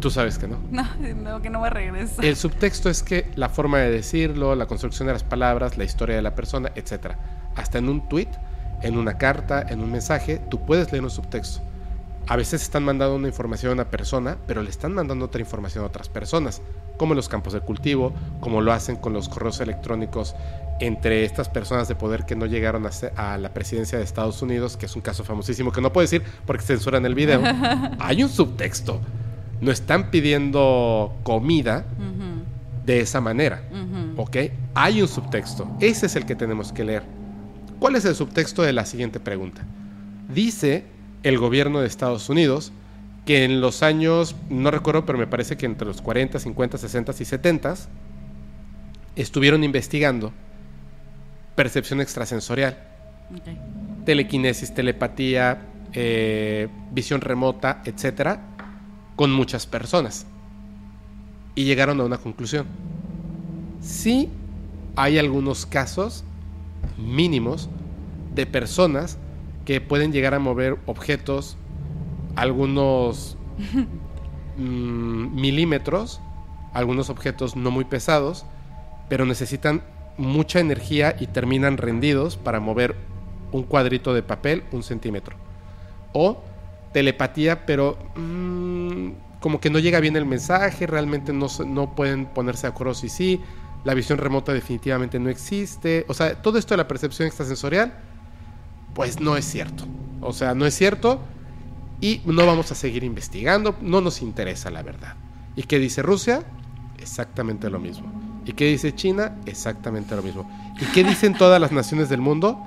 Tú 0.00 0.10
sabes 0.10 0.36
que 0.36 0.48
no. 0.48 0.58
No, 0.70 0.84
no, 1.14 1.42
que 1.42 1.48
no 1.48 1.60
me 1.60 1.70
regresa. 1.70 2.22
El 2.22 2.36
subtexto 2.36 2.90
es 2.90 3.02
que 3.02 3.30
la 3.36 3.48
forma 3.48 3.78
de 3.78 3.90
decirlo, 3.90 4.54
la 4.54 4.66
construcción 4.66 5.06
de 5.06 5.14
las 5.14 5.24
palabras, 5.24 5.78
la 5.78 5.84
historia 5.84 6.16
de 6.16 6.22
la 6.22 6.34
persona, 6.34 6.72
etc. 6.74 7.12
Hasta 7.54 7.78
en 7.78 7.88
un 7.88 8.08
tweet, 8.08 8.28
en 8.82 8.98
una 8.98 9.18
carta, 9.18 9.64
en 9.68 9.80
un 9.80 9.90
mensaje, 9.90 10.40
tú 10.50 10.64
puedes 10.64 10.90
leer 10.92 11.04
un 11.04 11.10
subtexto. 11.10 11.60
A 12.28 12.36
veces 12.36 12.62
están 12.62 12.84
mandando 12.84 13.16
una 13.16 13.28
información 13.28 13.70
a 13.70 13.74
una 13.74 13.90
persona, 13.90 14.36
pero 14.46 14.62
le 14.62 14.70
están 14.70 14.94
mandando 14.94 15.24
otra 15.24 15.40
información 15.40 15.82
a 15.82 15.88
otras 15.88 16.08
personas, 16.08 16.62
como 16.96 17.12
en 17.12 17.16
los 17.16 17.28
campos 17.28 17.52
de 17.52 17.60
cultivo, 17.60 18.12
como 18.40 18.60
lo 18.60 18.72
hacen 18.72 18.96
con 18.96 19.12
los 19.12 19.28
correos 19.28 19.60
electrónicos 19.60 20.36
entre 20.78 21.24
estas 21.24 21.48
personas 21.48 21.88
de 21.88 21.94
poder 21.94 22.24
que 22.24 22.36
no 22.36 22.46
llegaron 22.46 22.86
a, 23.16 23.38
la 23.38 23.48
presidencia 23.54 23.98
de 23.98 24.04
Estados 24.04 24.40
Unidos, 24.42 24.76
que 24.76 24.86
es 24.86 24.96
un 24.96 25.02
caso 25.02 25.24
famosísimo 25.24 25.72
que 25.72 25.80
no 25.80 25.92
puedo 25.92 26.04
decir 26.04 26.22
porque 26.46 26.62
censuran 26.62 27.04
el 27.06 27.14
video. 27.14 27.42
Hay 27.98 28.22
un 28.22 28.28
subtexto. 28.28 29.00
No 29.60 29.70
están 29.70 30.10
pidiendo 30.10 31.14
comida 31.22 31.84
de 32.84 33.00
esa 33.00 33.20
manera. 33.20 33.62
¿Ok? 34.16 34.36
Hay 34.74 35.02
un 35.02 35.08
subtexto. 35.08 35.68
Ese 35.80 36.06
es 36.06 36.16
el 36.16 36.26
que 36.26 36.34
tenemos 36.34 36.72
que 36.72 36.84
leer. 36.84 37.21
¿Cuál 37.82 37.96
es 37.96 38.04
el 38.04 38.14
subtexto 38.14 38.62
de 38.62 38.72
la 38.72 38.86
siguiente 38.86 39.18
pregunta? 39.18 39.64
Dice 40.32 40.84
el 41.24 41.36
gobierno 41.36 41.80
de 41.80 41.88
Estados 41.88 42.28
Unidos 42.28 42.70
que 43.26 43.44
en 43.44 43.60
los 43.60 43.82
años, 43.82 44.36
no 44.48 44.70
recuerdo, 44.70 45.04
pero 45.04 45.18
me 45.18 45.26
parece 45.26 45.56
que 45.56 45.66
entre 45.66 45.88
los 45.88 46.00
40, 46.00 46.38
50, 46.38 46.78
60 46.78 47.12
y 47.18 47.24
70 47.24 47.74
estuvieron 49.16 49.64
investigando 49.64 50.32
percepción 51.56 52.00
extrasensorial, 52.00 52.78
Ok. 53.36 54.04
telequinesis, 54.06 54.72
telepatía, 54.72 55.66
eh, 55.92 56.68
visión 56.92 57.20
remota, 57.20 57.82
etcétera, 57.84 58.42
con 59.16 59.32
muchas 59.32 59.66
personas. 59.66 60.24
Y 61.56 61.64
llegaron 61.64 62.00
a 62.00 62.04
una 62.04 62.18
conclusión. 62.18 62.64
Sí 63.80 64.28
hay 64.94 65.18
algunos 65.18 65.66
casos 65.66 66.22
mínimos 66.96 67.68
de 68.34 68.46
personas 68.46 69.18
que 69.64 69.80
pueden 69.80 70.12
llegar 70.12 70.34
a 70.34 70.38
mover 70.38 70.78
objetos 70.86 71.56
algunos 72.36 73.36
mm, 74.56 75.34
milímetros, 75.34 76.20
algunos 76.72 77.10
objetos 77.10 77.56
no 77.56 77.70
muy 77.70 77.84
pesados, 77.84 78.44
pero 79.08 79.26
necesitan 79.26 79.82
mucha 80.16 80.60
energía 80.60 81.16
y 81.18 81.26
terminan 81.26 81.76
rendidos 81.76 82.36
para 82.36 82.60
mover 82.60 82.96
un 83.52 83.62
cuadrito 83.64 84.14
de 84.14 84.22
papel 84.22 84.64
un 84.72 84.82
centímetro. 84.82 85.36
O 86.12 86.42
telepatía, 86.92 87.64
pero 87.66 87.98
mm, 88.16 89.10
como 89.40 89.60
que 89.60 89.70
no 89.70 89.78
llega 89.78 90.00
bien 90.00 90.16
el 90.16 90.26
mensaje, 90.26 90.86
realmente 90.86 91.32
no, 91.32 91.48
no 91.66 91.94
pueden 91.94 92.26
ponerse 92.26 92.66
de 92.66 92.72
acuerdo 92.72 92.94
si 92.94 93.08
sí, 93.08 93.40
la 93.84 93.94
visión 93.94 94.18
remota 94.18 94.52
definitivamente 94.52 95.18
no 95.18 95.28
existe. 95.28 96.04
O 96.08 96.14
sea, 96.14 96.34
todo 96.40 96.58
esto 96.58 96.74
de 96.74 96.78
la 96.78 96.88
percepción 96.88 97.26
extrasensorial, 97.26 97.92
pues 98.94 99.20
no 99.20 99.36
es 99.36 99.44
cierto. 99.44 99.84
O 100.20 100.32
sea, 100.32 100.54
no 100.54 100.66
es 100.66 100.74
cierto 100.74 101.20
y 102.00 102.20
no 102.24 102.46
vamos 102.46 102.70
a 102.72 102.74
seguir 102.74 103.04
investigando, 103.04 103.76
no 103.80 104.00
nos 104.00 104.22
interesa 104.22 104.70
la 104.70 104.82
verdad. 104.82 105.14
¿Y 105.56 105.64
qué 105.64 105.78
dice 105.78 106.02
Rusia? 106.02 106.42
Exactamente 106.98 107.68
lo 107.70 107.78
mismo. 107.78 108.10
¿Y 108.44 108.52
qué 108.52 108.66
dice 108.66 108.94
China? 108.94 109.36
Exactamente 109.46 110.14
lo 110.16 110.22
mismo. 110.22 110.48
¿Y 110.80 110.84
qué 110.86 111.04
dicen 111.04 111.34
todas 111.34 111.60
las 111.60 111.72
naciones 111.72 112.08
del 112.08 112.20
mundo? 112.20 112.60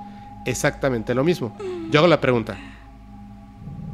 Exactamente 0.46 1.14
lo 1.14 1.24
mismo. 1.24 1.56
Yo 1.90 2.00
hago 2.00 2.08
la 2.08 2.20
pregunta. 2.20 2.56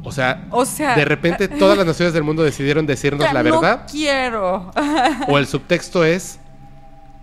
O 0.05 0.11
sea, 0.11 0.45
O 0.51 0.65
sea, 0.65 0.95
de 0.95 1.05
repente 1.05 1.47
todas 1.47 1.77
las 1.77 1.85
naciones 1.87 2.13
del 2.13 2.23
mundo 2.23 2.43
decidieron 2.43 2.85
decirnos 2.85 3.31
la 3.33 3.41
no 3.41 3.61
verdad. 3.61 3.87
quiero. 3.89 4.71
O 5.29 5.37
el 5.37 5.47
subtexto 5.47 6.03
es, 6.03 6.39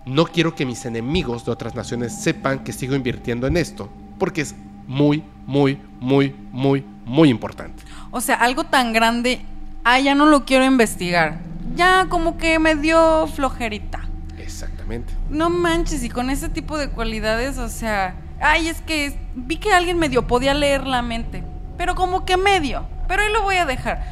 no 0.05 0.25
quiero 0.25 0.55
que 0.55 0.65
mis 0.65 0.85
enemigos 0.85 1.45
de 1.45 1.51
otras 1.51 1.75
naciones 1.75 2.13
sepan 2.13 2.63
que 2.63 2.73
sigo 2.73 2.95
invirtiendo 2.95 3.47
en 3.47 3.57
esto, 3.57 3.89
porque 4.17 4.41
es 4.41 4.55
muy, 4.87 5.23
muy, 5.45 5.79
muy, 5.99 6.35
muy, 6.51 6.85
muy 7.05 7.29
importante. 7.29 7.83
O 8.11 8.21
sea, 8.21 8.35
algo 8.35 8.63
tan 8.63 8.93
grande, 8.93 9.41
ah, 9.83 9.99
ya 9.99 10.15
no 10.15 10.25
lo 10.25 10.45
quiero 10.45 10.65
investigar. 10.65 11.39
Ya 11.75 12.07
como 12.09 12.37
que 12.37 12.59
me 12.59 12.75
dio 12.75 13.27
flojerita. 13.27 14.01
Exactamente. 14.37 15.13
No 15.29 15.49
manches, 15.49 16.03
y 16.03 16.09
con 16.09 16.29
ese 16.29 16.49
tipo 16.49 16.77
de 16.77 16.89
cualidades, 16.89 17.57
o 17.57 17.69
sea, 17.69 18.15
ay, 18.41 18.67
es 18.67 18.81
que 18.81 19.17
vi 19.35 19.57
que 19.57 19.71
alguien 19.73 19.97
medio 19.97 20.27
podía 20.27 20.53
leer 20.53 20.85
la 20.85 21.01
mente, 21.01 21.43
pero 21.77 21.95
como 21.95 22.25
que 22.25 22.35
medio, 22.37 22.85
pero 23.07 23.21
ahí 23.21 23.31
lo 23.31 23.43
voy 23.43 23.55
a 23.55 23.65
dejar. 23.65 24.03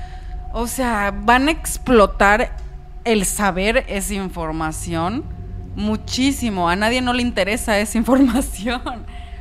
O 0.54 0.68
sea, 0.68 1.14
van 1.14 1.48
a 1.48 1.52
explotar 1.52 2.56
el 3.04 3.26
saber 3.26 3.86
esa 3.88 4.14
información 4.14 5.24
muchísimo. 5.80 6.70
A 6.70 6.76
nadie 6.76 7.02
no 7.02 7.14
le 7.14 7.22
interesa 7.22 7.80
esa 7.80 7.98
información. 7.98 8.82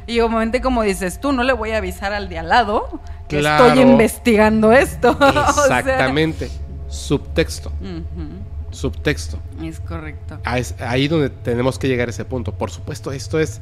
Y 0.06 0.20
obviamente, 0.20 0.60
como 0.62 0.82
dices 0.82 1.20
tú, 1.20 1.32
no 1.32 1.43
le 1.43 1.52
voy 1.52 1.73
a 1.73 1.78
avisar 1.78 2.12
al 2.15 2.28
de 2.31 2.39
al 2.39 2.48
lado 2.48 3.01
que 3.28 3.40
Claro. 3.40 3.66
estoy 3.66 3.82
investigando 3.82 4.73
esto. 4.73 5.10
O 5.20 5.32
sea, 5.66 5.81
Exactamente. 5.81 6.51
Subtexto. 6.89 7.70
Subtexto. 8.70 9.39
es 9.62 9.81
correcto. 9.81 10.39
Ah, 10.44 10.59
es 10.59 10.74
ahí 10.81 11.09
donde 11.09 11.31
tenemos 11.31 11.78
que 11.78 11.89
llegar 11.89 12.09
a 12.09 12.10
ese 12.10 12.24
punto. 12.24 12.52
Por 12.52 12.70
supuesto, 12.70 13.12
esto 13.12 13.39
es 13.40 13.60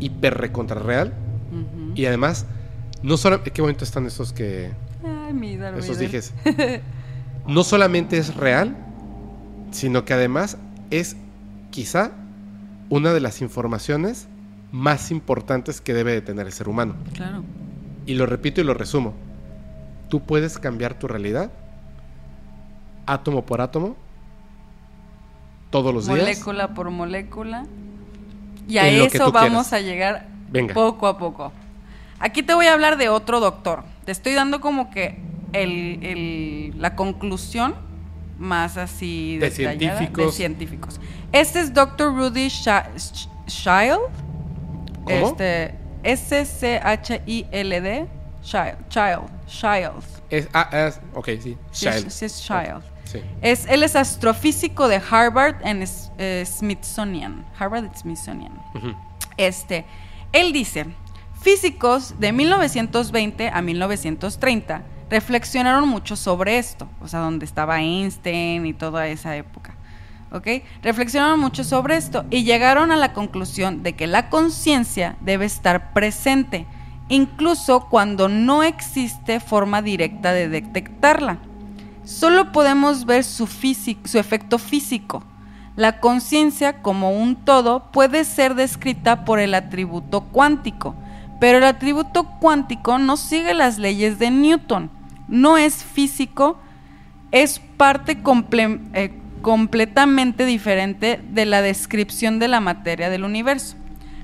hiper 0.00 0.34
recontra 0.38 0.80
real. 0.80 1.12
Ujú. 1.50 1.92
Y 1.94 2.06
además, 2.06 2.46
no 3.02 3.16
solo. 3.16 3.42
Qué 3.42 3.60
bonito 3.62 3.84
están 3.84 4.06
esos 4.06 4.32
que. 4.32 4.70
Ay, 5.04 5.58
Esos 5.78 5.98
dijes. 5.98 6.32
No 7.46 7.62
solamente 7.62 8.18
es 8.18 8.34
real, 8.34 8.76
sino 9.70 10.04
que 10.04 10.12
además 10.12 10.58
es 10.90 11.16
quizá 11.70 12.12
una 12.88 13.12
de 13.12 13.20
las 13.20 13.42
informaciones 13.42 14.28
más 14.72 15.10
importantes 15.10 15.80
que 15.80 15.94
debe 15.94 16.12
de 16.12 16.20
tener 16.20 16.46
el 16.46 16.52
ser 16.52 16.68
humano. 16.68 16.94
Claro. 17.14 17.42
Y 18.06 18.14
lo 18.14 18.26
repito 18.26 18.60
y 18.60 18.64
lo 18.64 18.74
resumo. 18.74 19.14
Tú 20.08 20.20
puedes 20.22 20.58
cambiar 20.58 20.94
tu 20.98 21.08
realidad 21.08 21.50
átomo 23.06 23.44
por 23.46 23.60
átomo 23.60 23.96
todos 25.70 25.92
los 25.92 26.06
días. 26.06 26.18
Molécula 26.18 26.74
por 26.74 26.90
molécula. 26.90 27.66
Y 28.68 28.78
a 28.78 28.88
eso 28.88 29.30
vamos 29.32 29.68
quieras. 29.68 29.72
a 29.72 29.80
llegar 29.80 30.28
Venga. 30.50 30.74
poco 30.74 31.06
a 31.06 31.18
poco. 31.18 31.52
Aquí 32.18 32.42
te 32.42 32.54
voy 32.54 32.66
a 32.66 32.72
hablar 32.72 32.96
de 32.96 33.08
otro 33.08 33.40
doctor. 33.40 33.84
Te 34.04 34.12
estoy 34.12 34.32
dando 34.34 34.60
como 34.60 34.90
que 34.90 35.18
el, 35.52 35.98
el- 36.02 36.72
la 36.80 36.96
conclusión 36.96 37.74
más 38.38 38.76
así 38.76 39.38
De 39.38 39.50
científicos. 39.50 40.26
de 40.26 40.32
científicos. 40.32 41.00
Este 41.32 41.60
es 41.60 41.72
Dr. 41.74 42.14
Rudy 42.14 42.48
Child. 42.48 43.98
¿Cómo? 45.04 45.28
Este, 45.28 45.74
S-C-H-I-L-D. 46.76 48.06
Child. 48.42 48.88
Child. 48.88 49.22
Child. 49.46 50.02
Es, 50.30 50.48
ah, 50.52 50.68
es- 50.72 51.00
ok, 51.14 51.28
sí. 51.42 51.56
Child. 51.72 52.10
sí 52.10 52.24
es 52.24 52.42
Child. 52.42 52.82
Sí. 53.04 53.20
Es, 53.40 53.66
él 53.66 53.82
es 53.84 53.94
astrofísico 53.96 54.88
de 54.88 55.00
Harvard 55.10 55.56
en 55.64 55.84
eh, 56.18 56.44
Smithsonian. 56.44 57.44
Harvard 57.58 57.94
Smithsonian. 57.96 58.52
Este, 59.36 59.84
él 60.32 60.52
dice, 60.52 60.86
físicos 61.40 62.18
de 62.18 62.32
1920 62.32 63.48
a 63.48 63.62
1930 63.62 64.82
reflexionaron 65.10 65.88
mucho 65.88 66.16
sobre 66.16 66.58
esto, 66.58 66.88
o 67.00 67.08
sea, 67.08 67.20
donde 67.20 67.44
estaba 67.44 67.80
Einstein 67.80 68.66
y 68.66 68.72
toda 68.72 69.06
esa 69.08 69.36
época. 69.36 69.74
¿Ok? 70.32 70.48
Reflexionaron 70.82 71.38
mucho 71.38 71.62
sobre 71.62 71.96
esto 71.96 72.24
y 72.30 72.42
llegaron 72.42 72.90
a 72.90 72.96
la 72.96 73.12
conclusión 73.12 73.82
de 73.82 73.94
que 73.94 74.06
la 74.06 74.28
conciencia 74.28 75.16
debe 75.20 75.44
estar 75.44 75.92
presente, 75.92 76.66
incluso 77.08 77.86
cuando 77.88 78.28
no 78.28 78.62
existe 78.64 79.38
forma 79.38 79.82
directa 79.82 80.32
de 80.32 80.48
detectarla. 80.48 81.38
Solo 82.04 82.52
podemos 82.52 83.04
ver 83.04 83.24
su, 83.24 83.46
su 83.46 84.18
efecto 84.18 84.58
físico. 84.58 85.22
La 85.76 86.00
conciencia 86.00 86.82
como 86.82 87.10
un 87.10 87.36
todo 87.36 87.90
puede 87.92 88.24
ser 88.24 88.54
descrita 88.54 89.24
por 89.24 89.38
el 89.38 89.54
atributo 89.54 90.22
cuántico, 90.22 90.94
pero 91.40 91.58
el 91.58 91.64
atributo 91.64 92.24
cuántico 92.40 92.98
no 92.98 93.16
sigue 93.16 93.54
las 93.54 93.78
leyes 93.78 94.18
de 94.18 94.30
Newton. 94.30 94.90
No 95.28 95.58
es 95.58 95.84
físico, 95.84 96.58
es 97.32 97.58
parte 97.76 98.18
eh, 98.94 99.12
completamente 99.42 100.44
diferente 100.44 101.20
de 101.30 101.46
la 101.46 101.62
descripción 101.62 102.38
de 102.38 102.48
la 102.48 102.60
materia 102.60 103.10
del 103.10 103.24
universo. 103.24 103.76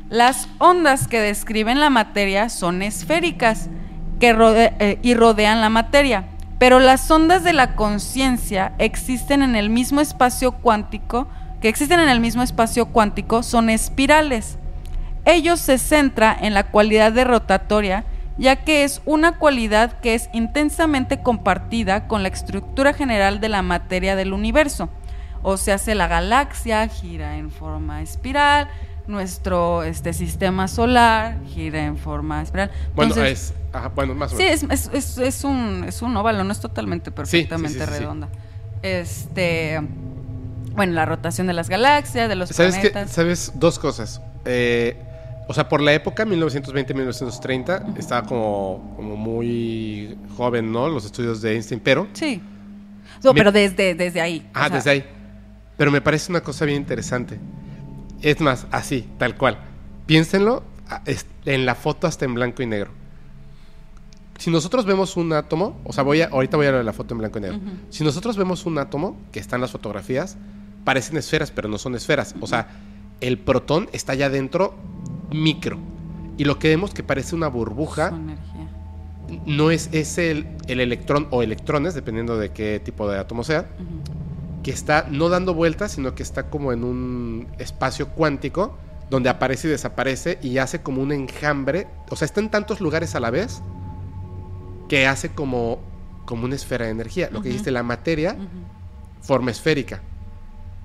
Las 0.09 0.49
ondas 0.59 1.09
que 1.09 1.21
describen 1.21 1.81
la 1.81 1.91
materia 1.91 2.49
son 2.49 2.83
esféricas 2.83 3.69
que 4.21 4.37
eh, 4.79 4.99
y 5.03 5.15
rodean 5.15 5.61
la 5.61 5.71
materia, 5.71 6.27
pero 6.59 6.79
las 6.79 7.11
ondas 7.11 7.43
de 7.43 7.53
la 7.53 7.75
conciencia 7.75 8.73
existen 8.79 9.43
en 9.43 9.57
el 9.57 9.69
mismo 9.69 10.01
espacio 10.01 10.53
cuántico, 10.53 11.27
que 11.61 11.69
existen 11.69 11.99
en 11.99 12.09
el 12.09 12.21
mismo 12.21 12.43
espacio 12.43 12.87
cuántico, 12.87 13.43
son 13.43 13.71
espirales. 13.71 14.59
Ello 15.25 15.57
se 15.57 15.79
centra 15.79 16.37
en 16.41 16.55
la 16.55 16.65
cualidad 16.65 17.13
de 17.13 17.25
rotatoria, 17.25 18.05
ya 18.39 18.57
que 18.57 18.85
es 18.85 19.03
una 19.05 19.39
cualidad 19.39 20.01
que 20.01 20.15
es 20.15 20.29
intensamente 20.33 21.23
compartida 21.23 22.07
con 22.09 22.23
la 22.23 22.29
estructura 22.29 22.93
general 22.95 23.41
de 23.41 23.49
la 23.49 23.63
materia 23.63 24.17
del 24.17 24.33
universo. 24.33 24.89
O 25.43 25.57
sea, 25.57 25.75
hace 25.75 25.95
la 25.95 26.07
galaxia 26.09 26.87
gira 26.89 27.37
en 27.37 27.51
forma 27.51 28.01
espiral, 28.03 28.69
nuestro 29.09 29.83
este, 29.83 30.13
sistema 30.13 30.69
solar 30.69 31.37
gira 31.49 31.85
en 31.85 31.97
forma 31.99 32.41
espiral. 32.43 32.71
Bueno, 32.95 33.13
Entonces, 33.13 33.51
es. 33.51 33.55
ajá, 33.75 33.89
bueno, 33.89 34.15
más 34.15 34.33
o 34.33 34.37
Sí, 34.37 34.45
menos. 34.45 34.63
es, 34.63 34.87
es, 34.87 34.91
es- 34.95 35.19
es 35.19 35.45
un, 35.45 35.85
es 35.89 36.01
un 36.03 36.17
óvalo, 36.17 36.45
no 36.45 36.53
es 36.53 36.61
totalmente 36.61 37.11
perfectamente 37.11 37.79
sí, 37.81 37.85
sí, 37.85 37.93
sí. 37.93 37.99
redonda. 37.99 38.29
Este. 38.83 39.81
Bueno, 40.75 40.93
la 40.95 41.05
rotación 41.05 41.47
de 41.49 41.53
las 41.53 41.69
galaxias, 41.69 42.29
de 42.29 42.35
los 42.37 42.49
¿Sabes 42.51 42.75
planetas. 42.77 43.11
¿Sabes? 43.11 43.53
Dos 43.57 43.79
cosas. 43.79 44.23
Eh, 44.45 44.97
o 45.49 45.55
sea, 45.55 45.69
por 45.69 45.81
la 45.81 45.93
época, 45.93 46.25
1920-1930, 46.25 47.99
estaba 47.99 48.27
como, 48.27 48.93
como 48.97 49.17
muy 49.17 50.17
joven, 50.37 50.73
¿no? 50.73 50.89
Los 50.89 51.05
estudios 51.05 51.43
de 51.43 51.55
Einstein, 51.55 51.81
pero. 51.81 52.09
Sí. 52.13 52.41
No, 53.23 53.33
Me- 53.33 53.41
pero 53.41 53.53
desde, 53.53 53.95
desde 53.95 54.21
ahí. 54.21 54.49
Ah, 54.55 54.67
o 54.67 54.69
sea, 54.69 54.77
desde 54.77 54.91
ahí. 54.91 55.05
Pero 55.77 55.91
me 55.91 56.01
parece 56.01 56.31
una 56.31 56.43
cosa 56.43 56.65
bien 56.65 56.79
interesante. 56.79 57.39
Es 58.21 58.41
más, 58.41 58.67
así, 58.71 59.09
tal 59.19 59.37
cual. 59.37 59.59
Piénsenlo 60.07 60.63
ah, 60.89 61.03
en 61.45 61.67
la 61.67 61.75
foto 61.75 62.07
hasta 62.07 62.25
en 62.25 62.35
blanco 62.35 62.63
y 62.63 62.67
negro. 62.67 62.91
Si 64.39 64.51
nosotros 64.51 64.85
vemos 64.87 65.17
un 65.17 65.33
átomo, 65.33 65.81
o 65.85 65.93
sea, 65.93 66.03
voy 66.03 66.21
a, 66.23 66.27
ahorita 66.27 66.57
voy 66.57 66.67
a 66.67 66.73
ver 66.73 66.85
la 66.85 66.93
foto 66.93 67.15
en 67.15 67.19
blanco 67.19 67.39
y 67.39 67.43
negro. 67.43 67.61
Si 67.91 68.03
nosotros 68.03 68.37
vemos 68.37 68.67
un 68.67 68.79
átomo, 68.79 69.17
que 69.31 69.39
está 69.39 69.55
en 69.57 69.63
las 69.63 69.71
fotografías, 69.71 70.37
parecen 70.85 71.17
esferas, 71.17 71.53
pero 71.53 71.69
no 71.69 71.79
son 71.79 71.95
esferas. 71.95 72.35
O 72.41 72.47
sea, 72.49 72.69
el 73.21 73.39
protón 73.39 73.89
está 73.93 74.13
allá 74.13 74.27
adentro 74.27 74.75
micro. 75.33 75.79
Y 76.37 76.45
lo 76.45 76.59
que 76.59 76.69
vemos 76.69 76.95
que 76.95 77.03
parece 77.03 77.35
una 77.35 77.49
burbuja 77.49 78.13
no 79.47 79.71
es, 79.71 79.89
es 79.93 80.19
el, 80.19 80.47
el 80.67 80.81
electrón 80.81 81.29
o 81.31 81.43
electrones, 81.43 81.95
dependiendo 81.95 82.37
de 82.37 82.51
qué 82.51 82.81
tipo 82.81 83.09
de 83.09 83.19
átomo 83.19 83.45
sea, 83.45 83.69
que 84.63 84.71
está 84.71 85.07
no 85.11 85.29
dando 85.29 85.55
vueltas, 85.55 85.93
sino 85.93 86.15
que 86.15 86.23
está 86.23 86.49
como 86.49 86.73
en 86.73 86.85
un 86.85 87.49
espacio 87.59 88.09
cuántico 88.11 88.77
donde 89.11 89.29
aparece 89.29 89.69
y 89.69 89.71
desaparece 89.71 90.39
y 90.43 90.57
hace 90.59 90.81
como 90.81 91.03
un 91.03 91.13
enjambre, 91.13 91.87
o 92.09 92.17
sea, 92.17 92.25
está 92.25 92.41
en 92.41 92.51
tantos 92.51 92.81
lugares 92.81 93.15
a 93.15 93.21
la 93.21 93.31
vez 93.31 93.63
que 94.89 95.07
hace 95.07 95.31
como, 95.31 95.81
como 96.25 96.45
una 96.45 96.55
esfera 96.55 96.87
de 96.87 96.93
energía. 96.93 97.29
Lo 97.31 97.43
que 97.43 97.49
dijiste, 97.49 97.71
la 97.71 97.83
materia, 97.83 98.37
forma 99.21 99.51
esférica. 99.51 100.01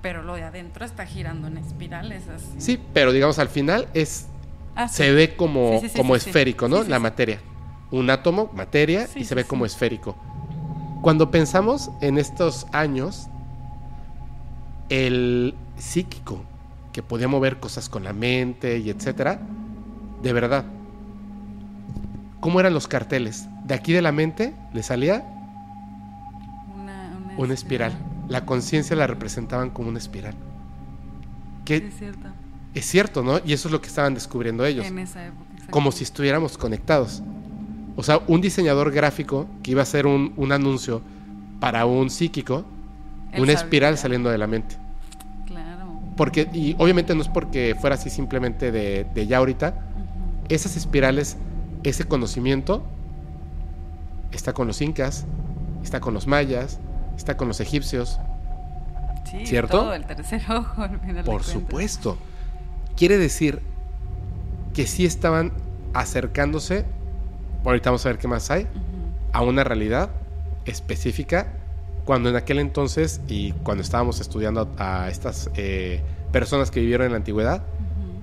Pero 0.02 0.22
lo 0.22 0.34
de 0.34 0.42
adentro 0.42 0.84
está 0.84 1.06
girando 1.06 1.48
en 1.48 1.56
espirales 1.56 2.28
así. 2.28 2.54
Sí, 2.58 2.80
pero 2.92 3.12
digamos 3.12 3.38
al 3.38 3.48
final 3.48 3.88
es 3.94 4.26
Ah, 4.78 4.86
sí. 4.86 4.98
se 4.98 5.12
ve 5.12 5.34
como, 5.34 5.80
Sí, 5.80 5.80
sí, 5.80 5.88
sí, 5.88 5.96
como 5.96 6.14
esférico, 6.14 6.68
¿no? 6.68 6.84
La 6.84 7.00
materia. 7.00 7.40
Un 7.90 8.10
átomo, 8.10 8.48
materia, 8.54 9.08
y 9.16 9.24
se 9.24 9.34
ve 9.34 9.42
como 9.42 9.66
esférico. 9.66 10.14
Cuando 11.02 11.32
pensamos 11.32 11.90
en 12.00 12.16
estos 12.16 12.64
años, 12.70 13.26
el 14.88 15.56
psíquico, 15.76 16.42
que 16.92 17.02
podía 17.02 17.26
mover 17.26 17.58
cosas 17.58 17.88
con 17.88 18.04
la 18.04 18.12
mente 18.12 18.78
y 18.78 18.90
etcétera, 18.90 19.40
de 20.22 20.32
verdad. 20.32 20.64
¿Cómo 22.38 22.60
eran 22.60 22.72
los 22.72 22.86
carteles? 22.86 23.48
De 23.64 23.74
aquí 23.74 23.92
de 23.92 24.00
la 24.00 24.12
mente 24.12 24.54
le 24.72 24.84
salía 24.84 25.24
Una, 26.72 27.16
una 27.16 27.34
una 27.36 27.54
espiral. 27.54 27.92
La 28.28 28.44
conciencia 28.46 28.94
la 28.94 29.08
representaban 29.08 29.70
como 29.70 29.88
una 29.88 29.98
espiral. 29.98 30.34
Que 31.64 31.78
es 31.78 31.96
cierto. 31.98 32.28
Es 32.78 32.86
cierto, 32.86 33.22
¿no? 33.22 33.40
Y 33.44 33.52
eso 33.52 33.68
es 33.68 33.72
lo 33.72 33.80
que 33.80 33.88
estaban 33.88 34.14
descubriendo 34.14 34.64
ellos. 34.64 34.86
En 34.86 34.98
esa 34.98 35.26
época. 35.26 35.44
como 35.70 35.92
si 35.92 36.04
estuviéramos 36.04 36.56
conectados. 36.58 37.22
O 37.96 38.02
sea, 38.02 38.20
un 38.28 38.40
diseñador 38.40 38.90
gráfico 38.92 39.46
que 39.62 39.72
iba 39.72 39.80
a 39.80 39.82
hacer 39.82 40.06
un, 40.06 40.32
un 40.36 40.52
anuncio 40.52 41.02
para 41.60 41.84
un 41.86 42.10
psíquico, 42.10 42.64
Él 43.32 43.42
una 43.42 43.52
sabía. 43.52 43.64
espiral 43.64 43.98
saliendo 43.98 44.30
de 44.30 44.38
la 44.38 44.46
mente. 44.46 44.76
Claro. 45.46 46.00
Porque, 46.16 46.48
y 46.52 46.76
obviamente 46.78 47.14
no 47.14 47.22
es 47.22 47.28
porque 47.28 47.76
fuera 47.80 47.96
así 47.96 48.10
simplemente 48.10 48.70
de, 48.70 49.04
de 49.14 49.26
ya 49.26 49.38
ahorita, 49.38 49.74
esas 50.48 50.76
espirales, 50.76 51.36
ese 51.82 52.04
conocimiento 52.04 52.84
está 54.30 54.52
con 54.52 54.66
los 54.68 54.80
incas, 54.80 55.26
está 55.82 56.00
con 56.00 56.14
los 56.14 56.26
mayas, 56.26 56.78
está 57.16 57.36
con 57.36 57.48
los 57.48 57.60
egipcios, 57.60 58.20
Sí, 59.30 59.44
¿Cierto? 59.44 59.78
Todo 59.78 59.94
el 59.94 60.06
tercer 60.06 60.42
ojo, 60.50 60.82
al 60.82 61.00
final 61.00 61.16
de 61.16 61.22
por 61.24 61.42
supuesto. 61.42 62.16
Quiere 62.98 63.16
decir 63.16 63.60
que 64.74 64.86
sí 64.86 65.04
estaban 65.06 65.52
acercándose, 65.94 66.84
ahorita 67.64 67.90
vamos 67.90 68.04
a 68.04 68.08
ver 68.08 68.18
qué 68.18 68.26
más 68.28 68.50
hay, 68.50 68.66
a 69.32 69.42
una 69.42 69.62
realidad 69.62 70.10
específica 70.64 71.54
cuando 72.04 72.28
en 72.28 72.36
aquel 72.36 72.58
entonces 72.58 73.20
y 73.28 73.52
cuando 73.52 73.82
estábamos 73.82 74.20
estudiando 74.20 74.68
a 74.78 75.08
estas 75.08 75.48
eh, 75.54 76.00
personas 76.32 76.70
que 76.70 76.80
vivieron 76.80 77.06
en 77.06 77.12
la 77.12 77.18
antigüedad, 77.18 77.62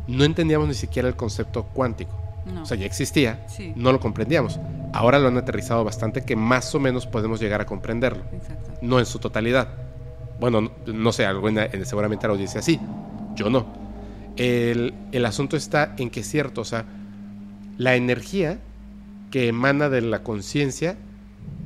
no 0.07 0.23
entendíamos 0.23 0.67
ni 0.67 0.73
siquiera 0.73 1.07
el 1.07 1.15
concepto 1.15 1.63
cuántico. 1.73 2.11
No. 2.45 2.63
O 2.63 2.65
sea, 2.65 2.77
ya 2.77 2.85
existía, 2.85 3.45
Sí. 3.47 3.73
no 3.75 3.91
lo 3.91 3.99
comprendíamos. 3.99 4.59
Ahora 4.93 5.19
lo 5.19 5.27
han 5.29 5.37
aterrizado 5.37 5.83
bastante 5.83 6.23
que 6.23 6.35
más 6.35 6.73
o 6.75 6.79
menos 6.79 7.07
podemos 7.07 7.39
llegar 7.39 7.61
a 7.61 7.65
comprenderlo, 7.65 8.23
Exacto. 8.33 8.71
no 8.81 8.99
en 8.99 9.05
su 9.05 9.19
totalidad. 9.19 9.69
Bueno, 10.39 10.61
no, 10.61 10.71
no 10.85 11.11
sé, 11.11 11.25
alguna, 11.25 11.65
en- 11.65 11.85
seguramente 11.85 12.27
la 12.27 12.33
audiencia 12.33 12.61
sí, 12.61 12.79
yo 13.35 13.49
no. 13.49 13.84
El, 14.37 14.93
el 15.11 15.25
asunto 15.25 15.55
está 15.55 15.95
en 15.97 16.09
que 16.09 16.21
es 16.21 16.27
cierto, 16.27 16.61
o 16.61 16.65
sea, 16.65 16.85
la 17.77 17.95
energía 17.95 18.59
que 19.31 19.47
emana 19.47 19.89
de 19.89 20.01
la 20.01 20.23
conciencia 20.23 20.97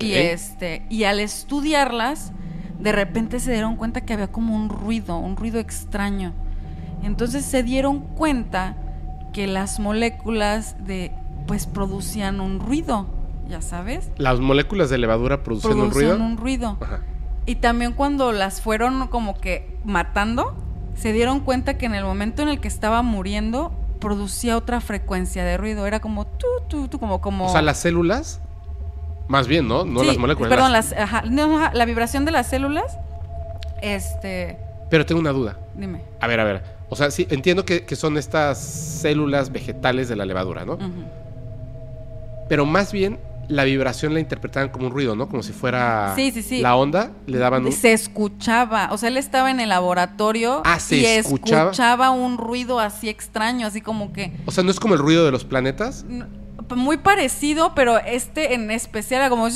y, 0.00 0.12
este, 0.14 0.84
y 0.90 1.04
al 1.04 1.20
estudiarlas, 1.20 2.32
de 2.80 2.90
repente 2.92 3.38
se 3.38 3.52
dieron 3.52 3.76
cuenta 3.76 4.00
que 4.00 4.14
había 4.14 4.28
como 4.28 4.56
un 4.56 4.68
ruido, 4.68 5.18
un 5.18 5.36
ruido 5.36 5.60
extraño. 5.60 6.32
Entonces 7.04 7.44
se 7.44 7.62
dieron 7.62 8.00
cuenta 8.00 8.76
que 9.32 9.46
las 9.46 9.78
moléculas 9.78 10.74
de, 10.84 11.12
pues 11.46 11.66
producían 11.66 12.40
un 12.40 12.58
ruido, 12.58 13.06
ya 13.48 13.62
sabes. 13.62 14.10
Las 14.16 14.40
moléculas 14.40 14.90
de 14.90 14.98
levadura 14.98 15.44
producen 15.44 15.72
un 15.72 15.90
Producían 15.90 16.10
ruido. 16.12 16.24
un 16.26 16.36
ruido. 16.36 16.78
Ajá. 16.80 17.02
Y 17.44 17.56
también 17.56 17.92
cuando 17.92 18.32
las 18.32 18.60
fueron 18.60 19.06
como 19.06 19.36
que 19.38 19.78
matando, 19.84 20.56
se 20.96 21.12
dieron 21.12 21.40
cuenta 21.40 21.74
que 21.78 21.86
en 21.86 21.94
el 21.94 22.04
momento 22.04 22.42
en 22.42 22.48
el 22.48 22.60
que 22.60 22.68
estaba 22.68 23.02
muriendo, 23.02 23.72
producía 24.00 24.56
otra 24.56 24.80
frecuencia 24.80 25.44
de 25.44 25.56
ruido. 25.56 25.86
Era 25.86 26.00
como 26.00 26.26
tú, 26.26 26.46
tú, 26.68 26.88
tú, 26.88 26.98
como, 26.98 27.20
como. 27.20 27.46
O 27.46 27.52
sea, 27.52 27.62
las 27.62 27.78
células, 27.78 28.40
más 29.28 29.46
bien, 29.46 29.68
¿no? 29.68 29.84
No 29.84 30.00
Sí, 30.00 30.06
las 30.06 30.18
moléculas. 30.18 30.50
Perdón, 30.50 30.72
las- 30.72 30.90
las, 30.90 31.00
ajá, 31.00 31.22
no, 31.28 31.58
ajá, 31.58 31.72
la 31.74 31.84
vibración 31.84 32.24
de 32.24 32.32
las 32.32 32.46
células. 32.48 32.98
Este. 33.82 34.58
Pero 34.90 35.04
tengo 35.06 35.20
una 35.20 35.32
duda. 35.32 35.56
Dime. 35.74 36.00
A 36.20 36.26
ver, 36.26 36.40
a 36.40 36.44
ver. 36.44 36.62
O 36.88 36.94
sea, 36.96 37.10
sí, 37.10 37.26
entiendo 37.30 37.64
que, 37.64 37.84
que 37.84 37.96
son 37.96 38.16
estas 38.16 38.58
células 38.58 39.50
vegetales 39.50 40.08
de 40.08 40.14
la 40.16 40.24
levadura, 40.24 40.64
¿no? 40.64 40.78
Pero 42.48 42.64
más 42.64 42.92
bien 42.92 43.18
la 43.48 43.64
vibración 43.64 44.14
la 44.14 44.20
interpretaban 44.20 44.68
como 44.70 44.86
un 44.86 44.92
ruido, 44.92 45.14
¿no? 45.16 45.28
Como 45.28 45.42
si 45.42 45.52
fuera 45.52 46.12
Sí, 46.16 46.30
sí, 46.32 46.42
sí. 46.42 46.60
la 46.60 46.76
onda, 46.76 47.12
le 47.26 47.38
daban 47.38 47.64
un... 47.66 47.72
Se 47.72 47.92
escuchaba, 47.92 48.88
o 48.92 48.98
sea, 48.98 49.08
él 49.08 49.16
estaba 49.16 49.50
en 49.50 49.60
el 49.60 49.68
laboratorio 49.68 50.62
Ah, 50.64 50.78
¿se 50.80 50.96
y 50.96 51.04
escuchaba? 51.04 51.70
escuchaba 51.70 52.10
un 52.10 52.38
ruido 52.38 52.80
así 52.80 53.08
extraño, 53.08 53.66
así 53.66 53.80
como 53.80 54.12
que 54.12 54.32
O 54.46 54.50
sea, 54.50 54.64
no 54.64 54.70
es 54.70 54.80
como 54.80 54.94
el 54.94 55.00
ruido 55.00 55.24
de 55.24 55.30
los 55.32 55.44
planetas. 55.44 56.04
muy 56.74 56.96
parecido, 56.96 57.74
pero 57.74 57.98
este 57.98 58.54
en 58.54 58.70
especial 58.70 59.20
era 59.20 59.30
como 59.30 59.46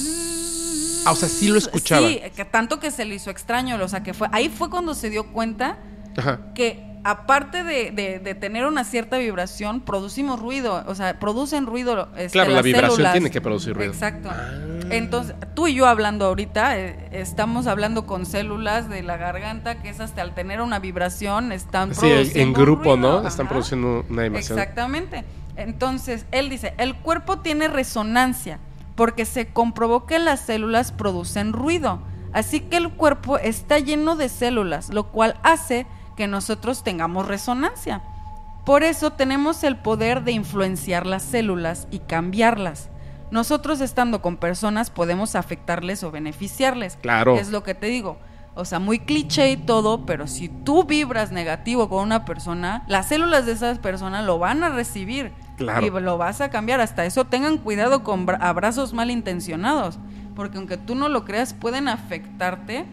Ah, 1.07 1.13
o 1.13 1.17
sea, 1.17 1.29
sí 1.29 1.49
lo 1.49 1.59
escuchaba. 1.59 2.07
Sí, 2.07 2.21
que 2.37 2.45
tanto 2.45 2.79
que 2.79 2.91
se 2.91 3.05
le 3.07 3.15
hizo 3.15 3.31
extraño, 3.31 3.77
o 3.83 3.89
sea, 3.89 4.03
que 4.03 4.13
fue 4.15 4.29
ahí 4.33 4.49
fue 4.51 4.69
cuando 4.71 4.95
se 4.95 5.09
dio 5.11 5.33
cuenta 5.33 5.79
Ajá. 6.17 6.53
que 6.55 6.90
aparte 7.05 7.65
de, 7.65 7.91
de- 7.91 8.19
de 8.19 8.35
tener 8.35 8.67
una 8.67 8.85
cierta 8.85 9.19
vibración, 9.19 9.81
producimos 9.81 10.41
ruido, 10.41 10.85
o 10.87 10.95
sea, 10.95 11.19
producen 11.19 11.67
ruido. 11.67 12.09
este, 12.17 12.31
Claro, 12.33 12.51
la 12.53 12.63
vibración 12.63 12.93
células. 12.93 13.13
tiene 13.13 13.31
que 13.31 13.41
producir 13.41 13.75
ruido. 13.75 13.93
Exacto. 13.93 14.29
Ah. 14.31 14.51
Entonces, 14.91 15.35
tú 15.55 15.69
y 15.69 15.75
yo 15.75 15.87
hablando 15.87 16.27
ahorita, 16.27 16.77
eh, 16.79 17.09
estamos 17.13 17.67
hablando 17.67 18.07
con 18.07 18.27
células 18.27 18.89
de 18.89 19.03
la 19.03 19.17
garganta 19.17 19.81
que 19.81 19.89
es 19.89 20.01
hasta 20.01 20.23
al 20.23 20.35
tener 20.35 20.61
una 20.61 20.79
vibración 20.81 21.53
están 21.53 21.95
Sí, 21.95 22.01
produciendo 22.01 22.41
en 22.41 22.53
grupo, 22.53 22.95
ruido. 22.97 23.23
¿no? 23.23 23.29
Están 23.29 23.49
produciendo 23.49 24.05
una 24.11 24.25
emoción. 24.27 24.59
Exactamente. 24.59 25.25
Entonces, 25.57 26.27
él 26.33 26.49
dice, 26.51 26.75
el 26.79 26.97
cuerpo 26.97 27.39
tiene 27.39 27.69
resonancia 27.69 28.59
porque 28.97 29.25
se 29.25 29.47
comprobó 29.49 30.07
que 30.07 30.19
las 30.19 30.41
células 30.41 30.93
producen 30.93 31.53
ruido. 31.53 32.01
Así 32.33 32.61
que 32.61 32.77
el 32.77 32.91
cuerpo 32.91 33.39
está 33.39 33.79
lleno 33.79 34.17
de 34.17 34.29
células, 34.29 34.91
lo 34.91 35.05
cual 35.09 35.37
hace 35.43 35.87
que 36.17 36.27
nosotros 36.27 36.83
tengamos 36.83 37.27
resonancia. 37.29 38.03
Por 38.65 38.83
eso 38.83 39.11
tenemos 39.13 39.65
el 39.65 39.77
poder 39.77 40.23
de 40.23 40.33
influenciar 40.33 41.07
las 41.07 41.23
células 41.23 41.89
y 41.91 42.01
cambiarlas. 42.01 42.89
Nosotros 43.31 43.81
estando 43.81 44.21
con 44.23 44.37
personas 44.37 44.91
podemos 44.91 45.35
afectarles 45.35 46.03
o 46.05 46.11
beneficiarles. 46.11 46.99
Claro. 47.01 47.37
Es 47.37 47.51
lo 47.51 47.63
que 47.63 47.75
te 47.75 47.87
digo. 47.87 48.19
O 48.55 48.65
sea, 48.65 48.81
muy 48.81 48.99
cliché 48.99 49.51
y 49.53 49.57
todo, 49.57 50.05
pero 50.05 50.27
si 50.27 50.49
tú 50.49 50.85
vibras 50.85 51.31
negativo 51.31 51.89
con 51.89 52.03
una 52.03 52.25
persona, 52.25 52.83
las 52.89 53.07
células 53.09 53.47
de 53.47 53.53
esa 53.53 53.73
persona 53.77 54.23
lo 54.23 54.39
van 54.39 54.63
a 54.65 54.69
recibir. 54.71 55.33
Claro. 55.57 55.87
Y 55.87 55.91
lo 56.01 56.19
vas 56.19 56.41
a 56.41 56.51
cambiar. 56.51 56.81
Hasta 56.81 57.05
eso 57.05 57.25
tengan 57.27 57.59
cuidado 57.59 58.03
con 58.03 58.27
bra- 58.27 58.39
abrazos 58.41 58.93
malintencionados. 58.93 59.99
Porque 60.35 60.59
aunque 60.59 60.77
tú 60.77 60.95
no 60.97 61.09
lo 61.09 61.25
creas, 61.25 61.55
pueden 61.55 61.87
afectarte 61.89 62.85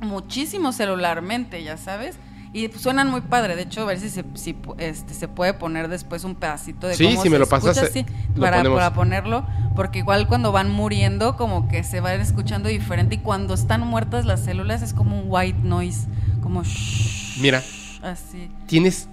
muchísimo 0.00 0.72
celularmente, 0.72 1.62
ya 1.62 1.76
sabes. 1.76 2.16
Y 2.54 2.70
suenan 2.78 3.10
muy 3.10 3.20
padre. 3.20 3.56
De 3.56 3.62
hecho, 3.62 3.82
a 3.82 3.84
ver 3.84 3.98
si 3.98 4.08
se, 4.08 4.24
si, 4.34 4.56
este, 4.78 5.12
se 5.12 5.26
puede 5.26 5.54
poner 5.54 5.88
después 5.88 6.22
un 6.22 6.36
pedacito 6.36 6.86
de 6.86 6.94
Sí, 6.94 7.04
cómo 7.06 7.22
si 7.22 7.28
me 7.28 7.34
se 7.34 7.40
lo 7.40 7.46
pasas, 7.48 7.76
escucha, 7.76 7.92
sí, 7.92 8.06
lo 8.36 8.40
para, 8.42 8.58
ponemos. 8.58 8.78
para 8.78 8.94
ponerlo. 8.94 9.46
Porque 9.74 9.98
igual 9.98 10.28
cuando 10.28 10.52
van 10.52 10.70
muriendo, 10.70 11.36
como 11.36 11.66
que 11.66 11.82
se 11.82 11.98
van 12.00 12.20
escuchando 12.20 12.68
diferente. 12.68 13.16
Y 13.16 13.18
cuando 13.18 13.54
están 13.54 13.80
muertas 13.84 14.24
las 14.24 14.38
células 14.40 14.82
es 14.82 14.94
como 14.94 15.18
un 15.20 15.24
white 15.26 15.58
noise. 15.64 16.06
Como 16.44 16.62
shh, 16.62 17.40
Mira, 17.42 17.60
así. 18.02 18.48
tienes 18.66 19.08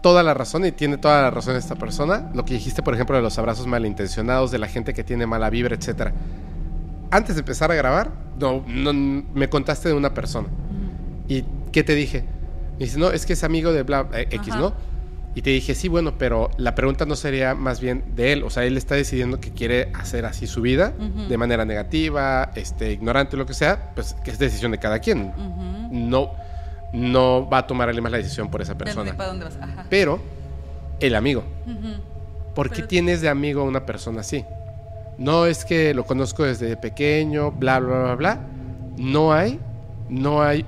toda 0.00 0.22
la 0.22 0.32
razón 0.32 0.64
y 0.64 0.70
tiene 0.70 0.96
toda 0.96 1.20
la 1.22 1.30
razón 1.32 1.56
esta 1.56 1.74
persona. 1.74 2.30
Lo 2.34 2.44
que 2.44 2.54
dijiste, 2.54 2.84
por 2.84 2.94
ejemplo, 2.94 3.16
de 3.16 3.22
los 3.22 3.36
abrazos 3.36 3.66
malintencionados, 3.66 4.52
de 4.52 4.58
la 4.58 4.68
gente 4.68 4.94
que 4.94 5.02
tiene 5.02 5.26
mala 5.26 5.50
vibra, 5.50 5.74
etcétera. 5.74 6.12
Antes 7.10 7.34
de 7.34 7.40
empezar 7.40 7.72
a 7.72 7.74
grabar, 7.74 8.12
no, 8.38 8.62
no, 8.68 8.92
me 8.92 9.48
contaste 9.48 9.88
de 9.88 9.94
una 9.94 10.14
persona. 10.14 10.46
¿Y 11.26 11.44
qué 11.70 11.84
te 11.84 11.94
dije? 11.94 12.24
Me 12.78 12.84
dice, 12.84 12.98
no, 12.98 13.10
es 13.10 13.26
que 13.26 13.32
es 13.32 13.44
amigo 13.44 13.72
de 13.72 13.82
bla, 13.82 14.08
eh, 14.14 14.28
X, 14.30 14.50
Ajá. 14.50 14.60
¿no? 14.60 14.74
Y 15.34 15.42
te 15.42 15.50
dije, 15.50 15.74
sí, 15.74 15.88
bueno, 15.88 16.18
pero 16.18 16.50
la 16.56 16.74
pregunta 16.74 17.06
no 17.06 17.14
sería 17.14 17.54
más 17.54 17.80
bien 17.80 18.02
de 18.16 18.32
él. 18.32 18.42
O 18.42 18.50
sea, 18.50 18.64
él 18.64 18.76
está 18.76 18.94
decidiendo 18.96 19.40
que 19.40 19.52
quiere 19.52 19.92
hacer 19.94 20.26
así 20.26 20.46
su 20.48 20.62
vida 20.62 20.94
de 21.28 21.38
manera 21.38 21.64
negativa, 21.64 22.50
este, 22.56 22.92
ignorante, 22.92 23.36
lo 23.36 23.46
que 23.46 23.54
sea, 23.54 23.92
pues 23.94 24.14
que 24.24 24.32
es 24.32 24.38
decisión 24.38 24.72
de 24.72 24.78
cada 24.78 24.98
quien. 24.98 25.32
No, 25.92 26.32
no 26.92 27.48
va 27.48 27.58
a 27.58 27.66
tomar 27.66 27.88
alguien 27.88 28.02
más 28.02 28.10
la 28.10 28.18
decisión 28.18 28.50
por 28.50 28.62
esa 28.62 28.76
persona. 28.76 29.02
entendí 29.02 29.16
para 29.16 29.28
dónde 29.28 29.44
vas. 29.44 29.56
Ajá. 29.60 29.86
Pero, 29.88 30.18
el 30.98 31.14
amigo. 31.14 31.44
Ujú. 31.66 32.02
¿Por 32.54 32.70
qué 32.70 32.82
tienes 32.82 33.20
de 33.20 33.28
amigo 33.28 33.60
a 33.60 33.64
una 33.64 33.86
persona 33.86 34.22
así? 34.22 34.44
No 35.18 35.46
es 35.46 35.64
que 35.64 35.94
lo 35.94 36.04
conozco 36.04 36.42
desde 36.44 36.76
pequeño, 36.76 37.52
bla, 37.52 37.78
bla, 37.78 38.02
bla, 38.02 38.14
bla. 38.16 38.40
No 38.96 39.32
hay, 39.32 39.60
no 40.08 40.42
hay 40.42 40.64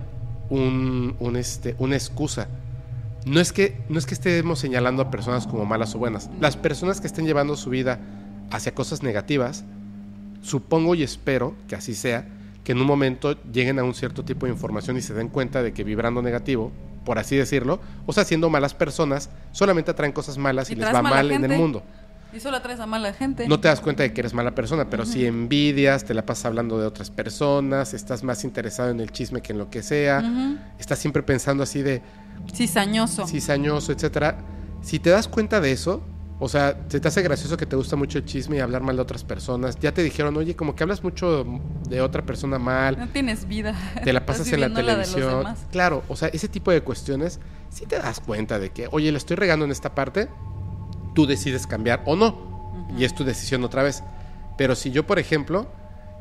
un, 0.50 1.16
un, 1.20 1.36
este, 1.36 1.74
una 1.78 1.96
excusa. 1.96 2.48
No 3.24 3.40
es, 3.40 3.52
que, 3.52 3.78
no 3.88 3.98
es 3.98 4.06
que 4.06 4.14
estemos 4.14 4.58
señalando 4.58 5.02
a 5.02 5.10
personas 5.10 5.46
como 5.46 5.64
malas 5.64 5.94
o 5.94 5.98
buenas. 5.98 6.30
Las 6.40 6.56
personas 6.56 7.00
que 7.00 7.06
estén 7.06 7.26
llevando 7.26 7.56
su 7.56 7.70
vida 7.70 8.00
hacia 8.50 8.74
cosas 8.74 9.02
negativas, 9.02 9.64
supongo 10.42 10.94
y 10.94 11.02
espero 11.02 11.54
que 11.68 11.76
así 11.76 11.94
sea, 11.94 12.26
que 12.64 12.72
en 12.72 12.80
un 12.80 12.86
momento 12.86 13.40
lleguen 13.44 13.78
a 13.78 13.84
un 13.84 13.94
cierto 13.94 14.24
tipo 14.24 14.46
de 14.46 14.52
información 14.52 14.96
y 14.96 15.02
se 15.02 15.14
den 15.14 15.28
cuenta 15.28 15.62
de 15.62 15.72
que 15.72 15.84
vibrando 15.84 16.22
negativo, 16.22 16.72
por 17.04 17.18
así 17.18 17.36
decirlo, 17.36 17.80
o 18.06 18.12
sea, 18.12 18.24
siendo 18.24 18.50
malas 18.50 18.74
personas, 18.74 19.30
solamente 19.52 19.90
atraen 19.90 20.12
cosas 20.12 20.38
malas 20.38 20.70
y, 20.70 20.74
Y 20.74 20.76
les 20.76 20.94
va 20.94 21.02
mal 21.02 21.30
en 21.30 21.44
el 21.44 21.58
mundo. 21.58 21.82
Y 22.32 22.40
solo 22.40 22.56
atraes 22.58 22.80
a 22.80 22.86
mala 22.86 23.12
gente. 23.12 23.48
No 23.48 23.58
te 23.60 23.68
das 23.68 23.80
cuenta 23.80 24.02
de 24.02 24.12
que 24.12 24.20
eres 24.20 24.34
mala 24.34 24.54
persona, 24.54 24.88
pero 24.88 25.04
si 25.04 25.26
envidias, 25.26 26.04
te 26.04 26.14
la 26.14 26.24
pasas 26.24 26.46
hablando 26.46 26.78
de 26.78 26.86
otras 26.86 27.10
personas, 27.10 27.94
estás 27.94 28.22
más 28.24 28.44
interesado 28.44 28.90
en 28.90 29.00
el 29.00 29.10
chisme 29.10 29.40
que 29.42 29.52
en 29.52 29.58
lo 29.58 29.70
que 29.70 29.82
sea, 29.82 30.22
estás 30.78 30.98
siempre 30.98 31.22
pensando 31.22 31.62
así 31.62 31.82
de 31.82 32.02
Cizañoso. 32.54 33.26
cizañoso, 33.26 33.92
etcétera. 33.92 34.38
Si 34.82 34.98
te 34.98 35.10
das 35.10 35.28
cuenta 35.28 35.60
de 35.60 35.72
eso, 35.72 36.02
O 36.42 36.48
sea, 36.48 36.74
se 36.88 37.00
te 37.00 37.06
hace 37.06 37.20
gracioso 37.20 37.58
que 37.58 37.66
te 37.66 37.76
gusta 37.76 37.96
mucho 37.96 38.16
el 38.16 38.24
chisme 38.24 38.56
y 38.56 38.60
hablar 38.60 38.80
mal 38.80 38.96
de 38.96 39.02
otras 39.02 39.24
personas. 39.24 39.78
Ya 39.78 39.92
te 39.92 40.02
dijeron, 40.02 40.34
oye, 40.38 40.56
como 40.56 40.74
que 40.74 40.82
hablas 40.84 41.04
mucho 41.04 41.44
de 41.86 42.00
otra 42.00 42.24
persona 42.24 42.58
mal. 42.58 42.98
No 42.98 43.08
tienes 43.08 43.46
vida. 43.46 43.74
Te 44.02 44.10
la 44.14 44.24
pasas 44.26 44.50
en 44.50 44.60
la 44.62 44.68
la 44.70 44.74
televisión. 44.74 45.36
demás. 45.40 45.66
claro, 45.70 46.02
o 46.08 46.16
sea, 46.16 46.28
ese 46.28 46.48
tipo 46.48 46.70
de 46.70 46.80
cuestiones, 46.80 47.40
sí 47.68 47.84
te 47.84 47.98
das 47.98 48.20
cuenta 48.20 48.58
de 48.58 48.70
que, 48.70 48.88
oye, 48.90 49.12
le 49.12 49.18
estoy 49.18 49.36
regando 49.36 49.66
en 49.66 49.70
esta 49.70 49.94
parte, 49.94 50.28
tú 51.14 51.26
decides 51.26 51.66
cambiar 51.66 52.02
o 52.06 52.16
no. 52.16 52.50
Y 52.96 53.04
es 53.04 53.14
tu 53.14 53.24
decisión 53.24 53.62
otra 53.64 53.82
vez. 53.82 54.02
Pero 54.56 54.74
si 54.74 54.90
yo, 54.90 55.06
por 55.06 55.18
ejemplo, 55.18 55.66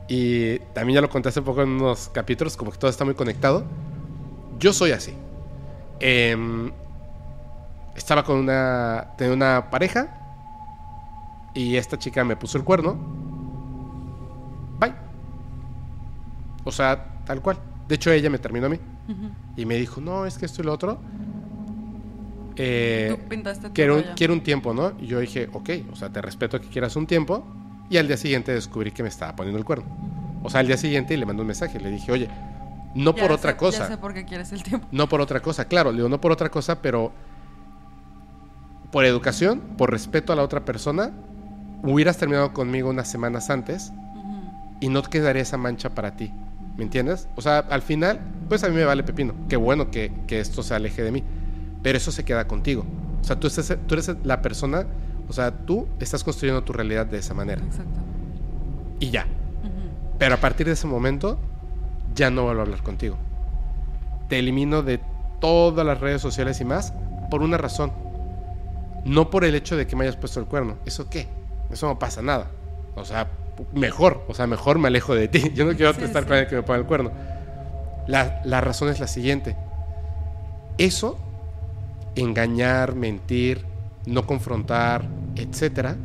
y 0.08 0.60
también 0.74 0.96
ya 0.96 1.02
lo 1.02 1.10
conté 1.10 1.30
hace 1.30 1.42
poco 1.42 1.62
en 1.62 1.70
unos 1.70 2.10
capítulos, 2.10 2.58
como 2.58 2.72
que 2.72 2.78
todo 2.78 2.90
está 2.90 3.06
muy 3.06 3.14
conectado, 3.14 3.66
yo 4.60 4.74
soy 4.74 4.92
así. 4.92 5.14
Em, 6.00 6.72
estaba 7.96 8.24
con 8.24 8.38
una, 8.38 9.14
tenía 9.18 9.34
una 9.34 9.70
pareja 9.70 10.16
y 11.54 11.76
esta 11.76 11.98
chica 11.98 12.24
me 12.24 12.36
puso 12.36 12.58
el 12.58 12.64
cuerno. 12.64 12.98
Bye. 14.80 14.94
O 16.64 16.72
sea, 16.72 17.22
tal 17.26 17.42
cual. 17.42 17.58
De 17.88 17.96
hecho, 17.96 18.12
ella 18.12 18.30
me 18.30 18.40
terminó 18.40 18.68
a 18.68 18.70
mí. 18.70 18.80
Y 19.58 19.66
me 19.66 19.76
dijo, 19.76 20.00
no, 20.00 20.26
es 20.26 20.38
que 20.38 20.46
esto 20.46 20.62
y 20.62 20.66
lo 20.66 20.74
otro. 20.74 21.00
Eh, 22.62 23.16
Tú 23.18 23.30
pintaste 23.30 23.68
tu 23.70 23.74
quiero, 23.74 23.96
un, 23.96 24.02
raya. 24.02 24.16
quiero 24.16 24.34
un 24.34 24.42
tiempo, 24.42 24.74
¿no? 24.74 24.92
Y 25.00 25.08
yo 25.08 25.20
dije, 25.20 25.50
ok, 25.54 25.70
o 25.92 25.96
sea, 25.96 26.10
te 26.10 26.22
respeto 26.22 26.60
que 26.60 26.68
quieras 26.68 26.96
un 26.98 27.08
tiempo. 27.08 27.46
Y 27.90 27.98
al 27.98 28.08
día 28.08 28.18
siguiente 28.18 28.52
descubrí 28.54 28.92
que 28.92 29.02
me 29.02 29.10
estaba 29.10 29.36
poniendo 29.36 29.58
el 29.58 29.66
cuerno. 29.66 29.86
O 30.44 30.50
sea, 30.50 30.60
al 30.60 30.68
día 30.68 30.78
siguiente 30.78 31.16
le 31.18 31.26
mandé 31.26 31.42
un 31.42 31.48
mensaje. 31.48 31.80
Le 31.80 31.90
dije, 31.90 32.12
oye, 32.12 32.30
no 32.96 33.16
Ya 33.16 33.22
por 33.22 33.30
sé- 33.32 33.34
otra 33.36 33.58
cosa. 33.58 33.80
Ya 33.80 33.88
sé 33.88 33.98
por 33.98 34.14
qué 34.14 34.26
quieres 34.26 34.52
el 34.52 34.62
tiempo. 34.62 34.86
No 34.92 35.08
por 35.10 35.22
otra 35.22 35.40
cosa, 35.42 35.66
claro, 35.66 35.92
le 35.92 35.98
digo, 35.98 36.10
no 36.10 36.20
por 36.22 36.32
otra 36.32 36.50
cosa, 36.50 36.82
pero 36.82 37.12
por 38.92 39.06
educación, 39.06 39.62
por 39.78 39.92
respeto 39.92 40.34
a 40.34 40.36
la 40.36 40.44
otra 40.44 40.66
persona, 40.66 41.12
hubieras 41.84 42.18
terminado 42.18 42.54
conmigo 42.54 42.90
unas 42.90 43.08
semanas 43.10 43.50
antes 43.50 43.92
y 44.82 44.90
no 44.90 45.02
te 45.02 45.10
quedaría 45.10 45.42
esa 45.44 45.58
mancha 45.58 45.90
para 45.92 46.16
ti. 46.16 46.32
¿Me 46.78 46.84
entiendes? 46.84 47.28
O 47.36 47.42
sea, 47.42 47.60
al 47.60 47.82
final, 47.82 48.20
pues 48.48 48.64
a 48.64 48.70
mí 48.70 48.76
me 48.76 48.86
vale 48.86 49.04
pepino. 49.04 49.34
Qué 49.50 49.58
bueno 49.58 49.92
que, 49.92 50.12
que 50.28 50.40
esto 50.40 50.64
se 50.64 50.74
aleje 50.74 51.04
de 51.04 51.12
mí. 51.12 51.24
Pero 51.84 51.98
eso 51.98 52.12
se 52.12 52.24
queda 52.26 52.48
contigo. 52.48 52.86
O 53.22 53.24
sea, 53.24 53.40
tú, 53.40 53.48
estás- 53.48 53.78
tú 53.88 53.96
eres 53.96 54.12
la 54.24 54.42
persona, 54.42 54.86
o 55.28 55.34
sea, 55.34 55.52
tú 55.52 55.88
estás 56.00 56.24
construyendo 56.24 56.64
tu 56.64 56.74
realidad 56.74 57.06
de 57.06 57.18
esa 57.20 57.34
manera. 57.34 57.62
Exacto. 57.64 58.00
Y 59.00 59.12
ya. 59.12 59.26
Pero 60.18 60.36
a 60.36 60.38
partir 60.38 60.66
de 60.68 60.74
ese 60.74 60.88
momento, 60.88 61.40
ya 62.16 62.30
no 62.30 62.44
vuelvo 62.44 62.62
a 62.62 62.64
hablar 62.66 62.84
contigo. 62.84 63.18
Te 64.28 64.40
elimino 64.40 64.82
de 64.84 65.00
todas 65.40 65.86
las 65.86 66.00
redes 66.02 66.22
sociales 66.22 66.60
y 66.60 66.66
más 66.66 66.94
por 67.32 67.42
una 67.42 67.58
razón. 67.58 67.92
No 69.06 69.30
por 69.30 69.46
el 69.46 69.56
hecho 69.56 69.78
de 69.78 69.88
que 69.88 69.96
me 69.96 70.04
hayas 70.04 70.18
puesto 70.18 70.40
el 70.42 70.46
cuerno. 70.46 70.76
¿Eso 70.86 71.10
qué? 71.10 71.28
Eso 71.72 71.88
no 71.88 71.98
pasa 71.98 72.22
nada. 72.22 72.48
O 72.96 73.06
sea, 73.06 73.30
mejor. 73.74 74.26
O 74.28 74.34
sea, 74.34 74.46
mejor 74.48 74.78
me 74.80 74.90
alejo 74.90 75.16
de 75.16 75.30
ti. 75.30 75.52
Yo 75.56 75.64
no 75.66 75.74
quiero 75.76 75.94
Sí, 75.94 76.04
estar 76.04 76.24
sí. 76.24 76.28
con 76.28 76.38
el 76.38 76.48
que 76.48 76.56
me 76.58 76.64
ponga 76.64 76.80
el 76.80 76.86
cuerno. 76.86 77.12
La, 78.08 78.42
la 78.44 78.60
razón 78.60 78.90
es 78.90 79.00
la 79.00 79.08
siguiente. 79.08 79.56
Eso, 80.78 81.18
engañar, 82.16 82.96
mentir, 82.96 83.66
no 84.06 84.26
confrontar, 84.26 85.06
etcétera, 85.36 85.96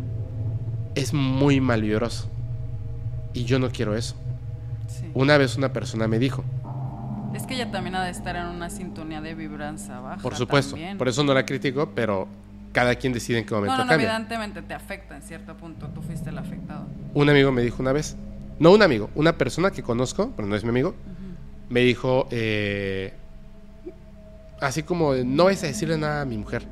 es 0.94 1.12
muy 1.12 1.60
malvibroso. 1.60 2.28
Y 3.32 3.44
yo 3.44 3.58
no 3.58 3.70
quiero 3.70 3.96
eso. 3.96 4.14
Sí. 4.88 5.10
Una 5.14 5.36
vez 5.38 5.56
una 5.56 5.72
persona 5.72 6.06
me 6.06 6.18
dijo, 6.18 6.44
Es 7.34 7.44
que 7.46 7.54
ella 7.54 7.70
también 7.70 7.96
ha 7.96 8.04
de 8.04 8.10
estar 8.10 8.36
en 8.36 8.46
una 8.46 8.70
sintonía 8.70 9.20
de 9.20 9.34
vibranza 9.34 9.98
baja. 10.00 10.22
por 10.22 10.36
supuesto, 10.36 10.72
también. 10.72 10.98
por 10.98 11.08
eso 11.08 11.24
no 11.24 11.34
la 11.34 11.44
critico, 11.44 11.90
pero 11.94 12.28
cada 12.72 12.94
quien 12.94 13.12
decide 13.12 13.38
en 13.38 13.44
qué 13.46 13.54
momento 13.54 13.72
No, 13.72 13.78
no, 13.78 13.84
no, 13.84 13.88
cambia. 13.90 14.08
evidentemente 14.08 14.62
te 14.62 14.74
afecta 14.74 15.16
en 15.16 15.22
cierto 15.22 15.56
punto. 15.56 15.88
Tú 15.88 16.00
fuiste 16.02 16.30
el 16.30 16.38
afectado. 16.38 16.86
Un 17.12 17.28
amigo 17.28 17.50
me 17.50 17.62
dijo 17.62 17.82
una 17.82 17.92
vez, 17.92 18.16
no 18.60 18.72
un 18.72 18.82
amigo, 18.82 19.10
una 19.16 19.36
persona 19.36 19.70
que 19.72 19.82
conozco, 19.82 20.32
pero 20.36 20.46
no 20.46 20.54
es 20.54 20.62
mi 20.62 20.70
amigo, 20.70 20.94
me 21.70 21.80
dijo, 21.80 22.28
eh, 22.30 23.14
así 24.60 24.82
como, 24.82 25.14
no 25.14 25.50
es 25.50 25.62
a 25.62 25.66
decirle 25.66 25.98
nada 25.98 26.22
a 26.22 26.24
mi 26.24 26.36
mujer, 26.36 26.66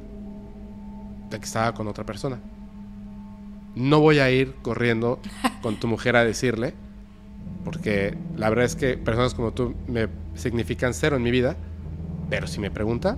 de 1.31 1.39
que 1.39 1.45
estaba 1.45 1.75
con 1.75 1.89
otra 1.89 2.05
persona. 2.05 2.39
No 3.75 4.01
voy 4.01 4.19
a 4.19 4.31
ir 4.31 4.55
corriendo 4.63 5.19
con 5.63 5.77
tu 5.77 5.89
mujer 5.89 6.17
a 6.17 6.25
decirle, 6.25 6.75
porque 7.65 8.17
la 8.37 8.49
verdad 8.51 8.65
es 8.65 8.77
que 8.77 8.97
personas 8.97 9.35
como 9.35 9.53
tú 9.53 9.75
me 9.87 10.09
significan 10.35 10.95
cero 10.95 11.17
en 11.17 11.23
mi 11.23 11.31
vida, 11.31 11.57
pero 12.29 12.47
si 12.47 12.61
me 12.61 12.71
pregunta, 12.71 13.17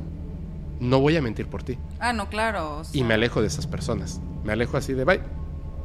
no 0.81 1.01
voy 1.01 1.17
a 1.17 1.23
mentir 1.23 1.47
por 1.47 1.63
ti. 1.63 1.79
Ah, 2.01 2.13
no, 2.13 2.29
claro. 2.29 2.79
o 2.79 2.83
Y 2.93 3.05
me 3.05 3.15
alejo 3.15 3.41
de 3.41 3.47
esas 3.47 3.67
personas. 3.67 4.21
Me 4.45 4.53
alejo 4.53 4.77
así 4.77 4.93
de 4.93 5.05
bye. 5.05 5.21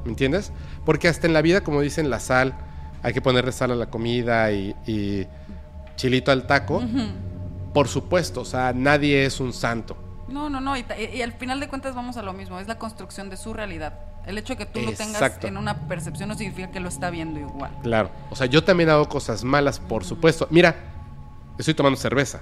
¿Me 0.03 0.11
entiendes? 0.11 0.51
Porque 0.85 1.07
hasta 1.07 1.27
en 1.27 1.33
la 1.33 1.41
vida, 1.41 1.61
como 1.61 1.81
dicen, 1.81 2.09
la 2.09 2.19
sal, 2.19 2.55
hay 3.03 3.13
que 3.13 3.21
ponerle 3.21 3.51
sal 3.51 3.71
a 3.71 3.75
la 3.75 3.89
comida 3.89 4.51
y, 4.51 4.75
y 4.87 5.27
chilito 5.95 6.31
al 6.31 6.47
taco. 6.47 6.81
Por 7.73 7.87
supuesto, 7.87 8.41
o 8.41 8.45
sea, 8.45 8.73
nadie 8.73 9.25
es 9.25 9.39
un 9.39 9.53
santo. 9.53 9.97
No, 10.27 10.49
no, 10.49 10.59
no. 10.59 10.75
Y, 10.77 11.21
al 11.21 11.33
final 11.33 11.59
de 11.59 11.67
cuentas 11.67 11.95
vamos 11.95 12.17
a 12.17 12.21
lo 12.21 12.33
mismo. 12.33 12.59
Es 12.59 12.67
la 12.67 12.77
construcción 12.77 13.29
de 13.29 13.37
su 13.37 13.53
realidad. 13.53 13.99
El 14.25 14.37
hecho 14.37 14.53
de 14.53 14.57
que 14.57 14.65
tú 14.65 14.81
lo 14.81 14.91
tengas 14.93 15.43
en 15.43 15.57
una 15.57 15.87
percepción 15.87 16.29
no 16.29 16.35
significa 16.35 16.69
que 16.71 16.79
lo 16.79 16.89
está 16.89 17.09
viendo 17.09 17.39
igual. 17.39 17.71
Claro. 17.81 18.11
O 18.29 18.35
sea, 18.35 18.45
yo 18.45 18.63
también 18.63 18.89
hago 18.89 19.07
cosas 19.09 19.43
malas, 19.43 19.79
por 19.79 20.03
supuesto. 20.03 20.47
Mira, 20.51 20.75
estoy 21.57 21.73
tomando 21.73 21.97
cerveza. 21.97 22.41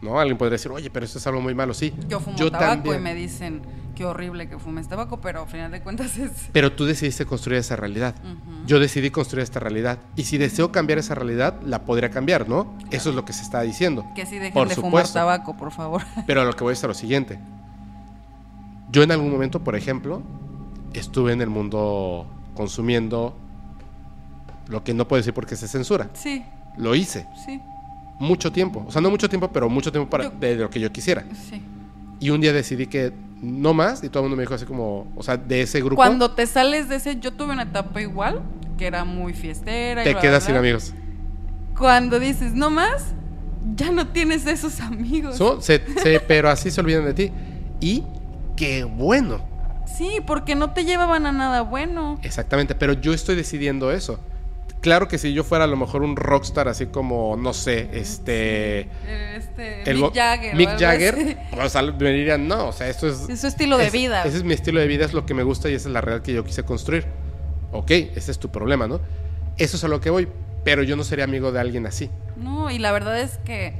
¿No? 0.00 0.18
Alguien 0.18 0.38
podría 0.38 0.52
decir, 0.52 0.72
oye, 0.72 0.90
pero 0.90 1.04
esto 1.04 1.18
es 1.18 1.26
algo 1.26 1.42
muy 1.42 1.54
malo. 1.54 1.74
Sí. 1.74 1.94
Yo 2.08 2.20
fumo 2.20 2.36
yo 2.36 2.50
tabaco 2.50 2.68
también. 2.68 2.96
y 2.96 2.98
me 3.00 3.14
dicen 3.14 3.62
qué 3.94 4.04
horrible 4.04 4.48
que 4.48 4.58
fumes 4.58 4.88
tabaco, 4.88 5.20
pero 5.20 5.42
al 5.42 5.48
final 5.48 5.70
de 5.70 5.80
cuentas 5.82 6.16
es... 6.18 6.48
Pero 6.52 6.72
tú 6.72 6.84
decidiste 6.84 7.26
construir 7.26 7.58
esa 7.60 7.76
realidad. 7.76 8.14
Yo 8.66 8.78
decidí 8.80 9.10
construir 9.10 9.42
esta 9.42 9.60
realidad. 9.60 9.98
Y 10.16 10.24
si 10.24 10.38
deseo 10.38 10.72
cambiar 10.72 10.98
esa 10.98 11.14
realidad, 11.14 11.60
la 11.64 11.84
podría 11.84 12.10
cambiar, 12.10 12.48
¿no? 12.48 12.74
Eso 12.90 13.10
es 13.10 13.16
lo 13.16 13.24
que 13.24 13.32
se 13.32 13.42
está 13.42 13.60
diciendo. 13.62 14.06
Que 14.14 14.26
sí 14.26 14.36
dejen 14.36 14.52
Por 14.52 14.68
de 14.68 14.74
fumar 14.76 15.06
tabaco, 15.08 15.56
por 15.56 15.70
favor. 15.72 16.02
Pero 16.26 16.40
a 16.42 16.44
lo 16.44 16.52
que 16.54 16.64
voy 16.64 16.72
es 16.74 16.84
a 16.84 16.86
lo 16.88 16.94
siguiente. 16.94 17.38
Yo 18.90 19.02
en 19.02 19.12
algún 19.12 19.30
momento, 19.30 19.60
por 19.62 19.76
ejemplo, 19.76 20.22
estuve 20.92 21.32
en 21.32 21.40
el 21.40 21.48
mundo 21.48 22.26
consumiendo 22.54 23.36
lo 24.68 24.82
que 24.84 24.94
no 24.94 25.06
puedo 25.06 25.18
decir 25.20 25.34
porque 25.34 25.56
se 25.56 25.68
censura. 25.68 26.10
Sí, 26.14 26.44
Lo 26.76 26.94
hice 26.94 27.26
sí, 27.44 27.60
mucho 28.18 28.52
tiempo. 28.52 28.84
O 28.86 28.90
sea, 28.92 29.00
no 29.00 29.10
mucho 29.10 29.28
tiempo, 29.28 29.50
pero 29.52 29.68
mucho 29.68 29.90
tiempo 29.92 30.08
para 30.10 30.24
Yo- 30.24 30.30
de 30.38 30.56
lo 30.56 30.70
que 30.70 30.80
yo 30.80 30.90
quisiera. 30.92 31.24
sí. 31.48 31.62
Y 32.20 32.30
un 32.30 32.40
día 32.40 32.52
decidí 32.52 32.86
que 32.86 33.12
no 33.42 33.72
más 33.74 34.04
y 34.04 34.08
todo 34.10 34.22
el 34.22 34.24
mundo 34.24 34.36
me 34.36 34.42
dijo 34.42 34.54
así 34.54 34.66
como, 34.66 35.10
o 35.16 35.22
sea, 35.22 35.36
de 35.38 35.62
ese 35.62 35.80
grupo 35.80 35.96
Cuando 35.96 36.32
te 36.32 36.46
sales 36.46 36.88
de 36.88 36.96
ese, 36.96 37.18
yo 37.18 37.32
tuve 37.32 37.52
una 37.52 37.62
etapa 37.62 38.00
igual, 38.02 38.42
que 38.76 38.86
era 38.86 39.04
muy 39.04 39.32
fiestera. 39.32 40.02
y 40.02 40.04
te 40.04 40.16
quedas 40.16 40.44
sin 40.44 40.56
amigos. 40.56 40.92
Cuando 41.78 42.20
dices, 42.20 42.52
no 42.52 42.68
más, 42.70 43.14
ya 43.74 43.90
no 43.90 44.08
tienes 44.08 44.46
esos 44.46 44.80
amigos. 44.80 45.36
So, 45.36 45.60
se- 45.62 45.82
se- 46.02 46.20
pero 46.20 46.50
así 46.50 46.70
se 46.70 46.80
olvidan 46.80 47.04
de 47.06 47.14
ti. 47.14 47.32
Y 47.80 48.04
qué 48.56 48.84
bueno. 48.84 49.48
Sí, 49.96 50.18
porque 50.26 50.54
no 50.54 50.72
te 50.72 50.84
llevaban 50.84 51.24
a 51.26 51.32
nada 51.32 51.62
bueno. 51.62 52.18
Exactamente, 52.22 52.74
pero 52.74 52.92
yo 52.92 53.12
estoy 53.14 53.34
decidiendo 53.36 53.90
eso. 53.90 54.20
Claro 54.80 55.08
que 55.08 55.18
si 55.18 55.34
yo 55.34 55.44
fuera 55.44 55.64
a 55.64 55.66
lo 55.66 55.76
mejor 55.76 56.02
un 56.02 56.16
rockstar 56.16 56.66
así 56.68 56.86
como, 56.86 57.36
no 57.36 57.52
sé, 57.52 57.90
este... 57.92 58.88
Este, 59.36 59.90
el 59.90 59.98
Mick 59.98 60.14
Jagger. 60.14 60.54
o 60.54 60.56
Mick 60.56 60.78
Jagger, 60.78 61.38
o 61.62 61.68
sea, 61.68 61.82
me 61.82 62.10
dirían, 62.12 62.48
no, 62.48 62.68
o 62.68 62.72
sea, 62.72 62.88
esto 62.88 63.06
es... 63.06 63.28
Es 63.28 63.40
su 63.42 63.46
estilo 63.46 63.76
de 63.76 63.86
es- 63.88 63.92
vida. 63.92 64.24
Ese 64.24 64.38
es 64.38 64.44
mi 64.44 64.54
estilo 64.54 64.80
de 64.80 64.86
vida, 64.86 65.04
es 65.04 65.12
lo 65.12 65.26
que 65.26 65.34
me 65.34 65.42
gusta 65.42 65.68
y 65.68 65.74
esa 65.74 65.88
es 65.88 65.92
la 65.92 66.00
realidad 66.00 66.24
que 66.24 66.32
yo 66.32 66.44
quise 66.44 66.62
construir. 66.62 67.04
Ok, 67.72 67.90
ese 67.90 68.30
es 68.30 68.38
tu 68.38 68.50
problema, 68.50 68.86
¿no? 68.88 69.00
Eso 69.58 69.76
es 69.76 69.84
a 69.84 69.88
lo 69.88 70.00
que 70.00 70.08
voy, 70.08 70.28
pero 70.64 70.82
yo 70.82 70.96
no 70.96 71.04
sería 71.04 71.24
amigo 71.24 71.52
de 71.52 71.60
alguien 71.60 71.86
así. 71.86 72.08
No, 72.38 72.70
y 72.70 72.78
la 72.78 72.90
verdad 72.92 73.20
es 73.20 73.38
que, 73.44 73.74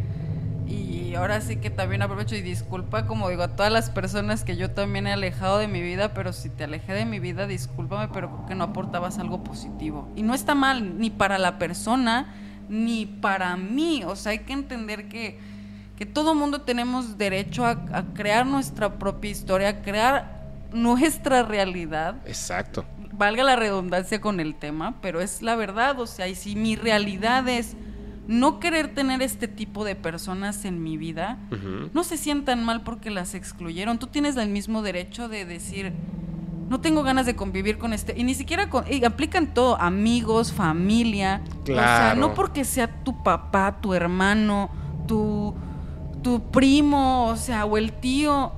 y 0.70 1.14
ahora 1.16 1.40
sí 1.40 1.56
que 1.56 1.70
también 1.70 2.02
aprovecho 2.02 2.36
y 2.36 2.42
disculpa, 2.42 3.06
como 3.06 3.28
digo, 3.28 3.42
a 3.42 3.56
todas 3.56 3.72
las 3.72 3.90
personas 3.90 4.44
que 4.44 4.56
yo 4.56 4.70
también 4.70 5.08
he 5.08 5.12
alejado 5.12 5.58
de 5.58 5.66
mi 5.66 5.82
vida, 5.82 6.14
pero 6.14 6.32
si 6.32 6.48
te 6.48 6.64
alejé 6.64 6.92
de 6.92 7.04
mi 7.04 7.18
vida, 7.18 7.48
discúlpame, 7.48 8.08
pero 8.12 8.30
creo 8.30 8.46
que 8.46 8.54
no 8.54 8.64
aportabas 8.64 9.18
algo 9.18 9.42
positivo. 9.42 10.08
Y 10.14 10.22
no 10.22 10.34
está 10.34 10.54
mal, 10.54 10.98
ni 10.98 11.10
para 11.10 11.38
la 11.38 11.58
persona, 11.58 12.32
ni 12.68 13.06
para 13.06 13.56
mí. 13.56 14.04
O 14.04 14.14
sea, 14.14 14.30
hay 14.30 14.40
que 14.40 14.52
entender 14.52 15.08
que, 15.08 15.38
que 15.96 16.06
todo 16.06 16.36
mundo 16.36 16.60
tenemos 16.60 17.18
derecho 17.18 17.66
a, 17.66 17.70
a 17.92 18.04
crear 18.14 18.46
nuestra 18.46 18.98
propia 18.98 19.32
historia, 19.32 19.68
a 19.68 19.82
crear 19.82 20.40
nuestra 20.72 21.42
realidad 21.42 22.16
Exacto. 22.26 22.84
valga 23.12 23.42
la 23.42 23.56
redundancia 23.56 24.20
con 24.20 24.38
el 24.38 24.54
tema, 24.54 25.00
pero 25.02 25.20
es 25.20 25.42
la 25.42 25.56
verdad, 25.56 25.98
o 25.98 26.06
sea, 26.06 26.28
y 26.28 26.36
si 26.36 26.54
mi 26.54 26.76
realidad 26.76 27.48
es 27.48 27.74
no 28.30 28.60
querer 28.60 28.94
tener 28.94 29.22
este 29.22 29.48
tipo 29.48 29.84
de 29.84 29.96
personas 29.96 30.64
en 30.64 30.82
mi 30.82 30.96
vida, 30.96 31.38
no 31.92 32.04
se 32.04 32.16
sientan 32.16 32.64
mal 32.64 32.82
porque 32.82 33.10
las 33.10 33.34
excluyeron. 33.34 33.98
Tú 33.98 34.06
tienes 34.06 34.36
el 34.36 34.48
mismo 34.48 34.82
derecho 34.82 35.28
de 35.28 35.44
decir, 35.44 35.92
no 36.68 36.80
tengo 36.80 37.02
ganas 37.02 37.26
de 37.26 37.34
convivir 37.34 37.76
con 37.78 37.92
este, 37.92 38.14
y 38.16 38.22
ni 38.22 38.34
siquiera 38.34 38.70
con, 38.70 38.84
y 38.88 39.04
aplican 39.04 39.52
todo, 39.52 39.76
amigos, 39.80 40.52
familia, 40.52 41.42
o 41.62 41.66
sea, 41.66 41.74
Claro. 41.74 42.20
no 42.20 42.34
porque 42.34 42.64
sea 42.64 43.02
tu 43.02 43.20
papá, 43.24 43.78
tu 43.80 43.94
hermano, 43.94 44.70
tu, 45.08 45.52
tu 46.22 46.40
primo, 46.52 47.26
o 47.26 47.36
sea, 47.36 47.64
o 47.64 47.76
el 47.76 47.92
tío, 47.92 48.52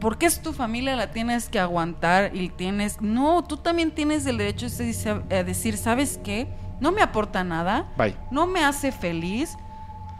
porque 0.00 0.26
es 0.26 0.40
tu 0.40 0.52
familia, 0.52 0.94
la 0.94 1.10
tienes 1.10 1.48
que 1.48 1.58
aguantar 1.58 2.36
y 2.36 2.50
tienes... 2.50 3.00
No, 3.00 3.42
tú 3.42 3.56
también 3.56 3.90
tienes 3.90 4.24
el 4.26 4.38
derecho 4.38 4.66
a 4.66 5.42
decir, 5.42 5.76
¿sabes 5.76 6.20
qué? 6.22 6.46
No 6.80 6.92
me 6.92 7.02
aporta 7.02 7.42
nada, 7.44 7.86
Bye. 7.96 8.16
no 8.30 8.46
me 8.46 8.64
hace 8.64 8.92
feliz. 8.92 9.56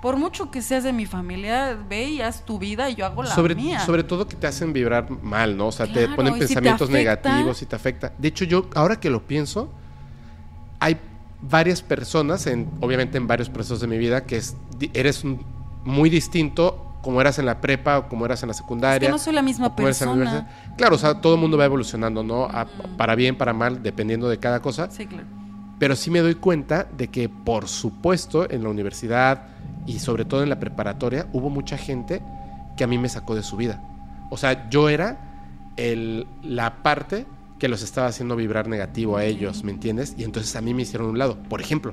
Por 0.03 0.17
mucho 0.17 0.51
que 0.53 0.63
seas 0.63 0.85
de 0.85 0.93
mi 0.93 1.07
familia, 1.07 1.77
ve 1.89 2.05
y 2.05 2.21
haz 2.23 2.45
tu 2.45 2.59
vida 2.61 2.89
y 2.89 2.95
yo 2.95 3.05
hago 3.05 3.25
la 3.25 3.35
sobre, 3.35 3.57
mía. 3.57 3.81
Sobre 3.81 4.05
todo 4.05 4.29
que 4.29 4.37
te 4.37 4.47
hacen 4.47 4.73
vibrar 4.73 5.11
mal, 5.11 5.57
¿no? 5.57 5.67
O 5.69 5.73
sea, 5.73 5.93
te 5.93 6.07
ponen 6.09 6.35
y 6.35 6.37
si 6.37 6.41
te 6.41 6.47
pensamientos 6.47 6.89
afecta- 6.89 6.99
negativos 7.31 7.63
y 7.63 7.67
te 7.67 7.75
afecta. 7.75 8.13
De 8.17 8.29
hecho, 8.29 8.45
yo, 8.45 8.67
ahora 8.77 9.01
que 9.01 9.11
lo 9.11 9.27
pienso, 9.27 9.69
hay 10.79 10.99
varias 11.43 11.83
personas, 11.83 12.47
en, 12.47 12.69
obviamente 12.81 13.19
en 13.19 13.27
varios 13.27 13.49
procesos 13.51 13.81
de 13.81 13.89
mi 13.89 13.99
vida, 13.99 14.25
que 14.25 14.37
es, 14.37 14.57
eres 14.95 15.25
un- 15.25 15.45
muy 15.85 16.11
distinto 16.11 16.85
como 17.03 17.21
eras 17.21 17.39
en 17.41 17.47
la 17.47 17.61
prepa 17.61 17.99
o 17.99 18.09
como 18.09 18.25
eras 18.25 18.43
en 18.43 18.49
la 18.49 18.55
secundaria. 18.55 18.97
Es 18.97 19.01
que 19.07 19.09
no 19.11 19.19
soy 19.19 19.33
la 19.33 19.43
misma 19.43 19.69
la 19.69 19.75
persona. 19.75 20.49
Claro, 20.77 20.95
o 20.97 20.99
sea, 20.99 21.21
todo 21.21 21.35
el 21.35 21.41
mundo 21.41 21.57
va 21.57 21.65
evolucionando, 21.65 22.23
¿no? 22.23 22.45
A- 22.45 22.67
para 22.97 23.15
bien, 23.17 23.37
para 23.37 23.53
mal, 23.53 23.83
dependiendo 23.83 24.29
de 24.29 24.39
cada 24.39 24.61
cosa. 24.61 24.89
Sí, 24.93 25.07
claro. 25.07 25.27
Pero 25.79 25.95
sí 25.97 26.11
me 26.11 26.21
doy 26.21 26.35
cuenta 26.35 26.89
de 26.97 27.09
que, 27.09 27.29
por 27.29 27.69
supuesto, 27.69 28.51
en 28.51 28.63
la 28.65 28.69
universidad 28.69 29.43
y 29.87 30.01
sobre 30.01 30.25
todo 30.25 30.43
en 30.43 30.49
la 30.49 30.59
preparatoria, 30.59 31.27
hubo 31.33 31.51
mucha 31.51 31.79
gente 31.79 32.21
que 32.77 32.85
a 32.85 32.87
mí 32.87 32.99
me 32.99 33.09
sacó 33.09 33.35
de 33.35 33.43
su 33.43 33.57
vida. 33.57 33.81
O 34.31 34.37
sea, 34.37 34.69
yo 34.71 34.89
era 34.89 35.19
el- 35.77 36.27
la 36.43 36.83
parte 36.83 37.27
que 37.59 37.69
los 37.69 37.83
estaba 37.83 38.09
haciendo 38.09 38.37
vibrar 38.37 38.69
negativo 38.69 39.17
a 39.17 39.25
ellos, 39.25 39.65
¿me 39.65 39.73
entiendes? 39.73 40.15
Y 40.19 40.25
entonces 40.25 40.55
a 40.57 40.61
mí 40.61 40.75
me 40.75 40.83
hicieron 40.83 41.09
un 41.09 41.19
lado. 41.19 41.39
Por 41.49 41.61
ejemplo, 41.61 41.93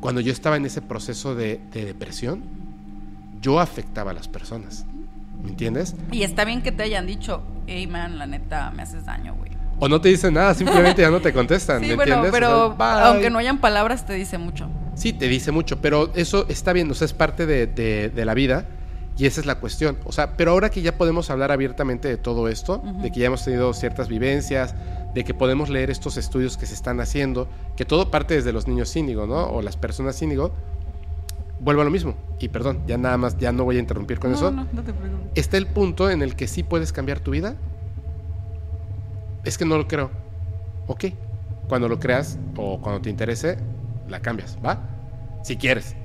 cuando 0.00 0.20
yo 0.20 0.32
estaba 0.32 0.56
en 0.56 0.64
ese 0.66 0.80
proceso 0.82 1.34
de, 1.34 1.60
de 1.72 1.84
depresión, 1.84 2.42
yo 3.40 3.60
afectaba 3.60 4.10
a 4.12 4.14
las 4.14 4.28
personas, 4.28 4.84
¿me 5.42 5.50
entiendes? 5.50 5.94
Y 6.10 6.22
está 6.22 6.44
bien 6.44 6.62
que 6.62 6.72
te 6.72 6.82
hayan 6.84 7.06
dicho, 7.06 7.42
hey 7.66 7.86
man, 7.86 8.18
la 8.18 8.26
neta, 8.26 8.70
me 8.72 8.82
haces 8.82 9.04
daño, 9.04 9.34
güey. 9.36 9.50
O 9.80 9.88
no 9.88 10.00
te 10.00 10.08
dicen 10.08 10.34
nada, 10.34 10.54
simplemente 10.54 11.02
ya 11.02 11.10
no 11.10 11.20
te 11.20 11.32
contestan, 11.34 11.80
Sí, 11.80 11.88
¿me 11.88 11.94
bueno, 11.96 12.14
entiendes? 12.16 12.32
pero 12.32 12.66
O 12.68 12.76
sea, 12.76 12.94
bye. 12.96 13.06
aunque 13.08 13.30
no 13.30 13.38
hayan 13.38 13.58
palabras, 13.58 14.04
te 14.06 14.14
dice 14.14 14.36
mucho. 14.38 14.68
Sí, 14.94 15.12
te 15.12 15.28
dice 15.28 15.52
mucho, 15.52 15.80
pero 15.80 16.10
eso 16.14 16.46
está 16.48 16.72
bien, 16.72 16.90
o 16.90 16.94
sea, 16.94 17.04
es 17.04 17.12
parte 17.12 17.46
de, 17.46 17.66
de- 17.68 18.08
de 18.10 18.24
la 18.24 18.34
vida 18.34 18.66
y 19.16 19.26
esa 19.26 19.40
es 19.40 19.46
la 19.46 19.56
cuestión. 19.60 19.96
O 20.04 20.10
sea, 20.12 20.36
pero 20.36 20.50
ahora 20.52 20.70
que 20.70 20.82
ya 20.82 20.96
podemos 20.98 21.30
hablar 21.30 21.52
abiertamente 21.52 22.08
de 22.08 22.16
todo 22.16 22.48
esto, 22.48 22.82
de 23.02 23.10
que 23.12 23.20
ya 23.20 23.26
hemos 23.26 23.44
tenido 23.44 23.72
ciertas 23.74 24.08
vivencias, 24.08 24.74
de 25.14 25.24
que 25.24 25.34
podemos 25.34 25.68
leer 25.70 25.90
estos 25.90 26.16
estudios 26.16 26.56
que 26.56 26.66
se 26.66 26.74
están 26.74 27.00
haciendo, 27.00 27.48
que 27.76 27.84
todo 27.84 28.10
parte 28.10 28.34
desde 28.34 28.52
los 28.52 28.66
niños 28.68 28.90
cínigo, 28.92 29.26
¿no? 29.26 29.44
O 29.46 29.62
las 29.62 29.76
personas 29.76 30.16
cínigo, 30.16 30.52
vuelvo 31.60 31.82
a 31.82 31.84
lo 31.84 31.90
mismo. 31.90 32.14
Y 32.40 32.48
perdón, 32.48 32.80
ya 32.86 32.98
nada 32.98 33.16
más, 33.16 33.38
ya 33.38 33.50
no 33.52 33.64
voy 33.64 33.76
a 33.76 33.80
interrumpir 33.80 34.18
con 34.18 34.30
no, 34.32 34.36
eso. 34.36 34.50
no, 34.50 34.66
no 34.72 34.82
te 34.82 34.92
preocupes. 34.92 35.26
Está 35.34 35.56
el 35.56 35.66
punto 35.66 36.10
en 36.10 36.22
el 36.22 36.36
que 36.36 36.46
sí 36.48 36.62
puedes 36.62 36.92
cambiar 36.92 37.20
tu 37.20 37.30
vida. 37.32 37.54
Es 39.48 39.56
que 39.56 39.64
no 39.64 39.78
lo 39.78 39.88
creo. 39.88 40.10
Ok. 40.88 41.06
Cuando 41.68 41.88
lo 41.88 41.98
creas 41.98 42.38
o 42.56 42.80
cuando 42.80 43.00
te 43.00 43.08
interese, 43.10 43.56
la 44.06 44.20
cambias, 44.20 44.58
¿va? 44.64 44.78
Si 45.42 45.56
quieres. 45.56 45.96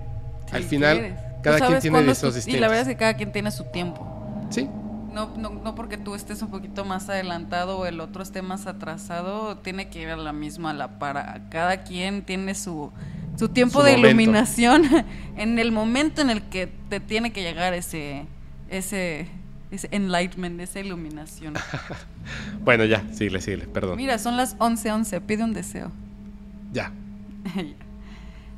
Al 0.52 0.64
final, 0.64 0.98
quieres. 0.99 1.20
Cada 1.41 1.60
quien 1.60 1.80
tiene 1.82 2.03
deseos 2.03 2.36
distintos. 2.36 2.57
Y 2.57 2.61
la 2.61 2.68
verdad 2.70 2.84
es 2.84 2.88
que 2.88 2.95
cada 2.98 3.15
quien 3.15 3.32
tiene 3.34 3.52
su 3.52 3.65
tiempo. 3.65 4.07
Sí, 4.49 4.70
No, 5.11 5.36
no, 5.38 5.49
no 5.49 5.76
porque 5.76 5.98
tú 5.98 6.15
estés 6.15 6.41
un 6.41 6.49
poquito 6.49 6.86
más 6.86 7.10
adelantado 7.10 7.78
o 7.80 7.86
el 7.86 7.99
otro 7.99 8.24
esté 8.24 8.41
más 8.41 8.65
atrasado, 8.65 9.57
tiene 9.57 9.90
que 9.90 10.02
ir 10.02 10.10
a 10.10 10.15
la 10.15 10.32
misma 10.32 10.70
a 10.72 10.74
la 10.74 10.98
para. 10.99 11.49
Cada 11.49 11.84
quien 11.84 12.24
tiene 12.24 12.56
su, 12.56 12.91
su 13.38 13.49
tiempo 13.49 13.82
Su 13.82 13.86
de 13.86 13.98
momento. 13.98 14.07
iluminación 14.07 14.84
en 15.36 15.60
el 15.60 15.72
momento 15.74 16.22
en 16.22 16.30
el 16.30 16.44
que 16.44 16.68
te 16.90 16.99
tiene 17.02 17.34
que 17.34 17.41
llegar 17.41 17.74
ese, 17.74 18.26
ese, 18.70 19.28
ese 19.74 19.88
enlightenment, 19.91 20.60
esa 20.62 20.80
iluminación. 20.80 21.54
Bueno, 22.64 22.86
ya, 22.86 23.04
síguele, 23.12 23.41
síguele, 23.41 23.66
perdón. 23.68 23.98
Mira, 23.98 24.18
son 24.18 24.38
las 24.38 24.58
11:11, 24.60 25.20
pide 25.22 25.44
un 25.44 25.54
deseo. 25.54 25.91
Ya. 26.72 26.91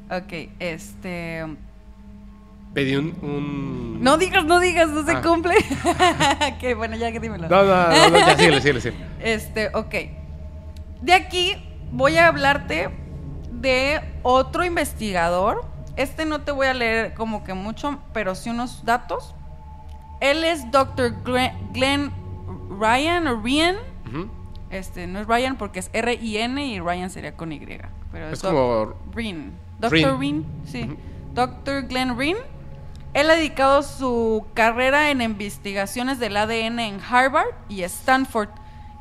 ok, 0.10 0.34
este... 0.60 1.46
Pedí 2.74 2.96
un. 2.98 3.16
un- 3.22 4.04
No 4.04 4.18
digas, 4.18 4.46
no 4.46 4.60
digas, 4.60 4.90
no 4.90 5.04
se 5.06 5.14
Ah. 5.14 5.22
cumple. 5.22 5.56
que 6.60 6.74
bueno, 6.76 6.96
ya 6.98 7.12
que 7.12 7.20
dímelo. 7.22 7.48
No, 7.50 7.64
no, 7.64 7.88
no, 7.90 8.10
no, 8.10 8.18
ya, 8.20 8.36
síguele, 8.38 8.60
síguele, 8.62 8.82
síguele. 8.82 9.06
Este, 9.22 9.70
ok. 9.74 9.96
De 11.02 11.14
aquí 11.14 11.54
voy 11.92 12.18
a 12.18 12.28
hablarte 12.28 12.90
de 13.52 14.02
otro 14.24 14.66
investigador. 14.66 15.66
Este 15.96 16.26
no 16.26 16.42
te 16.42 16.52
voy 16.52 16.68
a 16.68 16.74
leer 16.74 17.14
como 17.14 17.44
que 17.46 17.54
mucho, 17.54 18.00
pero 18.14 18.36
sí 18.36 18.50
unos 18.50 18.84
datos. 18.84 19.34
Él 20.32 20.44
es 20.44 20.70
Dr. 20.72 21.24
Glenn, 21.24 21.54
Glenn 21.74 22.12
Ryan 22.70 23.28
o 23.28 23.42
Ryan. 23.42 23.76
Este, 24.72 25.08
no 25.08 25.20
es 25.20 25.28
Ryan 25.28 25.56
porque 25.58 25.80
es 25.80 25.90
R-I-N 25.94 26.66
y 26.66 26.80
Ryan 26.80 27.10
sería 27.10 27.38
con 27.38 27.52
Y. 27.52 27.60
Pero 28.12 28.30
Es 28.30 28.42
como. 28.42 28.94
Rin. 29.14 29.54
Dr. 29.80 29.92
Rin. 29.92 30.20
Rin, 30.20 30.46
sí. 30.66 30.84
Ujú. 30.84 30.98
Dr. 31.34 31.84
Glenn 31.88 32.18
Rin. 32.18 32.38
Él 33.14 33.30
ha 33.30 33.36
dedicado 33.36 33.84
su 33.84 34.46
carrera 34.54 35.12
en 35.12 35.22
investigaciones 35.22 36.20
del 36.20 36.36
ADN 36.36 36.80
en 36.80 37.00
Harvard 37.00 37.54
y 37.70 37.84
Stanford, 37.84 38.50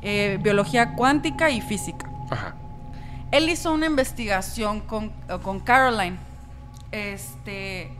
eh, 0.01 0.39
biología 0.41 0.93
cuántica 0.93 1.49
y 1.49 1.59
física. 1.59 2.09
Ajá. 2.29 2.55
Él 3.31 3.49
hizo 3.49 3.73
una 3.73 3.87
investigación 3.87 4.79
con, 4.81 5.11
con 5.41 5.59
Caroline. 5.59 6.17
Este, 6.91 7.91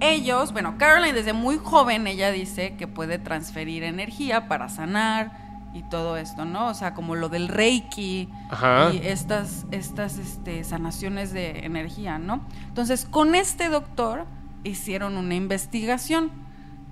ellos, 0.00 0.52
bueno, 0.52 0.74
Caroline 0.78 1.12
desde 1.12 1.32
muy 1.32 1.58
joven, 1.62 2.06
ella 2.06 2.30
dice 2.30 2.74
que 2.76 2.86
puede 2.86 3.18
transferir 3.18 3.82
energía 3.84 4.48
para 4.48 4.68
sanar 4.68 5.44
y 5.74 5.82
todo 5.90 6.16
esto, 6.16 6.44
¿no? 6.44 6.68
O 6.68 6.74
sea, 6.74 6.94
como 6.94 7.14
lo 7.16 7.28
del 7.28 7.48
Reiki 7.48 8.28
Ajá. 8.50 8.90
y 8.94 9.06
estas, 9.06 9.66
estas 9.72 10.18
este, 10.18 10.64
sanaciones 10.64 11.32
de 11.32 11.66
energía, 11.66 12.18
¿no? 12.18 12.40
Entonces, 12.68 13.04
con 13.04 13.34
este 13.34 13.68
doctor 13.68 14.24
hicieron 14.64 15.16
una 15.16 15.34
investigación. 15.34 16.30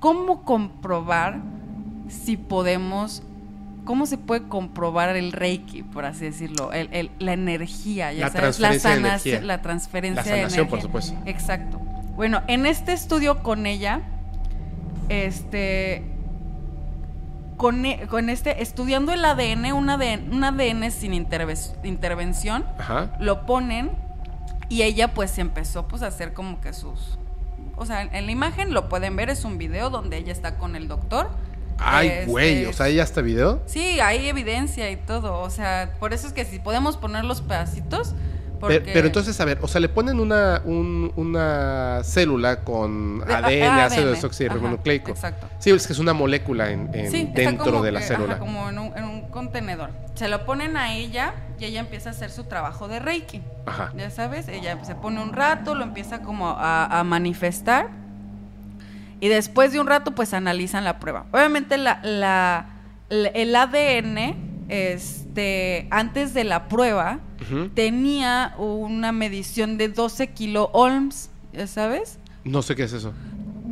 ¿Cómo 0.00 0.42
comprobar 0.44 1.40
si 2.08 2.36
podemos, 2.36 3.22
cómo 3.86 4.04
se 4.04 4.18
puede 4.18 4.42
comprobar 4.48 5.16
el 5.16 5.32
Reiki, 5.32 5.82
por 5.82 6.04
así 6.04 6.26
decirlo, 6.26 6.72
el- 6.72 6.90
el- 6.92 7.10
la 7.18 7.32
energía, 7.32 8.12
ya 8.12 8.26
La 8.26 8.30
sabes, 8.30 8.58
transferencia 8.58 8.90
de 8.90 8.96
sana- 8.96 9.08
energía. 9.08 9.40
la 9.40 9.62
transferencia 9.62 10.22
La 10.22 10.30
de 10.30 10.36
sanación, 10.42 10.66
por 10.68 10.78
energía. 10.80 11.00
supuesto. 11.00 11.30
Exacto. 11.30 11.80
Bueno, 12.16 12.42
en 12.46 12.66
este 12.66 12.92
estudio 12.92 13.42
con 13.42 13.66
ella, 13.66 14.00
este, 15.08 16.04
con, 17.56 17.84
e- 17.86 18.06
con 18.08 18.30
este, 18.30 18.62
estudiando 18.62 19.12
el 19.12 19.24
ADN, 19.24 19.72
un 19.72 19.90
ADN, 19.90 20.32
un 20.32 20.44
ADN 20.44 20.90
sin 20.90 21.12
interve- 21.12 21.74
intervención, 21.84 22.64
Ajá. 22.78 23.12
lo 23.20 23.46
ponen 23.46 23.90
y 24.68 24.82
ella 24.82 25.12
pues 25.14 25.38
empezó 25.38 25.88
pues 25.88 26.02
a 26.02 26.08
hacer 26.08 26.32
como 26.32 26.60
que 26.60 26.72
sus... 26.72 27.18
O 27.76 27.86
sea, 27.86 28.02
en 28.02 28.26
la 28.26 28.30
imagen 28.32 28.72
lo 28.72 28.88
pueden 28.88 29.16
ver, 29.16 29.30
es 29.30 29.44
un 29.44 29.58
video 29.58 29.90
donde 29.90 30.16
ella 30.16 30.30
está 30.32 30.56
con 30.58 30.76
el 30.76 30.86
doctor. 30.86 31.28
Ay, 31.78 32.06
Este, 32.06 32.26
güey, 32.30 32.64
o 32.66 32.72
sea, 32.72 32.88
¿ya 32.88 33.02
está 33.02 33.20
video? 33.20 33.60
Sí, 33.66 33.98
hay 33.98 34.28
evidencia 34.28 34.88
y 34.92 34.96
todo, 34.96 35.40
o 35.40 35.50
sea, 35.50 35.94
por 35.98 36.12
eso 36.14 36.28
es 36.28 36.32
que 36.32 36.44
si 36.44 36.60
podemos 36.60 36.96
poner 36.96 37.24
los 37.24 37.40
pedacitos... 37.40 38.14
Porque... 38.64 38.80
Pero, 38.80 38.92
pero 38.94 39.06
entonces, 39.06 39.40
a 39.40 39.44
ver, 39.44 39.58
o 39.62 39.68
sea, 39.68 39.80
le 39.80 39.88
ponen 39.88 40.18
una, 40.20 40.60
un- 40.64 41.12
una 41.16 42.00
célula 42.04 42.60
con 42.60 43.20
De- 43.20 43.34
ADN, 43.34 43.78
ácido 43.80 44.04
ADN, 44.06 44.14
desoxirribonucleico. 44.14 45.12
ajá, 45.12 45.28
exacto. 45.28 45.48
Sí, 45.58 45.70
es 45.70 45.86
que 45.86 45.92
es 45.92 45.98
una 45.98 46.12
molécula 46.12 46.70
en, 46.70 46.90
en- 46.94 47.10
Sí, 47.10 47.30
dentro 47.34 47.82
de 47.82 47.92
la 47.92 48.00
que, 48.00 48.06
célula. 48.06 48.32
ajá, 48.34 48.40
como 48.40 48.68
en 48.68 48.78
un, 48.78 48.96
en 48.96 49.04
un 49.04 49.20
contenedor. 49.30 49.90
Se 50.14 50.28
lo 50.28 50.44
ponen 50.44 50.76
a 50.76 50.94
ella 50.94 51.34
y 51.58 51.64
ella 51.64 51.80
empieza 51.80 52.10
a 52.10 52.12
hacer 52.12 52.30
su 52.30 52.44
trabajo 52.44 52.88
de 52.88 52.98
Reiki. 53.00 53.42
Ajá. 53.66 53.92
Ya 53.96 54.10
sabes, 54.10 54.48
ella 54.48 54.78
se 54.84 54.94
pone 54.94 55.22
un 55.22 55.32
rato, 55.32 55.74
lo 55.74 55.82
empieza 55.84 56.20
como 56.20 56.48
a, 56.50 56.84
a 57.00 57.04
manifestar 57.04 57.88
y 59.20 59.28
después 59.28 59.72
de 59.72 59.80
un 59.80 59.86
rato 59.86 60.12
pues 60.14 60.34
analizan 60.34 60.84
la 60.84 60.98
prueba. 60.98 61.26
Obviamente 61.32 61.78
la, 61.78 62.00
la- 62.02 62.66
la- 63.08 63.28
el 63.28 63.54
ADN, 63.56 64.34
este, 64.68 65.86
antes 65.90 66.34
de 66.34 66.44
la 66.44 66.68
prueba, 66.68 67.20
Tenía 67.74 68.54
una 68.58 69.12
medición 69.12 69.78
de 69.78 69.88
12 69.88 70.28
kilo 70.28 70.70
ohms, 70.72 71.30
¿ya 71.52 71.66
sabes? 71.66 72.18
No 72.44 72.62
sé 72.62 72.74
qué 72.76 72.84
es 72.84 72.92
eso. 72.92 73.12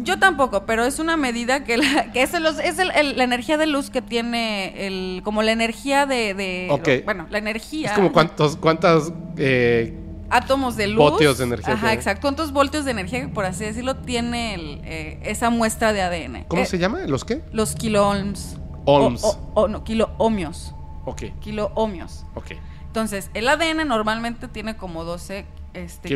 Yo 0.04 0.18
tampoco, 0.18 0.64
pero 0.66 0.84
es 0.84 0.98
una 0.98 1.16
medida 1.16 1.64
que, 1.64 1.76
la- 1.76 2.10
que 2.12 2.22
es, 2.22 2.34
el- 2.34 2.46
es 2.46 2.78
el- 2.78 2.90
el- 2.92 3.16
la 3.18 3.24
energía 3.24 3.56
de 3.58 3.66
luz 3.66 3.90
que 3.90 4.02
tiene 4.02 4.86
el, 4.86 5.22
como 5.22 5.42
la 5.42 5.52
energía 5.52 6.06
de, 6.06 6.34
de- 6.34 7.02
bueno, 7.04 7.26
la 7.30 7.38
energía. 7.38 7.90
Es 7.90 7.94
como 7.94 8.10
cuántos, 8.12 8.56
cuántas 8.56 9.12
eh, 9.36 9.94
átomos 10.30 10.76
de 10.76 10.86
luz. 10.88 10.98
Voltios 11.10 11.38
de 11.38 11.44
energía 11.44 11.74
Ajá, 11.74 11.92
exacto. 11.92 12.22
¿Cuántos 12.22 12.52
voltios 12.52 12.84
de 12.86 12.90
energía, 12.92 13.30
por 13.32 13.44
así 13.44 13.64
decirlo, 13.64 13.96
tiene 13.96 14.54
el, 14.54 14.80
eh, 14.84 15.20
esa 15.24 15.50
muestra 15.50 15.92
de 15.92 16.00
ADN? 16.02 16.44
¿Cómo 16.48 16.62
Eh, 16.62 16.66
se 16.66 16.78
llama? 16.78 17.00
¿Los 17.06 17.24
qué? 17.24 17.42
Los 17.52 17.74
kiloohms. 17.74 18.56
Ohms. 18.86 19.22
O, 19.22 19.28
o- 19.54 19.62
o 19.64 19.68
no, 19.68 19.84
kiloohmios. 19.84 20.74
Ok, 21.04 21.22
Kiloohmios. 21.40 22.24
ok. 22.34 22.52
Entonces, 22.93 23.31
el 23.32 23.48
ADN 23.48 23.89
normalmente 23.89 24.48
tiene 24.48 24.77
como 24.77 25.02
12 25.05 25.47
este. 25.73 26.10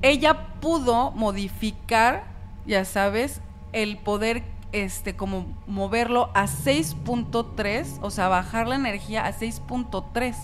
Ella 0.00 0.54
pudo 0.62 1.10
modificar, 1.10 2.24
ya 2.64 2.86
sabes, 2.86 3.42
el 3.74 3.98
poder 3.98 4.42
este, 4.72 5.16
como 5.16 5.54
moverlo 5.66 6.30
a 6.32 6.46
6.3, 6.46 7.98
o 8.00 8.10
sea, 8.10 8.28
bajar 8.28 8.68
la 8.68 8.76
energía 8.76 9.26
a 9.26 9.34
6.3, 9.34 10.34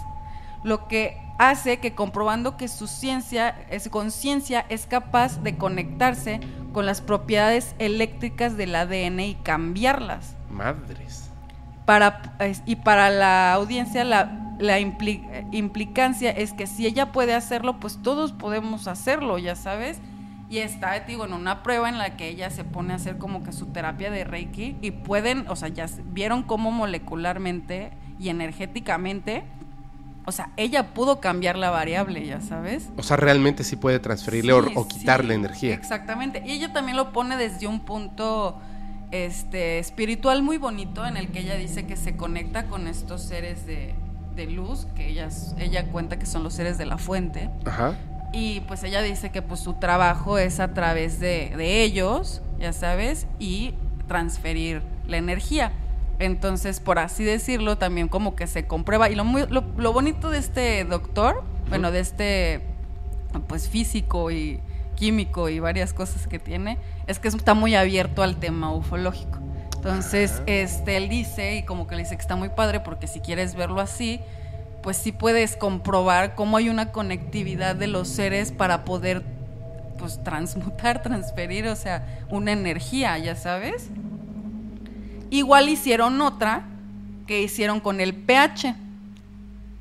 lo 0.62 0.86
que 0.86 1.16
hace 1.38 1.78
que 1.78 1.94
comprobando 1.94 2.58
que 2.58 2.68
su 2.68 2.86
ciencia, 2.86 3.56
su 3.80 3.88
conciencia 3.88 4.66
es 4.68 4.84
capaz 4.84 5.42
de 5.42 5.56
conectarse 5.56 6.40
con 6.74 6.84
las 6.84 7.00
propiedades 7.00 7.74
eléctricas 7.78 8.58
del 8.58 8.74
ADN 8.74 9.20
y 9.20 9.34
cambiarlas. 9.36 10.36
Madres. 10.50 11.23
Para, 11.84 12.22
y 12.64 12.76
para 12.76 13.10
la 13.10 13.52
audiencia 13.52 14.04
la, 14.04 14.56
la 14.58 14.80
impli- 14.80 15.22
implicancia 15.52 16.30
es 16.30 16.52
que 16.52 16.66
si 16.66 16.86
ella 16.86 17.12
puede 17.12 17.34
hacerlo, 17.34 17.78
pues 17.78 17.98
todos 18.02 18.32
podemos 18.32 18.88
hacerlo, 18.88 19.36
ya 19.38 19.54
sabes. 19.54 19.98
Y 20.48 20.58
está, 20.58 20.98
digo, 21.00 21.24
en 21.24 21.32
una 21.32 21.62
prueba 21.62 21.88
en 21.88 21.98
la 21.98 22.16
que 22.16 22.28
ella 22.28 22.50
se 22.50 22.64
pone 22.64 22.92
a 22.92 22.96
hacer 22.96 23.18
como 23.18 23.42
que 23.42 23.52
su 23.52 23.66
terapia 23.66 24.10
de 24.10 24.24
Reiki 24.24 24.76
y 24.82 24.92
pueden, 24.92 25.46
o 25.48 25.56
sea, 25.56 25.68
ya 25.68 25.86
vieron 26.12 26.42
cómo 26.42 26.70
molecularmente 26.70 27.90
y 28.20 28.28
energéticamente, 28.28 29.44
o 30.26 30.32
sea, 30.32 30.50
ella 30.56 30.94
pudo 30.94 31.20
cambiar 31.20 31.56
la 31.56 31.70
variable, 31.70 32.24
ya 32.24 32.40
sabes. 32.40 32.88
O 32.96 33.02
sea, 33.02 33.16
realmente 33.16 33.64
sí 33.64 33.76
puede 33.76 33.98
transferirle 33.98 34.52
o, 34.52 34.88
quitarle 34.88 35.34
sí, 35.34 35.40
energía. 35.40 35.74
Exactamente. 35.74 36.42
Y 36.46 36.52
ella 36.52 36.72
también 36.72 36.96
lo 36.96 37.12
pone 37.12 37.36
desde 37.36 37.66
un 37.66 37.80
punto 37.80 38.58
este 39.10 39.78
espiritual 39.78 40.42
muy 40.42 40.58
bonito 40.58 41.06
en 41.06 41.16
el 41.16 41.28
que 41.28 41.40
ella 41.40 41.56
dice 41.56 41.86
que 41.86 41.96
se 41.96 42.16
conecta 42.16 42.66
con 42.66 42.88
estos 42.88 43.22
seres 43.22 43.66
de, 43.66 43.94
de 44.34 44.46
luz, 44.46 44.86
que 44.96 45.08
ella, 45.08 45.28
ella 45.58 45.86
cuenta 45.86 46.18
que 46.18 46.26
son 46.26 46.42
los 46.42 46.54
seres 46.54 46.78
de 46.78 46.86
la 46.86 46.98
fuente. 46.98 47.50
Ajá. 47.64 47.94
Y 48.32 48.60
pues 48.62 48.82
ella 48.82 49.00
dice 49.00 49.30
que 49.30 49.42
pues 49.42 49.60
su 49.60 49.74
trabajo 49.74 50.38
es 50.38 50.58
a 50.58 50.74
través 50.74 51.20
de, 51.20 51.52
de 51.56 51.82
ellos, 51.82 52.42
ya 52.58 52.72
sabes, 52.72 53.26
y 53.38 53.74
transferir 54.08 54.82
la 55.06 55.18
energía. 55.18 55.72
Entonces, 56.18 56.80
por 56.80 56.98
así 56.98 57.24
decirlo, 57.24 57.78
también 57.78 58.08
como 58.08 58.34
que 58.34 58.46
se 58.46 58.66
comprueba. 58.66 59.08
Y 59.10 59.14
lo, 59.14 59.24
muy, 59.24 59.46
lo, 59.48 59.64
lo 59.76 59.92
bonito 59.92 60.30
de 60.30 60.38
este 60.38 60.84
doctor, 60.84 61.44
bueno, 61.68 61.90
de 61.90 62.00
este 62.00 62.62
pues 63.48 63.68
físico 63.68 64.30
y 64.30 64.60
químico 64.94 65.48
y 65.48 65.60
varias 65.60 65.92
cosas 65.92 66.26
que 66.26 66.38
tiene, 66.38 66.78
es 67.06 67.18
que 67.18 67.28
está 67.28 67.54
muy 67.54 67.74
abierto 67.74 68.22
al 68.22 68.36
tema 68.36 68.72
ufológico. 68.72 69.38
Entonces, 69.76 70.42
este, 70.46 70.96
él 70.96 71.08
dice, 71.08 71.56
y 71.56 71.62
como 71.62 71.86
que 71.86 71.94
le 71.94 72.02
dice 72.02 72.16
que 72.16 72.22
está 72.22 72.36
muy 72.36 72.48
padre, 72.48 72.80
porque 72.80 73.06
si 73.06 73.20
quieres 73.20 73.54
verlo 73.54 73.80
así, 73.80 74.20
pues 74.82 74.96
sí 74.96 75.12
puedes 75.12 75.56
comprobar 75.56 76.34
cómo 76.34 76.56
hay 76.56 76.68
una 76.68 76.90
conectividad 76.90 77.76
de 77.76 77.86
los 77.86 78.08
seres 78.08 78.50
para 78.50 78.84
poder 78.84 79.22
pues 79.98 80.22
transmutar, 80.22 81.02
transferir, 81.02 81.66
o 81.68 81.76
sea, 81.76 82.06
una 82.30 82.52
energía, 82.52 83.18
ya 83.18 83.36
sabes. 83.36 83.88
Igual 85.30 85.68
hicieron 85.68 86.20
otra 86.20 86.64
que 87.26 87.42
hicieron 87.42 87.80
con 87.80 88.00
el 88.00 88.14
pH. 88.14 88.74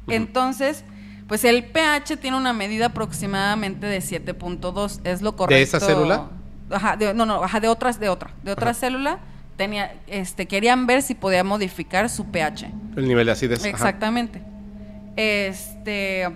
Entonces, 0.07 0.83
pues 1.27 1.43
el 1.45 1.65
pH 1.65 2.17
tiene 2.17 2.37
una 2.37 2.53
medida 2.53 2.87
aproximadamente 2.87 3.87
de 3.87 3.99
7.2, 3.99 4.99
es 5.03 5.21
lo 5.21 5.35
correcto. 5.35 5.55
¿De 5.55 5.61
esa 5.61 5.79
célula? 5.79 6.29
Ajá, 6.69 6.95
de, 6.95 7.13
no, 7.13 7.25
no, 7.25 7.43
ajá, 7.43 7.59
de 7.59 7.67
otras, 7.67 7.99
de 7.99 8.09
otra, 8.09 8.31
de 8.43 8.51
otra 8.51 8.71
Ajá. 8.71 8.79
célula. 8.79 9.19
Tenía, 9.57 9.93
este, 10.07 10.47
querían 10.47 10.87
ver 10.87 11.01
si 11.03 11.13
podía 11.13 11.43
modificar 11.43 12.09
su 12.09 12.25
pH. 12.25 12.71
El 12.95 13.07
nivel 13.07 13.25
de 13.27 13.31
acidez. 13.31 13.59
ajá. 13.59 13.69
Exactamente. 13.69 14.41
Este 15.15 16.27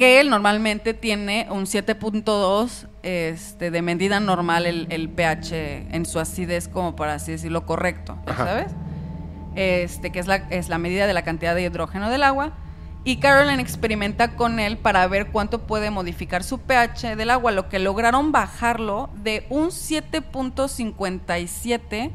que 0.00 0.18
él 0.18 0.30
normalmente 0.30 0.94
tiene 0.94 1.46
un 1.50 1.66
7.2 1.66 2.86
este, 3.02 3.70
de 3.70 3.82
medida 3.82 4.18
normal 4.18 4.64
el, 4.64 4.86
el 4.88 5.10
pH 5.10 5.88
en 5.94 6.06
su 6.06 6.18
acidez, 6.18 6.68
como 6.68 6.96
para 6.96 7.12
así 7.12 7.32
decirlo, 7.32 7.66
correcto, 7.66 8.18
¿ya 8.26 8.32
Ajá. 8.32 8.46
¿sabes? 8.46 8.72
Este, 9.56 10.10
que 10.10 10.18
es 10.18 10.26
la, 10.26 10.36
es 10.36 10.70
la 10.70 10.78
medida 10.78 11.06
de 11.06 11.12
la 11.12 11.20
cantidad 11.20 11.54
de 11.54 11.64
hidrógeno 11.64 12.08
del 12.08 12.22
agua. 12.22 12.54
Y 13.02 13.16
Carolyn 13.16 13.60
experimenta 13.60 14.36
con 14.36 14.60
él 14.60 14.76
para 14.76 15.08
ver 15.08 15.28
cuánto 15.28 15.66
puede 15.66 15.90
modificar 15.90 16.44
su 16.44 16.58
pH 16.58 17.16
del 17.16 17.30
agua, 17.30 17.50
lo 17.50 17.70
que 17.70 17.78
lograron 17.78 18.30
bajarlo 18.30 19.08
de 19.14 19.46
un 19.48 19.68
7.57 19.68 22.10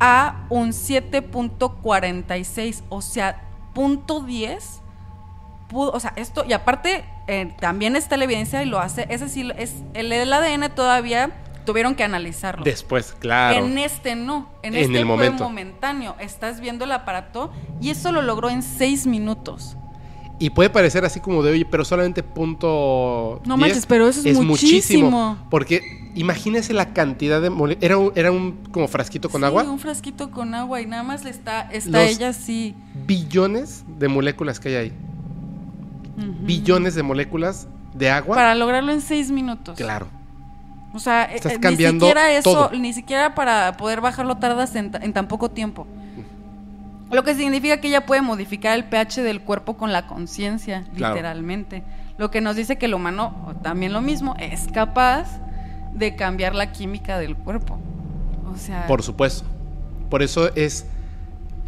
a 0.00 0.46
un 0.48 0.70
7.46, 0.70 2.82
o 2.88 3.02
sea, 3.02 3.42
punto 3.74 4.20
10 4.20 4.80
pudo, 5.68 5.92
o 5.92 6.00
sea, 6.00 6.12
esto, 6.16 6.44
y 6.48 6.52
aparte 6.52 7.04
eh, 7.26 7.52
también 7.60 7.96
está 7.96 8.16
la 8.16 8.24
evidencia 8.24 8.62
y 8.62 8.66
lo 8.66 8.78
hace, 8.78 9.06
es 9.10 9.20
decir, 9.20 9.54
es, 9.58 9.74
el, 9.94 10.12
el 10.12 10.32
ADN 10.32 10.74
todavía 10.74 11.30
tuvieron 11.64 11.94
que 11.94 12.04
analizarlo. 12.04 12.64
Después, 12.64 13.12
claro. 13.18 13.58
En 13.58 13.76
este 13.76 14.14
no, 14.14 14.48
en, 14.62 14.74
En 14.74 14.82
este 14.82 14.98
el 14.98 15.04
fue 15.04 15.04
momento. 15.04 15.44
momentáneo. 15.44 16.14
Estás 16.20 16.60
viendo 16.60 16.84
el 16.84 16.92
aparato 16.92 17.52
y 17.80 17.90
eso 17.90 18.12
lo 18.12 18.22
logró 18.22 18.48
en 18.48 18.62
seis 18.62 19.06
minutos. 19.06 19.76
Y 20.38 20.50
puede 20.50 20.68
parecer 20.68 21.02
así 21.06 21.18
como 21.20 21.42
de, 21.42 21.52
oye, 21.52 21.64
pero 21.64 21.82
solamente 21.84 22.22
punto. 22.22 23.40
No 23.46 23.56
10 23.56 23.58
manches, 23.68 23.86
pero 23.86 24.06
eso 24.06 24.20
es 24.22 24.38
muchísimo. 24.38 25.38
Porque 25.50 26.10
imagínese 26.14 26.74
la 26.74 26.92
cantidad 26.92 27.40
de. 27.40 27.78
Era 27.80 27.96
un, 27.96 28.12
era 28.14 28.30
un 28.30 28.58
como 28.70 28.86
frasquito 28.86 29.30
con 29.30 29.40
Sí, 29.40 29.46
agua. 29.46 29.62
un 29.62 29.78
frasquito 29.78 30.30
con 30.30 30.54
agua 30.54 30.82
y 30.82 30.86
nada 30.86 31.02
más 31.02 31.24
le 31.24 31.30
está, 31.30 31.62
está 31.72 32.02
Los- 32.02 32.10
ella 32.10 32.28
así. 32.28 32.74
Billones 33.06 33.84
de 33.98 34.08
moléculas 34.08 34.60
que 34.60 34.68
hay 34.68 34.74
ahí. 34.74 34.92
Billones 36.42 36.94
de 36.94 37.02
moléculas 37.02 37.68
de 37.94 38.10
agua. 38.10 38.36
Para 38.36 38.54
lograrlo 38.54 38.92
en 38.92 39.00
seis 39.00 39.30
minutos. 39.30 39.76
Claro. 39.76 40.06
O 40.94 40.98
sea, 40.98 41.24
Estás 41.24 41.52
eh, 41.52 41.60
cambiando 41.60 42.06
ni 42.06 42.10
siquiera 42.10 42.32
eso, 42.32 42.52
todo. 42.52 42.70
ni 42.78 42.92
siquiera 42.94 43.34
para 43.34 43.76
poder 43.76 44.00
bajarlo 44.00 44.36
tardas 44.38 44.74
en, 44.76 44.92
en 45.00 45.12
tan 45.12 45.28
poco 45.28 45.50
tiempo. 45.50 45.86
Lo 47.10 47.22
que 47.22 47.34
significa 47.34 47.80
que 47.80 47.88
ella 47.88 48.04
puede 48.06 48.22
modificar 48.22 48.76
el 48.76 48.84
pH 48.84 49.22
del 49.22 49.40
cuerpo 49.40 49.76
con 49.76 49.92
la 49.92 50.06
conciencia, 50.06 50.84
Claro. 50.96 51.14
literalmente. 51.14 51.82
Lo 52.18 52.30
que 52.30 52.40
nos 52.40 52.56
dice 52.56 52.76
que 52.76 52.86
el 52.86 52.94
humano, 52.94 53.44
o 53.46 53.54
también 53.54 53.92
lo 53.92 54.00
mismo, 54.00 54.34
es 54.38 54.66
capaz 54.72 55.40
de 55.92 56.16
cambiar 56.16 56.54
la 56.54 56.72
química 56.72 57.18
del 57.18 57.36
cuerpo. 57.36 57.78
O 58.52 58.56
sea, 58.56 58.86
Por 58.86 59.02
supuesto. 59.02 59.44
Por 60.10 60.22
eso 60.22 60.54
es 60.54 60.86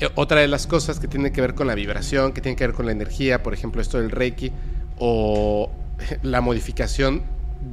eh, 0.00 0.08
otra 0.14 0.40
de 0.40 0.48
las 0.48 0.66
cosas 0.66 1.00
que 1.00 1.08
tiene 1.08 1.32
que 1.32 1.40
ver 1.40 1.54
con 1.54 1.66
la 1.66 1.74
vibración, 1.74 2.32
que 2.32 2.40
tiene 2.40 2.56
que 2.56 2.66
ver 2.66 2.74
con 2.74 2.86
la 2.86 2.92
energía, 2.92 3.42
por 3.42 3.52
ejemplo, 3.54 3.80
esto 3.82 3.98
del 3.98 4.10
Reiki, 4.10 4.52
o 4.98 5.70
la 6.22 6.40
modificación 6.40 7.22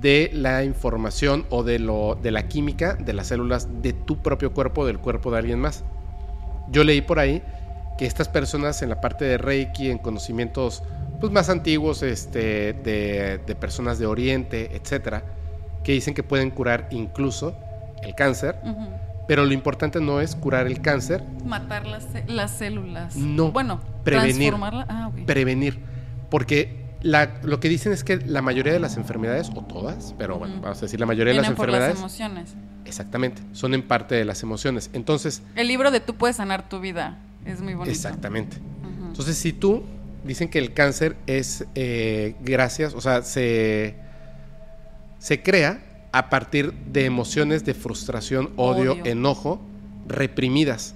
de 0.02 0.32
la 0.34 0.64
información 0.64 1.46
o 1.50 1.64
de, 1.64 1.78
lo, 1.80 2.18
de 2.22 2.32
la 2.32 2.48
química 2.48 2.96
de 2.96 3.14
las 3.14 3.28
células 3.28 3.82
de 3.82 3.94
tu 3.94 4.18
propio 4.18 4.52
cuerpo, 4.52 4.86
del 4.86 5.00
cuerpo 5.00 5.32
de 5.32 5.38
alguien 5.38 5.60
más. 5.60 5.84
Yo 6.72 6.84
leí 6.84 7.02
por 7.02 7.20
ahí 7.20 7.44
que 7.98 8.06
estas 8.06 8.28
personas 8.30 8.82
en 8.82 8.90
la 8.90 9.00
parte 9.02 9.26
de 9.26 9.38
Reiki, 9.38 9.90
en 9.90 9.98
conocimientos 9.98 10.84
pues, 11.20 11.32
más 11.32 11.50
antiguos 11.50 12.04
este, 12.04 12.74
de, 12.74 13.40
de 13.46 13.56
personas 13.56 14.00
de 14.00 14.06
Oriente, 14.06 14.76
etcétera, 14.76 15.24
que 15.84 15.94
dicen 15.94 16.14
que 16.14 16.24
pueden 16.24 16.50
curar 16.52 16.88
incluso 16.92 17.56
el 18.04 18.14
cáncer, 18.16 18.58
pero 19.28 19.46
lo 19.46 19.54
importante 19.54 20.02
no 20.02 20.20
es 20.20 20.36
curar 20.36 20.68
el 20.68 20.82
cáncer, 20.82 21.24
matar 21.46 21.86
las, 21.88 22.06
las 22.28 22.52
células. 22.52 23.16
No, 23.16 23.52
Bueno, 23.52 23.80
prevenir. 24.04 24.50
transformarla. 24.50 24.86
Ah, 24.90 25.12
prevenir. 25.26 25.80
Porque 26.30 26.84
la- 27.02 27.40
lo 27.44 27.60
que 27.60 27.70
dicen 27.70 27.94
es 27.94 28.04
que 28.04 28.18
la 28.18 28.42
mayoría 28.42 28.74
de 28.74 28.80
las 28.80 28.98
enfermedades, 28.98 29.50
o 29.56 29.62
todas, 29.64 30.14
pero 30.18 30.38
bueno, 30.38 30.56
vamos 30.62 30.80
a 30.80 30.82
decir 30.82 31.00
la 31.00 31.06
mayoría 31.06 31.34
de 31.34 31.40
las 31.42 31.52
por 31.52 31.70
enfermedades, 31.70 31.94
las 31.96 32.00
emociones. 32.00 32.56
exactamente, 32.84 33.42
son 33.54 33.74
en 33.74 33.84
parte 33.84 34.16
de 34.16 34.26
las 34.26 34.44
emociones. 34.44 34.90
Entonces, 34.94 35.42
El 35.56 35.68
libro 35.68 35.92
de 35.92 36.00
Tú 36.02 36.16
puedes 36.16 36.36
sanar 36.36 36.68
tu 36.68 36.80
vida 36.80 37.18
es 37.46 37.62
muy 37.62 37.74
bonito. 37.74 37.92
exactamente. 37.92 38.58
Entonces, 39.08 39.38
si 39.38 39.54
tú, 39.54 39.84
dicen 40.24 40.50
que 40.50 40.60
el 40.60 40.74
cáncer 40.74 41.16
es 41.28 41.66
eh, 41.76 42.36
gracias, 42.42 42.94
o 42.94 43.02
sea, 43.02 43.22
se, 43.22 43.96
se 45.20 45.42
crea 45.42 46.08
a 46.12 46.30
partir 46.30 46.74
de 46.74 47.06
emociones 47.06 47.66
de 47.66 47.74
frustración, 47.74 48.52
odio, 48.56 48.94
Odio. 48.94 49.06
enojo, 49.06 49.62
reprimidas. 50.08 50.96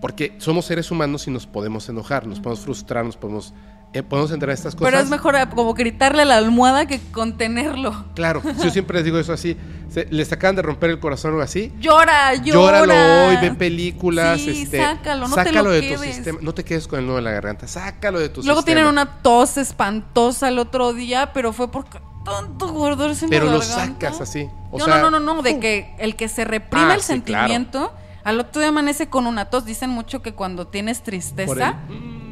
Porque 0.00 0.34
somos 0.38 0.66
seres 0.66 0.90
humanos 0.90 1.26
y 1.26 1.30
nos 1.30 1.46
podemos 1.46 1.88
enojar, 1.88 2.26
nos 2.26 2.38
podemos 2.38 2.60
frustrar, 2.60 3.04
nos 3.04 3.16
podemos, 3.16 3.54
eh, 3.96 4.02
podemos 4.02 4.30
entrar 4.30 4.50
en 4.50 4.54
estas 4.54 4.74
cosas. 4.74 4.90
Pero 4.90 5.02
es 5.02 5.08
mejor 5.10 5.36
eh, 5.36 5.46
como 5.54 5.74
gritarle 5.74 6.22
a 6.22 6.24
la 6.24 6.36
almohada 6.36 6.86
que 6.86 7.00
contenerlo. 7.12 8.04
Claro, 8.14 8.42
yo 8.62 8.70
siempre 8.70 8.96
les 8.98 9.04
digo 9.04 9.18
eso 9.18 9.32
así. 9.32 9.56
se- 9.90 10.06
les 10.10 10.30
acaban 10.32 10.56
de 10.56 10.62
romper 10.62 10.90
el 10.90 10.98
corazón 11.00 11.34
o 11.34 11.40
así. 11.40 11.72
Llora, 11.80 12.34
llora. 12.34 12.80
Llóralo 12.84 13.28
hoy, 13.28 13.36
ve 13.40 13.50
películas. 13.52 14.40
Sí, 14.40 14.62
este, 14.62 14.78
sácalo, 14.82 15.28
no 15.28 15.34
te 15.34 15.44
sácalo 15.44 15.62
lo 15.64 15.70
de 15.70 15.82
tu 15.82 16.00
quedes. 16.00 16.14
sistema. 16.16 16.38
No 16.42 16.54
te 16.54 16.64
quedes 16.64 16.86
con 16.88 16.98
el 16.98 17.06
nudo 17.06 17.18
en 17.18 17.24
la 17.24 17.30
garganta. 17.32 17.66
Sácalo 17.66 18.18
de 18.18 18.28
tu 18.28 18.42
Luego 18.42 18.60
sistema. 18.60 18.64
tienen 18.76 18.86
una 18.92 19.22
tos 19.22 19.56
espantosa 19.56 20.48
el 20.48 20.58
otro 20.58 20.92
día, 20.92 21.32
pero 21.32 21.52
fue 21.52 21.70
porque 21.70 21.98
tanto 22.24 22.66
en 22.68 23.30
Pero 23.30 23.46
la 23.46 23.52
lo 23.52 23.58
garganta. 23.60 24.08
sacas 24.10 24.20
así. 24.20 24.48
O 24.72 24.78
no, 24.78 24.84
sea, 24.84 24.98
no, 24.98 25.10
no, 25.10 25.20
no, 25.20 25.34
no, 25.36 25.42
de 25.42 25.52
¡pum! 25.52 25.60
que 25.60 25.94
el 25.98 26.16
que 26.16 26.28
se 26.28 26.44
reprime 26.44 26.90
Ah, 26.90 26.94
el 26.94 27.00
sí, 27.00 27.06
sentimiento, 27.06 27.92
al 28.26 28.40
otro 28.40 28.60
día 28.60 28.68
amanece 28.70 29.08
con 29.08 29.26
una 29.26 29.46
tos. 29.46 29.64
Dicen 29.64 29.90
mucho 29.90 30.20
que 30.20 30.34
cuando 30.34 30.66
tienes 30.66 31.02
tristeza 31.02 31.76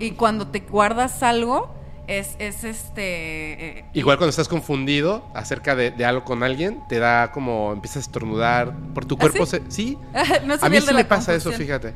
y 0.01 0.11
cuando 0.13 0.49
te 0.49 0.61
guardas 0.61 1.23
algo 1.23 1.73
es, 2.09 2.37
es 2.39 2.65
este... 2.65 3.79
eh, 3.79 3.85
Igual 3.95 4.19
cuando 4.19 4.31
estás 4.31 4.49
confundido 4.49 5.25
acerca 5.35 5.75
de, 5.77 5.91
de 5.93 6.05
algo 6.05 6.25
con 6.25 6.43
alguien, 6.43 6.83
te 6.89 6.99
da 6.99 7.31
como 7.33 7.73
empiezas 7.73 7.99
a 7.99 8.01
estornudar 8.01 8.75
por 8.93 9.05
tu 9.07 9.15
¿Ah, 9.15 9.19
cuerpo 9.21 9.47
sí? 9.47 9.53
se 9.53 9.63
sí. 9.71 9.99
no 10.47 10.55
a 10.55 10.59
sabía 10.59 10.69
mí 10.69 10.77
el 10.79 10.83
sí 10.83 10.89
de 10.89 10.95
me 10.95 11.03
la 11.05 11.09
pasa 11.09 11.33
eso, 11.35 11.51
confusión. 11.51 11.67
fíjate. 11.67 11.95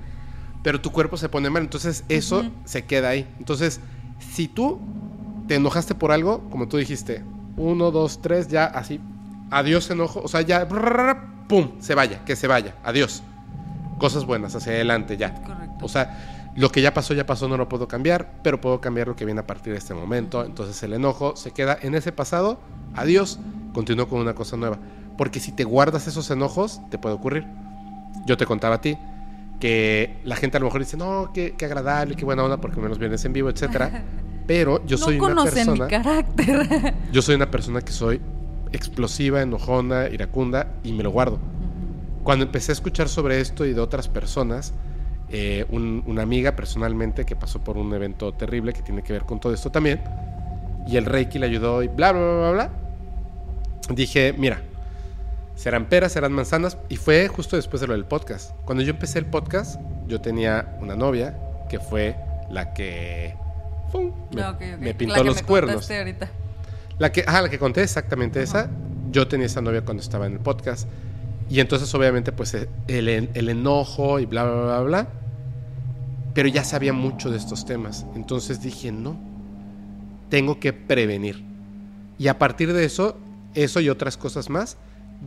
Pero 0.63 0.81
tu 0.81 0.91
cuerpo 0.93 1.17
se 1.17 1.29
pone 1.29 1.51
mal, 1.51 1.63
entonces 1.63 2.05
eso 2.09 2.41
Ujú. 2.41 2.51
se 2.65 2.85
queda 2.85 3.11
ahí. 3.11 3.27
Entonces, 3.39 3.81
si 4.19 4.49
tú 4.49 4.81
te 5.49 5.57
enojaste 5.57 5.95
por 5.95 6.13
algo, 6.13 6.49
como 6.51 6.69
tú 6.69 6.77
dijiste, 6.77 7.25
uno, 7.57 7.91
dos, 7.91 8.23
tres, 8.23 8.49
ya 8.49 8.65
así, 8.67 9.01
adiós 9.51 9.91
enojo, 9.91 10.21
o 10.23 10.29
sea, 10.29 10.41
ya, 10.43 10.67
pum, 11.49 11.81
se 11.81 11.95
vaya, 11.95 12.25
que 12.25 12.37
se 12.37 12.47
vaya, 12.47 12.75
adiós. 12.85 13.23
Cosas 13.99 14.25
buenas, 14.25 14.55
hacia 14.55 14.73
adelante, 14.73 15.17
ya. 15.17 15.35
Correcto. 15.35 15.85
O 15.85 15.89
sea, 15.89 16.51
lo 16.57 16.71
que 16.71 16.83
ya 16.83 16.95
pasó, 16.95 17.15
ya 17.15 17.27
pasó, 17.27 17.49
no 17.49 17.57
lo 17.57 17.69
puedo 17.69 17.87
cambiar, 17.89 18.33
pero 18.43 18.61
puedo 18.61 18.81
cambiar 18.81 19.09
lo 19.09 19.17
que 19.17 19.25
viene 19.25 19.41
a 19.41 19.47
partir 19.47 19.73
de 19.73 19.79
este 19.79 19.95
momento. 19.95 20.45
Entonces 20.45 20.83
el 20.83 20.93
enojo 20.93 21.37
se 21.37 21.53
queda 21.53 21.79
en 21.81 21.95
ese 21.95 22.13
pasado, 22.13 22.61
adiós, 22.95 23.39
continúo 23.73 24.09
con 24.09 24.21
una 24.21 24.35
cosa 24.35 24.57
nueva. 24.57 24.79
Porque 25.17 25.41
si 25.41 25.53
te 25.53 25.65
guardas 25.65 26.07
esos 26.07 26.31
enojos, 26.31 26.81
te 26.91 26.99
puede 26.99 27.15
ocurrir. 27.15 27.47
Yo 28.27 28.37
te 28.37 28.47
contaba 28.47 28.77
a 28.77 28.81
ti 28.81 28.97
que 29.61 30.21
la 30.25 30.37
gente 30.37 30.57
a 30.57 30.61
lo 30.61 30.67
mejor 30.67 30.81
dice, 30.81 30.97
no, 30.97 31.31
qué, 31.33 31.55
qué 31.57 31.65
agradable, 31.65 32.15
qué 32.15 32.25
buena 32.25 32.45
onda, 32.45 32.59
porque 32.59 32.81
me 32.81 32.89
los 32.89 32.99
vienes 32.99 33.25
en 33.25 33.33
vivo, 33.33 33.51
etcétera. 33.51 34.05
Pero 34.47 34.85
yo 34.87 34.97
soy 34.97 35.19
una 35.19 35.29
conocen 35.29 35.73
mi 35.73 35.79
persona, 35.79 35.89
carácter. 35.89 36.95
yo 37.13 37.21
soy 37.21 37.35
una 37.35 37.51
persona 37.51 37.83
que 37.83 37.93
soy 37.93 38.21
explosiva, 38.73 39.43
enojona, 39.43 40.09
iracunda 40.09 40.75
y 40.83 40.93
me 40.93 41.03
lo 41.03 41.11
guardo. 41.11 41.39
Cuando 42.29 42.45
empecé 42.45 42.73
a 42.73 42.75
escuchar 42.75 43.09
sobre 43.09 43.41
esto 43.41 43.65
y 43.65 43.73
de 43.73 43.81
otras 43.81 44.07
personas, 44.07 44.75
eh, 45.31 45.65
un- 45.71 46.05
una 46.07 46.21
amiga 46.21 46.55
personalmente 46.57 47.25
que 47.25 47.35
pasó 47.35 47.65
por 47.65 47.79
un 47.79 47.91
evento 47.95 48.35
terrible 48.35 48.75
que 48.75 48.83
tiene 48.83 49.03
que 49.03 49.15
ver 49.15 49.23
con 49.23 49.41
todo 49.41 49.55
esto 49.55 49.71
también, 49.73 50.03
y 50.87 50.99
el 50.99 51.07
Reiki 51.07 51.39
le 51.39 51.47
ayudó 51.47 51.83
y 51.83 51.89
bla, 51.89 52.13
bla, 52.13 52.21
bla, 52.21 52.39
bla, 52.39 52.51
bla, 52.51 52.71
dije, 53.95 54.35
mira, 54.37 54.61
serán 55.55 55.87
peras, 55.87 56.13
serán 56.13 56.33
manzanas, 56.35 56.77
y 56.91 56.97
fue 56.97 57.29
justo 57.29 57.57
después 57.57 57.81
de 57.81 57.87
lo 57.87 57.95
del 57.95 58.05
podcast. 58.05 58.51
Cuando 58.67 58.85
yo 58.85 58.91
empecé 58.91 59.19
el 59.21 59.25
podcast, 59.25 59.81
yo 60.07 60.21
tenía 60.21 60.77
una 60.83 60.97
novia 60.97 61.35
que 61.71 61.81
fue 61.81 62.15
la 62.51 62.75
que 62.75 63.35
me, 64.35 64.43
Ah, 64.43 64.51
ok, 64.51 64.55
ok. 64.75 64.79
me 64.81 64.87
La 64.89 64.99
pintó 64.99 65.15
que 65.15 65.25
los 65.25 65.37
me 65.37 65.43
cuernos. 65.45 65.91
ahorita. 65.91 66.29
La 66.99 67.11
que, 67.11 67.25
ah, 67.27 67.41
la 67.41 67.49
que 67.49 67.59
conté 67.59 67.83
exactamente 67.83 68.43
esa. 68.43 68.69
Yo 69.13 69.27
tenía 69.29 69.47
esa 69.47 69.63
novia 69.63 69.81
cuando 69.83 70.03
estaba 70.03 70.27
en 70.27 70.35
el 70.35 70.41
podcast. 70.41 70.87
Y 71.51 71.61
entonces, 71.61 71.95
obviamente, 71.95 72.33
pues 72.33 72.55
eh, 72.55 72.69
el, 72.89 73.09
el 73.09 73.49
enojo 73.49 74.19
y 74.21 74.27
bla, 74.27 74.45
bla, 74.45 74.63
bla, 74.63 74.81
bla. 74.81 75.09
Pero 76.35 76.49
ya 76.49 76.63
sabía 76.63 76.93
mucho 76.93 77.31
de 77.31 77.37
estos 77.39 77.65
temas. 77.65 78.07
Entonces 78.15 78.61
dije, 78.61 78.93
no, 78.93 79.19
tengo 80.29 80.61
que 80.61 80.73
prevenir. 80.73 81.43
Y 82.19 82.29
a 82.29 82.39
partir 82.39 82.73
de 82.73 82.85
eso, 82.85 83.17
eso 83.55 83.81
y 83.81 83.89
otras 83.89 84.17
cosas 84.17 84.51
más, 84.51 84.77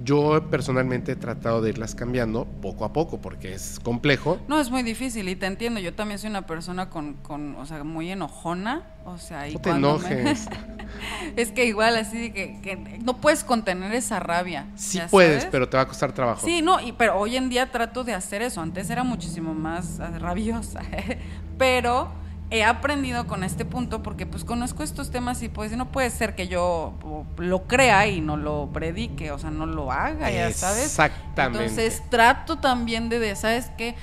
yo 0.03 0.47
personalmente 0.49 1.11
he 1.11 1.15
tratado 1.15 1.61
de 1.61 1.69
irlas 1.69 1.95
cambiando 1.95 2.45
poco 2.45 2.85
a 2.85 2.93
poco, 2.93 3.19
porque 3.19 3.53
es 3.53 3.79
complejo. 3.83 4.39
No, 4.47 4.59
es 4.59 4.71
muy 4.71 4.83
difícil 4.83 5.27
y 5.27 5.35
te 5.35 5.45
entiendo. 5.45 5.79
Yo 5.79 5.93
también 5.93 6.17
soy 6.17 6.29
una 6.29 6.47
persona 6.47 6.89
con, 6.89 7.15
con 7.15 7.55
o 7.55 7.65
sea, 7.65 7.83
muy 7.83 8.09
enojona. 8.09 8.83
O 9.05 9.17
sea, 9.17 9.49
y 9.49 9.53
No 9.53 9.59
te 9.59 9.69
cuando 9.69 9.99
me- 9.99 10.11
enojes. 10.11 10.47
es 11.35 11.51
que 11.51 11.65
igual 11.65 11.97
así 11.97 12.31
que, 12.31 12.61
que 12.61 12.75
no 13.03 13.17
puedes 13.17 13.43
contener 13.43 13.93
esa 13.93 14.19
rabia. 14.19 14.67
Sí 14.75 14.99
¿ya 14.99 15.07
puedes, 15.07 15.41
sabes? 15.41 15.49
pero 15.51 15.67
te 15.67 15.75
va 15.75 15.83
a 15.83 15.87
costar 15.87 16.13
trabajo. 16.13 16.45
Sí, 16.45 16.61
no, 16.61 16.79
y, 16.79 16.93
pero 16.93 17.17
hoy 17.19 17.35
en 17.35 17.49
día 17.49 17.71
trato 17.71 18.03
de 18.03 18.13
hacer 18.13 18.41
eso. 18.41 18.61
Antes 18.61 18.89
era 18.89 19.03
muchísimo 19.03 19.53
más 19.53 19.99
ah, 19.99 20.11
rabiosa. 20.19 20.81
pero 21.57 22.09
he 22.51 22.63
aprendido 22.65 23.27
con 23.27 23.43
este 23.43 23.63
punto 23.65 24.03
porque 24.03 24.25
pues 24.25 24.43
conozco 24.43 24.83
estos 24.83 25.09
temas 25.09 25.41
y 25.41 25.47
pues 25.49 25.71
no 25.77 25.89
puede 25.91 26.09
ser 26.09 26.35
que 26.35 26.47
yo 26.49 26.93
lo 27.37 27.63
crea 27.63 28.07
y 28.07 28.19
no 28.21 28.35
lo 28.37 28.69
predique, 28.73 29.31
o 29.31 29.39
sea, 29.39 29.49
no 29.51 29.65
lo 29.65 29.91
haga, 29.91 30.29
ya 30.29 30.51
sabes. 30.53 30.83
Exactamente. 30.85 31.59
Entonces 31.65 32.03
trato 32.09 32.57
también 32.59 33.07
de, 33.09 33.35
¿sabes 33.35 33.71
qué? 33.77 33.95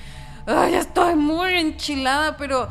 Ay, 0.47 0.71
ya 0.71 0.79
estoy 0.79 1.15
muy 1.15 1.53
enchilada, 1.53 2.37
pero 2.37 2.67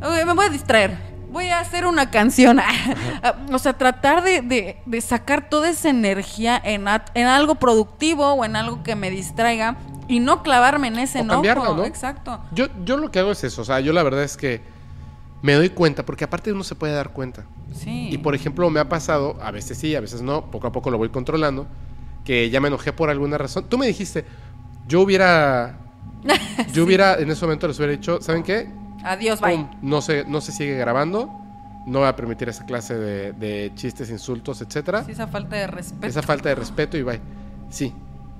me 0.00 0.32
voy 0.32 0.46
a 0.46 0.48
distraer. 0.48 1.10
Voy 1.30 1.48
a 1.48 1.60
hacer 1.60 1.86
una 1.86 2.10
canción. 2.10 2.58
o 3.52 3.58
sea, 3.58 3.74
tratar 3.74 4.24
de, 4.24 4.40
de- 4.42 4.78
de 4.84 5.00
sacar 5.00 5.48
toda 5.48 5.68
esa 5.68 5.90
energía 5.90 6.60
en, 6.64 6.86
en 7.14 7.26
algo 7.26 7.54
productivo 7.56 8.32
o 8.32 8.44
en 8.44 8.56
algo 8.56 8.82
que 8.82 8.96
me 8.96 9.10
distraiga 9.10 9.76
y 10.08 10.18
no 10.18 10.42
clavarme 10.42 10.88
en 10.88 10.98
ese 10.98 11.18
O 11.20 11.22
enojo. 11.22 11.74
¿no? 11.76 11.84
Exacto. 11.84 12.40
Yo, 12.52 12.66
yo 12.84 12.96
lo 12.96 13.10
que 13.12 13.20
hago 13.20 13.30
es 13.32 13.44
eso, 13.44 13.62
o 13.62 13.64
sea, 13.64 13.78
yo 13.80 13.92
la 13.92 14.02
verdad 14.02 14.24
es 14.24 14.36
que 14.36 14.79
me 15.42 15.54
doy 15.54 15.70
cuenta, 15.70 16.04
porque 16.04 16.24
aparte 16.24 16.52
uno 16.52 16.64
se 16.64 16.74
puede 16.74 16.92
dar 16.92 17.10
cuenta. 17.10 17.44
Sí. 17.72 18.08
Y 18.10 18.18
por 18.18 18.34
ejemplo, 18.34 18.68
me 18.70 18.80
ha 18.80 18.88
pasado, 18.88 19.38
a 19.42 19.50
veces 19.50 19.78
sí, 19.78 19.94
a 19.94 20.00
veces 20.00 20.22
no, 20.22 20.50
poco 20.50 20.66
a 20.66 20.72
poco 20.72 20.90
lo 20.90 20.98
voy 20.98 21.08
controlando, 21.08 21.66
que 22.24 22.50
ya 22.50 22.60
me 22.60 22.68
enojé 22.68 22.92
por 22.92 23.10
alguna 23.10 23.38
razón. 23.38 23.64
Tú 23.68 23.78
me 23.78 23.86
dijiste, 23.86 24.24
yo 24.86 25.00
hubiera, 25.00 25.78
yo 26.72 26.84
hubiera 26.84 27.14
en 27.14 27.30
ese 27.30 27.44
momento 27.44 27.68
les 27.68 27.78
hubiera 27.78 27.92
dicho, 27.92 28.20
¿saben 28.20 28.42
qué? 28.42 28.68
Adiós, 29.02 29.40
bye. 29.40 29.66
No 29.80 30.02
se, 30.02 30.24
no 30.26 30.40
se 30.40 30.52
sigue 30.52 30.76
grabando, 30.76 31.30
no 31.86 32.00
voy 32.00 32.08
a 32.08 32.16
permitir 32.16 32.48
esa 32.48 32.66
clase 32.66 32.94
de, 32.94 33.32
de 33.32 33.72
chistes, 33.74 34.10
insultos, 34.10 34.60
etcétera. 34.60 35.04
Sí, 35.04 35.12
esa 35.12 35.26
falta 35.26 35.56
de 35.56 35.66
respeto. 35.66 36.06
Esa 36.06 36.22
falta 36.22 36.50
de 36.50 36.54
respeto 36.54 36.98
y 36.98 37.02
bye. 37.02 37.20
Sí. 37.70 37.94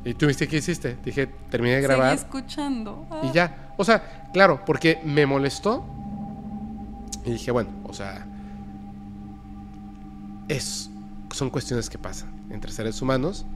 ¿Y 0.05 0.14
tú 0.14 0.27
viste 0.27 0.48
qué 0.48 0.59
hiciste? 0.59 0.97
Dije, 1.05 1.27
terminé 1.51 1.77
de 1.77 1.82
grabar. 1.82 2.16
Seguí 2.16 2.27
escuchando. 2.27 3.06
Ah. 3.10 3.20
Y 3.24 3.32
ya. 3.32 3.74
O 3.77 3.85
sea, 3.85 4.28
claro, 4.32 4.62
porque 4.64 5.01
me 5.05 5.27
molestó. 5.27 5.85
Y 7.24 7.32
dije, 7.32 7.51
bueno, 7.51 7.70
o 7.84 7.92
sea. 7.92 8.26
Es, 10.48 10.90
son 11.32 11.51
cuestiones 11.51 11.88
que 11.88 11.98
pasan 11.98 12.30
entre 12.51 12.72
seres 12.72 13.01
humanos. 13.02 13.47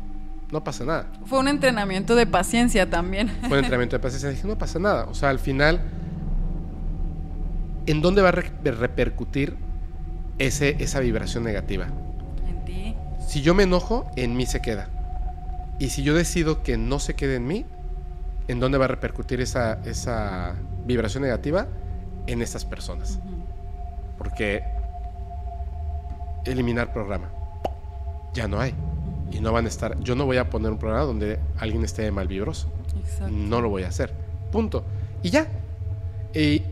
No 0.53 0.63
pasa 0.63 0.85
nada. 0.85 1.07
Fue 1.25 1.41
un 1.41 1.49
entrenamiento 1.49 2.15
de 2.15 2.27
paciencia 2.27 2.89
también. 2.89 3.29
Fue 3.41 3.49
un 3.59 3.59
entrenamiento 3.65 3.97
de 3.97 4.01
paciencia. 4.01 4.29
Dije, 4.31 4.47
no 4.47 4.57
pasa 4.57 4.79
nada. 4.79 5.07
O 5.07 5.15
sea, 5.15 5.31
al 5.31 5.39
final. 5.39 5.81
¿En 7.87 8.01
dónde 8.01 8.23
va 8.23 8.29
a 8.29 8.33
re- 8.33 8.53
repercutir 8.63 9.57
ese, 10.39 10.77
esa 10.83 11.01
vibración 11.01 11.45
negativa? 11.45 11.87
en 12.49 12.65
ti. 12.65 12.95
Si 13.27 13.43
yo 13.43 13.55
me 13.55 13.65
enojo, 13.65 14.09
en 14.17 14.37
mí 14.37 14.47
se 14.47 14.61
queda. 14.61 14.89
Y 15.79 15.89
si 15.89 16.03
yo 16.03 16.15
decido 16.15 16.63
que 16.63 16.79
no 16.79 16.99
se 17.01 17.15
quede 17.15 17.35
en 17.37 17.47
mí, 17.47 17.67
¿en 18.49 18.61
dónde 18.61 18.79
va 18.79 18.85
a 18.85 18.89
repercutir 18.89 19.41
esa, 19.41 19.81
esa 19.85 20.55
vibración 20.87 21.25
negativa? 21.25 21.67
En 22.27 22.41
estas 22.41 22.65
personas. 22.65 23.19
Porque 24.25 24.65
eliminar 26.45 26.93
programa. 26.93 27.29
Ya 28.35 28.49
no 28.49 28.61
hay. 28.61 28.75
Y 29.31 29.41
no 29.41 29.53
van 29.53 29.65
a 29.65 29.69
estar. 29.69 29.99
Yo 30.01 30.15
no 30.15 30.27
voy 30.27 30.37
a 30.39 30.51
poner 30.51 30.71
un 30.73 30.79
programa 30.79 31.05
donde 31.05 31.39
alguien 31.59 31.85
esté 31.85 32.11
mal 32.11 32.29
vibroso. 32.29 32.69
Exacto. 32.99 33.29
No 33.31 33.61
lo 33.61 33.69
voy 33.69 33.85
a 33.85 33.89
hacer. 33.89 34.13
Punto. 34.51 34.85
Y 35.23 35.31
ya. 35.31 35.47
Y 36.35 36.63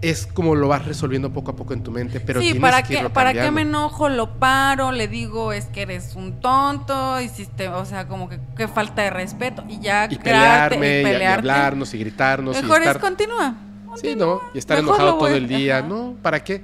es 0.00 0.26
como 0.28 0.54
lo 0.54 0.68
vas 0.68 0.84
resolviendo 0.84 1.32
poco 1.32 1.50
a 1.50 1.56
poco 1.56 1.74
en 1.74 1.82
tu 1.82 1.90
mente, 1.90 2.20
pero 2.20 2.38
sí, 2.40 2.52
tienes 2.52 2.62
¿para 2.62 2.82
que 2.84 3.10
¿para 3.10 3.32
qué 3.32 3.50
me 3.50 3.62
enojo? 3.62 4.08
Lo 4.08 4.38
paro, 4.38 4.92
le 4.92 5.08
digo, 5.08 5.52
es 5.52 5.66
que 5.66 5.82
eres 5.82 6.14
un 6.14 6.40
tonto, 6.40 7.20
hiciste, 7.20 7.66
o 7.68 7.84
sea, 7.84 8.06
como 8.06 8.28
que, 8.28 8.38
que 8.56 8.68
falta 8.68 9.02
de 9.02 9.10
respeto, 9.10 9.64
y 9.68 9.80
ya 9.80 10.06
Y 10.08 10.16
crearte, 10.16 10.76
pelearme, 10.76 10.86
y- 10.98 11.00
y, 11.00 11.02
pelearte. 11.04 11.38
hablarnos, 11.50 11.94
y 11.94 11.98
gritarnos, 11.98 12.62
Mejor 12.62 12.78
y 12.78 12.84
estar... 12.84 12.96
es 12.96 13.02
continúa. 13.02 13.54
Sí, 14.00 14.14
¿no? 14.14 14.40
Y 14.54 14.58
estar 14.58 14.76
Mejor 14.80 14.94
enojado 15.00 15.18
todo 15.18 15.34
el 15.34 15.48
día, 15.48 15.78
Ajá. 15.78 15.88
¿no? 15.88 16.14
¿Para 16.22 16.44
qué? 16.44 16.62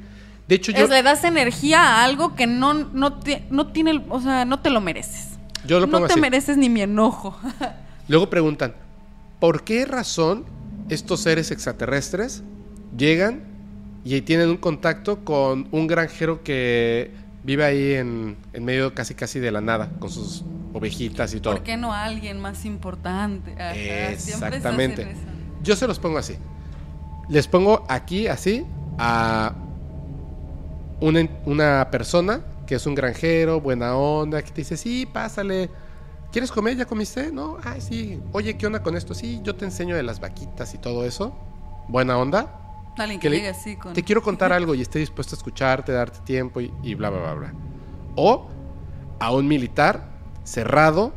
De 0.48 0.56
hecho, 0.56 0.72
yo, 0.72 0.84
Es, 0.84 0.90
le 0.90 1.02
das 1.02 1.24
energía 1.24 1.80
a 1.82 2.04
algo 2.04 2.34
que 2.34 2.46
no, 2.46 2.74
no, 2.74 3.14
te- 3.14 3.44
no 3.50 3.68
tiene, 3.68 4.04
o 4.10 4.20
sea, 4.20 4.44
no 4.44 4.60
te 4.60 4.70
lo 4.70 4.80
mereces. 4.80 5.30
yo 5.66 5.80
lo 5.80 5.86
pongo 5.86 6.00
No 6.00 6.06
te 6.06 6.12
así. 6.14 6.20
mereces 6.20 6.56
ni 6.58 6.68
mi 6.68 6.82
enojo. 6.82 7.38
Luego 8.08 8.28
preguntan, 8.28 8.74
¿por 9.40 9.64
qué 9.64 9.86
razón 9.86 10.44
estos 10.90 11.20
seres 11.20 11.50
extraterrestres 11.50 12.42
llegan 12.96 13.42
y 14.04 14.20
tienen 14.20 14.50
un 14.50 14.58
contacto 14.58 15.24
con 15.24 15.66
un 15.70 15.86
granjero 15.86 16.42
que 16.42 17.10
vive 17.42 17.64
ahí 17.64 17.92
en, 17.94 18.36
en 18.52 18.64
medio 18.66 18.94
casi 18.94 19.14
casi 19.14 19.38
de 19.40 19.50
la 19.50 19.62
nada, 19.62 19.90
con 19.98 20.10
sus 20.10 20.44
ovejitas 20.74 21.32
y 21.32 21.40
todo? 21.40 21.54
¿Por 21.54 21.62
qué 21.62 21.78
no 21.78 21.94
a 21.94 22.04
alguien 22.04 22.38
más 22.38 22.66
importante? 22.66 23.52
Ajá, 23.54 23.74
Exactamente. 23.74 25.14
Yo 25.62 25.74
se 25.74 25.86
los 25.86 25.98
pongo 25.98 26.18
así. 26.18 26.36
Les 27.30 27.48
pongo 27.48 27.86
aquí 27.88 28.26
así 28.26 28.66
a 28.98 29.54
una, 31.00 31.28
una 31.46 31.88
persona 31.90 32.40
que 32.66 32.76
es 32.76 32.86
un 32.86 32.94
granjero, 32.94 33.60
buena 33.60 33.96
onda, 33.96 34.42
que 34.42 34.50
te 34.50 34.62
dice, 34.62 34.76
sí, 34.76 35.06
pásale. 35.06 35.68
¿Quieres 36.32 36.50
comer? 36.50 36.76
¿Ya 36.76 36.84
comiste? 36.86 37.30
No, 37.30 37.58
ay, 37.62 37.80
sí. 37.80 38.20
Oye, 38.32 38.56
¿qué 38.56 38.66
onda 38.66 38.82
con 38.82 38.96
esto? 38.96 39.14
Sí, 39.14 39.40
yo 39.44 39.54
te 39.54 39.64
enseño 39.64 39.94
de 39.94 40.02
las 40.02 40.18
vaquitas 40.20 40.74
y 40.74 40.78
todo 40.78 41.04
eso. 41.04 41.36
Buena 41.88 42.16
onda. 42.18 42.60
Alguien 42.96 43.20
Que 43.20 43.24
que 43.26 43.30
le- 43.30 43.36
llegue 43.36 43.48
así 43.50 43.76
con... 43.76 43.92
Te 43.92 44.02
quiero 44.02 44.22
contar 44.22 44.52
algo 44.52 44.74
y 44.74 44.80
esté 44.80 44.98
dispuesto 44.98 45.36
a 45.36 45.38
escucharte, 45.38 45.92
darte 45.92 46.20
tiempo 46.24 46.60
y, 46.60 46.72
y 46.82 46.94
bla, 46.94 47.10
bla, 47.10 47.20
bla, 47.20 47.34
bla. 47.34 47.52
O 48.16 48.48
a 49.20 49.32
un 49.32 49.46
militar 49.46 50.08
cerrado 50.42 51.12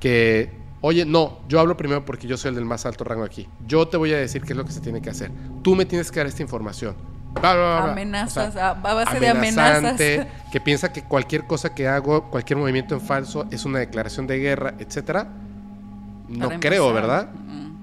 que, 0.00 0.50
oye, 0.80 1.04
no, 1.04 1.38
yo 1.48 1.60
hablo 1.60 1.76
primero 1.76 2.04
porque 2.04 2.26
yo 2.26 2.36
soy 2.36 2.50
el 2.50 2.54
del 2.56 2.64
más 2.64 2.86
alto 2.86 3.04
rango 3.04 3.24
aquí. 3.24 3.48
Yo 3.66 3.86
te 3.88 3.96
voy 3.96 4.12
a 4.14 4.18
decir 4.18 4.42
qué 4.42 4.52
es 4.52 4.56
lo 4.56 4.64
que 4.64 4.72
se 4.72 4.80
tiene 4.80 5.00
que 5.02 5.10
hacer. 5.10 5.30
Tú 5.62 5.74
me 5.76 5.84
tienes 5.84 6.10
que 6.10 6.20
dar 6.20 6.26
esta 6.26 6.42
información. 6.42 6.96
Bla, 7.40 7.54
bla, 7.54 7.80
bla. 7.80 7.92
Amenazas, 7.92 8.48
O 8.48 8.52
sea, 8.52 8.70
a, 8.70 8.74
base 8.74 9.20
de 9.20 9.28
amenazas. 9.28 9.96
que 10.50 10.60
piensa 10.60 10.92
que 10.92 11.02
cualquier 11.02 11.46
cosa 11.46 11.74
que 11.74 11.88
hago, 11.88 12.30
cualquier 12.30 12.58
movimiento 12.58 12.94
en 12.94 13.00
falso 13.00 13.46
es 13.50 13.64
una 13.64 13.78
declaración 13.78 14.26
de 14.26 14.38
guerra, 14.38 14.74
etcétera. 14.78 15.28
No 16.28 16.48
Para 16.48 16.60
creo, 16.60 16.88
empezar. 16.88 17.08
¿verdad? 17.08 17.28
Mm. 17.46 17.76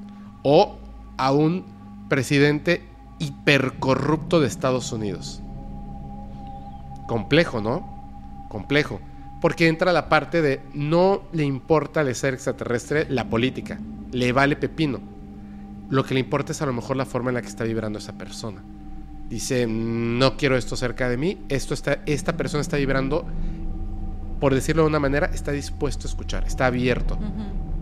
O 0.44 0.78
a 1.18 1.32
un 1.32 1.66
presidente 2.10 2.84
hipercorrupto 3.20 4.40
de 4.40 4.48
Estados 4.48 4.92
Unidos. 4.92 5.42
Complejo, 7.08 7.62
¿no? 7.62 8.48
Complejo. 8.50 9.00
Porque 9.42 9.68
entra 9.68 9.92
la 9.92 10.10
parte 10.10 10.42
de 10.42 10.62
no 10.74 11.24
le 11.34 11.44
importa 11.44 12.00
al 12.00 12.14
ser 12.16 12.34
extraterrestre 12.34 13.06
la 13.10 13.30
política. 13.30 13.80
Le 14.12 14.32
vale 14.32 14.56
pepino. 14.56 15.00
Lo 15.90 16.06
que 16.06 16.14
le 16.14 16.22
importa 16.22 16.54
es 16.54 16.62
a 16.62 16.66
lo 16.66 16.74
mejor 16.74 16.96
la 16.96 17.06
forma 17.06 17.30
en 17.30 17.36
la 17.36 17.42
que 17.42 17.48
está 17.48 17.64
vibrando 17.66 18.00
esa 18.00 18.14
persona. 18.14 18.62
Dice, 19.30 19.66
no 19.68 20.38
quiero 20.38 20.58
esto 20.58 20.76
cerca 20.76 21.10
de 21.10 21.18
mí. 21.18 21.40
Esto 21.50 21.74
está, 21.74 22.00
esta 22.06 22.38
persona 22.38 22.62
está 22.62 22.78
vibrando, 22.78 23.26
por 24.40 24.54
decirlo 24.54 24.84
de 24.84 24.90
una 24.90 25.00
manera, 25.00 25.30
está 25.34 25.52
dispuesto 25.52 26.08
a 26.08 26.10
escuchar, 26.10 26.46
está 26.46 26.66
abierto. 26.68 27.18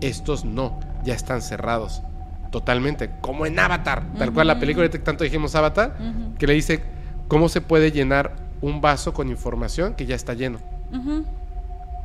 Estos 0.00 0.44
no, 0.44 0.80
ya 1.04 1.14
están 1.14 1.42
cerrados. 1.42 2.02
Totalmente. 2.50 3.10
Como 3.20 3.46
en 3.46 3.58
Avatar. 3.58 4.04
Tal 4.18 4.32
cual 4.32 4.46
la 4.46 4.58
película 4.58 4.88
que 4.88 4.98
tanto 4.98 5.24
dijimos 5.24 5.54
Avatar, 5.54 5.96
que 6.38 6.46
le 6.46 6.54
dice 6.54 6.82
cómo 7.28 7.48
se 7.48 7.60
puede 7.60 7.92
llenar 7.92 8.36
un 8.60 8.80
vaso 8.80 9.12
con 9.12 9.28
información 9.28 9.94
que 9.94 10.06
ya 10.06 10.14
está 10.14 10.34
lleno. 10.34 10.58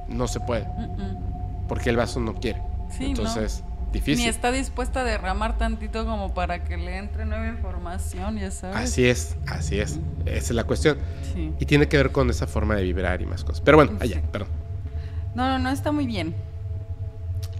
No 0.07 0.27
se 0.27 0.39
puede, 0.39 0.67
porque 1.67 1.89
el 1.89 1.97
vaso 1.97 2.19
no 2.19 2.35
quiere. 2.35 2.61
Sí, 2.89 3.05
Entonces. 3.05 3.63
Difícil. 3.91 4.23
Ni 4.23 4.29
está 4.29 4.51
dispuesta 4.51 5.01
a 5.01 5.03
derramar 5.03 5.57
tantito 5.57 6.05
como 6.05 6.33
para 6.33 6.63
que 6.63 6.77
le 6.77 6.97
entre 6.97 7.25
nueva 7.25 7.47
información, 7.47 8.37
ya 8.37 8.51
sabes. 8.51 8.75
Así 8.77 9.05
es, 9.05 9.35
así 9.47 9.79
es. 9.79 9.99
Esa 10.25 10.37
es 10.37 10.51
la 10.51 10.63
cuestión. 10.65 10.97
Sí. 11.33 11.53
Y 11.59 11.65
tiene 11.65 11.87
que 11.87 11.97
ver 11.97 12.11
con 12.11 12.29
esa 12.29 12.47
forma 12.47 12.75
de 12.75 12.83
vibrar 12.83 13.21
y 13.21 13.25
más 13.25 13.43
cosas. 13.43 13.61
Pero 13.61 13.77
bueno, 13.77 13.93
allá, 13.99 14.17
Sí. 14.17 14.21
perdón. 14.31 14.49
No, 15.35 15.47
no, 15.47 15.59
no, 15.59 15.69
está 15.69 15.91
muy 15.91 16.05
bien. 16.07 16.35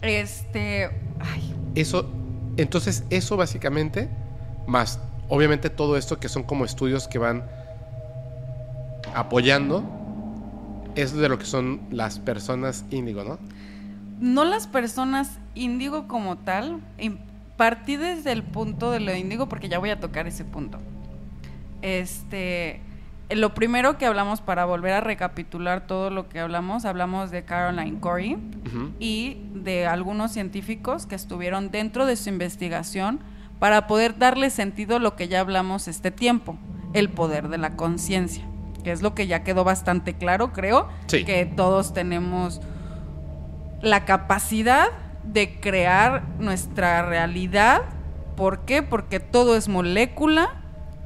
Este. 0.02 0.90
Ay, 1.20 1.54
Eso, 1.76 2.10
entonces, 2.58 3.04
eso 3.10 3.38
básicamente, 3.38 4.10
más 4.68 5.00
obviamente 5.30 5.70
todo 5.70 5.98
esto 5.98 6.20
que 6.20 6.30
son 6.30 6.44
como 6.44 6.66
estudios 6.66 7.08
que 7.08 7.20
van 7.20 7.44
apoyando, 9.14 9.84
es 10.96 11.14
de 11.14 11.30
lo 11.30 11.38
que 11.38 11.46
son 11.46 11.82
las 11.92 12.20
personas 12.20 12.86
índigo, 12.92 13.24
¿no? 13.24 13.38
No 14.20 14.46
las 14.46 14.68
personas 14.68 15.40
índigo 15.56 16.08
como 16.08 16.38
tal, 16.38 16.80
partí 17.58 17.96
desde 17.96 18.32
el 18.32 18.44
punto 18.44 18.92
de 18.92 19.00
lo 19.00 19.16
índigo 19.16 19.48
porque 19.50 19.70
ya 19.70 19.80
voy 19.80 19.90
a 19.90 20.00
tocar 20.00 20.28
ese 20.28 20.46
punto. 20.46 20.80
Este, 21.82 22.82
lo 23.30 23.54
primero 23.54 23.98
que 23.98 24.06
hablamos 24.06 24.42
para 24.42 24.66
volver 24.66 24.94
a 24.94 25.02
recapitular 25.02 25.86
todo 25.86 26.10
lo 26.10 26.30
que 26.30 26.40
hablamos, 26.40 26.86
hablamos 26.86 27.30
de 27.32 27.44
Caroline 27.44 28.00
Corey 28.00 28.38
y 29.00 29.38
de 29.54 29.86
algunos 29.86 30.32
científicos 30.32 31.06
que 31.06 31.16
estuvieron 31.16 31.70
dentro 31.72 32.06
de 32.06 32.16
su 32.16 32.30
investigación 32.30 33.20
para 33.60 33.88
poder 33.88 34.18
darle 34.18 34.50
sentido 34.50 34.98
a 34.98 35.00
lo 35.00 35.16
que 35.16 35.28
ya 35.28 35.40
hablamos 35.40 35.88
este 35.88 36.12
tiempo, 36.12 36.58
el 36.94 37.10
poder 37.10 37.50
de 37.50 37.58
la 37.58 37.76
conciencia, 37.76 38.44
que 38.84 38.92
es 38.92 39.02
lo 39.02 39.14
que 39.16 39.28
ya 39.28 39.44
quedó 39.44 39.64
bastante 39.64 40.14
claro, 40.14 40.54
creo, 40.54 40.88
Sí. 41.08 41.26
que 41.26 41.46
todos 41.46 41.94
tenemos 41.94 42.62
la 43.82 44.06
capacidad 44.06 44.88
de 45.24 45.60
crear 45.60 46.24
nuestra 46.40 47.06
realidad. 47.06 47.84
¿Por 48.36 48.60
qué? 48.60 48.84
Porque 48.84 49.20
todo 49.20 49.56
es 49.56 49.68
molécula 49.68 50.50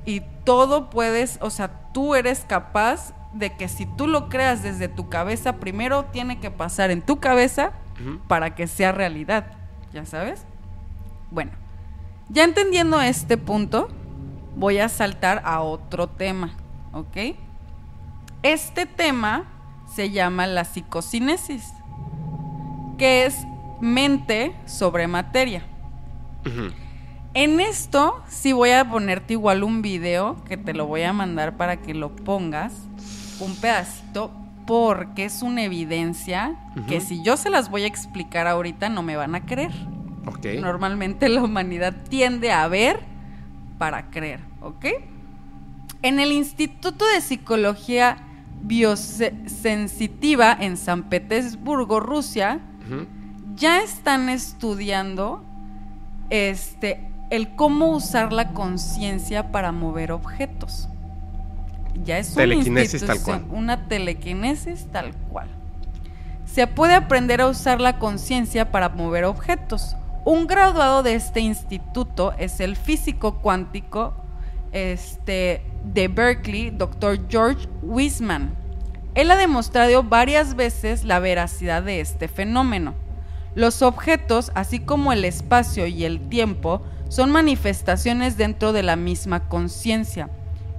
y 0.05 0.21
todo 0.43 0.89
puedes, 0.89 1.37
o 1.41 1.49
sea, 1.49 1.91
tú 1.93 2.15
eres 2.15 2.45
capaz 2.47 3.13
de 3.33 3.55
que 3.55 3.67
si 3.67 3.85
tú 3.85 4.07
lo 4.07 4.29
creas 4.29 4.63
desde 4.63 4.87
tu 4.87 5.09
cabeza, 5.09 5.53
primero 5.53 6.05
tiene 6.05 6.39
que 6.39 6.51
pasar 6.51 6.91
en 6.91 7.01
tu 7.01 7.19
cabeza 7.19 7.71
para 8.27 8.55
que 8.55 8.67
sea 8.67 8.91
realidad, 8.91 9.45
¿ya 9.93 10.05
sabes? 10.05 10.45
Bueno, 11.29 11.51
ya 12.29 12.43
entendiendo 12.43 12.99
este 12.99 13.37
punto, 13.37 13.89
voy 14.55 14.79
a 14.79 14.89
saltar 14.89 15.41
a 15.45 15.61
otro 15.61 16.07
tema, 16.07 16.55
¿ok? 16.93 17.35
Este 18.43 18.85
tema 18.85 19.45
se 19.93 20.09
llama 20.09 20.47
la 20.47 20.65
psicocinesis, 20.65 21.73
que 23.01 23.25
es 23.25 23.47
mente 23.79 24.55
sobre 24.67 25.07
materia. 25.07 25.63
En 27.33 27.59
esto 27.59 28.21
sí 28.27 28.51
voy 28.51 28.69
a 28.69 28.87
ponerte 28.87 29.33
igual 29.33 29.63
un 29.63 29.81
video 29.81 30.35
que 30.43 30.55
te 30.55 30.75
lo 30.75 30.85
voy 30.85 31.01
a 31.01 31.11
mandar 31.11 31.57
para 31.57 31.77
que 31.77 31.95
lo 31.95 32.15
pongas, 32.15 32.73
un 33.39 33.55
pedacito, 33.55 34.29
porque 34.67 35.25
es 35.25 35.41
una 35.41 35.63
evidencia 35.63 36.55
que 36.87 37.01
si 37.01 37.23
yo 37.23 37.37
se 37.37 37.49
las 37.49 37.71
voy 37.71 37.85
a 37.85 37.87
explicar 37.87 38.45
ahorita 38.45 38.87
no 38.89 39.01
me 39.01 39.15
van 39.15 39.33
a 39.33 39.47
creer. 39.47 39.71
Ok. 40.27 40.45
Normalmente 40.59 41.27
la 41.27 41.41
humanidad 41.41 41.95
tiende 42.07 42.51
a 42.51 42.67
ver 42.67 42.99
para 43.79 44.11
creer, 44.11 44.41
¿ok? 44.61 44.85
En 46.03 46.19
el 46.19 46.31
Instituto 46.31 47.07
de 47.07 47.19
Psicología 47.21 48.17
Biosensitiva 48.61 50.55
en 50.59 50.77
San 50.77 51.09
Petersburgo, 51.09 51.99
Rusia, 51.99 52.61
Ya 53.55 53.81
están 53.81 54.29
estudiando 54.29 55.43
este 56.29 57.11
el 57.29 57.55
cómo 57.55 57.87
usar 57.87 58.33
la 58.33 58.49
conciencia 58.49 59.51
para 59.51 59.71
mover 59.71 60.11
objetos. 60.11 60.89
Ya 62.03 62.17
es 62.17 62.35
una 62.35 62.43
Telequinesis 62.43 63.05
tal 63.05 63.21
cual. 63.21 63.45
una 63.51 63.87
telequinesis 63.87 64.87
tal 64.91 65.13
cual. 65.29 65.47
Se 66.45 66.67
puede 66.67 66.93
aprender 66.93 67.39
a 67.39 67.47
usar 67.47 67.79
la 67.79 67.99
conciencia 67.99 68.71
para 68.71 68.89
mover 68.89 69.23
objetos. 69.23 69.95
Un 70.25 70.45
graduado 70.45 71.03
de 71.03 71.15
este 71.15 71.39
instituto 71.39 72.33
es 72.37 72.59
el 72.59 72.75
físico 72.75 73.39
cuántico 73.41 74.13
este, 74.73 75.61
de 75.85 76.07
Berkeley, 76.09 76.69
Dr. 76.69 77.27
George 77.29 77.67
Wiseman. 77.81 78.60
Él 79.13 79.29
ha 79.31 79.35
demostrado 79.35 80.03
varias 80.03 80.55
veces 80.55 81.03
la 81.03 81.19
veracidad 81.19 81.83
de 81.83 81.99
este 81.99 82.27
fenómeno. 82.27 82.93
Los 83.55 83.81
objetos, 83.81 84.51
así 84.55 84.79
como 84.79 85.11
el 85.11 85.25
espacio 85.25 85.85
y 85.85 86.05
el 86.05 86.29
tiempo, 86.29 86.81
son 87.09 87.31
manifestaciones 87.31 88.37
dentro 88.37 88.71
de 88.71 88.83
la 88.83 88.95
misma 88.95 89.49
conciencia. 89.49 90.29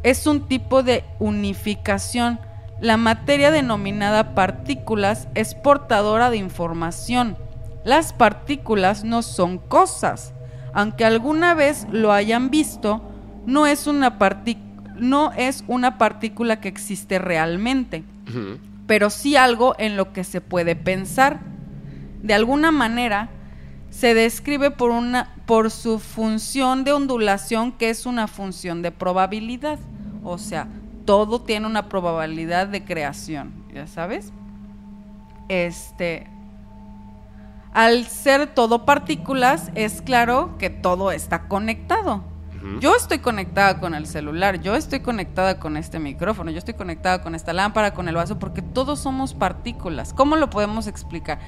Es 0.02 0.26
un 0.26 0.48
tipo 0.48 0.82
de 0.82 1.04
unificación. 1.18 2.40
La 2.80 2.96
materia 2.96 3.50
denominada 3.50 4.34
partículas 4.34 5.28
es 5.34 5.54
portadora 5.54 6.30
de 6.30 6.38
información. 6.38 7.36
Las 7.84 8.14
partículas 8.14 9.04
no 9.04 9.20
son 9.22 9.58
cosas. 9.58 10.32
Aunque 10.72 11.04
alguna 11.04 11.52
vez 11.54 11.86
lo 11.90 12.12
hayan 12.12 12.50
visto, 12.50 13.02
no 13.44 13.66
es 13.66 13.86
una, 13.86 14.18
parti- 14.18 14.58
no 14.96 15.32
es 15.32 15.64
una 15.66 15.98
partícula 15.98 16.60
que 16.60 16.68
existe 16.68 17.18
realmente 17.18 18.04
pero 18.92 19.10
sí 19.10 19.36
algo 19.36 19.74
en 19.78 19.96
lo 19.96 20.12
que 20.12 20.24
se 20.24 20.40
puede 20.40 20.76
pensar. 20.76 21.40
De 22.22 22.34
alguna 22.34 22.70
manera, 22.70 23.30
se 23.90 24.14
describe 24.14 24.70
por, 24.70 24.90
una, 24.90 25.34
por 25.46 25.70
su 25.70 25.98
función 25.98 26.84
de 26.84 26.92
ondulación, 26.92 27.72
que 27.72 27.90
es 27.90 28.06
una 28.06 28.26
función 28.26 28.82
de 28.82 28.90
probabilidad. 28.90 29.78
O 30.22 30.38
sea, 30.38 30.68
todo 31.04 31.40
tiene 31.40 31.66
una 31.66 31.88
probabilidad 31.88 32.68
de 32.68 32.84
creación, 32.84 33.52
¿ya 33.72 33.86
sabes? 33.86 34.32
Este. 35.48 36.26
Al 37.72 38.06
ser 38.06 38.54
todo 38.54 38.84
partículas, 38.84 39.70
es 39.74 40.02
claro 40.02 40.58
que 40.58 40.68
todo 40.68 41.10
está 41.10 41.48
conectado. 41.48 42.22
Yo 42.80 42.94
estoy 42.94 43.18
conectada 43.18 43.80
con 43.80 43.94
el 43.94 44.06
celular, 44.06 44.60
yo 44.60 44.76
estoy 44.76 45.00
conectada 45.00 45.58
con 45.58 45.76
este 45.76 45.98
micrófono, 45.98 46.50
yo 46.52 46.58
estoy 46.58 46.74
conectada 46.74 47.22
con 47.22 47.34
esta 47.34 47.52
lámpara, 47.52 47.92
con 47.92 48.08
el 48.08 48.14
vaso, 48.14 48.38
porque 48.38 48.62
todos 48.62 49.00
somos 49.00 49.34
partículas. 49.34 50.12
¿Cómo 50.12 50.36
lo 50.36 50.48
podemos 50.48 50.86
explicar? 50.86 51.40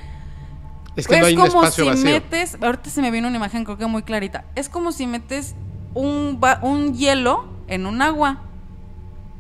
Es 0.97 1.07
que 1.07 1.21
no 1.21 1.27
hay 1.27 1.35
un 1.35 1.41
como 1.41 1.63
espacio 1.63 1.85
si 1.85 1.91
vacío. 1.91 2.05
metes, 2.05 2.59
ahorita 2.61 2.91
se 2.91 3.01
me 3.01 3.11
viene 3.11 3.29
una 3.29 3.37
imagen 3.37 3.65
creo 3.65 3.79
que 3.79 3.87
muy 3.87 4.03
clarita. 4.03 4.45
Es 4.55 4.69
como 4.69 4.93
si 4.93 5.07
metes 5.07 5.55
un, 5.95 6.41
un 6.63 6.95
hielo 6.95 7.47
en 7.69 7.87
un 7.87 8.03
agua. 8.03 8.41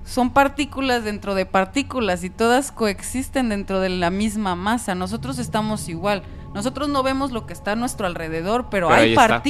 Son 0.05 0.31
partículas 0.31 1.03
dentro 1.03 1.35
de 1.35 1.47
partículas 1.47 2.25
y 2.25 2.31
todas 2.31 2.73
coexisten 2.73 3.49
dentro 3.49 3.81
de 3.81 3.89
la 3.89 4.11
misma 4.11 4.55
masa. 4.55 4.95
Nosotros 4.95 5.39
estamos 5.39 5.89
igual. 5.89 6.23
Nosotros 6.55 6.89
no 6.89 7.03
vemos 7.03 7.33
lo 7.33 7.47
que 7.47 7.53
está 7.53 7.73
a 7.73 7.77
nuestro 7.77 8.07
alrededor, 8.07 8.67
pero, 8.71 8.91
hay 8.91 9.15
está. 9.15 9.43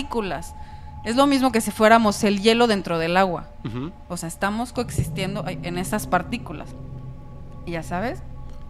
Es 1.05 1.17
lo 1.17 1.27
mismo 1.27 1.53
que 1.53 1.61
si 1.61 1.71
fuéramos 1.71 2.23
el 2.25 2.41
hielo 2.41 2.67
dentro 2.67 2.99
del 2.99 3.17
agua. 3.17 3.49
O 4.09 4.17
sea, 4.17 4.29
estamos 4.29 4.73
coexistiendo 4.73 5.45
en 5.47 5.79
esas 5.79 6.07
partículas. 6.07 6.71
¿Y 7.67 7.73
ya 7.73 7.83
sabes? 7.83 8.21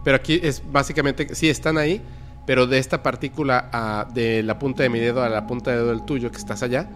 Pero 0.03 0.17
aquí 0.17 0.39
es 0.43 0.61
básicamente, 0.71 1.33
sí 1.33 1.49
están 1.49 1.77
ahí, 1.77 2.01
pero 2.45 2.67
de 2.67 2.77
esta 2.77 3.01
partícula 3.01 3.69
a- 3.73 4.05
de 4.13 4.43
la 4.43 4.59
punta 4.59 4.83
de 4.83 4.89
mi 4.89 4.99
dedo 4.99 5.23
a 5.23 5.29
la 5.29 5.47
punta 5.47 5.71
de 5.71 5.77
dedo 5.77 5.87
del 5.89 6.03
tuyo 6.03 6.29
que 6.31 6.37
estás 6.37 6.61
allá, 6.61 6.87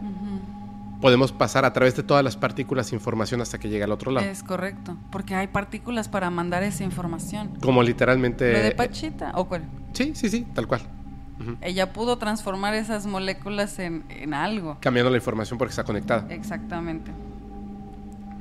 podemos 1.01 1.31
pasar 1.31 1.63
a 1.65 1.71
través 1.73 1.95
de 1.95 2.03
todas 2.03 2.23
las 2.23 2.35
partículas 2.37 2.91
información 2.93 3.41
hasta 3.41 3.57
que 3.57 3.69
llegue 3.69 3.83
al 3.85 3.91
otro 3.91 4.11
lado. 4.11 4.27
Es 4.27 4.43
correcto, 4.43 4.97
porque 5.11 5.33
hay 5.33 5.47
partículas 5.47 6.09
para 6.09 6.29
mandar 6.29 6.61
esa 6.63 6.83
información. 6.83 7.51
Como 7.61 7.81
literalmente... 7.81 8.51
¿Lo 8.51 8.59
de 8.59 8.71
Pachita 8.71 9.31
o 9.35 9.45
cuál? 9.45 9.63
Sí, 9.93 10.11
sí, 10.13 10.29
sí, 10.29 10.45
tal 10.53 10.67
cual. 10.67 10.81
Ella 11.61 11.93
pudo 11.93 12.17
transformar 12.17 12.73
esas 12.73 13.05
moléculas 13.05 13.79
en, 13.79 14.03
en 14.09 14.33
algo. 14.33 14.77
Cambiando 14.81 15.09
la 15.09 15.17
información 15.17 15.57
porque 15.57 15.69
está 15.71 15.83
conectada. 15.83 16.25
Exactamente. 16.29 17.11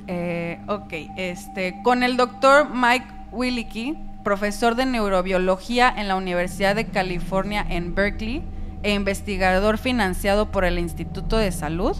Eh, 0.07 0.59
ok, 0.67 0.93
este, 1.17 1.81
con 1.83 2.03
el 2.03 2.17
doctor 2.17 2.67
Mike 2.73 3.05
Willicke, 3.31 3.95
profesor 4.23 4.75
de 4.75 4.85
neurobiología 4.85 5.93
en 5.95 6.07
la 6.07 6.15
Universidad 6.15 6.75
de 6.75 6.85
California 6.87 7.65
en 7.69 7.93
Berkeley 7.95 8.43
e 8.83 8.93
investigador 8.93 9.77
financiado 9.77 10.51
por 10.51 10.65
el 10.65 10.79
Instituto 10.79 11.37
de 11.37 11.51
Salud, 11.51 11.95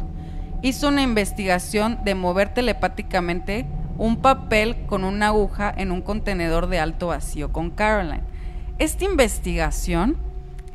hizo 0.62 0.88
una 0.88 1.04
investigación 1.04 2.00
de 2.04 2.16
mover 2.16 2.54
telepáticamente 2.54 3.68
un 3.98 4.18
papel 4.18 4.86
con 4.88 5.04
una 5.04 5.28
aguja 5.28 5.74
en 5.76 5.92
un 5.92 6.02
contenedor 6.02 6.68
de 6.68 6.80
alto 6.80 7.08
vacío 7.08 7.52
con 7.52 7.70
Caroline. 7.70 8.22
Esta 8.80 9.06
investigación 9.06 10.18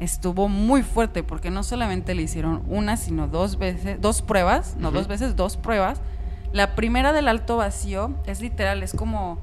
estuvo 0.01 0.49
muy 0.49 0.83
fuerte 0.83 1.23
porque 1.23 1.51
no 1.51 1.63
solamente 1.63 2.15
le 2.15 2.23
hicieron 2.23 2.63
una, 2.69 2.97
sino 2.97 3.29
dos 3.29 3.59
veces, 3.59 4.01
dos 4.01 4.23
pruebas, 4.23 4.77
no 4.79 4.91
dos 4.91 5.07
veces, 5.07 5.37
dos 5.37 5.57
pruebas. 5.57 6.01
La 6.53 6.75
primera 6.75 7.13
del 7.13 7.29
alto 7.29 7.57
vacío 7.57 8.15
es 8.27 8.41
literal, 8.41 8.83
es 8.83 8.93
como, 8.93 9.39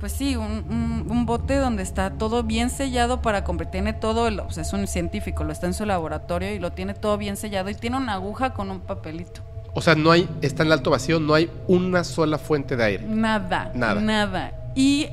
pues 0.00 0.12
sí, 0.12 0.36
un, 0.36 1.06
un, 1.08 1.26
bote 1.26 1.56
donde 1.56 1.82
está 1.82 2.10
todo 2.10 2.42
bien 2.42 2.70
sellado 2.70 3.22
para 3.22 3.44
tiene 3.70 3.92
todo, 3.92 4.26
el, 4.26 4.40
es 4.56 4.72
un 4.72 4.86
científico, 4.86 5.44
lo 5.44 5.52
está 5.52 5.66
en 5.66 5.74
su 5.74 5.86
laboratorio 5.86 6.52
y 6.52 6.58
lo 6.58 6.72
tiene 6.72 6.94
todo 6.94 7.16
bien 7.18 7.36
sellado 7.36 7.70
y 7.70 7.74
tiene 7.74 7.96
una 7.96 8.14
aguja 8.14 8.52
con 8.52 8.70
un 8.70 8.80
papelito. 8.80 9.42
O 9.74 9.80
sea, 9.80 9.94
no 9.94 10.10
hay, 10.10 10.28
está 10.40 10.62
en 10.62 10.68
el 10.68 10.72
alto 10.74 10.90
vacío, 10.90 11.18
no 11.20 11.34
hay 11.34 11.50
una 11.66 12.04
sola 12.04 12.38
fuente 12.38 12.76
de 12.76 12.84
aire. 12.84 13.04
Nada, 13.06 13.72
nada. 13.74 14.00
Nada. 14.00 14.52
Y 14.74 15.08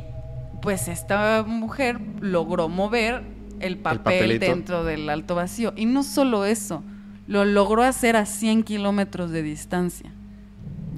pues 0.61 0.87
esta 0.87 1.43
mujer 1.43 1.99
logró 2.19 2.69
mover 2.69 3.23
el 3.61 3.77
papel 3.77 4.39
dentro 4.39 4.83
del 4.83 5.09
alto 5.09 5.35
vacío. 5.35 5.73
Y 5.75 5.85
no 5.85 6.03
solo 6.03 6.45
eso, 6.45 6.83
lo 7.27 7.45
logró 7.45 7.83
hacer 7.83 8.15
a 8.15 8.25
100 8.25 8.63
kilómetros 8.63 9.31
de 9.31 9.43
distancia. 9.43 10.11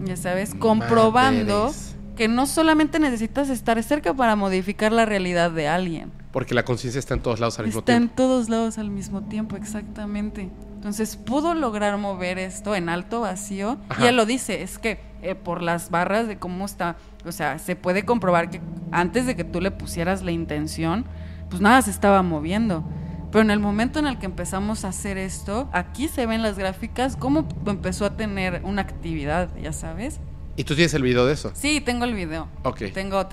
Ya 0.03 0.18
sabes, 0.18 0.56
comprobando 0.56 1.72
que 2.15 2.27
no 2.27 2.45
solamente 2.45 2.99
necesitas 2.99 3.49
estar 3.49 3.81
cerca 3.84 4.14
para 4.14 4.35
modificar 4.35 4.91
la 4.91 5.06
realidad 5.06 5.52
de 5.52 5.68
alguien. 5.68 6.11
Porque 6.31 6.56
la 6.56 6.65
conciencia 6.65 6.99
está 6.99 7.14
en 7.14 7.22
todos 7.22 7.40
lados 7.40 7.60
al 7.60 7.68
mismo 7.68 7.84
tiempo. 7.84 7.91
Está 7.91 8.03
en 8.03 8.15
todos 8.15 8.49
lados 8.49 8.77
al 8.77 8.90
mismo 8.90 9.22
tiempo, 9.23 9.56
exactamente. 9.56 10.49
Entonces 10.76 11.15
pudo 11.15 11.53
lograr 11.53 11.98
mover 11.98 12.40
esto 12.40 12.76
en 12.76 12.90
alto 12.90 13.22
vacío. 13.22 13.77
Y 14.02 14.06
él 14.06 14.15
lo 14.15 14.26
dice, 14.26 14.64
es 14.64 14.80
que 14.80 14.99
eh, 15.22 15.35
por 15.35 15.61
las 15.61 15.91
barras 15.91 16.27
de 16.27 16.38
cómo 16.38 16.65
está, 16.65 16.98
o 17.26 17.31
sea, 17.31 17.60
se 17.60 17.76
puede 17.76 18.03
comprobar 18.03 18.49
que 18.49 18.60
antes 18.91 19.26
de 19.26 19.35
que 19.35 19.44
tú 19.44 19.61
le 19.61 19.72
pusieras 19.72 20.23
la 20.23 20.31
intención, 20.31 21.06
pues 21.53 21.61
nada 21.61 21.84
se 21.84 21.91
estaba 21.91 22.23
moviendo. 22.23 22.84
Pero 23.31 23.43
en 23.43 23.51
el 23.51 23.59
momento 23.59 23.99
en 23.99 24.07
el 24.07 24.17
que 24.17 24.25
empezamos 24.25 24.85
a 24.85 24.88
hacer 24.88 25.19
esto, 25.19 25.69
aquí 25.71 26.07
se 26.07 26.25
ven 26.25 26.41
las 26.41 26.57
gráficas, 26.57 27.15
cómo 27.15 27.47
empezó 27.67 28.05
a 28.05 28.17
tener 28.17 28.61
una 28.63 28.81
actividad, 28.81 29.55
ya 29.61 29.71
sabes. 29.71 30.19
¿Y 30.55 30.63
tú 30.63 30.73
tienes 30.73 30.95
el 30.95 31.03
video 31.03 31.27
de 31.27 31.34
eso? 31.34 31.51
Sí, 31.53 31.80
tengo 31.80 32.05
el 32.05 32.15
video. 32.15 32.47
Ok. 32.63 32.85
Tengo, 32.91 33.23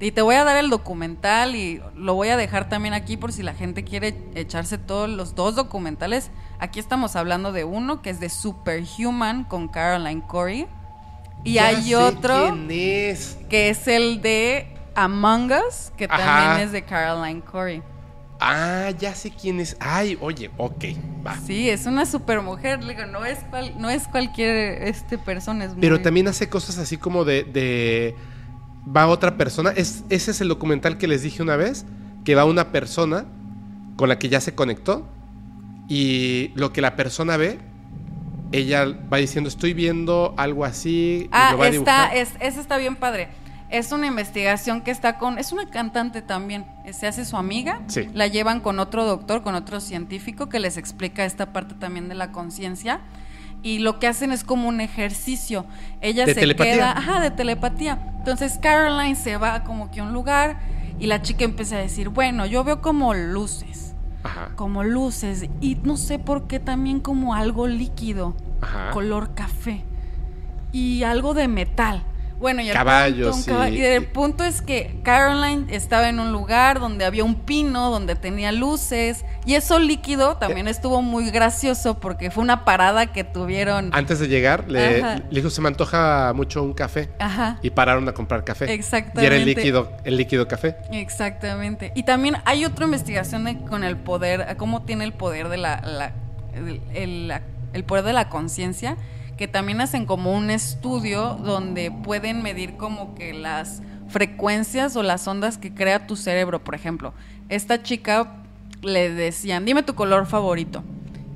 y 0.00 0.10
te 0.10 0.22
voy 0.22 0.34
a 0.34 0.42
dar 0.42 0.56
el 0.56 0.70
documental 0.70 1.54
y 1.54 1.80
lo 1.94 2.14
voy 2.14 2.30
a 2.30 2.36
dejar 2.36 2.68
también 2.68 2.94
aquí 2.94 3.16
por 3.16 3.32
si 3.32 3.44
la 3.44 3.54
gente 3.54 3.84
quiere 3.84 4.16
echarse 4.34 4.76
todos 4.76 5.08
los 5.08 5.36
dos 5.36 5.54
documentales. 5.54 6.32
Aquí 6.58 6.80
estamos 6.80 7.14
hablando 7.14 7.52
de 7.52 7.62
uno 7.62 8.02
que 8.02 8.10
es 8.10 8.18
de 8.18 8.30
Superhuman 8.30 9.44
con 9.44 9.68
Caroline 9.68 10.22
Corey. 10.26 10.66
Y 11.44 11.58
hay 11.58 11.94
otro 11.94 12.56
es. 12.68 13.38
que 13.48 13.70
es 13.70 13.86
el 13.86 14.20
de 14.20 14.77
Among 14.98 15.52
Us, 15.52 15.92
que 15.96 16.08
también 16.08 16.66
es 16.66 16.72
de 16.72 16.82
Caroline 16.82 17.40
Corey. 17.40 17.82
Ah, 18.40 18.90
ya 18.98 19.14
sé 19.14 19.30
quién 19.30 19.60
es. 19.60 19.76
Ay, 19.80 20.18
oye, 20.20 20.50
ok, 20.56 20.84
va. 21.26 21.36
Sí, 21.38 21.70
es 21.70 21.86
una 21.86 22.04
super 22.06 22.40
mujer, 22.40 22.84
digo, 22.84 23.06
no 23.06 23.24
es 23.24 23.38
no 23.76 23.90
es 23.90 24.08
cualquier 24.08 24.82
este 24.82 25.18
persona, 25.18 25.66
es 25.66 25.72
Pero 25.80 26.00
también 26.00 26.28
hace 26.28 26.48
cosas 26.48 26.78
así 26.78 26.96
como 26.96 27.24
de, 27.24 27.44
de 27.44 28.16
va 28.84 29.06
otra 29.06 29.36
persona, 29.36 29.70
es 29.70 30.04
ese 30.08 30.32
es 30.32 30.40
el 30.40 30.48
documental 30.48 30.98
que 30.98 31.08
les 31.08 31.22
dije 31.22 31.42
una 31.42 31.56
vez, 31.56 31.84
que 32.24 32.34
va 32.34 32.44
una 32.44 32.72
persona 32.72 33.24
con 33.96 34.08
la 34.08 34.18
que 34.18 34.28
ya 34.28 34.40
se 34.40 34.54
conectó 34.54 35.06
y 35.88 36.52
lo 36.54 36.72
que 36.72 36.80
la 36.80 36.96
persona 36.96 37.36
ve 37.36 37.58
ella 38.52 38.86
va 39.12 39.18
diciendo, 39.18 39.48
estoy 39.48 39.74
viendo 39.74 40.34
algo 40.36 40.64
así. 40.64 41.28
Ah, 41.32 41.54
está, 41.62 42.08
es, 42.08 42.30
ese 42.40 42.60
está 42.60 42.78
bien 42.78 42.96
padre. 42.96 43.28
Es 43.70 43.92
una 43.92 44.06
investigación 44.06 44.80
que 44.80 44.90
está 44.90 45.18
con, 45.18 45.38
es 45.38 45.52
una 45.52 45.68
cantante 45.68 46.22
también, 46.22 46.64
se 46.92 47.06
hace 47.06 47.24
su 47.26 47.36
amiga, 47.36 47.82
sí. 47.88 48.08
la 48.14 48.26
llevan 48.26 48.60
con 48.60 48.78
otro 48.78 49.04
doctor, 49.04 49.42
con 49.42 49.54
otro 49.54 49.80
científico 49.80 50.48
que 50.48 50.58
les 50.58 50.78
explica 50.78 51.24
esta 51.26 51.52
parte 51.52 51.74
también 51.74 52.08
de 52.08 52.14
la 52.14 52.32
conciencia 52.32 53.00
y 53.62 53.80
lo 53.80 53.98
que 53.98 54.06
hacen 54.06 54.32
es 54.32 54.44
como 54.44 54.68
un 54.68 54.80
ejercicio. 54.80 55.66
Ella 56.00 56.24
¿De 56.24 56.34
se 56.34 56.40
telepatía? 56.40 56.72
queda, 56.72 56.92
ajá, 56.92 57.20
de 57.20 57.30
telepatía. 57.30 57.98
Entonces 58.18 58.58
Caroline 58.62 59.16
se 59.16 59.36
va 59.36 59.64
como 59.64 59.90
que 59.90 60.00
a 60.00 60.04
un 60.04 60.12
lugar 60.12 60.60
y 60.98 61.06
la 61.06 61.22
chica 61.22 61.44
empieza 61.44 61.76
a 61.76 61.80
decir, 61.80 62.08
bueno, 62.08 62.46
yo 62.46 62.64
veo 62.64 62.80
como 62.80 63.14
luces, 63.14 63.94
Ajá. 64.22 64.50
como 64.56 64.82
luces 64.84 65.46
y 65.60 65.76
no 65.82 65.96
sé 65.96 66.18
por 66.18 66.46
qué 66.46 66.58
también 66.60 67.00
como 67.00 67.34
algo 67.34 67.66
líquido, 67.66 68.34
Ajá. 68.60 68.90
color 68.92 69.34
café 69.34 69.84
y 70.72 71.02
algo 71.02 71.34
de 71.34 71.48
metal. 71.48 72.02
Bueno, 72.38 72.62
y 72.62 72.68
Caballos, 72.70 73.44
punto, 73.44 73.64
sí. 73.64 73.70
y 73.74 73.82
el 73.82 74.06
punto 74.06 74.44
es 74.44 74.62
que 74.62 75.00
Caroline 75.02 75.66
estaba 75.74 76.08
en 76.08 76.20
un 76.20 76.30
lugar 76.30 76.78
donde 76.78 77.04
había 77.04 77.24
un 77.24 77.34
pino, 77.34 77.90
donde 77.90 78.14
tenía 78.14 78.52
luces, 78.52 79.24
y 79.44 79.54
eso 79.56 79.80
líquido 79.80 80.36
también 80.36 80.68
estuvo 80.68 81.02
muy 81.02 81.30
gracioso 81.32 81.98
porque 81.98 82.30
fue 82.30 82.44
una 82.44 82.64
parada 82.64 83.06
que 83.06 83.24
tuvieron. 83.24 83.90
Antes 83.92 84.20
de 84.20 84.28
llegar, 84.28 84.66
le, 84.70 85.02
dijo, 85.32 85.50
se 85.50 85.60
me 85.60 85.66
antoja 85.68 86.32
mucho 86.32 86.62
un 86.62 86.74
café. 86.74 87.10
Ajá. 87.18 87.58
Y 87.60 87.70
pararon 87.70 88.08
a 88.08 88.12
comprar 88.14 88.44
café. 88.44 88.72
Exactamente. 88.72 89.22
Y 89.22 89.26
era 89.26 89.34
el 89.36 89.44
líquido, 89.44 89.90
el 90.04 90.16
líquido 90.16 90.46
café. 90.46 90.76
Exactamente. 90.92 91.90
Y 91.96 92.04
también 92.04 92.36
hay 92.44 92.64
otra 92.64 92.84
investigación 92.84 93.44
de- 93.44 93.58
con 93.58 93.82
el 93.82 93.96
poder, 93.96 94.56
cómo 94.58 94.82
tiene 94.82 95.02
el 95.04 95.12
poder 95.12 95.48
de 95.48 95.56
la, 95.56 95.80
la- 95.80 96.12
el, 96.54 96.80
el- 96.94 97.28
la- 97.28 97.42
el 97.72 97.82
poder 97.84 98.04
de 98.04 98.12
la 98.12 98.28
conciencia, 98.28 98.96
que 99.38 99.48
también 99.48 99.80
hacen 99.80 100.04
como 100.04 100.36
un 100.36 100.50
estudio 100.50 101.34
donde 101.42 101.90
pueden 101.90 102.42
medir 102.42 102.76
como 102.76 103.14
que 103.14 103.32
las 103.32 103.80
frecuencias 104.08 104.96
o 104.96 105.02
las 105.02 105.26
ondas 105.28 105.56
que 105.58 105.72
crea 105.72 106.06
tu 106.06 106.16
cerebro. 106.16 106.62
Por 106.64 106.74
ejemplo, 106.74 107.14
esta 107.48 107.82
chica 107.82 108.34
le 108.82 109.10
decían, 109.10 109.64
dime 109.64 109.82
tu 109.82 109.94
color 109.94 110.26
favorito. 110.26 110.82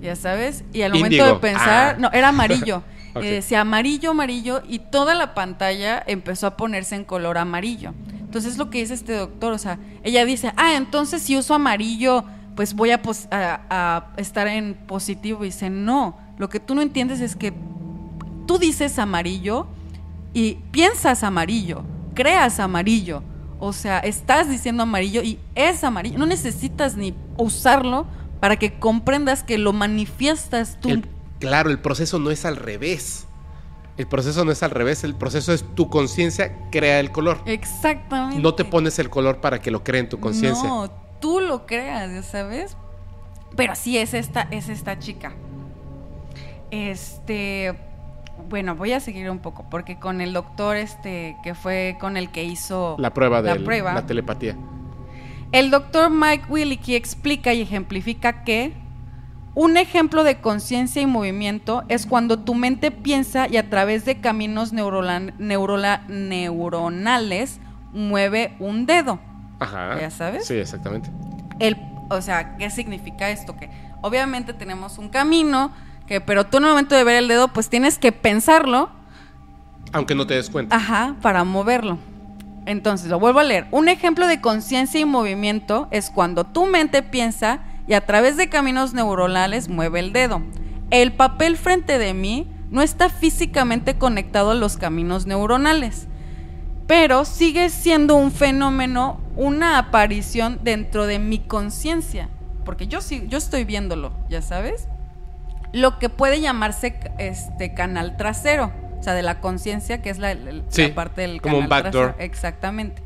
Ya 0.01 0.17
sabes, 0.17 0.65
y 0.73 0.83
al 0.83 0.93
momento 0.93 1.25
de 1.27 1.35
pensar, 1.37 1.95
Ah. 1.95 1.97
no, 1.99 2.11
era 2.13 2.29
amarillo. 2.29 2.83
Ok. 3.15 3.25
Y 3.25 3.27
decía 3.27 3.61
amarillo, 3.61 4.13
amarillo, 4.13 4.63
y 4.67 4.79
toda 4.79 5.15
la 5.15 5.35
pantalla 5.35 6.03
empezó 6.07 6.47
a 6.47 6.57
ponerse 6.57 6.95
en 6.97 7.05
color 7.05 7.37
amarillo. 7.37 7.93
Entonces 8.21 8.57
lo 8.57 8.71
que 8.71 8.79
dice 8.79 8.95
este 8.95 9.13
doctor, 9.13 9.53
o 9.53 9.59
sea, 9.59 9.79
ella 10.03 10.25
dice, 10.25 10.51
ah, 10.57 10.77
entonces 10.77 11.21
si 11.21 11.37
uso 11.37 11.53
amarillo, 11.55 12.25
pues 12.57 12.73
voy 12.73 12.91
a- 12.91 13.01
a 13.31 14.07
estar 14.17 14.49
en 14.49 14.73
positivo. 14.87 15.45
Y 15.45 15.49
dice, 15.49 15.69
no, 15.69 16.17
lo 16.39 16.49
que 16.49 16.59
tú 16.59 16.75
no 16.75 16.81
entiendes 16.81 17.21
es 17.21 17.37
que 17.37 17.53
tú 18.47 18.59
dices 18.59 18.99
amarillo 18.99 19.67
y 20.35 20.55
piensas 20.71 21.23
amarillo, 21.23 21.83
creas 22.15 22.59
amarillo. 22.61 23.23
O 23.59 23.73
sea, 23.73 23.99
estás 24.01 24.49
diciendo 24.51 24.83
amarillo 24.83 25.23
y 25.23 25.39
es 25.55 25.85
amarillo. 25.85 26.19
No 26.19 26.27
necesitas 26.27 26.97
ni 26.97 27.15
usarlo 27.37 28.07
para 28.41 28.57
que 28.57 28.79
comprendas 28.79 29.45
que 29.45 29.57
lo 29.59 29.73
manifiestas 29.73 30.79
tú. 30.81 30.89
El- 30.89 31.09
claro, 31.39 31.71
el 31.71 31.79
proceso 31.79 32.19
no 32.19 32.31
es 32.31 32.45
al 32.45 32.57
revés. 32.57 33.27
El 33.99 34.07
proceso 34.09 34.45
no 34.45 34.51
es 34.51 34.63
al 34.63 34.71
revés, 34.71 35.05
el 35.05 35.15
proceso 35.15 35.53
es 35.53 35.65
tu 35.75 35.91
conciencia 35.91 36.57
crea 36.73 36.99
el 36.99 37.13
color. 37.13 37.43
Exactamente. 37.45 38.41
No 38.43 38.55
te 38.55 38.65
pones 38.65 38.99
el 38.99 39.11
color 39.11 39.41
para 39.41 39.61
que 39.61 39.71
lo 39.71 39.85
cree 39.85 40.01
en 40.01 40.09
tu 40.09 40.19
conciencia. 40.19 40.67
No, 40.69 40.91
tú 41.21 41.39
lo 41.41 41.67
creas, 41.67 42.11
ya 42.11 42.23
sabes. 42.23 42.77
Pero 43.55 43.75
sí 43.77 43.99
es 43.99 44.15
esta, 44.15 44.49
es 44.51 44.71
esta 44.71 44.99
chica. 44.99 45.35
Este, 46.71 47.79
bueno, 48.49 48.75
voy 48.77 48.93
a 48.93 49.01
seguir 49.01 49.31
un 49.31 49.39
poco 49.39 49.65
porque 49.71 49.99
con 49.99 50.21
el 50.21 50.33
doctor, 50.33 50.77
este, 50.77 51.37
que 51.43 51.55
fue 51.55 51.97
con 52.01 52.17
el 52.17 52.31
que 52.31 52.45
hizo 52.45 52.97
La 52.99 53.13
prueba 53.15 53.43
de 53.43 53.55
la 53.59 53.65
prueba, 53.65 53.95
la 53.95 54.07
telepatía. 54.07 54.57
el 55.53 55.71
doctor 55.71 56.11
Mike 56.11 56.45
Willicke 56.49 56.97
explica 56.97 57.53
y 57.55 57.63
ejemplifica 57.63 58.45
que 58.45 58.73
un 59.55 59.77
ejemplo 59.77 60.25
de 60.25 60.41
conciencia 60.41 61.03
y 61.03 61.07
movimiento 61.07 61.85
es 61.89 62.07
cuando 62.07 62.39
tu 62.39 62.55
mente 62.55 62.91
piensa 62.91 63.47
y 63.49 63.59
a 63.59 63.69
través 63.69 64.05
de 64.07 64.19
caminos 64.21 64.73
neurola- 64.73 65.33
neuronales 66.09 67.61
mueve 67.93 68.55
un 68.59 68.87
dedo. 68.87 69.19
Ajá. 69.61 70.01
¿Ya 70.01 70.11
sabes? 70.11 70.47
Sí, 70.47 70.55
exactamente. 70.55 71.11
El, 71.59 71.77
o 72.11 72.21
sea, 72.23 72.57
¿qué 72.57 72.71
significa 72.71 73.31
esto? 73.31 73.55
Que 73.57 73.69
obviamente 74.01 74.55
tenemos 74.55 74.99
un 74.99 75.09
camino 75.09 75.71
Que, 76.07 76.21
pero 76.21 76.45
tú 76.47 76.59
en 76.59 76.65
el 76.65 76.71
momento 76.71 76.95
de 76.95 77.05
ver 77.05 77.17
el 77.17 77.29
dedo, 77.29 77.49
pues 77.49 77.69
tienes 77.69 77.99
que 77.99 78.13
pensarlo, 78.13 78.91
Aunque 79.93 80.15
no 80.15 80.27
te 80.27 80.35
des 80.35 80.51
cuenta. 80.51 80.75
ajá, 80.77 81.17
para 81.23 81.45
moverlo. 81.45 81.99
Entonces, 82.67 83.09
lo 83.09 83.19
vuelvo 83.19 83.41
a 83.41 83.45
leer. 83.45 83.67
Un 83.73 83.89
ejemplo 83.89 84.27
de 84.27 84.41
conciencia 84.41 85.01
y 85.01 85.05
movimiento 85.05 85.89
es 85.91 86.11
cuando 86.11 86.45
tu 86.45 86.67
mente 86.67 87.03
piensa 87.03 87.61
y 87.89 87.95
a 87.95 88.07
través 88.07 88.37
de 88.37 88.49
caminos 88.49 88.95
neuronales 88.95 89.69
mueve 89.69 89.99
el 90.01 90.13
dedo. 90.13 90.43
El 90.91 91.13
papel 91.13 91.57
frente 91.57 91.99
de 91.99 92.15
mí 92.15 92.47
no 92.71 92.81
está 92.83 93.09
físicamente 93.09 93.99
conectado 93.99 94.53
a 94.53 94.55
los 94.55 94.77
caminos 94.77 95.27
neuronales, 95.27 96.07
pero 96.87 97.25
sigue 97.25 97.69
siendo 97.71 98.15
un 98.15 98.31
fenómeno, 98.31 99.21
una 99.37 99.79
aparición 99.79 100.61
dentro 100.63 101.07
de 101.07 101.19
mi 101.19 101.39
conciencia, 101.41 102.29
porque 102.65 102.87
yo 102.87 103.01
sí, 103.01 103.25
yo 103.29 103.39
estoy 103.39 103.65
viéndolo, 103.65 104.13
ya 104.29 104.41
sabes. 104.43 104.89
Lo 105.73 105.99
que 105.99 106.09
puede 106.09 106.41
llamarse 106.41 106.99
este 107.19 107.73
canal 107.75 108.17
trasero, 108.17 108.73
o 108.99 109.03
sea, 109.03 109.15
de 109.15 109.23
la 109.23 109.41
conciencia, 109.41 110.03
que 110.03 110.11
es 110.11 110.19
la, 110.19 110.35
la- 110.35 110.63
Sí, 110.69 110.89
parte 110.89 111.23
del 111.23 111.41
como 111.41 111.57
un 111.59 111.63
canal 111.69 111.83
backdoor. 111.85 112.05
trasero. 112.13 112.25
Exactamente. 112.25 113.03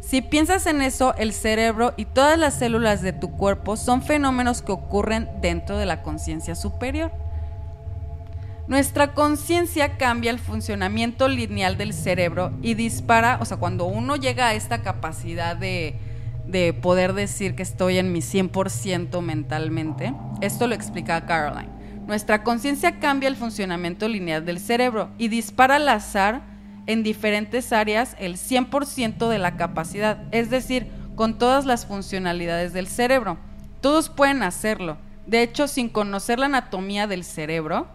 Si 0.00 0.22
piensas 0.22 0.66
en 0.66 0.80
eso, 0.82 1.14
el 1.18 1.32
cerebro 1.32 1.92
y 1.96 2.06
todas 2.06 2.38
las 2.38 2.54
células 2.54 3.02
de 3.02 3.12
tu 3.12 3.30
cuerpo 3.36 3.76
son 3.76 4.02
fenómenos 4.02 4.62
que 4.62 4.72
ocurren 4.72 5.28
dentro 5.40 5.76
de 5.76 5.86
la 5.86 6.02
conciencia 6.02 6.54
superior. 6.54 7.12
Nuestra 8.66 9.14
conciencia 9.14 9.96
cambia 9.98 10.30
el 10.30 10.38
funcionamiento 10.38 11.26
lineal 11.28 11.76
del 11.76 11.92
cerebro 11.92 12.52
y 12.62 12.74
dispara, 12.74 13.38
o 13.40 13.44
sea, 13.44 13.56
cuando 13.56 13.84
uno 13.86 14.14
llega 14.16 14.48
a 14.48 14.54
esta 14.54 14.82
capacidad 14.82 15.56
de, 15.56 15.96
de 16.46 16.72
poder 16.72 17.12
decir 17.14 17.56
que 17.56 17.64
estoy 17.64 17.98
en 17.98 18.12
mi 18.12 18.20
100% 18.20 19.20
mentalmente, 19.22 20.14
esto 20.40 20.68
lo 20.68 20.74
explica 20.76 21.26
Caroline. 21.26 21.68
Nuestra 22.10 22.42
conciencia 22.42 22.98
cambia 22.98 23.28
el 23.28 23.36
funcionamiento 23.36 24.08
lineal 24.08 24.44
del 24.44 24.58
cerebro 24.58 25.10
y 25.16 25.28
dispara 25.28 25.76
al 25.76 25.88
azar 25.88 26.42
en 26.88 27.04
diferentes 27.04 27.72
áreas 27.72 28.16
el 28.18 28.34
100% 28.34 29.28
de 29.28 29.38
la 29.38 29.56
capacidad, 29.56 30.24
es 30.32 30.50
decir, 30.50 30.88
con 31.14 31.38
todas 31.38 31.66
las 31.66 31.86
funcionalidades 31.86 32.72
del 32.72 32.88
cerebro. 32.88 33.38
Todos 33.80 34.08
pueden 34.08 34.42
hacerlo. 34.42 34.96
De 35.28 35.40
hecho, 35.44 35.68
sin 35.68 35.88
conocer 35.88 36.40
la 36.40 36.46
anatomía 36.46 37.06
del 37.06 37.22
cerebro, 37.22 37.86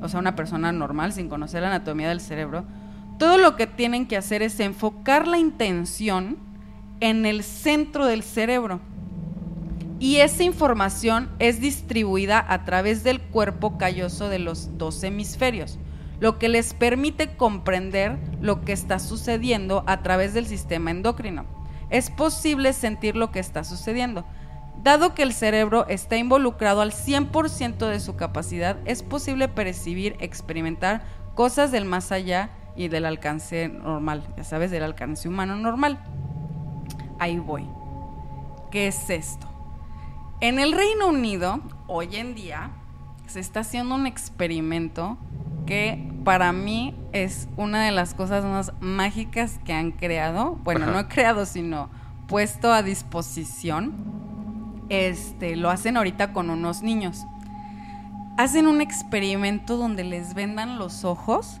o 0.00 0.08
sea, 0.08 0.18
una 0.18 0.34
persona 0.34 0.72
normal 0.72 1.12
sin 1.12 1.28
conocer 1.28 1.60
la 1.60 1.68
anatomía 1.68 2.08
del 2.08 2.22
cerebro, 2.22 2.64
todo 3.18 3.36
lo 3.36 3.54
que 3.56 3.66
tienen 3.66 4.06
que 4.06 4.16
hacer 4.16 4.40
es 4.40 4.58
enfocar 4.60 5.28
la 5.28 5.36
intención 5.36 6.38
en 7.00 7.26
el 7.26 7.42
centro 7.42 8.06
del 8.06 8.22
cerebro. 8.22 8.80
Y 10.00 10.16
esa 10.16 10.44
información 10.44 11.28
es 11.40 11.60
distribuida 11.60 12.44
a 12.48 12.64
través 12.64 13.02
del 13.02 13.20
cuerpo 13.20 13.78
calloso 13.78 14.28
de 14.28 14.38
los 14.38 14.78
dos 14.78 15.02
hemisferios, 15.02 15.78
lo 16.20 16.38
que 16.38 16.48
les 16.48 16.72
permite 16.72 17.36
comprender 17.36 18.18
lo 18.40 18.60
que 18.60 18.72
está 18.72 19.00
sucediendo 19.00 19.82
a 19.86 20.02
través 20.02 20.34
del 20.34 20.46
sistema 20.46 20.92
endocrino. 20.92 21.46
Es 21.90 22.10
posible 22.10 22.72
sentir 22.74 23.16
lo 23.16 23.32
que 23.32 23.40
está 23.40 23.64
sucediendo. 23.64 24.24
Dado 24.84 25.14
que 25.14 25.24
el 25.24 25.32
cerebro 25.32 25.84
está 25.88 26.16
involucrado 26.16 26.80
al 26.80 26.92
100% 26.92 27.88
de 27.88 27.98
su 27.98 28.14
capacidad, 28.14 28.76
es 28.84 29.02
posible 29.02 29.48
percibir, 29.48 30.16
experimentar 30.20 31.02
cosas 31.34 31.72
del 31.72 31.84
más 31.84 32.12
allá 32.12 32.50
y 32.76 32.86
del 32.86 33.04
alcance 33.04 33.68
normal, 33.68 34.22
ya 34.36 34.44
sabes, 34.44 34.70
del 34.70 34.84
alcance 34.84 35.28
humano 35.28 35.56
normal. 35.56 35.98
Ahí 37.18 37.40
voy. 37.40 37.68
¿Qué 38.70 38.86
es 38.86 39.10
esto? 39.10 39.57
En 40.40 40.60
el 40.60 40.70
Reino 40.70 41.08
Unido, 41.08 41.60
hoy 41.88 42.14
en 42.14 42.36
día, 42.36 42.70
se 43.26 43.40
está 43.40 43.60
haciendo 43.60 43.96
un 43.96 44.06
experimento 44.06 45.18
que 45.66 46.12
para 46.22 46.52
mí 46.52 46.94
es 47.12 47.48
una 47.56 47.84
de 47.84 47.90
las 47.90 48.14
cosas 48.14 48.44
más 48.44 48.72
mágicas 48.78 49.58
que 49.64 49.72
han 49.72 49.90
creado. 49.90 50.52
Bueno, 50.62 50.84
Ajá. 50.84 50.92
no 50.92 51.08
creado, 51.08 51.44
sino 51.44 51.90
puesto 52.28 52.72
a 52.72 52.84
disposición. 52.84 53.92
Este, 54.90 55.56
lo 55.56 55.70
hacen 55.70 55.96
ahorita 55.96 56.32
con 56.32 56.50
unos 56.50 56.82
niños. 56.82 57.26
Hacen 58.36 58.68
un 58.68 58.80
experimento 58.80 59.76
donde 59.76 60.04
les 60.04 60.34
vendan 60.34 60.78
los 60.78 61.04
ojos 61.04 61.60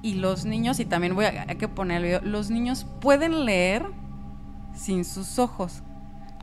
y 0.00 0.14
los 0.14 0.44
niños, 0.44 0.78
y 0.78 0.84
también 0.84 1.16
voy 1.16 1.24
a, 1.24 1.44
hay 1.48 1.56
que 1.56 1.66
poner 1.66 1.96
el 1.96 2.02
video, 2.04 2.20
los 2.22 2.50
niños 2.50 2.86
pueden 3.00 3.44
leer 3.44 3.84
sin 4.74 5.04
sus 5.04 5.40
ojos. 5.40 5.82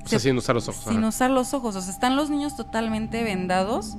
O 0.08 0.10
sea, 0.10 0.20
Se- 0.20 0.30
sin 0.30 0.38
usar 0.38 0.56
los 0.56 0.68
ojos. 0.68 0.84
sin 0.86 0.98
ajá. 1.00 1.08
usar 1.08 1.32
los 1.32 1.54
ojos. 1.54 1.76
O 1.76 1.82
sea, 1.82 1.92
están 1.94 2.16
los 2.16 2.30
niños 2.30 2.56
totalmente 2.56 3.24
vendados, 3.24 3.98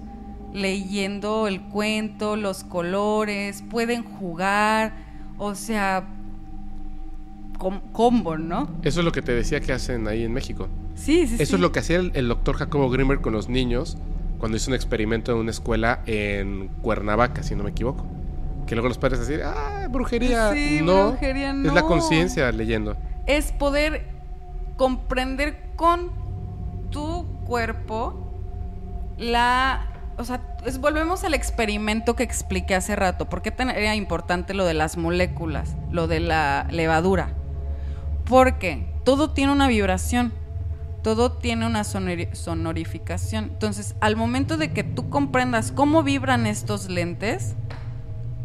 leyendo 0.52 1.46
el 1.46 1.60
cuento, 1.62 2.36
los 2.36 2.64
colores, 2.64 3.62
pueden 3.70 4.02
jugar, 4.04 4.92
o 5.38 5.54
sea, 5.54 6.04
com- 7.58 7.80
combo, 7.92 8.36
¿no? 8.38 8.68
Eso 8.82 9.00
es 9.00 9.04
lo 9.04 9.12
que 9.12 9.22
te 9.22 9.32
decía 9.32 9.60
que 9.60 9.72
hacen 9.72 10.06
ahí 10.08 10.24
en 10.24 10.32
México. 10.32 10.68
Sí, 10.94 11.26
sí, 11.26 11.36
Eso 11.38 11.56
es 11.56 11.60
lo 11.60 11.70
que 11.72 11.78
hacía 11.80 11.96
el, 11.98 12.10
el 12.14 12.28
doctor 12.28 12.56
Jacobo 12.56 12.90
Grimmer 12.90 13.20
con 13.20 13.32
los 13.32 13.48
niños 13.48 13.96
cuando 14.38 14.56
hizo 14.56 14.70
un 14.70 14.74
experimento 14.74 15.32
en 15.32 15.38
una 15.38 15.50
escuela 15.50 16.00
en 16.06 16.68
Cuernavaca, 16.82 17.42
si 17.42 17.54
no 17.54 17.64
me 17.64 17.70
equivoco. 17.70 18.04
Que 18.66 18.74
luego 18.74 18.88
los 18.88 18.98
padres 18.98 19.26
decían, 19.26 19.40
ah, 19.54 19.88
brujería. 19.90 20.52
Sí, 20.52 20.80
no, 20.82 21.10
brujería, 21.10 21.50
es 21.50 21.72
la 21.72 21.80
no. 21.80 21.86
conciencia 21.86 22.50
leyendo. 22.52 22.96
Es 23.26 23.52
poder 23.52 24.06
comprender 24.76 25.67
con 25.78 26.10
tu 26.90 27.24
cuerpo 27.46 28.34
la... 29.16 29.86
O 30.18 30.24
sea, 30.24 30.42
volvemos 30.80 31.22
al 31.22 31.32
experimento 31.32 32.16
que 32.16 32.24
expliqué 32.24 32.74
hace 32.74 32.96
rato. 32.96 33.28
¿Por 33.28 33.40
qué 33.40 33.54
era 33.56 33.94
importante 33.94 34.52
lo 34.52 34.64
de 34.64 34.74
las 34.74 34.96
moléculas, 34.96 35.76
lo 35.92 36.08
de 36.08 36.18
la 36.18 36.66
levadura? 36.70 37.30
Porque 38.24 38.92
todo 39.04 39.30
tiene 39.30 39.52
una 39.52 39.68
vibración, 39.68 40.32
todo 41.04 41.30
tiene 41.30 41.64
una 41.64 41.82
sonori- 41.82 42.34
sonorificación. 42.34 43.44
Entonces, 43.44 43.94
al 44.00 44.16
momento 44.16 44.56
de 44.56 44.72
que 44.72 44.82
tú 44.82 45.08
comprendas 45.08 45.70
cómo 45.70 46.02
vibran 46.02 46.46
estos 46.46 46.88
lentes, 46.88 47.54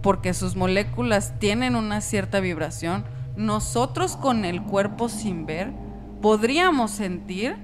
porque 0.03 0.35
sus 0.35 0.55
moléculas 0.55 1.33
tienen 1.39 1.75
una 1.75 2.01
cierta 2.01 2.39
vibración, 2.39 3.05
nosotros 3.35 4.17
con 4.17 4.45
el 4.45 4.61
cuerpo 4.61 5.09
sin 5.09 5.47
ver 5.47 5.73
podríamos 6.23 6.91
sentir 6.91 7.57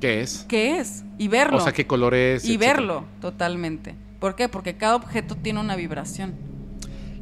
¿Qué 0.00 0.22
es? 0.22 0.44
qué 0.48 0.80
es 0.80 1.04
y 1.18 1.28
verlo. 1.28 1.58
O 1.58 1.60
sea, 1.60 1.72
qué 1.72 1.86
color 1.86 2.14
es. 2.14 2.44
y 2.44 2.54
etcétera. 2.54 2.72
verlo 2.72 3.04
totalmente. 3.20 3.94
¿Por 4.18 4.34
qué? 4.34 4.48
Porque 4.48 4.76
cada 4.76 4.96
objeto 4.96 5.36
tiene 5.36 5.60
una 5.60 5.76
vibración. 5.76 6.34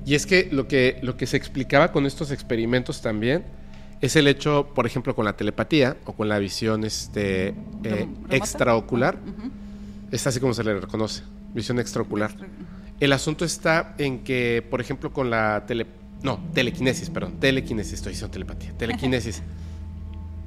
Y 0.06 0.14
es 0.14 0.24
que 0.24 0.48
lo 0.50 0.66
que, 0.66 0.98
lo 1.02 1.18
que 1.18 1.26
se 1.26 1.36
explicaba 1.36 1.92
con 1.92 2.06
estos 2.06 2.30
experimentos 2.30 3.02
también 3.02 3.44
es 4.00 4.16
el 4.16 4.26
hecho, 4.26 4.72
por 4.74 4.86
ejemplo, 4.86 5.14
con 5.14 5.26
la 5.26 5.36
telepatía 5.36 5.98
o 6.06 6.14
con 6.14 6.30
la 6.30 6.38
visión 6.38 6.84
este, 6.84 7.48
eh, 7.84 8.08
extraocular. 8.30 9.16
Ujú. 9.16 9.50
Es 10.10 10.26
así 10.26 10.40
como 10.40 10.54
se 10.54 10.64
le 10.64 10.80
reconoce, 10.80 11.24
visión 11.52 11.78
extraocular. 11.78 12.34
El 12.98 13.12
asunto 13.12 13.44
está 13.44 13.94
en 13.98 14.24
que, 14.24 14.66
por 14.70 14.80
ejemplo, 14.80 15.12
con 15.12 15.28
la 15.28 15.66
tele... 15.66 15.86
No, 16.22 16.42
telequinesis, 16.54 17.10
perdón. 17.10 17.38
Telequinesis, 17.38 17.92
estoy 17.92 18.12
diciendo 18.12 18.32
telepatía. 18.32 18.72
Telequinesis. 18.78 19.42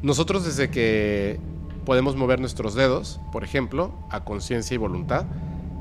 Nosotros 0.03 0.43
desde 0.43 0.69
que 0.69 1.39
podemos 1.85 2.17
mover 2.17 2.41
nuestros 2.41 2.75
dedos, 2.75 3.21
por 3.31 3.45
ejemplo, 3.45 3.93
a 4.09 4.25
conciencia 4.25 4.75
y 4.75 4.77
voluntad, 4.77 5.25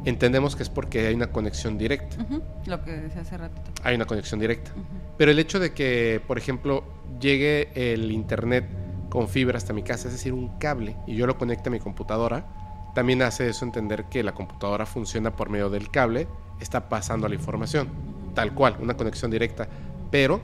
entendemos 0.04 0.54
que 0.54 0.62
es 0.62 0.68
porque 0.68 1.08
hay 1.08 1.14
una 1.14 1.32
conexión 1.32 1.76
directa. 1.76 2.24
Lo 2.66 2.84
que 2.84 2.92
decía 2.92 3.22
hace 3.22 3.36
ratito. 3.36 3.72
Hay 3.82 3.96
una 3.96 4.04
conexión 4.04 4.38
directa. 4.38 4.70
Pero 5.18 5.32
el 5.32 5.40
hecho 5.40 5.58
de 5.58 5.74
que, 5.74 6.22
por 6.24 6.38
ejemplo, 6.38 6.84
llegue 7.20 7.70
el 7.74 8.12
internet 8.12 8.64
con 9.10 9.28
fibra 9.28 9.58
hasta 9.58 9.72
mi 9.72 9.82
casa, 9.82 10.06
es 10.06 10.14
decir, 10.14 10.32
un 10.32 10.56
cable, 10.58 10.96
y 11.08 11.16
yo 11.16 11.26
lo 11.26 11.36
conecte 11.36 11.68
a 11.68 11.72
mi 11.72 11.80
computadora, 11.80 12.46
también 12.94 13.22
hace 13.22 13.48
eso 13.48 13.64
entender 13.64 14.04
que 14.04 14.22
la 14.22 14.34
computadora 14.34 14.86
funciona 14.86 15.34
por 15.34 15.50
medio 15.50 15.68
del 15.68 15.90
cable, 15.90 16.28
está 16.60 16.88
pasando 16.88 17.28
la 17.28 17.34
información, 17.34 17.88
tal 18.34 18.54
cual, 18.54 18.76
una 18.80 18.96
conexión 18.96 19.32
directa. 19.32 19.66
Pero 20.12 20.40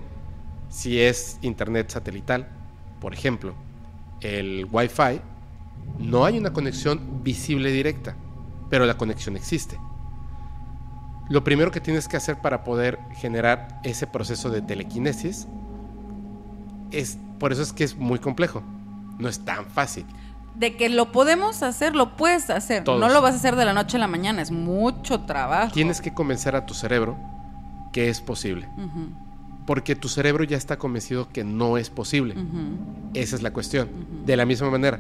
si 0.69 1.01
es 1.01 1.39
internet 1.43 1.91
satelital, 1.91 2.49
por 3.01 3.15
ejemplo, 3.15 3.55
el 4.21 4.67
Wi-Fi, 4.71 5.21
no 5.99 6.25
hay 6.25 6.39
una 6.39 6.53
conexión 6.53 7.23
visible 7.23 7.71
directa, 7.71 8.17
pero 8.71 8.87
la 8.87 8.97
conexión 8.97 9.37
existe. 9.37 9.79
Lo 11.29 11.45
primero 11.45 11.71
que 11.71 11.81
tienes 11.81 12.09
que 12.09 12.17
hacer 12.17 12.41
para 12.41 12.65
poder 12.65 12.99
generar 13.17 13.81
ese 13.85 14.07
proceso 14.07 14.49
de 14.49 14.63
telequinesis 14.63 15.47
es, 16.91 17.19
por 17.39 17.53
eso 17.53 17.63
es 17.63 17.73
que 17.73 17.85
es 17.85 17.97
muy 17.97 18.19
complejo, 18.19 18.63
no 19.19 19.29
es 19.29 19.41
tan 19.45 19.67
fácil. 19.67 20.07
De 20.55 20.77
que 20.77 20.89
lo 20.89 21.13
podemos 21.13 21.63
hacer, 21.63 21.95
lo 21.95 22.17
puedes 22.17 22.51
hacer. 22.51 22.83
Todos. 22.83 22.99
No 22.99 23.09
lo 23.09 23.21
vas 23.21 23.35
a 23.35 23.37
hacer 23.37 23.57
de 23.57 23.65
la 23.65 23.75
noche 23.75 23.97
a 23.97 24.01
la 24.01 24.09
mañana, 24.09 24.43
es 24.43 24.51
mucho 24.51 25.21
trabajo. 25.21 25.73
Tienes 25.73 26.01
que 26.01 26.15
convencer 26.15 26.57
a 26.57 26.67
tu 26.67 26.75
cerebro 26.75 27.17
que 27.93 28.09
es 28.09 28.21
posible, 28.21 28.69
porque 29.69 29.95
tu 29.95 30.09
cerebro 30.09 30.45
ya 30.45 30.57
está 30.57 30.79
convencido 30.79 31.29
que 31.29 31.45
no 31.45 31.77
es 31.77 31.91
posible. 31.91 32.35
Esa 33.13 33.37
es 33.37 33.43
la 33.43 33.53
cuestión. 33.53 33.91
De 34.25 34.35
la 34.35 34.47
misma 34.47 34.71
manera, 34.71 34.99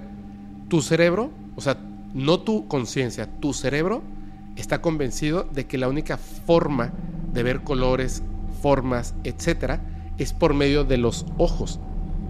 tu 0.69 0.82
cerebro, 0.82 1.31
o 1.57 1.62
sea, 1.62 1.78
no 2.12 2.40
tu 2.40 2.69
conciencia, 2.69 3.27
tu 3.40 3.55
cerebro 3.55 4.03
está 4.57 4.82
convencido 4.82 5.45
de 5.45 5.66
que 5.66 5.78
la 5.78 5.89
única 5.89 6.19
forma 6.19 6.93
de 7.32 7.43
ver 7.43 7.62
colores, 7.62 8.23
formas, 8.61 9.15
etcétera, 9.24 9.81
es 10.19 10.35
por 10.35 10.53
medio 10.53 10.85
de 10.85 10.99
los 10.99 11.24
ojos, 11.39 11.81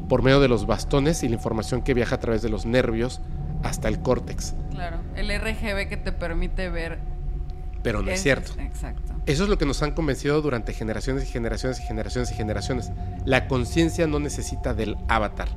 por 0.09 0.23
medio 0.23 0.39
de 0.39 0.47
los 0.47 0.65
bastones 0.65 1.25
y 1.25 1.29
la 1.29 1.35
información 1.35 1.83
que 1.83 1.93
viaja 1.93 2.15
a 2.15 2.21
través 2.21 2.41
de 2.41 2.51
los 2.51 2.67
nervios 2.67 3.21
hasta 3.65 3.89
el 3.89 3.99
córtex. 3.99 4.55
Claro, 4.71 4.99
el 5.17 5.29
RGB 5.29 5.89
que 5.89 5.97
te 5.97 6.13
permite 6.13 6.71
ver. 6.71 7.01
Pero 7.83 8.03
no 8.03 8.11
es 8.11 8.23
cierto. 8.23 8.53
Exacto. 8.61 9.15
Eso 9.27 9.45
es 9.45 9.49
lo 9.49 9.59
que 9.59 9.67
nos 9.67 9.83
han 9.83 9.93
convencido 9.93 10.41
durante 10.43 10.73
generaciones 10.73 11.25
y 11.25 11.27
generaciones 11.27 11.81
y 11.81 11.83
generaciones 11.83 12.31
y 12.33 12.35
generaciones. 12.35 12.91
La 13.25 13.47
conciencia 13.47 14.07
no 14.07 14.19
necesita 14.19 14.75
del 14.75 14.97
avatar. 15.09 15.49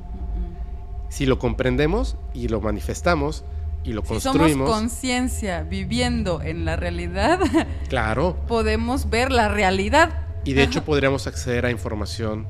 Si 1.08 1.26
lo 1.26 1.38
comprendemos 1.38 2.16
y 2.32 2.48
lo 2.48 2.60
manifestamos 2.60 3.44
y 3.84 3.92
lo 3.92 4.02
Si 4.02 4.08
construimos, 4.08 4.68
somos 4.68 4.70
conciencia 4.70 5.62
viviendo 5.62 6.40
en 6.42 6.64
la 6.64 6.76
realidad, 6.76 7.40
claro, 7.88 8.36
podemos 8.46 9.10
ver 9.10 9.32
la 9.32 9.48
realidad. 9.48 10.26
y 10.44 10.52
de 10.52 10.62
hecho 10.62 10.84
podríamos 10.84 11.26
acceder 11.26 11.66
a 11.66 11.70
información 11.70 12.46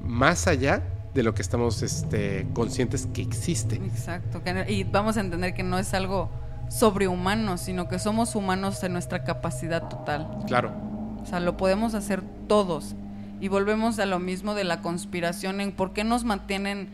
más 0.00 0.46
allá 0.46 0.82
de 1.16 1.22
lo 1.22 1.34
que 1.34 1.42
estamos 1.42 1.82
este, 1.82 2.46
conscientes 2.52 3.08
que 3.12 3.22
existe. 3.22 3.76
Exacto. 3.76 4.42
Y 4.68 4.84
vamos 4.84 5.16
a 5.16 5.20
entender 5.20 5.54
que 5.54 5.62
no 5.62 5.78
es 5.78 5.94
algo 5.94 6.30
sobrehumano, 6.68 7.58
sino 7.58 7.88
que 7.88 7.98
somos 7.98 8.34
humanos 8.34 8.82
en 8.82 8.92
nuestra 8.92 9.24
capacidad 9.24 9.88
total. 9.88 10.28
Claro, 10.46 10.72
O 11.22 11.26
sea, 11.26 11.40
lo 11.40 11.56
podemos 11.56 11.94
hacer 11.94 12.22
todos. 12.48 12.94
Y 13.40 13.48
volvemos 13.48 13.98
a 13.98 14.06
lo 14.06 14.18
mismo 14.18 14.54
de 14.54 14.64
la 14.64 14.80
conspiración 14.80 15.60
en 15.60 15.72
por 15.72 15.92
qué 15.92 16.04
nos 16.04 16.24
mantienen 16.24 16.88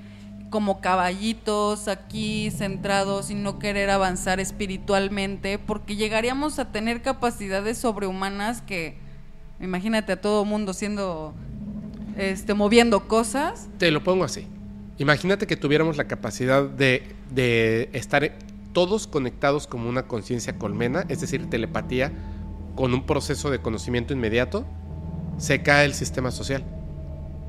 como 0.50 0.80
caballitos 0.80 1.88
aquí 1.88 2.50
centrados 2.50 3.30
y 3.30 3.34
no 3.34 3.58
querer 3.58 3.90
avanzar 3.90 4.38
espiritualmente, 4.38 5.58
porque 5.58 5.96
llegaríamos 5.96 6.58
a 6.58 6.70
tener 6.70 7.00
capacidades 7.00 7.78
sobrehumanas 7.78 8.60
que, 8.60 8.96
imagínate 9.60 10.12
a 10.12 10.20
todo 10.20 10.44
mundo 10.44 10.74
siendo, 10.74 11.32
este, 12.18 12.54
moviendo 12.54 13.08
cosas. 13.08 13.68
te 13.78 13.90
lo 13.90 14.04
pongo 14.04 14.24
así. 14.24 14.46
Imagínate 14.98 15.46
que 15.46 15.56
tuviéramos 15.56 15.96
la 15.96 16.04
capacidad 16.04 16.64
de, 16.64 17.16
de 17.30 17.88
estar 17.94 18.30
todos 18.72 19.06
conectados 19.06 19.66
como 19.66 19.88
una 19.88 20.06
conciencia 20.06 20.58
colmena, 20.58 21.04
es 21.08 21.20
decir, 21.20 21.48
telepatía, 21.50 22.12
con 22.74 22.94
un 22.94 23.04
proceso 23.04 23.50
de 23.50 23.60
conocimiento 23.60 24.12
inmediato, 24.12 24.64
se 25.36 25.62
cae 25.62 25.84
el 25.84 25.94
sistema 25.94 26.30
social. 26.30 26.64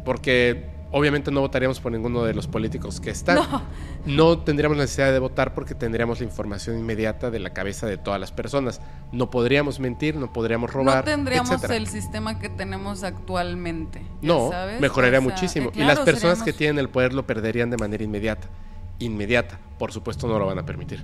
Porque 0.05 0.69
obviamente 0.91 1.31
no 1.31 1.41
votaríamos 1.41 1.79
por 1.79 1.91
ninguno 1.91 2.23
de 2.23 2.33
los 2.33 2.47
políticos 2.47 2.99
que 2.99 3.09
están. 3.09 3.35
No. 3.37 3.61
No 4.05 4.39
tendríamos 4.39 4.77
necesidad 4.77 5.11
de 5.13 5.19
votar 5.19 5.53
porque 5.53 5.75
tendríamos 5.75 6.19
la 6.19 6.25
información 6.25 6.77
inmediata 6.77 7.31
de 7.31 7.39
la 7.39 7.51
cabeza 7.51 7.87
de 7.87 7.97
todas 7.97 8.19
las 8.19 8.31
personas. 8.31 8.81
No 9.11 9.29
podríamos 9.29 9.79
mentir, 9.79 10.15
no 10.15 10.33
podríamos 10.33 10.71
robar. 10.73 10.97
no 10.97 11.03
tendríamos 11.03 11.51
etcétera. 11.51 11.77
el 11.77 11.87
sistema 11.87 12.37
que 12.37 12.49
tenemos 12.49 13.03
actualmente. 13.03 13.99
¿ya 14.21 14.27
No, 14.27 14.49
sabes? 14.51 14.81
mejoraría 14.81 15.19
O 15.19 15.21
sea, 15.21 15.31
muchísimo. 15.31 15.71
que 15.71 15.81
y 15.81 15.83
las 15.85 15.99
personas 15.99 16.43
que 16.43 16.51
tienen 16.53 16.79
el 16.79 16.89
poder 16.89 17.13
lo 17.13 17.25
perderían 17.25 17.69
de 17.69 17.77
manera 17.77 18.03
inmediata. 18.03 18.49
Inmediata. 18.99 19.59
Por 19.77 19.91
supuesto 19.91 20.27
no 20.27 20.39
lo 20.39 20.45
van 20.45 20.59
a 20.59 20.65
permitir. 20.65 21.03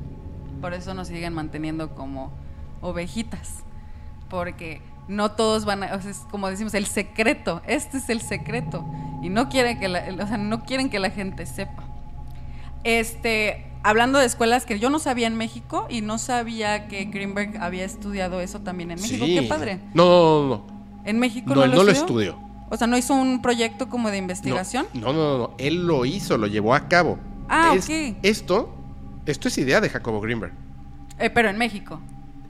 Por 0.61 0.74
eso 0.74 0.94
nos 0.94 1.07
siguen 1.07 1.34
manteniendo 1.34 1.95
como 1.95 2.32
ovejitas. 2.82 3.64
Porque 4.30 4.82
no 5.07 5.32
todos 5.32 5.66
van 5.66 5.84
a, 5.84 5.95
o 5.95 6.02
sea, 6.02 6.11
es 6.11 6.20
como 6.32 6.49
decimos, 6.49 6.74
el 6.76 6.86
secreto, 6.86 7.61
este 7.66 7.98
es 7.98 8.10
el 8.10 8.22
secreto. 8.22 8.86
Y 9.22 9.30
no 9.30 9.49
quieren 9.49 9.80
que 9.80 9.88
la, 9.88 10.03
o 10.22 10.28
sea, 10.28 10.38
no 10.38 10.64
quieren 10.64 10.90
que 10.90 10.99
la 10.99 11.10
gente 11.10 11.45
sepa. 11.45 11.84
Este, 12.84 13.66
hablando 13.84 14.20
de 14.20 14.26
escuelas 14.26 14.66
que 14.66 14.80
yo 14.80 14.90
no 14.90 14.99
sabía 14.99 15.28
en 15.28 15.36
México 15.36 15.88
y 15.90 16.02
no 16.02 16.18
sabía 16.18 16.88
que 16.88 17.06
Greenberg 17.06 17.57
había 17.61 17.86
estudiado 17.86 18.40
eso 18.40 18.60
también 18.60 18.91
en 18.91 19.02
México. 19.02 19.26
Sí. 19.26 19.36
Qué 19.36 19.44
padre. 19.44 19.80
No, 19.94 20.06
no, 20.06 20.48
no. 20.48 20.80
En 21.06 21.20
México 21.20 21.56
No, 21.56 21.66
no, 21.66 21.76
lo, 21.76 21.84
no 21.84 21.91
estudió. 21.91 22.38
O 22.70 22.78
sea, 22.78 22.86
no 22.86 22.98
hizo 22.98 23.16
un 23.16 23.41
proyecto 23.41 23.90
como 23.90 24.11
de 24.11 24.18
investigación. 24.18 24.86
No, 24.94 25.11
no, 25.11 25.14
no, 25.14 25.38
no. 25.40 25.52
Él 25.57 25.88
lo 25.88 26.06
hizo, 26.06 26.38
lo 26.38 26.45
llevó 26.45 26.76
a 26.76 26.88
cabo. 26.88 27.18
Ah, 27.49 27.73
Es- 27.76 27.85
ok. 27.85 28.17
Esto, 28.23 28.76
esto 29.26 29.47
es 29.47 29.57
idea 29.57 29.81
de 29.81 29.89
Jacobo 29.89 30.21
Greenberg. 30.21 30.53
Eh, 31.17 31.30
pero 31.30 31.49
en 31.49 31.57
México. 31.57 31.99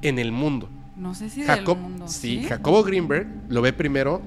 En 0.02 0.20
el 0.20 0.32
mundo. 0.32 0.70
No 0.96 1.14
sé 1.16 1.30
si 1.30 1.44
Jacob, 1.44 1.78
del 1.78 1.84
mundo. 1.90 2.08
sí, 2.08 2.44
Jacobo 2.44 2.84
Greenberg 2.84 3.28
lo 3.48 3.62
ve 3.62 3.72
primero 3.74 4.22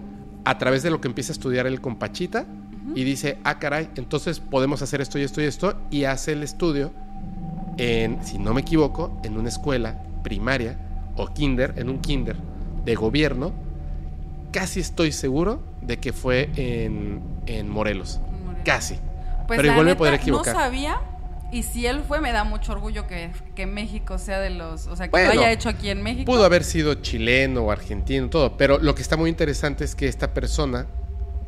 a 0.45 0.59
través 0.59 0.83
de 0.83 0.91
lo 0.91 1.01
que 1.01 1.09
empieza 1.09 1.33
a 1.33 1.35
estudiar 1.35 1.67
él 1.67 1.81
con 1.81 1.97
Pachita 1.97 2.47
y 2.95 3.05
dice, 3.05 3.39
ah, 3.45 3.59
caray, 3.59 3.91
entonces 3.97 4.41
podemos 4.41 4.83
hacer 4.83 5.01
esto 5.01 5.19
y 5.19 5.23
esto 5.23 5.41
y 5.41 5.45
esto, 5.45 5.79
y 5.91 6.05
hace 6.05 6.33
el 6.33 6.43
estudio 6.43 6.93
en, 7.79 8.25
si 8.25 8.39
no 8.39 8.53
me 8.55 8.63
equivoco, 8.63 9.21
en 9.23 9.39
una 9.39 9.49
escuela 9.51 10.03
primaria 10.23 10.79
o 11.17 11.27
kinder, 11.29 11.75
en 11.77 11.89
un 11.91 12.01
kinder 12.01 12.37
de 12.85 12.95
gobierno. 12.95 13.53
Casi 14.51 14.81
estoy 14.81 15.13
seguro 15.13 15.63
de 15.83 15.99
que 15.99 16.13
fue 16.13 16.51
en, 16.57 17.21
en 17.47 17.69
Morelos. 17.69 18.21
En 18.27 18.45
Morelos. 18.45 18.63
Casi. 18.65 18.97
Pues 19.47 19.59
Pero 19.59 19.63
la 19.69 19.73
igual 19.73 19.87
me 19.87 19.97
podría 19.97 20.17
equivocar. 20.17 20.55
No 20.55 20.61
sabía. 20.61 21.01
Y 21.51 21.65
si 21.65 21.87
él 21.87 22.03
fue, 22.07 22.21
me 22.21 22.33
da 22.33 22.45
mucho 22.45 22.73
orgullo 22.73 23.07
que, 23.07 23.31
que 23.55 23.67
México 23.67 24.19
sea 24.19 24.41
de 24.41 24.51
los. 24.51 24.87
O 24.87 24.97
sea, 24.97 25.07
que 25.07 25.11
Bueno, 25.11 25.35
lo 25.35 25.41
haya 25.41 25.53
hecho 25.53 25.69
aquí 25.69 25.91
en 25.91 26.03
México. 26.03 26.25
Pudo 26.25 26.45
haber 26.45 26.65
sido 26.65 26.95
chileno 26.95 27.63
o 27.65 27.71
argentino, 27.71 28.31
todo. 28.31 28.57
Pero 28.57 28.79
lo 28.79 28.95
que 28.95 29.03
está 29.03 29.19
muy 29.19 29.29
interesante 29.29 29.85
es 29.85 29.95
que 29.95 30.09
esta 30.09 30.33
persona 30.33 30.87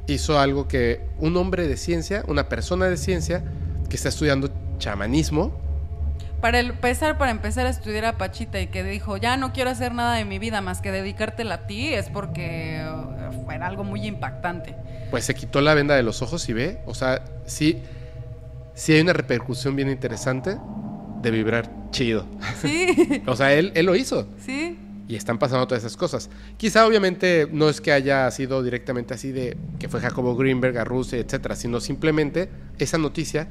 hizo 0.06 0.38
algo 0.38 0.68
que 0.68 1.00
un 1.18 1.36
hombre 1.38 1.66
de 1.66 1.78
ciencia, 1.78 2.22
una 2.28 2.50
persona 2.50 2.86
de 2.86 2.98
ciencia 2.98 3.44
que 3.88 3.96
está 3.96 4.10
estudiando 4.10 4.50
chamanismo, 4.78 5.63
Para 6.44 6.60
empezar, 6.60 7.16
para 7.16 7.30
empezar 7.30 7.64
a 7.64 7.70
estudiar 7.70 8.04
a 8.04 8.18
Pachita 8.18 8.60
y 8.60 8.66
que 8.66 8.84
dijo, 8.84 9.16
ya 9.16 9.38
no 9.38 9.54
quiero 9.54 9.70
hacer 9.70 9.94
nada 9.94 10.16
de 10.16 10.26
mi 10.26 10.38
vida 10.38 10.60
más 10.60 10.82
que 10.82 10.92
dedicártela 10.92 11.54
a 11.54 11.66
ti, 11.66 11.94
es 11.94 12.10
porque 12.10 12.86
uh, 12.86 13.46
fue 13.46 13.54
algo 13.54 13.82
muy 13.82 14.06
impactante. 14.06 14.76
pues 15.10 15.24
se 15.24 15.34
quitó 15.34 15.62
la 15.62 15.72
venda 15.72 15.96
de 15.96 16.02
los 16.02 16.20
ojos 16.20 16.46
y 16.50 16.52
ve. 16.52 16.80
O 16.84 16.92
sea, 16.92 17.24
sí, 17.46 17.80
sí 18.74 18.92
hay 18.92 19.00
una 19.00 19.14
repercusión 19.14 19.74
bien 19.74 19.88
interesante 19.88 20.58
de 21.22 21.30
vibrar 21.30 21.70
chido. 21.92 22.26
Sí, 22.60 23.22
O 23.26 23.36
sea, 23.36 23.54
él, 23.54 23.72
él 23.74 23.86
lo 23.86 23.96
hizo. 23.96 24.28
sí. 24.38 24.78
Y 25.08 25.16
están 25.16 25.38
pasando 25.38 25.66
todas 25.66 25.82
esas 25.82 25.96
cosas. 25.96 26.28
Quizá 26.58 26.86
obviamente 26.86 27.48
no 27.50 27.70
es 27.70 27.80
que 27.80 27.90
haya 27.90 28.30
sido 28.30 28.62
directamente 28.62 29.14
así 29.14 29.32
de 29.32 29.56
que 29.78 29.88
fue 29.88 30.00
Jacobo 30.00 30.36
Greenberg 30.36 30.76
a 30.76 30.84
Rusia, 30.84 31.18
etcétera, 31.18 31.56
sino 31.56 31.80
simplemente 31.80 32.50
esa 32.78 32.98
noticia 32.98 33.48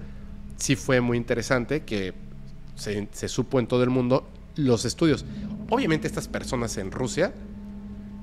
sí 0.58 0.76
fue 0.76 1.02
muy 1.02 1.18
interesante 1.18 1.82
que 1.82 2.14
se, 2.76 3.08
se 3.12 3.28
supo 3.28 3.60
en 3.60 3.68
todo 3.68 3.84
el 3.84 3.90
mundo 3.90 4.28
los 4.56 4.86
estudios. 4.86 5.26
Obviamente 5.70 6.08
estas 6.08 6.28
personas 6.28 6.78
en 6.78 6.92
Rusia 6.92 7.34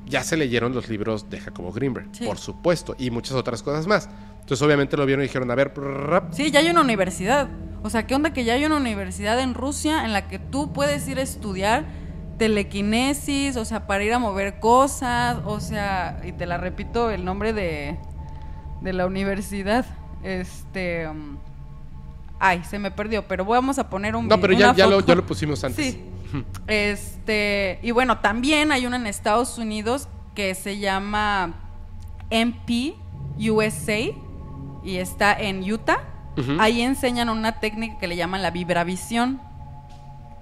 ya 0.07 0.23
se 0.25 0.37
leyeron 0.37 0.75
los 0.75 0.89
libros 0.89 1.31
de 1.31 1.41
Jacobo 1.41 1.73
Greenberg, 1.73 2.09
Sí. 2.13 2.25
por 2.25 2.39
supuesto, 2.39 2.95
y 2.99 3.11
muchas 3.11 3.33
otras 3.37 3.63
cosas 3.63 3.87
más. 3.87 4.09
Entonces 4.41 4.61
obviamente 4.63 4.97
lo 4.97 5.07
vieron 5.07 5.23
y 5.25 5.29
dijeron, 5.29 5.51
a 5.51 5.55
ver, 5.55 5.73
prrrrap, 5.73 6.33
Sí, 6.33 6.51
ya 6.51 6.61
hay 6.61 6.69
una 6.71 6.81
universidad. 6.81 7.49
O 7.83 7.91
sea, 7.91 8.07
¿qué 8.07 8.15
onda 8.15 8.33
que 8.33 8.45
ya 8.45 8.55
hay 8.55 8.65
una 8.65 8.77
universidad 8.77 9.39
en 9.41 9.55
Rusia 9.55 10.05
en 10.05 10.13
la 10.13 10.29
que 10.29 10.39
tú 10.39 10.73
puedes 10.73 11.07
ir 11.09 11.19
a 11.19 11.23
estudiar 11.23 11.85
telequinesis, 12.39 13.57
o 13.57 13.65
sea, 13.65 13.87
para 13.87 14.03
ir 14.03 14.13
a 14.13 14.19
mover 14.19 14.61
cosas, 14.61 15.39
o 15.45 15.61
sea, 15.61 16.21
y 16.25 16.33
te 16.33 16.47
la 16.47 16.57
repito, 16.59 17.11
el 17.11 17.25
nombre 17.25 17.53
de, 17.53 17.97
de 18.81 18.93
la 18.93 19.07
universidad, 19.07 19.85
este... 20.23 21.09
um, 21.09 21.39
ay, 22.41 22.65
se 22.65 22.79
me 22.79 22.91
perdió, 22.91 23.29
pero 23.29 23.45
vamos 23.45 23.79
a 23.79 23.89
poner 23.89 24.17
un 24.17 24.27
no, 24.27 24.41
pero 24.41 24.53
ya, 24.55 24.75
ya, 24.75 24.87
lo, 24.87 25.01
ya 25.01 25.15
lo 25.15 25.25
pusimos 25.25 25.63
antes. 25.63 25.93
Sí. 25.93 26.05
Este, 26.67 27.79
y 27.83 27.91
bueno, 27.91 28.19
también 28.19 28.73
hay 28.73 28.87
una 28.87 28.97
en 28.97 29.07
Estados 29.07 29.59
Unidos 29.59 30.09
que 30.35 30.55
se 30.55 30.79
llama 30.79 31.55
MP 32.31 32.95
USA 33.39 33.99
y 34.85 34.97
está 34.97 35.39
en 35.39 35.71
Utah. 35.71 36.01
Ahí 36.59 36.81
enseñan 36.81 37.29
una 37.29 37.61
técnica 37.61 37.99
que 37.99 38.07
le 38.07 38.17
llaman 38.17 38.41
la 38.41 38.51
vibravisión, 38.51 39.43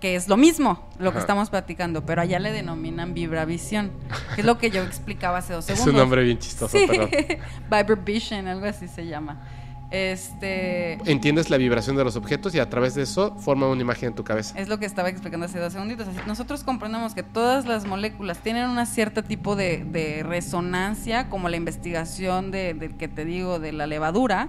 que 0.00 0.14
es 0.14 0.28
lo 0.28 0.36
mismo, 0.36 0.86
lo 1.00 1.12
que 1.12 1.18
estamos 1.18 1.50
platicando, 1.50 2.06
pero 2.06 2.22
allá 2.22 2.38
le 2.38 2.52
denominan 2.52 3.14
vibravisión, 3.14 3.90
que 4.36 4.42
es 4.42 4.46
lo 4.46 4.58
que 4.58 4.70
yo 4.70 4.82
explicaba 4.84 5.38
hace 5.38 5.54
dos 5.54 5.64
Es 5.68 5.78
segundos. 5.78 5.94
un 5.94 6.00
nombre 6.00 6.22
bien 6.22 6.38
chistoso, 6.38 6.78
Sí, 6.78 6.86
vibration, 7.70 8.46
algo 8.46 8.66
así 8.66 8.86
se 8.86 9.06
llama. 9.06 9.40
Este, 9.90 10.98
Entiendes 11.10 11.48
la 11.48 11.56
vibración 11.56 11.96
de 11.96 12.04
los 12.04 12.14
objetos 12.16 12.54
y 12.54 12.58
a 12.58 12.68
través 12.68 12.94
de 12.94 13.02
eso 13.02 13.34
forma 13.36 13.66
una 13.68 13.80
imagen 13.80 14.08
en 14.10 14.14
tu 14.14 14.22
cabeza. 14.22 14.58
Es 14.58 14.68
lo 14.68 14.78
que 14.78 14.84
estaba 14.84 15.08
explicando 15.08 15.46
hace 15.46 15.58
dos 15.58 15.72
segunditos. 15.72 16.06
Así, 16.08 16.18
nosotros 16.26 16.62
comprendemos 16.62 17.14
que 17.14 17.22
todas 17.22 17.64
las 17.64 17.86
moléculas 17.86 18.38
tienen 18.38 18.68
un 18.68 18.84
cierto 18.86 19.24
tipo 19.24 19.56
de, 19.56 19.84
de 19.84 20.22
resonancia, 20.24 21.30
como 21.30 21.48
la 21.48 21.56
investigación 21.56 22.50
de, 22.50 22.94
que 22.98 23.08
te 23.08 23.24
digo 23.24 23.58
de 23.58 23.72
la 23.72 23.86
levadura. 23.86 24.48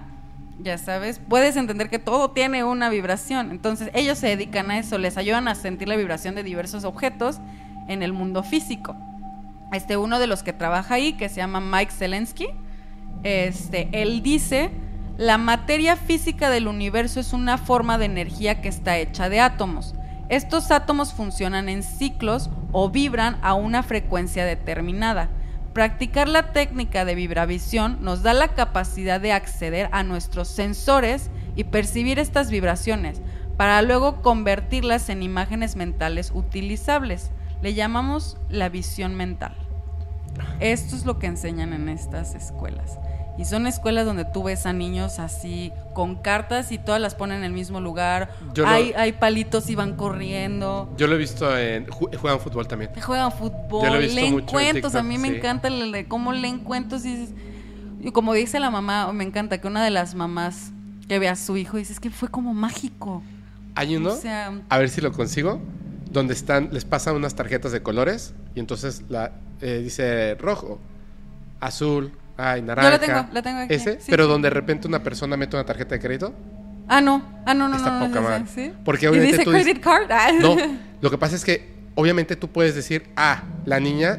Ya 0.62 0.76
sabes, 0.76 1.22
puedes 1.26 1.56
entender 1.56 1.88
que 1.88 1.98
todo 1.98 2.32
tiene 2.32 2.62
una 2.64 2.90
vibración. 2.90 3.50
Entonces, 3.50 3.90
ellos 3.94 4.18
se 4.18 4.26
dedican 4.26 4.70
a 4.70 4.78
eso, 4.78 4.98
les 4.98 5.16
ayudan 5.16 5.48
a 5.48 5.54
sentir 5.54 5.88
la 5.88 5.96
vibración 5.96 6.34
de 6.34 6.42
diversos 6.42 6.84
objetos 6.84 7.38
en 7.88 8.02
el 8.02 8.12
mundo 8.12 8.42
físico. 8.42 8.94
Este, 9.72 9.96
uno 9.96 10.18
de 10.18 10.26
los 10.26 10.42
que 10.42 10.52
trabaja 10.52 10.96
ahí, 10.96 11.14
que 11.14 11.30
se 11.30 11.36
llama 11.36 11.60
Mike 11.60 11.92
Zelensky, 11.92 12.48
este, 13.22 13.88
él 13.92 14.22
dice, 14.22 14.70
la 15.20 15.36
materia 15.36 15.96
física 15.96 16.48
del 16.48 16.66
universo 16.66 17.20
es 17.20 17.34
una 17.34 17.58
forma 17.58 17.98
de 17.98 18.06
energía 18.06 18.62
que 18.62 18.70
está 18.70 18.96
hecha 18.96 19.28
de 19.28 19.38
átomos. 19.38 19.94
Estos 20.30 20.70
átomos 20.70 21.12
funcionan 21.12 21.68
en 21.68 21.82
ciclos 21.82 22.48
o 22.72 22.88
vibran 22.88 23.36
a 23.42 23.52
una 23.52 23.82
frecuencia 23.82 24.46
determinada. 24.46 25.28
Practicar 25.74 26.26
la 26.26 26.54
técnica 26.54 27.04
de 27.04 27.16
vibravisión 27.16 27.98
nos 28.00 28.22
da 28.22 28.32
la 28.32 28.48
capacidad 28.54 29.20
de 29.20 29.32
acceder 29.32 29.90
a 29.92 30.04
nuestros 30.04 30.48
sensores 30.48 31.30
y 31.54 31.64
percibir 31.64 32.18
estas 32.18 32.50
vibraciones 32.50 33.20
para 33.58 33.82
luego 33.82 34.22
convertirlas 34.22 35.10
en 35.10 35.22
imágenes 35.22 35.76
mentales 35.76 36.32
utilizables. 36.34 37.30
Le 37.60 37.74
llamamos 37.74 38.38
la 38.48 38.70
visión 38.70 39.16
mental. 39.16 39.54
Esto 40.60 40.96
es 40.96 41.04
lo 41.04 41.18
que 41.18 41.26
enseñan 41.26 41.74
en 41.74 41.90
estas 41.90 42.34
escuelas. 42.34 42.98
Y 43.40 43.46
son 43.46 43.66
escuelas 43.66 44.04
donde 44.04 44.26
tú 44.26 44.42
ves 44.42 44.66
a 44.66 44.72
niños 44.74 45.18
así 45.18 45.72
con 45.94 46.16
cartas 46.16 46.72
y 46.72 46.78
todas 46.78 47.00
las 47.00 47.14
ponen 47.14 47.38
en 47.38 47.44
el 47.44 47.52
mismo 47.52 47.80
lugar. 47.80 48.30
Yo 48.52 48.64
lo- 48.64 48.68
hay, 48.68 48.92
hay 48.94 49.12
palitos 49.12 49.70
y 49.70 49.74
van 49.74 49.96
corriendo. 49.96 50.92
Yo 50.98 51.06
lo 51.06 51.14
he 51.14 51.18
visto 51.18 51.56
en. 51.56 51.86
ju- 51.86 52.14
Juegan 52.18 52.38
fútbol 52.38 52.68
también. 52.68 52.90
Juegan 53.00 53.30
Yo 53.30 53.36
fútbol, 53.38 53.88
lo 53.88 53.94
he 53.94 53.98
visto 54.00 54.14
leen 54.16 54.32
mucho 54.32 54.44
en 54.46 54.50
cuentos. 54.52 54.94
a 54.94 54.98
TikTok, 54.98 55.04
mí 55.08 55.18
me 55.18 55.28
encanta 55.38 55.68
el 55.68 55.90
de 55.90 56.06
cómo 56.06 56.32
leen 56.32 56.58
cuentos. 56.58 57.02
Y, 57.06 58.10
como 58.12 58.34
dice 58.34 58.60
la 58.60 58.70
mamá, 58.70 59.10
me 59.12 59.24
encanta 59.24 59.58
que 59.58 59.66
una 59.66 59.82
de 59.82 59.90
las 59.90 60.14
mamás 60.14 60.72
que 61.08 61.18
ve 61.18 61.28
a 61.28 61.34
su 61.36 61.56
hijo 61.56 61.78
dice: 61.78 61.94
Es 61.94 62.00
que 62.00 62.10
fue 62.10 62.28
como 62.28 62.52
mágico. 62.52 63.22
Hay 63.74 63.96
uno. 63.96 64.10
O 64.10 64.16
sea, 64.16 64.52
A 64.68 64.78
ver 64.78 64.90
si 64.90 65.00
lo 65.00 65.12
consigo. 65.12 65.60
Donde 66.10 66.34
están, 66.34 66.70
les 66.72 66.84
pasan 66.84 67.14
unas 67.16 67.34
tarjetas 67.36 67.72
de 67.72 67.82
colores 67.82 68.34
y 68.54 68.60
entonces 68.60 69.04
la 69.08 69.32
eh, 69.60 69.80
dice 69.82 70.34
rojo, 70.34 70.78
azul, 71.60 72.12
ay, 72.40 72.62
naranja. 72.62 72.90
la 72.90 72.98
tengo, 72.98 73.26
la 73.32 73.42
tengo 73.42 73.58
aquí, 73.60 73.74
Ese, 73.74 74.00
sí, 74.00 74.06
pero 74.10 74.24
sí. 74.24 74.30
donde 74.30 74.46
de 74.46 74.54
repente 74.54 74.88
una 74.88 75.02
persona 75.02 75.36
mete 75.36 75.56
una 75.56 75.64
tarjeta 75.66 75.94
de 75.94 76.00
crédito. 76.00 76.34
ah, 76.88 77.00
no, 77.00 77.22
ah, 77.46 77.54
no, 77.54 77.68
no, 77.68 77.76
Está 77.76 77.90
no, 77.90 78.00
no, 78.00 78.06
poca 78.08 78.20
no, 78.20 78.28
madre. 78.28 78.44
¿sí? 78.54 78.72
Porque 78.84 79.06
y 79.06 79.08
obviamente 79.08 79.32
dice 79.38 79.44
tú 79.44 79.50
dices- 79.52 79.64
credit 79.64 79.82
card. 79.82 80.10
Ah. 80.10 80.30
No, 80.40 80.56
lo 81.00 81.10
que 81.10 81.18
pasa 81.18 81.36
es 81.36 81.44
que 81.44 81.68
obviamente 81.94 82.36
tú 82.36 82.48
puedes 82.48 82.74
decir, 82.74 83.10
ah, 83.16 83.42
la 83.64 83.80
niña 83.80 84.18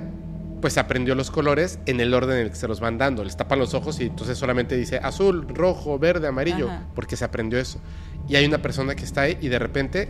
pues 0.61 0.77
aprendió 0.77 1.15
los 1.15 1.31
colores 1.31 1.79
en 1.87 1.99
el 2.01 2.13
orden 2.13 2.37
en 2.37 2.43
el 2.43 2.49
que 2.51 2.55
se 2.55 2.67
los 2.67 2.79
van 2.79 2.99
dando. 2.99 3.23
Les 3.23 3.35
tapan 3.35 3.57
los 3.57 3.73
ojos 3.73 3.99
y 3.99 4.03
entonces 4.05 4.37
solamente 4.37 4.77
dice 4.77 4.99
azul, 5.01 5.47
rojo, 5.49 5.97
verde, 5.97 6.27
amarillo, 6.27 6.69
Ajá. 6.69 6.83
porque 6.93 7.15
se 7.17 7.25
aprendió 7.25 7.57
eso. 7.57 7.79
Y 8.27 8.35
hay 8.35 8.45
una 8.45 8.59
persona 8.61 8.93
que 8.93 9.03
está 9.03 9.21
ahí 9.21 9.39
y 9.41 9.47
de 9.47 9.57
repente 9.57 10.09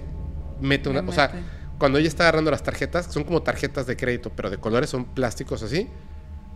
mete 0.59 0.89
una... 0.89 1.01
Le 1.03 1.07
O 1.09 1.13
sea, 1.13 1.31
cuando 1.77 1.99
ella 1.99 2.09
está 2.09 2.23
agarrando 2.23 2.51
las 2.51 2.63
tarjetas, 2.63 3.07
que 3.07 3.13
son 3.13 3.23
como 3.23 3.41
tarjetas 3.43 3.88
de 3.88 3.95
crédito, 3.95 4.29
pero 4.35 4.49
de 4.49 4.57
colores, 4.57 4.89
son 4.89 5.05
plásticos 5.05 5.63
así, 5.63 5.88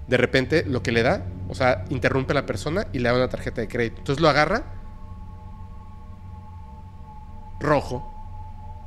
de 0.07 0.18
repente 0.18 0.64
lo 0.68 0.84
que 0.84 0.91
le 0.91 1.02
da, 1.03 1.23
o 1.49 1.56
sea, 1.56 1.86
interrumpe 1.90 2.32
a 2.34 2.36
la 2.36 2.45
persona 2.45 2.86
y 2.94 2.99
le 2.99 3.10
da 3.10 3.15
una 3.15 3.27
tarjeta 3.30 3.61
de 3.61 3.68
crédito. 3.68 3.98
Entonces 3.99 4.22
lo 4.22 4.30
agarra 4.30 4.64
rojo 7.60 8.11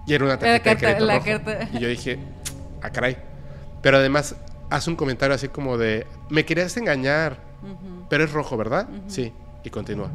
y 0.07 0.15
era 0.15 0.25
una 0.25 0.39
tarjeta 0.39 0.71
de 0.71 0.77
crédito 0.77 1.05
la 1.05 1.15
rojo. 1.19 1.27
carta- 1.27 1.69
Y 1.73 1.79
yo 1.81 1.89
dije, 1.89 2.19
ah, 2.83 2.91
caray. 2.91 3.17
Pero 3.83 3.99
además 3.99 4.37
hace 4.71 4.91
un 4.91 4.97
comentario 4.97 5.35
así 5.35 5.49
como 5.49 5.77
de, 5.79 6.07
me 6.31 6.45
querías 6.45 6.77
engañar, 6.77 7.39
pero 8.09 8.25
es 8.25 8.33
rojo, 8.33 8.57
¿verdad? 8.57 8.89
Sí. 9.07 9.33
Y 9.65 9.71
continúa. 9.71 10.11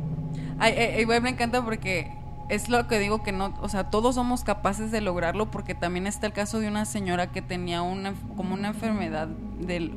Ay, 0.59 0.73
ay, 0.73 1.01
igual 1.01 1.21
me 1.21 1.29
encanta 1.29 1.63
porque 1.63 2.11
es 2.49 2.69
lo 2.69 2.87
que 2.87 2.99
digo 2.99 3.23
que 3.23 3.31
no, 3.31 3.57
o 3.61 3.69
sea, 3.69 3.89
todos 3.89 4.15
somos 4.15 4.43
capaces 4.43 4.91
de 4.91 5.01
lograrlo 5.01 5.51
porque 5.51 5.75
también 5.75 6.07
está 6.07 6.27
el 6.27 6.33
caso 6.33 6.59
de 6.59 6.67
una 6.67 6.85
señora 6.85 7.31
que 7.31 7.41
tenía 7.41 7.81
una 7.81 8.13
como 8.35 8.53
una 8.53 8.69
enfermedad 8.69 9.27
del 9.27 9.95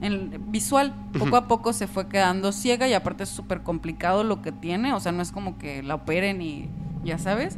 en- 0.00 0.50
visual. 0.50 0.94
Poco 1.18 1.36
a 1.36 1.48
poco 1.48 1.72
se 1.72 1.86
fue 1.86 2.08
quedando 2.08 2.52
ciega 2.52 2.88
y 2.88 2.94
aparte 2.94 3.24
es 3.24 3.28
súper 3.28 3.62
complicado 3.62 4.24
lo 4.24 4.42
que 4.42 4.52
tiene, 4.52 4.92
o 4.92 5.00
sea, 5.00 5.12
no 5.12 5.22
es 5.22 5.32
como 5.32 5.58
que 5.58 5.82
la 5.82 5.96
operen 5.96 6.40
y 6.42 6.68
ya 7.04 7.18
sabes. 7.18 7.56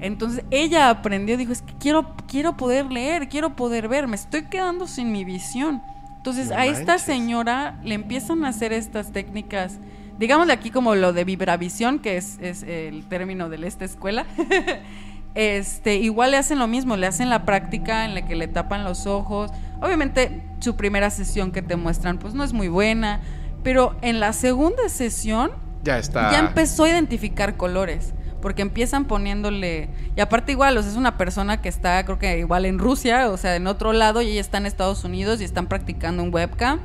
Entonces 0.00 0.44
ella 0.50 0.90
aprendió, 0.90 1.36
dijo, 1.36 1.52
es 1.52 1.62
que 1.62 1.74
quiero, 1.78 2.14
quiero 2.26 2.56
poder 2.56 2.90
leer, 2.90 3.28
quiero 3.28 3.54
poder 3.56 3.88
ver, 3.88 4.08
me 4.08 4.16
estoy 4.16 4.44
quedando 4.44 4.86
sin 4.86 5.12
mi 5.12 5.24
visión. 5.24 5.82
Entonces 6.16 6.48
No 6.48 6.56
a 6.56 6.66
esta 6.66 6.98
señora 6.98 7.78
le 7.84 7.94
empiezan 7.94 8.44
a 8.44 8.48
hacer 8.48 8.72
estas 8.72 9.12
técnicas, 9.12 9.78
digámosle 10.18 10.52
aquí 10.52 10.70
como 10.70 10.94
lo 10.94 11.12
de 11.12 11.24
vibravisión, 11.24 12.00
que 12.00 12.16
es, 12.16 12.38
es 12.40 12.62
el 12.64 13.04
término 13.06 13.48
de 13.48 13.66
esta 13.66 13.84
escuela. 13.84 14.26
este, 15.34 15.96
igual 15.96 16.32
le 16.32 16.36
hacen 16.36 16.58
lo 16.58 16.66
mismo, 16.66 16.96
le 16.96 17.06
hacen 17.06 17.30
la 17.30 17.44
práctica 17.44 18.04
en 18.04 18.14
la 18.14 18.26
que 18.26 18.34
le 18.36 18.48
tapan 18.48 18.84
los 18.84 19.06
ojos. 19.06 19.50
Obviamente 19.80 20.42
su 20.60 20.76
primera 20.76 21.10
sesión 21.10 21.52
que 21.52 21.62
te 21.62 21.76
muestran 21.76 22.18
pues 22.18 22.34
no 22.34 22.42
es 22.44 22.52
muy 22.52 22.68
buena, 22.68 23.20
pero 23.62 23.96
en 24.02 24.18
la 24.20 24.32
segunda 24.32 24.88
sesión 24.88 25.52
Ya 25.84 25.98
está. 25.98 26.32
ya 26.32 26.38
empezó 26.40 26.84
a 26.84 26.88
identificar 26.90 27.56
colores. 27.56 28.14
Porque 28.40 28.62
empiezan 28.62 29.06
poniéndole. 29.06 29.88
Y 30.16 30.20
aparte, 30.20 30.52
igual, 30.52 30.76
o 30.78 30.82
sea, 30.82 30.92
es 30.92 30.96
una 30.96 31.18
persona 31.18 31.60
que 31.60 31.68
está, 31.68 32.04
creo 32.04 32.20
que 32.20 32.38
igual 32.38 32.66
en 32.66 32.78
Rusia, 32.78 33.30
o 33.30 33.36
sea, 33.36 33.56
en 33.56 33.66
otro 33.66 33.92
lado, 33.92 34.22
y 34.22 34.28
ella 34.28 34.40
está 34.40 34.58
en 34.58 34.66
Estados 34.66 35.02
Unidos 35.02 35.40
y 35.40 35.44
están 35.44 35.66
practicando 35.66 36.22
un 36.22 36.32
webcam. 36.32 36.78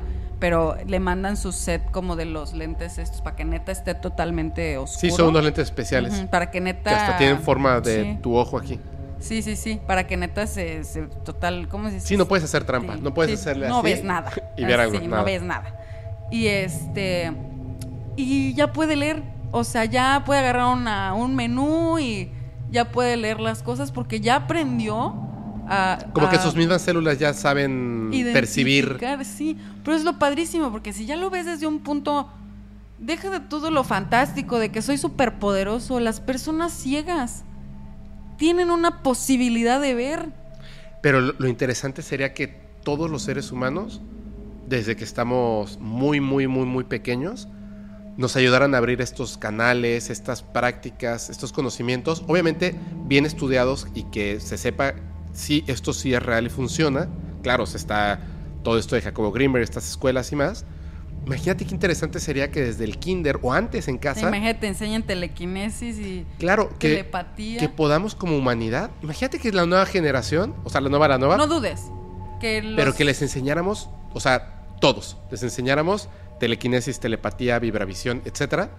Pero 0.44 0.76
le 0.86 1.00
mandan 1.00 1.38
su 1.38 1.52
set 1.52 1.90
como 1.90 2.16
de 2.16 2.26
los 2.26 2.52
lentes 2.52 2.98
estos 2.98 3.22
para 3.22 3.34
que 3.34 3.46
neta 3.46 3.72
esté 3.72 3.94
totalmente 3.94 4.76
oscuro. 4.76 5.00
Sí, 5.00 5.10
son 5.10 5.28
unos 5.28 5.42
lentes 5.42 5.64
especiales. 5.64 6.12
Para 6.30 6.50
que 6.50 6.60
neta. 6.60 6.90
Que 6.90 6.96
hasta 6.96 7.16
tienen 7.16 7.38
forma 7.40 7.80
de 7.80 8.02
Sí. 8.02 8.18
tu 8.20 8.36
ojo 8.36 8.58
aquí. 8.58 8.78
Sí, 9.20 9.40
sí, 9.40 9.56
sí. 9.56 9.80
Para 9.86 10.06
que 10.06 10.18
neta 10.18 10.46
se. 10.46 10.84
se- 10.84 11.04
total. 11.24 11.66
¿Cómo 11.68 11.88
se 11.88 11.94
dice? 11.94 12.06
Sí, 12.08 12.16
no 12.18 12.28
puedes 12.28 12.44
hacer 12.44 12.64
trampa. 12.64 12.92
Sí, 12.96 13.00
No 13.02 13.14
puedes 13.14 13.30
sí, 13.30 13.40
hacerle 13.40 13.68
no 13.70 13.78
así. 13.78 13.86
ves 13.86 14.04
nada. 14.04 14.30
Y 14.58 14.66
ver 14.66 14.80
algo. 14.80 15.00
No 15.00 15.24
ves 15.24 15.40
nada. 15.40 15.80
Y 16.30 16.46
este. 16.48 17.32
Y 18.14 18.52
ya 18.52 18.70
puede 18.70 18.96
leer. 18.96 19.22
O 19.50 19.64
sea, 19.64 19.86
ya 19.86 20.24
puede 20.26 20.40
agarrar 20.40 20.74
una, 20.76 21.14
un 21.14 21.34
menú 21.34 21.98
y 21.98 22.30
ya 22.70 22.90
puede 22.92 23.16
leer 23.16 23.40
las 23.40 23.62
cosas 23.62 23.92
porque 23.92 24.20
ya 24.20 24.36
aprendió 24.36 25.14
a. 25.68 25.98
Como 26.12 26.28
que 26.28 26.38
sus 26.38 26.54
mismas 26.56 26.82
células 26.82 27.18
ya 27.18 27.34
saben 27.34 28.10
percibir. 28.32 28.98
Sí, 29.24 29.56
pero 29.82 29.96
es 29.96 30.04
lo 30.04 30.18
padrísimo 30.18 30.70
porque 30.70 30.92
si 30.92 31.06
ya 31.06 31.16
lo 31.16 31.30
ves 31.30 31.46
desde 31.46 31.66
un 31.66 31.80
punto. 31.80 32.28
Deja 32.96 33.28
de 33.28 33.40
todo 33.40 33.70
lo 33.70 33.82
fantástico, 33.82 34.58
de 34.58 34.70
que 34.70 34.80
soy 34.80 34.98
súper 34.98 35.38
poderoso. 35.38 35.98
Las 36.00 36.20
personas 36.20 36.72
ciegas 36.72 37.44
tienen 38.38 38.70
una 38.70 39.02
posibilidad 39.02 39.80
de 39.80 39.94
ver. 39.94 40.32
Pero 41.02 41.20
lo, 41.20 41.34
lo 41.36 41.48
interesante 41.48 42.02
sería 42.02 42.32
que 42.32 42.46
todos 42.46 43.10
los 43.10 43.22
seres 43.22 43.50
humanos, 43.50 44.00
desde 44.68 44.96
que 44.96 45.04
estamos 45.04 45.78
muy, 45.80 46.20
muy, 46.20 46.46
muy, 46.46 46.66
muy 46.66 46.84
pequeños, 46.84 47.48
nos 48.16 48.36
ayudaran 48.36 48.74
a 48.74 48.78
abrir 48.78 49.00
estos 49.00 49.36
canales, 49.38 50.10
estas 50.10 50.42
prácticas, 50.42 51.30
estos 51.30 51.52
conocimientos, 51.52 52.24
obviamente 52.28 52.74
bien 53.06 53.26
estudiados 53.26 53.88
y 53.94 54.04
que 54.04 54.40
se 54.40 54.56
sepa 54.56 54.94
si 55.34 55.62
esto 55.66 55.92
sí 55.92 56.14
es 56.14 56.22
real 56.22 56.46
y 56.46 56.48
funciona. 56.48 57.08
Claro, 57.42 57.66
se 57.66 57.76
está 57.76 58.20
todo 58.62 58.78
esto 58.78 58.94
de 58.94 59.02
Jacobo 59.02 59.30
Greenberg, 59.32 59.62
estas 59.62 59.86
escuelas 59.88 60.32
y 60.32 60.36
más. 60.36 60.64
Imagínate 61.26 61.64
qué 61.66 61.74
interesante 61.74 62.20
sería 62.20 62.50
que 62.50 62.60
desde 62.62 62.84
el 62.84 62.98
kinder 62.98 63.38
o 63.42 63.52
antes 63.52 63.88
en 63.88 63.96
casa, 63.98 64.28
Imagínate, 64.28 64.60
te 64.60 64.66
enseñan 64.68 65.02
telequinesis 65.02 65.98
y 65.98 66.26
claro, 66.38 66.68
que, 66.78 66.88
telepatía. 66.90 67.60
que 67.60 67.68
podamos 67.70 68.14
como 68.14 68.36
humanidad, 68.36 68.90
imagínate 69.02 69.38
que 69.38 69.50
la 69.52 69.64
nueva 69.64 69.86
generación, 69.86 70.54
o 70.64 70.70
sea, 70.70 70.80
la 70.82 70.90
nueva, 70.90 71.08
la 71.08 71.16
nueva, 71.18 71.36
No 71.38 71.46
dudes. 71.46 71.80
Que 72.40 72.60
los- 72.62 72.76
pero 72.76 72.94
que 72.94 73.04
les 73.04 73.22
enseñáramos, 73.22 73.88
o 74.12 74.20
sea, 74.20 74.66
todos, 74.82 75.16
les 75.30 75.42
enseñáramos 75.42 76.10
telequinesis, 76.40 77.00
telepatía, 77.00 77.58
vibravisión, 77.58 78.20
etcétera. 78.26 78.70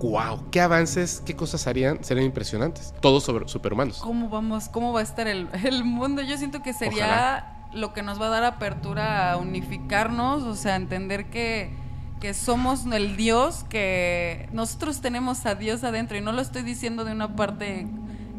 Wow, 0.00 0.50
qué 0.50 0.60
avances, 0.60 1.22
qué 1.24 1.36
cosas 1.36 1.66
harían, 1.66 2.02
serían 2.02 2.26
impresionantes. 2.26 2.94
Todos 3.00 3.22
sobre, 3.22 3.46
superhumanos. 3.48 3.98
¿Cómo 3.98 4.28
vamos? 4.30 4.68
¿Cómo 4.68 4.92
va 4.92 5.00
a 5.00 5.02
estar 5.02 5.28
el, 5.28 5.48
el 5.64 5.84
mundo? 5.84 6.22
Yo 6.22 6.38
siento 6.38 6.62
que 6.62 6.72
sería 6.72 7.68
lo 7.72 7.92
que 7.92 8.02
nos 8.02 8.20
va 8.20 8.26
a 8.26 8.30
dar 8.30 8.44
apertura 8.44 9.32
a 9.32 9.36
unificarnos, 9.36 10.42
o 10.44 10.56
sea, 10.56 10.76
entender 10.76 11.26
que, 11.30 11.70
que 12.20 12.34
somos 12.34 12.86
el 12.86 13.16
Dios, 13.16 13.64
que 13.68 14.48
nosotros 14.52 15.00
tenemos 15.00 15.44
a 15.46 15.54
Dios 15.54 15.84
adentro, 15.84 16.16
y 16.16 16.20
no 16.20 16.32
lo 16.32 16.40
estoy 16.40 16.62
diciendo 16.62 17.04
de 17.04 17.12
una 17.12 17.36
parte 17.36 17.86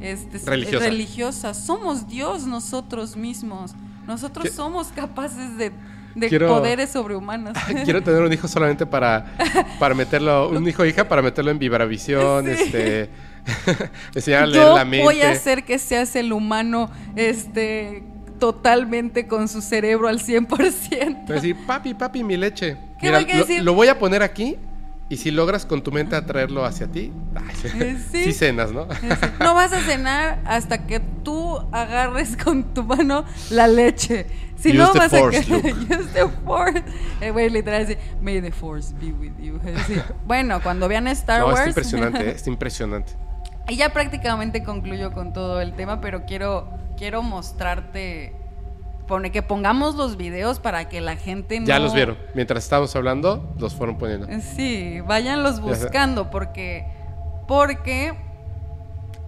este, 0.01 0.39
Religiosa. 0.39 0.85
religiosa. 0.85 1.53
Somos 1.53 2.07
Dios 2.07 2.45
nosotros 2.45 3.15
mismos. 3.15 3.73
Nosotros 4.07 4.45
¿Qué? 4.45 4.51
somos 4.51 4.87
capaces 4.87 5.57
de, 5.57 5.71
de 6.15 6.29
Quiero- 6.29 6.47
poderes 6.47 6.89
sobrehumanos. 6.91 7.57
Quiero 7.83 8.01
tener 8.03 8.21
un 8.21 8.31
hijo 8.33 8.47
solamente 8.47 8.85
para, 8.85 9.25
para 9.79 9.95
meterlo, 9.95 10.49
un 10.49 10.67
hijo 10.67 10.85
hija 10.85 11.07
para 11.07 11.21
meterlo 11.21 11.51
en 11.51 11.59
vibravisión, 11.59 12.45
Sí. 12.45 12.51
este, 12.51 13.09
enseñar 14.15 14.43
a 14.43 14.45
leer 14.47 14.63
Yo 14.65 14.75
la 14.75 14.85
mente. 14.85 15.03
voy 15.05 15.21
a 15.21 15.31
hacer 15.31 15.63
que 15.63 15.79
seas 15.79 16.15
el 16.15 16.31
humano 16.33 16.89
este 17.15 18.03
totalmente 18.39 19.27
con 19.27 19.47
su 19.47 19.61
cerebro 19.61 20.07
al 20.07 20.19
100%. 20.19 20.47
Voy 20.47 21.31
a 21.31 21.33
decir, 21.35 21.55
papi, 21.67 21.93
papi, 21.93 22.23
mi 22.23 22.37
leche. 22.37 22.75
¿Qué 22.99 23.07
Mira, 23.07 23.21
lo, 23.21 23.27
decir? 23.27 23.63
lo 23.63 23.73
voy 23.75 23.87
a 23.87 23.99
poner 23.99 24.23
aquí 24.23 24.57
y 25.11 25.17
si 25.17 25.29
logras 25.29 25.65
con 25.65 25.81
tu 25.83 25.91
mente 25.91 26.15
atraerlo 26.15 26.63
hacia 26.63 26.87
ti, 26.87 27.11
ay, 27.35 27.71
Eh, 27.81 27.97
sí. 28.11 28.23
sí 28.25 28.33
cenas, 28.33 28.71
¿no? 28.71 28.87
No 29.39 29.53
vas 29.53 29.73
a 29.73 29.81
cenar 29.81 30.39
hasta 30.45 30.87
que 30.87 30.99
tú 31.01 31.57
agarres 31.73 32.37
con 32.37 32.73
tu 32.73 32.83
mano 32.83 33.25
la 33.49 33.67
leche. 33.67 34.25
Si 34.55 34.69
Use 34.69 34.77
no 34.77 34.91
the 34.93 34.99
vas 34.99 35.11
force, 35.11 35.37
a 35.39 35.41
Luke. 35.55 35.71
use 35.89 36.07
the 36.13 36.27
force. 36.45 36.83
El 37.19 37.33
güey 37.33 37.49
literal 37.49 37.85
dice, 37.85 37.99
may 38.21 38.39
the 38.41 38.51
force 38.51 38.93
be 39.01 39.11
with 39.11 39.33
you. 39.39 39.59
Así. 39.75 39.95
Bueno, 40.25 40.61
cuando 40.61 40.87
vean 40.87 41.07
Star 41.09 41.41
No, 41.41 41.47
Wars. 41.47 41.59
está 41.59 41.69
impresionante, 41.69 42.19
¿eh? 42.29 42.31
está 42.31 42.49
impresionante. 42.49 43.11
Y 43.67 43.75
ya 43.75 43.91
prácticamente 43.91 44.63
concluyo 44.63 45.11
con 45.11 45.33
todo 45.33 45.59
el 45.61 45.73
tema, 45.73 45.99
pero 45.99 46.25
quiero, 46.25 46.69
quiero 46.97 47.21
mostrarte 47.21 48.35
pone 49.11 49.29
que 49.29 49.41
pongamos 49.41 49.95
los 49.95 50.15
videos 50.15 50.61
para 50.61 50.87
que 50.87 51.01
la 51.01 51.17
gente 51.17 51.59
no... 51.59 51.65
Ya 51.65 51.79
los 51.79 51.93
vieron. 51.93 52.17
Mientras 52.33 52.63
estábamos 52.63 52.95
hablando, 52.95 53.53
los 53.59 53.75
fueron 53.75 53.97
poniendo. 53.97 54.25
Sí, 54.55 55.01
váyanlos 55.01 55.59
buscando 55.59 56.31
porque 56.31 56.85
porque 57.45 58.13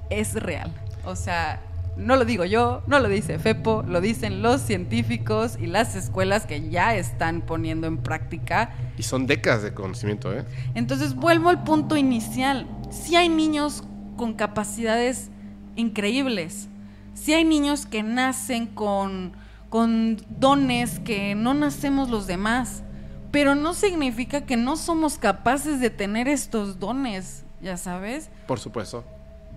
es 0.10 0.36
real. 0.36 0.72
O 1.04 1.18
sea, 1.18 1.60
no 1.98 2.16
lo 2.16 2.24
digo 2.24 2.46
yo, 2.46 2.82
no 2.88 3.02
lo 3.02 3.10
dice 3.10 3.40
Fepo, 3.40 3.84
lo 3.86 4.00
dicen 4.00 4.42
los 4.42 4.62
científicos 4.62 5.58
y 5.60 5.68
las 5.68 5.98
escuelas 5.98 6.46
que 6.46 6.70
ya 6.70 6.96
están 6.96 7.42
poniendo 7.42 7.86
en 7.86 7.98
práctica 7.98 8.74
Y 8.98 9.04
son 9.04 9.28
décadas 9.28 9.64
de 9.64 9.74
conocimiento, 9.74 10.32
¿eh? 10.34 10.46
entonces 10.76 11.14
vuelvo 11.14 11.50
al 11.50 11.66
punto 11.66 11.98
inicial. 11.98 12.68
Si 12.90 13.18
hay 13.18 13.28
niños 13.28 13.84
con 14.16 14.36
capacidades 14.36 15.30
increíbles, 15.76 16.70
si 17.16 17.34
hay 17.34 17.44
niños 17.44 17.86
que 17.86 18.02
nacen 18.02 18.68
con, 18.68 19.43
con 19.74 20.18
dones 20.30 21.00
que 21.00 21.34
no 21.34 21.56
nacemos 21.56 22.12
los 22.12 22.28
demás, 22.28 22.84
pero 23.32 23.56
no 23.56 23.74
significa 23.74 24.42
que 24.42 24.56
no 24.56 24.78
somos 24.78 25.18
capaces 25.18 25.80
de 25.80 25.90
tener 25.90 26.28
estos 26.28 26.78
dones, 26.78 27.44
ya 27.60 27.76
sabes. 27.78 28.30
Por 28.46 28.60
supuesto. 28.60 29.04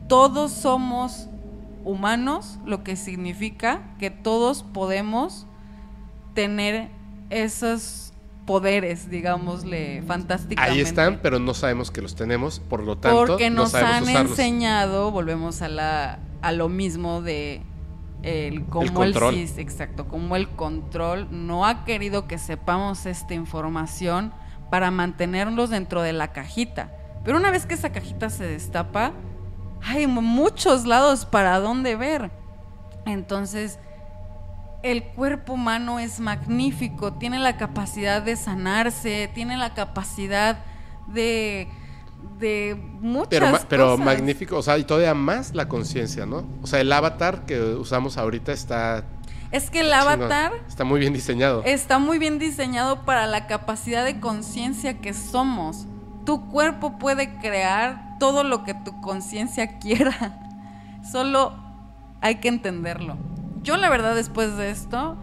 Todos 0.08 0.52
somos 0.52 1.28
humanos, 1.84 2.58
lo 2.64 2.82
que 2.82 2.96
significa 2.96 3.94
que 3.98 4.08
todos 4.08 4.62
podemos 4.62 5.46
tener 6.32 6.88
esos 7.28 8.14
poderes, 8.46 9.10
digámosle, 9.10 10.02
fantásticamente. 10.06 10.78
Ahí 10.78 10.80
están, 10.80 11.20
pero 11.22 11.38
no 11.38 11.52
sabemos 11.52 11.90
que 11.90 12.00
los 12.00 12.14
tenemos, 12.14 12.58
por 12.58 12.82
lo 12.82 12.96
tanto, 12.96 13.18
Porque 13.18 13.50
no 13.50 13.64
nos 13.64 13.72
sabemos 13.72 13.96
han 13.96 14.02
usarlos. 14.04 14.30
enseñado, 14.30 15.10
volvemos 15.10 15.60
a 15.60 15.68
la 15.68 16.20
a 16.40 16.52
lo 16.52 16.70
mismo 16.70 17.20
de 17.20 17.60
el 18.26 18.66
cómo 18.66 18.82
el, 18.82 18.92
control. 18.92 19.34
exacto, 19.36 20.08
como 20.08 20.34
el 20.34 20.48
control 20.48 21.28
no 21.30 21.64
ha 21.64 21.84
querido 21.84 22.26
que 22.26 22.38
sepamos 22.38 23.06
esta 23.06 23.34
información 23.34 24.32
para 24.70 24.90
mantenerlos 24.90 25.70
dentro 25.70 26.02
de 26.02 26.12
la 26.12 26.32
cajita. 26.32 26.92
Pero 27.24 27.38
una 27.38 27.50
vez 27.50 27.66
que 27.66 27.74
esa 27.74 27.92
cajita 27.92 28.28
se 28.28 28.44
destapa, 28.44 29.12
hay 29.80 30.06
muchos 30.06 30.86
lados 30.86 31.24
para 31.24 31.60
dónde 31.60 31.94
ver. 31.94 32.30
Entonces, 33.04 33.78
el 34.82 35.04
cuerpo 35.04 35.52
humano 35.52 35.98
es 35.98 36.18
magnífico, 36.18 37.12
tiene 37.14 37.38
la 37.38 37.56
capacidad 37.56 38.22
de 38.22 38.36
sanarse, 38.36 39.30
tiene 39.34 39.56
la 39.56 39.74
capacidad 39.74 40.58
de, 41.06 41.68
de 42.38 42.76
muchas 43.00 43.28
Pero, 43.30 43.50
ma- 43.50 43.60
pero 43.68 43.90
cosas. 43.92 44.04
magnífico, 44.04 44.56
o 44.58 44.62
sea, 44.62 44.76
y 44.78 44.84
todavía 44.84 45.14
más 45.14 45.54
la 45.54 45.68
conciencia, 45.68 46.26
¿no? 46.26 46.44
O 46.62 46.66
sea, 46.66 46.80
el 46.80 46.92
avatar 46.92 47.46
que 47.46 47.58
usamos 47.60 48.16
ahorita 48.18 48.52
está... 48.52 49.04
Es 49.52 49.70
que 49.70 49.80
el 49.80 49.92
avatar 49.92 50.52
Está 50.68 50.84
muy 50.84 50.98
bien 51.00 51.12
diseñado. 51.12 51.62
está 51.64 51.98
muy 51.98 52.18
bien 52.18 52.38
diseñado 52.38 53.04
para 53.04 53.26
la 53.26 53.46
capacidad 53.46 54.04
de 54.04 54.18
conciencia 54.20 54.98
que 55.00 55.14
somos. 55.14 55.86
Tu 56.24 56.46
cuerpo 56.48 56.98
puede 56.98 57.36
crear 57.38 58.18
todo 58.18 58.42
lo 58.44 58.64
que 58.64 58.74
tu 58.74 59.00
conciencia 59.00 59.78
quiera. 59.78 60.40
Solo 61.10 61.54
hay 62.20 62.36
que 62.36 62.48
entenderlo. 62.48 63.16
Yo 63.62 63.76
la 63.76 63.88
verdad 63.88 64.14
después 64.14 64.56
de 64.56 64.70
esto 64.70 65.16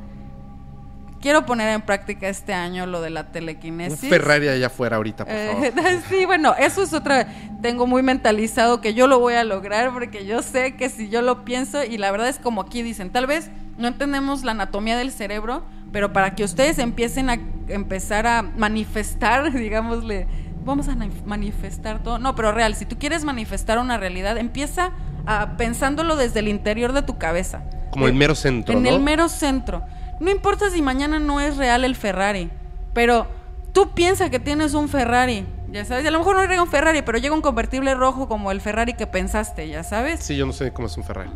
quiero 1.24 1.46
poner 1.46 1.70
en 1.70 1.82
práctica 1.82 2.28
este 2.28 2.54
año 2.54 2.86
lo 2.86 3.00
de 3.02 3.10
la 3.10 3.22
Un 3.22 3.32
telequinesis. 3.32 4.10
Ferrari 4.10 4.50
allá 4.50 4.68
afuera 4.68 4.98
ahorita, 4.98 5.24
por 5.26 5.34
Eh, 5.34 5.72
favor. 5.74 6.02
sí, 6.10 6.26
bueno, 6.26 6.54
eso 6.60 6.84
es 6.84 6.94
otra. 6.94 7.26
Tengo 7.62 7.88
muy 7.88 8.04
mentalizado 8.04 8.82
que 8.82 8.94
yo 8.94 9.08
lo 9.08 9.20
voy 9.20 9.36
a 9.36 9.46
lograr 9.46 9.94
porque 9.94 10.26
yo 10.26 10.42
sé 10.44 10.76
que 10.76 10.90
si 10.90 11.08
yo 11.10 11.22
lo 11.22 11.46
pienso, 11.46 11.82
y 11.84 11.98
la 11.98 12.12
verdad 12.12 12.28
es 12.28 12.40
como 12.40 12.60
aquí 12.62 12.84
dicen, 12.84 13.10
tal 13.10 13.26
vez 13.26 13.50
no 13.78 13.88
entendemos 13.88 14.44
la 14.44 14.52
anatomía 14.52 14.98
del 14.98 15.12
cerebro, 15.12 15.64
pero 15.94 16.12
para 16.12 16.36
que 16.36 16.44
ustedes 16.44 16.78
empiecen 16.78 17.30
a 17.30 17.40
empezar 17.70 18.28
a 18.28 18.42
manifestar, 18.42 19.52
digámosle, 19.54 20.28
vamos 20.66 20.90
a 20.90 20.92
nif- 20.94 21.24
manifestar 21.26 22.04
todo. 22.04 22.20
No, 22.20 22.36
pero 22.36 22.52
real, 22.52 22.76
si 22.76 22.86
tú 22.86 22.98
quieres 23.00 23.24
manifestar 23.24 23.80
una 23.80 23.98
realidad, 23.98 24.38
empieza 24.38 24.92
a, 25.26 25.56
pensándolo 25.56 26.18
desde 26.18 26.42
el 26.42 26.50
interior 26.50 26.92
de 26.92 27.02
tu 27.02 27.18
cabeza. 27.18 27.64
Como 27.92 28.08
el 28.08 28.14
Eh, 28.14 28.18
mero 28.18 28.36
centro, 28.36 28.76
en 28.76 28.84
¿no? 28.84 28.90
el 28.90 29.00
mero 29.00 29.30
centro. 29.30 29.84
No 30.20 30.32
importa 30.32 30.70
si 30.70 30.82
mañana 30.82 31.20
no 31.20 31.40
es 31.40 31.58
real 31.58 31.84
el 31.84 31.96
Ferrari, 31.96 32.50
pero 32.94 33.28
tú 33.74 33.92
piensas 33.94 34.30
que 34.30 34.40
tienes 34.40 34.74
un 34.74 34.88
Ferrari, 34.88 35.46
ya 35.72 35.84
sabes, 35.86 36.06
y 36.06 36.08
a 36.08 36.12
lo 36.12 36.20
mejor 36.20 36.36
no 36.36 36.46
llega 36.46 36.62
un 36.62 36.70
Ferrari, 36.70 37.02
pero 37.02 37.18
llega 37.18 37.34
un 37.34 37.42
convertible 37.42 37.96
rojo 37.96 38.28
como 38.28 38.52
el 38.52 38.62
Ferrari 38.62 38.94
que 38.94 39.08
pensaste, 39.08 39.68
ya 39.68 39.84
sabes. 39.84 40.20
Sí, 40.20 40.36
yo 40.38 40.46
no 40.46 40.54
sé 40.54 40.72
cómo 40.72 40.88
es 40.88 40.96
un 40.98 41.04
Ferrari. 41.04 41.32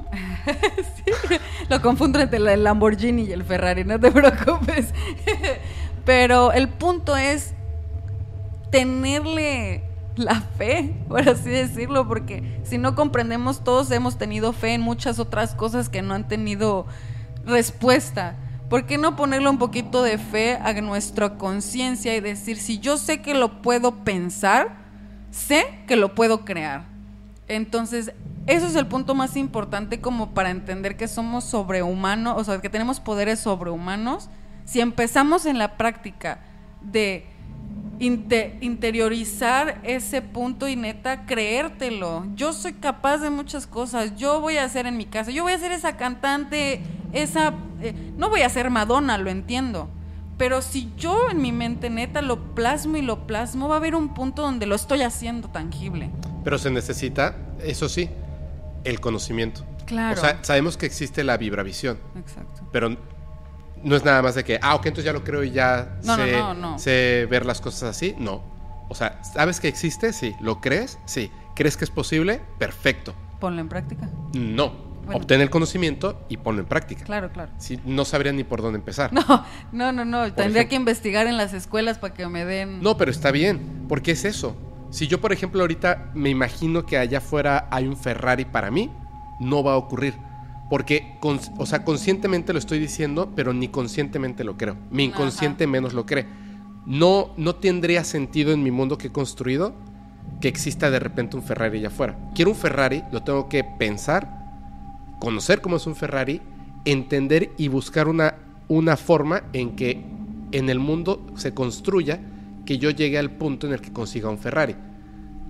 Lo 1.69 1.81
confundo 1.81 2.19
entre 2.19 2.37
el 2.37 2.63
Lamborghini 2.63 3.23
y 3.23 3.31
el 3.31 3.43
Ferrari, 3.43 3.83
no 3.83 3.99
te 3.99 4.11
preocupes. 4.11 4.93
pero 6.05 6.51
el 6.51 6.69
punto 6.69 7.17
es 7.17 7.53
tenerle 8.69 9.83
la 10.15 10.41
fe, 10.41 10.95
por 11.07 11.27
así 11.27 11.49
decirlo, 11.49 12.07
porque 12.07 12.59
si 12.63 12.77
no 12.77 12.95
comprendemos, 12.95 13.63
todos 13.63 13.89
hemos 13.91 14.17
tenido 14.17 14.53
fe 14.53 14.73
en 14.73 14.81
muchas 14.81 15.19
otras 15.19 15.53
cosas 15.53 15.89
que 15.89 16.01
no 16.01 16.13
han 16.13 16.27
tenido 16.27 16.85
respuesta. 17.45 18.35
¿Por 18.69 18.85
qué 18.85 18.97
no 18.97 19.15
ponerle 19.15 19.49
un 19.49 19.57
poquito 19.57 20.03
de 20.03 20.17
fe 20.17 20.55
a 20.55 20.73
nuestra 20.81 21.37
conciencia 21.37 22.15
y 22.15 22.19
decir, 22.19 22.57
si 22.57 22.79
yo 22.79 22.97
sé 22.97 23.21
que 23.21 23.33
lo 23.33 23.61
puedo 23.61 24.03
pensar, 24.03 24.75
sé 25.31 25.65
que 25.87 25.95
lo 25.95 26.13
puedo 26.15 26.43
crear? 26.43 26.83
Entonces, 27.47 28.11
eso 28.45 28.67
es 28.67 28.75
el 28.75 28.87
punto 28.87 29.15
más 29.15 29.37
importante 29.37 30.01
como 30.01 30.31
para 30.31 30.49
entender 30.49 30.97
que 30.97 31.07
somos 31.07 31.45
sobrehumanos, 31.45 32.37
o 32.37 32.43
sea, 32.43 32.59
que 32.59 32.69
tenemos 32.69 32.99
poderes 32.99 33.39
sobrehumanos. 33.39 34.29
Si 34.65 34.81
empezamos 34.81 35.45
en 35.45 35.57
la 35.57 35.77
práctica 35.77 36.39
de 36.81 37.25
inte- 37.99 38.57
interiorizar 38.61 39.79
ese 39.83 40.21
punto 40.21 40.67
y 40.67 40.75
neta 40.75 41.25
creértelo. 41.25 42.25
Yo 42.35 42.53
soy 42.53 42.73
capaz 42.73 43.17
de 43.19 43.29
muchas 43.29 43.67
cosas. 43.67 44.15
Yo 44.17 44.41
voy 44.41 44.57
a 44.57 44.63
hacer 44.65 44.85
en 44.87 44.97
mi 44.97 45.05
casa. 45.05 45.31
Yo 45.31 45.43
voy 45.43 45.53
a 45.53 45.59
ser 45.59 45.71
esa 45.71 45.97
cantante, 45.97 46.81
esa... 47.13 47.53
eh, 47.81 47.93
no 48.17 48.29
voy 48.29 48.41
a 48.41 48.49
ser 48.49 48.69
Madonna, 48.69 49.17
lo 49.17 49.29
entiendo. 49.29 49.89
Pero 50.37 50.61
si 50.61 50.91
yo 50.97 51.29
en 51.31 51.41
mi 51.41 51.51
mente 51.51 51.89
neta 51.89 52.21
lo 52.21 52.53
plasmo 52.53 52.97
y 52.97 53.01
lo 53.01 53.25
plasmo, 53.25 53.67
va 53.67 53.75
a 53.75 53.77
haber 53.79 53.95
un 53.95 54.13
punto 54.13 54.43
donde 54.43 54.67
lo 54.67 54.75
estoy 54.75 55.01
haciendo 55.01 55.49
tangible. 55.49 56.11
Pero 56.43 56.59
se 56.59 56.69
necesita, 56.69 57.35
eso 57.63 57.89
sí, 57.89 58.09
el 58.83 58.99
conocimiento. 58.99 59.65
Claro. 59.87 60.15
O 60.19 60.23
sea, 60.23 60.43
sabemos 60.43 60.77
que 60.77 60.85
existe 60.85 61.23
la 61.23 61.37
vibravisión, 61.37 61.97
Exacto. 62.19 62.61
pero 62.71 62.95
no 63.83 63.95
es 63.95 64.03
nada 64.05 64.21
más 64.21 64.35
de 64.35 64.43
que, 64.43 64.59
ah, 64.61 64.75
ok, 64.75 64.87
entonces 64.87 65.05
ya 65.05 65.13
lo 65.13 65.23
creo 65.23 65.43
y 65.43 65.51
ya 65.51 65.97
No, 66.03 66.15
sé, 66.15 66.31
no, 66.31 66.53
no. 66.53 66.79
sé 66.79 67.27
ver 67.29 67.45
las 67.45 67.61
cosas 67.61 67.83
así. 67.83 68.15
No. 68.17 68.41
O 68.89 68.95
sea, 68.95 69.21
¿sabes 69.23 69.59
que 69.59 69.67
existe? 69.67 70.13
Sí. 70.13 70.35
¿Lo 70.39 70.61
crees? 70.61 70.97
Sí. 71.05 71.31
¿Crees 71.55 71.75
que 71.77 71.83
es 71.85 71.91
posible? 71.91 72.41
Perfecto. 72.57 73.13
Ponlo 73.39 73.61
en 73.61 73.69
práctica. 73.69 74.09
No. 74.33 74.87
Bueno. 75.05 75.21
Obtén 75.21 75.39
el 75.41 75.49
conocimiento 75.49 76.25
y 76.27 76.35
ponlo 76.37 76.61
en 76.61 76.67
práctica. 76.67 77.05
Claro, 77.05 77.31
claro. 77.31 77.51
Si 77.57 77.79
no 77.85 78.03
sabría 78.03 78.33
ni 78.33 78.43
por 78.43 78.61
dónde 78.61 78.77
empezar. 78.79 79.13
No, 79.13 79.23
no, 79.71 79.91
no, 79.93 80.03
no. 80.03 80.23
Tendría 80.33 80.45
ejemplo. 80.63 80.69
que 80.69 80.75
investigar 80.75 81.27
en 81.27 81.37
las 81.37 81.53
escuelas 81.53 81.97
para 81.97 82.13
que 82.13 82.27
me 82.27 82.43
den. 82.43 82.81
No, 82.81 82.97
pero 82.97 83.09
está 83.11 83.31
bien, 83.31 83.85
porque 83.87 84.11
es 84.11 84.25
eso. 84.25 84.57
Si 84.89 85.07
yo, 85.07 85.21
por 85.21 85.31
ejemplo, 85.31 85.61
ahorita 85.61 86.11
me 86.13 86.29
imagino 86.29 86.85
que 86.85 86.97
allá 86.97 87.19
afuera 87.19 87.67
hay 87.71 87.87
un 87.87 87.95
Ferrari 87.97 88.45
para 88.45 88.69
mí, 88.69 88.91
no 89.39 89.63
va 89.63 89.73
a 89.73 89.77
ocurrir. 89.77 90.13
Porque, 90.69 91.15
con- 91.19 91.39
o 91.57 91.65
sea, 91.65 91.83
conscientemente 91.85 92.51
lo 92.53 92.59
estoy 92.59 92.79
diciendo, 92.79 93.31
pero 93.35 93.53
ni 93.53 93.69
conscientemente 93.69 94.43
lo 94.43 94.57
creo. 94.57 94.75
Mi 94.91 95.05
inconsciente 95.05 95.65
menos 95.67 95.93
lo 95.93 96.05
cree. 96.05 96.25
No, 96.85 97.31
no 97.37 97.55
tendría 97.55 98.03
sentido 98.03 98.51
en 98.51 98.63
mi 98.63 98.71
mundo 98.71 98.97
que 98.97 99.07
he 99.07 99.11
construido 99.11 99.73
que 100.41 100.47
exista 100.49 100.89
de 100.91 100.99
repente 100.99 101.37
un 101.37 101.43
Ferrari 101.43 101.79
allá 101.79 101.87
afuera. 101.87 102.17
Quiero 102.35 102.51
un 102.51 102.57
Ferrari, 102.57 103.03
lo 103.11 103.23
tengo 103.23 103.47
que 103.49 103.63
pensar, 103.63 104.29
conocer 105.19 105.61
cómo 105.61 105.77
es 105.77 105.87
un 105.87 105.95
Ferrari, 105.95 106.41
entender 106.85 107.51
y 107.57 107.69
buscar 107.69 108.07
una, 108.07 108.35
una 108.67 108.97
forma 108.97 109.43
en 109.53 109.75
que 109.75 110.03
en 110.51 110.69
el 110.69 110.79
mundo 110.79 111.25
se 111.35 111.53
construya 111.53 112.19
que 112.65 112.77
yo 112.77 112.89
llegue 112.89 113.17
al 113.17 113.31
punto 113.31 113.67
en 113.67 113.73
el 113.73 113.81
que 113.81 113.91
consiga 113.93 114.29
un 114.29 114.37
Ferrari. 114.37 114.75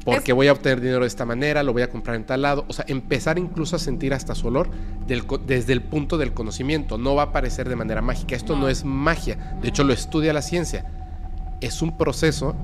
Porque 0.07 0.31
Es- 0.31 0.35
voy 0.35 0.47
a 0.47 0.53
obtener 0.53 0.79
dinero 0.79 1.01
de 1.01 1.07
esta 1.07 1.25
manera, 1.25 1.63
lo 1.63 1.73
voy 1.73 1.81
a 1.81 1.89
comprar 1.89 2.15
en 2.15 2.23
tal 2.25 2.41
lado. 2.41 2.63
O 2.69 2.73
sea, 2.73 2.85
empezar 2.87 3.37
incluso 3.37 3.75
a 3.75 3.79
sentir 3.79 4.13
hasta 4.13 4.35
su 4.35 4.47
olor 4.47 4.69
del 5.05 5.23
desde 5.45 5.73
el 5.73 5.81
punto 5.81 6.17
del 6.17 6.33
conocimiento. 6.33 6.97
No 6.97 7.13
va 7.15 7.23
a 7.23 7.25
aparecer 7.25 7.67
de 7.67 7.75
manera 7.75 8.01
mágica. 8.01 8.33
Esto 8.35 8.55
no, 8.55 8.61
No. 8.61 8.69
es 8.69 8.85
magia. 8.85 9.57
De 9.61 9.67
hecho, 9.67 9.83
lo 9.83 9.91
estudia 9.91 10.31
la 10.31 10.41
ciencia. 10.41 10.85
Es 11.59 11.81
un 11.81 11.97
proceso 11.97 12.55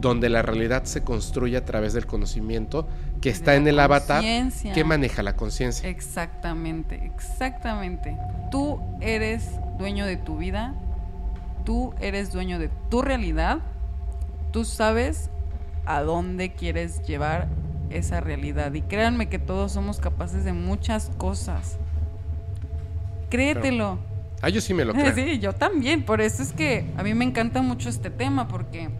donde 0.00 0.28
la 0.28 0.42
realidad 0.42 0.84
se 0.84 1.02
construye 1.02 1.56
a 1.56 1.64
través 1.64 1.92
del 1.94 2.06
conocimiento 2.06 2.86
que 3.22 3.28
está 3.30 3.54
en 3.54 3.66
el 3.66 3.78
avatar 3.80 4.22
que 4.74 4.84
maneja 4.84 5.22
la 5.22 5.36
conciencia. 5.36 5.88
Exactamente, 5.88 7.04
exactamente. 7.04 8.16
Tú 8.50 8.80
eres 9.00 9.58
dueño 9.78 10.04
de 10.06 10.16
tu 10.16 10.36
vida, 10.38 10.74
tú 11.64 11.94
eres 12.00 12.32
dueño 12.32 12.58
de 12.58 12.70
tu 12.90 13.02
realidad, 13.02 13.58
tú 14.52 14.64
sabes 14.64 15.30
a 15.96 16.02
dónde 16.02 16.52
quieres 16.52 17.02
llevar 17.02 17.48
esa 17.90 18.20
realidad. 18.20 18.72
Y 18.74 18.82
créanme 18.82 19.28
que 19.28 19.38
todos 19.38 19.72
somos 19.72 19.98
capaces 19.98 20.44
de 20.44 20.52
muchas 20.52 21.10
cosas. 21.18 21.78
Créetelo. 23.30 23.98
Ah, 24.42 24.48
yo 24.48 24.60
sí 24.60 24.74
me 24.74 24.84
lo 24.84 24.92
creo. 24.94 25.14
Sí, 25.14 25.38
yo 25.38 25.52
también. 25.52 26.04
Por 26.04 26.20
eso 26.20 26.42
es 26.42 26.52
que 26.52 26.86
a 26.96 27.02
mí 27.02 27.14
me 27.14 27.24
encanta 27.24 27.62
mucho 27.62 27.88
este 27.88 28.10
tema 28.10 28.48
porque 28.48 28.90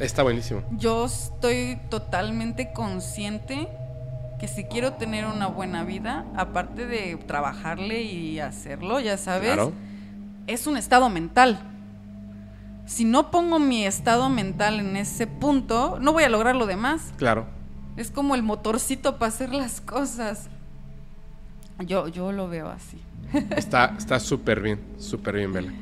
Está 0.00 0.22
buenísimo. 0.22 0.62
yo 0.72 1.06
estoy 1.06 1.78
totalmente 1.88 2.72
consciente 2.72 3.68
que 4.38 4.46
si 4.48 4.64
quiero 4.64 4.92
tener 4.94 5.24
una 5.24 5.46
buena 5.46 5.84
vida, 5.84 6.26
aparte 6.36 6.86
de 6.86 7.16
trabajarle 7.26 8.02
y 8.02 8.38
hacerlo, 8.38 9.00
ya 9.00 9.16
sabes, 9.16 9.54
Claro. 9.54 9.72
es 10.46 10.66
un 10.66 10.76
estado 10.76 11.08
mental. 11.08 11.58
Si 12.86 13.04
no 13.04 13.30
pongo 13.30 13.58
mi 13.58 13.84
estado 13.84 14.28
mental 14.30 14.80
en 14.80 14.96
ese 14.96 15.26
punto, 15.26 15.98
no 16.00 16.12
voy 16.12 16.22
a 16.22 16.28
lograr 16.28 16.54
lo 16.54 16.66
demás. 16.66 17.12
Claro. 17.16 17.46
Es 17.96 18.10
como 18.10 18.34
el 18.34 18.42
motorcito 18.42 19.18
para 19.18 19.28
hacer 19.28 19.52
las 19.52 19.80
cosas. 19.80 20.48
Yo, 21.80 22.08
yo 22.08 22.32
lo 22.32 22.48
veo 22.48 22.68
así. 22.68 23.00
Está 23.56 23.96
está 23.98 24.20
súper 24.20 24.60
bien, 24.60 24.80
súper 24.98 25.34
bien, 25.34 25.52
Bella. 25.52 25.72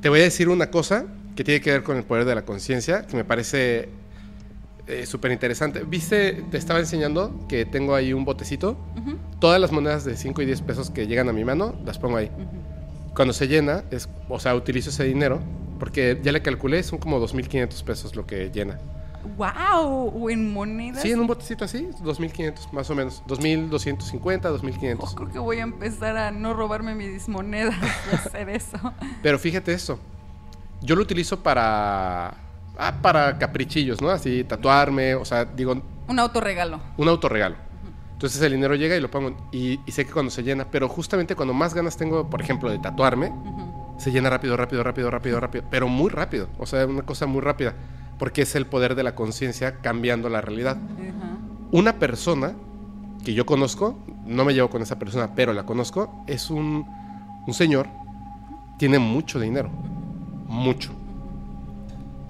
Te 0.00 0.08
voy 0.08 0.20
a 0.20 0.24
decir 0.24 0.48
una 0.48 0.70
cosa 0.70 1.06
que 1.36 1.44
tiene 1.44 1.60
que 1.60 1.70
ver 1.70 1.82
con 1.82 1.96
el 1.96 2.02
poder 2.02 2.24
de 2.24 2.34
la 2.34 2.44
conciencia, 2.44 3.06
que 3.06 3.16
me 3.16 3.24
parece 3.24 3.88
eh, 4.86 5.06
súper 5.06 5.32
interesante. 5.32 5.84
Viste, 5.84 6.44
te 6.50 6.58
estaba 6.58 6.80
enseñando 6.80 7.46
que 7.48 7.64
tengo 7.64 7.94
ahí 7.94 8.12
un 8.12 8.24
botecito. 8.24 8.76
Todas 9.38 9.60
las 9.60 9.70
monedas 9.70 10.04
de 10.04 10.16
5 10.16 10.42
y 10.42 10.46
10 10.46 10.62
pesos 10.62 10.90
que 10.90 11.06
llegan 11.06 11.28
a 11.28 11.32
mi 11.32 11.44
mano, 11.44 11.74
las 11.84 11.98
pongo 11.98 12.16
ahí. 12.16 12.30
Cuando 13.14 13.32
se 13.32 13.48
llena, 13.48 13.84
es, 13.90 14.08
o 14.28 14.40
sea, 14.40 14.54
utilizo 14.54 14.90
ese 14.90 15.04
dinero, 15.04 15.40
porque 15.78 16.20
ya 16.22 16.32
le 16.32 16.42
calculé, 16.42 16.82
son 16.82 16.98
como 16.98 17.18
2.500 17.20 17.82
pesos 17.84 18.16
lo 18.16 18.26
que 18.26 18.50
llena. 18.50 18.78
¡Wow! 19.36 20.12
¿O 20.14 20.30
en 20.30 20.52
monedas? 20.52 21.02
Sí, 21.02 21.10
en 21.10 21.18
un 21.20 21.26
botecito 21.26 21.64
así, 21.64 21.88
2.500 22.02 22.70
más 22.72 22.88
o 22.90 22.94
menos. 22.94 23.22
2.250, 23.26 24.40
2.500. 24.42 24.96
Oh, 25.00 25.14
creo 25.14 25.28
que 25.30 25.38
voy 25.38 25.58
a 25.58 25.62
empezar 25.62 26.16
a 26.16 26.30
no 26.30 26.54
robarme 26.54 26.94
mis 26.94 27.28
monedas 27.28 27.74
y 28.12 28.14
hacer 28.14 28.48
eso. 28.50 28.78
Pero 29.22 29.38
fíjate 29.38 29.72
esto. 29.72 29.98
Yo 30.80 30.94
lo 30.94 31.02
utilizo 31.02 31.42
para. 31.42 32.34
ah, 32.78 32.94
para 33.02 33.36
caprichillos, 33.38 34.00
¿no? 34.00 34.10
Así, 34.10 34.44
tatuarme, 34.44 35.14
o 35.14 35.24
sea, 35.24 35.44
digo, 35.44 35.82
Un 36.08 36.18
autorregalo. 36.18 36.80
un 36.96 37.08
autorregalo. 37.08 37.56
Entonces 38.12 38.40
el 38.42 38.52
dinero 38.52 38.74
llega 38.76 38.96
y 38.96 39.00
lo 39.00 39.10
pongo. 39.10 39.36
Y, 39.52 39.80
y 39.84 39.92
sé 39.92 40.06
que 40.06 40.12
cuando 40.12 40.30
se 40.30 40.42
llena, 40.42 40.66
pero 40.70 40.88
justamente 40.88 41.34
cuando 41.34 41.52
más 41.52 41.74
ganas 41.74 41.96
tengo, 41.96 42.30
por 42.30 42.40
ejemplo, 42.40 42.70
de 42.70 42.78
tatuarme, 42.78 43.28
Ujú. 43.28 43.75
Se 43.98 44.10
llena 44.10 44.30
rápido, 44.30 44.56
rápido, 44.56 44.82
rápido, 44.82 45.10
rápido, 45.10 45.40
rápido. 45.40 45.64
Pero 45.70 45.88
muy 45.88 46.10
rápido. 46.10 46.48
O 46.58 46.66
sea, 46.66 46.86
una 46.86 47.02
cosa 47.02 47.26
muy 47.26 47.40
rápida. 47.40 47.74
Porque 48.18 48.42
es 48.42 48.54
el 48.54 48.66
poder 48.66 48.94
de 48.94 49.02
la 49.02 49.14
conciencia 49.14 49.76
cambiando 49.80 50.28
la 50.28 50.40
realidad. 50.40 50.76
Ajá. 50.76 51.36
Una 51.72 51.98
persona 51.98 52.54
que 53.24 53.34
yo 53.34 53.44
conozco, 53.44 53.98
no 54.24 54.44
me 54.44 54.54
llevo 54.54 54.70
con 54.70 54.82
esa 54.82 54.98
persona, 54.98 55.34
pero 55.34 55.52
la 55.52 55.66
conozco, 55.66 56.24
es 56.28 56.48
un, 56.48 56.86
un 57.44 57.54
señor, 57.54 57.88
tiene 58.78 59.00
mucho 59.00 59.40
dinero, 59.40 59.68
mucho. 60.46 60.92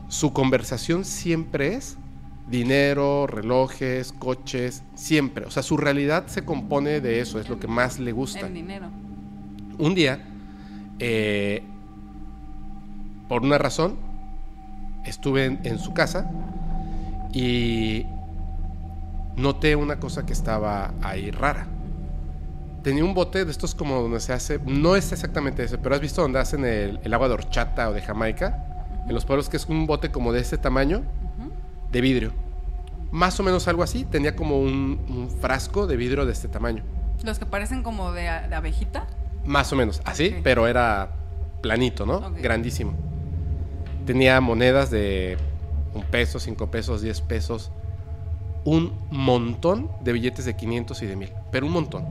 Su 0.09 0.33
conversación 0.33 1.05
siempre 1.05 1.75
es 1.75 1.99
dinero, 2.49 3.27
relojes, 3.27 4.13
coches, 4.13 4.85
siempre. 4.95 5.45
O 5.45 5.51
sea, 5.51 5.63
su 5.63 5.77
realidad 5.77 6.29
se 6.29 6.47
compone 6.47 7.03
de 7.03 7.21
eso, 7.21 7.39
es 7.41 7.49
lo 7.51 7.59
que 7.59 7.67
más 7.67 7.99
le 7.99 8.13
gusta. 8.13 8.47
En 8.47 8.55
dinero. 8.55 8.87
Un 9.79 9.95
día, 9.95 10.25
eh, 10.99 11.63
por 13.29 13.43
una 13.43 13.59
razón, 13.59 13.97
estuve 15.05 15.47
en, 15.47 15.61
en 15.65 15.79
su 15.79 15.93
casa 15.95 16.31
y 17.33 18.07
noté 19.37 19.77
una 19.77 19.99
cosa 20.01 20.25
que 20.27 20.33
estaba 20.33 20.95
ahí 21.03 21.31
rara. 21.31 21.67
Tenía 22.83 23.05
un 23.05 23.15
bote 23.15 23.45
de 23.45 23.51
estos 23.51 23.75
como 23.75 24.01
donde 24.01 24.21
se 24.21 24.33
hace, 24.33 24.61
no 24.65 24.97
es 24.97 25.11
exactamente 25.13 25.65
ese, 25.65 25.77
pero 25.77 25.95
has 25.95 26.01
visto 26.01 26.23
donde 26.23 26.39
hacen 26.39 26.65
el, 26.65 27.01
el 27.03 27.15
agua 27.15 27.29
de 27.29 27.35
horchata 27.35 27.89
o 27.91 27.93
de 27.93 28.01
Jamaica, 28.01 29.03
en 29.09 29.15
los 29.15 29.25
pueblos 29.25 29.49
que 29.49 29.57
es 29.57 29.67
un 29.67 29.87
bote 29.87 30.11
como 30.11 30.33
de 30.33 30.41
este 30.41 30.57
tamaño, 30.57 31.03
de 31.91 32.01
vidrio. 32.01 32.33
Más 33.11 33.39
o 33.41 33.43
menos 33.43 33.67
algo 33.69 33.83
así, 33.83 34.05
tenía 34.05 34.35
como 34.37 34.61
un, 34.61 35.05
un 35.09 35.31
frasco 35.31 35.87
de 35.87 35.97
vidrio 35.97 36.27
de 36.27 36.33
este 36.33 36.49
tamaño. 36.49 36.83
Los 37.25 37.39
que 37.39 37.47
parecen 37.47 37.83
como 37.83 38.13
de, 38.13 38.23
de 38.23 38.55
abejita. 38.55 39.07
Más 39.47 39.73
o 39.73 39.77
menos, 39.77 40.01
así, 40.05 40.37
pero 40.43 40.67
era 40.67 41.11
planito, 41.63 42.05
¿no? 42.07 42.33
Grandísimo. 42.33 42.95
Tenía 44.05 44.41
monedas 44.41 44.91
de 44.91 45.37
un 45.95 46.03
peso, 46.05 46.39
cinco 46.39 46.71
pesos, 46.71 47.01
diez 47.03 47.21
pesos. 47.21 47.71
Un 48.65 48.93
montón 49.11 49.91
de 50.03 50.13
billetes 50.13 50.45
de 50.45 50.57
500 50.57 51.03
y 51.03 51.07
de 51.07 51.17
1000. 51.17 51.33
Pero 51.53 51.67
un 51.67 51.73
montón. 51.73 52.05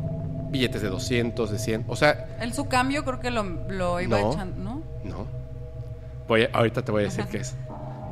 Billetes 0.52 0.82
de 0.82 0.88
200, 0.90 1.52
de 1.52 1.60
100. 1.60 1.86
O 1.90 1.96
sea, 1.98 2.38
El 2.40 2.54
su 2.54 2.68
cambio 2.68 3.04
creo 3.04 3.20
que 3.20 3.30
lo, 3.32 3.44
lo 3.44 4.00
iba 4.00 4.20
No. 4.20 4.32
echando, 4.32 4.64
¿no? 4.64 4.82
no. 5.04 5.26
Voy 6.28 6.44
a- 6.44 6.50
ahorita 6.54 6.84
te 6.84 6.92
voy 6.92 7.02
a 7.02 7.06
decir 7.06 7.26
qué 7.26 7.38
es. 7.40 7.56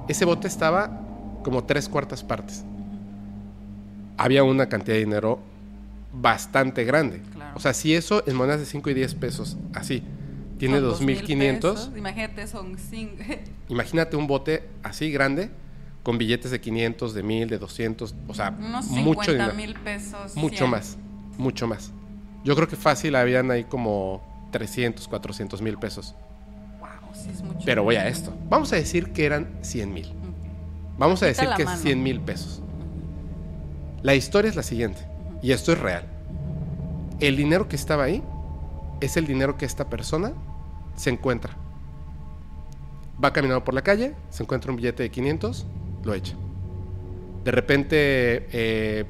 Ese 0.10 0.26
bote 0.26 0.48
estaba 0.50 1.00
como 1.44 1.64
tres 1.64 1.88
cuartas 1.88 2.24
partes. 2.24 2.66
Había 4.18 4.44
una 4.44 4.68
cantidad 4.68 4.96
de 4.96 5.00
dinero 5.06 5.40
bastante 6.12 6.84
grande. 6.84 7.22
Claro. 7.34 7.43
O 7.56 7.60
sea, 7.60 7.74
si 7.74 7.94
eso 7.94 8.24
en 8.28 8.36
monedas 8.36 8.60
de 8.60 8.66
5 8.66 8.90
y 8.90 8.94
10 8.94 9.16
pesos, 9.16 9.58
así, 9.74 10.04
tiene 10.58 10.80
Son 10.80 10.92
2.500. 11.08 11.60
pesos. 11.60 11.92
Imagínate, 11.96 12.48
son 12.48 12.78
cinco. 12.78 13.24
Imagínate 13.70 14.16
un 14.16 14.28
bote 14.28 14.70
así 14.84 15.12
grande 15.12 15.50
con 16.04 16.18
billetes 16.18 16.52
de 16.52 16.60
500, 16.60 17.14
de 17.14 17.24
1000, 17.24 17.50
de 17.50 17.58
200, 17.58 18.16
o 18.28 18.34
sea, 18.34 18.56
unos 18.60 18.86
mucho 18.88 19.24
50 19.24 19.32
dinero. 19.32 19.54
mil 19.54 19.74
pesos. 19.76 20.36
Mucho 20.36 20.58
100. 20.58 20.70
más, 20.70 20.98
mucho 21.38 21.68
más. 21.68 21.92
Yo 22.44 22.56
creo 22.56 22.68
que 22.68 22.76
fácil 22.76 23.16
habían 23.16 23.52
ahí 23.52 23.64
como 23.64 24.22
300, 24.52 25.08
400 25.08 25.62
mil 25.62 25.78
pesos. 25.78 26.14
Wow, 26.80 26.90
sí 27.14 27.30
es 27.32 27.42
mucho. 27.42 27.60
Pero 27.66 27.84
voy 27.84 27.96
a 27.96 28.08
esto. 28.08 28.34
Vamos 28.50 28.74
a 28.74 28.76
decir 28.76 29.14
que 29.14 29.26
eran 29.26 29.48
100 29.62 29.94
mil. 29.94 30.12
Vamos 30.98 31.24
a 31.24 31.30
Quita 31.30 31.42
decir 31.44 31.56
que 31.56 31.64
es 31.64 31.70
mano. 31.70 31.82
100 31.82 32.04
mil 32.04 32.20
pesos. 32.22 32.62
La 34.02 34.14
historia 34.16 34.50
es 34.50 34.56
la 34.58 34.64
siguiente, 34.64 35.08
y 35.42 35.52
esto 35.54 35.72
es 35.72 35.80
real. 35.80 36.06
El 37.20 37.36
dinero 37.38 37.68
que 37.68 37.76
estaba 37.76 38.04
ahí 38.04 38.24
es 39.02 39.18
el 39.18 39.26
dinero 39.28 39.58
que 39.58 39.66
esta 39.66 39.90
persona 39.90 40.34
se 40.96 41.10
encuentra. 41.10 41.56
Va 43.24 43.32
caminando 43.34 43.64
por 43.64 43.74
la 43.74 43.82
calle, 43.84 44.16
se 44.30 44.44
encuentra 44.44 44.72
un 44.72 44.78
billete 44.78 45.04
de 45.04 45.12
500, 45.12 45.66
lo 46.04 46.14
echa. 46.14 46.36
De 47.44 47.52
repente, 47.52 48.48
eh, 48.52 49.06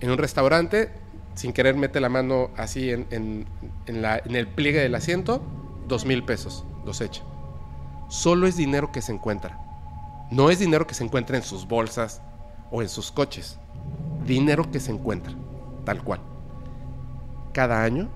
en 0.00 0.10
un 0.10 0.18
restaurante, 0.18 0.90
sin 1.34 1.52
querer 1.52 1.76
mete 1.76 2.00
la 2.00 2.08
mano 2.08 2.50
así 2.56 2.90
en, 2.90 3.46
la- 3.86 4.16
el 4.16 4.48
pliegue 4.48 4.80
del 4.80 4.94
asiento, 4.94 5.42
dos 5.86 6.04
mil 6.04 6.24
pesos, 6.24 6.64
los 6.84 7.00
echa. 7.00 7.22
Solo 8.08 8.46
es 8.46 8.56
dinero 8.56 8.90
que 8.90 9.02
se 9.02 9.12
encuentra. 9.12 9.58
No 10.30 10.50
es 10.50 10.58
dinero 10.58 10.86
que 10.86 10.94
se 10.94 11.04
encuentra 11.04 11.36
en 11.36 11.42
sus 11.42 11.66
bolsas 11.66 12.20
o 12.70 12.82
en 12.82 12.88
sus 12.88 13.12
coches. 13.12 13.58
Dinero 14.26 14.70
que 14.70 14.80
se 14.80 14.90
encuentra, 14.90 15.32
tal 15.84 16.02
cual. 16.02 16.20
Cada 17.58 17.82
año, 17.82 18.08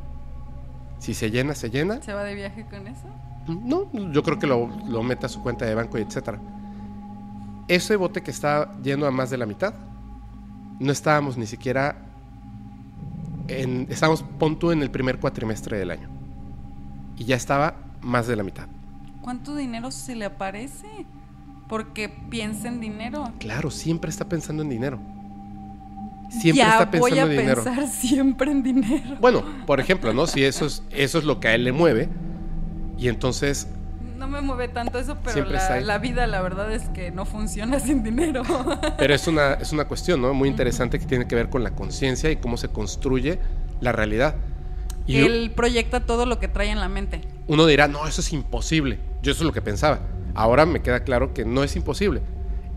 si 1.00 1.14
se 1.14 1.28
llena, 1.32 1.56
se 1.56 1.68
llena. 1.68 2.00
¿Se 2.00 2.12
va 2.12 2.22
de 2.22 2.36
viaje 2.36 2.64
con 2.70 2.86
eso? 2.86 3.08
No, 3.48 3.90
yo 4.12 4.22
creo 4.22 4.38
que 4.38 4.46
lo, 4.46 4.68
lo 4.86 5.02
mete 5.02 5.26
a 5.26 5.28
su 5.28 5.42
cuenta 5.42 5.64
de 5.64 5.74
banco 5.74 5.98
y 5.98 6.02
etcétera. 6.02 6.38
Ese 7.66 7.96
bote 7.96 8.22
que 8.22 8.30
está 8.30 8.70
lleno 8.84 9.04
a 9.04 9.10
más 9.10 9.30
de 9.30 9.38
la 9.38 9.46
mitad, 9.46 9.74
no 10.78 10.92
estábamos 10.92 11.36
ni 11.36 11.46
siquiera 11.46 11.96
en, 13.48 13.88
estábamos 13.90 14.22
pon 14.38 14.60
tú 14.60 14.70
en 14.70 14.80
el 14.80 14.92
primer 14.92 15.18
cuatrimestre 15.18 15.76
del 15.76 15.90
año. 15.90 16.08
Y 17.16 17.24
ya 17.24 17.34
estaba 17.34 17.74
más 18.00 18.28
de 18.28 18.36
la 18.36 18.44
mitad. 18.44 18.68
¿Cuánto 19.22 19.56
dinero 19.56 19.90
se 19.90 20.14
le 20.14 20.26
aparece? 20.26 20.86
Porque 21.68 22.08
piensa 22.08 22.68
en 22.68 22.78
dinero. 22.78 23.32
Claro, 23.40 23.72
siempre 23.72 24.08
está 24.08 24.24
pensando 24.24 24.62
en 24.62 24.68
dinero. 24.68 25.00
Siempre 26.40 26.64
ya 26.64 26.72
está 26.72 26.90
pensando 26.90 27.14
voy 27.14 27.18
a 27.18 27.22
en 27.24 27.30
dinero. 27.30 27.62
pensar 27.64 27.88
siempre 27.88 28.50
en 28.50 28.62
dinero. 28.62 29.16
Bueno, 29.20 29.44
por 29.66 29.80
ejemplo, 29.80 30.12
¿no? 30.12 30.26
Si 30.26 30.42
eso 30.44 30.66
es, 30.66 30.82
eso 30.90 31.18
es 31.18 31.24
lo 31.24 31.40
que 31.40 31.48
a 31.48 31.54
él 31.54 31.64
le 31.64 31.72
mueve, 31.72 32.08
y 32.98 33.08
entonces, 33.08 33.66
No 34.16 34.28
me 34.28 34.40
mueve 34.40 34.68
tanto 34.68 34.98
eso, 34.98 35.18
pero 35.24 35.44
la, 35.46 35.80
la 35.80 35.98
vida 35.98 36.26
la 36.26 36.40
verdad 36.40 36.72
es 36.72 36.84
que 36.90 37.10
no 37.10 37.24
funciona 37.26 37.80
sin 37.80 38.02
dinero. 38.02 38.42
pero 38.98 39.14
es 39.14 39.26
una, 39.26 39.54
es 39.54 39.72
una 39.72 39.86
cuestión, 39.86 40.22
¿no? 40.22 40.32
Muy 40.32 40.48
interesante 40.48 40.98
que 40.98 41.06
tiene 41.06 41.26
que 41.26 41.34
ver 41.34 41.50
con 41.50 41.64
la 41.64 41.72
conciencia 41.72 42.30
y 42.30 42.36
cómo 42.36 42.56
se 42.56 42.68
construye 42.68 43.38
la 43.80 43.92
realidad. 43.92 44.36
Y 45.06 45.16
Él 45.18 45.52
proyecta 45.54 46.00
todo 46.00 46.26
lo 46.26 46.38
que 46.38 46.46
trae 46.46 46.70
en 46.70 46.78
la 46.78 46.88
mente. 46.88 47.20
uno 47.48 47.66
dirá, 47.66 47.88
no, 47.88 48.06
eso 48.06 48.20
es 48.20 48.32
imposible. 48.32 49.00
Yo 49.20 49.32
eso 49.32 49.42
es 49.42 49.46
lo 49.46 49.52
que 49.52 49.60
pensaba. 49.62 49.98
Ahora 50.34 50.64
me 50.64 50.80
queda 50.80 51.00
claro 51.00 51.34
que 51.34 51.44
no 51.44 51.64
es 51.64 51.74
imposible. 51.76 52.22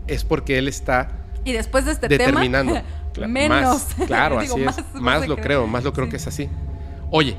Es 0.08 0.24
porque 0.24 0.58
él 0.58 0.68
está 0.68 1.08
Y 1.46 1.52
después 1.52 1.84
de 1.86 1.92
este 1.92 2.08
determinando. 2.08 2.74
tema, 3.14 3.26
menos. 3.28 3.86
Más, 3.98 4.06
claro, 4.06 4.40
Digo, 4.40 4.56
así 4.68 4.80
es. 4.94 5.00
más- 5.00 5.26
lo 5.26 5.36
creo, 5.36 5.66
más 5.66 5.84
lo 5.84 5.92
creo 5.92 6.06
Sí. 6.06 6.10
que 6.10 6.16
es 6.16 6.26
así. 6.26 6.48
Oye, 7.10 7.36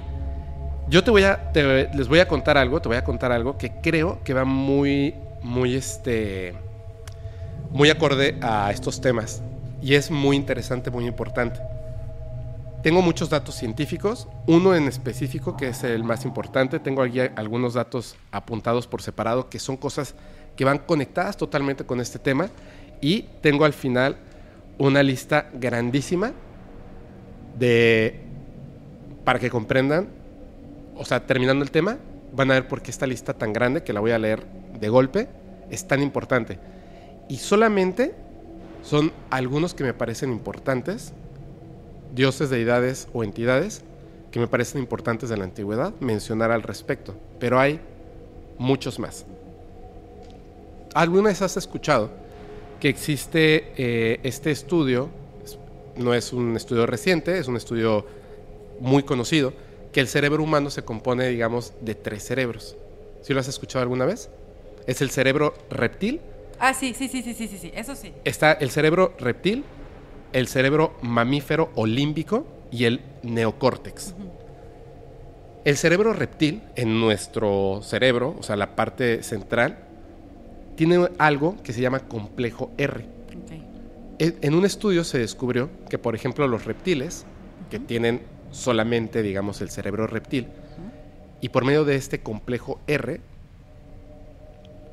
yo 0.89 1.03
te 1.03 1.11
voy 1.11 1.23
a, 1.23 1.51
te- 1.51 1.89
les 1.93 2.07
voy 2.07 2.19
a 2.19 2.27
contar 2.27 2.57
algo, 2.57 2.81
te 2.81 2.87
voy 2.87 2.97
a 2.97 3.03
contar 3.03 3.31
algo 3.31 3.57
que 3.57 3.73
creo 3.81 4.23
que 4.23 4.33
va 4.33 4.45
muy, 4.45 5.13
muy, 5.43 5.75
este, 5.75 6.55
muy 7.71 7.89
acorde 7.89 8.37
a 8.41 8.71
estos 8.71 9.01
temas 9.01 9.41
y 9.81 9.93
es 9.95 10.09
muy 10.09 10.35
interesante, 10.35 10.89
muy 10.89 11.05
importante. 11.05 11.59
tengo 12.83 13.01
muchos 13.01 13.29
datos 13.29 13.55
científicos, 13.55 14.27
uno 14.45 14.73
en 14.73 14.87
específico 14.87 15.57
que 15.57 15.67
es 15.69 15.83
el 15.83 16.03
más 16.05 16.23
importante, 16.23 16.79
tengo 16.79 17.01
aquí 17.03 17.19
algunos 17.35 17.73
datos 17.73 18.15
apuntados 18.31 18.87
por 18.87 19.01
separado 19.01 19.49
que 19.49 19.59
son 19.59 19.75
cosas 19.75 20.15
que 20.55 20.63
van 20.63 20.77
conectadas 20.77 21.35
totalmente 21.35 21.85
con 21.85 21.99
este 21.99 22.17
tema 22.17 22.47
y 23.01 23.23
tengo 23.41 23.65
al 23.65 23.73
final 23.73 24.17
una 24.77 25.03
lista 25.03 25.49
grandísima 25.53 26.33
de 27.57 28.21
para 29.23 29.39
que 29.39 29.49
comprendan, 29.49 30.07
o 30.95 31.03
sea, 31.03 31.25
terminando 31.25 31.63
el 31.63 31.71
tema, 31.71 31.97
van 32.33 32.51
a 32.51 32.53
ver 32.53 32.67
por 32.67 32.81
qué 32.81 32.91
esta 32.91 33.05
lista 33.05 33.33
tan 33.33 33.51
grande 33.51 33.83
que 33.83 33.91
la 33.91 33.99
voy 33.99 34.11
a 34.11 34.19
leer 34.19 34.45
de 34.79 34.89
golpe 34.89 35.27
es 35.69 35.85
tan 35.87 36.01
importante. 36.01 36.59
Y 37.27 37.37
solamente 37.37 38.15
son 38.83 39.11
algunos 39.29 39.73
que 39.73 39.83
me 39.83 39.93
parecen 39.93 40.31
importantes 40.31 41.11
dioses, 42.15 42.49
deidades 42.49 43.09
o 43.11 43.23
entidades 43.23 43.81
que 44.31 44.39
me 44.39 44.47
parecen 44.47 44.79
importantes 44.79 45.29
de 45.29 45.37
la 45.37 45.43
antigüedad 45.43 45.93
mencionar 45.99 46.51
al 46.51 46.63
respecto, 46.63 47.13
pero 47.39 47.59
hay 47.59 47.81
muchos 48.57 48.97
más. 48.97 49.25
¿Alguna 50.93 51.29
vez 51.29 51.41
has 51.41 51.57
escuchado 51.57 52.11
que 52.79 52.89
existe 52.89 53.71
eh, 53.77 54.19
este 54.23 54.51
estudio? 54.51 55.09
No 55.95 56.13
es 56.13 56.33
un 56.33 56.55
estudio 56.55 56.85
reciente, 56.85 57.39
es 57.39 57.47
un 57.47 57.57
estudio 57.57 58.05
muy 58.79 59.03
conocido, 59.03 59.53
que 59.91 59.99
el 59.99 60.07
cerebro 60.07 60.43
humano 60.43 60.69
se 60.69 60.83
compone, 60.83 61.27
digamos, 61.27 61.73
de 61.81 61.95
tres 61.95 62.23
cerebros. 62.23 62.75
¿Sí 63.21 63.33
lo 63.33 63.39
has 63.39 63.47
escuchado 63.47 63.81
alguna 63.81 64.05
vez? 64.05 64.29
Es 64.85 65.01
el 65.01 65.09
cerebro 65.09 65.55
reptil. 65.69 66.21
Ah, 66.59 66.73
sí, 66.73 66.93
sí, 66.93 67.07
sí, 67.07 67.21
sí, 67.21 67.33
sí, 67.33 67.47
sí, 67.47 67.71
eso 67.73 67.95
sí. 67.95 68.13
Está 68.23 68.53
el 68.53 68.69
cerebro 68.69 69.13
reptil, 69.19 69.63
el 70.33 70.47
cerebro 70.47 70.95
mamífero 71.01 71.71
o 71.75 71.85
límbico 71.85 72.45
y 72.71 72.85
el 72.85 73.01
neocórtex. 73.23 74.13
El 75.65 75.77
cerebro 75.77 76.13
reptil, 76.13 76.61
en 76.75 76.99
nuestro 76.99 77.81
cerebro, 77.83 78.35
o 78.39 78.43
sea, 78.43 78.55
la 78.55 78.75
parte 78.75 79.23
central, 79.23 79.86
tiene 80.77 81.09
algo 81.17 81.61
que 81.61 81.73
se 81.73 81.81
llama 81.81 81.99
complejo 81.99 82.71
R. 82.77 83.05
E, 84.19 84.37
en 84.41 84.53
un 84.55 84.65
estudio 84.65 85.03
se 85.03 85.19
descubrió 85.19 85.69
que, 85.89 85.97
por 85.97 86.15
ejemplo, 86.15 86.47
los 86.47 86.63
reptiles, 86.63 87.25
que 87.69 87.79
tienen 87.79 88.21
solamente, 88.51 89.21
digamos, 89.21 89.59
el 89.59 89.69
cerebro 89.69 90.07
reptil, 90.07 90.47
y 91.41 91.49
por 91.49 91.65
medio 91.65 91.83
de 91.83 91.95
este 91.97 92.21
complejo 92.21 92.79
R, 92.87 93.19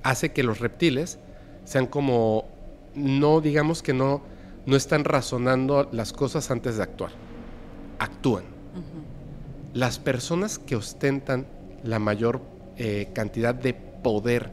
hace 0.03 0.33
que 0.33 0.43
los 0.43 0.59
reptiles 0.59 1.21
sean 1.65 1.87
como, 1.87 2.47
no 2.97 3.41
digamos 3.41 3.83
que 3.83 3.95
no 3.95 4.35
no 4.67 4.77
están 4.77 5.05
razonando 5.05 5.89
las 5.93 6.13
cosas 6.13 6.51
antes 6.51 6.77
de 6.77 6.83
actuar. 6.83 7.11
Actúan. 7.99 8.45
Las 9.73 9.99
personas 9.99 10.59
que 10.59 10.77
ostentan 10.77 11.47
la 11.83 11.99
mayor 11.99 12.41
eh, 12.77 13.11
cantidad 13.13 13.55
de 13.55 13.75
poder 13.75 14.53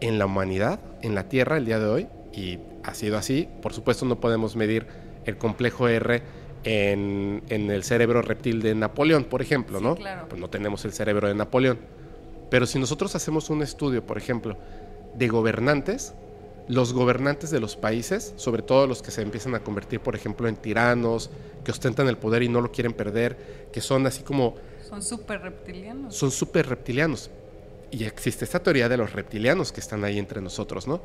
en 0.00 0.18
la 0.18 0.26
humanidad, 0.26 0.80
en 1.02 1.14
la 1.14 1.28
Tierra, 1.28 1.56
el 1.56 1.64
día 1.64 1.78
de 1.78 1.86
hoy, 1.86 2.08
y 2.32 2.58
ha 2.82 2.94
sido 2.94 3.18
así, 3.18 3.48
por 3.62 3.72
supuesto 3.72 4.06
no 4.06 4.20
podemos 4.20 4.56
medir 4.56 4.86
el 5.24 5.36
complejo 5.36 5.88
R 5.88 6.22
en, 6.64 7.42
el 7.48 7.84
cerebro 7.84 8.22
reptil 8.22 8.62
de 8.62 8.74
Napoleón, 8.74 9.24
por 9.24 9.42
ejemplo, 9.42 9.80
¿no? 9.80 9.94
Pues 9.94 10.40
no 10.40 10.48
tenemos 10.48 10.84
el 10.84 10.92
cerebro 10.92 11.28
de 11.28 11.34
Napoleón. 11.34 11.78
Pero 12.50 12.66
si 12.66 12.78
nosotros 12.78 13.14
hacemos 13.14 13.48
un 13.50 13.62
estudio, 13.62 14.04
por 14.04 14.18
ejemplo, 14.18 14.56
de 15.14 15.28
gobernantes, 15.28 16.14
los 16.68 16.92
gobernantes 16.92 17.50
de 17.50 17.60
los 17.60 17.76
países, 17.76 18.32
sobre 18.36 18.62
todo 18.62 18.86
los 18.86 19.02
que 19.02 19.10
se 19.10 19.22
empiezan 19.22 19.54
a 19.54 19.60
convertir, 19.60 20.00
por 20.00 20.14
ejemplo, 20.14 20.48
en 20.48 20.56
tiranos, 20.56 21.30
que 21.64 21.70
ostentan 21.70 22.08
el 22.08 22.16
poder 22.16 22.42
y 22.42 22.48
no 22.48 22.60
lo 22.60 22.70
quieren 22.70 22.92
perder, 22.92 23.68
que 23.72 23.80
son 23.80 24.06
así 24.06 24.22
como... 24.22 24.56
Son 24.88 25.02
súper 25.02 25.40
reptilianos. 25.40 26.14
Son 26.14 26.30
súper 26.30 26.68
reptilianos. 26.68 27.30
Y 27.90 28.04
existe 28.04 28.44
esta 28.44 28.62
teoría 28.62 28.88
de 28.88 28.96
los 28.96 29.12
reptilianos 29.12 29.72
que 29.72 29.80
están 29.80 30.04
ahí 30.04 30.18
entre 30.18 30.40
nosotros, 30.40 30.86
¿no? 30.86 31.02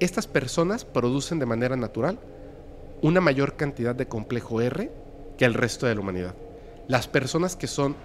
Estas 0.00 0.26
personas 0.26 0.84
producen 0.84 1.38
de 1.38 1.46
manera 1.46 1.76
natural 1.76 2.18
una 3.02 3.20
mayor 3.20 3.56
cantidad 3.56 3.94
de 3.94 4.06
complejo 4.06 4.60
R 4.60 4.90
que 5.38 5.44
el 5.44 5.54
resto 5.54 5.86
de 5.86 5.94
la 5.94 6.00
humanidad. 6.00 6.34
Las 6.88 7.08
personas 7.08 7.56
que 7.56 7.66
son... 7.66 7.96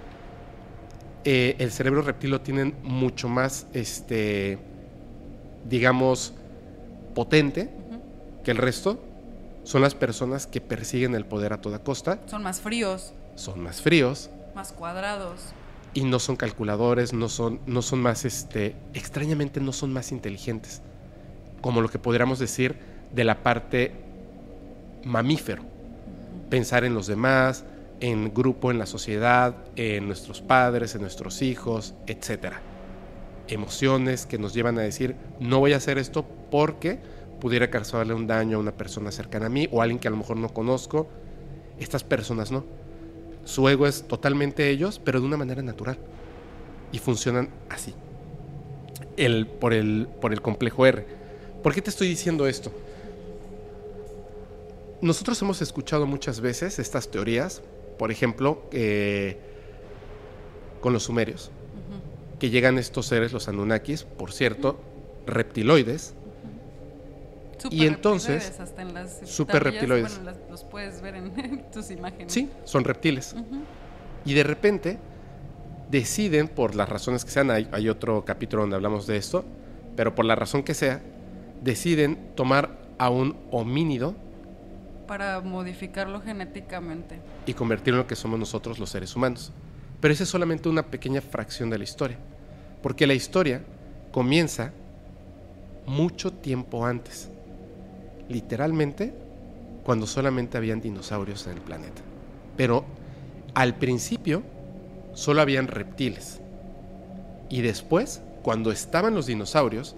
Eh, 1.25 1.55
el 1.59 1.71
cerebro 1.71 2.01
reptil 2.01 2.31
lo 2.31 2.41
tienen 2.41 2.75
mucho 2.83 3.27
más, 3.27 3.67
este, 3.73 4.59
digamos, 5.67 6.33
potente 7.13 7.69
que 8.45 8.51
el 8.51 8.57
resto 8.57 9.03
son 9.63 9.81
las 9.81 9.93
personas 9.93 10.47
que 10.47 10.61
persiguen 10.61 11.15
el 11.15 11.25
poder 11.25 11.51
a 11.51 11.59
toda 11.59 11.79
costa. 11.79 12.19
Son 12.27 12.41
más 12.43 12.61
fríos. 12.61 13.13
Son 13.35 13.59
más 13.59 13.81
fríos. 13.81 14.29
Más 14.55 14.71
cuadrados. 14.71 15.41
Y 15.97 16.03
no 16.03 16.19
son 16.19 16.35
calculadores, 16.35 17.13
no 17.13 17.27
son, 17.27 17.59
no 17.65 17.81
son 17.81 18.01
más, 18.01 18.23
este, 18.23 18.75
extrañamente 18.93 19.59
no 19.59 19.73
son 19.73 19.91
más 19.91 20.11
inteligentes. 20.11 20.81
Como 21.61 21.81
lo 21.81 21.89
que 21.89 21.97
podríamos 21.97 22.37
decir 22.37 22.75
de 23.13 23.23
la 23.23 23.41
parte 23.41 23.93
mamífero. 25.03 25.63
Pensar 26.51 26.83
en 26.85 26.93
los 26.93 27.07
demás, 27.07 27.65
en 27.99 28.31
grupo, 28.31 28.69
en 28.69 28.77
la 28.77 28.85
sociedad, 28.85 29.55
en 29.75 30.05
nuestros 30.05 30.41
padres, 30.41 30.93
en 30.93 31.01
nuestros 31.01 31.41
hijos, 31.41 31.95
etcétera 32.05 32.61
emociones 33.47 34.25
que 34.25 34.37
nos 34.37 34.53
llevan 34.53 34.77
a 34.77 34.81
decir, 34.81 35.15
no 35.39 35.59
voy 35.59 35.73
a 35.73 35.77
hacer 35.77 35.97
esto 35.97 36.25
porque 36.51 36.99
pudiera 37.39 37.69
causarle 37.69 38.13
un 38.13 38.27
daño 38.27 38.57
a 38.57 38.59
una 38.59 38.71
persona 38.71 39.11
cercana 39.11 39.47
a 39.47 39.49
mí 39.49 39.67
o 39.71 39.81
a 39.81 39.83
alguien 39.83 39.99
que 39.99 40.07
a 40.07 40.11
lo 40.11 40.17
mejor 40.17 40.37
no 40.37 40.49
conozco. 40.49 41.07
Estas 41.79 42.03
personas 42.03 42.51
no. 42.51 42.65
Su 43.47 43.67
ego 43.69 43.87
es 43.87 44.07
totalmente 44.07 44.69
ellos, 44.69 44.99
pero 45.03 45.21
de 45.21 45.25
una 45.25 45.37
manera 45.37 45.61
natural. 45.61 45.97
Y 46.91 46.99
funcionan 46.99 47.49
así. 47.69 47.93
El, 49.15 49.47
por, 49.47 49.73
el, 49.73 50.07
por 50.19 50.33
el 50.33 50.41
complejo 50.41 50.85
R. 50.85 51.05
¿Por 51.63 51.73
qué 51.73 51.81
te 51.81 51.89
estoy 51.89 52.09
diciendo 52.09 52.45
esto? 52.45 52.71
Nosotros 55.01 55.41
hemos 55.41 55.61
escuchado 55.61 56.05
muchas 56.05 56.41
veces 56.41 56.77
estas 56.77 57.09
teorías, 57.09 57.61
por 57.97 58.11
ejemplo, 58.11 58.67
eh, 58.71 59.37
con 60.81 60.91
los 60.91 61.03
sumerios 61.03 61.51
que 62.39 62.49
llegan 62.49 62.77
estos 62.77 63.07
seres, 63.07 63.33
los 63.33 63.47
Anunnakis, 63.47 64.03
por 64.03 64.31
cierto, 64.31 64.79
reptiloides. 65.25 66.13
Y 67.69 67.85
entonces, 67.85 68.53
super 69.25 69.63
reptiloides. 69.63 70.19
los 70.49 70.63
puedes 70.63 71.01
ver 71.01 71.15
en 71.15 71.63
tus 71.71 71.91
imágenes. 71.91 72.31
Sí, 72.31 72.49
son 72.63 72.83
reptiles. 72.83 73.35
Y 74.25 74.33
de 74.33 74.43
repente 74.43 74.97
deciden, 75.89 76.47
por 76.47 76.75
las 76.75 76.89
razones 76.89 77.23
que 77.23 77.31
sean, 77.31 77.51
hay, 77.51 77.67
hay 77.71 77.89
otro 77.89 78.25
capítulo 78.25 78.63
donde 78.63 78.75
hablamos 78.75 79.07
de 79.07 79.17
esto, 79.17 79.45
pero 79.95 80.15
por 80.15 80.25
la 80.25 80.35
razón 80.35 80.63
que 80.63 80.73
sea, 80.73 81.01
deciden 81.61 82.31
tomar 82.35 82.77
a 82.97 83.09
un 83.09 83.37
homínido 83.51 84.15
para 85.07 85.39
modificarlo 85.39 86.21
genéticamente 86.21 87.19
y 87.45 87.53
convertirlo 87.53 87.99
en 87.99 88.03
lo 88.03 88.07
que 88.07 88.15
somos 88.15 88.37
nosotros 88.37 88.77
los 88.77 88.89
seres 88.89 89.15
humanos. 89.15 89.51
Pero 90.01 90.13
esa 90.13 90.23
es 90.23 90.29
solamente 90.29 90.69
una 90.69 90.83
pequeña 90.83 91.21
fracción 91.21 91.69
de 91.69 91.77
la 91.77 91.83
historia. 91.83 92.17
Porque 92.83 93.07
la 93.07 93.13
historia 93.13 93.61
comienza 94.11 94.71
mucho 95.85 96.31
tiempo 96.31 96.85
antes. 96.85 97.29
Literalmente 98.29 99.13
cuando 99.83 100.05
solamente 100.05 100.57
habían 100.57 100.81
dinosaurios 100.81 101.47
en 101.47 101.53
el 101.53 101.61
planeta. 101.61 102.01
Pero 102.57 102.83
al 103.53 103.75
principio 103.75 104.43
solo 105.13 105.41
habían 105.41 105.67
reptiles. 105.67 106.41
Y 107.49 107.61
después, 107.61 108.21
cuando 108.41 108.71
estaban 108.71 109.15
los 109.15 109.27
dinosaurios, 109.27 109.95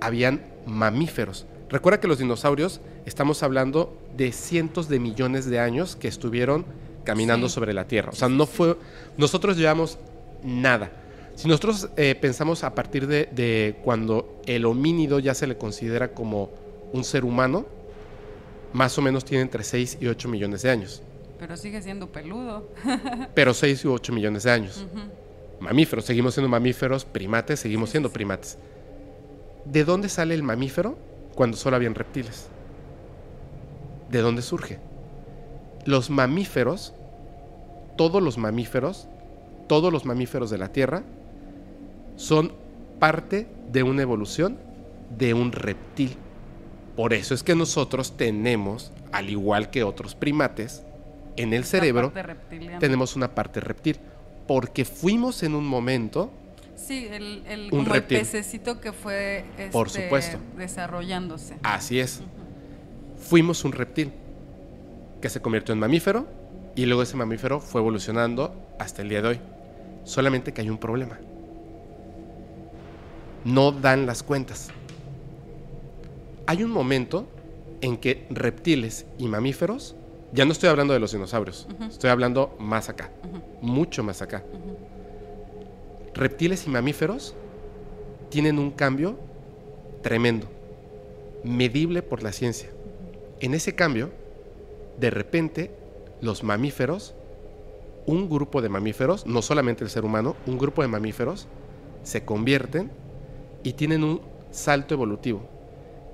habían 0.00 0.42
mamíferos. 0.66 1.46
Recuerda 1.68 2.00
que 2.00 2.08
los 2.08 2.18
dinosaurios 2.18 2.80
estamos 3.04 3.42
hablando 3.42 3.96
de 4.16 4.32
cientos 4.32 4.88
de 4.88 5.00
millones 5.00 5.46
de 5.46 5.58
años 5.58 5.96
que 5.96 6.08
estuvieron 6.08 6.64
caminando 7.04 7.48
sobre 7.48 7.74
la 7.74 7.86
Tierra. 7.86 8.10
O 8.12 8.16
sea, 8.16 8.28
no 8.28 8.46
fue. 8.46 8.76
Nosotros 9.16 9.56
llevamos 9.56 9.98
nada. 10.42 10.90
Si 11.34 11.48
nosotros 11.48 11.90
eh, 11.96 12.14
pensamos 12.18 12.64
a 12.64 12.74
partir 12.74 13.06
de, 13.06 13.76
cuando 13.84 14.40
el 14.46 14.64
homínido 14.64 15.18
ya 15.18 15.34
se 15.34 15.46
le 15.46 15.56
considera 15.56 16.14
como 16.14 16.50
un 16.96 17.04
ser 17.04 17.24
humano, 17.24 17.66
más 18.72 18.96
o 18.98 19.02
menos 19.02 19.24
tiene 19.24 19.42
entre 19.42 19.62
6 19.62 19.98
y 20.00 20.06
8 20.06 20.28
millones 20.28 20.62
de 20.62 20.70
años. 20.70 21.02
Pero 21.38 21.56
sigue 21.56 21.82
siendo 21.82 22.10
peludo. 22.10 22.68
Pero 23.34 23.54
6 23.54 23.84
y 23.84 23.88
8 23.88 24.12
millones 24.12 24.42
de 24.44 24.50
años. 24.50 24.86
Mamíferos, 25.60 26.04
seguimos 26.04 26.34
siendo 26.34 26.48
mamíferos, 26.48 27.04
primates, 27.04 27.60
seguimos 27.60 27.90
siendo 27.90 28.10
primates. 28.10 28.58
¿De 29.64 29.84
dónde 29.84 30.08
sale 30.08 30.34
el 30.34 30.42
mamífero 30.42 30.98
cuando 31.34 31.56
solo 31.56 31.76
habían 31.76 31.94
reptiles? 31.94 32.48
¿De 34.10 34.20
dónde 34.20 34.42
surge? 34.42 34.78
Los 35.84 36.10
mamíferos 36.10 36.94
todos 37.96 38.22
los 38.22 38.38
mamíferos, 38.38 39.08
todos 39.66 39.92
los 39.92 40.04
mamíferos 40.04 40.50
de 40.50 40.58
la 40.58 40.68
Tierra, 40.68 41.02
son 42.16 42.52
parte 42.98 43.48
de 43.72 43.82
una 43.82 44.02
evolución 44.02 44.58
de 45.18 45.34
un 45.34 45.52
reptil. 45.52 46.16
Por 46.96 47.12
eso 47.12 47.34
es 47.34 47.42
que 47.42 47.54
nosotros 47.54 48.16
tenemos, 48.16 48.90
al 49.12 49.28
igual 49.30 49.70
que 49.70 49.84
otros 49.84 50.14
primates, 50.14 50.82
en 51.36 51.52
el 51.52 51.64
cerebro 51.64 52.12
tenemos 52.80 53.14
una 53.16 53.34
parte 53.34 53.60
reptil. 53.60 53.98
Porque 54.48 54.84
fuimos 54.84 55.42
en 55.42 55.54
un 55.54 55.66
momento, 55.66 56.30
Sí, 56.76 57.06
el, 57.10 57.42
el, 57.48 57.64
Un 57.64 57.70
como 57.70 57.84
reptil. 57.94 58.18
el 58.18 58.22
pececito 58.22 58.80
que 58.80 58.92
fue 58.92 59.44
Por 59.72 59.86
este, 59.88 60.04
supuesto. 60.04 60.38
desarrollándose. 60.56 61.56
así 61.62 61.98
es, 61.98 62.20
fuimos 63.18 63.64
un 63.64 63.72
reptil 63.72 64.12
que 65.20 65.28
se 65.30 65.40
convirtió 65.40 65.72
en 65.72 65.80
mamífero 65.80 66.26
y 66.76 66.84
luego 66.86 67.02
ese 67.02 67.16
mamífero 67.16 67.60
fue 67.60 67.80
evolucionando 67.80 68.54
hasta 68.78 69.02
el 69.02 69.08
día 69.08 69.22
de 69.22 69.28
hoy. 69.28 69.40
Solamente 70.04 70.52
que 70.52 70.60
hay 70.60 70.70
un 70.70 70.78
problema. 70.78 71.18
No 73.44 73.72
dan 73.72 74.06
las 74.06 74.22
cuentas. 74.22 74.68
Hay 76.46 76.62
un 76.62 76.70
momento 76.70 77.26
en 77.80 77.96
que 77.96 78.26
reptiles 78.30 79.06
y 79.18 79.26
mamíferos, 79.26 79.96
ya 80.32 80.44
no 80.44 80.52
estoy 80.52 80.68
hablando 80.68 80.92
de 80.94 81.00
los 81.00 81.12
dinosaurios, 81.12 81.66
estoy 81.88 82.10
hablando 82.10 82.54
más 82.58 82.88
acá, 82.88 83.10
mucho 83.60 84.02
más 84.04 84.22
acá. 84.22 84.44
Reptiles 86.14 86.66
y 86.66 86.70
mamíferos 86.70 87.34
tienen 88.28 88.58
un 88.58 88.70
cambio 88.70 89.18
tremendo, 90.02 90.46
medible 91.42 92.02
por 92.02 92.22
la 92.22 92.32
ciencia. 92.32 92.70
En 93.40 93.52
ese 93.52 93.74
cambio, 93.74 94.10
de 94.98 95.10
repente, 95.10 95.70
los 96.20 96.44
mamíferos, 96.44 97.14
un 98.06 98.30
grupo 98.30 98.62
de 98.62 98.68
mamíferos, 98.68 99.26
no 99.26 99.42
solamente 99.42 99.82
el 99.82 99.90
ser 99.90 100.04
humano, 100.04 100.36
un 100.46 100.58
grupo 100.58 100.82
de 100.82 100.88
mamíferos, 100.88 101.48
se 102.04 102.24
convierten 102.24 102.90
y 103.64 103.72
tienen 103.72 104.04
un 104.04 104.20
salto 104.52 104.94
evolutivo, 104.94 105.55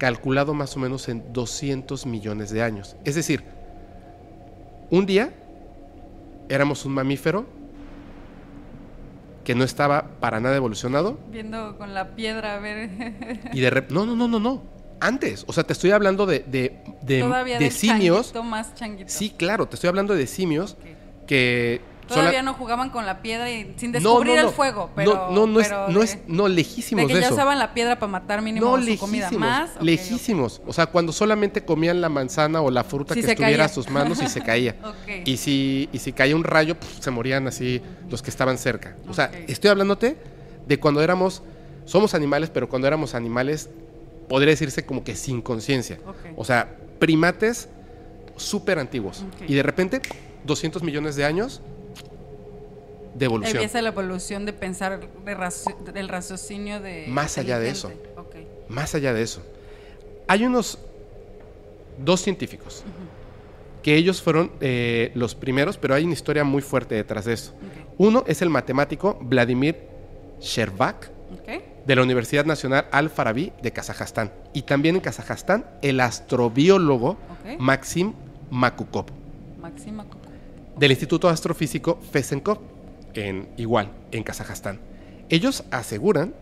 calculado 0.03 0.53
más 0.53 0.77
o 0.77 0.81
menos 0.81 1.09
en 1.09 1.33
200 1.33 2.07
millones 2.07 2.51
de 2.51 2.61
años. 2.61 2.97
Es 3.05 3.15
decir, 3.15 3.45
un 4.91 5.07
día 5.07 5.33
éramos 6.49 6.85
un 6.85 6.91
mamífero 6.93 7.47
que 9.45 9.55
no 9.55 9.63
estaba 9.63 10.09
para 10.19 10.41
nada 10.41 10.57
evolucionado 10.57 11.21
Viendo 11.31 11.79
con 11.79 11.95
la 11.95 12.17
piedra 12.17 12.57
a 12.57 12.59
ver. 12.59 12.91
y 13.53 13.61
de 13.61 13.71
repente... 13.71 13.95
No, 13.95 14.05
no, 14.05 14.17
no, 14.17 14.27
no, 14.27 14.41
no. 14.41 14.63
Antes. 14.99 15.45
O 15.47 15.53
sea, 15.53 15.63
te 15.63 15.73
estoy 15.73 15.93
hablando 15.93 16.27
de, 16.27 16.41
de, 16.41 16.83
de- 17.03 17.21
Todavía 17.21 17.59
de 17.59 17.65
del 17.67 17.73
simios. 17.73 18.27
changuito 18.33 18.43
más 18.43 18.75
changuito. 18.75 19.09
Sí, 19.09 19.31
claro, 19.31 19.67
te 19.69 19.77
estoy 19.77 19.87
hablando 19.87 20.17
de 20.17 20.27
simios 20.27 20.77
que... 21.29 21.81
Todavía 22.13 22.41
sola- 22.41 22.43
no 22.43 22.55
jugaban 22.55 22.91
con 22.91 23.07
la 23.07 23.23
piedra 23.23 23.51
y 23.51 23.75
sin 23.77 23.93
descubrir 23.93 24.37
no, 24.37 24.43
no. 24.43 24.49
el 24.49 24.55
fuego, 24.55 24.91
pero 24.95 25.15
no, 25.15 25.31
no, 25.31 25.47
no 25.47 25.61
es, 25.61 25.69
pero 25.69 25.89
no 25.89 25.99
de- 26.01 26.05
es, 26.05 26.19
no, 26.27 26.49
lejísimos 26.49 27.03
de 27.03 27.09
que 27.09 27.15
de 27.15 27.21
ya 27.21 27.27
eso. 27.27 27.35
usaban 27.35 27.59
la 27.59 27.75
piedra 27.75 27.99
para 27.99 28.11
matar 28.13 28.43
mínimo 28.43 28.67
No, 28.67 28.73
su 28.77 28.79
lejísimos, 28.85 29.01
comida 29.01 29.31
más. 29.33 29.71
ok, 29.77 29.83
lejísimos. 29.83 30.63
O 30.67 30.73
sea, 30.73 30.87
cuando 30.87 31.13
solamente 31.13 31.65
comían 31.65 32.01
la 32.01 32.09
manzana 32.09 32.61
o 32.61 32.71
la 32.71 32.85
fruta 32.85 33.15
Sí, 33.15 33.23
que 33.23 33.31
estuviera 33.33 33.65
a 33.65 33.67
caía. 33.67 33.75
sus 33.75 33.91
manos 33.91 34.23
y 34.23 34.29
se 34.29 34.41
caía. 34.45 34.77
Ok. 34.85 35.27
Y 35.27 35.37
si, 35.37 35.89
y 35.93 35.99
si 35.99 36.13
caía 36.13 36.37
un 36.37 36.45
rayo, 36.45 36.79
pf, 36.79 37.03
se 37.03 37.11
morían 37.11 37.47
así 37.49 37.81
los 38.11 38.23
que 38.23 38.31
estaban 38.31 38.59
cerca. 38.59 38.97
O 39.09 39.15
sea, 39.15 39.31
estoy 39.49 39.71
hablándote 39.71 40.17
de 40.67 40.79
cuando 40.79 41.03
éramos, 41.03 41.43
somos 41.85 42.15
animales, 42.15 42.51
pero 42.51 42.69
cuando 42.69 42.87
éramos 42.89 43.15
animales, 43.15 43.69
podría 44.29 44.51
decirse 44.51 44.87
como 44.87 45.03
que 45.05 45.17
sin 45.17 45.43
conciencia. 45.43 45.99
O 46.37 46.45
sea, 46.45 46.77
primates 46.99 47.69
súper 48.37 48.79
antiguos. 48.79 49.25
Y 49.47 49.55
de 49.55 49.63
repente, 49.63 50.01
200 50.45 50.83
millones 50.83 51.17
de 51.17 51.25
años 51.25 51.61
de 53.15 53.25
evolución. 53.27 53.57
Empieza 53.57 53.83
la 53.83 53.89
evolución 53.89 54.47
de 54.47 54.53
pensar 54.53 55.01
de 55.01 55.37
raci- 55.37 55.77
del 55.93 56.09
raciocinio 56.09 56.81
de. 56.81 57.07
Más 57.09 57.39
allá 57.39 57.59
de 57.59 57.69
eso. 57.71 57.91
Más 58.69 58.95
allá 58.95 59.13
de 59.13 59.23
eso, 59.23 59.43
hay 60.29 60.45
unos 60.47 60.79
dos 62.03 62.21
científicos 62.23 62.85
que 63.83 63.97
ellos 63.97 64.23
fueron 64.23 64.51
eh, 64.61 65.11
los 65.15 65.35
primeros, 65.35 65.77
pero 65.77 65.95
hay 65.95 66.05
una 66.05 66.15
historia 66.15 66.43
muy 66.45 66.63
fuerte 66.63 66.95
detrás 66.95 67.25
de 67.27 67.35
eso. 67.35 67.53
Uno 67.99 68.25
es 68.27 68.41
el 68.41 68.49
matemático 68.49 69.19
Vladimir 69.21 69.77
Sherbak 70.41 71.11
Ok. 71.35 71.63
de 71.85 71.97
la 71.97 72.03
Universidad 72.03 72.45
Nacional 72.47 72.87
Al-Farabi 72.93 73.53
de 73.63 73.73
Kazajstán. 73.73 74.33
Y 74.55 74.63
también 74.63 74.95
en 74.97 75.01
Kazajstán, 75.03 75.67
el 75.83 76.01
astrobiólogo. 76.01 77.19
Maxim 77.59 78.13
Makukov 78.51 79.07
Máxima 79.61 80.05
Coco. 80.05 80.19
del 80.79 80.91
Instituto 80.93 81.29
Astrofísico 81.29 81.99
Fesenkov, 82.13 82.59
en 83.15 83.49
igual, 83.57 83.91
en 84.11 84.23
Kazajstán. 84.23 84.81
Ellos 85.29 85.65
aseguran, 85.71 86.35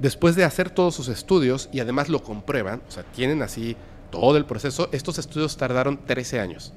después 0.00 0.36
de 0.36 0.44
hacer 0.44 0.70
todos 0.70 0.94
sus 0.94 1.08
estudios 1.08 1.68
y 1.72 1.80
además 1.80 2.08
lo 2.08 2.22
comprueban, 2.22 2.82
o 2.88 2.90
sea, 2.90 3.02
tienen 3.02 3.42
así 3.42 3.76
todo 4.10 4.36
el 4.36 4.44
proceso, 4.44 4.88
estos 4.92 5.18
estudios 5.18 5.56
tardaron 5.56 5.98
13 6.06 6.40
años. 6.40 6.72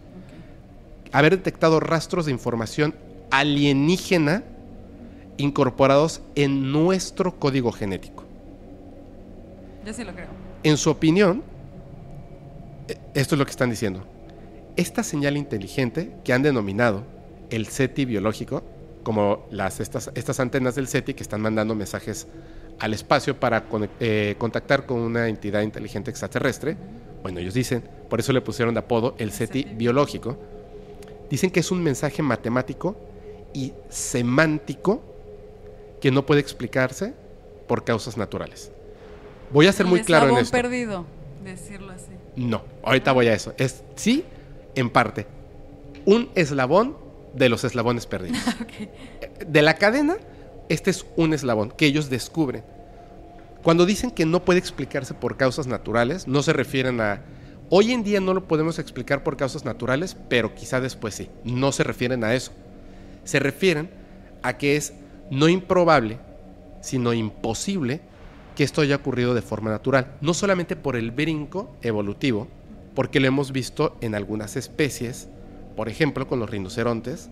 Haber 1.12 1.38
detectado 1.38 1.80
rastros 1.80 2.26
de 2.26 2.32
información 2.32 2.96
alienígena 3.32 4.44
incorporados 5.38 6.22
en 6.36 6.72
nuestro 6.72 7.40
código 7.40 7.72
genético. 7.72 8.26
Yo 9.86 9.94
sí 9.94 10.04
lo 10.04 10.14
creo. 10.14 10.28
En 10.64 10.78
su 10.78 10.90
opinión, 10.90 11.44
eh, 12.88 12.98
esto 13.14 13.36
es 13.36 13.40
lo 13.40 13.46
que 13.46 13.52
están 13.52 13.70
diciendo. 13.70 14.06
Esta 14.76 15.04
señal 15.04 15.38
inteligente 15.38 16.16
que 16.24 16.34
han 16.34 16.44
denominado 16.44 17.04
el 17.50 17.68
SETI 17.68 18.06
biológico, 18.06 18.64
como 19.04 19.48
las, 19.52 19.80
estas, 19.80 20.12
estas 20.16 20.40
antenas 20.40 20.76
del 20.76 20.88
SETI 20.88 21.14
que 21.14 21.24
están 21.24 21.42
mandando 21.42 21.76
mensajes 21.76 22.28
al 22.80 22.94
espacio 22.94 23.40
para 23.40 23.66
eh, 24.00 24.36
contactar 24.38 24.86
con 24.86 25.00
una 25.00 25.28
entidad 25.28 25.62
inteligente 25.62 26.12
extraterrestre, 26.12 26.78
bueno, 27.22 27.40
ellos 27.40 27.54
dicen, 27.54 27.84
por 28.10 28.20
eso 28.20 28.32
le 28.34 28.42
pusieron 28.42 28.74
de 28.74 28.80
apodo 28.80 29.16
el 29.18 29.32
SETI 29.32 29.64
biológico, 29.76 30.38
dicen 31.30 31.52
que 31.52 31.60
es 31.60 31.72
un 31.72 31.84
mensaje 31.84 32.22
matemático 32.22 32.96
y 33.54 33.74
semántico 33.90 35.02
que 36.02 36.12
no 36.12 36.26
puede 36.26 36.42
explicarse 36.42 37.14
por 37.68 37.84
causas 37.84 38.18
naturales. 38.18 38.72
Voy 39.52 39.68
a 39.68 39.74
ser 39.74 39.86
muy 39.86 40.02
claro 40.02 40.30
en 40.30 40.38
esto. 40.38 40.52
perdido, 40.52 41.06
decirlo 41.44 41.92
así. 41.92 42.12
No, 42.36 42.64
ahorita 42.84 43.12
voy 43.12 43.28
a 43.28 43.34
eso. 43.34 43.54
Es 43.58 43.84
sí, 43.96 44.24
en 44.76 44.90
parte. 44.90 45.28
Un 46.06 46.30
eslabón 46.36 46.96
de 47.40 47.50
los 47.50 47.64
eslabones 47.64 48.06
perdidos. 48.06 48.38
De 49.48 49.62
la 49.62 49.76
cadena, 49.76 50.18
este 50.68 50.92
es 50.92 51.06
un 51.16 51.34
eslabón 51.34 51.72
que 51.72 51.86
ellos 51.86 52.10
descubren. 52.10 52.64
Cuando 53.64 53.86
dicen 53.86 54.12
que 54.12 54.26
no 54.26 54.44
puede 54.46 54.60
explicarse 54.60 55.14
por 55.14 55.38
causas 55.38 55.66
naturales, 55.66 56.28
no 56.28 56.44
se 56.44 56.54
refieren 56.54 57.02
a 57.02 57.22
hoy 57.70 57.94
en 57.94 58.04
día 58.04 58.20
no 58.20 58.34
lo 58.34 58.48
podemos 58.48 58.78
explicar 58.78 59.24
por 59.24 59.38
causas 59.38 59.64
naturales, 59.66 60.18
pero 60.28 60.54
quizá 60.54 60.82
después 60.82 61.16
sí. 61.16 61.30
No 61.44 61.72
se 61.72 61.84
refieren 61.84 62.24
a 62.24 62.36
eso. 62.36 62.52
Se 63.24 63.40
refieren 63.40 63.90
a 64.44 64.58
que 64.58 64.76
es 64.76 64.94
no 65.32 65.48
improbable, 65.48 66.20
sino 66.82 67.14
imposible 67.14 68.02
que 68.56 68.64
esto 68.64 68.82
haya 68.82 68.98
ocurrido 68.98 69.34
de 69.34 69.42
forma 69.42 69.72
natural. 69.72 70.16
No 70.20 70.34
solamente 70.34 70.76
por 70.76 70.98
el 70.98 71.12
brinco 71.12 71.76
evolutivo, 71.82 72.48
porque 72.96 73.22
lo 73.22 73.28
hemos 73.28 73.54
visto 73.54 73.98
en 74.02 74.16
algunas 74.16 74.58
especies, 74.58 75.30
por 75.80 75.88
ejemplo 75.88 76.28
con 76.28 76.42
los 76.42 76.50
rinocerontes, 76.50 77.30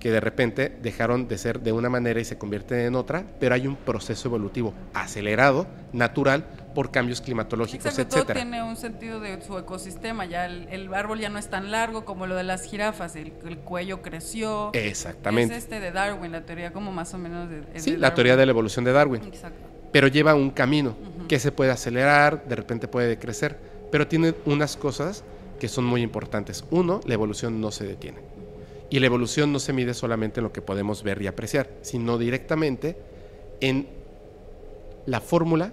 que 0.00 0.10
de 0.10 0.20
repente 0.20 0.74
dejaron 0.80 1.28
de 1.28 1.36
ser 1.36 1.60
de 1.60 1.72
una 1.72 1.90
manera 1.90 2.18
y 2.18 2.24
se 2.24 2.38
convierten 2.38 2.78
en 2.78 2.94
otra, 2.94 3.26
pero 3.38 3.54
hay 3.54 3.66
un 3.66 3.76
proceso 3.76 4.28
evolutivo 4.28 4.72
acelerado, 4.94 5.66
natural, 5.92 6.46
por 6.74 6.90
cambios 6.90 7.20
climatológicos, 7.20 7.84
Exacto, 7.84 8.08
todo 8.08 8.20
etcétera. 8.20 8.40
tiene 8.40 8.62
un 8.62 8.76
sentido 8.76 9.20
de 9.20 9.42
su 9.42 9.58
ecosistema. 9.58 10.24
Ya 10.24 10.46
el, 10.46 10.66
el 10.70 10.94
árbol 10.94 11.20
ya 11.20 11.28
no 11.28 11.38
es 11.38 11.50
tan 11.50 11.70
largo 11.70 12.06
como 12.06 12.26
lo 12.26 12.36
de 12.36 12.44
las 12.44 12.64
jirafas. 12.64 13.16
El, 13.16 13.34
el 13.46 13.58
cuello 13.58 14.00
creció. 14.00 14.70
Exactamente. 14.72 15.54
Es 15.54 15.64
este 15.64 15.78
de 15.78 15.92
Darwin, 15.92 16.32
la 16.32 16.46
teoría 16.46 16.72
como 16.72 16.90
más 16.90 17.12
o 17.12 17.18
menos 17.18 17.50
de. 17.50 17.64
Sí, 17.78 17.90
de 17.90 17.98
la 17.98 18.14
teoría 18.14 18.34
de 18.38 18.46
la 18.46 18.52
evolución 18.52 18.86
de 18.86 18.92
Darwin. 18.92 19.24
Exacto. 19.24 19.60
pero 19.92 20.08
lleva 20.08 20.34
un 20.34 20.48
camino 20.52 20.96
que 21.28 21.38
se 21.38 21.52
puede 21.52 21.70
acelerar, 21.70 22.48
de 22.48 22.56
repente 22.56 22.88
puede 22.88 23.08
decrecer, 23.08 23.58
pero 23.92 24.08
tiene 24.08 24.34
unas 24.46 24.74
cosas 24.74 25.22
que 25.58 25.68
son 25.68 25.84
muy 25.84 26.02
importantes. 26.02 26.64
Uno, 26.70 27.00
la 27.06 27.14
evolución 27.14 27.60
no 27.60 27.70
se 27.70 27.86
detiene. 27.86 28.18
Y 28.90 29.00
la 29.00 29.06
evolución 29.06 29.52
no 29.52 29.58
se 29.58 29.72
mide 29.72 29.92
solamente 29.92 30.40
en 30.40 30.44
lo 30.44 30.52
que 30.52 30.62
podemos 30.62 31.02
ver 31.02 31.20
y 31.20 31.26
apreciar, 31.26 31.70
sino 31.82 32.16
directamente 32.16 32.96
en 33.60 33.86
la 35.06 35.20
fórmula 35.20 35.72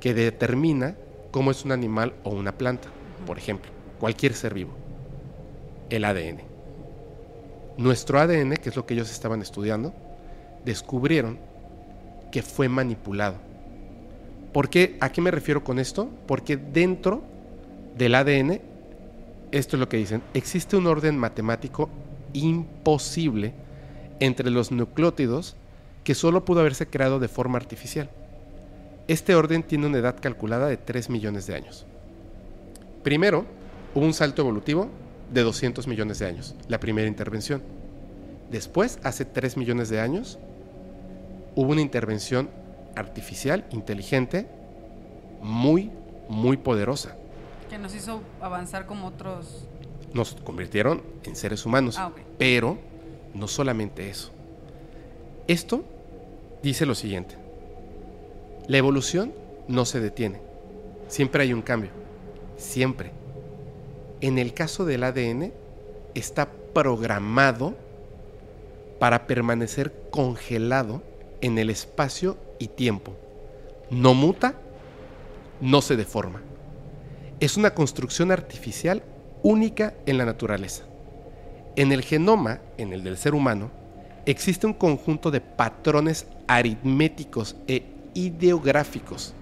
que 0.00 0.14
determina 0.14 0.96
cómo 1.30 1.50
es 1.50 1.64
un 1.64 1.72
animal 1.72 2.14
o 2.24 2.30
una 2.30 2.52
planta, 2.52 2.88
por 3.26 3.38
ejemplo, 3.38 3.70
cualquier 4.00 4.34
ser 4.34 4.54
vivo, 4.54 4.72
el 5.90 6.04
ADN. 6.04 6.42
Nuestro 7.76 8.18
ADN, 8.20 8.56
que 8.56 8.68
es 8.68 8.76
lo 8.76 8.86
que 8.86 8.94
ellos 8.94 9.10
estaban 9.10 9.42
estudiando, 9.42 9.92
descubrieron 10.64 11.38
que 12.30 12.42
fue 12.42 12.68
manipulado. 12.68 13.36
¿Por 14.52 14.68
qué? 14.68 14.96
¿A 15.00 15.10
qué 15.10 15.20
me 15.20 15.30
refiero 15.30 15.64
con 15.64 15.78
esto? 15.78 16.10
Porque 16.26 16.56
dentro 16.56 17.22
del 18.02 18.16
ADN, 18.16 18.60
esto 19.52 19.76
es 19.76 19.80
lo 19.80 19.88
que 19.88 19.96
dicen, 19.96 20.22
existe 20.34 20.76
un 20.76 20.88
orden 20.88 21.16
matemático 21.16 21.88
imposible 22.32 23.52
entre 24.18 24.50
los 24.50 24.72
nucleótidos 24.72 25.54
que 26.02 26.16
solo 26.16 26.44
pudo 26.44 26.60
haberse 26.60 26.88
creado 26.88 27.20
de 27.20 27.28
forma 27.28 27.58
artificial. 27.58 28.10
Este 29.06 29.36
orden 29.36 29.62
tiene 29.62 29.86
una 29.86 29.98
edad 29.98 30.16
calculada 30.20 30.66
de 30.66 30.76
3 30.78 31.10
millones 31.10 31.46
de 31.46 31.54
años. 31.54 31.86
Primero, 33.04 33.46
hubo 33.94 34.04
un 34.04 34.14
salto 34.14 34.42
evolutivo 34.42 34.88
de 35.32 35.42
200 35.42 35.86
millones 35.86 36.18
de 36.18 36.26
años, 36.26 36.56
la 36.66 36.80
primera 36.80 37.06
intervención. 37.06 37.62
Después, 38.50 38.98
hace 39.04 39.24
3 39.24 39.56
millones 39.56 39.90
de 39.90 40.00
años, 40.00 40.40
hubo 41.54 41.70
una 41.70 41.80
intervención 41.80 42.50
artificial, 42.96 43.64
inteligente, 43.70 44.48
muy, 45.40 45.90
muy 46.28 46.56
poderosa. 46.56 47.16
Que 47.72 47.78
nos 47.78 47.94
hizo 47.94 48.20
avanzar 48.42 48.84
como 48.84 49.06
otros... 49.06 49.66
Nos 50.12 50.34
convirtieron 50.34 51.02
en 51.24 51.34
seres 51.34 51.64
humanos. 51.64 51.96
Ah. 51.98 52.12
Pero 52.36 52.76
no 53.32 53.48
solamente 53.48 54.10
eso. 54.10 54.30
Esto 55.48 55.82
dice 56.62 56.84
lo 56.84 56.94
siguiente. 56.94 57.34
La 58.68 58.76
evolución 58.76 59.32
no 59.68 59.86
se 59.86 60.00
detiene. 60.00 60.42
Siempre 61.08 61.44
hay 61.44 61.54
un 61.54 61.62
cambio. 61.62 61.92
Siempre. 62.58 63.12
En 64.20 64.36
el 64.36 64.52
caso 64.52 64.84
del 64.84 65.02
ADN, 65.04 65.54
está 66.14 66.50
programado 66.74 67.74
para 68.98 69.26
permanecer 69.26 69.94
congelado 70.10 71.02
en 71.40 71.56
el 71.56 71.70
espacio 71.70 72.36
y 72.58 72.68
tiempo. 72.68 73.16
No 73.88 74.12
muta, 74.12 74.56
no 75.62 75.80
se 75.80 75.96
deforma. 75.96 76.42
Es 77.42 77.56
una 77.56 77.74
construcción 77.74 78.30
artificial 78.30 79.02
única 79.42 79.94
en 80.06 80.16
la 80.16 80.24
naturaleza. 80.24 80.84
En 81.74 81.90
el 81.90 82.02
genoma, 82.02 82.60
en 82.78 82.92
el 82.92 83.02
del 83.02 83.18
ser 83.18 83.34
humano, 83.34 83.68
existe 84.26 84.64
un 84.64 84.74
conjunto 84.74 85.32
de 85.32 85.40
patrones 85.40 86.28
aritméticos 86.46 87.56
e 87.66 87.82
ideográficos. 88.14 89.34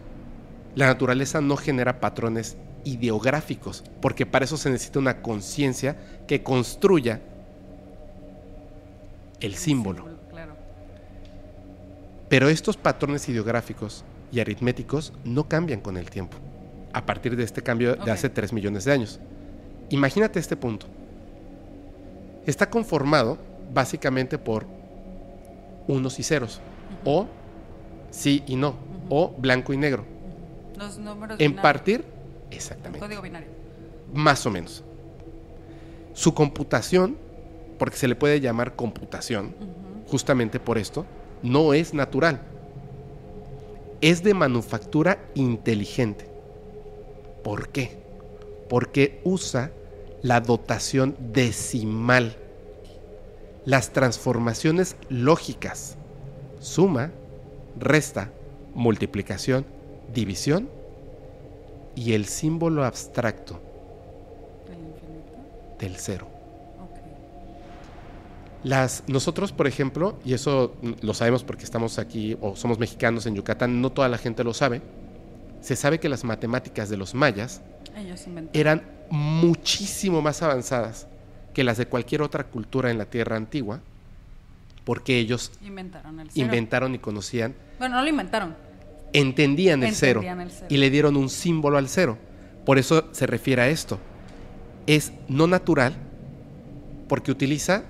La 0.77 0.87
naturaleza 0.87 1.43
no 1.43 1.59
genera 1.59 2.01
patrones 2.01 2.57
ideográficos, 2.85 3.85
porque 4.01 4.25
para 4.25 4.47
eso 4.47 4.57
se 4.57 4.71
necesita 4.71 4.99
una 4.99 5.21
conciencia 5.21 5.99
que 6.27 6.43
construya 6.43 7.21
el 9.41 9.57
símbolo. 9.57 10.07
Pero 12.31 12.49
estos 12.49 12.79
patrones 12.79 13.29
ideográficos 13.29 14.05
y 14.33 14.41
aritméticos 14.41 15.13
no 15.23 15.49
cambian 15.49 15.83
con 15.83 15.99
el 15.99 16.09
tiempo, 16.09 16.39
a 16.93 17.07
partir 17.07 17.37
de 17.37 17.45
este 17.45 17.63
cambio 17.63 17.97
de 17.97 18.11
hace 18.11 18.29
3 18.29 18.53
millones 18.53 18.85
de 18.85 18.93
años. 18.93 19.21
Imagínate 19.91 20.39
este 20.39 20.57
punto. 20.57 20.87
Está 22.47 22.69
conformado 22.71 23.39
básicamente 23.73 24.39
por 24.39 24.67
unos 25.87 26.19
y 26.19 26.23
ceros, 26.23 26.61
o 27.05 27.27
sí 28.11 28.43
y 28.47 28.57
no, 28.57 28.75
o 29.09 29.35
blanco 29.37 29.73
y 29.73 29.77
negro. 29.77 30.05
Los 30.77 30.99
números 30.99 31.39
En 31.41 31.53
binarios. 31.53 31.63
partir, 31.63 32.05
exactamente, 32.51 33.01
Código 33.07 33.23
binario. 33.23 33.49
más 34.15 34.45
o 34.47 34.51
menos. 34.51 34.83
Su 36.15 36.35
computación, 36.35 37.17
porque 37.79 37.97
se 37.97 38.09
le 38.09 38.17
puede 38.17 38.41
llamar 38.41 38.75
computación, 38.77 39.55
justamente 40.09 40.59
por 40.61 40.79
esto, 40.79 41.05
no 41.43 41.73
es 41.75 41.95
natural. 41.95 42.41
Es 44.01 44.23
de 44.23 44.35
manufactura 44.35 45.19
inteligente. 45.35 46.30
¿Por 47.43 47.69
qué? 47.69 47.99
Porque 48.69 49.21
usa 49.25 49.73
la 50.23 50.41
dotación 50.41 51.17
decimal, 51.33 52.37
las 53.65 53.93
transformaciones 53.93 54.97
lógicas, 55.09 55.97
suma, 56.61 57.11
resta, 57.79 58.31
multiplicación, 58.75 59.65
división 60.13 60.69
y 61.95 62.13
el 62.13 62.27
símbolo 62.27 62.85
abstracto 62.85 63.61
Del 65.79 65.97
cero. 65.97 66.27
Las, 68.63 69.05
nosotros, 69.07 69.53
por 69.53 69.67
ejemplo, 69.67 70.17
y 70.23 70.35
eso 70.35 70.75
lo 71.01 71.15
sabemos 71.15 71.45
porque 71.45 71.65
estamos 71.65 71.99
aquí 71.99 72.37
o 72.43 72.55
somos 72.57 72.79
mexicanos 72.79 73.25
en 73.25 73.35
Yucatán, 73.35 73.81
no 73.81 73.91
toda 73.91 74.09
la 74.11 74.19
gente 74.19 74.45
lo 74.45 74.53
sabe, 74.53 74.83
se 75.61 75.77
sabe 75.77 76.01
que 76.01 76.09
las 76.09 76.25
matemáticas 76.25 76.89
de 76.89 76.97
los 76.97 77.15
mayas 77.15 77.61
Ellos 77.97 78.25
eran 78.53 78.83
muchísimo 79.11 80.23
más 80.23 80.43
avanzadas 80.43 81.07
que 81.55 81.65
las 81.65 81.77
de 81.79 81.87
cualquier 81.87 82.23
otra 82.23 82.45
cultura 82.45 82.91
en 82.91 82.99
la 82.99 83.07
Tierra 83.07 83.37
antigua, 83.37 83.81
porque 84.85 85.19
ellos 85.19 85.51
Inventaron 85.63 86.21
el 86.21 86.31
cero. 86.31 86.45
inventaron 86.47 86.95
y 86.95 86.99
conocían, 86.99 87.55
Bueno, 87.79 87.97
no 87.97 88.03
lo 88.03 88.09
inventaron. 88.09 88.55
entendían 89.13 89.83
el, 89.83 89.95
cero, 89.95 90.21
Entendían 90.21 90.41
el 90.41 90.51
cero. 90.53 90.67
y 90.71 90.77
le 90.77 90.91
dieron 90.91 91.17
un 91.17 91.29
símbolo 91.29 91.77
al 91.79 91.89
cero. 91.89 92.19
Por 92.65 92.79
eso 92.79 93.09
se 93.13 93.27
refiere 93.27 93.63
a 93.63 93.69
esto. 93.69 93.99
Es 94.87 95.13
no 95.29 95.47
natural 95.47 95.95
porque 97.09 97.31
utiliza 97.33 97.83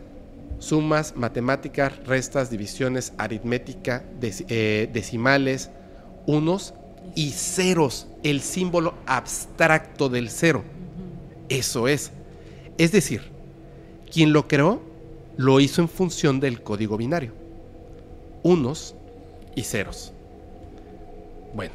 sumas, 0.58 1.14
matemáticas, 1.16 1.92
restas, 2.06 2.50
divisiones, 2.50 3.12
aritmética, 3.18 4.04
eh, 4.22 4.88
decimales, 4.92 5.70
unos 6.26 6.74
y 7.14 7.30
ceros, 7.30 8.06
el 8.22 8.40
símbolo 8.40 8.94
abstracto 9.06 10.08
del 10.08 10.30
cero. 10.30 10.62
Eso 11.48 11.88
es. 11.88 12.12
Es 12.78 12.92
decir, 12.92 13.22
quien 14.10 14.32
lo 14.32 14.46
creó 14.48 14.80
lo 15.36 15.60
hizo 15.60 15.82
en 15.82 15.88
función 15.88 16.40
del 16.40 16.62
código 16.62 16.96
binario. 16.96 17.32
Unos 18.42 18.94
y 19.54 19.62
ceros. 19.62 20.12
Bueno, 21.54 21.74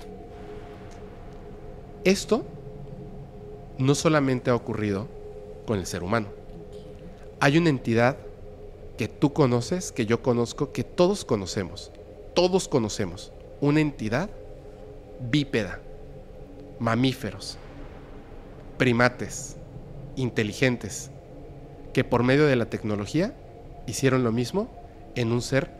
esto 2.03 2.45
no 3.77 3.95
solamente 3.95 4.49
ha 4.49 4.55
ocurrido 4.55 5.07
con 5.65 5.79
el 5.79 5.85
ser 5.85 6.03
humano. 6.03 6.27
Hay 7.39 7.57
una 7.57 7.69
entidad 7.69 8.17
que 8.97 9.07
tú 9.07 9.33
conoces, 9.33 9.91
que 9.91 10.05
yo 10.05 10.21
conozco, 10.21 10.71
que 10.71 10.83
todos 10.83 11.25
conocemos. 11.25 11.91
Todos 12.33 12.67
conocemos. 12.67 13.31
Una 13.59 13.81
entidad 13.81 14.29
bípeda, 15.19 15.79
mamíferos, 16.79 17.57
primates, 18.77 19.57
inteligentes, 20.15 21.11
que 21.93 22.03
por 22.03 22.23
medio 22.23 22.45
de 22.45 22.55
la 22.55 22.65
tecnología 22.65 23.33
hicieron 23.87 24.23
lo 24.23 24.31
mismo 24.31 24.69
en 25.15 25.31
un 25.31 25.41
ser 25.41 25.71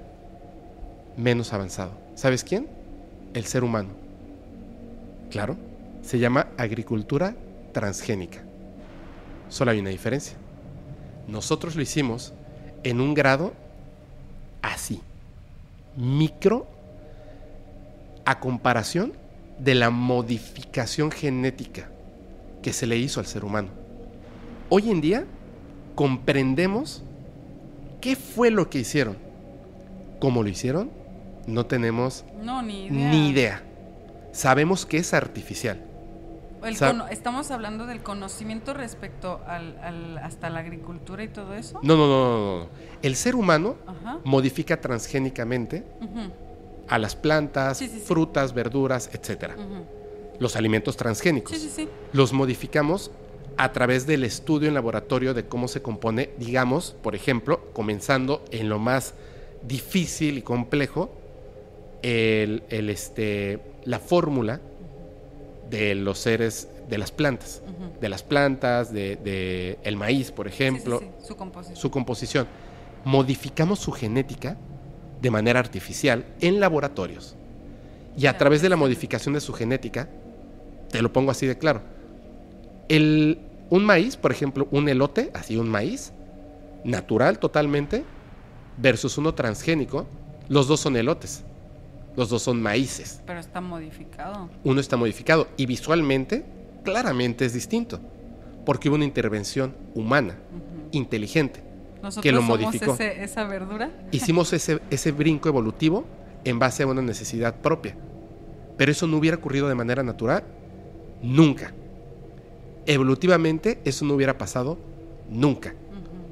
menos 1.18 1.54
avanzado. 1.54 1.92
¿Sabes 2.16 2.44
quién? 2.44 2.68
El 3.34 3.46
ser 3.46 3.64
humano. 3.64 3.90
Claro, 5.30 5.58
se 6.02 6.20
llama 6.20 6.48
agricultura 6.58 7.36
transgénica. 7.74 8.44
Solo 9.50 9.72
hay 9.72 9.80
una 9.80 9.90
diferencia. 9.90 10.38
Nosotros 11.28 11.76
lo 11.76 11.82
hicimos 11.82 12.34
en 12.84 13.02
un 13.02 13.14
grado 13.14 13.54
así, 14.62 15.02
micro, 15.98 16.68
a 18.26 18.40
comparación 18.40 19.14
de 19.59 19.75
la 19.75 19.90
modificación 19.90 21.11
genética 21.11 21.90
que 22.61 22.74
se 22.74 22.88
le 22.88 22.98
hizo 22.98 23.19
al 23.19 23.25
ser 23.25 23.45
humano. 23.45 23.69
Hoy 24.69 24.90
en 24.90 25.01
día 25.01 25.25
comprendemos 25.95 27.03
qué 28.01 28.16
fue 28.16 28.51
lo 28.51 28.69
que 28.69 28.80
hicieron. 28.80 29.17
¿Cómo 30.19 30.43
lo 30.43 30.50
hicieron? 30.50 30.90
No 31.48 31.66
tenemos 31.66 32.25
No, 32.42 32.61
ni 32.61 32.88
idea. 32.88 33.09
ni 33.11 33.30
idea. 33.30 33.64
Sabemos 34.32 34.85
que 34.85 34.98
es 34.98 35.14
artificial. 35.14 35.82
El 36.64 36.75
estamos 37.11 37.51
hablando 37.51 37.85
del 37.85 38.01
conocimiento 38.01 38.74
respecto 38.74 39.40
al, 39.45 39.77
al- 39.84 40.17
hasta 40.17 40.50
la 40.50 40.61
agricultura 40.61 41.24
y 41.24 41.27
todo 41.27 41.53
eso. 41.53 41.80
No, 41.84 41.95
no, 41.95 42.08
no, 42.08 42.38
no, 42.38 42.59
no. 42.61 42.67
El 43.03 43.16
ser 43.16 43.35
humano 43.35 43.75
Ajá. 43.85 44.17
modifica 44.24 44.82
transgénicamente 44.82 45.84
a 46.88 46.98
las 47.00 47.16
plantas, 47.16 47.78
Sí, 47.78 47.88
sí, 47.88 47.96
sí. 48.00 48.04
frutas, 48.06 48.54
verduras, 48.54 49.10
etcétera. 49.14 49.56
ujú. 49.56 49.86
Los 50.40 50.56
alimentos 50.56 50.98
transgénicos. 50.98 51.56
Sí, 51.58 51.62
sí, 51.62 51.70
sí. 51.74 51.90
Los 52.14 52.34
modificamos 52.34 53.10
a 53.58 53.72
través 53.72 54.06
del 54.06 54.24
estudio 54.26 54.68
en 54.68 54.74
laboratorio 54.74 55.34
de 55.34 55.46
cómo 55.46 55.68
se 55.70 55.82
compone, 55.82 56.32
digamos, 56.38 56.96
por 57.02 57.16
ejemplo, 57.16 57.62
comenzando 57.74 58.44
en 58.52 58.68
lo 58.68 58.78
más 58.80 59.14
difícil 59.66 60.38
y 60.38 60.42
complejo, 60.42 61.10
el, 62.02 62.64
el, 62.70 62.90
este, 62.90 63.60
la 63.86 64.00
fórmula 64.00 64.60
de 65.70 65.96
los 65.96 66.20
seres 66.20 66.68
de 66.90 66.98
las 67.00 67.12
plantas, 67.12 67.62
de 68.00 68.10
las 68.10 68.22
plantas, 68.22 68.94
de, 68.94 69.16
de 69.16 69.80
el 69.84 69.96
maíz, 69.96 70.32
por 70.32 70.48
ejemplo, 70.48 71.02
Su 71.24 71.36
composición. 71.36 71.78
su 71.78 71.90
composición. 71.92 72.48
Modificamos 73.06 73.80
su 73.80 73.92
genética 73.92 74.58
de 75.22 75.32
manera 75.32 75.60
artificial 75.60 76.26
en 76.42 76.60
laboratorios. 76.60 77.35
Y 78.18 78.27
a 78.27 78.38
través 78.38 78.61
de 78.61 78.69
la 78.69 78.76
modificación 78.76 79.34
de 79.34 79.42
su 79.42 79.53
genética, 79.53 80.10
te 80.92 81.02
lo 81.02 81.11
pongo 81.11 81.32
así 81.32 81.45
de 81.45 81.58
claro. 81.58 81.82
El, 82.88 83.40
un 83.69 83.84
maíz, 83.84 84.16
por 84.16 84.32
ejemplo, 84.32 84.68
un 84.72 84.88
elote, 84.88 85.32
así 85.34 85.58
un 85.58 85.69
maíz, 85.69 86.14
natural 86.84 87.40
totalmente, 87.40 88.03
versus 88.77 89.18
uno 89.18 89.34
transgénico, 89.34 90.08
los 90.48 90.68
dos 90.68 90.80
son 90.80 90.95
elotes. 90.95 91.44
Los 92.16 92.30
dos 92.30 92.44
son 92.44 92.61
maíces. 92.61 93.22
Pero 93.26 93.40
está 93.42 93.60
modificado. 93.60 94.50
Uno 94.64 94.80
está 94.80 94.95
modificado 94.95 95.48
y 95.58 95.66
visualmente, 95.66 96.45
claramente 96.84 97.44
es 97.45 97.53
distinto. 97.53 98.00
porque 98.66 98.90
hubo 98.90 98.95
una 98.95 99.06
intervención 99.06 99.76
humana, 99.94 100.35
inteligente, 100.92 101.61
Nosotros 102.06 102.24
que 102.24 102.32
lo 102.32 102.42
somos 102.42 102.59
modificó. 102.61 102.93
ese- 102.93 103.24
esa 103.24 103.43
verdura. 103.45 103.92
Hicimos 104.11 104.53
ese, 104.53 104.80
ese 104.90 105.11
brinco 105.11 105.50
evolutivo 105.50 106.06
en 106.43 106.59
base 106.59 106.84
a 106.84 106.88
una 106.88 107.01
necesidad 107.01 107.56
propia. 107.56 107.95
Pero 108.77 108.92
eso 108.92 109.08
no 109.08 109.17
hubiera 109.17 109.38
ocurrido 109.38 109.67
de 109.67 109.75
manera 109.75 110.03
natural 110.03 110.43
nunca. 111.22 111.74
Evolutivamente 112.85 113.80
eso 113.85 114.06
no 114.06 114.14
hubiera 114.14 114.38
pasado 114.38 114.77
nunca. 115.30 115.74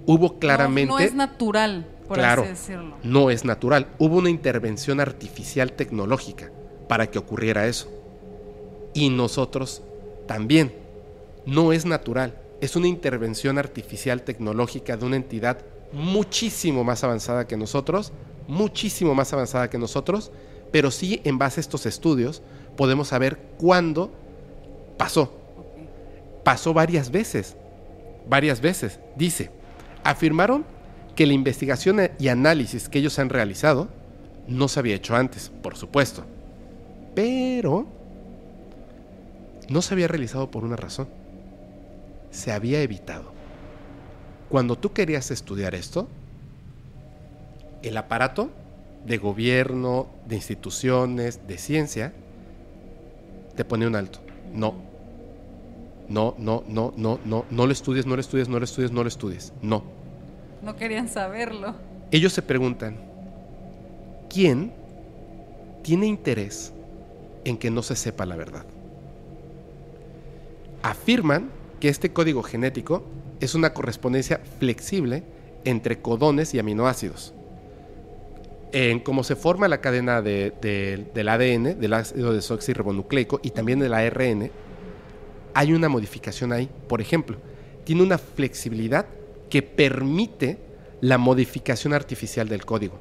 Hubo 0.06 0.38
claramente... 0.38 0.90
No, 0.92 1.00
no 1.00 1.03
es 1.03 1.14
natural, 1.16 1.88
por 2.08 2.18
Claro. 2.18 2.42
así 2.43 2.52
decirlo. 2.52 2.95
No 3.03 3.30
es 3.30 3.45
natural. 3.45 3.88
Hubo 3.98 4.18
una 4.18 4.30
intervención 4.30 5.00
artificial 5.00 5.72
tecnológica 5.74 6.52
para 6.88 7.08
que 7.10 7.18
ocurriera 7.18 7.66
eso. 7.68 7.90
Y 8.93 9.10
nosotros 9.10 9.82
también. 10.27 10.74
No 11.45 11.74
es 11.74 11.85
natural. 11.85 12.35
Es 12.64 12.77
una 12.77 12.88
intervención 12.88 13.58
artificial 13.58 14.22
tecnológica 14.22 14.95
de 14.95 15.06
una 15.06 15.17
entidad 15.17 15.58
muchísimo 15.92 16.85
más 16.85 17.03
avanzada 17.03 17.45
que 17.45 17.58
nosotros, 17.58 18.14
muchísimo 18.48 19.14
más 19.14 19.33
avanzada 19.33 19.69
que 19.69 19.77
nosotros, 19.77 20.32
pero 20.72 20.90
sí 20.90 21.19
en 21.25 21.38
base 21.38 21.59
a 21.59 21.64
estos 21.64 21.85
estudios 21.85 22.42
podemos 22.77 23.09
saber 23.09 23.38
cuándo 23.58 24.11
pasó. 24.98 25.33
Pasó 26.45 26.74
varias 26.74 27.11
veces, 27.11 27.58
varias 28.30 28.61
veces. 28.61 28.98
Dice, 29.17 29.51
afirmaron 30.06 30.64
que 31.17 31.27
la 31.27 31.33
investigación 31.33 32.11
y 32.17 32.30
análisis 32.30 32.88
que 32.88 33.00
ellos 33.00 33.19
han 33.19 33.27
realizado 33.27 33.90
no 34.48 34.69
se 34.69 34.80
había 34.80 34.95
hecho 34.95 35.17
antes, 35.17 35.51
por 35.61 35.75
supuesto. 35.75 36.24
Pero 37.14 37.88
no 39.67 39.82
se 39.82 39.93
había 39.93 40.08
realizado 40.08 40.50
por 40.50 40.64
una 40.64 40.77
razón. 40.77 41.23
Se 42.34 42.52
había 42.52 42.82
evitado. 42.82 43.32
Cuando 44.50 44.76
tú 44.76 44.92
querías 44.92 45.30
estudiar 45.30 45.76
esto, 45.76 46.08
el 47.84 47.95
aparato 47.95 48.50
de 49.06 49.20
gobierno, 49.20 50.08
de 50.28 50.36
instituciones, 50.36 51.48
de 51.48 51.58
ciencia, 51.60 52.12
te 53.56 53.64
pone 53.64 53.86
un 53.86 53.95
alto. 53.95 54.20
No. 54.52 54.74
No, 56.10 56.34
no, 56.40 56.64
no, 56.68 56.92
no, 56.98 57.20
no, 57.24 57.45
no 57.50 57.66
lo 57.68 57.72
estudies, 57.72 58.08
no 58.08 58.16
lo 58.16 58.22
estudies, 58.22 58.50
no 58.50 58.58
lo 58.58 58.66
estudies, 58.66 58.92
no 58.92 59.03
lo 59.03 59.08
estudies. 59.08 59.53
No. 59.62 59.84
No 60.64 60.76
querían 60.76 61.10
saberlo. 61.10 61.76
Ellos 62.10 62.34
se 62.34 62.42
preguntan, 62.42 62.98
¿quién 64.28 64.74
tiene 65.84 66.08
interés 66.08 66.74
en 67.45 67.58
que 67.58 67.70
no 67.70 67.84
se 67.84 67.95
sepa 67.95 68.26
la 68.26 68.36
verdad? 68.36 68.66
Afirman 70.82 71.50
que 71.84 71.90
este 71.90 72.14
código 72.14 72.44
genético 72.44 73.03
es 73.42 73.56
una 73.56 73.74
correspondencia 73.74 74.40
flexible 74.58 75.24
entre 75.66 76.00
codones 76.00 76.53
y 76.53 76.60
aminoácidos. 76.60 77.34
En 78.72 79.02
cómo 79.02 79.26
se 79.26 79.36
forma 79.36 79.68
la 79.68 79.82
cadena 79.82 80.22
de- 80.22 80.53
de- 80.62 81.08
del 81.14 81.28
ADN, 81.28 81.76
del 81.76 81.92
ácido 81.92 82.32
desoxirribonucleico 82.32 83.42
y 83.44 83.50
también 83.50 83.80
del 83.80 83.94
ARN, 83.94 84.50
hay 85.53 85.74
una 85.74 85.90
modificación 85.90 86.53
ahí. 86.53 86.70
Por 86.88 87.02
ejemplo, 87.02 87.36
tiene 87.84 88.02
una 88.02 88.18
flexibilidad 88.18 89.06
que 89.50 89.62
permite 89.62 90.60
la 91.02 91.18
modificación 91.18 91.92
artificial 91.94 92.48
del 92.48 92.64
código. 92.66 92.98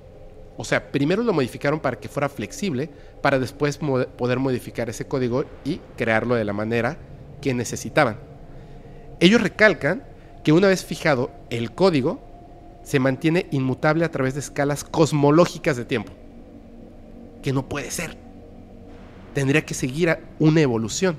O 0.56 0.64
sea, 0.64 0.90
primero 0.90 1.22
lo 1.22 1.32
modificaron 1.32 1.78
para 1.78 2.00
que 2.00 2.08
fuera 2.08 2.28
flexible, 2.28 2.90
para 3.20 3.38
después 3.38 3.78
poder 3.78 4.40
modificar 4.40 4.90
ese 4.90 5.06
código 5.06 5.44
y 5.64 5.78
crearlo 5.96 6.34
de 6.34 6.44
la 6.44 6.52
manera 6.52 6.96
que 7.40 7.54
necesitaban. 7.54 8.31
Ellos 9.22 9.40
recalcan 9.40 10.02
que 10.42 10.50
una 10.52 10.66
vez 10.66 10.84
fijado 10.84 11.30
el 11.48 11.70
código, 11.72 12.20
se 12.82 12.98
mantiene 12.98 13.46
inmutable 13.52 14.04
a 14.04 14.10
través 14.10 14.34
de 14.34 14.40
escalas 14.40 14.82
cosmológicas 14.82 15.76
de 15.76 15.84
tiempo. 15.84 16.12
Que 17.40 17.52
no 17.52 17.68
puede 17.68 17.92
ser. 17.92 18.16
Tendría 19.34 19.64
que 19.64 19.74
seguir 19.74 20.10
a 20.10 20.18
una 20.40 20.60
evolución. 20.60 21.16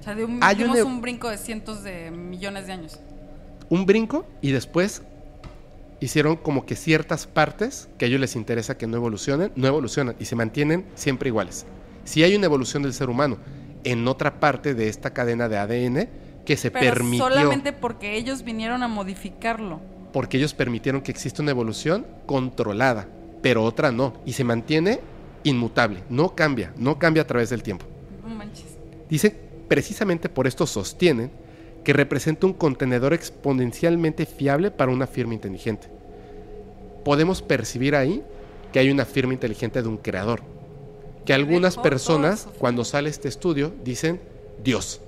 O 0.00 0.02
sea, 0.04 0.14
de 0.14 0.24
un, 0.24 0.38
Hay 0.42 0.54
dimos 0.54 0.76
una- 0.76 0.84
un 0.84 1.00
brinco 1.00 1.28
de 1.28 1.36
cientos 1.38 1.82
de 1.82 2.12
millones 2.12 2.68
de 2.68 2.72
años. 2.72 3.00
un 3.68 3.84
brinco 3.86 4.24
y 4.40 4.52
después 4.52 5.02
hicieron 6.00 6.36
como 6.36 6.64
que 6.66 6.74
ciertas 6.76 7.26
partes 7.26 7.88
que 7.98 8.04
a 8.04 8.08
ellos 8.08 8.20
les 8.20 8.34
interesa 8.36 8.78
que 8.78 8.86
no 8.86 8.96
evolucionen, 8.96 9.52
no 9.56 9.66
evolucionan 9.66 10.14
y 10.18 10.24
se 10.24 10.34
mantienen 10.36 10.86
siempre 10.94 11.28
iguales. 11.28 11.66
Si 12.04 12.22
hay 12.22 12.34
una 12.36 12.46
evolución 12.46 12.82
del 12.84 12.94
ser 12.94 13.10
humano 13.10 13.36
en 13.84 14.06
otra 14.08 14.38
parte 14.40 14.74
de 14.74 14.88
esta 14.88 15.10
cadena 15.10 15.48
de 15.48 15.58
ADN 15.58 16.08
que 16.50 16.56
se 16.56 16.72
Pero 16.72 16.94
permitió, 16.94 17.28
solamente 17.28 17.72
porque 17.72 18.16
ellos 18.16 18.42
vinieron 18.42 18.82
a 18.82 18.88
modificarlo. 18.88 19.78
porque 20.12 20.36
ellos 20.36 20.52
permitieron 20.52 21.00
que 21.00 21.12
exista 21.12 21.42
una 21.42 21.52
evolución 21.52 22.04
controlada, 22.26 23.06
pero 23.40 23.62
otra 23.62 23.92
no, 23.92 24.14
y 24.26 24.32
se 24.32 24.42
mantiene 24.42 24.98
inmutable, 25.44 26.02
no 26.10 26.34
cambia, 26.34 26.72
no 26.76 26.98
cambia 26.98 27.22
a 27.22 27.26
través 27.28 27.50
del 27.50 27.62
tiempo. 27.62 27.86
No 28.26 28.34
manches. 28.34 28.66
Dice, 29.08 29.32
precisamente 29.68 30.28
por 30.28 30.48
esto 30.48 30.66
sostienen 30.66 31.30
que 31.84 31.92
representa 31.92 32.48
un 32.48 32.52
contenedor 32.54 33.14
exponencialmente 33.14 34.26
fiable 34.26 34.72
para 34.72 34.90
una 34.90 35.06
firma 35.06 35.34
inteligente. 35.34 35.86
Podemos 37.04 37.42
percibir 37.42 37.94
ahí 37.94 38.24
que 38.72 38.80
hay 38.80 38.90
una 38.90 39.04
firma 39.04 39.34
inteligente 39.34 39.82
de 39.82 39.88
un 39.88 39.98
creador. 39.98 40.42
Que 41.24 41.32
algunas 41.32 41.76
personas, 41.76 42.48
cuando 42.58 42.84
sale 42.84 43.08
este 43.08 43.28
estudio, 43.28 43.72
dicen 43.84 44.20
Dios. 44.64 45.00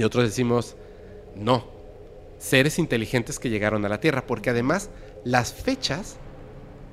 Y 0.00 0.02
otros 0.02 0.24
decimos, 0.24 0.76
no, 1.36 1.62
seres 2.38 2.78
inteligentes 2.78 3.38
que 3.38 3.50
llegaron 3.50 3.84
a 3.84 3.88
la 3.90 4.00
Tierra, 4.00 4.24
porque 4.26 4.48
además 4.48 4.88
las 5.24 5.52
fechas 5.52 6.16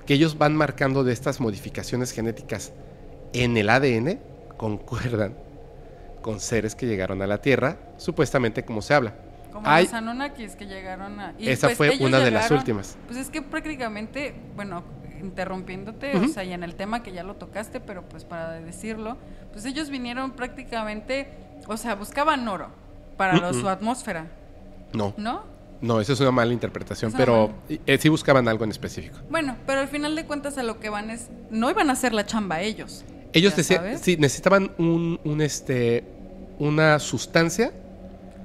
que 0.05 0.15
ellos 0.15 0.37
van 0.37 0.57
marcando 0.57 1.05
de 1.05 1.13
estas 1.13 1.39
modificaciones 1.39 2.11
genéticas 2.11 2.73
en 3.31 3.55
el 3.55 3.69
ADN 3.69 4.19
concuerdan 4.57 5.37
con 6.21 6.41
seres 6.41 6.75
que 6.75 6.85
llegaron 6.85 7.21
a 7.21 7.27
la 7.27 7.37
Tierra, 7.37 7.77
supuestamente 7.95 8.65
como 8.65 8.81
se 8.81 8.93
habla. 8.93 9.15
Como 9.53 9.69
Hay- 9.69 9.85
los 9.85 9.93
Anunnakis 9.93 10.57
que 10.57 10.65
llegaron 10.65 11.17
a... 11.21 11.33
y 11.39 11.47
Esa 11.47 11.67
pues 11.67 11.77
fue 11.77 11.97
una 12.01 12.19
de 12.19 12.31
las 12.31 12.51
últimas. 12.51 12.97
Pues 13.07 13.17
es 13.17 13.29
que 13.29 13.41
prácticamente, 13.41 14.35
bueno, 14.57 14.83
interrumpiéndote, 15.21 16.13
o 16.17 16.27
sea, 16.27 16.43
y 16.43 16.51
en 16.51 16.61
el 16.61 16.75
tema 16.75 17.03
que 17.03 17.13
ya 17.13 17.23
lo 17.23 17.35
tocaste, 17.35 17.79
pero 17.79 18.01
pues 18.03 18.25
para 18.25 18.59
decirlo, 18.59 19.15
pues 19.53 19.63
ellos 19.63 19.89
vinieron 19.89 20.31
prácticamente, 20.31 21.29
o 21.69 21.77
sea, 21.77 21.95
buscaban 21.95 22.45
oro 22.49 22.85
para 23.17 23.51
su 23.53 23.67
atmósfera, 23.67 24.27
No, 24.93 25.13
¿no? 25.17 25.43
no, 25.81 25.99
esa 25.99 26.13
es 26.13 26.19
una 26.19 26.31
mala 26.31 26.53
interpretación, 26.53 27.09
Es 27.09 27.15
una 27.15 27.25
pero 27.25 27.47
mala. 27.69 27.79
eh, 27.85 27.97
sí 27.99 28.09
buscaban 28.09 28.47
algo 28.47 28.63
en 28.63 28.71
específico. 28.71 29.17
Bueno, 29.29 29.55
pero 29.65 29.81
al 29.81 29.87
final 29.87 30.15
de 30.15 30.25
cuentas 30.25 30.57
a 30.57 30.63
lo 30.63 30.79
que 30.79 30.89
van 30.89 31.09
es, 31.09 31.27
no 31.49 31.69
iban 31.69 31.89
a 31.89 31.93
hacer 31.93 32.13
la 32.13 32.25
chamba 32.25 32.61
ellos. 32.61 33.03
Ellos 33.33 33.55
decían, 33.55 33.97
sí, 33.99 34.15
necesitaban 34.17 34.71
un, 34.77 35.19
un, 35.23 35.41
este, 35.41 36.03
una 36.59 36.97
sustancia 36.99 37.71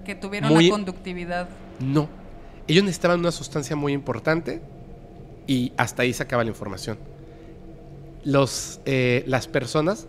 Que 0.05 0.15
tuvieron 0.17 0.53
Muy- 0.53 0.67
la 0.67 0.73
conductividad. 0.73 1.49
No. 1.79 2.09
Ellos 2.67 2.83
necesitaban 2.85 3.21
una 3.21 3.31
sustancia 3.33 3.77
muy 3.77 3.93
importante 3.93 4.61
y 5.47 5.73
hasta 5.77 6.03
ahí 6.03 6.13
se 6.13 6.23
acaba 6.25 6.43
la 6.45 6.51
información. 6.51 6.99
Los, 8.25 8.81
eh, 8.85 9.25
las 9.27 9.49
personas 9.49 10.07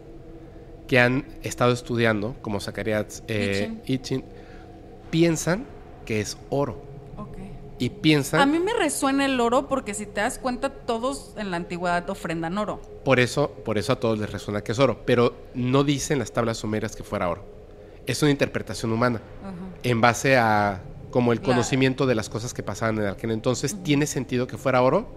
que 0.87 0.99
han 0.99 1.25
estado 1.43 1.71
estudiando, 1.73 2.35
como 2.41 2.59
Zacarías 2.59 3.23
eh, 3.27 3.73
Itchin, 3.85 4.23
piensan 5.13 5.65
que 6.07 6.19
es 6.21 6.37
oro. 6.49 6.81
Y 7.79 7.89
piensan, 7.89 8.39
A 8.39 8.45
mí 8.45 8.59
me 8.59 8.71
resuena 8.73 9.25
el 9.25 9.39
oro 9.39 9.67
porque 9.67 9.93
si 9.93 10.05
te 10.05 10.21
das 10.21 10.37
cuenta, 10.39 10.69
todos 10.69 11.33
en 11.37 11.51
la 11.51 11.57
antigüedad 11.57 12.09
ofrendan 12.09 12.57
oro. 12.57 12.79
por 13.03 13.19
eso, 13.19 13.49
por 13.65 13.77
eso 13.77 13.93
a 13.93 13.99
todos 13.99 14.17
les 14.19 14.31
resuena 14.31 14.61
que 14.61 14.71
es 14.71 14.79
oro. 14.79 15.01
Pero 15.05 15.33
no 15.53 15.83
dicen 15.83 16.17
las 16.19 16.31
tablas 16.31 16.57
sumerias 16.57 16.95
que 16.95 17.03
fuera 17.03 17.27
oro. 17.29 17.43
Es 18.05 18.21
una 18.21 18.31
interpretación 18.31 18.91
humana. 18.91 19.21
En 19.83 20.01
base 20.01 20.37
a 20.37 20.81
como 21.11 21.31
el 21.33 21.41
conocimiento 21.41 22.05
de 22.07 22.15
las 22.15 22.29
cosas 22.29 22.53
que 22.53 22.63
pasaban 22.63 22.97
en 22.99 23.07
aquel 23.07 23.31
entonces, 23.31 23.75
tiene 23.83 24.05
sentido 24.07 24.47
que 24.47 24.57
fuera 24.57 24.81
oro, 24.81 25.07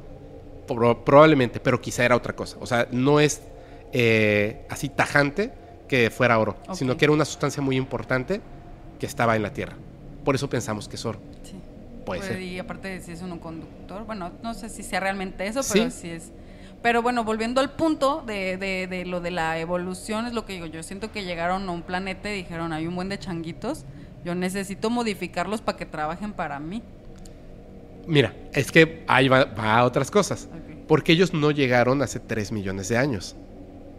Pro- 0.66 1.04
probablemente, 1.04 1.60
pero 1.60 1.80
quizá 1.80 2.04
era 2.04 2.16
otra 2.16 2.34
cosa. 2.34 2.56
O 2.60 2.66
sea, 2.66 2.88
no 2.90 3.20
es 3.20 3.40
eh, 3.92 4.66
así 4.68 4.88
tajante 4.88 5.52
que 5.88 6.10
fuera 6.10 6.38
oro, 6.38 6.56
sino 6.74 6.96
que 6.96 7.04
era 7.04 7.12
una 7.12 7.24
sustancia 7.24 7.62
muy 7.62 7.76
importante 7.76 8.40
que 8.98 9.06
estaba 9.06 9.36
en 9.36 9.42
la 9.42 9.52
Tierra. 9.52 9.76
Por 10.26 10.34
eso 10.34 10.50
pensamos 10.50 10.88
que 10.88 10.96
es 10.96 11.06
oro. 11.06 11.20
Sí. 11.44 11.54
Puede 12.04 12.20
Pues, 12.20 12.32
ser. 12.32 12.42
Y 12.42 12.58
aparte 12.58 13.00
si 13.00 13.12
es 13.12 13.22
un 13.22 13.38
conductor, 13.38 14.04
bueno, 14.04 14.32
no 14.42 14.54
sé 14.54 14.68
si 14.68 14.82
sea 14.82 14.98
realmente 15.00 15.46
eso, 15.46 15.60
pero 15.72 15.88
sí 15.90 16.10
es. 16.10 16.32
Pero 16.82 17.00
bueno, 17.00 17.22
volviendo 17.24 17.60
al 17.60 17.70
punto 17.70 18.22
de, 18.26 18.56
de, 18.58 18.88
de 18.88 19.06
lo 19.06 19.20
de 19.20 19.30
la 19.30 19.58
evolución, 19.58 20.26
es 20.26 20.32
lo 20.32 20.44
que 20.44 20.52
digo, 20.54 20.66
yo 20.66 20.82
siento 20.82 21.10
que 21.12 21.24
llegaron 21.24 21.68
a 21.68 21.72
un 21.72 21.82
planeta 21.82 22.28
y 22.28 22.36
dijeron, 22.36 22.72
hay 22.72 22.86
un 22.88 22.96
buen 22.96 23.08
de 23.08 23.18
changuitos, 23.18 23.84
yo 24.24 24.34
necesito 24.34 24.90
modificarlos 24.90 25.60
para 25.62 25.78
que 25.78 25.86
trabajen 25.86 26.32
para 26.32 26.58
mí. 26.58 26.82
Mira, 28.06 28.34
es 28.52 28.70
que 28.72 29.04
ahí 29.06 29.28
va, 29.28 29.44
va 29.44 29.78
a 29.78 29.84
otras 29.84 30.10
cosas. 30.10 30.48
Ok. 30.52 30.86
Porque 30.88 31.12
ellos 31.12 31.32
no 31.34 31.50
llegaron 31.52 32.02
hace 32.02 32.20
3 32.20 32.50
millones 32.52 32.88
de 32.88 32.98
años. 32.98 33.36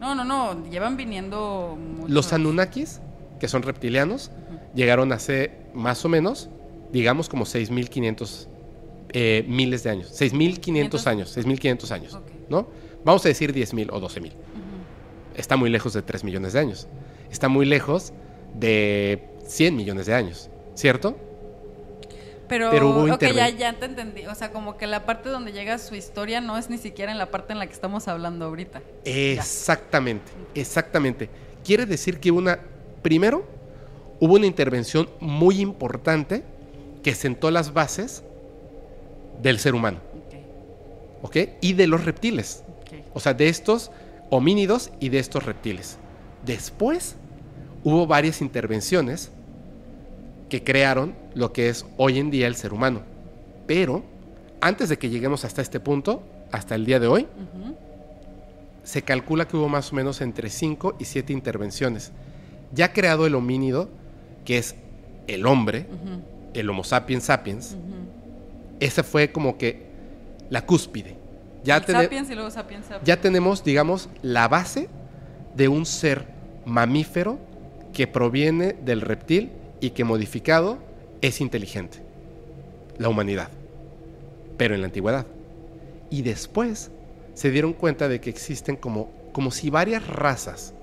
No, 0.02 0.14
no, 0.14 0.24
no, 0.24 0.70
llevan 0.70 0.98
viniendo 0.98 1.78
muchos. 1.80 2.10
Los 2.10 2.32
Anunnakis, 2.34 3.02
que 3.40 3.48
son 3.48 3.64
reptilianos, 3.64 4.32
llegaron 4.76 5.12
hace 5.12 5.52
más 5.78 6.04
o 6.04 6.10
menos, 6.10 6.50
digamos 6.92 7.30
como 7.30 7.46
6.500 7.46 8.48
eh, 9.10 9.46
miles 9.48 9.84
de 9.84 9.90
años. 9.92 10.12
6.500 10.20 11.08
años, 11.08 11.38
6.500 11.38 11.92
años. 11.92 12.20
¿no? 12.50 12.68
Vamos 13.04 13.26
a 13.26 13.30
decir 13.30 13.54
10.000 13.54 13.90
o 13.92 14.02
12.000. 14.02 14.32
Está 15.36 15.56
muy 15.56 15.70
lejos 15.70 15.94
de 15.94 16.02
3 16.02 16.24
millones 16.24 16.54
de 16.54 16.60
años. 16.60 16.88
Está 17.32 17.48
muy 17.48 17.66
lejos 17.66 18.14
de 18.56 19.30
100 19.46 19.76
millones 19.76 20.08
de 20.08 20.14
años, 20.14 20.50
¿cierto? 20.74 21.16
Pero, 22.48 22.70
Pero 22.72 22.90
hubo 22.90 23.08
ya, 23.20 23.50
ya 23.50 23.74
te 23.74 23.86
entendí. 23.86 24.26
O 24.26 24.36
sea, 24.36 24.52
como 24.52 24.78
que 24.78 24.88
la 24.88 25.06
parte 25.06 25.30
donde 25.30 25.52
llega 25.52 25.78
su 25.78 25.96
historia 25.96 26.40
no 26.40 26.58
es 26.58 26.70
ni 26.70 26.78
siquiera 26.78 27.12
en 27.12 27.18
la 27.18 27.30
parte 27.30 27.54
en 27.54 27.60
la 27.60 27.68
que 27.68 27.74
estamos 27.74 28.08
hablando 28.08 28.46
ahorita. 28.46 28.82
Exactamente, 29.04 30.32
exactamente. 30.56 31.30
Quiere 31.64 31.86
decir 31.86 32.20
que 32.20 32.32
una, 32.32 32.60
primero, 33.02 33.46
hubo 34.20 34.36
una 34.36 34.46
intervención 34.46 35.10
muy 35.20 35.60
importante 35.60 36.44
que 37.04 37.16
sentó 37.16 37.52
las 37.52 37.74
bases 37.74 38.24
del 39.42 39.60
ser 39.60 39.76
humano, 39.76 40.00
Ok, 41.22 41.36
¿ok? 41.46 41.50
Y 41.62 41.74
de 41.74 41.88
los 41.88 42.04
reptiles, 42.06 42.64
o 43.14 43.20
sea, 43.20 43.34
de 43.34 43.50
estos 43.50 43.92
homínidos 44.30 44.92
y 45.00 45.10
de 45.10 45.20
estos 45.20 45.46
reptiles. 45.46 45.98
Después 46.46 47.16
hubo 47.84 48.08
varias 48.08 48.42
intervenciones 48.42 49.32
que 50.50 50.64
crearon 50.64 51.14
lo 51.34 51.54
que 51.54 51.70
es 51.70 51.86
hoy 51.98 52.20
en 52.20 52.32
día 52.32 52.48
el 52.48 52.56
ser 52.56 52.74
humano. 52.74 53.02
Pero 53.66 54.04
antes 54.62 54.90
de 54.90 54.98
que 54.98 55.10
lleguemos 55.10 55.46
hasta 55.46 55.62
este 55.62 55.80
punto, 55.80 56.24
hasta 56.52 56.76
el 56.76 56.86
día 56.86 57.00
de 57.00 57.08
hoy, 57.08 57.28
se 58.84 59.02
calcula 59.02 59.48
que 59.48 59.58
hubo 59.58 59.70
más 59.70 59.92
o 59.92 59.96
menos 59.96 60.22
entre 60.22 60.50
5 60.50 60.96
y 61.00 61.06
7 61.06 61.34
intervenciones. 61.34 62.12
Ya 62.74 62.94
creado 62.94 63.26
el 63.26 63.36
homínido, 63.36 63.90
que 64.48 64.58
es 64.58 64.76
el 65.28 65.46
hombre, 65.46 65.88
el 66.54 66.70
Homo 66.70 66.86
sapiens 66.86 67.26
sapiens, 67.26 67.76
esa 68.80 69.04
fue 69.04 69.30
como 69.30 69.58
que 69.58 69.88
la 70.50 70.66
cúspide. 70.66 71.18
Ya, 71.66 71.84
Sapiens 71.84 72.30
y 72.30 72.34
luego 72.34 72.50
Sapiens 72.50 72.86
Sapiens. 72.86 73.06
ya 73.06 73.20
tenemos, 73.20 73.66
digamos, 73.66 74.08
la 74.22 74.48
base 74.48 74.88
de 75.54 75.68
un 75.68 75.86
ser 75.86 76.28
mamífero 76.64 77.40
que 77.92 78.08
proviene 78.08 78.72
del 78.72 79.02
reptil 79.02 79.52
y 79.82 79.90
que 79.90 80.06
modificado 80.06 80.78
es 81.20 81.42
inteligente. 81.42 82.02
La 82.98 83.10
humanidad. 83.10 83.50
Pero 84.56 84.76
en 84.76 84.80
la 84.80 84.88
antigüedad. 84.88 85.26
Y 86.10 86.22
después 86.22 86.90
se 87.34 87.52
dieron 87.52 87.74
cuenta 87.74 88.08
de 88.08 88.22
que 88.22 88.30
existen 88.30 88.78
como, 88.78 89.12
como 89.34 89.52
si 89.52 89.70
varias 89.70 90.08
razas 90.08 90.74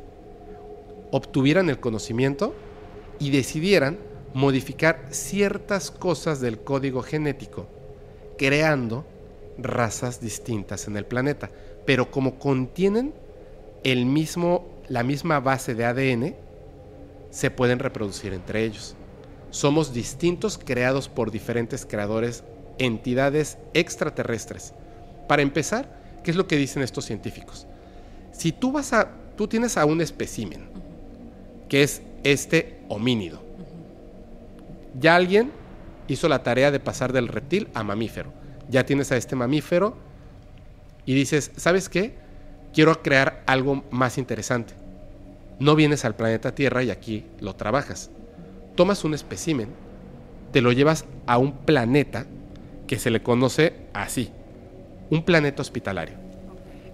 obtuvieran 1.11 1.71
el 1.71 1.81
conocimiento 1.81 2.55
y 3.19 3.31
decidieran 3.31 3.99
modificar 4.35 5.07
ciertas 5.11 5.91
cosas 5.91 6.41
del 6.41 6.59
código 6.59 7.03
genético, 7.03 7.67
creando 8.37 9.05
razas 9.59 10.21
distintas 10.21 10.89
en 10.89 10.97
el 10.97 11.07
planeta. 11.07 11.51
Pero 11.87 12.11
como 12.11 12.39
contienen 12.39 13.15
el 13.85 14.07
mismo, 14.07 14.67
la 14.89 15.03
misma 15.03 15.41
base 15.41 15.75
de 15.75 15.85
ADN, 15.85 16.35
se 17.31 17.51
pueden 17.51 17.79
reproducir 17.79 18.33
entre 18.33 18.65
ellos. 18.65 18.95
Somos 19.51 19.93
distintos 19.93 20.59
creados 20.59 21.09
por 21.09 21.31
diferentes 21.31 21.87
creadores, 21.87 22.43
entidades 22.79 23.59
extraterrestres. 23.73 24.73
Para 25.29 25.43
empezar, 25.43 25.89
¿qué 26.25 26.31
es 26.31 26.37
lo 26.37 26.49
que 26.49 26.57
dicen 26.57 26.83
estos 26.83 27.05
científicos? 27.05 27.67
Si 28.33 28.51
tú 28.51 28.73
vas 28.73 28.93
a, 28.93 29.11
tú 29.37 29.47
tienes 29.47 29.77
a 29.77 29.85
un 29.85 30.01
espécimen, 30.01 30.69
que 31.69 31.83
es 31.83 32.03
este 32.25 32.81
homínido. 32.95 33.43
Ya 34.99 35.17
alguien 35.17 35.51
hizo 36.09 36.29
la 36.29 36.43
tarea 36.43 36.71
de 36.71 36.81
pasar 36.81 37.13
del 37.13 37.29
reptil 37.29 37.69
a 37.75 37.83
mamífero. 37.83 38.33
Ya 38.69 38.87
tienes 38.87 39.13
a 39.13 39.17
este 39.17 39.37
mamífero 39.37 39.97
y 41.05 41.15
dices, 41.15 41.51
¿sabes 41.57 41.89
qué? 41.89 42.15
Quiero 42.73 43.03
crear 43.03 43.43
algo 43.47 43.85
más 43.91 44.19
interesante. 44.19 44.75
No 45.59 45.75
vienes 45.77 46.05
al 46.05 46.17
planeta 46.17 46.55
Tierra 46.55 46.83
y 46.83 46.91
aquí 46.91 47.25
lo 47.41 47.55
trabajas. 47.55 48.11
Tomas 48.75 49.05
un 49.05 49.15
espécimen, 49.15 49.69
te 50.53 50.61
lo 50.61 50.73
llevas 50.73 51.05
a 51.27 51.39
un 51.39 51.53
planeta 51.59 52.27
que 52.87 52.99
se 52.99 53.11
le 53.11 53.23
conoce 53.23 53.75
así, 53.93 54.31
un 55.11 55.25
planeta 55.25 55.63
hospitalario. 55.63 56.17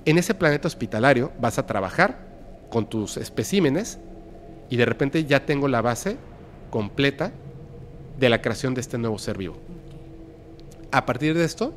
En 0.05 0.19
ese 0.19 0.35
planeta 0.35 0.69
hospitalario 0.69 1.33
vas 1.41 1.59
a 1.59 1.67
trabajar 1.67 2.19
con 2.71 2.89
tus 2.89 3.17
especímenes 3.17 3.99
y 4.71 4.77
de 4.77 4.85
repente 4.87 5.25
ya 5.25 5.45
tengo 5.45 5.69
la 5.69 5.83
base 5.83 6.17
completa 6.71 7.33
de 8.19 8.29
la 8.29 8.41
creación 8.41 8.73
de 8.75 8.81
este 8.81 8.97
nuevo 8.99 9.19
ser 9.19 9.37
vivo. 9.37 9.57
A 10.93 11.05
partir 11.07 11.37
de 11.37 11.45
esto, 11.45 11.75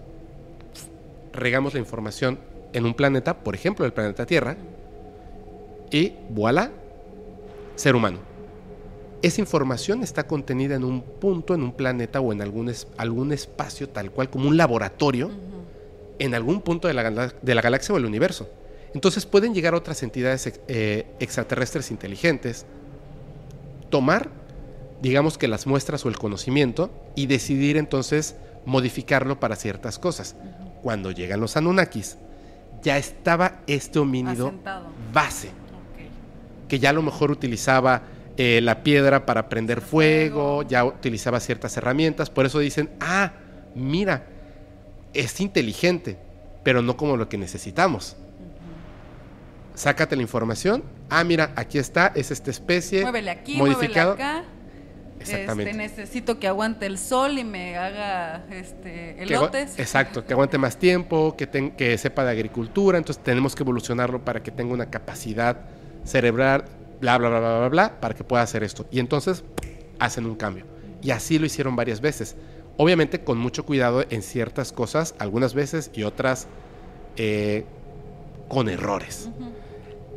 regamos 1.33 1.73
la 1.73 1.79
información 1.79 2.39
en 2.73 2.85
un 2.85 2.93
planeta, 2.93 3.39
por 3.39 3.55
ejemplo, 3.55 3.85
el 3.85 3.93
planeta 3.93 4.25
Tierra, 4.25 4.55
y 5.91 6.13
voilà, 6.29 6.71
ser 7.75 7.95
humano. 7.95 8.19
Esa 9.21 9.39
información 9.41 10.03
está 10.03 10.27
contenida 10.27 10.75
en 10.75 10.83
un 10.83 11.01
punto, 11.01 11.53
en 11.55 11.63
un 11.63 11.71
planeta 11.73 12.19
o 12.19 12.33
en 12.33 12.41
algún, 12.41 12.69
es- 12.69 12.87
algún 12.97 13.31
espacio 13.31 13.87
tal 13.89 14.11
cual 14.11 14.29
como 14.29 14.49
un 14.49 14.57
laboratorio, 14.57 15.31
en 16.19 16.35
algún 16.35 16.61
punto 16.61 16.87
de 16.87 16.93
la, 16.93 17.31
de 17.41 17.55
la 17.55 17.61
galaxia 17.61 17.93
o 17.95 17.97
el 17.97 18.05
universo. 18.05 18.49
Entonces 18.93 19.25
pueden 19.25 19.53
llegar 19.53 19.73
otras 19.75 20.03
entidades 20.03 20.59
eh, 20.67 21.05
extraterrestres 21.19 21.89
inteligentes, 21.89 22.65
tomar, 23.93 24.31
digamos 25.03 25.37
que 25.37 25.47
las 25.47 25.67
muestras 25.67 26.03
o 26.03 26.09
el 26.09 26.17
conocimiento 26.17 26.89
y 27.15 27.27
decidir 27.27 27.77
entonces 27.77 28.35
modificarlo 28.65 29.39
para 29.39 29.55
ciertas 29.55 29.99
cosas. 29.99 30.35
Cuando 30.81 31.11
llegan 31.11 31.39
los 31.39 31.57
Anunnakis, 31.57 32.17
ya 32.81 32.97
estaba 32.97 33.59
este 33.67 33.99
homínido 33.99 34.47
Asentado. 34.47 34.87
base, 35.13 35.49
que 36.67 36.79
ya 36.79 36.89
a 36.89 36.93
lo 36.93 37.03
mejor 37.03 37.29
utilizaba 37.29 38.01
eh, 38.35 38.61
la 38.63 38.81
piedra 38.81 39.27
para 39.27 39.47
prender 39.47 39.79
fuego. 39.79 40.63
ya 40.63 40.83
utilizaba 40.83 41.39
ciertas 41.39 41.77
herramientas, 41.77 42.31
por 42.31 42.47
eso 42.47 42.57
dicen, 42.57 42.89
ah, 42.99 43.33
mira, 43.75 44.25
es 45.13 45.39
inteligente, 45.39 46.17
pero 46.63 46.81
no 46.81 46.97
como 46.97 47.15
lo 47.15 47.29
que 47.29 47.37
necesitamos. 47.37 48.17
Sácate 49.75 50.15
la 50.15 50.23
información, 50.23 50.83
ah, 51.19 51.23
mira, 51.23 51.51
aquí 51.55 51.77
está, 51.77 52.11
es 52.15 52.31
esta 52.31 52.49
especie, 52.51 53.01
Muévele 53.01 53.31
aquí, 53.31 53.57
modificado. 53.57 54.15
muévele 54.15 54.29
acá. 54.39 54.43
Exactamente. 55.19 55.71
Este, 55.71 55.77
necesito 55.83 56.37
que 56.39 56.47
aguante 56.49 56.85
el 56.85 56.97
sol 56.97 57.37
y 57.39 57.45
me 57.45 57.77
haga 57.77 58.43
este, 58.51 59.15
Que 59.15 59.23
elotes. 59.23 59.79
exacto, 59.79 60.25
que 60.25 60.33
aguante 60.33 60.57
más 60.57 60.75
tiempo, 60.77 61.35
que, 61.37 61.47
ten- 61.47 61.71
que 61.71 61.97
sepa 61.97 62.25
de 62.25 62.31
agricultura, 62.31 62.97
entonces 62.97 63.23
tenemos 63.23 63.55
que 63.55 63.63
evolucionarlo 63.63 64.25
para 64.25 64.43
que 64.43 64.51
tenga 64.51 64.73
una 64.73 64.87
capacidad 64.89 65.61
cerebral, 66.03 66.65
bla, 66.99 67.17
bla, 67.17 67.29
bla, 67.29 67.39
bla, 67.39 67.57
bla, 67.59 67.69
bla, 67.69 67.99
para 68.01 68.13
que 68.15 68.25
pueda 68.25 68.43
hacer 68.43 68.63
esto. 68.63 68.85
Y 68.91 68.99
entonces 68.99 69.45
hacen 69.99 70.25
un 70.25 70.35
cambio. 70.35 70.65
Y 71.01 71.11
así 71.11 71.39
lo 71.39 71.45
hicieron 71.45 71.75
varias 71.77 72.01
veces. 72.01 72.35
Obviamente 72.75 73.21
con 73.23 73.37
mucho 73.37 73.65
cuidado 73.65 74.03
en 74.09 74.23
ciertas 74.23 74.73
cosas, 74.73 75.15
algunas 75.19 75.53
veces 75.53 75.89
y 75.93 76.03
otras 76.03 76.47
eh, 77.15 77.63
con 78.49 78.67
errores. 78.67 79.29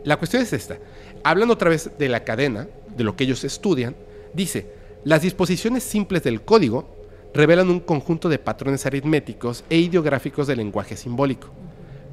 La 0.07 0.19
cuestión 0.19 0.41
es 0.41 0.53
esta. 0.53 0.79
Hablando 1.25 1.55
otra 1.55 1.69
vez 1.69 1.91
de 1.99 2.09
la 2.09 2.23
cadena, 2.23 2.69
de 2.97 3.03
lo 3.03 3.17
que 3.17 3.25
ellos 3.25 3.43
estudian, 3.43 3.97
dice, 4.33 4.71
las 5.03 5.23
disposiciones 5.23 5.83
simples 5.83 6.23
del 6.23 6.43
código 6.43 6.89
revelan 7.35 7.71
un 7.71 7.81
conjunto 7.81 8.29
de 8.29 8.39
patrones 8.39 8.87
aritméticos 8.87 9.65
e 9.69 9.79
ideográficos 9.79 10.47
del 10.47 10.59
lenguaje 10.59 10.97
simbólico. 10.97 11.49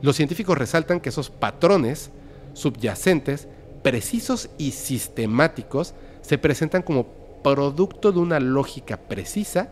Los 0.02 0.16
científicos 0.16 0.58
resaltan 0.58 1.00
que 1.00 1.10
esos 1.10 1.30
patrones 1.30 2.10
subyacentes, 2.54 3.48
precisos 3.84 4.50
y 4.58 4.72
sistemáticos, 4.72 5.94
se 6.24 6.40
presentan 6.40 6.82
como 6.82 7.06
producto 7.44 8.12
de 8.12 8.18
una 8.18 8.40
lógica 8.40 8.98
precisa 8.98 9.70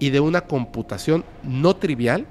y 0.00 0.08
de 0.08 0.20
una 0.20 0.40
computación 0.46 1.22
no 1.42 1.76
trivial 1.76 2.26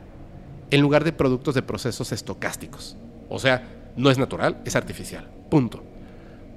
en 0.71 0.81
lugar 0.81 1.03
de 1.03 1.13
productos 1.13 1.53
de 1.53 1.61
procesos 1.61 2.11
estocásticos. 2.11 2.97
O 3.29 3.37
sea, 3.37 3.76
no 3.97 4.09
es 4.09 4.17
natural, 4.17 4.61
es 4.63 4.75
artificial. 4.75 5.27
Punto. 5.49 5.83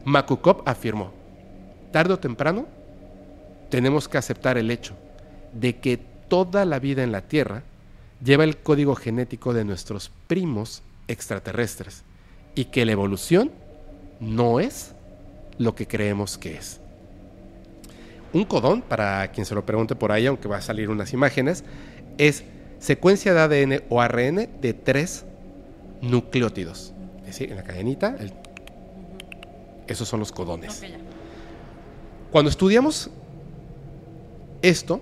Makukov 0.05 0.63
afirmó, 0.67 1.13
tarde 1.91 2.15
o 2.15 2.19
temprano 2.19 2.67
tenemos 3.69 4.09
que 4.09 4.19
aceptar 4.19 4.59
el 4.59 4.71
hecho 4.71 4.95
de 5.53 5.77
que 5.77 5.99
toda 6.29 6.65
la 6.65 6.79
vida 6.79 7.03
en 7.03 7.13
la 7.13 7.23
Tierra 7.23 7.63
lleva 8.23 8.45
el 8.45 8.59
código 8.59 8.95
genético 8.95 9.53
de 9.53 9.65
nuestros 9.65 10.11
primos 10.27 10.83
extraterrestres 11.09 12.05
y 12.55 12.67
que 12.67 12.85
la 12.85 12.93
evolución 12.93 13.51
no 14.21 14.61
es 14.61 14.95
lo 15.59 15.75
que 15.75 15.87
creemos 15.87 16.39
que 16.39 16.57
es. 16.57 16.81
Un 18.33 18.45
codón, 18.45 18.83
para 18.83 19.29
quien 19.33 19.45
se 19.45 19.55
lo 19.55 19.67
pregunte 19.67 19.97
por 19.97 20.13
ahí, 20.13 20.27
aunque 20.27 20.49
va 20.49 20.59
a 20.59 20.63
salir 20.63 20.89
unas 20.89 21.13
imágenes, 21.13 21.65
es 22.17 22.45
secuencia 22.79 23.35
de 23.35 23.41
ADN 23.41 23.83
o 23.89 24.01
ARN 24.01 24.49
de 24.61 24.73
tres 24.73 25.25
nucleótidos. 26.01 26.93
En 27.39 27.57
la 27.57 27.63
cadenita, 27.65 28.17
el- 28.19 28.33
esos 29.87 30.09
son 30.09 30.21
los 30.21 30.33
codones. 30.33 30.83
Cuando 32.31 32.51
estudiamos 32.51 33.11
Esto 34.63 35.01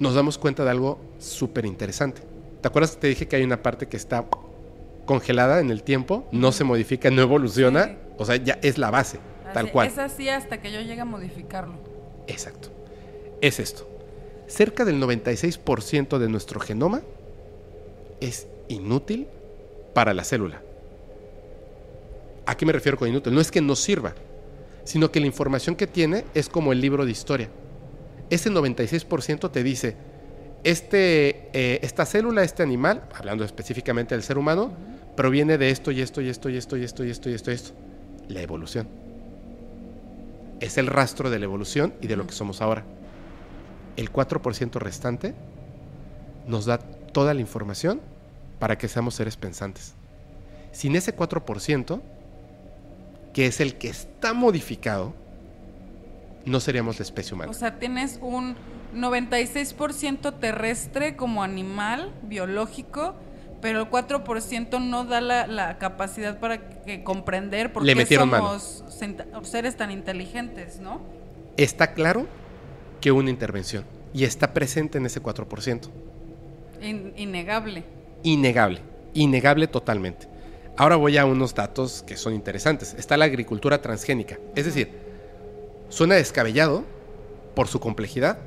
nos 0.00 0.14
damos 0.16 0.36
cuenta 0.36 0.64
de 0.64 0.70
algo 0.70 0.98
súper 1.20 1.64
interesante. 1.64 2.22
¿Te 2.60 2.66
acuerdas 2.66 2.92
que 2.96 3.00
te 3.00 3.06
dije 3.06 3.28
que 3.28 3.36
hay 3.36 3.44
una 3.44 3.62
parte 3.62 3.86
que 3.86 3.96
está 3.96 4.24
congelada 5.06 5.60
en 5.60 5.70
el 5.70 5.84
tiempo? 5.84 6.26
No 6.32 6.50
se 6.50 6.64
modifica, 6.64 7.08
no 7.10 7.22
evoluciona. 7.22 7.84
Sí. 7.86 7.92
O 8.18 8.24
sea, 8.24 8.34
ya 8.36 8.58
es 8.62 8.76
la 8.78 8.90
base, 8.90 9.20
tal 9.54 9.70
cual. 9.70 9.86
Es 9.86 9.98
así 9.98 10.28
hasta 10.28 10.60
que 10.60 10.72
yo 10.72 10.80
llegue 10.80 11.00
a 11.00 11.04
modificarlo. 11.04 11.74
Exacto. 12.26 12.68
Es 13.40 13.60
esto. 13.60 13.88
Cerca 14.48 14.84
del 14.84 14.98
96% 14.98 16.18
de 16.18 16.28
nuestro 16.28 16.58
genoma 16.58 17.02
es 18.20 18.48
inútil 18.68 19.28
para 19.94 20.14
la 20.14 20.24
célula. 20.24 20.62
¿A 22.48 22.56
qué 22.56 22.64
me 22.64 22.72
refiero 22.72 22.96
con 22.96 23.06
inútil? 23.06 23.34
No 23.34 23.42
es 23.42 23.50
que 23.50 23.60
no 23.60 23.76
sirva, 23.76 24.14
sino 24.82 25.12
que 25.12 25.20
la 25.20 25.26
información 25.26 25.76
que 25.76 25.86
tiene 25.86 26.24
es 26.32 26.48
como 26.48 26.72
el 26.72 26.80
libro 26.80 27.04
de 27.04 27.10
historia. 27.10 27.50
Ese 28.30 28.50
96% 28.50 29.50
te 29.50 29.62
dice, 29.62 29.96
este, 30.64 31.50
eh, 31.52 31.78
esta 31.82 32.06
célula, 32.06 32.42
este 32.42 32.62
animal, 32.62 33.06
hablando 33.14 33.44
específicamente 33.44 34.14
del 34.14 34.24
ser 34.24 34.38
humano, 34.38 34.72
proviene 35.14 35.58
de 35.58 35.68
esto 35.68 35.90
y 35.90 36.00
esto 36.00 36.22
y 36.22 36.30
esto 36.30 36.48
y 36.48 36.56
esto 36.56 36.78
y 36.78 36.84
esto 36.84 37.04
y 37.04 37.10
esto 37.10 37.28
y 37.28 37.34
esto 37.34 37.50
y 37.50 37.54
esto. 37.54 37.72
La 38.28 38.40
evolución. 38.40 38.88
Es 40.60 40.78
el 40.78 40.86
rastro 40.86 41.28
de 41.28 41.38
la 41.40 41.44
evolución 41.44 41.92
y 42.00 42.06
de 42.06 42.16
lo 42.16 42.26
que 42.26 42.32
somos 42.32 42.62
ahora. 42.62 42.82
El 43.98 44.10
4% 44.10 44.72
restante 44.78 45.34
nos 46.46 46.64
da 46.64 46.78
toda 46.78 47.34
la 47.34 47.42
información 47.42 48.00
para 48.58 48.78
que 48.78 48.88
seamos 48.88 49.16
seres 49.16 49.36
pensantes. 49.36 49.92
Sin 50.72 50.96
ese 50.96 51.14
4%, 51.14 52.00
que 53.38 53.46
es 53.46 53.60
el 53.60 53.76
que 53.76 53.86
está 53.88 54.34
modificado, 54.34 55.14
no 56.44 56.58
seríamos 56.58 56.98
la 56.98 57.04
especie 57.04 57.34
humana. 57.36 57.52
O 57.52 57.54
sea, 57.54 57.78
tienes 57.78 58.18
un 58.20 58.56
96% 58.96 60.40
terrestre 60.40 61.14
como 61.14 61.44
animal 61.44 62.12
biológico, 62.24 63.14
pero 63.60 63.78
el 63.82 63.88
4% 63.88 64.80
no 64.84 65.04
da 65.04 65.20
la, 65.20 65.46
la 65.46 65.78
capacidad 65.78 66.40
para 66.40 66.82
que 66.82 67.04
comprender 67.04 67.72
por 67.72 67.84
Le 67.84 67.94
qué 67.94 68.16
somos 68.16 68.82
seres 69.44 69.76
tan 69.76 69.92
inteligentes, 69.92 70.80
¿no? 70.80 71.00
Está 71.56 71.92
claro 71.94 72.26
que 73.00 73.12
una 73.12 73.30
intervención 73.30 73.84
y 74.12 74.24
está 74.24 74.52
presente 74.52 74.98
en 74.98 75.06
ese 75.06 75.22
4%. 75.22 75.88
In- 76.82 77.12
innegable. 77.16 77.84
Innegable, 78.24 78.80
innegable 79.14 79.68
totalmente. 79.68 80.26
Ahora 80.78 80.94
voy 80.96 81.16
a 81.16 81.24
unos 81.26 81.54
datos 81.54 82.04
que 82.06 82.16
son 82.16 82.34
interesantes. 82.34 82.94
Está 82.94 83.16
la 83.16 83.24
agricultura 83.24 83.82
transgénica. 83.82 84.38
Es 84.54 84.64
decir, 84.64 84.88
suena 85.88 86.14
descabellado 86.14 86.84
por 87.56 87.66
su 87.66 87.80
complejidad, 87.80 88.38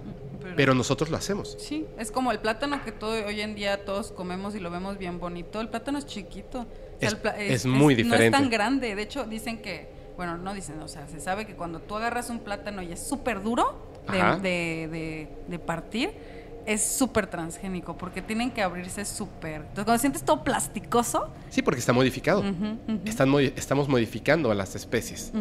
pero 0.56 0.74
nosotros 0.74 1.10
lo 1.10 1.18
hacemos. 1.18 1.58
Sí, 1.60 1.85
es 2.00 2.10
como 2.10 2.32
el 2.32 2.40
plátano 2.40 2.82
que 2.85 2.93
todo, 2.93 3.11
hoy 3.26 3.42
en 3.42 3.53
día 3.53 3.84
todos 3.84 4.14
comemos 4.14 4.56
y 4.56 4.61
lo 4.61 4.72
vemos 4.72 4.98
bien 4.98 5.19
bonito. 5.19 5.60
El 5.60 5.68
plátano 5.68 5.98
es 5.98 6.06
chiquito. 6.06 6.61
O 6.61 6.66
sea, 7.00 7.10
Es- 7.38 7.51
es 7.51 7.66
muy 7.66 7.95
No 7.95 8.03
diferente. 8.03 8.26
es 8.27 8.32
tan 8.32 8.50
grande. 8.50 8.95
De 8.95 9.01
hecho, 9.01 9.26
dicen 9.26 9.61
que, 9.61 9.90
bueno, 10.16 10.38
no 10.38 10.53
dicen, 10.53 10.80
o 10.82 10.88
sea, 10.88 11.08
se 11.10 11.19
sabe 11.19 11.45
que 11.45 11.56
cuando 11.56 11.80
tú 11.82 11.98
agarras 11.98 12.30
un 12.30 12.40
plátano 12.40 12.82
y 12.82 12.93
es 12.93 13.00
súper 13.06 13.43
duro 13.43 13.76
de, 14.10 14.18
de, 14.40 14.88
de- 14.88 15.27
de 15.48 15.60
partir, 15.60 16.11
es 16.65 16.83
súper 16.83 17.27
transgénico 17.27 17.98
porque 17.98 18.22
tienen 18.22 18.51
que 18.51 18.61
abrirse 18.61 19.03
súper. 19.06 19.56
Entonces, 19.61 19.85
cuando 19.85 19.99
sientes 19.99 20.23
todo 20.23 20.43
plasticoso, 20.43 21.30
Sí, 21.49 21.61
porque 21.61 21.80
está 21.80 21.93
modificado. 21.93 22.43
Están 23.06 23.30
modi- 23.30 23.53
estamos 23.56 23.88
modificando 23.90 24.51
a 24.51 24.56
las 24.56 24.75
especies. 24.75 25.31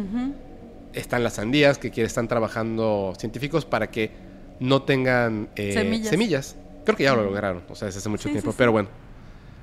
Están 0.93 1.23
las 1.23 1.33
sandías 1.33 1.77
que 1.77 1.89
están 2.03 2.27
trabajando 2.27 3.13
científicos 3.17 3.65
para 3.65 3.89
que 3.91 4.11
no 4.59 4.81
tengan 4.83 5.47
eh, 5.55 5.73
Semillas. 5.73 6.07
semillas. 6.09 6.55
Creo 6.85 6.97
que 6.97 7.03
ya 7.03 7.15
lo 7.15 7.23
lograron, 7.23 7.63
o 7.69 7.75
sea, 7.75 7.85
desde 7.85 7.99
hace 7.99 8.09
mucho 8.09 8.23
Sí, 8.23 8.31
tiempo. 8.31 8.49
sí, 8.51 8.53
sí. 8.53 8.57
Pero 8.57 8.71
bueno, 8.71 8.89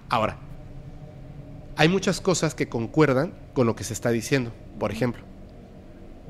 ahora, 0.08 0.36
hay 1.76 1.88
muchas 1.88 2.20
cosas 2.20 2.54
que 2.54 2.68
concuerdan 2.68 3.32
con 3.52 3.66
lo 3.66 3.74
que 3.76 3.84
se 3.84 3.92
está 3.92 4.10
diciendo. 4.10 4.52
Por 4.78 4.90
ejemplo, 4.92 5.22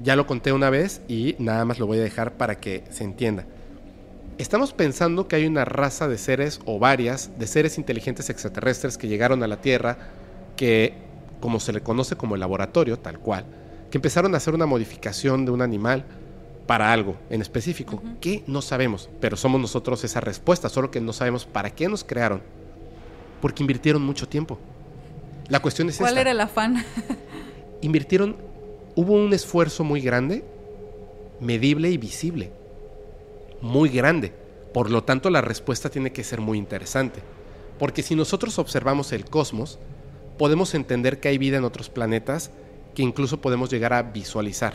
ya 0.02 0.16
lo 0.16 0.26
conté 0.26 0.52
una 0.52 0.70
vez 0.70 1.00
y 1.08 1.36
nada 1.38 1.64
más 1.64 1.78
lo 1.78 1.86
voy 1.86 1.98
a 1.98 2.02
dejar 2.02 2.32
para 2.32 2.56
que 2.60 2.84
se 2.90 3.04
entienda. 3.04 3.44
Estamos 4.38 4.72
pensando 4.72 5.26
que 5.26 5.34
hay 5.34 5.46
una 5.46 5.64
raza 5.64 6.06
de 6.06 6.16
seres 6.16 6.60
o 6.64 6.78
varias 6.78 7.36
de 7.40 7.48
seres 7.48 7.76
inteligentes 7.76 8.30
extraterrestres 8.30 8.96
que 8.96 9.08
llegaron 9.08 9.42
a 9.42 9.48
la 9.48 9.60
Tierra, 9.60 9.98
que, 10.56 10.94
como 11.40 11.58
se 11.58 11.72
le 11.72 11.80
conoce 11.80 12.14
como 12.14 12.36
el 12.36 12.40
laboratorio, 12.40 13.00
tal 13.00 13.18
cual, 13.18 13.44
que 13.90 13.98
empezaron 13.98 14.32
a 14.34 14.36
hacer 14.36 14.54
una 14.54 14.64
modificación 14.64 15.44
de 15.44 15.50
un 15.50 15.60
animal 15.60 16.04
para 16.68 16.92
algo 16.92 17.16
en 17.30 17.42
específico, 17.42 18.00
que 18.20 18.44
no 18.46 18.62
sabemos, 18.62 19.10
pero 19.20 19.36
somos 19.36 19.60
nosotros 19.60 20.04
esa 20.04 20.20
respuesta, 20.20 20.68
solo 20.68 20.92
que 20.92 21.00
no 21.00 21.12
sabemos 21.12 21.44
para 21.44 21.70
qué 21.70 21.88
nos 21.88 22.04
crearon, 22.04 22.40
porque 23.42 23.64
invirtieron 23.64 24.02
mucho 24.02 24.28
tiempo. 24.28 24.60
La 25.48 25.58
cuestión 25.58 25.88
es 25.88 25.96
¿Cuál 25.96 26.10
esta 26.10 26.20
era 26.20 26.30
el 26.30 26.40
afán? 26.40 26.84
invirtieron, 27.82 28.36
hubo 28.94 29.14
un 29.14 29.32
esfuerzo 29.32 29.82
muy 29.82 30.00
grande, 30.00 30.44
medible 31.40 31.90
y 31.90 31.96
visible, 31.96 32.52
muy 33.60 33.88
grande. 33.88 34.32
Por 34.72 34.90
lo 34.90 35.04
tanto, 35.04 35.30
la 35.30 35.40
respuesta 35.40 35.90
tiene 35.90 36.12
que 36.12 36.24
ser 36.24 36.40
muy 36.40 36.58
interesante. 36.58 37.20
Porque 37.78 38.02
si 38.02 38.14
nosotros 38.14 38.58
observamos 38.58 39.12
el 39.12 39.24
cosmos, 39.24 39.78
podemos 40.36 40.74
entender 40.74 41.20
que 41.20 41.28
hay 41.28 41.38
vida 41.38 41.58
en 41.58 41.64
otros 41.64 41.90
planetas 41.90 42.50
que 42.94 43.02
incluso 43.02 43.40
podemos 43.40 43.70
llegar 43.70 43.92
a 43.92 44.02
visualizar. 44.02 44.74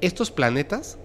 Estos 0.00 0.30
planetas 0.30 0.98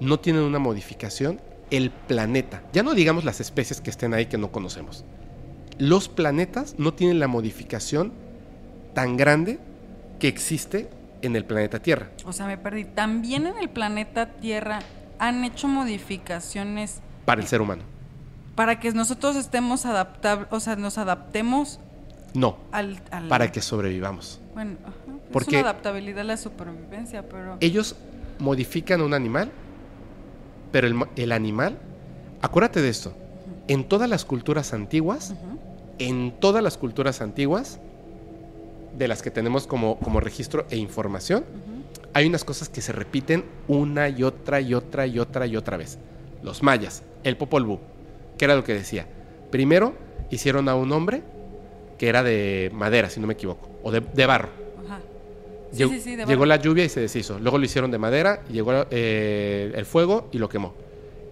no 0.00 0.18
tienen 0.18 0.42
una 0.42 0.58
modificación. 0.58 1.40
El 1.70 1.90
planeta, 1.90 2.62
ya 2.72 2.82
no 2.82 2.94
digamos 2.94 3.24
las 3.24 3.40
especies 3.40 3.80
que 3.80 3.90
estén 3.90 4.14
ahí 4.14 4.26
que 4.26 4.38
no 4.38 4.52
conocemos. 4.52 5.04
Los 5.78 6.08
planetas 6.08 6.76
no 6.78 6.94
tienen 6.94 7.18
la 7.18 7.26
modificación 7.26 8.12
tan 8.94 9.16
grande 9.16 9.58
que 10.18 10.28
existe 10.28 10.88
en 11.22 11.36
el 11.36 11.44
planeta 11.44 11.80
Tierra. 11.80 12.10
O 12.24 12.32
sea, 12.32 12.46
me 12.46 12.58
perdí. 12.58 12.84
También 12.84 13.46
en 13.46 13.56
el 13.58 13.68
planeta 13.70 14.26
Tierra 14.26 14.80
han 15.18 15.44
hecho 15.44 15.66
modificaciones 15.68 17.00
Para 17.24 17.40
el 17.40 17.46
ser 17.46 17.60
humano. 17.60 17.82
para 18.54 18.78
que 18.80 18.92
nosotros 18.92 19.36
estemos 19.36 19.86
adaptables, 19.86 20.48
o 20.50 20.60
sea, 20.60 20.76
nos 20.76 20.98
adaptemos 20.98 21.80
No, 22.34 22.58
al... 22.72 23.00
al- 23.10 23.28
para 23.28 23.50
que 23.52 23.60
sobrevivamos. 23.60 24.40
Bueno, 24.54 24.76
ajá, 24.84 24.94
es 25.26 25.32
Porque- 25.32 25.58
una 25.60 25.70
adaptabilidad 25.70 26.20
a 26.20 26.24
la 26.24 26.36
supervivencia, 26.36 27.26
pero... 27.28 27.56
Ellos 27.60 27.96
modifican 28.38 29.00
un 29.00 29.14
animal, 29.14 29.50
pero 30.72 30.88
el, 31.16 31.32
animal, 31.32 31.78
acuérdate 32.42 32.82
de 32.82 32.88
esto, 32.90 33.14
en 33.68 33.84
todas 33.84 34.08
las 34.08 34.24
culturas 34.24 34.72
antiguas, 34.74 35.34
en 35.98 36.32
todas 36.40 36.62
las 36.62 36.76
culturas 36.76 37.20
antiguas, 37.22 37.80
de 38.96 39.08
las 39.08 39.22
que 39.22 39.30
tenemos 39.30 39.66
como, 39.66 39.98
como 39.98 40.20
registro 40.20 40.66
e 40.70 40.76
información, 40.76 41.44
hay 42.12 42.26
unas 42.26 42.44
cosas 42.44 42.68
que 42.68 42.80
se 42.80 42.92
repiten 42.92 43.44
una 43.68 44.08
y 44.08 44.22
otra 44.22 44.60
y 44.60 44.74
otra 44.74 45.06
y 45.06 45.18
otra 45.18 45.46
y 45.46 45.56
otra 45.56 45.76
vez. 45.76 45.98
Los 46.42 46.62
mayas, 46.62 47.02
el 47.24 47.36
Popol 47.36 47.64
Vuh, 47.64 47.78
que 48.38 48.44
era 48.46 48.54
lo 48.54 48.64
que 48.64 48.74
decía. 48.74 49.06
Primero 49.50 49.94
hicieron 50.30 50.68
a 50.68 50.74
un 50.74 50.92
hombre 50.92 51.22
que 51.98 52.08
era 52.08 52.22
de 52.22 52.70
madera, 52.74 53.10
si 53.10 53.20
no 53.20 53.26
me 53.26 53.34
equivoco, 53.34 53.68
o 53.82 53.90
de, 53.90 54.00
de 54.00 54.26
barro. 54.26 54.48
Ajá. 54.84 55.00
Sí, 55.72 55.78
Llegó, 55.78 55.90
sí, 55.92 56.00
sí, 56.00 56.10
de 56.16 56.24
llegó 56.24 56.40
barro. 56.40 56.46
la 56.46 56.56
lluvia 56.56 56.84
y 56.84 56.88
se 56.88 57.00
deshizo. 57.00 57.38
Luego 57.38 57.58
lo 57.58 57.64
hicieron 57.64 57.90
de 57.90 57.98
madera, 57.98 58.44
llegó 58.50 58.72
eh, 58.90 59.72
el 59.74 59.84
fuego 59.86 60.28
y 60.32 60.38
lo 60.38 60.48
quemó. 60.48 60.74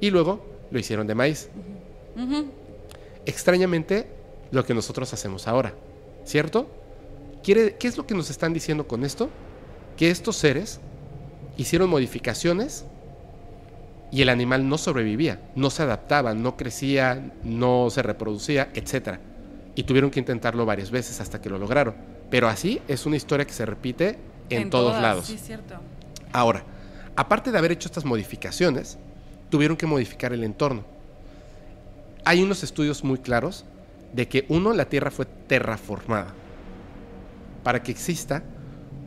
Y 0.00 0.10
luego 0.10 0.44
lo 0.70 0.78
hicieron 0.78 1.06
de 1.06 1.14
maíz. 1.14 1.48
Extrañamente, 3.26 4.06
lo 4.50 4.64
que 4.64 4.74
nosotros 4.74 5.12
hacemos 5.12 5.48
ahora, 5.48 5.74
¿cierto? 6.24 6.66
Quiere, 7.44 7.76
¿Qué 7.76 7.88
es 7.88 7.98
lo 7.98 8.06
que 8.06 8.14
nos 8.14 8.30
están 8.30 8.54
diciendo 8.54 8.88
con 8.88 9.04
esto? 9.04 9.28
Que 9.98 10.10
estos 10.10 10.36
seres 10.36 10.80
hicieron 11.58 11.90
modificaciones 11.90 12.86
y 14.10 14.22
el 14.22 14.30
animal 14.30 14.66
no 14.66 14.78
sobrevivía, 14.78 15.42
no 15.54 15.68
se 15.68 15.82
adaptaba, 15.82 16.32
no 16.32 16.56
crecía, 16.56 17.32
no 17.44 17.90
se 17.90 18.02
reproducía, 18.02 18.70
etc. 18.72 19.18
Y 19.74 19.82
tuvieron 19.82 20.10
que 20.10 20.20
intentarlo 20.20 20.64
varias 20.64 20.90
veces 20.90 21.20
hasta 21.20 21.42
que 21.42 21.50
lo 21.50 21.58
lograron. 21.58 21.94
Pero 22.30 22.48
así 22.48 22.80
es 22.88 23.04
una 23.04 23.16
historia 23.16 23.46
que 23.46 23.52
se 23.52 23.66
repite 23.66 24.18
en, 24.48 24.70
todos 24.70 24.92
todas, 24.92 25.02
lados. 25.02 25.26
Sí, 25.26 25.36
cierto. 25.36 25.74
Ahora, 26.32 26.64
aparte 27.14 27.52
de 27.52 27.58
haber 27.58 27.72
hecho 27.72 27.88
estas 27.88 28.06
modificaciones, 28.06 28.96
tuvieron 29.50 29.76
que 29.76 29.86
modificar 29.86 30.32
el 30.32 30.44
entorno. 30.44 30.82
Hay 32.24 32.42
unos 32.42 32.62
estudios 32.62 33.04
muy 33.04 33.18
claros 33.18 33.66
de 34.14 34.28
que, 34.28 34.46
uno, 34.48 34.72
la 34.72 34.86
Tierra 34.86 35.10
fue 35.10 35.26
terraformada 35.26 36.32
para 37.64 37.82
que 37.82 37.90
exista 37.90 38.44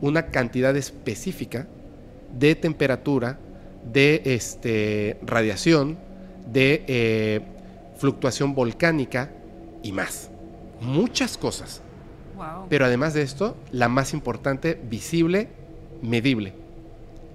una 0.02 0.26
cantidad 0.26 0.76
específica 0.76 1.66
de 2.38 2.54
temperatura, 2.54 3.38
de 3.90 4.20
este, 4.26 5.18
radiación, 5.22 5.98
de 6.52 6.84
eh, 6.86 7.40
fluctuación 7.96 8.54
volcánica 8.54 9.30
y 9.82 9.92
más. 9.92 10.30
Muchas 10.80 11.38
cosas. 11.38 11.80
Wow. 12.36 12.66
Pero 12.68 12.84
además 12.84 13.14
de 13.14 13.22
esto, 13.22 13.56
la 13.72 13.88
más 13.88 14.12
importante, 14.12 14.78
visible, 14.88 15.48
medible, 16.02 16.52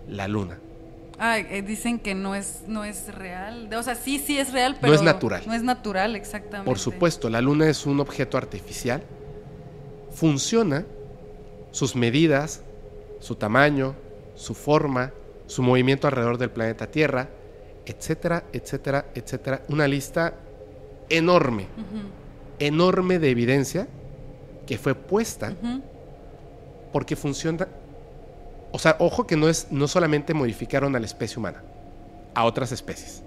la 0.07 0.27
luna. 0.27 0.59
Ah, 1.19 1.39
eh, 1.39 1.61
dicen 1.61 1.99
que 1.99 2.15
no 2.15 2.35
es, 2.35 2.63
no 2.67 2.83
es 2.83 3.13
real. 3.13 3.69
O 3.73 3.83
sea, 3.83 3.95
sí, 3.95 4.19
sí 4.19 4.37
es 4.37 4.51
real, 4.51 4.77
pero. 4.79 4.91
No 4.91 4.99
es 4.99 5.03
natural. 5.03 5.43
No 5.45 5.53
es 5.53 5.63
natural, 5.63 6.15
exactamente. 6.15 6.69
Por 6.69 6.79
supuesto, 6.79 7.29
la 7.29 7.41
luna 7.41 7.67
es 7.67 7.85
un 7.85 7.99
objeto 7.99 8.37
artificial. 8.37 9.03
Funciona, 10.11 10.85
sus 11.73 11.95
medidas, 11.95 12.61
su 13.19 13.35
tamaño, 13.35 13.95
su 14.35 14.53
forma, 14.53 15.11
su 15.47 15.63
movimiento 15.63 16.07
alrededor 16.07 16.37
del 16.37 16.51
planeta 16.51 16.87
Tierra, 16.87 17.29
etcétera, 17.85 18.43
etcétera, 18.53 19.07
etcétera. 19.15 19.63
Una 19.67 19.87
lista 19.87 20.35
enorme, 21.09 21.67
enorme 22.59 23.19
de 23.19 23.31
evidencia 23.31 23.87
que 24.67 24.77
fue 24.77 24.93
puesta 24.95 25.53
porque 26.93 27.15
funciona. 27.15 27.67
O 28.71 28.77
sea, 28.77 28.95
ojo 28.99 29.25
que 29.25 29.35
no 29.35 29.49
es 29.49 29.67
no 29.71 29.87
solamente 29.87 30.33
modificaron 30.35 30.95
a 30.95 30.99
la 30.99 31.07
especie 31.07 31.39
humana, 31.39 31.63
a 32.35 32.45
otras 32.45 32.71
especies. 32.71 33.23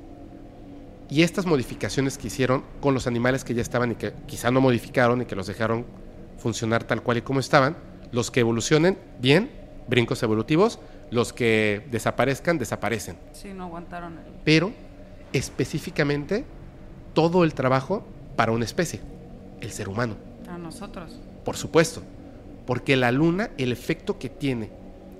Y 1.10 1.22
estas 1.22 1.46
modificaciones 1.46 2.16
que 2.16 2.28
hicieron 2.28 2.62
con 2.80 2.94
los 2.94 3.08
animales 3.08 3.42
que 3.42 3.54
ya 3.54 3.62
estaban 3.62 3.92
y 3.92 3.94
que 3.96 4.12
quizá 4.26 4.52
no 4.52 4.60
modificaron 4.60 5.22
y 5.22 5.24
que 5.24 5.34
los 5.34 5.48
dejaron 5.48 5.84
funcionar 6.38 6.84
tal 6.84 7.02
cual 7.02 7.18
y 7.18 7.22
como 7.22 7.40
estaban, 7.40 7.76
los 8.12 8.30
que 8.30 8.40
evolucionen 8.40 8.98
bien, 9.20 9.50
brincos 9.88 10.22
evolutivos, 10.22 10.78
los 11.10 11.32
que 11.32 11.86
desaparezcan, 11.90 12.58
desaparecen. 12.58 13.16
Sí, 13.32 13.52
no 13.54 13.64
aguantaron. 13.64 14.14
El... 14.18 14.32
Pero 14.44 14.72
específicamente 15.32 16.44
todo 17.14 17.44
el 17.44 17.54
trabajo 17.54 18.04
para 18.36 18.52
una 18.52 18.64
especie, 18.64 19.00
el 19.60 19.70
ser 19.70 19.88
humano. 19.88 20.16
A 20.48 20.58
nosotros. 20.58 21.18
Por 21.44 21.56
supuesto, 21.56 22.02
porque 22.66 22.96
la 22.96 23.12
luna, 23.12 23.50
el 23.58 23.72
efecto 23.72 24.18
que 24.18 24.28
tiene 24.28 24.70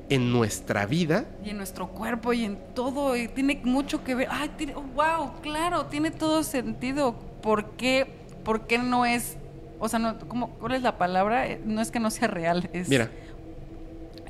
en 0.09 0.33
nuestra 0.33 0.87
vida. 0.87 1.27
Y 1.45 1.51
en 1.51 1.57
nuestro 1.57 1.89
cuerpo 1.89 2.33
y 2.33 2.45
en 2.45 2.59
todo, 2.75 3.17
y 3.17 3.29
tiene 3.29 3.61
mucho 3.65 4.05
que 4.05 4.15
ver. 4.15 4.29
Ay, 4.31 4.51
tiene, 4.57 4.75
wow, 4.75 5.41
claro, 5.43 5.87
tiene 5.87 6.11
todo 6.11 6.43
sentido. 6.43 7.15
¿Por 7.43 7.71
qué, 7.73 8.07
por 8.45 8.67
qué 8.67 8.79
no 8.79 9.07
es, 9.07 9.37
o 9.79 9.89
sea, 9.89 9.99
no, 9.99 10.19
¿cómo, 10.29 10.51
¿cuál 10.59 10.75
es 10.75 10.83
la 10.83 10.99
palabra? 10.99 11.47
No 11.65 11.81
es 11.81 11.91
que 11.91 12.01
no 12.01 12.11
sea 12.11 12.29
real, 12.29 12.69
es... 12.73 12.89
Mira, 12.89 13.11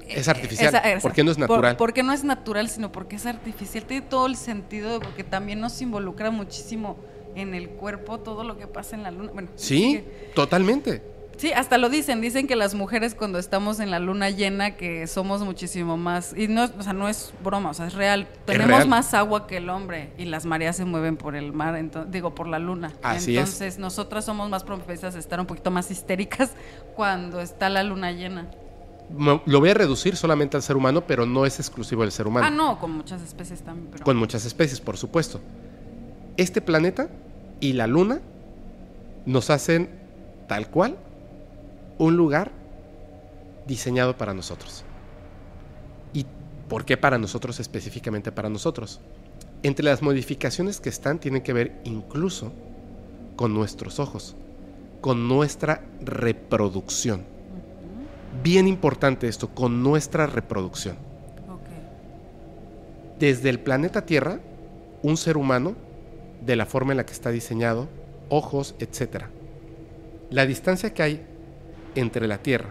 es 0.09 0.29
artificial. 0.29 1.01
¿Por 1.01 1.13
qué 1.13 1.25
no 1.25 1.31
es 1.31 1.39
natural? 1.39 1.77
porque 1.77 2.03
no 2.03 2.13
es 2.13 2.25
natural, 2.25 2.69
sino 2.69 2.93
porque 2.93 3.17
es 3.17 3.27
artificial. 3.27 3.85
Tiene 3.85 4.07
todo 4.07 4.27
el 4.27 4.37
sentido 4.37 5.01
porque 5.01 5.25
también 5.25 5.61
nos 5.61 5.81
involucra 5.83 6.31
muchísimo 6.31 6.97
en 7.35 7.55
el 7.55 7.69
cuerpo 7.71 8.19
todo 8.19 8.45
lo 8.45 8.57
que 8.57 8.67
pasa 8.67 8.97
en 8.97 9.03
la 9.03 9.11
luna. 9.11 9.31
Bueno, 9.33 9.49
sí, 9.57 10.05
totalmente. 10.35 11.03
Sí, 11.37 11.53
hasta 11.53 11.77
lo 11.77 11.91
dicen, 11.91 12.23
dicen 12.23 12.47
que 12.47 12.57
las 12.57 12.75
mujeres 12.75 13.15
cuando 13.15 13.39
estamos 13.39 13.79
en 13.81 13.91
la 13.91 13.99
luna 13.99 14.31
llena 14.31 14.77
que 14.77 15.07
somos 15.07 15.43
muchísimo 15.43 15.99
más 15.99 16.35
y 16.35 16.49
no, 16.49 16.65
o 16.65 16.83
sea, 16.83 16.95
no 16.95 17.09
es 17.09 17.33
broma, 17.45 17.71
o 17.71 17.75
sea, 17.75 17.87
es 17.87 17.95
real. 17.95 18.27
Tenemos 18.47 18.87
más 18.87 19.13
agua 19.13 19.47
que 19.47 19.59
el 19.59 19.69
hombre 19.69 20.13
y 20.17 20.25
las 20.25 20.47
mareas 20.47 20.77
se 20.77 20.87
mueven 20.87 21.19
por 21.19 21.37
el 21.37 21.53
mar, 21.53 21.77
entonces, 21.77 22.11
digo, 22.11 22.35
por 22.35 22.47
la 22.47 22.59
luna. 22.59 22.93
Así 23.03 23.37
entonces, 23.37 23.79
nosotras 23.79 24.25
somos 24.25 24.49
más 24.49 24.65
propensas 24.65 25.15
a 25.15 25.19
estar 25.19 25.39
un 25.39 25.47
poquito 25.47 25.71
más 25.71 25.91
histéricas 25.91 26.53
cuando 26.97 27.41
está 27.41 27.69
la 27.69 27.83
luna 27.83 28.13
llena. 28.13 28.51
Lo 29.19 29.61
voy 29.61 29.71
a 29.71 29.75
reducir 29.75 30.17
solamente 30.17 30.57
al 30.57 30.63
ser 30.63 30.77
humano, 30.77 31.03
pero 31.07 31.27
no 31.27 31.47
es 31.47 31.61
exclusivo 31.61 32.03
del 32.03 32.11
ser 32.11 32.27
humano. 32.27 32.47
Ah, 32.47 32.51
no, 32.51 32.79
con 32.81 32.91
muchas 32.91 33.23
especies 33.23 33.63
también. 33.63 34.03
Con 34.03 34.17
muchas 34.17 34.45
especies, 34.47 34.81
por 34.81 34.97
supuesto. 34.97 35.41
Este 36.37 36.61
planeta 36.61 37.09
y 37.61 37.75
la 37.75 37.87
luna 37.87 38.21
nos 39.27 39.51
hacen 39.51 39.91
tal 40.49 40.71
cual 40.71 40.97
un 41.99 42.17
lugar 42.17 42.53
diseñado 43.67 44.17
para 44.17 44.35
nosotros. 44.35 44.85
¿Y 46.13 46.27
por 46.69 46.85
qué 46.85 46.97
para 46.97 47.19
nosotros 47.19 47.61
específicamente 47.61 48.33
para 48.33 48.49
nosotros? 48.49 49.01
Entre 49.63 49.85
las 49.85 50.03
modificaciones 50.03 50.81
que 50.81 50.89
están 50.89 51.19
tienen 51.19 51.43
que 51.43 51.53
ver 51.53 51.81
incluso 51.85 52.53
con 53.37 53.55
nuestros 53.55 53.99
ojos, 53.99 54.37
con 55.01 55.29
nuestra 55.29 55.83
reproducción. 56.01 57.25
Bien 58.43 58.69
importante 58.69 59.29
esto, 59.29 59.49
con 59.49 59.83
nuestra 59.83 60.27
reproducción. 60.27 60.97
Desde 63.19 63.49
el 63.49 63.61
planeta 63.61 64.05
Tierra, 64.05 64.41
un 65.03 65.17
ser 65.17 65.37
humano, 65.37 65.75
de 66.45 66.55
la 66.57 66.67
forma 66.67 66.93
en 66.93 66.99
la 66.99 67.07
que 67.07 67.15
está 67.15 67.31
diseñado, 67.31 67.89
ojos, 68.29 68.75
etc. 68.79 69.25
La 70.31 70.45
distancia 70.45 70.93
que 70.93 71.03
hay 71.03 71.27
entre 71.97 72.29
la 72.29 72.39
Tierra 72.39 72.69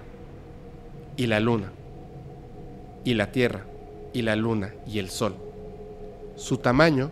y 1.17 1.27
la 1.27 1.39
Luna, 1.39 1.71
y 3.03 3.15
la 3.15 3.31
Tierra 3.31 3.65
y 4.13 4.21
la 4.21 4.35
Luna 4.35 4.73
y 4.87 4.99
el 4.99 5.09
Sol, 5.09 5.35
su 6.35 6.57
tamaño, 6.59 7.11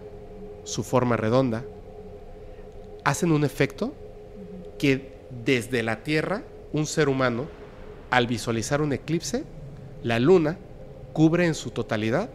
su 0.64 0.83
forma 0.83 1.17
redonda, 1.17 1.64
hacen 3.03 3.32
un 3.32 3.43
efecto 3.43 3.93
que 4.77 5.14
desde 5.43 5.83
la 5.83 6.03
Tierra 6.03 6.43
un 6.72 6.85
ser 6.85 7.09
humano, 7.09 7.48
al 8.09 8.27
visualizar 8.27 8.82
un 8.82 8.93
eclipse, 8.93 9.43
la 10.03 10.19
Luna 10.19 10.58
cubre 11.14 11.45
en 11.45 11.56
su 11.56 11.72
totalidad 11.72 12.30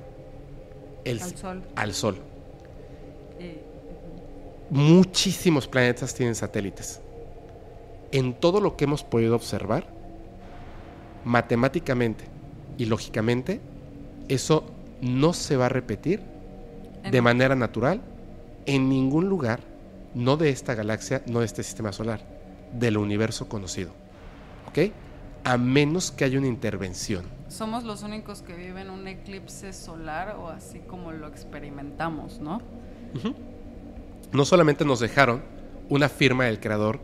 el, 1.04 1.22
al 1.22 1.36
Sol. 1.36 1.62
Al 1.76 1.94
sol. 1.94 2.16
Eh, 3.38 3.62
Muchísimos 4.70 5.66
planetas 5.66 6.14
tienen 6.14 6.34
satélites 6.34 7.00
en 8.12 8.34
todo 8.34 8.60
lo 8.60 8.76
que 8.76 8.84
hemos 8.84 9.04
podido 9.04 9.34
observar, 9.34 9.86
matemáticamente 11.24 12.24
y 12.76 12.86
lógicamente, 12.86 13.60
eso 14.28 14.64
no 15.00 15.32
se 15.32 15.56
va 15.56 15.66
a 15.66 15.68
repetir 15.68 16.22
de 17.10 17.22
manera 17.22 17.54
natural 17.54 18.00
en 18.66 18.88
ningún 18.88 19.28
lugar, 19.28 19.60
no 20.14 20.36
de 20.36 20.50
esta 20.50 20.74
galaxia, 20.74 21.22
no 21.26 21.40
de 21.40 21.46
este 21.46 21.62
sistema 21.62 21.92
solar, 21.92 22.20
del 22.72 22.96
universo 22.96 23.48
conocido. 23.48 23.90
¿Ok? 24.68 24.92
A 25.44 25.56
menos 25.56 26.10
que 26.10 26.24
haya 26.24 26.38
una 26.38 26.48
intervención. 26.48 27.24
Somos 27.48 27.84
los 27.84 28.02
únicos 28.02 28.42
que 28.42 28.54
viven 28.54 28.90
un 28.90 29.08
eclipse 29.08 29.72
solar 29.72 30.36
o 30.36 30.48
así 30.48 30.80
como 30.80 31.12
lo 31.12 31.26
experimentamos, 31.26 32.40
¿no? 32.40 32.60
No 34.32 34.44
solamente 34.44 34.84
nos 34.84 35.00
dejaron 35.00 35.42
una 35.88 36.10
firma 36.10 36.44
del 36.44 36.60
creador 36.60 37.00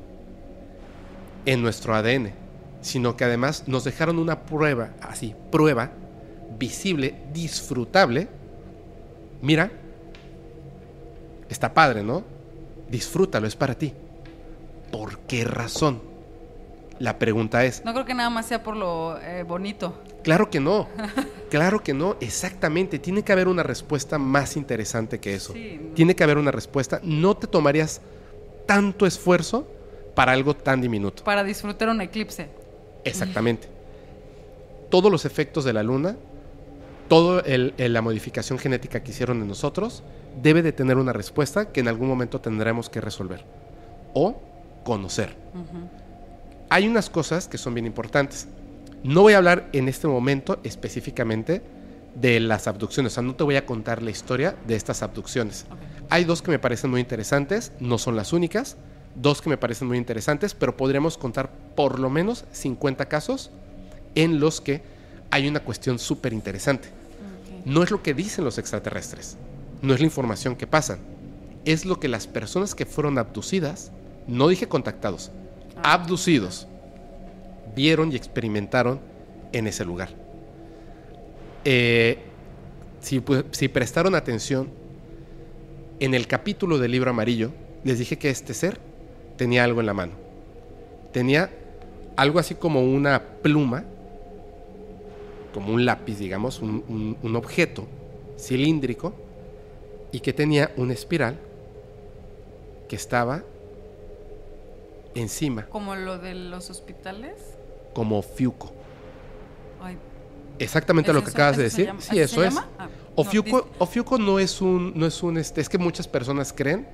en 1.46 1.62
nuestro 1.62 1.94
ADN, 1.94 2.32
sino 2.80 3.16
que 3.16 3.24
además 3.24 3.64
nos 3.66 3.84
dejaron 3.84 4.18
una 4.18 4.40
prueba, 4.44 4.90
así, 5.00 5.34
prueba 5.50 5.90
visible, 6.58 7.14
disfrutable. 7.32 8.28
Mira, 9.42 9.70
está 11.48 11.72
padre, 11.74 12.02
¿no? 12.02 12.24
Disfrútalo, 12.88 13.46
es 13.46 13.56
para 13.56 13.74
ti. 13.74 13.92
¿Por 14.90 15.18
qué 15.20 15.44
razón? 15.44 16.02
La 16.98 17.18
pregunta 17.18 17.64
es... 17.64 17.84
No 17.84 17.92
creo 17.92 18.04
que 18.04 18.14
nada 18.14 18.30
más 18.30 18.46
sea 18.46 18.62
por 18.62 18.76
lo 18.76 19.18
eh, 19.20 19.42
bonito. 19.42 20.00
Claro 20.22 20.48
que 20.48 20.60
no, 20.60 20.88
claro 21.50 21.82
que 21.82 21.92
no, 21.92 22.16
exactamente. 22.20 22.98
Tiene 22.98 23.22
que 23.24 23.32
haber 23.32 23.48
una 23.48 23.62
respuesta 23.62 24.16
más 24.18 24.56
interesante 24.56 25.18
que 25.18 25.34
eso. 25.34 25.54
Tiene 25.94 26.14
que 26.14 26.24
haber 26.24 26.38
una 26.38 26.52
respuesta. 26.52 27.00
No 27.02 27.36
te 27.36 27.46
tomarías 27.46 28.00
tanto 28.66 29.06
esfuerzo 29.06 29.66
para 30.14 30.32
algo 30.32 30.54
tan 30.54 30.80
diminuto. 30.80 31.24
Para 31.24 31.44
disfrutar 31.44 31.88
un 31.88 32.00
eclipse. 32.00 32.48
Exactamente. 33.04 33.68
Todos 34.90 35.10
los 35.10 35.24
efectos 35.24 35.64
de 35.64 35.72
la 35.72 35.82
luna, 35.82 36.16
toda 37.08 37.42
la 37.46 38.02
modificación 38.02 38.58
genética 38.58 39.02
que 39.02 39.10
hicieron 39.10 39.42
en 39.42 39.48
nosotros, 39.48 40.02
debe 40.42 40.62
de 40.62 40.72
tener 40.72 40.96
una 40.96 41.12
respuesta 41.12 41.72
que 41.72 41.80
en 41.80 41.88
algún 41.88 42.08
momento 42.08 42.40
tendremos 42.40 42.88
que 42.88 43.00
resolver 43.00 43.44
o 44.14 44.40
conocer. 44.84 45.36
Hay 46.70 46.88
unas 46.88 47.10
cosas 47.10 47.48
que 47.48 47.58
son 47.58 47.74
bien 47.74 47.86
importantes. 47.86 48.48
No 49.02 49.22
voy 49.22 49.34
a 49.34 49.38
hablar 49.38 49.68
en 49.72 49.88
este 49.88 50.06
momento 50.06 50.60
específicamente 50.64 51.62
de 52.14 52.40
las 52.40 52.68
abducciones, 52.68 53.12
o 53.12 53.14
sea, 53.14 53.22
no 53.24 53.34
te 53.34 53.42
voy 53.42 53.56
a 53.56 53.66
contar 53.66 54.02
la 54.02 54.10
historia 54.10 54.54
de 54.66 54.76
estas 54.76 55.02
abducciones. 55.02 55.66
Hay 56.10 56.24
dos 56.24 56.42
que 56.42 56.50
me 56.52 56.58
parecen 56.58 56.90
muy 56.90 57.00
interesantes, 57.00 57.72
no 57.80 57.98
son 57.98 58.14
las 58.14 58.32
únicas, 58.32 58.76
dos 59.14 59.40
que 59.40 59.50
me 59.50 59.56
parecen 59.56 59.88
muy 59.88 59.98
interesantes, 59.98 60.54
pero 60.54 60.76
podríamos 60.76 61.18
contar 61.18 61.50
por 61.74 61.98
lo 61.98 62.10
menos 62.10 62.44
50 62.52 63.06
casos 63.06 63.50
en 64.14 64.40
los 64.40 64.60
que 64.60 64.82
hay 65.30 65.48
una 65.48 65.60
cuestión 65.60 65.98
súper 65.98 66.32
interesante. 66.32 66.88
No 67.64 67.82
es 67.82 67.90
lo 67.90 68.02
que 68.02 68.14
dicen 68.14 68.44
los 68.44 68.58
extraterrestres, 68.58 69.36
no 69.82 69.94
es 69.94 70.00
la 70.00 70.06
información 70.06 70.56
que 70.56 70.66
pasan, 70.66 70.98
es 71.64 71.84
lo 71.84 71.98
que 71.98 72.08
las 72.08 72.26
personas 72.26 72.74
que 72.74 72.86
fueron 72.86 73.18
abducidas, 73.18 73.90
no 74.26 74.48
dije 74.48 74.68
contactados, 74.68 75.30
ah. 75.76 75.94
abducidos, 75.94 76.66
vieron 77.74 78.12
y 78.12 78.16
experimentaron 78.16 79.00
en 79.52 79.66
ese 79.66 79.84
lugar. 79.84 80.10
Eh, 81.64 82.18
si, 83.00 83.22
si 83.52 83.68
prestaron 83.68 84.14
atención, 84.14 84.68
en 86.00 86.12
el 86.12 86.26
capítulo 86.26 86.78
del 86.78 86.90
libro 86.90 87.10
amarillo, 87.10 87.52
les 87.84 87.98
dije 87.98 88.18
que 88.18 88.28
este 88.28 88.52
ser 88.52 88.78
tenía 89.36 89.64
algo 89.64 89.80
en 89.80 89.86
la 89.86 89.94
mano. 89.94 90.12
Tenía 91.12 91.50
algo 92.16 92.38
así 92.38 92.54
como 92.54 92.82
una 92.82 93.20
pluma, 93.42 93.84
como 95.52 95.72
un 95.72 95.84
lápiz, 95.84 96.18
digamos, 96.18 96.60
un, 96.60 97.16
objeto 97.36 97.86
cilíndrico 98.38 99.12
y 100.12 100.20
que 100.20 100.32
tenía 100.32 100.72
una 100.76 100.92
espiral 100.92 101.38
que 102.88 102.96
estaba 102.96 103.42
encima, 105.14 105.66
Como 105.66 105.94
lo 105.94 106.18
de 106.18 106.34
los 106.34 106.70
hospitales. 106.70 107.34
como 107.92 108.20
fiuco. 108.22 108.72
Ay, 109.80 109.96
Exactamente 110.58 111.10
¿es 111.10 111.14
lo 111.14 111.22
que 111.22 111.28
eso- 111.28 111.36
acabas 111.36 111.56
de 111.56 111.62
decir. 111.64 111.86
llama- 111.86 112.00
Sí, 112.00 112.18
eso 112.18 112.42
es. 112.44 112.56
Ah, 112.56 112.88
no, 113.16 113.64
Ofiuco 113.78 114.18
no 114.18 114.38
es 114.40 114.60
un, 114.60 114.92
no 114.96 115.06
es 115.06 115.22
un, 115.22 115.36
este, 115.38 115.60
es 115.60 115.68
que 115.68 115.78
muchas 115.78 116.08
personas 116.08 116.52
creen 116.52 116.86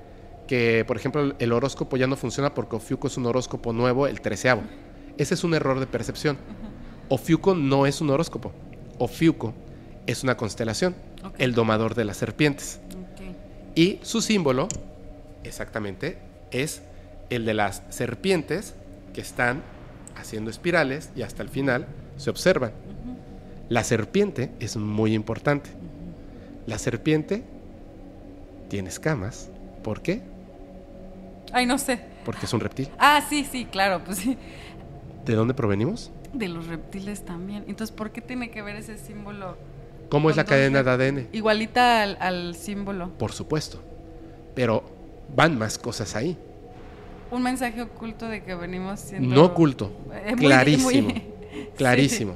que, 0.51 0.83
por 0.85 0.97
ejemplo, 0.97 1.33
el- 1.39 1.51
horóscopo 1.53 1.95
ya 1.95 2.07
no 2.07 2.17
funciona 2.17 2.53
porque 2.53 2.75
Ofiuco 2.75 3.07
es 3.07 3.15
un 3.15 3.25
horóscopo 3.25 3.71
nuevo, 3.71 4.05
el 4.05 4.19
treceavo. 4.19 4.63
Ese 5.17 5.33
es 5.35 5.45
un 5.45 5.53
error 5.53 5.79
de 5.79 5.87
percepción. 5.87 6.37
Ofiuco 7.07 7.55
no 7.55 7.85
es 7.85 8.01
un 8.01 8.09
horóscopo. 8.09 8.51
Ofiuco 8.99 9.53
es 10.07 10.23
una 10.23 10.35
constelación, 10.35 10.93
el 11.37 11.53
domador 11.53 11.95
de 11.95 12.03
las 12.03 12.17
serpientes. 12.17 12.81
Y 13.75 13.99
su 14.01 14.19
símbolo, 14.19 14.67
exactamente, 15.45 16.17
es 16.51 16.81
el 17.29 17.45
de 17.45 17.53
las 17.53 17.83
serpientes 17.87 18.73
que 19.13 19.21
están 19.21 19.63
haciendo 20.17 20.51
espirales 20.51 21.11
y 21.15 21.21
hasta 21.21 21.43
el 21.43 21.47
final 21.47 21.87
se 22.17 22.29
observan. 22.29 22.73
La 23.69 23.85
serpiente 23.85 24.51
es 24.59 24.75
muy 24.75 25.13
importante. 25.13 25.69
La 26.67 26.77
serpiente 26.77 27.41
tiene 28.67 28.89
escamas. 28.89 29.47
¿Por 29.81 30.01
qué? 30.01 30.29
Ay, 31.53 31.65
no 31.65 31.77
sé. 31.77 31.99
Porque 32.25 32.45
es 32.45 32.53
un 32.53 32.59
reptil. 32.59 32.89
Ah, 32.97 33.21
sí, 33.27 33.45
sí, 33.49 33.65
claro, 33.65 34.01
pues 34.03 34.19
sí. 34.19 34.37
¿De 35.25 35.33
dónde 35.35 35.53
provenimos? 35.53 36.11
De 36.33 36.47
los 36.47 36.67
reptiles 36.67 37.23
también. 37.25 37.65
Entonces, 37.67 37.95
¿por 37.95 38.11
qué 38.11 38.21
tiene 38.21 38.49
que 38.51 38.61
ver 38.61 38.75
ese 38.75 38.97
símbolo? 38.97 39.57
¿Cómo 40.09 40.29
es 40.29 40.35
la 40.37 40.45
cadena 40.45 40.83
de 40.83 40.89
ADN? 40.91 41.27
Igualita 41.31 42.03
al, 42.03 42.17
al 42.19 42.55
símbolo. 42.55 43.09
Por 43.17 43.31
supuesto. 43.31 43.81
Pero 44.55 44.83
van 45.35 45.57
más 45.57 45.77
cosas 45.77 46.15
ahí. 46.15 46.37
Un 47.31 47.43
mensaje 47.43 47.81
oculto 47.81 48.27
de 48.27 48.43
que 48.43 48.55
venimos 48.55 48.99
siendo... 48.99 49.33
No 49.33 49.45
oculto. 49.45 49.91
Eh, 50.13 50.35
muy- 50.35 50.45
Clarísimo. 50.45 51.09
muy- 51.09 51.23
Clarísimo. 51.77 52.35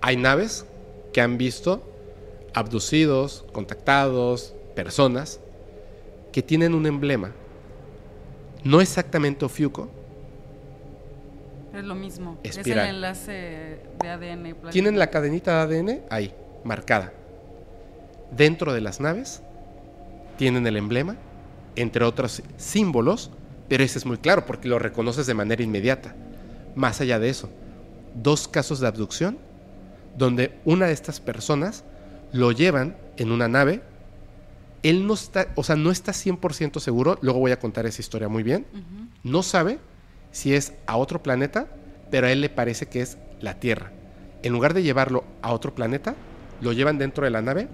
Hay 0.00 0.16
naves 0.16 0.64
que 1.12 1.20
han 1.20 1.38
visto 1.38 1.82
abducidos, 2.54 3.44
contactados, 3.52 4.54
personas 4.74 5.40
que 6.32 6.42
tienen 6.42 6.74
un 6.74 6.86
emblema. 6.86 7.32
No 8.64 8.80
exactamente 8.80 9.44
Ofiuco, 9.44 9.90
Es 11.74 11.84
lo 11.84 11.94
mismo. 11.94 12.38
Espiral. 12.42 12.78
Es 12.78 12.88
el 12.88 12.94
enlace 12.96 13.78
de 14.00 14.08
ADN. 14.08 14.70
tienen 14.70 14.98
la 14.98 15.08
cadenita 15.08 15.66
de 15.66 15.78
ADN 15.78 16.00
ahí, 16.10 16.34
marcada. 16.64 17.12
Dentro 18.30 18.72
de 18.72 18.80
las 18.80 19.00
naves 19.00 19.42
tienen 20.36 20.66
el 20.66 20.76
emblema, 20.76 21.16
entre 21.76 22.04
otros 22.04 22.42
símbolos, 22.56 23.30
pero 23.68 23.84
ese 23.84 23.98
es 23.98 24.06
muy 24.06 24.18
claro 24.18 24.44
porque 24.44 24.68
lo 24.68 24.78
reconoces 24.78 25.26
de 25.26 25.34
manera 25.34 25.62
inmediata. 25.62 26.14
Más 26.74 27.00
allá 27.00 27.18
de 27.18 27.30
eso, 27.30 27.48
dos 28.14 28.48
casos 28.48 28.80
de 28.80 28.86
abducción 28.86 29.38
donde 30.16 30.58
una 30.64 30.86
de 30.86 30.92
estas 30.92 31.20
personas 31.20 31.84
lo 32.32 32.52
llevan 32.52 32.96
en 33.16 33.30
una 33.30 33.48
nave. 33.48 33.82
Él 34.82 35.06
no 35.06 35.14
está, 35.14 35.48
o 35.54 35.62
sea, 35.62 35.76
no 35.76 35.90
está 35.90 36.12
100% 36.12 36.80
seguro, 36.80 37.18
luego 37.22 37.38
voy 37.38 37.52
a 37.52 37.58
contar 37.58 37.86
esa 37.86 38.00
historia 38.00 38.28
muy 38.28 38.42
bien. 38.42 38.66
No 39.22 39.42
sabe 39.42 39.78
si 40.32 40.54
es 40.54 40.72
a 40.86 40.96
otro 40.96 41.22
planeta, 41.22 41.68
pero 42.10 42.26
a 42.26 42.32
él 42.32 42.40
le 42.40 42.48
parece 42.48 42.86
que 42.86 43.00
es 43.00 43.18
la 43.40 43.60
Tierra. 43.60 43.92
En 44.42 44.52
lugar 44.52 44.74
de 44.74 44.82
llevarlo 44.82 45.24
a 45.40 45.52
otro 45.52 45.74
planeta, 45.74 46.16
lo 46.60 46.72
llevan 46.72 46.98
dentro 46.98 47.24
de 47.24 47.30
la 47.30 47.42
nave, 47.42 47.68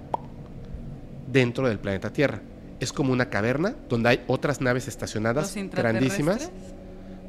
dentro 1.31 1.69
del 1.69 1.79
planeta 1.79 2.13
Tierra. 2.13 2.43
Es 2.81 2.93
como 2.93 3.13
una 3.13 3.31
caverna 3.31 3.75
donde 3.89 4.11
hay 4.11 4.25
otras 4.27 4.61
naves 4.61 4.87
estacionadas 4.87 5.55
grandísimas. 5.73 6.51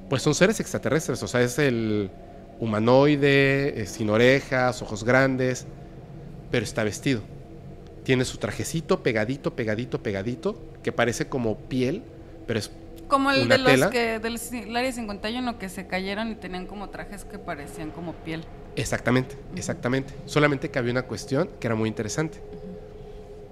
Pues 0.09 0.22
son 0.22 0.35
seres 0.35 0.59
extraterrestres, 0.59 1.22
o 1.22 1.27
sea, 1.27 1.41
es 1.41 1.59
el 1.59 2.09
humanoide, 2.59 3.82
eh, 3.82 3.85
sin 3.85 4.09
orejas, 4.09 4.82
ojos 4.82 5.03
grandes, 5.03 5.66
pero 6.51 6.64
está 6.64 6.83
vestido. 6.83 7.22
Tiene 8.03 8.26
su 8.26 8.38
trajecito 8.38 9.03
pegadito, 9.03 9.56
pegadito, 9.56 10.02
pegadito, 10.02 10.60
que 10.84 10.92
parece 10.92 11.28
como 11.28 11.58
piel, 11.58 12.03
pero 12.48 12.60
es 12.60 12.72
Como 13.08 13.32
el 13.32 13.44
una 13.44 13.58
de 13.58 13.64
los 13.64 13.72
tela. 13.72 13.90
que 13.90 14.19
del 14.19 14.76
área 14.76 14.92
51 14.92 15.58
que 15.60 15.69
se 15.69 15.88
cayeron 15.88 16.32
y 16.32 16.36
tenían 16.36 16.66
como 16.68 16.90
trajes 16.90 17.26
que 17.26 17.40
parecían 17.40 17.92
como 17.92 18.14
piel. 18.14 18.44
Exactamente, 18.76 19.36
exactamente. 19.56 20.14
Solamente 20.26 20.69
que 20.69 20.80
había 20.80 20.92
una 20.92 21.03
cuestión 21.03 21.50
que 21.60 21.68
era 21.68 21.76
muy 21.76 21.90
interesante. 21.90 22.40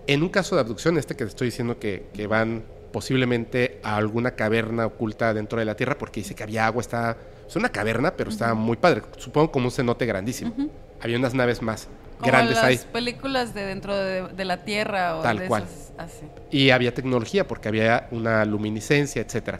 En 0.07 0.23
un 0.23 0.29
caso 0.29 0.55
de 0.55 0.61
abducción, 0.61 0.97
este 0.97 1.15
que 1.15 1.25
te 1.25 1.29
estoy 1.29 1.47
diciendo 1.47 1.79
que, 1.79 2.07
que 2.13 2.27
van 2.27 2.63
posiblemente 2.93 3.79
a 3.83 3.97
alguna 3.97 4.31
caverna 4.31 4.85
oculta 4.85 5.33
dentro 5.33 5.59
de 5.59 5.65
la 5.65 5.75
Tierra, 5.75 5.97
porque 5.97 6.21
dice 6.21 6.33
que 6.33 6.43
había 6.43 6.65
agua, 6.65 6.81
está... 6.81 7.17
Es 7.47 7.55
una 7.55 7.69
caverna, 7.69 8.11
pero 8.15 8.29
está 8.29 8.53
muy 8.53 8.77
padre. 8.77 9.01
Supongo 9.17 9.51
como 9.51 9.65
un 9.67 9.71
cenote 9.71 10.05
grandísimo. 10.05 10.53
Había 11.01 11.17
unas 11.17 11.33
naves 11.33 11.61
más 11.61 11.87
Como 12.17 12.31
grandes 12.31 12.55
las 12.55 12.63
ahí. 12.65 12.79
películas 12.91 13.53
de 13.53 13.65
dentro 13.65 13.95
de, 13.95 14.27
de 14.29 14.45
la 14.45 14.63
Tierra 14.63 15.17
o 15.17 15.21
Tal 15.21 15.39
de 15.39 15.47
cual. 15.47 15.63
esas 15.63 15.93
así. 15.97 16.25
Y 16.51 16.71
había 16.71 16.93
tecnología, 16.93 17.47
porque 17.47 17.67
había 17.67 18.07
una 18.11 18.43
luminiscencia, 18.45 19.21
etcétera. 19.21 19.59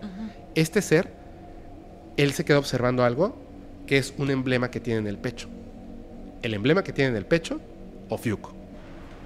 Este 0.56 0.82
ser, 0.82 1.12
él 2.18 2.34
se 2.34 2.46
quedó 2.46 2.60
observando 2.60 3.04
algo 3.04 3.36
que 3.86 3.98
es 3.98 4.14
un 4.18 4.32
emblema 4.32 4.70
que 4.72 4.80
tiene 4.80 5.00
en 5.00 5.08
el 5.08 5.18
pecho. 5.18 5.48
El 6.42 6.54
emblema 6.54 6.84
que 6.84 6.92
tiene 6.94 7.12
en 7.12 7.16
el 7.16 7.26
pecho, 7.26 7.60
Ofiuco. 8.10 8.54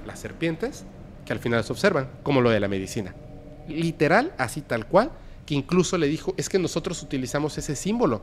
Las 0.06 0.19
serpientes 0.19 0.85
que 1.25 1.33
al 1.33 1.40
final 1.40 1.64
se 1.64 1.72
observan, 1.72 2.09
como 2.23 2.41
lo 2.41 2.49
de 2.49 2.59
la 2.59 2.67
medicina. 2.67 3.14
Literal, 3.67 4.33
así 4.38 4.61
tal 4.61 4.85
cual, 4.88 5.11
que 5.45 5.53
incluso 5.53 5.98
le 5.98 6.07
dijo, 6.07 6.33
es 6.38 6.49
que 6.49 6.59
nosotros 6.59 7.01
utilizamos 7.03 7.57
ese 7.57 7.75
símbolo. 7.75 8.22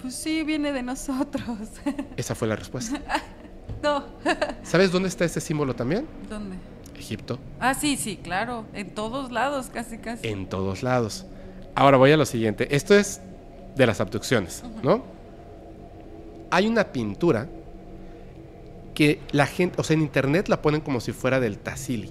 Pues 0.00 0.14
sí, 0.14 0.42
viene 0.42 0.72
de 0.72 0.82
nosotros. 0.82 1.44
Esa 2.16 2.34
fue 2.34 2.48
la 2.48 2.56
respuesta. 2.56 3.00
no. 3.82 4.04
¿Sabes 4.62 4.92
dónde 4.92 5.08
está 5.08 5.24
ese 5.24 5.40
símbolo 5.40 5.74
también? 5.74 6.06
¿Dónde? 6.28 6.56
Egipto. 6.98 7.38
Ah, 7.60 7.74
sí, 7.74 7.96
sí, 7.96 8.16
claro. 8.16 8.64
En 8.72 8.94
todos 8.94 9.30
lados, 9.30 9.70
casi, 9.72 9.98
casi. 9.98 10.26
En 10.26 10.48
todos 10.48 10.82
lados. 10.82 11.26
Ahora 11.74 11.96
voy 11.96 12.12
a 12.12 12.16
lo 12.16 12.24
siguiente. 12.24 12.74
Esto 12.74 12.94
es 12.94 13.20
de 13.76 13.86
las 13.86 14.00
abducciones, 14.00 14.64
¿no? 14.82 15.04
Hay 16.50 16.66
una 16.66 16.84
pintura 16.84 17.48
que 18.94 19.20
la 19.30 19.46
gente, 19.46 19.78
o 19.78 19.84
sea, 19.84 19.94
en 19.94 20.00
internet 20.00 20.48
la 20.48 20.62
ponen 20.62 20.80
como 20.80 21.00
si 21.00 21.12
fuera 21.12 21.38
del 21.38 21.58
Tassili, 21.58 22.10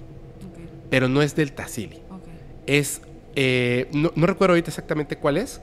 pero 0.88 1.08
no 1.08 1.20
es 1.20 1.34
del 1.34 1.52
Tassili. 1.52 2.00
Es, 2.66 3.00
eh, 3.34 3.88
no, 3.92 4.12
no 4.14 4.26
recuerdo 4.26 4.52
ahorita 4.52 4.70
exactamente 4.70 5.16
cuál 5.16 5.36
es. 5.38 5.60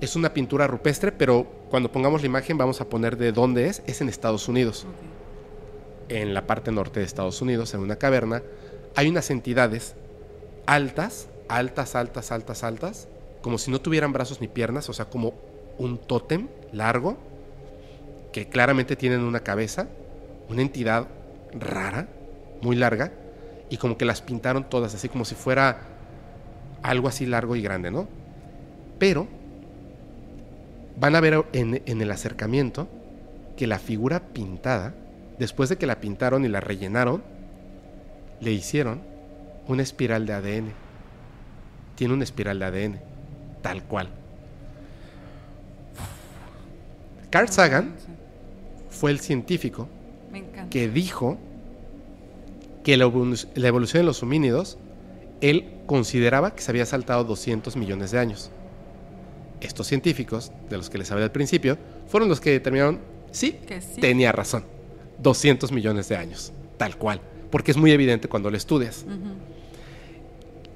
Es 0.00 0.16
una 0.16 0.32
pintura 0.32 0.66
rupestre, 0.66 1.12
pero 1.12 1.46
cuando 1.68 1.92
pongamos 1.92 2.22
la 2.22 2.26
imagen 2.26 2.56
vamos 2.56 2.80
a 2.80 2.88
poner 2.88 3.18
de 3.18 3.32
dónde 3.32 3.66
es. 3.66 3.82
Es 3.86 4.00
en 4.00 4.08
Estados 4.08 4.48
Unidos, 4.48 4.86
en 6.08 6.32
la 6.32 6.46
parte 6.46 6.72
norte 6.72 7.00
de 7.00 7.06
Estados 7.06 7.42
Unidos, 7.42 7.74
en 7.74 7.80
una 7.80 7.96
caverna. 7.96 8.42
Hay 8.96 9.08
unas 9.08 9.30
entidades 9.30 9.94
altas, 10.64 11.28
altas, 11.48 11.94
altas, 11.94 12.32
altas, 12.32 12.64
altas, 12.64 13.08
como 13.42 13.58
si 13.58 13.70
no 13.70 13.80
tuvieran 13.80 14.12
brazos 14.12 14.40
ni 14.40 14.48
piernas, 14.48 14.88
o 14.88 14.94
sea, 14.94 15.04
como 15.04 15.34
un 15.76 15.98
tótem 15.98 16.48
largo, 16.72 17.18
que 18.32 18.48
claramente 18.48 18.96
tienen 18.96 19.20
una 19.20 19.40
cabeza, 19.40 19.88
una 20.48 20.62
entidad 20.62 21.08
rara, 21.52 22.08
muy 22.62 22.76
larga, 22.76 23.12
y 23.68 23.76
como 23.76 23.98
que 23.98 24.04
las 24.04 24.22
pintaron 24.22 24.64
todas, 24.64 24.94
así 24.94 25.08
como 25.08 25.24
si 25.24 25.34
fuera 25.34 25.82
algo 26.82 27.08
así 27.08 27.26
largo 27.26 27.54
y 27.54 27.62
grande, 27.62 27.90
¿no? 27.90 28.08
Pero 28.98 29.26
van 31.00 31.16
a 31.16 31.20
ver 31.20 31.44
en, 31.52 31.82
en 31.86 32.00
el 32.02 32.10
acercamiento 32.10 32.88
que 33.56 33.66
la 33.66 33.78
figura 33.78 34.20
pintada, 34.20 34.94
después 35.38 35.68
de 35.68 35.76
que 35.76 35.86
la 35.86 36.00
pintaron 36.00 36.44
y 36.44 36.48
la 36.48 36.60
rellenaron, 36.60 37.22
le 38.40 38.52
hicieron 38.52 39.00
una 39.66 39.82
espiral 39.82 40.26
de 40.26 40.32
ADN. 40.34 40.72
Tiene 41.94 42.14
una 42.14 42.24
espiral 42.24 42.58
de 42.58 42.64
ADN, 42.64 43.00
tal 43.62 43.82
cual. 43.84 44.08
Carl 47.30 47.48
Sagan 47.48 47.94
Sí, 47.98 48.12
fue 48.90 49.10
el 49.10 49.20
científico 49.20 49.88
que 50.68 50.88
dijo 50.88 51.38
que 52.84 52.96
la 52.96 53.04
evolución 53.04 54.02
de 54.02 54.04
los 54.04 54.22
homínidos, 54.22 54.78
él 55.40 55.72
consideraba 55.86 56.54
que 56.54 56.62
se 56.62 56.70
había 56.70 56.86
saltado 56.86 57.24
200 57.24 57.76
millones 57.76 58.10
de 58.10 58.18
años. 58.18 58.50
Estos 59.60 59.86
científicos, 59.86 60.52
de 60.68 60.76
los 60.76 60.88
que 60.90 60.98
les 60.98 61.10
hablé 61.10 61.24
al 61.24 61.32
principio, 61.32 61.76
fueron 62.08 62.28
los 62.28 62.40
que 62.40 62.50
determinaron, 62.50 63.00
sí, 63.30 63.52
Que 63.52 63.80
sí. 63.80 64.00
tenía 64.00 64.32
razón, 64.32 64.64
200 65.18 65.70
millones 65.72 66.08
de 66.08 66.16
años, 66.16 66.52
tal 66.78 66.96
cual, 66.96 67.20
porque 67.50 67.70
es 67.70 67.76
muy 67.76 67.90
evidente 67.92 68.28
cuando 68.28 68.50
lo 68.50 68.56
estudias. 68.56 69.04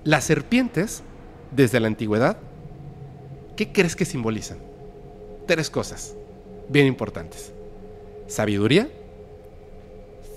Las 0.04 0.24
serpientes, 0.24 1.02
desde 1.50 1.80
la 1.80 1.86
antigüedad, 1.86 2.36
¿qué 3.56 3.72
crees 3.72 3.96
que 3.96 4.04
simbolizan? 4.04 4.58
Tres 5.46 5.70
cosas 5.70 6.14
bien 6.68 6.86
importantes. 6.86 7.52
Sabiduría, 8.26 8.88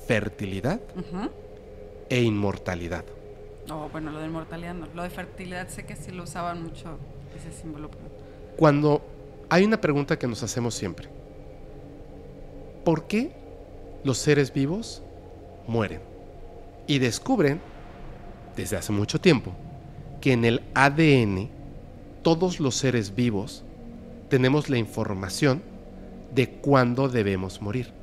fertilidad 0.08 0.80
e 2.10 2.22
inmortalidad. 2.22 3.04
Oh, 3.70 3.90
bueno, 3.92 4.12
lo 4.12 4.20
de 4.20 4.28
inmortalidad 4.28 4.74
no. 4.74 4.88
Lo 4.96 5.04
de 5.04 5.10
fertilidad 5.10 5.68
sé 5.68 5.86
que 5.86 5.96
sí 5.96 6.12
lo 6.12 6.24
usaban 6.24 6.64
mucho 6.64 6.98
ese 7.36 7.52
símbolo. 7.52 7.90
Cuando 8.58 9.02
hay 9.50 9.64
una 9.64 9.80
pregunta 9.80 10.20
que 10.20 10.28
nos 10.28 10.44
hacemos 10.44 10.74
siempre. 10.74 11.08
¿Por 12.84 13.08
qué 13.08 13.32
los 14.04 14.18
seres 14.18 14.54
vivos 14.54 15.04
mueren? 15.68 16.02
Y 16.88 17.00
descubren, 17.00 17.62
desde 18.56 18.78
hace 18.78 18.92
mucho 18.92 19.22
tiempo, 19.22 19.54
que 20.22 20.34
en 20.34 20.46
el 20.46 20.64
ADN 20.74 21.50
todos 22.24 22.60
los 22.60 22.76
seres 22.76 23.16
vivos 23.16 23.64
tenemos 24.30 24.70
la 24.70 24.78
información 24.78 25.62
de 26.34 26.50
cuándo 26.50 27.08
debemos 27.10 27.62
morir. 27.62 27.94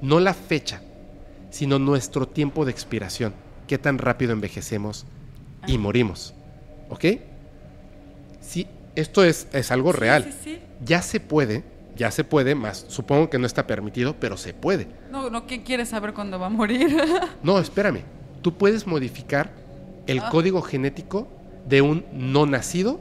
No 0.00 0.20
la 0.20 0.34
fecha, 0.34 0.82
sino 1.50 1.78
nuestro 1.78 2.26
tiempo 2.26 2.64
de 2.64 2.70
expiración, 2.70 3.34
qué 3.66 3.78
tan 3.78 3.98
rápido 3.98 4.32
envejecemos 4.32 5.06
y 5.66 5.78
morimos. 5.78 6.34
¿Ok? 6.88 7.04
Sí, 8.40 8.66
esto 8.96 9.22
es, 9.24 9.48
es 9.52 9.70
algo 9.70 9.92
Sí, 9.92 9.98
real. 10.00 10.24
Sí, 10.24 10.32
sí. 10.44 10.58
Ya 10.84 11.00
se 11.02 11.20
puede, 11.20 11.62
ya 11.96 12.10
se 12.10 12.24
puede, 12.24 12.54
más 12.54 12.84
supongo 12.88 13.30
que 13.30 13.38
no 13.38 13.46
está 13.46 13.66
permitido, 13.66 14.16
pero 14.18 14.36
se 14.36 14.52
puede. 14.52 14.88
No, 15.10 15.30
no, 15.30 15.46
¿quién 15.46 15.62
quiere 15.62 15.86
saber 15.86 16.12
cuándo 16.12 16.38
va 16.38 16.46
a 16.46 16.50
morir? 16.50 16.96
No, 17.42 17.58
espérame. 17.58 18.00
Tú 18.42 18.54
puedes 18.58 18.86
modificar 18.86 19.50
el 20.06 20.20
Ah. 20.20 20.28
código 20.30 20.60
genético 20.62 21.28
de 21.66 21.82
un 21.82 22.04
no 22.12 22.46
nacido 22.46 23.00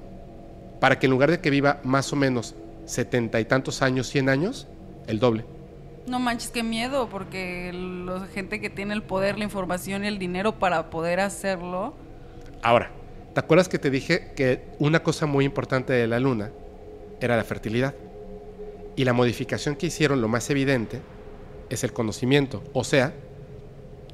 para 0.80 0.98
que 1.00 1.06
en 1.08 1.12
lugar 1.12 1.30
de 1.32 1.40
que 1.40 1.50
viva 1.50 1.80
más 1.84 2.12
o 2.14 2.16
menos 2.16 2.56
setenta 2.86 3.40
y 3.40 3.46
tantos 3.46 3.82
años, 3.82 4.08
100 4.08 4.30
años, 4.30 4.68
el 5.08 5.20
doble. 5.20 5.46
no 6.08 6.20
manches, 6.20 6.52
qué 6.52 6.62
miedo, 6.62 7.10
porque 7.10 7.72
la 7.74 8.28
gente 8.28 8.62
que 8.62 8.70
tiene 8.70 8.94
el 8.94 9.02
poder, 9.02 9.38
la 9.40 9.44
información 9.44 10.04
y 10.04 10.08
el 10.08 10.20
dinero 10.20 10.60
para 10.60 10.90
poder 10.92 11.20
hacerlo. 11.20 11.96
Ahora, 12.62 12.92
¿te 13.36 13.42
acuerdas 13.42 13.68
que 13.68 13.80
te 13.80 13.92
dije 13.92 14.32
que 14.34 14.62
una 14.80 15.04
cosa 15.04 15.26
muy 15.26 15.44
importante 15.44 15.92
de 15.92 16.08
la 16.08 16.22
luna 16.22 16.52
era 17.20 17.36
la 17.36 17.44
fertilidad? 17.44 17.94
Y 18.96 19.04
la 19.04 19.12
modificación 19.12 19.76
que 19.76 19.88
hicieron, 19.88 20.22
lo 20.22 20.30
más 20.30 20.50
evidente, 20.50 21.02
es 21.70 21.84
el 21.84 21.92
conocimiento, 21.92 22.64
o 22.72 22.86
sea, 22.86 23.14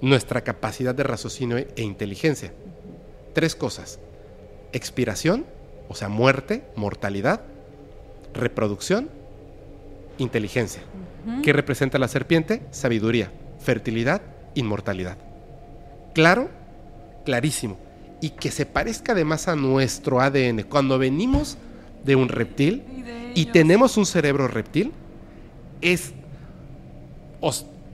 nuestra 0.02 0.42
capacidad 0.42 0.96
de 0.96 1.04
raciocinio 1.04 1.58
e 1.58 1.84
inteligencia. 1.84 2.52
Tres 3.34 3.56
cosas. 3.56 4.00
Expiración, 4.74 5.46
o 5.88 5.94
sea, 5.94 6.10
muerte, 6.10 6.64
mortalidad, 6.76 7.42
reproducción, 8.34 9.12
inteligencia. 10.18 10.82
¿Qué 11.44 11.54
representa 11.54 12.00
la 12.00 12.08
serpiente? 12.08 12.64
Sabiduría, 12.72 13.32
fertilidad, 13.60 14.24
inmortalidad. 14.56 15.20
Claro, 16.16 16.50
clarísimo. 17.24 17.91
Y 18.22 18.30
que 18.32 18.52
se 18.52 18.66
parezca 18.66 19.12
además 19.14 19.48
a 19.48 19.56
nuestro 19.56 20.22
ADN. 20.22 20.64
Cuando 20.64 20.98
venimos 21.00 21.58
de 22.06 22.16
un 22.16 22.30
reptil 22.30 22.84
Y 23.36 23.46
tenemos 23.48 23.98
un 23.98 24.06
cerebro 24.06 24.48
reptil, 24.48 24.92
es, 25.82 26.14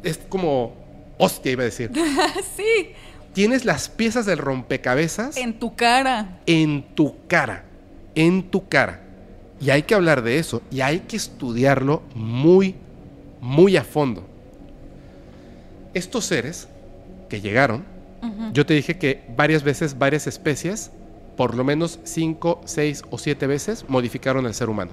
es 0.03 0.17
como 0.29 0.73
hostia, 1.17 1.51
iba 1.51 1.63
a 1.63 1.65
decir. 1.65 1.91
sí, 2.55 2.91
Tienes 3.33 3.65
las 3.65 3.87
piezas 3.87 4.25
del 4.25 4.39
rompecabezas 4.39 5.37
en 5.37 5.59
tu 5.59 5.75
cara. 5.75 6.39
en 6.47 6.83
tu 6.95 7.15
cara, 7.27 7.65
en 8.15 8.43
tu 8.49 8.67
cara. 8.67 9.03
Y 9.61 9.69
hay 9.69 9.83
que 9.83 9.93
hablar 9.95 10.23
de 10.23 10.39
eso 10.39 10.61
y 10.71 10.81
hay 10.81 11.01
que 11.01 11.17
estudiarlo 11.17 12.01
muy, 12.15 12.75
muy 13.39 13.77
a 13.77 13.83
fondo. 13.83 14.25
Estos 15.93 16.25
seres 16.25 16.67
que 17.29 17.41
llegaron, 17.41 17.83
yo 18.53 18.65
te 18.65 18.73
dije 18.73 18.97
que 18.97 19.23
varias 19.35 19.63
veces, 19.63 19.97
varias 19.97 20.27
especies, 20.27 20.91
por 21.35 21.55
lo 21.55 21.63
menos 21.63 21.99
5, 22.03 22.61
6 22.65 23.03
o 23.09 23.17
7 23.17 23.47
veces, 23.47 23.85
modificaron 23.87 24.45
al 24.45 24.53
ser 24.53 24.69
humano. 24.69 24.91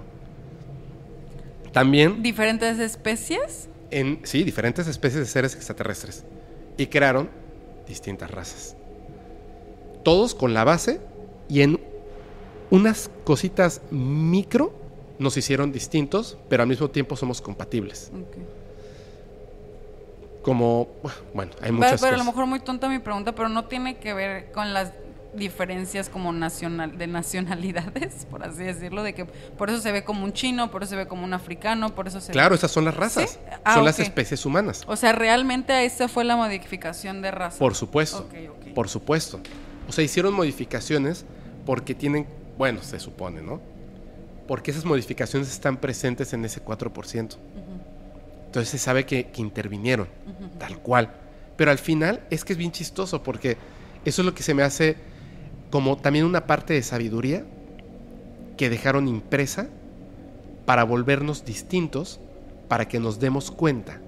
También 1.72 2.22
Diferentes 2.22 2.78
especies. 2.78 3.68
en, 3.90 4.20
sí, 4.24 4.44
diferentes 4.44 4.86
especies 4.86 5.20
de 5.20 5.26
seres 5.26 5.54
extraterrestres. 5.54 6.24
Y 6.76 6.86
crearon 6.86 7.28
distintas 7.88 8.30
razas. 8.30 8.76
Todos 10.02 10.34
con 10.34 10.54
la 10.54 10.64
base 10.64 11.00
y 11.48 11.62
en 11.62 11.80
unas 12.70 13.10
cositas 13.24 13.80
micro 13.90 14.72
nos 15.18 15.36
hicieron 15.36 15.72
distintos, 15.72 16.36
pero 16.48 16.62
al 16.62 16.68
mismo 16.68 16.90
tiempo 16.90 17.16
somos 17.16 17.40
compatibles. 17.40 18.10
Como, 20.44 20.88
bueno, 21.32 21.52
hay 21.56 21.62
Pero, 21.62 21.72
muchas 21.72 22.00
pero 22.02 22.14
a 22.14 22.18
lo 22.18 22.24
mejor 22.24 22.46
muy 22.46 22.60
tonta 22.60 22.88
mi 22.88 22.98
pregunta, 22.98 23.34
pero 23.34 23.48
no 23.48 23.64
tiene 23.64 23.96
que 23.96 24.12
ver 24.12 24.52
con 24.52 24.74
las 24.74 24.92
diferencias 25.34 26.08
como 26.08 26.32
nacional 26.32 26.96
de 26.96 27.06
nacionalidades, 27.06 28.26
por 28.30 28.44
así 28.44 28.62
decirlo, 28.62 29.02
de 29.02 29.14
que 29.14 29.24
por 29.24 29.70
eso 29.70 29.80
se 29.80 29.90
ve 29.90 30.04
como 30.04 30.22
un 30.22 30.32
chino, 30.32 30.70
por 30.70 30.82
eso 30.82 30.90
se 30.90 30.96
ve 30.96 31.06
como 31.08 31.24
un 31.24 31.32
africano, 31.32 31.94
por 31.94 32.06
eso 32.06 32.20
se 32.20 32.32
Claro, 32.32 32.50
ve... 32.50 32.56
esas 32.56 32.70
son 32.70 32.84
las 32.84 32.94
razas. 32.94 33.30
¿Sí? 33.30 33.38
Ah, 33.64 33.74
son 33.74 33.84
las 33.84 33.98
especies 33.98 34.44
humanas. 34.44 34.84
O 34.86 34.96
sea, 34.96 35.12
realmente 35.12 35.84
esa 35.84 36.08
fue 36.08 36.24
la 36.24 36.36
modificación 36.36 37.22
de 37.22 37.30
raza. 37.30 37.58
Por 37.58 37.74
supuesto. 37.74 38.28
Por 38.74 38.88
supuesto. 38.88 39.40
O 39.88 39.92
sea, 39.92 40.04
hicieron 40.04 40.34
modificaciones 40.34 41.24
porque 41.66 41.94
tienen, 41.94 42.26
bueno, 42.58 42.82
se 42.82 43.00
supone, 43.00 43.42
¿no? 43.42 43.60
Porque 44.46 44.70
esas 44.70 44.84
modificaciones 44.84 45.50
están 45.50 45.78
presentes 45.78 46.32
en 46.34 46.44
ese 46.44 46.62
4%. 46.62 47.36
Entonces 48.54 48.70
se 48.70 48.78
sabe 48.78 49.04
que, 49.04 49.26
que 49.32 49.40
intervinieron, 49.42 50.06
tal 50.60 50.78
cual. 50.78 51.12
Pero 51.56 51.72
al 51.72 51.78
final 51.78 52.20
es 52.30 52.44
que 52.44 52.52
es 52.52 52.56
bien 52.56 52.70
chistoso 52.70 53.20
porque 53.24 53.56
eso 54.04 54.22
es 54.22 54.26
lo 54.26 54.32
que 54.32 54.44
se 54.44 54.54
me 54.54 54.62
hace 54.62 54.94
como 55.72 55.96
también 55.96 56.24
una 56.24 56.46
parte 56.46 56.72
de 56.72 56.84
sabiduría 56.84 57.44
que 58.56 58.70
dejaron 58.70 59.08
impresa 59.08 59.66
para 60.66 60.84
volvernos 60.84 61.44
distintos, 61.44 62.20
para 62.68 62.86
que 62.86 63.00
nos 63.00 63.18
demos 63.18 63.50
cuenta 63.50 63.98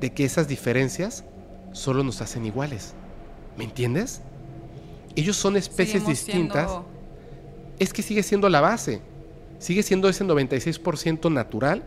de 0.00 0.14
que 0.14 0.24
esas 0.24 0.48
diferencias 0.48 1.22
solo 1.72 2.02
nos 2.04 2.22
hacen 2.22 2.46
iguales. 2.46 2.94
¿Me 3.58 3.64
entiendes? 3.64 4.22
Ellos 5.14 5.36
son 5.36 5.58
especies 5.58 6.02
Seguimos 6.02 6.08
distintas. 6.08 6.70
siendo- 6.70 6.86
Es 7.78 7.92
que 7.92 8.00
sigue 8.00 8.22
siendo 8.22 8.48
la 8.48 8.62
base. 8.62 9.02
Sigue 9.58 9.82
siendo 9.82 10.08
ese 10.08 10.24
96% 10.24 11.30
natural 11.30 11.84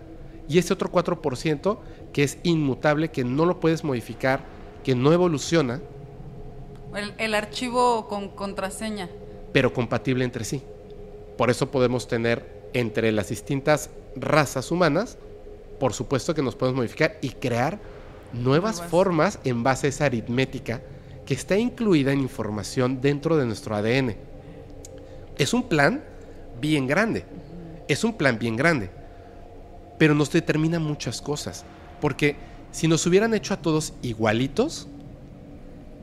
y 0.48 0.58
ese 0.58 0.74
otro 0.74 0.92
4% 0.92 1.78
que 2.14 2.24
es 2.24 2.38
inmutable, 2.44 3.10
que 3.10 3.24
no 3.24 3.46
lo 3.46 3.60
puedes 3.60 3.84
modificar, 3.84 4.42
que 4.84 4.96
no 4.96 5.12
evoluciona, 5.14 5.82
El, 6.96 7.14
el 7.18 7.36
archivo 7.36 8.08
con 8.08 8.30
contraseña. 8.30 9.10
pero 9.52 9.74
compatible 9.74 10.24
entre 10.24 10.46
sí. 10.46 10.62
Por 11.38 11.50
eso 11.50 11.70
podemos 11.70 12.08
tener 12.08 12.70
entre 12.74 13.12
las 13.12 13.30
distintas 13.30 13.90
razas 14.16 14.72
humanas, 14.72 15.18
por 15.80 15.94
supuesto 15.94 16.34
que 16.34 16.42
nos 16.42 16.56
podemos 16.56 16.78
modificar 16.78 17.18
y 17.22 17.30
crear 17.32 17.80
nuevas 18.34 18.78
Nuevas. 18.78 18.90
formas 18.92 19.40
en 19.44 19.64
base 19.64 19.88
a 19.88 19.90
esa 19.90 20.06
aritmética 20.06 20.82
que 21.26 21.34
está 21.34 21.58
incluida 21.58 22.12
en 22.14 22.20
información 22.22 23.00
dentro 23.02 23.38
de 23.38 23.46
nuestro 23.46 23.76
ADN. 23.76 24.16
Es 25.38 25.54
un 25.54 25.64
plan 25.70 26.04
bien 26.60 26.88
grande. 26.88 27.26
Es 27.88 28.04
un 28.04 28.14
plan 28.18 28.40
bien 28.40 28.56
grande. 28.56 28.90
Pero 29.98 30.14
nos 30.14 30.32
determina 30.32 30.80
muchas 30.80 31.22
cosas. 31.22 31.66
Porque 32.02 32.36
si 32.72 32.88
nos 32.88 33.06
hubieran 33.06 33.34
hecho 33.34 33.54
a 33.54 33.58
todos 33.58 33.94
igualitos, 34.02 34.88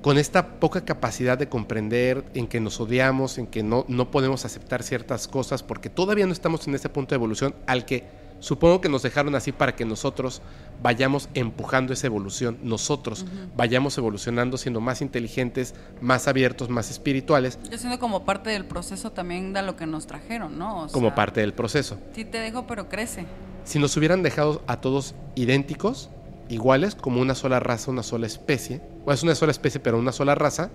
con 0.02 0.18
esta 0.18 0.60
poca 0.60 0.84
capacidad 0.84 1.38
de 1.38 1.48
comprender, 1.48 2.24
en 2.34 2.46
que 2.46 2.60
nos 2.60 2.78
odiamos, 2.78 3.38
en 3.38 3.46
que 3.46 3.62
no, 3.62 3.86
no 3.88 4.10
podemos 4.10 4.44
aceptar 4.44 4.82
ciertas 4.82 5.26
cosas, 5.26 5.62
porque 5.62 5.88
todavía 5.88 6.26
no 6.26 6.32
estamos 6.32 6.68
en 6.68 6.74
ese 6.74 6.90
punto 6.90 7.14
de 7.14 7.16
evolución 7.16 7.54
al 7.66 7.86
que 7.86 8.04
supongo 8.44 8.82
que 8.82 8.90
nos 8.90 9.02
dejaron 9.02 9.34
así 9.34 9.52
para 9.52 9.74
que 9.74 9.86
nosotros 9.86 10.42
vayamos 10.82 11.30
empujando 11.32 11.94
esa 11.94 12.06
evolución, 12.06 12.58
nosotros 12.62 13.24
vayamos 13.56 13.96
evolucionando 13.96 14.58
siendo 14.58 14.82
más 14.82 15.00
inteligentes, 15.00 15.74
más 16.02 16.28
abiertos, 16.28 16.68
más 16.68 16.90
espirituales, 16.90 17.58
Yo 17.70 17.78
siento 17.78 17.98
como 17.98 18.26
parte 18.26 18.50
del 18.50 18.66
proceso 18.66 19.12
también 19.12 19.54
da 19.54 19.62
lo 19.62 19.76
que 19.76 19.86
nos 19.86 20.06
trajeron, 20.06 20.58
¿no? 20.58 20.82
O 20.82 20.88
como 20.88 21.08
sea, 21.08 21.14
parte 21.14 21.40
del 21.40 21.54
proceso. 21.54 21.96
Sí 22.14 22.26
te 22.26 22.38
dejo, 22.38 22.66
pero 22.66 22.90
crece. 22.90 23.24
Si 23.64 23.78
nos 23.78 23.96
hubieran 23.96 24.22
dejado 24.22 24.62
a 24.66 24.82
todos 24.82 25.14
idénticos, 25.36 26.10
iguales, 26.50 26.94
como 26.94 27.22
una 27.22 27.34
sola 27.34 27.60
raza, 27.60 27.90
una 27.90 28.02
sola 28.02 28.26
especie, 28.26 28.82
o 29.06 29.12
es 29.12 29.22
una 29.22 29.34
sola 29.34 29.52
especie 29.52 29.80
pero 29.80 29.98
una 29.98 30.12
sola 30.12 30.34
raza, 30.34 30.70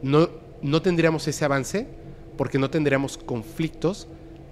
no, 0.00 0.28
no 0.62 0.80
tendríamos 0.80 1.26
ese 1.26 1.44
avance 1.44 1.88
porque 2.38 2.60
no 2.60 2.70
tendríamos 2.70 3.18
conflictos 3.18 4.06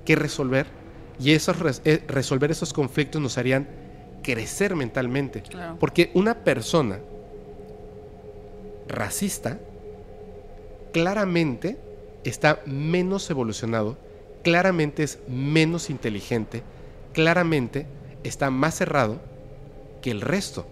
que 0.04 0.16
resolver 0.16 0.83
y 1.18 1.32
esos 1.32 1.80
eh, 1.84 2.02
resolver 2.06 2.50
esos 2.50 2.72
conflictos 2.72 3.20
nos 3.20 3.38
harían 3.38 3.68
crecer 4.22 4.74
mentalmente. 4.74 5.42
Claro. 5.42 5.76
Porque 5.78 6.10
una 6.14 6.44
persona 6.44 6.98
racista 8.88 9.58
claramente 10.92 11.78
está 12.24 12.62
menos 12.66 13.28
evolucionado, 13.30 13.96
claramente 14.42 15.02
es 15.02 15.18
menos 15.28 15.90
inteligente, 15.90 16.62
claramente 17.12 17.86
está 18.22 18.50
más 18.50 18.76
cerrado 18.76 19.20
que 20.02 20.10
el 20.10 20.20
resto. 20.20 20.66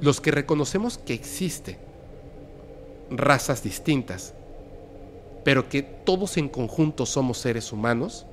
los 0.00 0.22
que 0.22 0.30
reconocemos 0.30 0.96
que 0.96 1.12
existe 1.12 1.76
razas 3.10 3.62
distintas, 3.62 4.32
pero 5.44 5.68
que 5.68 5.82
todos 5.82 6.38
en 6.38 6.48
conjunto 6.48 7.04
somos 7.04 7.36
seres 7.36 7.70
humanos, 7.70 8.24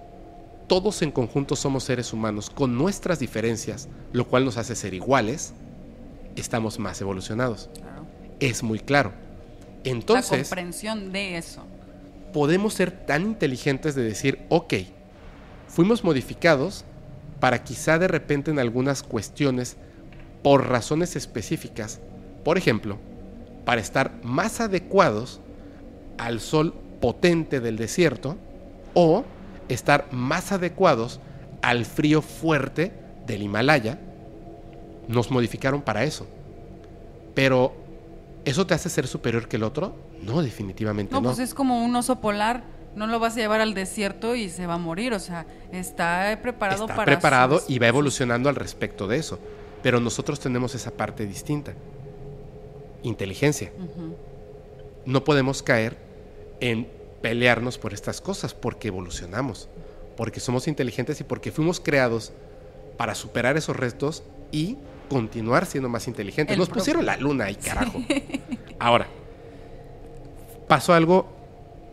todos 0.68 1.02
en 1.02 1.12
conjunto 1.12 1.56
somos 1.56 1.84
seres 1.86 2.14
humanos 2.14 2.50
con 2.50 2.78
nuestras 2.78 3.20
diferencias, 3.20 3.88
lo 4.12 4.28
cual 4.28 4.46
nos 4.46 4.58
hace 4.58 4.76
ser 4.76 4.94
iguales, 4.94 5.54
estamos 6.36 6.78
más 6.80 7.00
evolucionados. 7.02 7.70
Claro. 7.74 8.06
Es 8.40 8.64
muy 8.64 8.80
claro. 8.80 9.12
La 9.84 9.92
Entonces, 9.92 10.48
comprensión 10.50 11.12
de 11.12 11.38
eso. 11.38 11.64
podemos 12.34 12.74
ser 12.74 12.92
tan 12.92 13.24
inteligentes 13.24 13.96
de 13.96 14.04
decir, 14.04 14.40
ok, 14.50 14.74
fuimos 15.68 16.04
modificados 16.04 16.84
para 17.40 17.64
quizá 17.64 17.98
de 18.00 18.08
repente 18.08 18.52
en 18.52 18.60
algunas 18.60 19.04
cuestiones, 19.04 19.78
por 20.44 20.70
razones 20.70 21.16
específicas, 21.16 22.00
por 22.44 22.58
ejemplo, 22.58 22.98
para 23.66 23.82
estar 23.82 24.14
más 24.24 24.60
adecuados 24.60 25.40
al 26.18 26.40
sol 26.40 26.74
potente 27.02 27.60
del 27.60 27.78
desierto 27.78 28.38
o 28.94 29.24
estar 29.70 30.08
más 30.12 30.52
adecuados 30.52 31.20
al 31.62 31.86
frío 31.86 32.22
fuerte 32.22 32.92
del 33.26 33.42
Himalaya, 33.44 34.00
nos 35.08 35.32
modificaron 35.32 35.82
para 35.82 36.04
eso. 36.04 36.28
Pero, 37.34 37.74
¿eso 38.46 38.66
te 38.68 38.74
hace 38.74 38.90
ser 38.90 39.08
superior 39.08 39.48
que 39.48 39.58
el 39.58 39.64
otro? 39.64 39.96
No, 40.24 40.42
definitivamente 40.42 41.14
No, 41.14 41.22
no. 41.22 41.30
pues 41.30 41.40
es 41.40 41.54
como 41.54 41.84
un 41.84 41.96
oso 41.96 42.20
polar. 42.20 42.64
No 42.96 43.06
lo 43.06 43.20
vas 43.20 43.34
a 43.34 43.40
llevar 43.40 43.62
al 43.62 43.76
desierto 43.76 44.34
y 44.36 44.50
se 44.50 44.66
va 44.66 44.74
a 44.74 44.78
morir. 44.80 45.14
O 45.14 45.20
sea, 45.20 45.46
está 45.72 46.40
preparado 46.42 46.86
está 46.86 46.96
para. 46.96 47.06
preparado 47.06 47.60
sus- 47.60 47.70
y 47.70 47.78
va 47.78 47.88
evolucionando 47.88 48.50
al 48.50 48.56
respecto 48.56 49.08
de 49.08 49.18
eso. 49.18 49.38
Pero 49.84 50.00
nosotros 50.00 50.40
tenemos 50.40 50.74
esa 50.74 50.90
parte 50.90 51.28
distinta. 51.28 51.74
Inteligencia. 53.04 53.72
No 55.06 55.24
podemos 55.24 55.62
caer 55.62 55.98
en 56.60 56.88
pelearnos 57.22 57.78
por 57.78 57.94
estas 57.94 58.22
cosas 58.22 58.54
porque 58.54 58.90
evolucionamos, 58.90 59.70
porque 60.16 60.40
somos 60.40 60.68
inteligentes 60.68 61.20
y 61.22 61.24
porque 61.24 61.52
fuimos 61.52 61.80
creados 61.80 62.32
para 62.98 63.16
superar 63.16 63.58
esos 63.58 63.76
retos 63.76 64.24
y 64.52 64.78
continuar 65.10 65.66
siendo 65.66 65.90
más 65.90 66.08
inteligentes. 66.08 66.54
El 66.54 66.60
Nos 66.60 66.70
pusieron 66.70 67.06
la 67.06 67.18
luna 67.18 67.46
ahí, 67.46 67.56
carajo. 67.56 68.02
Ahora, 68.80 69.08
pasó 70.68 70.94
algo 70.94 71.28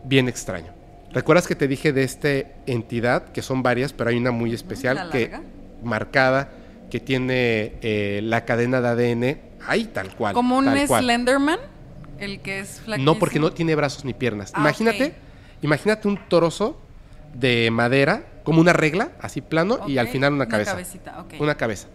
bien 0.05 0.29
extraño. 0.29 0.73
¿Recuerdas 1.13 1.47
que 1.47 1.55
te 1.55 1.69
dije 1.69 1.93
de 1.93 2.03
esta 2.03 2.29
entidad, 2.67 3.31
que 3.31 3.41
son 3.41 3.63
varias, 3.63 3.93
pero 3.93 4.11
hay 4.11 4.17
una 4.17 4.33
muy 4.33 4.53
especial, 4.53 4.97
¿La 4.97 5.11
que 5.11 5.31
marcada, 5.83 6.51
que 6.91 6.99
tiene 6.99 7.75
eh, 7.83 8.21
la 8.23 8.45
cadena 8.45 8.81
de 8.81 8.89
ADN 8.89 9.41
ahí 9.67 9.85
tal 9.85 10.15
cual? 10.17 10.35
Como 10.35 10.59
un. 10.59 10.67
Slenderman. 10.87 11.61
El 12.19 12.41
que 12.41 12.61
es 12.61 12.81
flaquísimo. 12.81 13.13
No, 13.15 13.19
porque 13.19 13.39
no 13.41 13.53
tiene 13.53 13.75
brazos 13.75 14.05
ni 14.05 14.15
piernas. 14.15 14.53
Ah, 14.55 14.61
imagínate, 14.61 15.15
imagínate 15.63 16.09
un 16.09 16.19
trozo 16.29 16.81
de 17.35 17.71
madera, 17.71 18.25
como 18.45 18.61
una 18.61 18.73
regla, 18.73 19.13
así 19.21 19.41
plano, 19.41 19.81
y 19.89 19.99
al 19.99 20.09
final 20.09 20.33
una 20.33 20.47
cabeza. 20.47 20.73
cabecita, 20.73 21.21
ok. 21.21 21.35
Una 21.41 21.57
cabeza. 21.57 21.89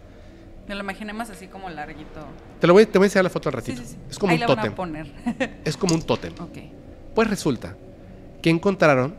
Me 0.68 0.74
lo 0.74 0.82
imaginé 0.82 1.12
más 1.12 1.30
así 1.30 1.46
como 1.48 1.68
larguito. 1.70 2.20
Te, 2.60 2.66
lo 2.66 2.74
voy, 2.74 2.86
te 2.86 2.98
voy 2.98 3.06
a 3.06 3.08
enseñar 3.08 3.24
la 3.24 3.30
foto 3.30 3.48
al 3.48 3.54
ratito. 3.54 3.80
sí, 3.82 3.88
sí. 3.88 3.96
Es 4.08 4.18
como 4.18 4.30
Ahí 4.32 4.36
un 4.36 4.40
la 4.42 4.46
tótem. 4.46 4.62
van 4.64 4.72
a 4.72 4.76
poner. 4.76 5.06
Es 5.64 5.76
como 5.76 5.94
un 5.94 6.02
tótem. 6.02 6.32
ok. 6.38 6.58
Pues 7.14 7.28
resulta 7.28 7.76
que 8.42 8.50
encontraron, 8.50 9.14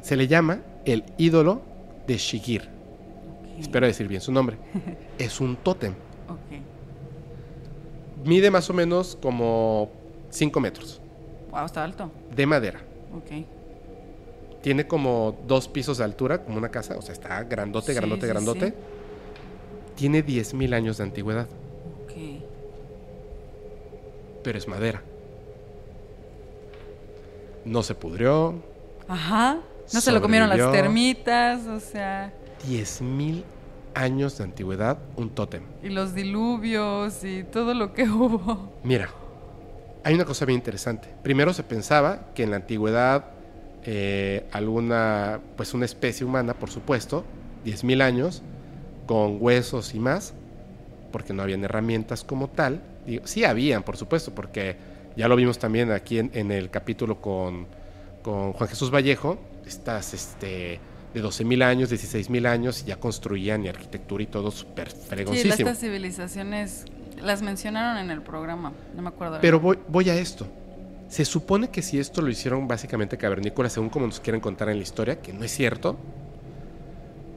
se 0.00 0.16
le 0.16 0.26
llama 0.28 0.60
el 0.84 1.04
ídolo 1.18 1.62
de 2.06 2.16
Shigir. 2.16 2.68
Espero 3.60 3.86
decir 3.86 4.08
bien 4.08 4.20
su 4.20 4.32
nombre. 4.32 4.56
es 5.18 5.40
un 5.40 5.56
tótem. 5.56 5.94
Mide 8.24 8.50
más 8.50 8.68
o 8.70 8.72
menos 8.72 9.16
como 9.20 9.90
5 10.30 10.60
metros 10.60 11.00
Wow, 11.50 11.66
está 11.66 11.84
alto. 11.84 12.10
de 12.34 12.46
madera. 12.46 12.80
Ok. 13.16 13.46
Tiene 14.62 14.86
como 14.86 15.36
dos 15.46 15.68
pisos 15.68 15.98
de 15.98 16.04
altura, 16.04 16.42
como 16.42 16.56
una 16.58 16.70
casa. 16.70 16.96
O 16.96 17.02
sea, 17.02 17.12
está 17.12 17.42
grandote, 17.44 17.88
Sí, 17.92 17.94
grandote, 17.94 18.22
sí, 18.22 18.26
grandote. 18.28 18.66
sí. 18.68 18.74
Tiene 19.96 20.24
10.000 20.24 20.74
años 20.74 20.96
de 20.96 21.04
antigüedad, 21.04 21.46
Ok. 22.04 22.12
pero 24.42 24.58
es 24.58 24.66
madera. 24.66 25.02
No 27.64 27.82
se 27.82 27.94
pudrió. 27.94 28.54
Ajá. 29.06 29.60
No 29.92 30.00
se 30.00 30.12
lo 30.12 30.20
comieron 30.22 30.48
las 30.48 30.72
termitas, 30.72 31.66
o 31.66 31.78
sea. 31.78 32.32
10.000 32.66 33.44
años 33.94 34.38
de 34.38 34.44
antigüedad, 34.44 34.98
un 35.16 35.30
tótem. 35.30 35.62
Y 35.82 35.88
los 35.88 36.14
diluvios 36.14 37.24
y 37.24 37.44
todo 37.44 37.74
lo 37.74 37.92
que 37.92 38.04
hubo. 38.08 38.72
Mira, 38.82 39.08
hay 40.02 40.14
una 40.14 40.24
cosa 40.24 40.44
bien 40.44 40.58
interesante. 40.58 41.08
Primero 41.22 41.52
se 41.52 41.62
pensaba 41.62 42.26
que 42.34 42.42
en 42.42 42.50
la 42.50 42.56
antigüedad 42.56 43.24
eh, 43.84 44.46
alguna, 44.52 45.40
pues 45.56 45.74
una 45.74 45.84
especie 45.84 46.26
humana, 46.26 46.54
por 46.54 46.70
supuesto, 46.70 47.24
10.000 47.64 48.02
años, 48.02 48.42
con 49.06 49.38
huesos 49.40 49.94
y 49.94 50.00
más, 50.00 50.34
porque 51.12 51.32
no 51.32 51.42
habían 51.42 51.64
herramientas 51.64 52.24
como 52.24 52.48
tal. 52.48 52.82
Digo, 53.06 53.26
sí 53.26 53.44
habían, 53.44 53.82
por 53.82 53.96
supuesto, 53.96 54.34
porque 54.34 54.76
ya 55.16 55.28
lo 55.28 55.36
vimos 55.36 55.58
también 55.58 55.90
aquí 55.92 56.18
en, 56.18 56.30
en 56.34 56.50
el 56.50 56.70
capítulo 56.70 57.20
con, 57.20 57.66
con 58.22 58.52
Juan 58.52 58.68
Jesús 58.68 58.90
Vallejo, 58.90 59.38
estas 59.66 60.14
este, 60.14 60.80
de 61.14 61.22
12.000 61.22 61.62
años, 61.62 61.92
16.000 61.92 62.46
años, 62.46 62.82
y 62.82 62.86
ya 62.86 62.96
construían 62.96 63.64
y 63.64 63.68
arquitectura 63.68 64.22
y 64.22 64.26
todo 64.26 64.50
súper 64.50 64.90
Sí, 64.90 64.96
fregoncísimo. 65.08 65.54
estas 65.54 65.78
civilizaciones 65.78 66.84
las 67.22 67.40
mencionaron 67.40 67.98
en 68.02 68.10
el 68.10 68.20
programa. 68.20 68.72
No 68.96 69.02
me 69.02 69.08
acuerdo. 69.08 69.38
Pero 69.40 69.60
voy, 69.60 69.78
voy 69.88 70.10
a 70.10 70.16
esto. 70.16 70.46
Se 71.08 71.24
supone 71.24 71.68
que 71.70 71.82
si 71.82 71.98
esto 72.00 72.20
lo 72.20 72.30
hicieron 72.30 72.66
básicamente 72.66 73.16
cavernícolas, 73.16 73.72
según 73.72 73.90
como 73.90 74.06
nos 74.06 74.18
quieren 74.20 74.40
contar 74.40 74.68
en 74.68 74.78
la 74.78 74.82
historia, 74.82 75.20
que 75.22 75.32
no 75.32 75.44
es 75.44 75.52
cierto, 75.52 75.96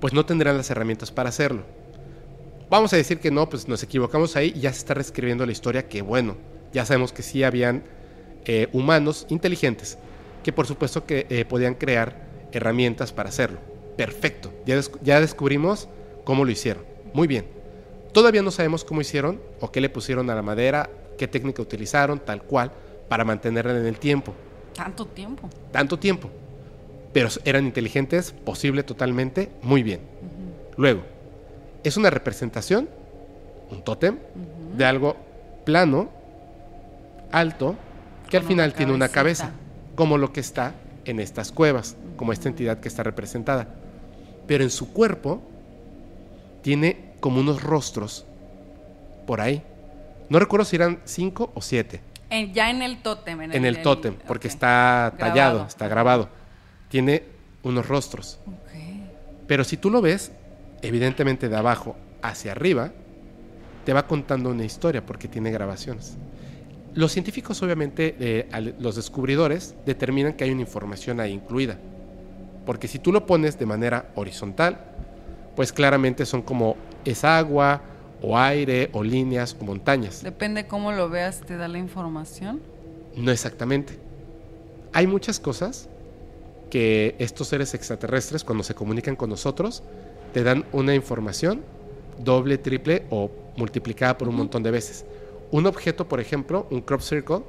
pues 0.01 0.14
no 0.14 0.25
tendrán 0.25 0.57
las 0.57 0.69
herramientas 0.72 1.11
para 1.11 1.30
hacerlo. 1.30 1.64
Vamos 2.69 2.91
a 2.93 2.97
decir 2.97 3.19
que 3.19 3.31
no, 3.31 3.47
pues 3.47 3.67
nos 3.67 3.83
equivocamos 3.83 4.35
ahí 4.35 4.51
y 4.56 4.61
ya 4.61 4.73
se 4.73 4.80
está 4.80 4.93
reescribiendo 4.95 5.45
la 5.45 5.51
historia, 5.51 5.88
que 5.88 6.01
bueno, 6.01 6.35
ya 6.73 6.85
sabemos 6.85 7.14
que 7.14 7.22
sí 7.23 7.43
habían 7.43 7.83
eh, 8.45 8.67
humanos 8.73 9.25
inteligentes, 9.30 9.97
que 10.43 10.51
por 10.51 10.67
supuesto 10.67 11.06
que 11.06 11.27
eh, 11.30 11.45
podían 11.45 11.75
crear 11.75 12.26
herramientas 12.51 13.14
para 13.14 13.30
hacerlo. 13.30 13.59
Perfecto, 13.95 14.53
ya, 14.66 14.80
ya 15.01 15.19
descubrimos 15.19 15.88
cómo 16.24 16.45
lo 16.45 16.51
hicieron. 16.51 16.84
Muy 17.14 17.27
bien. 17.27 17.45
Todavía 18.14 18.42
no 18.42 18.51
sabemos 18.51 18.84
cómo 18.84 19.01
hicieron 19.01 19.40
o 19.59 19.72
qué 19.72 19.82
le 19.82 19.90
pusieron 19.90 20.30
a 20.30 20.35
la 20.35 20.42
madera, 20.42 20.90
qué 21.17 21.27
técnica 21.27 21.61
utilizaron, 21.61 22.19
tal 22.19 22.43
cual, 22.43 22.72
para 23.09 23.24
mantenerla 23.24 23.77
en 23.77 23.85
el 23.85 23.98
tiempo. 24.00 24.34
Tanto 24.76 25.06
tiempo. 25.06 25.50
Tanto 25.72 25.98
tiempo. 25.98 26.30
Pero 27.14 27.30
eran 27.45 27.66
inteligentes, 27.66 28.32
posible 28.32 28.84
totalmente, 28.84 29.50
muy 29.61 29.84
bien. 29.84 30.01
Luego, 30.77 31.01
es 31.84 31.98
una 31.98 32.09
representación, 32.09 32.90
un 33.72 33.84
tótem, 33.84 34.17
de 34.76 34.85
algo 34.85 35.16
plano, 35.66 36.09
alto, 37.32 37.76
que 38.30 38.38
al 38.38 38.43
final 38.43 38.74
tiene 38.74 38.93
una 38.93 39.09
cabeza, 39.09 39.51
como 39.95 40.17
lo 40.17 40.32
que 40.34 40.40
está 40.40 40.76
en 41.06 41.19
estas 41.19 41.51
cuevas, 41.51 41.95
como 42.17 42.33
esta 42.33 42.49
entidad 42.49 42.79
que 42.81 42.89
está 42.89 43.03
representada. 43.03 43.67
Pero 44.47 44.63
en 44.65 44.69
su 44.69 44.91
cuerpo 44.91 45.41
tiene 46.61 47.11
como 47.19 47.39
unos 47.39 47.63
rostros 47.63 48.25
por 49.25 49.41
ahí. 49.41 49.63
No 50.29 50.39
recuerdo 50.39 50.65
si 50.65 50.75
eran 50.75 50.99
cinco 51.05 51.51
o 51.53 51.61
siete 51.61 52.01
En- 52.29 52.53
ya 52.53 52.69
en 52.69 52.81
el 52.81 53.01
tótem. 53.01 53.41
En 53.41 53.51
el, 53.51 53.57
en 53.57 53.65
el 53.65 53.81
tótem, 53.81 54.15
porque 54.27 54.47
está 54.49 55.13
tallado, 55.17 55.33
Grabado. 55.35 55.67
está 55.67 55.87
grabado. 55.87 56.29
Tiene 56.89 57.23
unos 57.63 57.87
rostros. 57.87 58.39
Ok. 58.45 58.55
Pero 59.47 59.63
si 59.63 59.77
tú 59.77 59.89
lo 59.89 60.01
ves, 60.01 60.31
evidentemente 60.81 61.47
de 61.47 61.55
abajo 61.55 61.95
hacia 62.21 62.51
arriba, 62.51 62.91
te 63.85 63.93
va 63.93 64.05
contando 64.07 64.49
una 64.49 64.65
historia 64.65 65.05
porque 65.05 65.29
tiene 65.29 65.51
grabaciones. 65.51 66.17
Los 66.93 67.11
científicos, 67.13 67.61
obviamente, 67.61 68.15
eh, 68.19 68.49
al- 68.51 68.75
los 68.79 68.95
descubridores, 68.95 69.75
determinan 69.85 70.33
que 70.33 70.43
hay 70.43 70.51
una 70.51 70.61
información 70.61 71.19
ahí 71.21 71.31
incluida. 71.31 71.77
Porque 72.67 72.89
si 72.89 72.99
tú 72.99 73.13
lo 73.13 73.25
pones 73.25 73.57
de 73.57 73.65
manera 73.65 74.11
horizontal, 74.15 74.77
pues 75.55 75.71
claramente 75.71 76.25
son 76.25 76.41
como 76.41 76.75
es 77.05 77.23
agua, 77.23 77.81
o 78.21 78.37
aire, 78.37 78.89
o 78.91 79.03
líneas, 79.03 79.55
o 79.57 79.63
montañas. 79.63 80.21
Depende 80.21 80.67
cómo 80.67 80.91
lo 80.91 81.09
veas, 81.09 81.39
te 81.39 81.55
da 81.55 81.69
la 81.69 81.77
información. 81.77 82.61
No 83.15 83.31
exactamente. 83.31 83.97
Hay 84.91 85.07
muchas 85.07 85.39
cosas 85.39 85.87
que 86.69 87.15
estos 87.19 87.47
seres 87.47 87.73
extraterrestres, 87.73 88.43
cuando 88.43 88.65
se 88.65 88.75
comunican 88.75 89.15
con 89.15 89.29
nosotros, 89.29 89.81
te 90.33 90.43
dan 90.43 90.65
una 90.73 90.93
información 90.93 91.63
doble, 92.19 92.57
triple 92.57 93.05
o 93.09 93.31
multiplicada 93.55 94.17
por 94.17 94.27
un 94.27 94.35
montón 94.35 94.61
de 94.61 94.71
veces. 94.71 95.05
Un 95.51 95.67
objeto, 95.67 96.09
por 96.09 96.19
ejemplo, 96.19 96.67
un 96.69 96.81
crop 96.81 96.99
circle. 96.99 97.43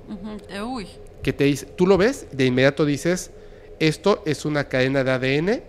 Eh, 0.49 0.63
Uy. 0.63 0.87
que 1.25 1.33
te 1.33 1.43
dice, 1.43 1.67
tú 1.67 1.89
lo 1.89 1.99
ves, 1.99 2.29
de 2.31 2.47
inmediato 2.47 2.85
dices, 2.85 3.33
esto 3.81 4.23
es 4.27 4.45
una 4.45 4.65
cadena 4.65 5.05
de 5.05 5.11
ADN 5.11 5.63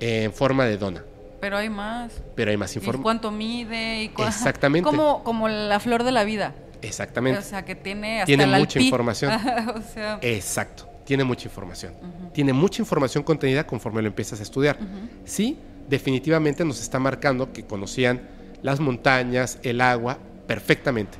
en 0.00 0.32
forma 0.32 0.64
de 0.66 0.76
dona. 0.78 1.04
Pero 1.40 1.56
hay 1.56 1.68
más. 1.68 2.12
pero 2.36 2.50
hay 2.52 2.56
más 2.56 2.74
¿Y 2.76 2.78
información. 2.78 3.02
cuánto 3.02 3.30
mide? 3.32 4.04
Y 4.04 4.08
cua- 4.10 4.28
Exactamente. 4.28 4.88
Como, 4.88 5.24
como 5.24 5.48
la 5.48 5.80
flor 5.80 6.04
de 6.04 6.12
la 6.12 6.22
vida. 6.24 6.54
Exactamente. 6.82 7.38
O 7.38 7.42
sea, 7.42 7.64
que 7.64 7.74
tiene 7.74 8.18
hasta 8.20 8.26
Tiene 8.26 8.44
el 8.44 8.50
mucha 8.50 8.78
alpí. 8.78 8.84
información. 8.86 9.32
o 9.76 9.82
sea, 9.92 10.18
Exacto, 10.22 10.88
tiene 11.04 11.24
mucha 11.24 11.48
información. 11.48 11.94
Tiene 12.32 12.52
mucha 12.52 12.80
información 12.82 13.24
contenida 13.24 13.66
conforme 13.66 14.02
lo 14.02 14.08
empiezas 14.08 14.38
a 14.40 14.42
estudiar. 14.44 14.78
Sí, 15.24 15.58
definitivamente 15.88 16.64
nos 16.64 16.80
está 16.80 16.98
marcando 16.98 17.52
que 17.52 17.64
conocían 17.64 18.22
las 18.62 18.78
montañas, 18.80 19.58
el 19.64 19.80
agua, 19.80 20.18
perfectamente. 20.46 21.18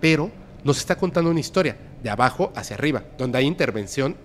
Pero 0.00 0.30
nos 0.62 0.78
está 0.78 0.96
contando 0.96 1.30
una 1.30 1.40
historia 1.40 1.76
de 2.02 2.10
abajo 2.10 2.52
hacia 2.54 2.74
arriba, 2.76 3.02
donde 3.18 3.38
hay 3.38 3.46
intervención 3.46 4.16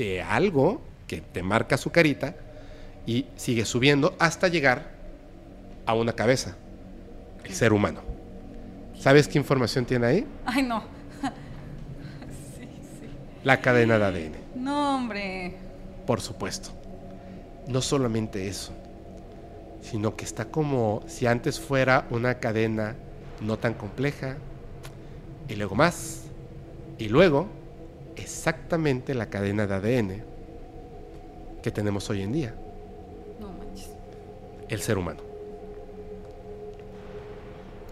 de 0.00 0.22
algo 0.22 0.80
que 1.06 1.20
te 1.20 1.42
marca 1.42 1.76
su 1.76 1.90
carita 1.90 2.34
y 3.04 3.26
sigue 3.36 3.66
subiendo 3.66 4.16
hasta 4.18 4.48
llegar 4.48 4.92
a 5.84 5.92
una 5.92 6.14
cabeza, 6.14 6.56
el 7.44 7.52
ser 7.52 7.74
humano. 7.74 8.00
¿Sabes 8.98 9.28
qué 9.28 9.36
información 9.36 9.84
tiene 9.84 10.06
ahí? 10.06 10.26
ay 10.46 10.62
no. 10.62 10.82
La 13.44 13.60
cadena 13.60 13.98
de 13.98 14.04
ADN. 14.06 14.64
No, 14.64 14.96
hombre. 14.96 15.56
Por 16.06 16.22
supuesto. 16.22 16.70
No 17.68 17.82
solamente 17.82 18.48
eso, 18.48 18.72
sino 19.82 20.16
que 20.16 20.24
está 20.24 20.46
como 20.46 21.02
si 21.08 21.26
antes 21.26 21.60
fuera 21.60 22.06
una 22.08 22.38
cadena 22.38 22.96
no 23.42 23.58
tan 23.58 23.74
compleja, 23.74 24.38
y 25.46 25.56
luego 25.56 25.74
más, 25.74 26.22
y 26.98 27.08
luego 27.08 27.59
exactamente 28.16 29.14
la 29.14 29.30
cadena 29.30 29.66
de 29.66 29.74
ADN 29.74 30.24
que 31.62 31.70
tenemos 31.70 32.08
hoy 32.10 32.22
en 32.22 32.32
día, 32.32 32.54
No 33.38 33.48
manches. 33.52 33.90
el 34.68 34.80
ser 34.80 34.98
humano. 34.98 35.20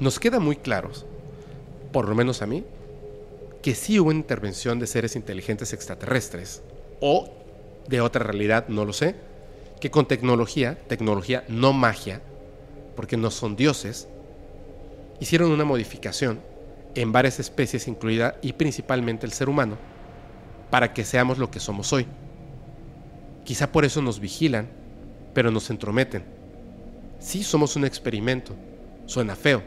Nos 0.00 0.18
queda 0.20 0.38
muy 0.38 0.56
claros, 0.56 1.04
por 1.92 2.08
lo 2.08 2.14
menos 2.14 2.40
a 2.42 2.46
mí, 2.46 2.64
que 3.62 3.74
sí 3.74 3.98
hubo 3.98 4.12
intervención 4.12 4.78
de 4.78 4.86
seres 4.86 5.16
inteligentes 5.16 5.72
extraterrestres 5.72 6.62
o 7.00 7.28
de 7.88 8.00
otra 8.00 8.22
realidad, 8.24 8.68
no 8.68 8.84
lo 8.84 8.92
sé, 8.92 9.16
que 9.80 9.90
con 9.90 10.06
tecnología, 10.06 10.78
tecnología 10.88 11.44
no 11.48 11.72
magia, 11.72 12.20
porque 12.96 13.16
no 13.16 13.30
son 13.30 13.56
dioses, 13.56 14.08
hicieron 15.20 15.50
una 15.50 15.64
modificación 15.64 16.40
en 16.94 17.12
varias 17.12 17.40
especies, 17.40 17.88
incluida 17.88 18.36
y 18.42 18.52
principalmente 18.54 19.26
el 19.26 19.32
ser 19.32 19.48
humano, 19.48 19.76
para 20.70 20.92
que 20.92 21.04
seamos 21.04 21.38
lo 21.38 21.50
que 21.50 21.60
somos 21.60 21.92
hoy. 21.92 22.06
Quizá 23.44 23.70
por 23.72 23.84
eso 23.84 24.02
nos 24.02 24.20
vigilan, 24.20 24.68
pero 25.34 25.50
nos 25.50 25.70
entrometen. 25.70 26.24
Sí 27.18 27.42
somos 27.42 27.76
un 27.76 27.84
experimento, 27.84 28.54
suena 29.06 29.34
feo, 29.34 29.62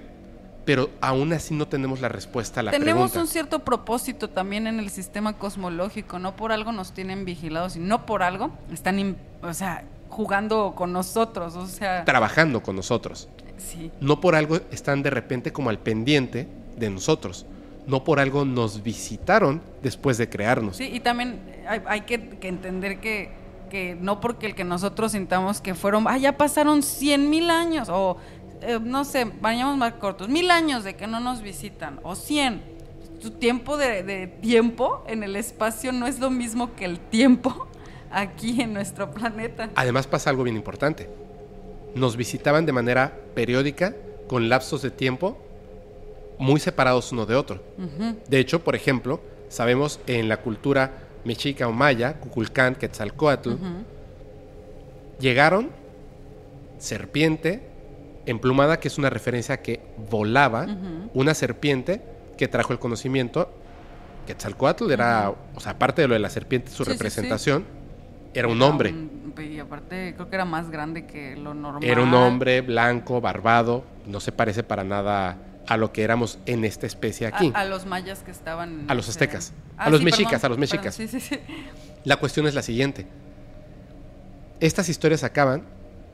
pero 0.65 0.89
aún 1.01 1.33
así 1.33 1.53
no 1.53 1.67
tenemos 1.67 1.99
la 1.99 2.07
respuesta 2.09 2.59
a 2.59 2.63
la 2.63 2.71
Tenemos 2.71 3.11
pregunta. 3.11 3.19
un 3.21 3.27
cierto 3.27 3.59
propósito 3.59 4.29
también 4.29 4.67
en 4.67 4.79
el 4.79 4.89
sistema 4.89 5.33
cosmológico, 5.37 6.19
no 6.19 6.35
por 6.35 6.51
algo 6.51 6.71
nos 6.71 6.93
tienen 6.93 7.25
vigilados 7.25 7.75
y 7.75 7.79
no 7.79 8.05
por 8.05 8.23
algo 8.23 8.51
están, 8.71 9.17
o 9.41 9.53
sea, 9.53 9.83
jugando 10.09 10.73
con 10.75 10.93
nosotros, 10.93 11.55
o 11.55 11.67
sea, 11.67 12.05
Trabajando 12.05 12.61
con 12.61 12.75
nosotros. 12.75 13.27
sí. 13.57 13.91
No 13.99 14.21
por 14.21 14.35
algo 14.35 14.59
están 14.71 15.01
de 15.03 15.09
repente 15.09 15.51
como 15.51 15.69
al 15.71 15.79
pendiente 15.79 16.47
de 16.77 16.89
nosotros. 16.89 17.45
No 17.87 18.03
por 18.03 18.19
algo 18.19 18.45
nos 18.45 18.83
visitaron 18.83 19.61
después 19.81 20.17
de 20.17 20.29
crearnos. 20.29 20.77
Sí, 20.77 20.89
y 20.93 20.99
también 20.99 21.39
hay, 21.67 21.81
hay 21.87 22.01
que, 22.01 22.29
que 22.37 22.47
entender 22.47 22.99
que, 22.99 23.31
que 23.69 23.97
no 23.99 24.21
porque 24.21 24.47
el 24.47 24.55
que 24.55 24.63
nosotros 24.63 25.13
sintamos 25.13 25.61
que 25.61 25.73
fueron, 25.73 26.07
ah, 26.07 26.17
ya 26.17 26.37
pasaron 26.37 26.83
100 26.83 27.29
mil 27.29 27.49
años, 27.49 27.89
o 27.89 28.17
eh, 28.61 28.79
no 28.81 29.03
sé, 29.05 29.25
vayamos 29.41 29.77
más 29.77 29.93
cortos, 29.93 30.29
mil 30.29 30.51
años 30.51 30.83
de 30.83 30.95
que 30.95 31.07
no 31.07 31.19
nos 31.19 31.41
visitan, 31.41 31.99
o 32.03 32.15
100. 32.15 32.81
Tu 33.21 33.31
tiempo 33.31 33.77
de, 33.77 34.03
de 34.03 34.27
tiempo 34.27 35.03
en 35.07 35.23
el 35.23 35.35
espacio 35.35 35.91
no 35.91 36.07
es 36.07 36.19
lo 36.19 36.29
mismo 36.29 36.75
que 36.75 36.85
el 36.85 36.99
tiempo 36.99 37.67
aquí 38.11 38.61
en 38.61 38.73
nuestro 38.73 39.11
planeta. 39.11 39.69
Además 39.75 40.07
pasa 40.07 40.29
algo 40.29 40.43
bien 40.43 40.55
importante. 40.55 41.09
Nos 41.95 42.15
visitaban 42.15 42.65
de 42.65 42.71
manera 42.71 43.17
periódica, 43.33 43.95
con 44.27 44.47
lapsos 44.47 44.81
de 44.81 44.91
tiempo 44.91 45.37
muy 46.41 46.59
separados 46.59 47.11
uno 47.11 47.25
de 47.25 47.35
otro. 47.35 47.63
De 48.27 48.39
hecho, 48.39 48.63
por 48.63 48.75
ejemplo, 48.75 49.21
sabemos 49.47 49.99
en 50.07 50.27
la 50.27 50.37
cultura 50.37 50.91
mexica 51.23 51.67
o 51.67 51.71
maya, 51.71 52.19
Cuculcán, 52.19 52.75
Quetzalcoatl, 52.75 53.51
llegaron 55.19 55.69
serpiente 56.77 57.61
emplumada, 58.25 58.79
que 58.79 58.87
es 58.87 58.97
una 58.97 59.09
referencia 59.09 59.61
que 59.61 59.81
volaba, 60.09 60.67
una 61.13 61.33
serpiente 61.33 62.01
que 62.37 62.47
trajo 62.47 62.73
el 62.73 62.79
conocimiento. 62.79 63.51
Quetzalcoatl 64.27 64.91
era, 64.91 65.31
o 65.55 65.59
sea, 65.59 65.73
aparte 65.73 66.01
de 66.03 66.07
lo 66.07 66.13
de 66.13 66.19
la 66.19 66.29
serpiente, 66.29 66.69
su 66.71 66.77
Sí, 66.77 66.83
sí, 66.83 66.85
sí. 66.85 66.91
representación, 66.97 67.65
era 68.33 68.47
un 68.47 68.61
hombre. 68.61 68.93
y 69.41 69.59
aparte 69.59 70.13
creo 70.15 70.29
que 70.29 70.35
era 70.35 70.45
más 70.45 70.69
grande 70.69 71.05
que 71.05 71.35
lo 71.35 71.53
normal. 71.53 71.83
Era 71.83 72.01
un 72.01 72.13
hombre 72.13 72.61
blanco, 72.61 73.19
barbado, 73.21 73.83
no 74.07 74.19
se 74.19 74.31
parece 74.31 74.63
para 74.63 74.83
nada 74.83 75.37
a 75.73 75.77
lo 75.77 75.93
que 75.93 76.03
éramos 76.03 76.37
en 76.45 76.65
esta 76.65 76.85
especie 76.85 77.27
aquí. 77.27 77.51
A, 77.55 77.61
a 77.61 77.65
los 77.65 77.85
mayas 77.85 78.19
que 78.23 78.31
estaban. 78.31 78.85
A 78.89 78.93
los 78.93 79.07
aztecas. 79.07 79.53
A 79.77 79.89
los 79.89 80.01
mexicas, 80.01 80.41
perdón, 80.41 80.45
a 80.45 80.49
los 80.49 80.57
mexicas. 80.59 80.95
sí, 80.95 81.07
sí, 81.07 81.19
sí. 81.19 81.37
La 82.03 82.17
cuestión 82.17 82.45
es 82.47 82.53
la 82.55 82.61
siguiente. 82.61 83.05
Estas 84.59 84.89
historias 84.89 85.23
acaban, 85.23 85.63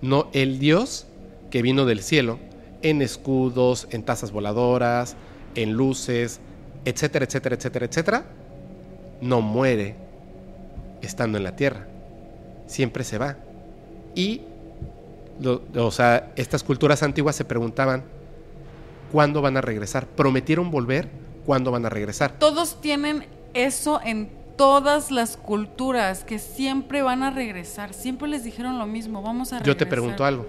no 0.02 0.30
el 0.34 0.60
Dios 0.60 1.08
que 1.52 1.61
vino 1.61 1.86
del 1.86 2.02
cielo, 2.03 2.40
en 2.82 3.02
escudos, 3.02 3.88
en 3.92 4.03
tazas 4.03 4.32
voladoras, 4.32 5.16
en 5.56 5.74
luces, 5.74 6.40
etcétera, 6.86 7.26
etcétera, 7.26 7.56
etcétera, 7.56 7.86
etcétera, 7.88 8.24
no 9.22 9.42
muere 9.42 9.95
estando 11.02 11.38
en 11.38 11.44
la 11.44 11.56
tierra. 11.56 11.88
Siempre 12.68 13.03
se 13.03 13.18
va. 13.18 13.38
Y, 14.14 14.42
lo- 15.42 15.64
o 15.76 15.92
sea, 15.92 16.32
estas 16.36 16.64
culturas 16.64 17.02
antiguas 17.03 17.36
se 17.36 17.44
preguntaban, 17.45 18.03
¿cuándo 19.18 19.42
van 19.42 19.58
a 19.58 19.62
regresar? 19.62 20.06
¿Prometieron 20.06 20.70
volver? 20.70 21.10
¿Cuándo 21.44 21.72
van 21.72 21.84
a 21.88 21.90
regresar? 21.90 22.38
Todos 22.38 22.80
tienen 22.82 23.26
eso 23.56 24.00
en 24.04 24.30
todas 24.56 25.10
las 25.10 25.38
culturas, 25.38 26.24
que 26.24 26.38
siempre 26.38 27.02
van 27.02 27.24
a 27.24 27.32
regresar. 27.32 27.96
Siempre 27.96 28.28
les 28.28 28.44
dijeron 28.44 28.78
lo 28.78 28.86
mismo, 28.86 29.24
vamos 29.24 29.54
a 29.54 29.56
regresar. 29.58 29.74
Yo 29.74 29.76
te 29.76 29.88
pregunto 29.88 30.24
algo. 30.24 30.46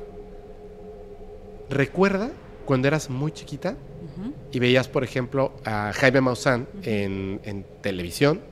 ¿Recuerda 1.70 2.30
cuando 2.66 2.88
eras 2.88 3.08
muy 3.08 3.32
chiquita 3.32 3.74
y 4.52 4.58
veías, 4.58 4.86
por 4.86 5.02
ejemplo, 5.02 5.55
a 5.64 5.90
Jaime 5.94 6.20
Maussan 6.20 6.68
en, 6.82 7.40
en 7.44 7.64
televisión? 7.80 8.42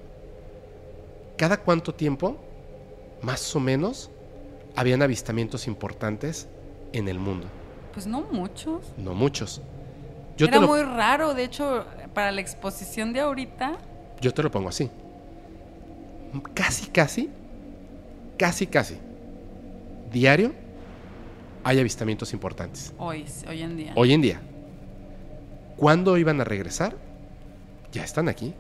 ¿Cada 1.37 1.59
cuánto 1.59 1.95
tiempo, 1.95 2.39
más 3.21 3.55
o 3.55 3.61
menos, 3.61 4.09
habían 4.77 5.03
avistamientos 5.03 5.67
importantes 5.67 6.49
en 6.95 7.07
el 7.07 7.19
mundo? 7.19 7.49
Pues 7.93 8.07
no 8.07 8.23
muchos. 8.23 8.81
No 8.97 9.13
muchos. 9.13 9.61
Yo 10.37 10.47
Era 10.47 10.61
lo, 10.61 10.67
muy 10.69 10.83
raro, 10.83 11.35
de 11.35 11.45
hecho, 11.45 11.87
para 12.13 12.31
la 12.31 12.41
exposición 12.41 13.13
de 13.13 13.21
ahorita, 13.21 13.79
yo 14.21 14.33
te 14.35 14.43
lo 14.43 14.51
pongo 14.51 14.69
así. 14.69 14.91
Casi, 16.55 16.87
casi, 16.89 17.31
casi, 18.39 18.67
casi, 18.67 18.99
diario 20.13 20.53
hay 21.65 21.81
avistamientos 21.81 22.33
importantes. 22.33 22.93
hoy, 22.99 23.25
hoy 23.49 23.63
en 23.63 23.77
día. 23.77 23.93
Hoy 23.97 24.13
en 24.13 24.21
día. 24.21 24.41
¿Cuándo 25.77 26.17
iban 26.17 26.41
a 26.41 26.45
regresar? 26.45 26.97
Ya 27.93 28.05
están 28.05 28.29
aquí. 28.29 28.55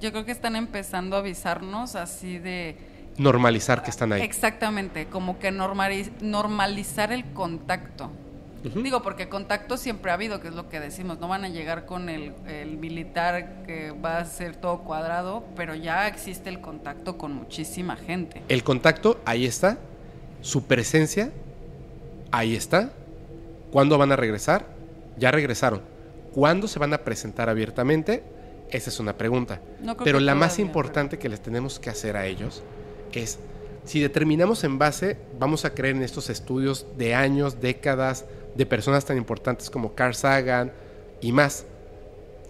Yo 0.00 0.10
creo 0.12 0.24
que 0.24 0.32
están 0.32 0.56
empezando 0.56 1.16
a 1.16 1.20
avisarnos 1.20 1.94
así 1.94 2.38
de... 2.38 2.76
Normalizar 3.16 3.82
que 3.82 3.90
están 3.90 4.12
ahí. 4.12 4.22
Exactamente, 4.22 5.06
como 5.06 5.38
que 5.38 5.52
normali- 5.52 6.10
normalizar 6.20 7.12
el 7.12 7.24
contacto. 7.32 8.10
Digo, 8.74 9.02
porque 9.02 9.28
contacto 9.28 9.76
siempre 9.76 10.10
ha 10.10 10.14
habido, 10.14 10.40
que 10.40 10.48
es 10.48 10.54
lo 10.54 10.68
que 10.70 10.80
decimos, 10.80 11.18
no 11.18 11.28
van 11.28 11.44
a 11.44 11.48
llegar 11.48 11.84
con 11.84 12.08
el, 12.08 12.32
el 12.46 12.78
militar 12.78 13.62
que 13.66 13.90
va 13.90 14.18
a 14.18 14.24
ser 14.24 14.56
todo 14.56 14.78
cuadrado, 14.78 15.44
pero 15.54 15.74
ya 15.74 16.08
existe 16.08 16.48
el 16.48 16.60
contacto 16.60 17.18
con 17.18 17.34
muchísima 17.34 17.96
gente. 17.96 18.42
El 18.48 18.64
contacto, 18.64 19.20
ahí 19.26 19.44
está. 19.44 19.78
Su 20.40 20.64
presencia, 20.64 21.30
ahí 22.30 22.56
está. 22.56 22.90
¿Cuándo 23.70 23.98
van 23.98 24.12
a 24.12 24.16
regresar? 24.16 24.66
Ya 25.18 25.30
regresaron. 25.30 25.82
¿Cuándo 26.32 26.66
se 26.66 26.78
van 26.78 26.94
a 26.94 26.98
presentar 26.98 27.48
abiertamente? 27.48 28.24
Esa 28.70 28.90
es 28.90 28.98
una 28.98 29.16
pregunta. 29.16 29.60
No 29.80 29.96
Pero 29.96 30.20
la 30.20 30.34
más 30.34 30.58
importante 30.58 31.18
que 31.18 31.28
les 31.28 31.40
tenemos 31.40 31.78
que 31.78 31.90
hacer 31.90 32.16
a 32.16 32.26
ellos 32.26 32.62
es, 33.12 33.38
si 33.84 34.00
determinamos 34.00 34.64
en 34.64 34.78
base, 34.78 35.16
vamos 35.38 35.64
a 35.64 35.74
creer 35.74 35.96
en 35.96 36.02
estos 36.02 36.30
estudios 36.30 36.86
de 36.96 37.14
años, 37.14 37.60
décadas, 37.60 38.24
de 38.54 38.66
personas 38.66 39.04
tan 39.04 39.16
importantes 39.16 39.70
como 39.70 39.94
Carl 39.94 40.14
Sagan 40.14 40.72
y 41.20 41.32
más, 41.32 41.66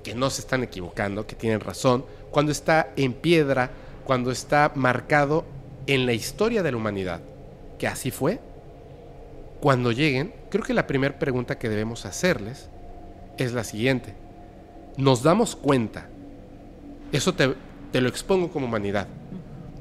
que 0.03 0.15
no 0.15 0.31
se 0.31 0.43
están 0.43 0.63
equivocando, 0.63 1.27
que 1.27 1.35
tienen 1.35 1.61
razón, 1.61 2.05
cuando 2.31 2.53
está 2.53 2.93
en 2.97 3.15
piedra, 3.15 3.71
cuando 4.05 4.31
está 4.31 4.73
marcado 4.75 5.45
en 5.87 6.07
la 6.07 6.13
historia 6.13 6.63
de 6.63 6.71
la 6.71 6.77
humanidad, 6.77 7.21
que 7.79 7.87
así 7.87 8.11
fue, 8.11 8.41
cuando 9.61 9.93
lleguen, 9.93 10.35
creo 10.51 10.63
que 10.63 10.75
la 10.75 10.87
primera 10.87 11.19
pregunta 11.19 11.59
que 11.59 11.69
debemos 11.69 12.05
hacerles 12.05 12.69
es 13.39 13.53
la 13.53 13.65
siguiente. 13.65 14.15
Nos 14.97 15.23
damos 15.23 15.57
cuenta, 15.57 16.09
eso 17.13 17.35
te, 17.35 17.55
te 17.91 18.01
lo 18.01 18.09
expongo 18.09 18.51
como 18.51 18.67
humanidad, 18.67 19.09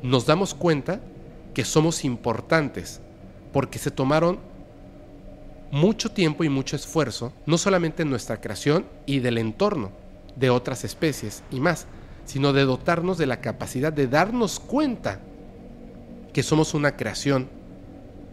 nos 0.02 0.26
damos 0.26 0.54
cuenta 0.54 1.02
que 1.54 1.66
somos 1.66 2.06
importantes 2.06 3.02
porque 3.52 3.78
se 3.78 3.92
tomaron 3.92 4.40
mucho 5.74 6.12
tiempo 6.12 6.44
y 6.44 6.50
mucho 6.50 6.76
esfuerzo, 6.76 7.34
no 7.48 7.58
solamente 7.58 8.04
en 8.04 8.12
nuestra 8.12 8.40
creación 8.40 8.86
y 9.08 9.22
del 9.22 9.40
entorno 9.40 9.90
de 10.36 10.52
otras 10.52 10.84
especies 10.84 11.42
y 11.50 11.60
más, 11.60 11.88
sino 12.26 12.54
de 12.54 12.62
dotarnos 12.62 13.18
de 13.18 13.26
la 13.26 13.42
capacidad 13.42 13.92
de 13.92 14.06
darnos 14.06 14.60
cuenta 14.60 15.20
que 16.32 16.44
somos 16.44 16.76
una 16.76 16.96
creación 16.96 17.50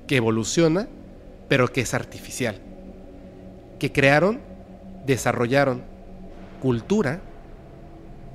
que 0.07 0.17
evoluciona, 0.17 0.87
pero 1.49 1.73
que 1.73 1.81
es 1.81 1.95
artificial, 1.95 2.61
que 3.79 3.91
crearon, 3.91 4.41
desarrollaron 5.07 5.83
cultura, 6.61 7.23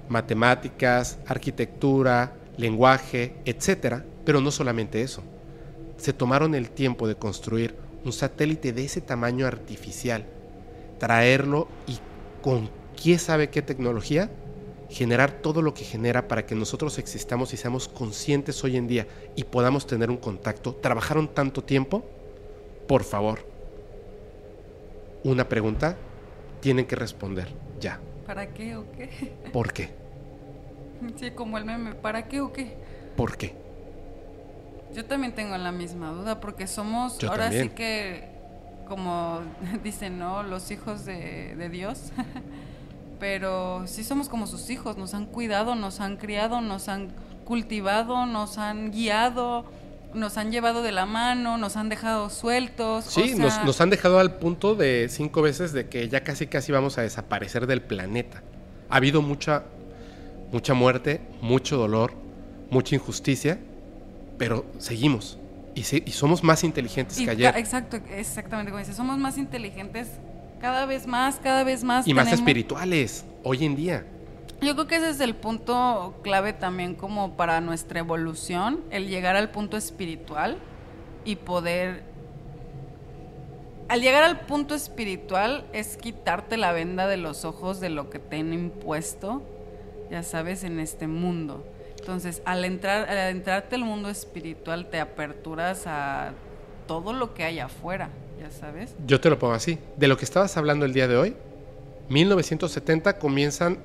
matemáticas, 0.10 1.20
arquitectura, 1.28 2.34
lenguaje, 2.58 3.36
etcétera, 3.46 4.04
pero 4.26 4.42
no 4.42 4.50
solamente 4.50 5.04
eso. 5.04 5.22
Se 5.98 6.12
tomaron 6.12 6.56
el 6.56 6.72
tiempo 6.72 7.08
de 7.08 7.14
construir 7.14 7.85
un 8.06 8.14
satélite 8.14 8.72
de 8.72 8.86
ese 8.86 9.02
tamaño 9.02 9.48
artificial, 9.48 10.26
traerlo 11.00 11.68
y 11.88 11.98
con 12.42 12.70
quién 13.02 13.20
sabe 13.20 13.50
qué 13.50 13.62
tecnología 13.62 14.30
generar 14.90 15.32
todo 15.32 15.62
lo 15.62 15.74
que 15.74 15.84
genera 15.84 16.28
para 16.28 16.46
que 16.46 16.56
nosotros 16.56 17.00
existamos 17.00 17.54
y 17.54 17.58
seamos 17.58 17.88
conscientes 17.88 18.64
hoy 18.64 18.78
en 18.78 18.88
día 18.88 19.08
y 19.36 19.44
podamos 19.44 19.88
tener 19.88 20.10
un 20.10 20.18
contacto. 20.18 20.76
¿Trabajaron 20.76 21.28
tanto 21.28 21.64
tiempo? 21.64 22.06
Por 22.88 23.04
favor. 23.04 23.46
Una 25.24 25.50
pregunta 25.50 25.98
tienen 26.62 26.86
que 26.86 26.96
responder 26.96 27.48
ya. 27.80 28.00
¿Para 28.28 28.54
qué 28.54 28.76
o 28.76 28.86
qué? 28.92 29.10
¿Por 29.52 29.74
qué? 29.74 29.90
Sí, 31.20 31.32
como 31.32 31.58
el 31.58 31.66
meme, 31.66 31.96
¿para 31.96 32.28
qué 32.28 32.42
o 32.42 32.54
qué? 32.54 32.76
¿Por 33.16 33.38
qué? 33.38 33.65
Yo 34.94 35.06
también 35.06 35.34
tengo 35.34 35.58
la 35.58 35.72
misma 35.72 36.12
duda 36.12 36.40
porque 36.40 36.68
somos, 36.68 37.18
Yo 37.18 37.30
ahora 37.30 37.52
sí 37.52 37.70
que, 37.70 38.30
como 38.88 39.42
dicen, 39.84 40.20
¿no? 40.20 40.44
Los 40.44 40.72
hijos 40.72 41.06
de, 41.06 41.56
de 41.56 41.70
Dios. 41.70 42.12
Pero 43.20 43.88
sí 43.88 44.04
somos 44.04 44.28
como 44.28 44.46
sus 44.46 44.70
hijos, 44.70 44.98
nos 44.98 45.14
han 45.14 45.26
cuidado, 45.26 45.76
nos 45.76 46.02
han 46.02 46.18
criado, 46.18 46.60
nos 46.62 46.90
han 46.90 47.14
cultivado, 47.46 48.26
nos 48.26 48.58
han 48.58 48.92
guiado, 48.92 49.66
nos 50.14 50.38
han 50.38 50.52
llevado 50.52 50.82
de 50.82 50.92
la 50.92 51.06
mano, 51.06 51.58
nos 51.58 51.78
han 51.78 51.90
dejado 51.90 52.30
sueltos. 52.30 53.06
Sí, 53.06 53.22
o 53.22 53.28
sea, 53.28 53.38
nos, 53.38 53.66
nos 53.66 53.82
han 53.82 53.90
dejado 53.90 54.20
al 54.20 54.38
punto 54.38 54.76
de 54.76 55.08
cinco 55.10 55.42
veces 55.42 55.72
de 55.72 55.88
que 55.88 56.10
ya 56.10 56.24
casi 56.24 56.48
casi 56.48 56.72
vamos 56.72 56.98
a 56.98 57.02
desaparecer 57.02 57.68
del 57.68 57.82
planeta. 57.82 58.44
Ha 58.90 58.98
habido 58.98 59.22
mucha, 59.22 59.64
mucha 60.52 60.74
muerte, 60.74 61.22
mucho 61.42 61.78
dolor, 61.78 62.14
mucha 62.70 62.96
injusticia, 62.96 63.60
pero 64.38 64.66
seguimos. 64.78 65.38
Y, 65.74 65.84
se- 65.84 66.04
y 66.06 66.12
somos 66.12 66.44
más 66.44 66.64
inteligentes 66.64 67.20
y 67.20 67.26
que 67.26 67.32
ayer. 67.32 67.58
Exacto, 67.58 67.98
exactamente 68.16 68.72
como 68.72 68.80
dices, 68.80 68.96
somos 68.96 69.18
más 69.18 69.38
inteligentes 69.38 70.08
cada 70.62 70.86
vez 70.86 71.06
más, 71.06 71.36
cada 71.38 71.64
vez 71.64 71.84
más. 71.84 72.08
Y 72.08 72.14
más 72.14 72.32
espirituales, 72.32 73.26
hoy 73.44 73.66
en 73.66 73.76
día. 73.76 74.06
Yo 74.62 74.74
creo 74.74 74.88
que 74.88 74.96
ese 74.96 75.10
es 75.10 75.20
el 75.20 75.36
punto 75.36 76.16
clave 76.24 76.54
también 76.54 76.96
como 76.96 77.36
para 77.36 77.60
nuestra 77.60 78.00
evolución, 78.00 78.80
el 78.90 79.10
llegar 79.10 79.36
al 79.36 79.52
punto 79.52 79.76
espiritual 79.76 80.58
y 81.26 81.36
poder... 81.36 82.04
Al 83.90 84.02
llegar 84.02 84.24
al 84.24 84.40
punto 84.48 84.74
espiritual 84.74 85.66
es 85.74 85.98
quitarte 85.98 86.58
la 86.58 86.72
venda 86.72 87.06
de 87.06 87.18
los 87.18 87.46
ojos 87.46 87.80
de 87.80 87.90
lo 87.90 88.10
que 88.10 88.18
te 88.18 88.38
han 88.38 88.52
impuesto, 88.54 89.44
ya 90.10 90.24
sabes, 90.24 90.64
en 90.64 90.80
este 90.80 91.06
mundo. 91.08 91.64
Entonces, 92.06 92.44
al 92.46 92.64
entrar, 92.66 93.10
al 93.10 93.36
entrarte 93.36 93.74
al 93.74 93.84
mundo 93.84 94.10
espiritual 94.10 94.92
te 94.92 95.00
aperturas 95.00 95.88
a 95.88 96.34
todo 96.86 97.14
lo 97.14 97.34
que 97.34 97.44
hay 97.44 97.58
afuera, 97.58 98.10
ya 98.40 98.52
sabes. 98.52 98.94
Yo 99.08 99.20
te 99.20 99.28
lo 99.28 99.40
pongo 99.40 99.56
así. 99.56 99.80
De 99.98 100.08
lo 100.08 100.16
que 100.16 100.24
estabas 100.24 100.56
hablando 100.56 100.86
el 100.86 100.94
día 100.94 101.08
de 101.08 101.18
hoy, 101.18 101.36
1970 102.10 103.18
comienzan 103.18 103.80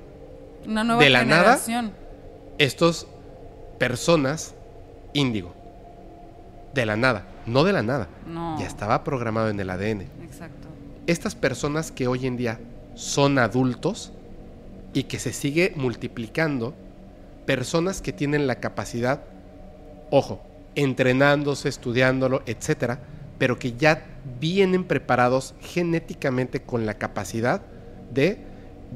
Una 0.67 0.83
nueva 0.83 1.03
De 1.03 1.09
la 1.09 1.25
nada, 1.25 1.59
estos 2.59 3.07
personas 3.79 4.53
índigo. 5.13 5.55
De 6.75 6.85
la 6.85 6.97
nada, 6.97 7.25
no 7.47 7.63
de 7.63 7.73
la 7.73 7.81
nada. 7.81 8.07
No. 8.27 8.59
Ya 8.59 8.67
estaba 8.67 9.03
programado 9.03 9.49
en 9.49 9.59
el 9.59 9.67
ADN. 9.67 10.01
Exacto. 10.23 10.67
Estas 11.07 11.33
personas 11.33 11.91
que 11.91 12.07
hoy 12.07 12.27
en 12.27 12.37
día 12.37 12.59
son 12.93 13.39
adultos 13.39 14.11
y 14.93 15.05
que 15.05 15.17
se 15.17 15.33
sigue 15.33 15.73
multiplicando, 15.75 16.75
personas 17.55 18.01
que 18.01 18.13
tienen 18.13 18.47
la 18.47 18.61
capacidad, 18.61 19.25
ojo, 20.09 20.41
entrenándose, 20.75 21.67
estudiándolo, 21.67 22.43
etcétera, 22.45 23.01
pero 23.37 23.59
que 23.59 23.73
ya 23.73 24.05
vienen 24.39 24.85
preparados 24.85 25.53
genéticamente 25.59 26.61
con 26.61 26.85
la 26.85 26.93
capacidad 26.93 27.61
de 28.09 28.37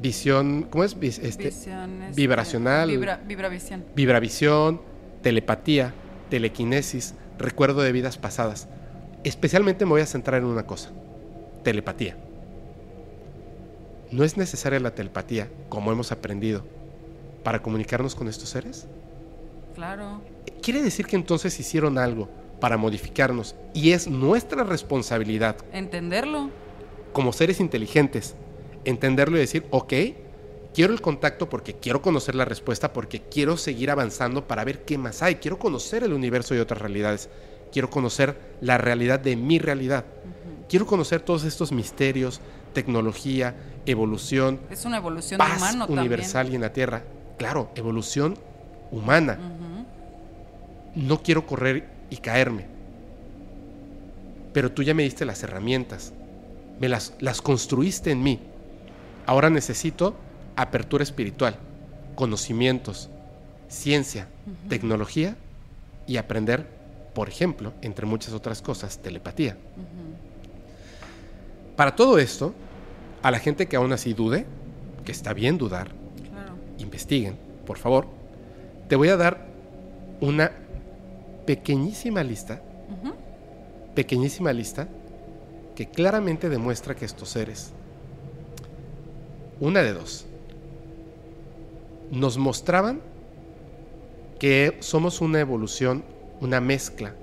visión, 0.02 0.68
¿cómo 0.70 0.86
es? 0.86 0.96
Este, 1.22 1.50
Visión, 1.50 2.04
este, 2.04 2.16
vibracional. 2.16 2.90
Vibra, 2.90 3.20
vibravisión. 3.28 3.84
vibravisión, 3.94 4.82
telepatía, 5.22 5.94
telequinesis, 6.30 7.14
recuerdo 7.38 7.82
de 7.82 7.92
vidas 7.92 8.18
pasadas. 8.18 8.70
Especialmente 9.26 9.84
me 9.84 9.92
voy 9.92 10.02
a 10.02 10.06
centrar 10.06 10.42
en 10.42 10.48
una 10.48 10.66
cosa, 10.66 10.92
telepatía. 11.62 12.16
¿No 14.12 14.24
es 14.24 14.38
necesaria 14.38 14.80
la 14.80 14.96
telepatía, 14.96 15.50
como 15.68 15.92
hemos 15.92 16.14
aprendido, 16.14 16.64
para 17.46 17.62
comunicarnos 17.62 18.16
con 18.16 18.28
estos 18.28 18.50
seres? 18.50 18.88
Claro. 19.76 20.20
Quiere 20.64 20.82
decir 20.82 21.06
que 21.06 21.16
entonces 21.16 21.58
hicieron 21.60 22.00
algo 22.00 22.28
para 22.60 22.76
modificarnos 22.76 23.56
y 23.74 23.92
es 23.92 24.08
nuestra 24.08 24.64
responsabilidad 24.64 25.56
Entenderlo. 25.72 26.50
como 27.14 27.32
seres 27.32 27.60
inteligentes, 27.60 28.34
entenderlo 28.84 29.38
y 29.38 29.42
decir, 29.42 29.68
ok, 29.70 29.94
quiero 30.74 30.92
el 30.92 31.02
contacto 31.02 31.48
porque 31.48 31.76
quiero 31.76 32.02
conocer 32.02 32.34
la 32.34 32.46
respuesta, 32.46 32.94
porque 32.94 33.22
quiero 33.22 33.58
seguir 33.58 33.92
avanzando 33.92 34.48
para 34.48 34.64
ver 34.64 34.84
qué 34.84 34.98
más 34.98 35.22
hay, 35.22 35.36
quiero 35.36 35.60
conocer 35.60 36.04
el 36.04 36.14
universo 36.14 36.56
y 36.56 36.58
otras 36.58 36.82
realidades, 36.82 37.30
quiero 37.72 37.92
conocer 37.92 38.56
la 38.60 38.80
realidad 38.80 39.20
de 39.20 39.36
mi 39.36 39.60
realidad, 39.60 40.04
quiero 40.68 40.88
conocer 40.88 41.22
todos 41.22 41.44
estos 41.44 41.72
misterios, 41.72 42.42
tecnología, 42.74 43.56
evolución, 43.86 44.60
Es 44.72 44.84
una 44.86 44.98
evolución 44.98 45.38
paz 45.38 45.58
humano 45.58 45.86
universal 45.90 46.52
y 46.52 46.56
en 46.56 46.62
la 46.62 46.74
Tierra. 46.74 47.04
Claro, 47.38 47.72
evolución 47.76 48.38
humana. 48.92 49.38
No 50.96 51.22
quiero 51.22 51.46
correr 51.46 51.88
y 52.10 52.18
caerme. 52.18 52.66
Pero 54.54 54.72
tú 54.72 54.84
ya 54.84 54.94
me 54.94 55.04
diste 55.04 55.26
las 55.26 55.44
herramientas. 55.44 56.14
Me 56.80 56.88
las, 56.88 57.14
las 57.20 57.42
construiste 57.42 58.12
en 58.12 58.24
mí. 58.24 58.40
Ahora 59.26 59.50
necesito 59.50 60.16
apertura 60.56 61.04
espiritual, 61.04 61.58
conocimientos, 62.16 63.10
ciencia, 63.68 64.28
tecnología 64.70 65.36
y 66.08 66.18
aprender, 66.18 66.68
por 67.14 67.28
ejemplo, 67.28 67.74
entre 67.82 68.06
muchas 68.06 68.34
otras 68.34 68.62
cosas, 68.62 69.00
telepatía. 69.00 69.58
Para 71.76 71.96
todo 71.96 72.20
esto, 72.20 72.54
a 73.22 73.32
la 73.32 73.40
gente 73.40 73.68
que 73.68 73.76
aún 73.76 73.92
así 73.92 74.14
dude, 74.14 74.46
que 75.04 75.12
está 75.12 75.34
bien 75.34 75.58
dudar. 75.58 75.90
Investiguen, 76.78 77.38
por 77.66 77.78
favor, 77.78 78.08
te 78.88 78.96
voy 78.96 79.10
a 79.10 79.18
dar 79.18 79.46
una 80.22 80.52
pequeñísima 81.46 82.24
lista, 82.24 82.62
pequeñísima 83.94 84.54
lista, 84.54 84.88
que 85.76 85.88
claramente 85.90 86.50
demuestra 86.50 86.96
que 86.96 87.06
estos 87.06 87.30
seres, 87.30 87.72
una 89.60 89.82
de 89.82 89.94
dos, 89.94 90.26
nos 92.12 92.38
mostraban 92.38 93.02
que 94.40 94.78
somos 94.80 95.22
una 95.22 95.40
evolución, 95.40 96.04
una 96.42 96.62
mezcla, 96.62 97.14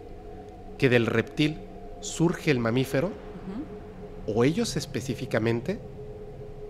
que 0.78 0.88
del 0.88 1.06
reptil 1.06 1.58
surge 2.00 2.50
el 2.50 2.58
mamífero, 2.58 3.10
o 4.26 4.44
ellos 4.44 4.76
específicamente 4.76 5.80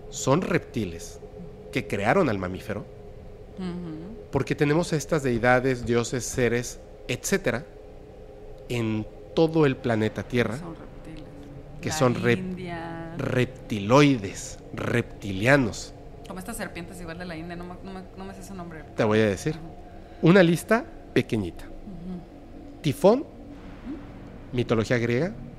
son 0.09 0.41
reptiles 0.41 1.19
que 1.73 1.87
crearon 1.87 2.29
al 2.29 2.37
mamífero, 2.37 2.85
porque 4.31 4.55
tenemos 4.55 4.93
estas 4.93 5.23
deidades, 5.23 5.85
dioses, 5.85 6.23
seres, 6.23 6.79
etcétera, 7.09 7.65
en 8.69 9.05
todo 9.35 9.65
el 9.65 9.75
planeta 9.75 10.23
Tierra, 10.23 10.57
Son 10.57 10.75
reptiles. 10.75 11.23
que 11.81 11.89
La 11.89 11.95
son 11.95 12.15
rep- 12.15 12.37
India. 12.39 13.13
reptiloides, 13.17 14.59
reptilianos. 14.73 15.93
Como 16.27 16.39
estas 16.39 16.57
serpientes 16.57 16.99
igual 17.01 17.17
de 17.19 17.25
la 17.25 17.35
India, 17.35 17.55
no 17.55 17.65
me, 17.65 17.73
no 17.83 17.93
me- 17.93 18.03
no 18.17 18.25
me 18.25 18.33
sé 18.33 18.43
su 18.43 18.55
nombre. 18.55 18.83
Te 18.95 19.03
voy 19.03 19.19
a 19.19 19.25
decir. 19.25 19.55
Una 20.21 20.41
lista 20.41 20.85
pequeñita. 21.13 21.65
Tifón, 22.81 23.25
mitología 24.51 24.97
griega, 24.97 25.27
un 25.27 25.53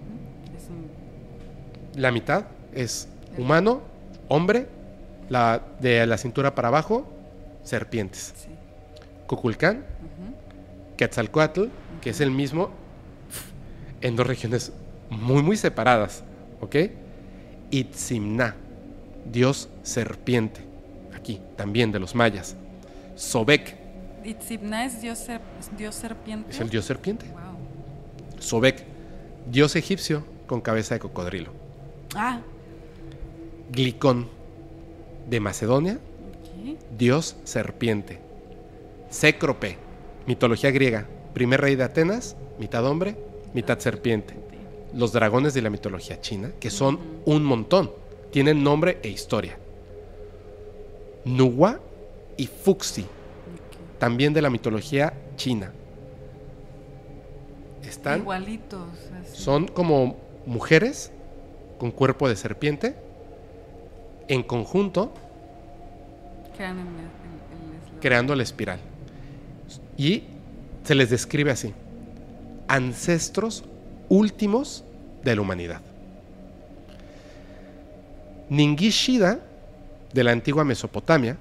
la 2.00 2.10
mitad 2.10 2.44
es 2.72 3.08
humano, 3.38 3.82
hombre, 4.28 4.66
la, 5.28 5.62
de 5.80 6.06
la 6.06 6.16
cintura 6.18 6.54
para 6.54 6.68
abajo, 6.68 7.06
serpientes. 7.62 8.32
Sí. 8.36 8.48
Cuculcán. 9.26 9.84
Quetzalcoatl, 10.96 11.64
que 12.00 12.10
es 12.10 12.20
el 12.20 12.30
mismo 12.30 12.70
en 14.00 14.14
dos 14.16 14.26
regiones 14.26 14.72
muy, 15.10 15.42
muy 15.42 15.56
separadas, 15.56 16.22
¿ok? 16.60 16.76
Itzimná, 17.70 18.54
dios 19.30 19.68
serpiente, 19.82 20.60
aquí 21.16 21.40
también 21.56 21.90
de 21.90 21.98
los 21.98 22.14
mayas. 22.14 22.54
Sobek 23.16 23.76
Itzibna 24.24 24.84
es 24.86 25.00
dios, 25.02 25.18
ser- 25.18 25.40
dios 25.76 25.94
serpiente. 25.96 26.50
es 26.50 26.60
el 26.60 26.70
dios 26.70 26.84
serpiente. 26.84 27.26
Wow. 27.26 28.40
Sobek, 28.40 28.84
dios 29.50 29.74
egipcio 29.76 30.24
con 30.46 30.60
cabeza 30.60 30.94
de 30.94 31.00
cocodrilo. 31.00 31.50
Ah, 32.14 32.40
Glicón, 33.72 34.28
de 35.28 35.40
Macedonia, 35.40 35.98
dios 36.96 37.36
serpiente. 37.44 38.20
Cécrope, 39.10 39.78
mitología 40.26 40.70
griega, 40.70 41.06
primer 41.32 41.60
rey 41.60 41.76
de 41.76 41.84
Atenas, 41.84 42.36
mitad 42.58 42.84
hombre, 42.84 43.16
mitad 43.52 43.78
serpiente. 43.78 44.34
Los 44.92 45.12
dragones 45.12 45.54
de 45.54 45.62
la 45.62 45.70
mitología 45.70 46.20
china, 46.20 46.52
que 46.60 46.70
son 46.70 46.98
un 47.24 47.44
montón, 47.44 47.90
tienen 48.30 48.62
nombre 48.62 48.98
e 49.02 49.08
historia. 49.08 49.58
Nuwa 51.24 51.80
y 52.36 52.46
Fuxi, 52.46 53.06
también 53.98 54.32
de 54.32 54.42
la 54.42 54.50
mitología 54.50 55.14
china. 55.36 55.72
Están, 57.82 58.20
Igualitos. 58.20 58.88
así. 59.20 59.42
son 59.42 59.68
como 59.68 60.16
mujeres 60.46 61.12
con 61.78 61.90
cuerpo 61.90 62.28
de 62.28 62.36
serpiente, 62.36 62.96
en 64.28 64.42
conjunto 64.42 65.12
Crean 66.56 66.78
el- 66.78 66.86
el- 66.86 66.88
el 66.92 67.76
eslabón. 67.82 68.00
creando 68.00 68.34
la 68.34 68.42
espiral. 68.42 68.78
Y 69.96 70.24
se 70.84 70.94
les 70.94 71.10
describe 71.10 71.50
así, 71.50 71.72
ancestros 72.68 73.64
últimos 74.08 74.84
de 75.24 75.34
la 75.36 75.40
humanidad. 75.42 75.80
Ningishida, 78.48 79.40
de 80.12 80.24
la 80.24 80.32
antigua 80.32 80.64
Mesopotamia, 80.64 81.36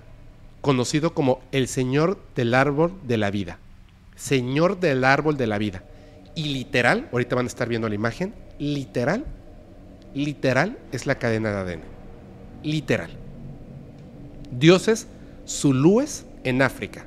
conocido 0.61 1.13
como 1.13 1.41
el 1.51 1.67
Señor 1.67 2.17
del 2.35 2.53
Árbol 2.53 2.93
de 3.05 3.17
la 3.17 3.29
Vida. 3.29 3.59
Señor 4.15 4.79
del 4.79 5.03
Árbol 5.03 5.37
de 5.37 5.47
la 5.47 5.57
Vida. 5.57 5.83
Y 6.35 6.45
literal, 6.45 7.09
ahorita 7.11 7.35
van 7.35 7.45
a 7.45 7.47
estar 7.47 7.67
viendo 7.67 7.89
la 7.89 7.95
imagen, 7.95 8.33
literal, 8.57 9.25
literal 10.15 10.77
es 10.91 11.05
la 11.05 11.15
cadena 11.15 11.51
de 11.51 11.57
ADN. 11.57 11.92
Literal. 12.63 13.11
Dioses 14.51 15.07
zulúes 15.47 16.25
en 16.43 16.61
África. 16.61 17.05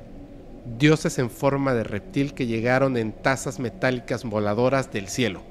Dioses 0.77 1.17
en 1.19 1.29
forma 1.29 1.73
de 1.73 1.83
reptil 1.83 2.33
que 2.33 2.45
llegaron 2.45 2.97
en 2.97 3.11
tazas 3.11 3.59
metálicas 3.59 4.23
voladoras 4.23 4.91
del 4.91 5.07
cielo. 5.07 5.41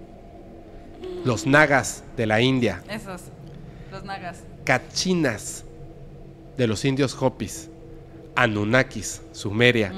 Los 1.25 1.47
nagas 1.47 2.05
de 2.17 2.26
la 2.26 2.41
India. 2.41 2.83
Esos, 2.89 3.23
los 3.91 4.05
nagas. 4.05 4.43
Cachinas 4.65 5.65
de 6.57 6.67
los 6.67 6.85
indios 6.85 7.17
Hopis. 7.20 7.70
Anunnakis, 8.36 9.23
Sumeria. 9.33 9.93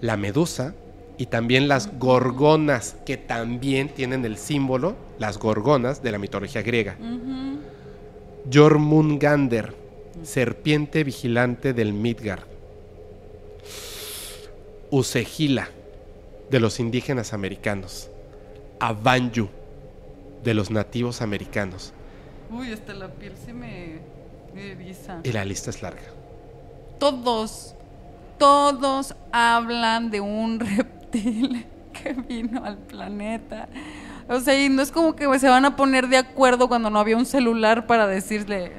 La 0.00 0.16
medusa 0.16 0.74
y 1.16 1.26
también 1.26 1.66
las 1.66 1.98
gorgonas, 1.98 2.96
que 3.04 3.16
también 3.16 3.88
tienen 3.88 4.24
el 4.24 4.38
símbolo, 4.38 4.94
las 5.18 5.38
gorgonas 5.38 6.02
de 6.02 6.12
la 6.12 6.18
mitología 6.18 6.62
griega. 6.62 6.96
Jormungander, 8.50 9.74
serpiente 10.22 11.04
vigilante 11.04 11.72
del 11.72 11.92
Midgard. 11.92 12.44
Usegila, 14.90 15.68
de 16.50 16.60
los 16.60 16.80
indígenas 16.80 17.32
americanos. 17.32 18.10
Avanyu, 18.80 19.48
de 20.42 20.54
los 20.54 20.70
nativos 20.70 21.20
americanos. 21.20 21.92
Uy, 22.50 22.72
hasta 22.72 22.94
la 22.94 23.08
piel 23.08 23.34
se 23.44 23.52
me, 23.52 23.98
me 24.54 24.72
eriza. 24.72 25.20
Y 25.24 25.32
la 25.32 25.44
lista 25.44 25.70
es 25.70 25.82
larga. 25.82 26.02
Todos, 26.98 27.74
todos 28.38 29.14
hablan 29.32 30.10
de 30.10 30.20
un 30.20 30.60
reptil 30.60 31.66
que 31.92 32.12
vino 32.14 32.64
al 32.64 32.78
planeta. 32.78 33.68
O 34.28 34.40
sea, 34.40 34.62
y 34.62 34.68
no 34.68 34.82
es 34.82 34.92
como 34.92 35.16
que 35.16 35.38
se 35.38 35.48
van 35.48 35.64
a 35.64 35.74
poner 35.74 36.08
de 36.08 36.18
acuerdo 36.18 36.68
cuando 36.68 36.90
no 36.90 36.98
había 36.98 37.16
un 37.16 37.24
celular 37.24 37.86
para 37.86 38.06
decirle. 38.06 38.72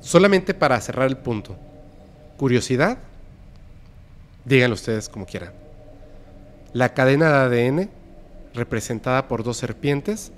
Solamente 0.00 0.52
para 0.52 0.80
cerrar 0.80 1.08
el 1.08 1.16
punto. 1.16 1.56
Curiosidad, 2.36 2.98
díganlo 4.44 4.74
ustedes 4.74 5.08
como 5.08 5.24
quieran. 5.24 5.52
La 6.72 6.92
cadena 6.92 7.48
de 7.48 7.66
ADN, 7.66 7.90
representada 8.54 9.26
por 9.26 9.42
dos 9.42 9.56
serpientes, 9.56 10.32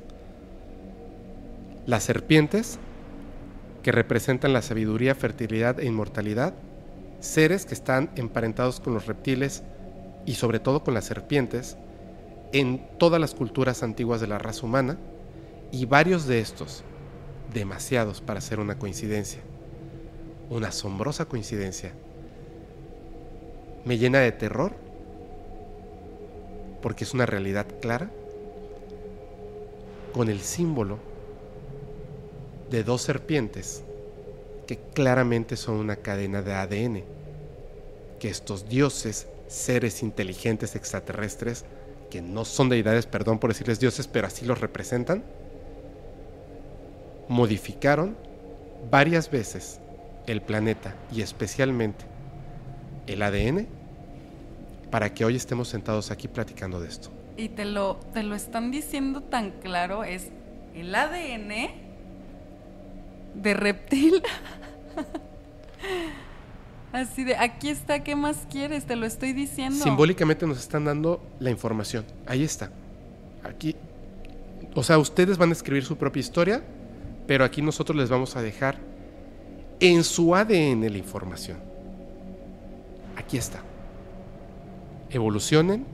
las 1.86 2.04
serpientes, 2.04 2.78
que 3.82 3.90
representan 3.90 4.52
la 4.52 4.62
sabiduría, 4.62 5.14
fertilidad 5.16 5.80
e 5.80 5.86
inmortalidad, 5.86 6.54
seres 7.18 7.66
que 7.66 7.74
están 7.74 8.10
emparentados 8.14 8.78
con 8.78 8.94
los 8.94 9.06
reptiles 9.06 9.64
y 10.24 10.34
sobre 10.34 10.60
todo 10.60 10.84
con 10.84 10.94
las 10.94 11.04
serpientes, 11.04 11.76
en 12.52 12.86
todas 12.98 13.20
las 13.20 13.34
culturas 13.34 13.82
antiguas 13.82 14.20
de 14.20 14.26
la 14.26 14.38
raza 14.38 14.64
humana, 14.66 14.98
y 15.70 15.86
varios 15.86 16.26
de 16.26 16.40
estos, 16.40 16.84
demasiados 17.52 18.20
para 18.20 18.40
ser 18.40 18.60
una 18.60 18.78
coincidencia, 18.78 19.40
una 20.50 20.68
asombrosa 20.68 21.24
coincidencia, 21.24 21.92
me 23.84 23.98
llena 23.98 24.20
de 24.20 24.32
terror 24.32 24.72
porque 26.82 27.04
es 27.04 27.14
una 27.14 27.26
realidad 27.26 27.66
clara 27.80 28.10
con 30.12 30.28
el 30.28 30.40
símbolo 30.40 30.98
de 32.70 32.84
dos 32.84 33.02
serpientes 33.02 33.82
que 34.66 34.78
claramente 34.94 35.56
son 35.56 35.76
una 35.76 35.96
cadena 35.96 36.42
de 36.42 36.54
ADN, 36.54 37.04
que 38.18 38.28
estos 38.28 38.68
dioses, 38.68 39.26
seres 39.48 40.02
inteligentes 40.02 40.76
extraterrestres, 40.76 41.64
que 42.12 42.20
no 42.20 42.44
son 42.44 42.68
deidades, 42.68 43.06
perdón 43.06 43.38
por 43.38 43.48
decirles 43.48 43.80
dioses, 43.80 44.06
pero 44.06 44.26
así 44.26 44.44
los 44.44 44.60
representan, 44.60 45.24
modificaron 47.26 48.18
varias 48.90 49.30
veces 49.30 49.80
el 50.26 50.42
planeta 50.42 50.94
y 51.10 51.22
especialmente 51.22 52.04
el 53.06 53.22
ADN 53.22 53.66
para 54.90 55.14
que 55.14 55.24
hoy 55.24 55.36
estemos 55.36 55.68
sentados 55.68 56.10
aquí 56.10 56.28
platicando 56.28 56.82
de 56.82 56.88
esto. 56.88 57.08
Y 57.38 57.48
te 57.48 57.64
lo, 57.64 57.96
te 58.12 58.22
lo 58.22 58.34
están 58.34 58.70
diciendo 58.70 59.22
tan 59.22 59.52
claro, 59.52 60.04
es 60.04 60.28
el 60.74 60.94
ADN 60.94 61.70
de 63.36 63.54
reptil. 63.54 64.22
Así 66.92 67.24
de, 67.24 67.36
aquí 67.36 67.70
está, 67.70 68.04
¿qué 68.04 68.14
más 68.14 68.46
quieres? 68.50 68.84
Te 68.84 68.96
lo 68.96 69.06
estoy 69.06 69.32
diciendo. 69.32 69.82
Simbólicamente 69.82 70.46
nos 70.46 70.58
están 70.58 70.84
dando 70.84 71.22
la 71.40 71.50
información. 71.50 72.04
Ahí 72.26 72.44
está. 72.44 72.70
Aquí. 73.42 73.74
O 74.74 74.82
sea, 74.82 74.98
ustedes 74.98 75.38
van 75.38 75.50
a 75.50 75.52
escribir 75.52 75.84
su 75.84 75.96
propia 75.96 76.20
historia, 76.20 76.62
pero 77.26 77.44
aquí 77.44 77.62
nosotros 77.62 77.96
les 77.96 78.10
vamos 78.10 78.36
a 78.36 78.42
dejar 78.42 78.76
en 79.80 80.04
su 80.04 80.34
ADN 80.34 80.82
la 80.92 80.98
información. 80.98 81.58
Aquí 83.16 83.36
está. 83.36 83.62
Evolucionen, 85.10 85.84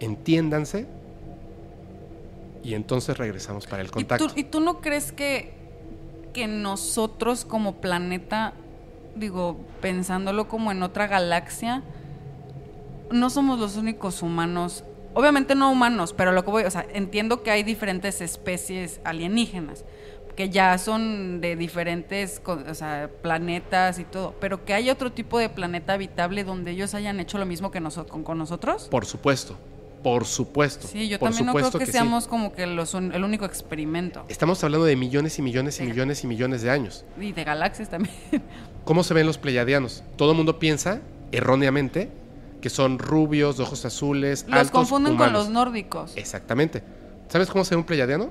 entiéndanse 0.00 0.86
y 2.62 2.74
entonces 2.74 3.16
regresamos 3.16 3.66
para 3.66 3.82
el 3.82 3.88
¿Y 3.88 3.90
contacto. 3.90 4.26
tú, 4.26 4.32
y 4.36 4.44
tú 4.44 4.60
no 4.60 4.80
crees 4.80 5.12
que, 5.12 5.52
que 6.32 6.46
nosotros 6.48 7.44
como 7.44 7.76
planeta, 7.76 8.54
digo, 9.16 9.58
pensándolo 9.80 10.48
como 10.48 10.70
en 10.70 10.82
otra 10.82 11.06
galaxia, 11.06 11.82
no 13.10 13.30
somos 13.30 13.58
los 13.58 13.76
únicos 13.76 14.22
humanos? 14.22 14.84
Obviamente 15.14 15.54
no 15.54 15.70
humanos, 15.70 16.12
pero 16.12 16.32
lo 16.32 16.44
que 16.44 16.50
voy, 16.50 16.64
o 16.64 16.70
sea, 16.70 16.86
entiendo 16.92 17.42
que 17.42 17.50
hay 17.50 17.62
diferentes 17.62 18.20
especies 18.20 19.00
alienígenas, 19.04 19.84
que 20.36 20.50
ya 20.50 20.76
son 20.76 21.40
de 21.40 21.56
diferentes 21.56 22.42
o 22.44 22.74
sea, 22.74 23.10
planetas 23.22 23.98
y 23.98 24.04
todo, 24.04 24.34
pero 24.38 24.64
que 24.64 24.74
hay 24.74 24.90
otro 24.90 25.10
tipo 25.10 25.38
de 25.38 25.48
planeta 25.48 25.94
habitable 25.94 26.44
donde 26.44 26.72
ellos 26.72 26.94
hayan 26.94 27.18
hecho 27.20 27.38
lo 27.38 27.46
mismo 27.46 27.70
que 27.70 27.80
nosotros 27.80 28.22
con 28.22 28.36
nosotros. 28.36 28.88
Por 28.90 29.06
supuesto, 29.06 29.56
por 30.02 30.24
supuesto. 30.24 30.86
Sí, 30.86 31.08
yo 31.08 31.18
por 31.18 31.28
también 31.30 31.46
no 31.46 31.52
creo 31.52 31.64
supuesto 31.66 31.78
que, 31.80 31.86
sí. 31.86 31.92
seamos 31.92 32.26
como 32.28 32.52
que 32.52 32.66
los, 32.66 32.94
un- 32.94 33.12
el 33.12 33.24
único 33.24 33.44
experimento. 33.44 34.24
Estamos 34.28 34.62
hablando 34.62 34.86
de 34.86 34.94
millones 34.96 35.38
y 35.38 35.42
millones 35.42 35.80
y 35.80 35.84
millones 35.84 36.22
y 36.22 36.26
millones 36.26 36.62
de 36.62 36.70
años. 36.70 37.04
Y 37.20 37.32
de 37.32 37.44
galaxias 37.44 37.88
también. 37.90 38.14
¿Cómo 38.84 39.02
se 39.02 39.14
ven 39.14 39.26
los 39.26 39.38
pleiadianos? 39.38 40.04
Todo 40.16 40.30
el 40.30 40.36
mundo 40.36 40.58
piensa, 40.60 41.00
erróneamente, 41.32 42.10
que 42.60 42.70
son 42.70 42.98
rubios, 42.98 43.56
de 43.56 43.64
ojos 43.64 43.84
azules, 43.84 44.44
Los 44.48 44.54
altos, 44.60 44.70
confunden 44.70 45.16
con 45.16 45.32
los 45.32 45.48
nórdicos. 45.48 46.16
Exactamente. 46.16 46.82
¿Sabes 47.28 47.48
cómo 47.48 47.64
se 47.64 47.74
ve 47.74 47.78
un 47.80 47.84
pleiadiano? 47.86 48.30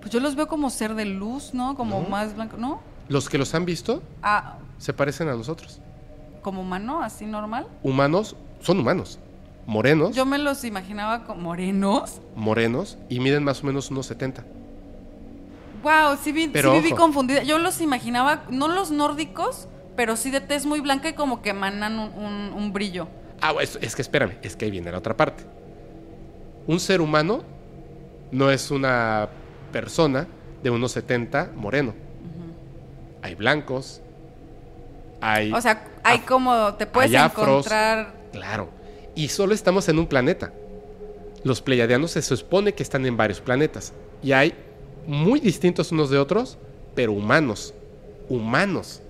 Pues 0.00 0.10
yo 0.12 0.20
los 0.20 0.34
veo 0.36 0.48
como 0.48 0.70
ser 0.70 0.94
de 0.94 1.04
luz, 1.04 1.54
¿no? 1.54 1.74
Como 1.76 2.00
No. 2.02 2.08
más 2.08 2.34
blanco, 2.34 2.56
¿no? 2.56 2.80
Los 3.08 3.28
que 3.28 3.36
los 3.38 3.54
han 3.54 3.64
visto 3.66 4.02
Ah, 4.22 4.56
se 4.78 4.92
parecen 4.94 5.28
a 5.28 5.34
nosotros. 5.34 5.80
como 6.42 6.60
humano, 6.62 7.02
así 7.02 7.24
normal. 7.26 7.66
Humanos, 7.82 8.36
son 8.60 8.80
humanos. 8.80 9.18
Morenos, 9.66 10.14
Yo 10.14 10.26
me 10.26 10.38
los 10.38 10.62
imaginaba 10.64 11.24
como 11.24 11.40
morenos. 11.42 12.20
morenos 12.36 12.98
y 13.08 13.20
miden 13.20 13.44
más 13.44 13.62
o 13.62 13.66
menos 13.66 13.90
unos 13.90 14.06
70. 14.06 14.44
Wow, 15.82 16.16
sí, 16.22 16.32
vi, 16.32 16.48
Pero 16.48 16.72
sí 16.74 16.80
viví 16.80 16.92
confundida. 16.94 17.42
Yo 17.42 17.58
los 17.58 17.80
imaginaba, 17.80 18.42
no 18.50 18.68
los 18.68 18.90
nórdicos, 18.90 19.68
pero 19.96 20.16
sí 20.16 20.30
de 20.30 20.40
tez 20.40 20.66
muy 20.66 20.80
blanca 20.80 21.08
y 21.08 21.12
como 21.14 21.40
que 21.42 21.50
emanan 21.50 21.98
un, 21.98 22.12
un- 22.14 22.52
un 22.54 22.72
brillo. 22.72 23.06
Ah, 23.40 23.52
es, 23.60 23.78
es 23.80 23.94
que 23.96 24.02
espérame, 24.02 24.32
es 24.42 24.56
que 24.56 24.64
ahí 24.66 24.70
viene 24.70 24.90
la 24.90 24.98
otra 24.98 25.16
parte. 25.16 25.44
Un 26.66 26.80
ser 26.80 27.00
humano 27.00 27.42
no 28.32 28.50
es 28.50 28.70
una 28.70 29.28
persona 29.72 30.26
de 30.62 30.70
unos 30.70 30.92
70 30.92 31.50
moreno. 31.54 31.94
Hay 33.22 33.34
blancos, 33.34 34.00
hay... 35.20 35.52
O 35.52 35.60
sea, 35.60 35.84
hay 36.02 36.20
como, 36.20 36.74
te 36.74 36.86
puedes 36.86 37.14
afros. 37.14 37.48
encontrar... 37.48 38.14
Claro. 38.32 38.68
Y 39.14 39.28
solo 39.28 39.54
estamos 39.54 39.88
en 39.88 39.98
un 39.98 40.06
planeta. 40.06 40.52
Los 41.44 41.60
pleiadianos 41.60 42.12
se 42.12 42.22
supone 42.22 42.74
que 42.74 42.82
están 42.82 43.06
en 43.06 43.16
varios 43.16 43.40
planetas. 43.40 43.92
Y 44.22 44.32
hay 44.32 44.54
muy 45.06 45.40
distintos 45.40 45.92
unos 45.92 46.10
de 46.10 46.18
otros, 46.18 46.58
pero 46.94 47.12
humanos. 47.12 47.74
Humanos. 48.28 49.02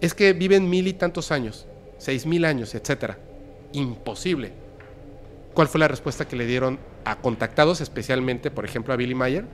Es 0.00 0.14
que 0.14 0.32
viven 0.32 0.70
mil 0.70 0.88
y 0.88 0.94
tantos 0.94 1.30
años, 1.30 1.66
seis 1.98 2.24
mil 2.24 2.44
años, 2.44 2.74
etcétera. 2.74 3.18
Imposible. 3.72 4.52
¿Cuál 5.52 5.68
fue 5.68 5.80
la 5.80 5.88
respuesta 5.88 6.26
que 6.26 6.36
le 6.36 6.46
dieron 6.46 6.78
a 7.04 7.16
contactados, 7.20 7.80
especialmente, 7.80 8.50
por 8.50 8.64
ejemplo, 8.64 8.94
a 8.94 8.96
Billy 8.96 9.14
Mayer? 9.14 9.44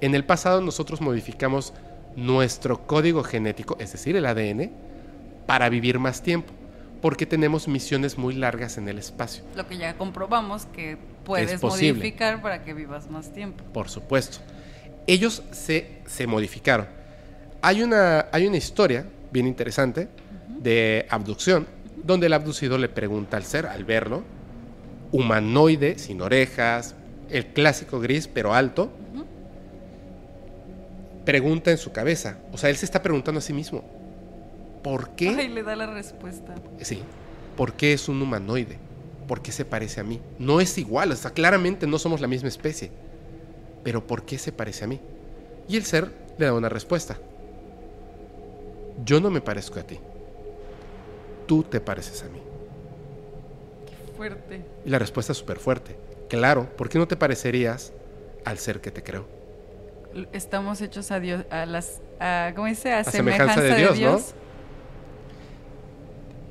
En 0.00 0.14
el 0.14 0.24
pasado 0.24 0.60
nosotros 0.60 1.00
modificamos 1.00 1.72
nuestro 2.14 2.86
código 2.86 3.24
genético, 3.24 3.76
es 3.80 3.92
decir, 3.92 4.14
el 4.16 4.26
ADN, 4.26 4.70
para 5.46 5.68
vivir 5.68 5.98
más 5.98 6.22
tiempo, 6.22 6.52
porque 7.04 7.26
tenemos 7.26 7.68
misiones 7.68 8.16
muy 8.16 8.34
largas 8.34 8.78
en 8.78 8.88
el 8.88 8.96
espacio, 8.98 9.44
Lo 9.54 9.68
que 9.68 9.76
ya 9.76 9.94
comprobamos 9.98 10.64
que 10.64 10.96
puedes 11.22 11.62
modificar 11.62 12.40
para 12.40 12.64
que 12.64 12.72
vivas 12.72 13.10
más 13.10 13.30
tiempo. 13.30 13.62
por 13.74 13.90
supuesto. 13.90 14.38
Ellos 15.06 15.42
se, 15.50 15.98
se 16.06 16.26
modificaron. 16.26 16.86
Hay 17.60 17.82
una, 17.82 18.28
hay 18.32 18.46
una 18.46 18.56
historia 18.56 19.04
bien 19.30 19.46
interesante 19.46 20.08
de 20.48 21.04
abducción, 21.10 21.66
donde 22.02 22.28
el 22.28 22.32
abducido 22.32 22.78
le 22.78 22.88
pregunta 22.88 23.36
al 23.36 23.44
ser, 23.44 23.66
al 23.66 23.84
verlo, 23.84 24.22
humanoide, 25.12 25.98
sin 25.98 26.22
orejas, 26.22 26.94
el 27.28 27.48
clásico 27.48 28.00
gris 28.00 28.28
pero 28.28 28.54
alto, 28.54 28.90
pregunta 31.26 31.70
en 31.70 31.76
su 31.76 31.92
cabeza. 31.92 32.38
O 32.50 32.56
sea, 32.56 32.70
él 32.70 32.76
se 32.76 32.86
está 32.86 33.02
preguntando 33.02 33.40
a 33.40 33.42
sí 33.42 33.52
mismo, 33.52 33.84
¿por 34.84 35.16
qué? 35.16 35.30
Ay, 35.30 35.48
le 35.48 35.64
da 35.64 35.74
la 35.74 35.86
respuesta. 35.86 36.54
Sí. 36.82 37.02
¿Por 37.56 37.72
qué 37.72 37.94
es 37.94 38.08
un 38.08 38.20
humanoide? 38.20 38.78
¿Por 39.26 39.40
qué 39.40 39.50
se 39.50 39.64
parece 39.64 40.00
a 40.00 40.04
mí? 40.04 40.20
No 40.38 40.60
es 40.60 40.76
igual, 40.76 41.10
o 41.10 41.16
sea, 41.16 41.30
claramente 41.30 41.86
no 41.86 41.98
somos 41.98 42.20
la 42.20 42.28
misma 42.28 42.48
especie. 42.48 42.90
Pero 43.82 44.06
¿por 44.06 44.24
qué 44.24 44.38
se 44.38 44.52
parece 44.52 44.84
a 44.84 44.86
mí? 44.86 45.00
Y 45.68 45.76
el 45.76 45.84
ser 45.84 46.12
le 46.36 46.46
da 46.46 46.52
una 46.52 46.68
respuesta. 46.68 47.18
Yo 49.04 49.20
no 49.20 49.30
me 49.30 49.40
parezco 49.40 49.80
a 49.80 49.82
ti. 49.82 49.98
Tú 51.46 51.62
te 51.62 51.80
pareces 51.80 52.22
a 52.22 52.28
mí. 52.28 52.40
Fuerte. 54.16 54.60
Y 54.84 54.90
la 54.90 54.98
respuesta 54.98 55.32
es 55.32 55.38
súper 55.38 55.58
fuerte. 55.58 55.96
Claro, 56.28 56.68
¿por 56.76 56.90
qué 56.90 56.98
no 56.98 57.08
te 57.08 57.16
parecerías 57.16 57.92
al 58.44 58.58
ser 58.58 58.80
que 58.82 58.90
te 58.90 59.02
creó? 59.02 59.26
Estamos 60.32 60.80
hechos 60.80 61.10
a 61.10 61.20
Dios, 61.20 61.44
a 61.50 61.64
las, 61.66 62.00
a, 62.20 62.52
¿cómo 62.54 62.68
dice? 62.68 62.92
A, 62.92 63.02
semejanza 63.02 63.60
de 63.60 63.74
Dios, 63.76 63.98
¿no? 63.98 64.43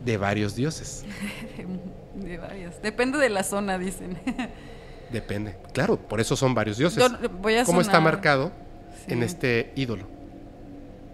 De 0.04 0.18
varios 0.18 0.56
dioses. 0.56 1.06
De 2.16 2.38
varias. 2.38 2.82
Depende 2.82 3.18
de 3.18 3.30
la 3.30 3.44
zona, 3.44 3.78
dicen. 3.78 4.18
Depende. 5.12 5.56
Claro, 5.74 5.98
por 5.98 6.20
eso 6.20 6.36
son 6.36 6.54
varios 6.54 6.78
dioses. 6.78 7.04
Yo 7.04 7.30
voy 7.30 7.56
a 7.56 7.66
¿Cómo 7.66 7.82
está 7.82 8.00
marcado 8.00 8.52
en 9.08 9.24
este 9.24 9.72
ídolo? 9.76 10.08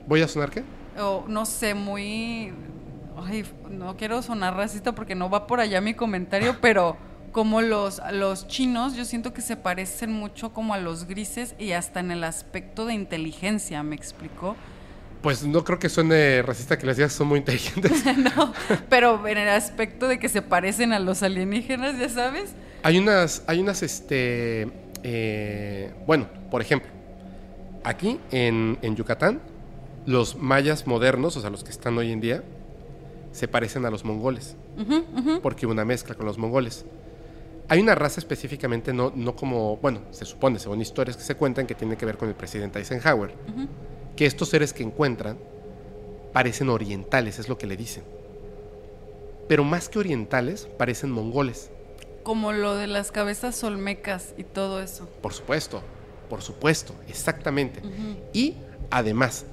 ¿Voy 0.08 0.22
a 0.22 0.28
sonar 0.28 0.50
qué? 0.50 0.64
O 0.98 1.26
no 1.28 1.46
sé, 1.46 1.74
muy. 1.74 2.54
Ay, 3.18 3.46
no 3.70 3.96
quiero 3.98 4.22
sonar 4.22 4.56
racista 4.56 4.94
porque 4.94 5.16
no 5.16 5.30
va 5.30 5.46
por 5.46 5.60
allá 5.60 5.82
mi 5.82 5.94
comentario, 5.94 6.58
pero 6.62 6.98
como 7.32 7.62
los, 7.62 8.02
los 8.12 8.48
chinos, 8.48 8.96
yo 8.96 9.06
siento 9.06 9.34
que 9.34 9.42
se 9.42 9.56
parecen 9.56 10.12
mucho 10.12 10.54
como 10.54 10.74
a 10.74 10.80
los 10.80 11.06
grises 11.06 11.56
y 11.60 11.74
hasta 11.74 12.00
en 12.00 12.12
el 12.12 12.24
aspecto 12.24 12.86
de 12.86 12.94
inteligencia, 12.94 13.84
¿me 13.84 13.96
explicó? 13.96 14.56
Pues 15.22 15.44
no 15.46 15.64
creo 15.64 15.80
que 15.80 15.90
suene 15.90 16.42
racista 16.42 16.78
que 16.78 16.88
digas 16.88 17.12
que 17.12 17.18
son 17.18 17.28
muy 17.28 17.40
inteligentes. 17.40 18.04
no, 18.36 18.54
pero 18.90 19.28
en 19.28 19.38
el 19.38 19.50
aspecto 19.50 20.08
de 20.08 20.18
que 20.18 20.30
se 20.30 20.42
parecen 20.42 20.94
a 20.94 21.00
los 21.00 21.24
alienígenas, 21.24 22.00
ya 22.00 22.10
sabes. 22.10 22.52
hay 22.84 22.98
unas, 22.98 23.44
hay 23.48 23.60
unas, 23.60 23.84
este, 23.84 24.70
eh, 25.04 25.94
bueno, 26.08 26.28
por 26.50 26.62
ejemplo, 26.62 26.90
aquí 27.84 28.20
en, 28.32 28.78
en 28.82 28.96
Yucatán, 28.96 29.42
los 30.06 30.38
mayas 30.38 30.88
modernos, 30.88 31.36
o 31.38 31.42
sea, 31.42 31.50
los 31.50 31.64
que 31.64 31.72
están 31.72 31.98
hoy 31.98 32.12
en 32.12 32.22
día, 32.22 32.44
se 33.32 33.48
parecen 33.48 33.86
a 33.86 33.92
los 33.92 34.04
mongoles, 34.04 34.56
porque 35.42 35.66
hubo 35.66 35.74
una 35.74 35.86
mezcla 35.86 36.16
con 36.16 36.26
los 36.26 36.38
mongoles. 36.38 36.86
Hay 37.68 37.80
una 37.80 37.94
raza 37.94 38.20
específicamente, 38.20 38.94
no, 38.94 39.14
no 39.16 39.36
como, 39.36 39.78
bueno, 39.78 40.02
se 40.12 40.26
supone, 40.26 40.58
según 40.58 40.82
historias 40.82 41.16
que 41.16 41.24
se 41.24 41.36
cuentan, 41.36 41.68
que 41.68 41.76
tiene 41.76 41.96
que 41.96 42.06
ver 42.06 42.18
con 42.18 42.28
el 42.28 42.36
presidente 42.36 42.80
Eisenhower, 42.80 43.32
que 44.20 44.26
estos 44.26 44.50
seres 44.50 44.74
que 44.74 44.84
encuentran 44.84 45.38
parecen 46.34 46.68
orientales, 46.68 47.40
es 47.40 47.48
lo 47.48 47.58
que 47.58 47.68
le 47.68 47.78
dicen. 47.78 48.04
Pero 49.48 49.64
más 49.64 49.88
que 49.88 49.98
orientales, 49.98 50.68
parecen 50.78 51.10
mongoles. 51.10 51.72
Como 52.24 52.52
lo 52.52 52.76
de 52.76 52.88
las 52.88 53.14
cabezas 53.14 53.64
olmecas 53.64 54.34
y 54.38 54.44
todo 54.44 54.82
eso. 54.82 55.08
Por 55.22 55.32
supuesto, 55.32 55.82
por 56.30 56.42
supuesto, 56.42 56.94
exactamente. 57.08 57.82
Y 58.34 58.56
además, 58.92 59.46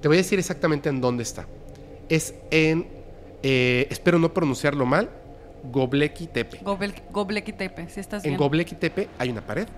te 0.00 0.08
voy 0.08 0.16
a 0.16 0.20
decir 0.20 0.38
exactamente 0.38 0.88
en 0.88 1.02
dónde 1.02 1.22
está. 1.22 1.46
Es 2.08 2.32
en, 2.50 2.88
eh, 3.42 3.88
espero 3.90 4.18
no 4.18 4.32
pronunciarlo 4.32 4.86
mal, 4.86 5.10
Gobleki 5.70 6.28
Tepe. 6.28 6.60
Gobel, 6.62 6.94
Gobleki 7.10 7.52
Tepe, 7.52 7.90
si 7.90 8.00
estás 8.00 8.24
En 8.24 8.30
bien. 8.30 8.38
Gobleki 8.38 8.74
Tepe 8.74 9.10
hay 9.18 9.28
una 9.28 9.46
pared. 9.46 9.68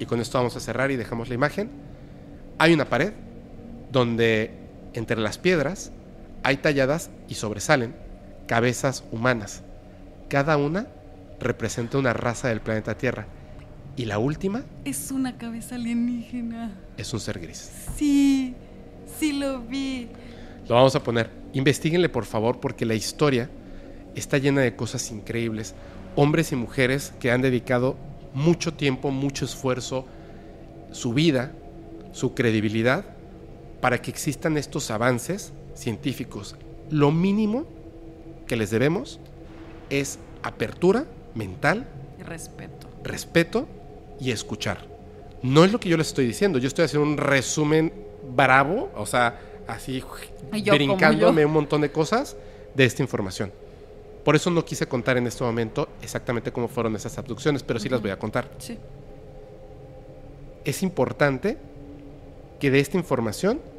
Y 0.00 0.06
con 0.06 0.20
esto 0.20 0.38
vamos 0.38 0.56
a 0.56 0.60
cerrar 0.60 0.90
y 0.90 0.96
dejamos 0.96 1.28
la 1.28 1.36
imagen. 1.36 1.70
Hay 2.58 2.74
una 2.74 2.86
pared 2.86 3.12
donde 3.94 4.50
entre 4.92 5.16
las 5.16 5.38
piedras 5.38 5.92
hay 6.42 6.56
talladas 6.58 7.10
y 7.28 7.34
sobresalen 7.36 7.94
cabezas 8.48 9.04
humanas. 9.12 9.62
Cada 10.28 10.56
una 10.56 10.88
representa 11.40 11.96
una 11.96 12.12
raza 12.12 12.48
del 12.48 12.60
planeta 12.60 12.98
Tierra. 12.98 13.26
Y 13.96 14.06
la 14.06 14.18
última 14.18 14.64
Es 14.84 15.12
una 15.12 15.38
cabeza 15.38 15.76
alienígena. 15.76 16.72
es 16.96 17.14
un 17.14 17.20
ser 17.20 17.38
gris. 17.38 17.70
Sí, 17.96 18.54
sí 19.18 19.32
lo 19.32 19.60
vi. 19.60 20.08
Lo 20.68 20.74
vamos 20.74 20.96
a 20.96 21.02
poner. 21.02 21.30
Investíguenle 21.52 22.08
por 22.08 22.24
favor 22.24 22.58
porque 22.58 22.84
la 22.84 22.94
historia 22.94 23.48
está 24.16 24.38
llena 24.38 24.62
de 24.62 24.74
cosas 24.74 25.08
increíbles. 25.12 25.76
Hombres 26.16 26.50
y 26.50 26.56
mujeres 26.56 27.14
que 27.20 27.30
han 27.30 27.42
dedicado 27.42 27.96
mucho 28.34 28.74
tiempo, 28.74 29.12
mucho 29.12 29.44
esfuerzo, 29.44 30.04
su 30.90 31.14
vida, 31.14 31.52
su 32.10 32.34
credibilidad 32.34 33.13
para 33.84 34.00
que 34.00 34.10
existan 34.10 34.56
estos 34.56 34.90
avances 34.90 35.52
científicos. 35.74 36.56
Lo 36.88 37.12
mínimo 37.12 37.66
que 38.46 38.56
les 38.56 38.70
debemos 38.70 39.20
es 39.90 40.18
apertura 40.42 41.04
mental, 41.34 41.86
respeto. 42.18 42.88
respeto 43.02 43.68
y 44.18 44.30
escuchar. 44.30 44.78
No 45.42 45.66
es 45.66 45.70
lo 45.70 45.78
que 45.80 45.90
yo 45.90 45.98
les 45.98 46.06
estoy 46.06 46.26
diciendo, 46.26 46.58
yo 46.58 46.66
estoy 46.66 46.86
haciendo 46.86 47.06
un 47.06 47.18
resumen 47.18 47.92
bravo, 48.34 48.90
o 48.96 49.04
sea, 49.04 49.38
así 49.66 50.02
yo 50.62 50.72
brincándome 50.72 51.44
un 51.44 51.52
montón 51.52 51.82
de 51.82 51.92
cosas 51.92 52.38
de 52.74 52.86
esta 52.86 53.02
información. 53.02 53.52
Por 54.24 54.34
eso 54.34 54.48
no 54.48 54.64
quise 54.64 54.86
contar 54.86 55.18
en 55.18 55.26
este 55.26 55.44
momento 55.44 55.90
exactamente 56.00 56.52
cómo 56.52 56.68
fueron 56.68 56.96
esas 56.96 57.18
abducciones, 57.18 57.62
pero 57.62 57.78
sí 57.78 57.90
las 57.90 58.00
voy 58.00 58.12
a 58.12 58.18
contar. 58.18 58.50
Sí. 58.56 58.78
Es 60.64 60.82
importante 60.82 61.58
que 62.58 62.70
de 62.70 62.80
esta 62.80 62.96
información 62.96 63.73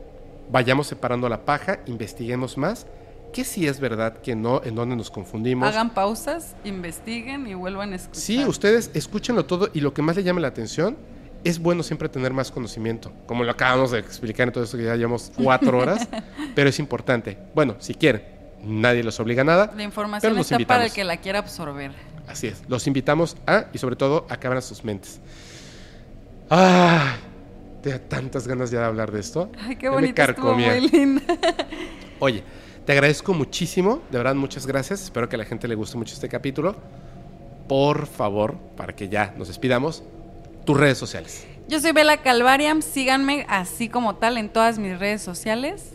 vayamos 0.51 0.88
separando 0.88 1.30
la 1.30 1.45
paja, 1.45 1.80
investiguemos 1.85 2.57
más, 2.57 2.88
que 3.33 3.43
si 3.43 3.67
es 3.67 3.80
verdad, 3.80 4.19
que 4.19 4.35
no, 4.35 4.61
en 4.64 4.75
dónde 4.75 4.95
nos 4.95 5.11
confundimos. 5.11 5.67
Hagan 5.67 5.93
pausas, 5.93 6.56
investiguen 6.64 7.48
y 7.48 7.53
vuelvan 7.53 7.91
a 7.93 7.98
escuchar. 7.98 8.22
Sí, 8.22 8.45
ustedes 8.45 8.91
escúchenlo 8.93 9.45
todo 9.45 9.69
y 9.74 9.82
lo 9.82 9.93
que 9.93 10.01
más 10.01 10.15
le 10.15 10.24
llame 10.24 10.40
la 10.41 10.48
atención 10.48 10.95
es 11.43 11.59
bueno 11.59 11.83
siempre 11.83 12.09
tener 12.09 12.33
más 12.33 12.51
conocimiento, 12.51 13.11
como 13.27 13.43
lo 13.43 13.51
acabamos 13.51 13.91
de 13.91 13.99
explicar 13.99 14.48
en 14.48 14.53
todo 14.53 14.64
esto 14.64 14.77
que 14.77 14.85
ya 14.85 14.95
llevamos 14.95 15.32
cuatro 15.35 15.77
horas, 15.82 16.07
pero 16.56 16.69
es 16.69 16.80
importante. 16.80 17.38
Bueno, 17.53 17.75
si 17.80 17.93
quieren, 17.93 18.24
nadie 18.64 19.03
los 19.03 19.19
obliga 19.19 19.41
a 19.41 19.45
nada. 19.45 19.74
La 19.75 19.83
información 19.83 20.38
está 20.40 20.57
para 20.57 20.57
el 20.57 20.61
invitamos. 20.61 20.93
que 20.93 21.03
la 21.03 21.17
quiera 21.17 21.40
absorber. 21.40 21.91
Así 22.27 22.48
es, 22.48 22.64
los 22.67 22.88
invitamos 22.88 23.38
a 23.45 23.65
y 23.74 23.77
sobre 23.77 23.95
todo 23.95 24.25
a 24.30 24.38
que 24.38 24.48
abran 24.48 24.64
sus 24.64 24.83
mentes. 24.83 25.19
Ay, 26.49 27.09
tenía 27.85 28.09
tantas 28.09 28.47
ganas 28.47 28.72
ya 28.72 28.80
de 28.80 28.85
hablar 28.85 29.11
de 29.11 29.19
esto. 29.19 29.51
Ay, 29.59 29.75
qué 29.75 29.83
Ya 29.85 29.89
me 29.91 29.95
bonito, 29.97 30.22
estuvo 30.23 30.53
muy 30.55 30.89
linda. 30.89 31.22
Oye, 32.19 32.43
te 32.85 32.91
agradezco 32.93 33.33
muchísimo, 33.33 34.01
de 34.09 34.17
verdad 34.17 34.33
muchas 34.35 34.65
gracias. 34.65 35.03
Espero 35.03 35.30
que 35.30 35.35
a 35.35 35.39
la 35.39 35.45
gente 35.45 35.67
le 35.67 35.75
guste 35.75 35.95
mucho 35.97 36.14
este 36.15 36.27
capítulo. 36.27 36.75
Por 37.67 38.07
favor, 38.07 38.55
para 38.75 38.95
que 38.95 39.07
ya 39.07 39.33
nos 39.38 39.49
despidamos, 39.49 40.03
tus 40.65 40.77
redes 40.80 40.97
sociales. 40.97 41.45
Yo 41.67 41.80
soy 41.80 41.91
Bela 41.91 42.17
Calvariam, 42.17 42.81
síganme 42.81 43.45
así 43.49 43.88
como 43.89 44.15
tal 44.15 44.38
en 44.38 44.49
todas 44.49 44.80
mis 44.80 44.97
redes 44.97 45.22
sociales. 45.22 45.91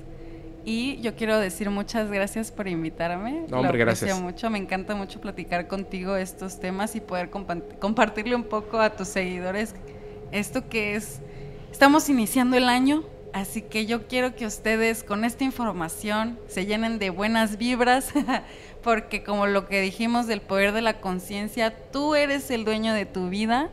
Y 0.65 1.01
yo 1.01 1.17
quiero 1.17 1.39
decir 1.39 1.71
muchas 1.71 2.09
gracias 2.11 2.53
por 2.53 2.69
invitarme. 2.69 3.47
No, 3.49 3.59
hombre, 3.61 3.79
Lo 3.79 3.83
aprecio 3.85 4.07
gracias. 4.07 4.21
mucho, 4.21 4.49
me 4.51 4.59
encanta 4.59 4.95
mucho 4.95 5.21
platicar 5.21 5.67
contigo 5.67 6.17
estos 6.17 6.61
temas 6.61 6.95
y 6.95 7.01
poder 7.01 7.31
compa- 7.31 7.63
compartirle 7.81 8.37
un 8.37 8.45
poco 8.45 8.79
a 8.79 8.91
tus 8.91 9.09
seguidores 9.09 9.75
esto 10.33 10.69
que 10.69 10.95
es. 10.95 11.21
Estamos 11.73 12.09
iniciando 12.09 12.57
el 12.57 12.69
año, 12.69 13.05
así 13.33 13.63
que 13.63 13.87
yo 13.87 14.07
quiero 14.07 14.35
que 14.35 14.45
ustedes 14.45 15.03
con 15.03 15.25
esta 15.25 15.45
información 15.45 16.39
se 16.49 16.67
llenen 16.67 16.99
de 16.99 17.11
buenas 17.11 17.57
vibras, 17.57 18.13
porque 18.83 19.23
como 19.23 19.47
lo 19.47 19.67
que 19.67 19.81
dijimos 19.81 20.27
del 20.27 20.41
poder 20.41 20.73
de 20.73 20.83
la 20.83 21.01
conciencia, 21.01 21.75
tú 21.91 22.17
eres 22.17 22.51
el 22.51 22.65
dueño 22.65 22.93
de 22.93 23.07
tu 23.07 23.31
vida 23.31 23.71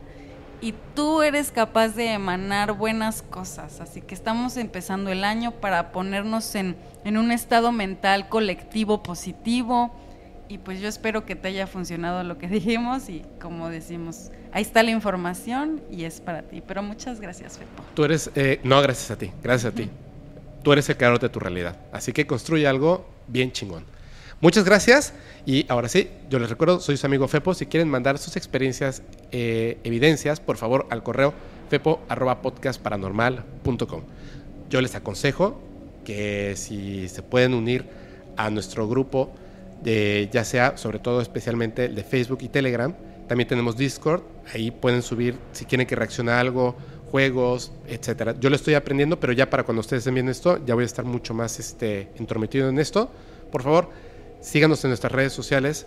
y 0.60 0.74
tú 0.94 1.22
eres 1.22 1.50
capaz 1.50 1.88
de 1.88 2.12
emanar 2.12 2.72
buenas 2.72 3.22
cosas. 3.22 3.80
Así 3.80 4.00
que 4.00 4.14
estamos 4.14 4.56
empezando 4.56 5.10
el 5.10 5.24
año 5.24 5.50
para 5.50 5.92
ponernos 5.92 6.54
en, 6.54 6.76
en 7.04 7.18
un 7.18 7.30
estado 7.30 7.72
mental 7.72 8.28
colectivo 8.28 9.02
positivo. 9.02 9.92
Y 10.48 10.58
pues 10.58 10.80
yo 10.80 10.88
espero 10.88 11.26
que 11.26 11.36
te 11.36 11.48
haya 11.48 11.66
funcionado 11.66 12.24
lo 12.24 12.38
que 12.38 12.48
dijimos 12.48 13.08
y 13.08 13.22
como 13.40 13.68
decimos, 13.68 14.30
ahí 14.52 14.62
está 14.62 14.82
la 14.82 14.90
información 14.90 15.82
y 15.90 16.04
es 16.04 16.20
para 16.20 16.42
ti. 16.42 16.62
Pero 16.66 16.82
muchas 16.82 17.20
gracias, 17.20 17.58
Fepo. 17.58 17.82
Tú 17.94 18.04
eres, 18.04 18.30
eh, 18.34 18.60
no, 18.64 18.80
gracias 18.80 19.10
a 19.10 19.18
ti, 19.18 19.30
gracias 19.42 19.72
a 19.72 19.76
ti. 19.76 19.90
Tú 20.62 20.72
eres 20.72 20.88
el 20.88 20.96
creador 20.96 21.20
de 21.20 21.28
tu 21.28 21.38
realidad. 21.38 21.76
Así 21.92 22.12
que 22.12 22.26
construye 22.26 22.66
algo 22.66 23.06
bien 23.28 23.52
chingón. 23.52 23.84
Muchas 24.40 24.64
gracias. 24.64 25.12
Y 25.46 25.66
ahora 25.68 25.88
sí, 25.88 26.10
yo 26.30 26.38
les 26.38 26.48
recuerdo, 26.48 26.80
soy 26.80 26.96
su 26.96 27.06
amigo 27.06 27.28
Fepo. 27.28 27.54
Si 27.54 27.66
quieren 27.66 27.88
mandar 27.88 28.18
sus 28.18 28.36
experiencias, 28.36 29.02
eh, 29.32 29.78
evidencias, 29.84 30.40
por 30.40 30.56
favor, 30.56 30.86
al 30.90 31.02
correo 31.02 31.34
fepo.podcastparanormal.com. 31.70 34.02
Yo 34.70 34.80
les 34.80 34.94
aconsejo 34.94 35.60
que 36.04 36.54
si 36.56 37.08
se 37.08 37.22
pueden 37.22 37.54
unir 37.54 37.84
a 38.36 38.50
nuestro 38.50 38.88
grupo 38.88 39.32
de 39.82 40.28
ya 40.32 40.44
sea 40.44 40.76
sobre 40.76 40.98
todo 40.98 41.20
especialmente 41.20 41.86
el 41.86 41.94
de 41.94 42.04
Facebook 42.04 42.38
y 42.42 42.48
Telegram, 42.48 42.94
también 43.28 43.48
tenemos 43.48 43.76
Discord, 43.76 44.22
ahí 44.52 44.70
pueden 44.70 45.02
subir 45.02 45.36
si 45.52 45.64
quieren 45.64 45.86
que 45.86 45.94
reaccione 45.94 46.32
a 46.32 46.40
algo, 46.40 46.74
juegos, 47.10 47.72
etcétera. 47.86 48.34
Yo 48.40 48.50
lo 48.50 48.56
estoy 48.56 48.74
aprendiendo, 48.74 49.20
pero 49.20 49.32
ya 49.32 49.50
para 49.50 49.64
cuando 49.64 49.80
ustedes 49.80 50.00
estén 50.00 50.14
viendo 50.14 50.32
esto, 50.32 50.64
ya 50.64 50.74
voy 50.74 50.82
a 50.82 50.86
estar 50.86 51.04
mucho 51.04 51.34
más 51.34 51.58
este 51.60 52.08
entrometido 52.18 52.68
en 52.68 52.78
esto. 52.78 53.10
Por 53.52 53.62
favor, 53.62 53.90
síganos 54.40 54.82
en 54.84 54.90
nuestras 54.90 55.12
redes 55.12 55.32
sociales 55.32 55.86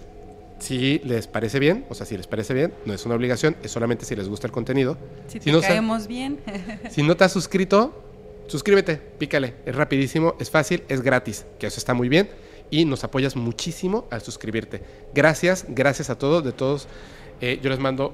si 0.60 1.00
les 1.00 1.28
parece 1.28 1.60
bien, 1.60 1.86
o 1.90 1.96
sea, 1.96 2.06
si 2.06 2.16
les 2.16 2.28
parece 2.28 2.54
bien, 2.54 2.74
no 2.86 2.94
es 2.94 3.06
una 3.06 3.16
obligación, 3.16 3.56
es 3.64 3.72
solamente 3.72 4.06
si 4.06 4.16
les 4.16 4.30
gusta 4.30 4.46
el 4.46 4.54
contenido. 4.54 4.96
Si 5.28 5.34
Si 5.34 5.46
te 5.46 5.52
no 5.52 5.62
caemos 5.62 6.08
bien. 6.08 6.40
si 6.92 7.02
no 7.02 7.18
te 7.18 7.24
has 7.24 7.32
suscrito, 7.32 8.04
suscríbete, 8.48 8.98
pícale. 8.98 9.56
Es 9.66 9.76
rapidísimo, 9.76 10.36
es 10.40 10.52
fácil, 10.52 10.84
es 10.88 11.02
gratis, 11.02 11.46
que 11.60 11.66
eso 11.66 11.80
está 11.80 11.96
muy 11.96 12.10
bien. 12.10 12.30
Y 12.72 12.86
nos 12.86 13.04
apoyas 13.04 13.36
muchísimo 13.36 14.08
al 14.10 14.22
suscribirte. 14.22 14.82
Gracias, 15.14 15.66
gracias 15.70 16.10
a 16.10 16.18
todos, 16.18 16.44
de 16.44 16.52
todos. 16.54 16.88
eh, 17.42 17.60
yo 17.62 17.70
les 17.70 17.80
mando 17.80 18.14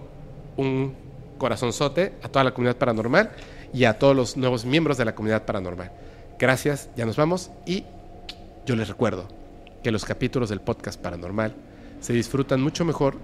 un 0.58 0.94
corazonzote 1.38 2.14
a 2.24 2.30
toda 2.30 2.44
la 2.44 2.54
comunidad 2.54 2.78
paranormal 2.78 3.32
y 3.74 3.86
a 3.86 3.98
todos 4.00 4.16
los 4.16 4.38
nuevos 4.38 4.66
miembros 4.66 4.98
de 4.98 5.06
la 5.06 5.16
comunidad 5.16 5.46
paranormal. 5.46 5.92
Gracias, 6.40 6.90
ya 6.96 7.06
nos 7.06 7.16
vamos. 7.16 7.52
Y 7.66 7.86
yo 8.66 8.76
les 8.76 8.88
recuerdo 8.88 9.28
que 9.84 9.92
los 9.92 10.06
capítulos 10.06 10.50
del 10.50 10.62
podcast 10.62 11.00
paranormal 11.00 11.54
se 12.02 12.14
disfrutan 12.14 12.62
mucho 12.62 12.84
mejor 12.84 13.16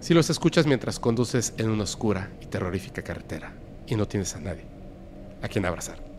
si 0.00 0.14
los 0.14 0.30
escuchas 0.30 0.66
mientras 0.66 0.98
conduces 0.98 1.54
en 1.58 1.70
una 1.70 1.84
oscura 1.84 2.30
y 2.40 2.46
terrorífica 2.46 3.02
carretera 3.02 3.54
y 3.86 3.96
no 3.96 4.06
tienes 4.06 4.34
a 4.36 4.40
nadie 4.40 4.64
a 5.42 5.48
quien 5.48 5.64
abrazar. 5.64 6.11